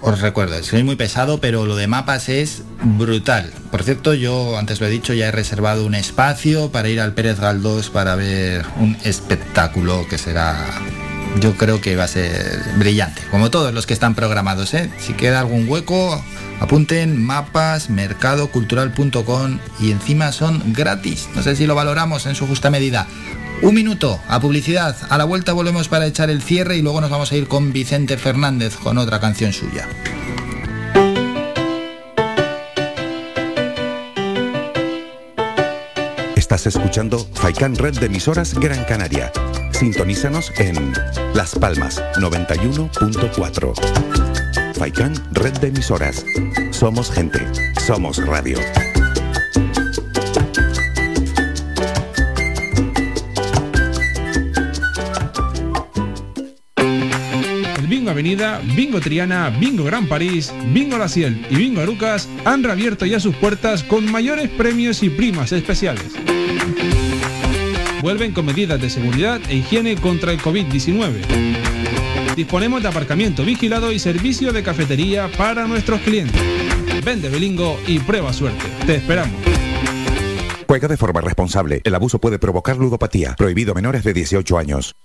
os 0.02 0.22
recuerdo, 0.22 0.62
soy 0.64 0.84
muy 0.84 0.96
pesado, 0.96 1.40
pero 1.40 1.66
lo 1.66 1.76
de 1.76 1.88
mapas 1.88 2.30
es 2.30 2.64
brutal. 2.82 3.52
Por 3.70 3.84
cierto, 3.84 4.14
yo 4.14 4.58
antes 4.58 4.82
lo 4.82 4.88
he 4.88 4.90
dicho, 4.90 5.14
ya 5.14 5.28
he 5.28 5.32
reservado 5.32 5.86
un 5.86 5.94
espacio 5.94 6.72
para 6.72 6.90
ir 6.90 7.00
al 7.00 7.14
Pérez 7.14 7.40
Galdós 7.40 7.90
para 7.90 8.16
ver 8.16 8.66
un 8.80 8.98
espectáculo 9.04 10.08
que 10.10 10.18
será 10.18 10.66
yo 11.40 11.56
creo 11.56 11.82
que 11.82 11.96
va 11.96 12.04
a 12.04 12.08
ser 12.08 12.62
brillante, 12.78 13.22
como 13.32 13.50
todos 13.50 13.74
los 13.74 13.86
que 13.86 13.94
están 13.94 14.16
programados. 14.16 14.74
¿eh? 14.74 14.90
Si 15.00 15.14
queda 15.14 15.40
algún 15.40 15.68
hueco, 15.68 16.24
apunten 16.60 17.24
mapas, 17.24 17.90
mercadocultural.com 17.90 19.60
y 19.80 19.92
encima 19.92 20.32
son 20.32 20.74
gratis. 20.74 21.30
No 21.36 21.44
sé 21.44 21.56
si 21.56 21.66
lo 21.66 21.76
valoramos 21.76 22.26
en 22.26 22.36
su 22.36 22.48
justa 22.48 22.70
medida. 22.70 23.08
Un 23.62 23.76
minuto 23.76 24.20
a 24.28 24.40
publicidad. 24.40 24.96
A 25.10 25.18
la 25.18 25.26
vuelta 25.26 25.54
volvemos 25.54 25.90
para 25.90 26.08
echar 26.08 26.30
el 26.30 26.42
cierre 26.42 26.78
y 26.78 26.82
luego 26.82 27.02
nos 27.02 27.10
vamos 27.10 27.32
a 27.32 27.36
ir 27.36 27.48
con 27.48 27.74
Vicente 27.74 28.18
Fernández 28.18 28.76
con 28.78 28.98
otra 28.98 29.20
canción 29.20 29.54
suya. 29.54 29.88
Estás 36.36 36.66
escuchando 36.66 37.28
Faikan 37.36 37.76
Red 37.76 38.00
de 38.00 38.08
emisoras 38.08 38.56
Gran 38.56 38.84
Canaria. 38.86 39.32
Sintonízanos 39.80 40.52
en 40.58 40.92
Las 41.34 41.56
Palmas 41.56 42.04
91.4. 42.18 44.74
Faikan 44.74 45.14
Red 45.32 45.54
de 45.60 45.70
emisoras. 45.70 46.26
Somos 46.72 47.10
gente. 47.10 47.40
Somos 47.80 48.18
radio. 48.18 48.58
El 57.78 57.88
Bingo 57.88 58.12
Avenida, 58.12 58.60
Bingo 58.76 59.00
Triana, 59.00 59.50
Bingo 59.50 59.86
Gran 59.86 60.10
París, 60.10 60.54
Bingo 60.74 60.98
La 60.98 61.08
Ciel 61.08 61.48
y 61.50 61.56
Bingo 61.56 61.80
Arucas 61.80 62.28
han 62.44 62.64
reabierto 62.64 63.06
ya 63.06 63.22
sus 63.22 63.34
puertas 63.38 63.84
con 63.84 64.12
mayores 64.12 64.50
premios 64.50 65.02
y 65.04 65.10
primas 65.10 65.54
especiales. 65.54 66.18
Vuelven 68.02 68.32
con 68.32 68.46
medidas 68.46 68.80
de 68.82 68.90
seguridad 68.90 69.42
e 69.50 69.56
higiene 69.56 69.96
contra 69.98 70.32
el 70.32 70.40
COVID-19. 70.40 72.36
Disponemos 72.36 72.82
de 72.82 72.88
aparcamiento 72.88 73.44
vigilado 73.44 73.92
y 73.92 74.00
servicio 74.00 74.54
de 74.54 74.64
cafetería 74.64 75.30
para 75.38 75.68
nuestros 75.68 76.00
clientes. 76.02 76.42
Vende 77.04 77.30
Belingo 77.30 77.78
y 77.88 78.00
prueba 78.00 78.32
suerte. 78.32 78.66
Te 78.86 78.96
esperamos. 78.96 79.36
Juega 80.68 80.88
de 80.88 80.98
forma 80.98 81.20
responsable. 81.20 81.82
El 81.84 81.96
abuso 81.96 82.20
puede 82.20 82.40
provocar 82.40 82.78
ludopatía. 82.78 83.36
Prohibido 83.38 83.74
a 83.74 83.76
menores 83.76 84.04
de 84.04 84.14
18 84.14 84.58
años. 84.58 84.96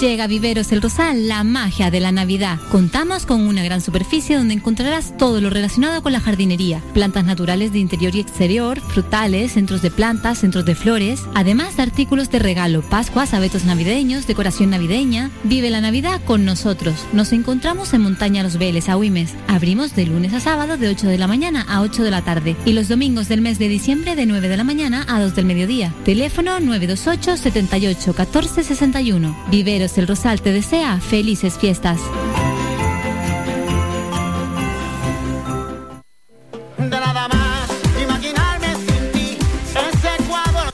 Llega 0.00 0.24
a 0.24 0.28
Viveros 0.28 0.72
El 0.72 0.80
Rosal 0.80 1.28
la 1.28 1.44
magia 1.44 1.90
de 1.90 2.00
la 2.00 2.10
Navidad. 2.10 2.58
Contamos 2.70 3.26
con 3.26 3.46
una 3.46 3.62
gran 3.62 3.82
superficie 3.82 4.34
donde 4.34 4.54
encontrarás 4.54 5.14
todo 5.18 5.42
lo 5.42 5.50
relacionado 5.50 6.02
con 6.02 6.12
la 6.12 6.20
jardinería. 6.20 6.80
Plantas 6.94 7.26
naturales 7.26 7.74
de 7.74 7.80
interior 7.80 8.14
y 8.14 8.20
exterior, 8.20 8.80
frutales, 8.80 9.52
centros 9.52 9.82
de 9.82 9.90
plantas, 9.90 10.38
centros 10.38 10.64
de 10.64 10.74
flores, 10.74 11.20
además 11.34 11.76
de 11.76 11.82
artículos 11.82 12.30
de 12.30 12.38
regalo, 12.38 12.80
pascuas, 12.80 13.34
abetos 13.34 13.66
navideños, 13.66 14.26
decoración 14.26 14.70
navideña. 14.70 15.30
Vive 15.44 15.68
la 15.68 15.82
Navidad 15.82 16.22
con 16.24 16.46
nosotros. 16.46 16.94
Nos 17.12 17.34
encontramos 17.34 17.92
en 17.92 18.00
Montaña 18.00 18.42
Los 18.42 18.56
Veles, 18.56 18.88
a 18.88 18.96
Huimes. 18.96 19.34
Abrimos 19.48 19.94
de 19.94 20.06
lunes 20.06 20.32
a 20.32 20.40
sábado 20.40 20.78
de 20.78 20.88
8 20.88 21.08
de 21.08 21.18
la 21.18 21.26
mañana 21.26 21.66
a 21.68 21.82
8 21.82 22.04
de 22.04 22.10
la 22.10 22.22
tarde 22.22 22.56
y 22.64 22.72
los 22.72 22.88
domingos 22.88 23.28
del 23.28 23.42
mes 23.42 23.58
de 23.58 23.68
diciembre 23.68 24.16
de 24.16 24.24
9 24.24 24.48
de 24.48 24.56
la 24.56 24.64
mañana 24.64 25.04
a 25.10 25.20
2 25.20 25.34
del 25.34 25.44
mediodía. 25.44 25.92
Teléfono 26.06 26.58
928 26.58 27.36
78 27.36 28.14
14 28.14 28.64
61. 28.64 29.36
Viveros 29.50 29.89
El 29.98 30.06
Rosal 30.06 30.40
te 30.40 30.52
desea 30.52 31.00
felices 31.00 31.58
fiestas. 31.58 32.00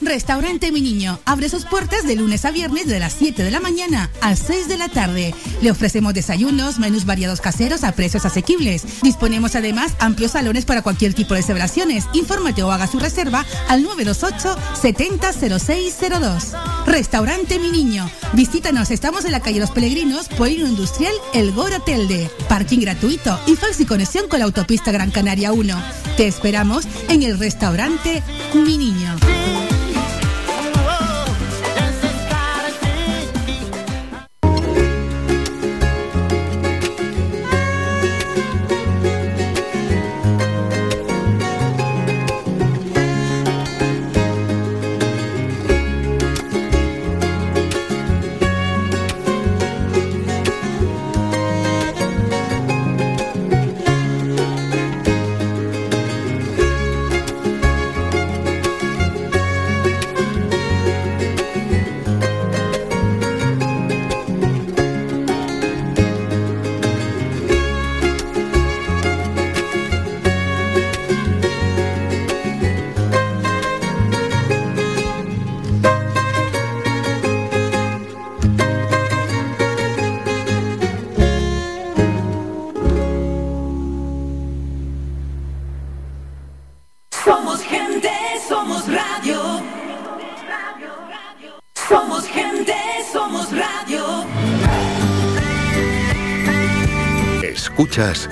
Restaurante 0.06 0.70
Mi 0.70 0.80
Niño 0.80 1.18
abre 1.24 1.48
sus 1.48 1.64
puertas 1.64 2.06
de 2.06 2.14
lunes 2.14 2.44
a 2.44 2.52
viernes 2.52 2.86
de 2.86 3.00
las 3.00 3.12
7 3.12 3.42
de 3.42 3.50
la 3.50 3.58
mañana 3.58 4.08
a 4.20 4.36
6 4.36 4.68
de 4.68 4.78
la 4.78 4.88
tarde. 4.88 5.34
Le 5.62 5.70
ofrecemos 5.72 6.14
desayunos, 6.14 6.78
menús 6.78 7.06
variados 7.06 7.40
caseros 7.40 7.82
a 7.82 7.90
precios 7.90 8.24
asequibles. 8.24 8.84
Disponemos 9.02 9.56
además 9.56 9.94
amplios 9.98 10.30
salones 10.30 10.64
para 10.64 10.82
cualquier 10.82 11.12
tipo 11.12 11.34
de 11.34 11.42
celebraciones. 11.42 12.04
Infórmate 12.12 12.62
o 12.62 12.70
haga 12.70 12.86
su 12.86 13.00
reserva 13.00 13.44
al 13.68 13.82
928 13.82 14.56
700602. 14.80 16.52
Restaurante 16.86 17.58
Mi 17.58 17.72
Niño. 17.72 18.08
Visítanos, 18.32 18.92
estamos 18.92 19.24
en 19.24 19.32
la 19.32 19.40
calle 19.40 19.58
Los 19.58 19.72
Peregrinos, 19.72 20.28
Polino 20.28 20.68
Industrial, 20.68 21.14
El 21.34 21.50
Gora 21.50 21.80
Telde. 21.80 22.30
Parking 22.48 22.78
gratuito 22.78 23.40
y 23.48 23.56
fácil 23.56 23.88
conexión 23.88 24.28
con 24.28 24.38
la 24.38 24.44
autopista 24.44 24.92
Gran 24.92 25.10
Canaria 25.10 25.52
1. 25.52 25.82
Te 26.16 26.28
esperamos 26.28 26.84
en 27.08 27.24
el 27.24 27.40
restaurante 27.40 28.22
Mi 28.54 28.78
Niño. 28.78 29.16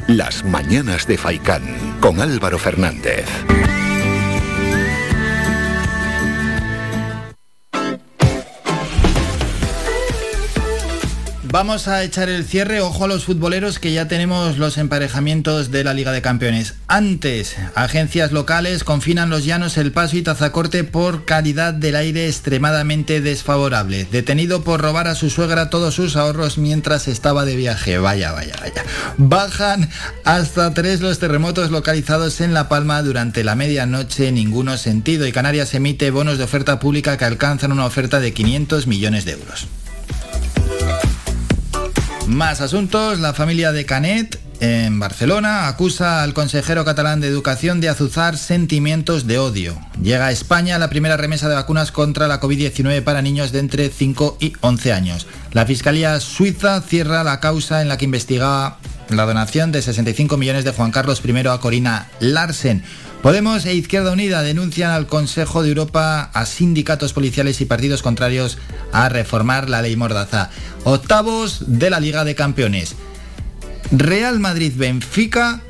Las 0.09 0.44
Mañanas 0.44 1.07
de 1.07 1.17
Faicán 1.17 1.62
con 1.99 2.20
Álvaro 2.20 2.59
Fernández. 2.59 3.53
Vamos 11.55 11.86
a 11.86 12.02
echar 12.02 12.28
el 12.28 12.44
cierre, 12.44 12.81
ojo 12.81 13.05
a 13.05 13.07
los 13.07 13.26
futboleros 13.26 13.78
que 13.78 13.92
ya 13.92 14.08
tenemos 14.08 14.58
los 14.58 14.76
emparejamientos 14.76 15.70
de 15.70 15.84
la 15.84 15.94
Liga 15.94 16.10
de 16.10 16.20
Campeones. 16.20 16.74
Antes, 16.89 17.55
agencias 17.76 18.33
locales 18.33 18.83
confinan 18.83 19.31
los 19.31 19.44
llanos 19.44 19.76
El 19.76 19.92
Paso 19.92 20.16
y 20.16 20.23
Tazacorte 20.23 20.83
por 20.83 21.24
calidad 21.26 21.73
del 21.73 21.94
aire 21.94 22.26
extremadamente 22.26 23.20
desfavorable. 23.20 24.05
Detenido 24.10 24.65
por 24.65 24.81
robar 24.81 25.07
a 25.07 25.15
su 25.15 25.31
suegra 25.31 25.70
todos 25.70 25.94
sus 25.94 26.16
ahorros 26.16 26.58
mientras 26.58 27.07
estaba 27.07 27.44
de 27.44 27.55
viaje. 27.55 27.99
Vaya, 27.99 28.33
vaya, 28.33 28.57
vaya. 28.60 28.83
Bajan 29.16 29.89
hasta 30.24 30.74
tres 30.74 31.02
los 31.02 31.20
terremotos 31.20 31.70
localizados 31.70 32.41
en 32.41 32.52
La 32.52 32.68
Palma 32.68 33.00
durante 33.02 33.44
la 33.44 33.55
medianoche, 33.55 34.33
ninguno 34.33 34.76
sentido. 34.76 35.24
Y 35.24 35.31
Canarias 35.31 35.73
emite 35.74 36.10
bonos 36.10 36.36
de 36.36 36.42
oferta 36.42 36.81
pública 36.81 37.16
que 37.16 37.26
alcanzan 37.26 37.70
una 37.70 37.86
oferta 37.86 38.18
de 38.18 38.33
500 38.33 38.89
millones 38.89 39.24
de 39.24 39.33
euros. 39.34 39.68
Más 42.27 42.62
asuntos, 42.62 43.20
la 43.20 43.35
familia 43.35 43.70
de 43.70 43.85
Canet 43.85 44.41
en 44.61 44.99
Barcelona 44.99 45.69
acusa 45.69 46.23
al 46.23 46.33
consejero 46.33 46.85
catalán 46.85 47.20
de 47.20 47.28
Educación 47.28 47.83
de 47.83 47.91
azuzar 47.91 48.39
sentimientos 48.39 49.27
de 49.27 49.39
odio. 49.39 49.78
Llega 50.03 50.27
a 50.27 50.33
España 50.33 50.78
la 50.78 50.89
primera 50.89 51.19
remesa 51.19 51.51
de 51.51 51.55
vacunas 51.55 51.93
contra 51.93 52.27
la 52.27 52.41
COVID-19 52.41 53.05
para 53.05 53.20
niños 53.20 53.53
de 53.53 53.59
entre 53.59 53.91
5 53.91 54.39
y 54.41 54.55
11 54.62 54.93
años. 54.94 55.27
La 55.53 55.67
Fiscalía 55.67 56.19
Suiza 56.19 56.81
cierra 56.81 57.25
la 57.25 57.41
causa 57.41 57.83
en 57.83 57.89
la 57.89 57.99
que 57.99 58.07
investigaba 58.07 58.78
la 59.08 59.26
donación 59.26 59.73
de 59.73 59.83
65 59.83 60.36
millones 60.36 60.65
de 60.65 60.73
Juan 60.73 60.91
Carlos 60.91 61.23
I 61.24 61.47
a 61.47 61.58
Corina 61.58 62.08
Larsen. 62.20 62.83
Podemos 63.23 63.65
e 63.65 63.74
Izquierda 63.74 64.12
Unida 64.12 64.42
denuncian 64.42 64.91
al 64.91 65.07
Consejo 65.07 65.62
de 65.62 65.70
Europa 65.70 66.31
a 66.33 66.47
sindicatos 66.47 67.12
policiales 67.12 67.60
y 67.60 67.65
partidos 67.65 68.02
contrarios 68.02 68.58
a 68.92 69.08
reformar 69.08 69.70
la 69.70 69.83
ley 69.83 69.97
Mordaza. 69.97 70.50
Octavos 70.84 71.65
de 71.66 71.91
la 71.91 72.00
Liga 72.00 72.24
de 72.24 72.34
Campeones. 72.34 72.97
Real 73.91 74.41
Madrid-Benfica, 74.41 75.60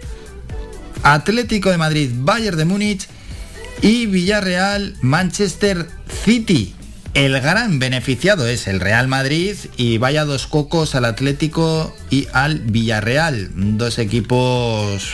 Atlético 1.03 1.71
de 1.71 1.79
Madrid-Bayern 1.79 2.57
de 2.57 2.65
Múnich 2.65 3.09
y 3.83 4.07
Villarreal-Manchester 4.07 5.89
City. 6.25 6.74
El 7.15 7.41
gran 7.41 7.79
beneficiado 7.79 8.49
es 8.49 8.67
el 8.67 8.81
Real 8.81 9.07
Madrid 9.07 9.55
y 9.77 9.99
vaya 9.99 10.25
dos 10.25 10.49
cocos 10.49 10.97
al 10.97 11.05
Atlético 11.05 11.95
y 12.11 12.27
al 12.33 12.59
Villarreal. 12.59 13.51
Dos 13.55 14.01
equipos 14.01 15.09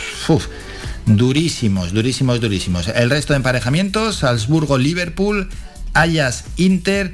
durísimos, 1.05 1.93
durísimos, 1.93 2.41
durísimos. 2.41 2.87
El 2.87 3.11
resto 3.11 3.33
de 3.33 3.37
emparejamientos, 3.37 4.15
Salzburgo-Liverpool, 4.17 5.47
Ajax-Inter, 5.93 7.13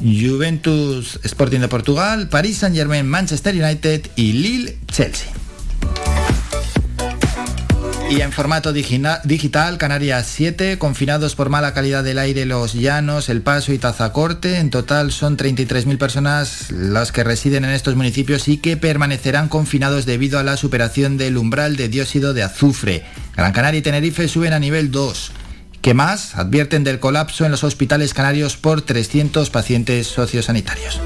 Juventus 0.00 1.20
Sporting 1.22 1.60
de 1.60 1.68
Portugal, 1.68 2.28
París 2.28 2.58
Saint-Germain, 2.58 3.06
Manchester 3.06 3.54
United 3.54 4.10
y 4.16 4.32
Lille-Chelsea. 4.32 5.43
Y 8.10 8.20
en 8.20 8.32
formato 8.32 8.72
digital, 8.72 9.78
Canarias 9.78 10.26
7, 10.28 10.78
confinados 10.78 11.34
por 11.34 11.48
mala 11.48 11.74
calidad 11.74 12.04
del 12.04 12.18
aire 12.18 12.44
Los 12.44 12.74
Llanos, 12.74 13.28
El 13.28 13.40
Paso 13.40 13.72
y 13.72 13.78
Tazacorte. 13.78 14.58
En 14.58 14.70
total 14.70 15.10
son 15.10 15.36
33.000 15.36 15.98
personas 15.98 16.70
las 16.70 17.12
que 17.12 17.24
residen 17.24 17.64
en 17.64 17.70
estos 17.70 17.96
municipios 17.96 18.46
y 18.46 18.58
que 18.58 18.76
permanecerán 18.76 19.48
confinados 19.48 20.06
debido 20.06 20.38
a 20.38 20.44
la 20.44 20.56
superación 20.56 21.16
del 21.16 21.36
umbral 21.36 21.76
de 21.76 21.88
dióxido 21.88 22.34
de 22.34 22.44
azufre. 22.44 23.04
Gran 23.36 23.52
Canaria 23.52 23.78
y 23.78 23.82
Tenerife 23.82 24.28
suben 24.28 24.52
a 24.52 24.60
nivel 24.60 24.90
2. 24.92 25.32
¿Qué 25.80 25.92
más? 25.92 26.36
Advierten 26.36 26.84
del 26.84 27.00
colapso 27.00 27.44
en 27.44 27.50
los 27.50 27.64
hospitales 27.64 28.14
canarios 28.14 28.56
por 28.56 28.82
300 28.82 29.50
pacientes 29.50 30.06
sociosanitarios. 30.06 31.00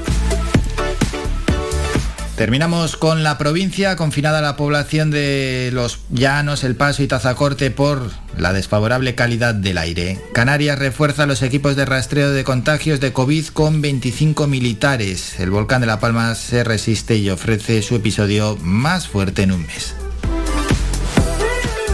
Terminamos 2.39 2.95
con 2.95 3.21
la 3.21 3.37
provincia, 3.37 3.97
confinada 3.97 4.39
la 4.39 4.55
población 4.55 5.11
de 5.11 5.71
Los 5.73 5.99
Llanos, 6.09 6.63
El 6.63 6.77
Paso 6.77 7.03
y 7.03 7.07
Tazacorte 7.07 7.69
por 7.69 8.11
la 8.37 8.53
desfavorable 8.53 9.13
calidad 9.13 9.53
del 9.53 9.77
aire. 9.77 10.21
Canarias 10.33 10.79
refuerza 10.79 11.25
los 11.25 11.41
equipos 11.41 11.75
de 11.75 11.83
rastreo 11.83 12.31
de 12.31 12.45
contagios 12.45 13.01
de 13.01 13.11
COVID 13.11 13.47
con 13.47 13.81
25 13.81 14.47
militares. 14.47 15.37
El 15.37 15.51
volcán 15.51 15.81
de 15.81 15.87
La 15.87 15.99
Palma 15.99 16.33
se 16.33 16.63
resiste 16.63 17.17
y 17.17 17.29
ofrece 17.29 17.81
su 17.81 17.97
episodio 17.97 18.55
más 18.61 19.09
fuerte 19.09 19.41
en 19.41 19.51
un 19.51 19.65
mes. 19.65 19.93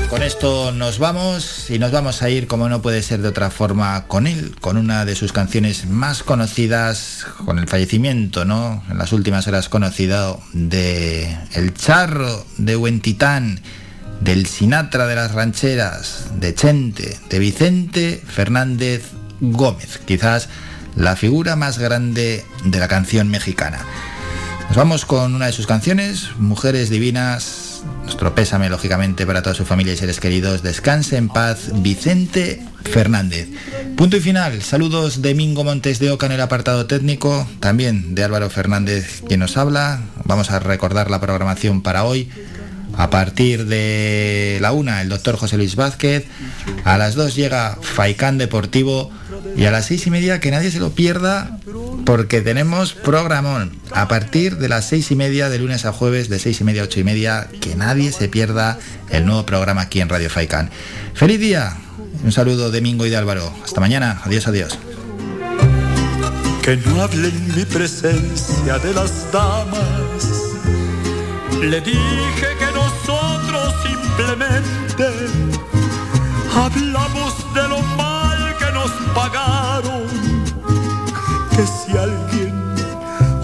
Con 0.09 0.23
esto 0.23 0.71
nos 0.71 0.99
vamos 0.99 1.69
y 1.69 1.79
nos 1.79 1.91
vamos 1.91 2.21
a 2.21 2.29
ir, 2.29 2.47
como 2.47 2.69
no 2.69 2.81
puede 2.81 3.01
ser 3.01 3.21
de 3.21 3.27
otra 3.27 3.49
forma, 3.49 4.05
con 4.07 4.27
él, 4.27 4.55
con 4.61 4.77
una 4.77 5.03
de 5.03 5.15
sus 5.15 5.33
canciones 5.33 5.87
más 5.87 6.23
conocidas, 6.23 7.25
con 7.43 7.59
el 7.59 7.67
fallecimiento, 7.67 8.45
¿no? 8.45 8.83
En 8.89 8.97
las 8.97 9.11
últimas 9.11 9.47
horas 9.47 9.67
conocido 9.67 10.39
de 10.53 11.37
El 11.53 11.73
Charro 11.73 12.45
de 12.57 12.77
Huentitán, 12.77 13.59
del 14.21 14.45
Sinatra 14.45 15.05
de 15.07 15.15
las 15.15 15.33
Rancheras, 15.33 16.27
de 16.39 16.53
Chente, 16.55 17.17
de 17.29 17.39
Vicente 17.39 18.23
Fernández 18.25 19.11
Gómez, 19.41 19.99
quizás 20.05 20.49
la 20.95 21.15
figura 21.15 21.55
más 21.55 21.77
grande 21.77 22.45
de 22.63 22.79
la 22.79 22.87
canción 22.87 23.29
mexicana. 23.29 23.79
Nos 24.67 24.77
vamos 24.77 25.05
con 25.05 25.35
una 25.35 25.47
de 25.47 25.51
sus 25.51 25.67
canciones, 25.67 26.29
Mujeres 26.37 26.89
Divinas, 26.89 27.74
nuestro 28.05 28.35
pésame, 28.35 28.69
lógicamente, 28.69 29.25
para 29.25 29.41
toda 29.41 29.55
su 29.55 29.65
familia 29.65 29.93
y 29.93 29.97
seres 29.97 30.19
queridos. 30.19 30.61
Descanse 30.61 31.17
en 31.17 31.27
paz, 31.27 31.71
Vicente 31.81 32.61
Fernández. 32.83 33.49
Punto 33.97 34.15
y 34.17 34.19
final. 34.19 34.61
Saludos 34.61 35.21
de 35.21 35.33
Mingo 35.33 35.63
Montes 35.63 35.99
de 35.99 36.11
Oca 36.11 36.27
en 36.27 36.33
el 36.33 36.41
apartado 36.41 36.85
técnico. 36.85 37.47
También 37.59 38.13
de 38.13 38.23
Álvaro 38.23 38.49
Fernández, 38.49 39.23
quien 39.27 39.39
nos 39.39 39.57
habla. 39.57 40.01
Vamos 40.23 40.51
a 40.51 40.59
recordar 40.59 41.09
la 41.09 41.19
programación 41.19 41.81
para 41.81 42.03
hoy. 42.03 42.29
A 42.97 43.09
partir 43.09 43.65
de 43.65 44.57
la 44.61 44.71
una, 44.71 45.01
el 45.01 45.09
doctor 45.09 45.37
José 45.37 45.57
Luis 45.57 45.75
Vázquez. 45.75 46.25
A 46.83 46.97
las 46.97 47.15
dos 47.15 47.35
llega 47.35 47.77
Faicán 47.81 48.37
Deportivo. 48.37 49.11
Y 49.55 49.65
a 49.65 49.71
las 49.71 49.85
seis 49.85 50.05
y 50.07 50.11
media, 50.11 50.39
que 50.39 50.51
nadie 50.51 50.69
se 50.69 50.79
lo 50.79 50.91
pierda, 50.91 51.59
porque 52.05 52.41
tenemos 52.41 52.93
programón. 52.93 53.77
A 53.91 54.07
partir 54.07 54.57
de 54.57 54.67
las 54.67 54.85
seis 54.85 55.11
y 55.11 55.15
media, 55.15 55.49
de 55.49 55.59
lunes 55.59 55.85
a 55.85 55.93
jueves, 55.93 56.27
de 56.29 56.39
seis 56.39 56.59
y 56.59 56.63
media 56.63 56.81
a 56.81 56.85
ocho 56.85 56.99
y 56.99 57.05
media, 57.05 57.47
que 57.61 57.75
nadie 57.75 58.11
se 58.11 58.27
pierda 58.27 58.79
el 59.09 59.25
nuevo 59.25 59.45
programa 59.45 59.81
aquí 59.81 60.01
en 60.01 60.09
Radio 60.09 60.29
Faicán. 60.29 60.71
¡Feliz 61.13 61.39
día! 61.39 61.77
Un 62.23 62.31
saludo 62.31 62.71
de 62.71 62.81
Mingo 62.81 63.05
y 63.05 63.09
de 63.09 63.17
Álvaro. 63.17 63.53
Hasta 63.63 63.79
mañana. 63.79 64.21
Adiós, 64.25 64.47
adiós. 64.47 64.77
Que 66.61 66.77
no 66.77 67.01
hable 67.01 67.31
mi 67.55 67.63
presencia 67.65 68.79
de 68.79 68.93
las 68.93 69.31
damas. 69.31 70.45
Le 71.61 71.79
dije 71.81 72.47
que 72.59 72.64
hablamos 76.65 77.53
de 77.53 77.67
lo 77.67 77.81
mal 77.97 78.55
que 78.57 78.71
nos 78.71 78.89
pagaron. 79.13 80.07
Que 81.51 81.65
si 81.65 81.97
alguien 81.97 82.55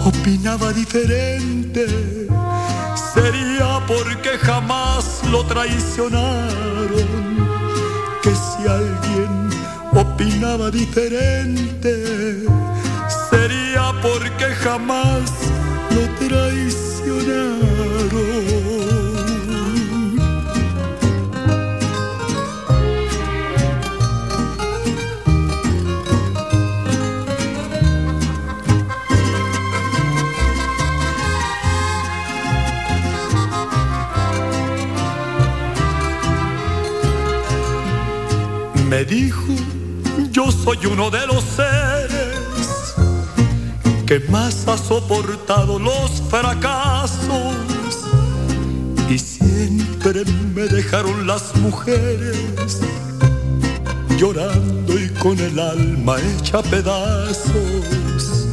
opinaba 0.04 0.72
diferente, 0.72 1.86
sería 3.14 3.80
porque 3.86 4.38
jamás 4.40 5.20
lo 5.30 5.44
traicionaron. 5.44 6.50
Que 8.22 8.30
si 8.30 8.66
alguien 8.68 9.50
opinaba 9.92 10.70
diferente, 10.70 12.44
sería 13.30 13.92
porque 14.02 14.54
jamás 14.64 15.30
lo 15.94 16.02
traicionaron. 16.26 18.71
Me 38.92 39.06
dijo, 39.06 39.54
yo 40.32 40.52
soy 40.52 40.84
uno 40.84 41.10
de 41.10 41.26
los 41.26 41.42
seres 41.44 42.94
que 44.06 44.20
más 44.28 44.68
ha 44.68 44.76
soportado 44.76 45.78
los 45.78 46.20
fracasos. 46.28 47.56
Y 49.08 49.18
siempre 49.18 50.24
me 50.54 50.64
dejaron 50.64 51.26
las 51.26 51.56
mujeres 51.56 52.82
llorando 54.18 54.92
y 54.98 55.08
con 55.22 55.38
el 55.38 55.58
alma 55.58 56.16
hecha 56.20 56.60
pedazos. 56.60 58.46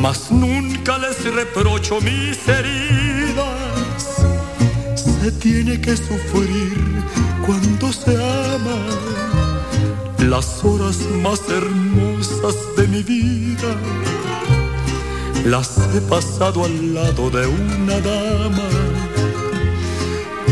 Mas 0.00 0.28
nunca 0.32 0.98
les 0.98 1.22
reprocho 1.32 2.00
mis 2.00 2.36
heridas, 2.48 4.18
se 4.96 5.30
tiene 5.30 5.80
que 5.80 5.96
sufrir 5.96 7.04
cuando 7.46 7.92
se 7.92 8.16
ama 8.16 9.01
las 10.30 10.64
horas 10.64 10.98
más 11.22 11.40
hermosas 11.48 12.54
de 12.76 12.86
mi 12.86 13.02
vida 13.02 13.76
las 15.44 15.76
he 15.94 16.00
pasado 16.02 16.64
al 16.64 16.94
lado 16.94 17.28
de 17.30 17.46
una 17.46 17.98
dama. 18.00 18.68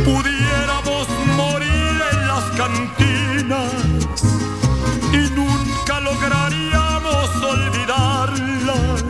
Pudiéramos 0.04 1.06
morir 1.36 2.02
en 2.12 2.26
las 2.26 2.44
cantinas 2.56 3.72
y 5.12 5.30
nunca 5.36 6.00
lograríamos 6.00 7.30
olvidarlas. 7.54 9.04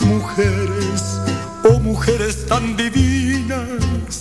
Mujeres, 0.00 1.20
oh 1.64 1.80
mujeres 1.80 2.46
tan 2.46 2.76
divinas, 2.76 4.20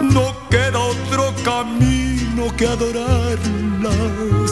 no 0.00 0.34
queda 0.50 0.80
otro 0.80 1.32
camino 1.44 2.52
que 2.56 2.66
adorarlas 2.66 4.43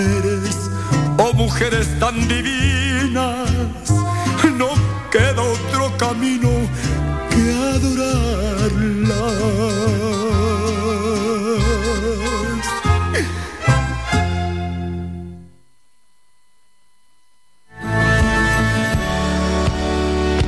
mujeres, 0.00 0.70
oh 1.18 1.32
mujeres 1.34 1.98
tan 1.98 2.28
divinas, 2.28 3.50
no 4.56 4.68
queda 5.10 5.42
otro 5.42 5.92
camino 5.98 6.48
que 7.30 7.52
adorarlas. 7.76 9.10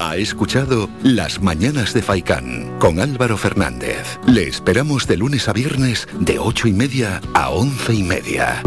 Ha 0.00 0.16
escuchado 0.16 0.88
Las 1.02 1.40
Mañanas 1.40 1.94
de 1.94 2.02
Faicán 2.02 2.78
con 2.78 3.00
Álvaro 3.00 3.36
Fernández. 3.36 4.18
Le 4.26 4.46
esperamos 4.46 5.06
de 5.06 5.16
lunes 5.16 5.48
a 5.48 5.52
viernes 5.52 6.06
de 6.20 6.38
ocho 6.38 6.68
y 6.68 6.72
media 6.72 7.20
a 7.34 7.48
once 7.50 7.94
y 7.94 8.02
media. 8.02 8.62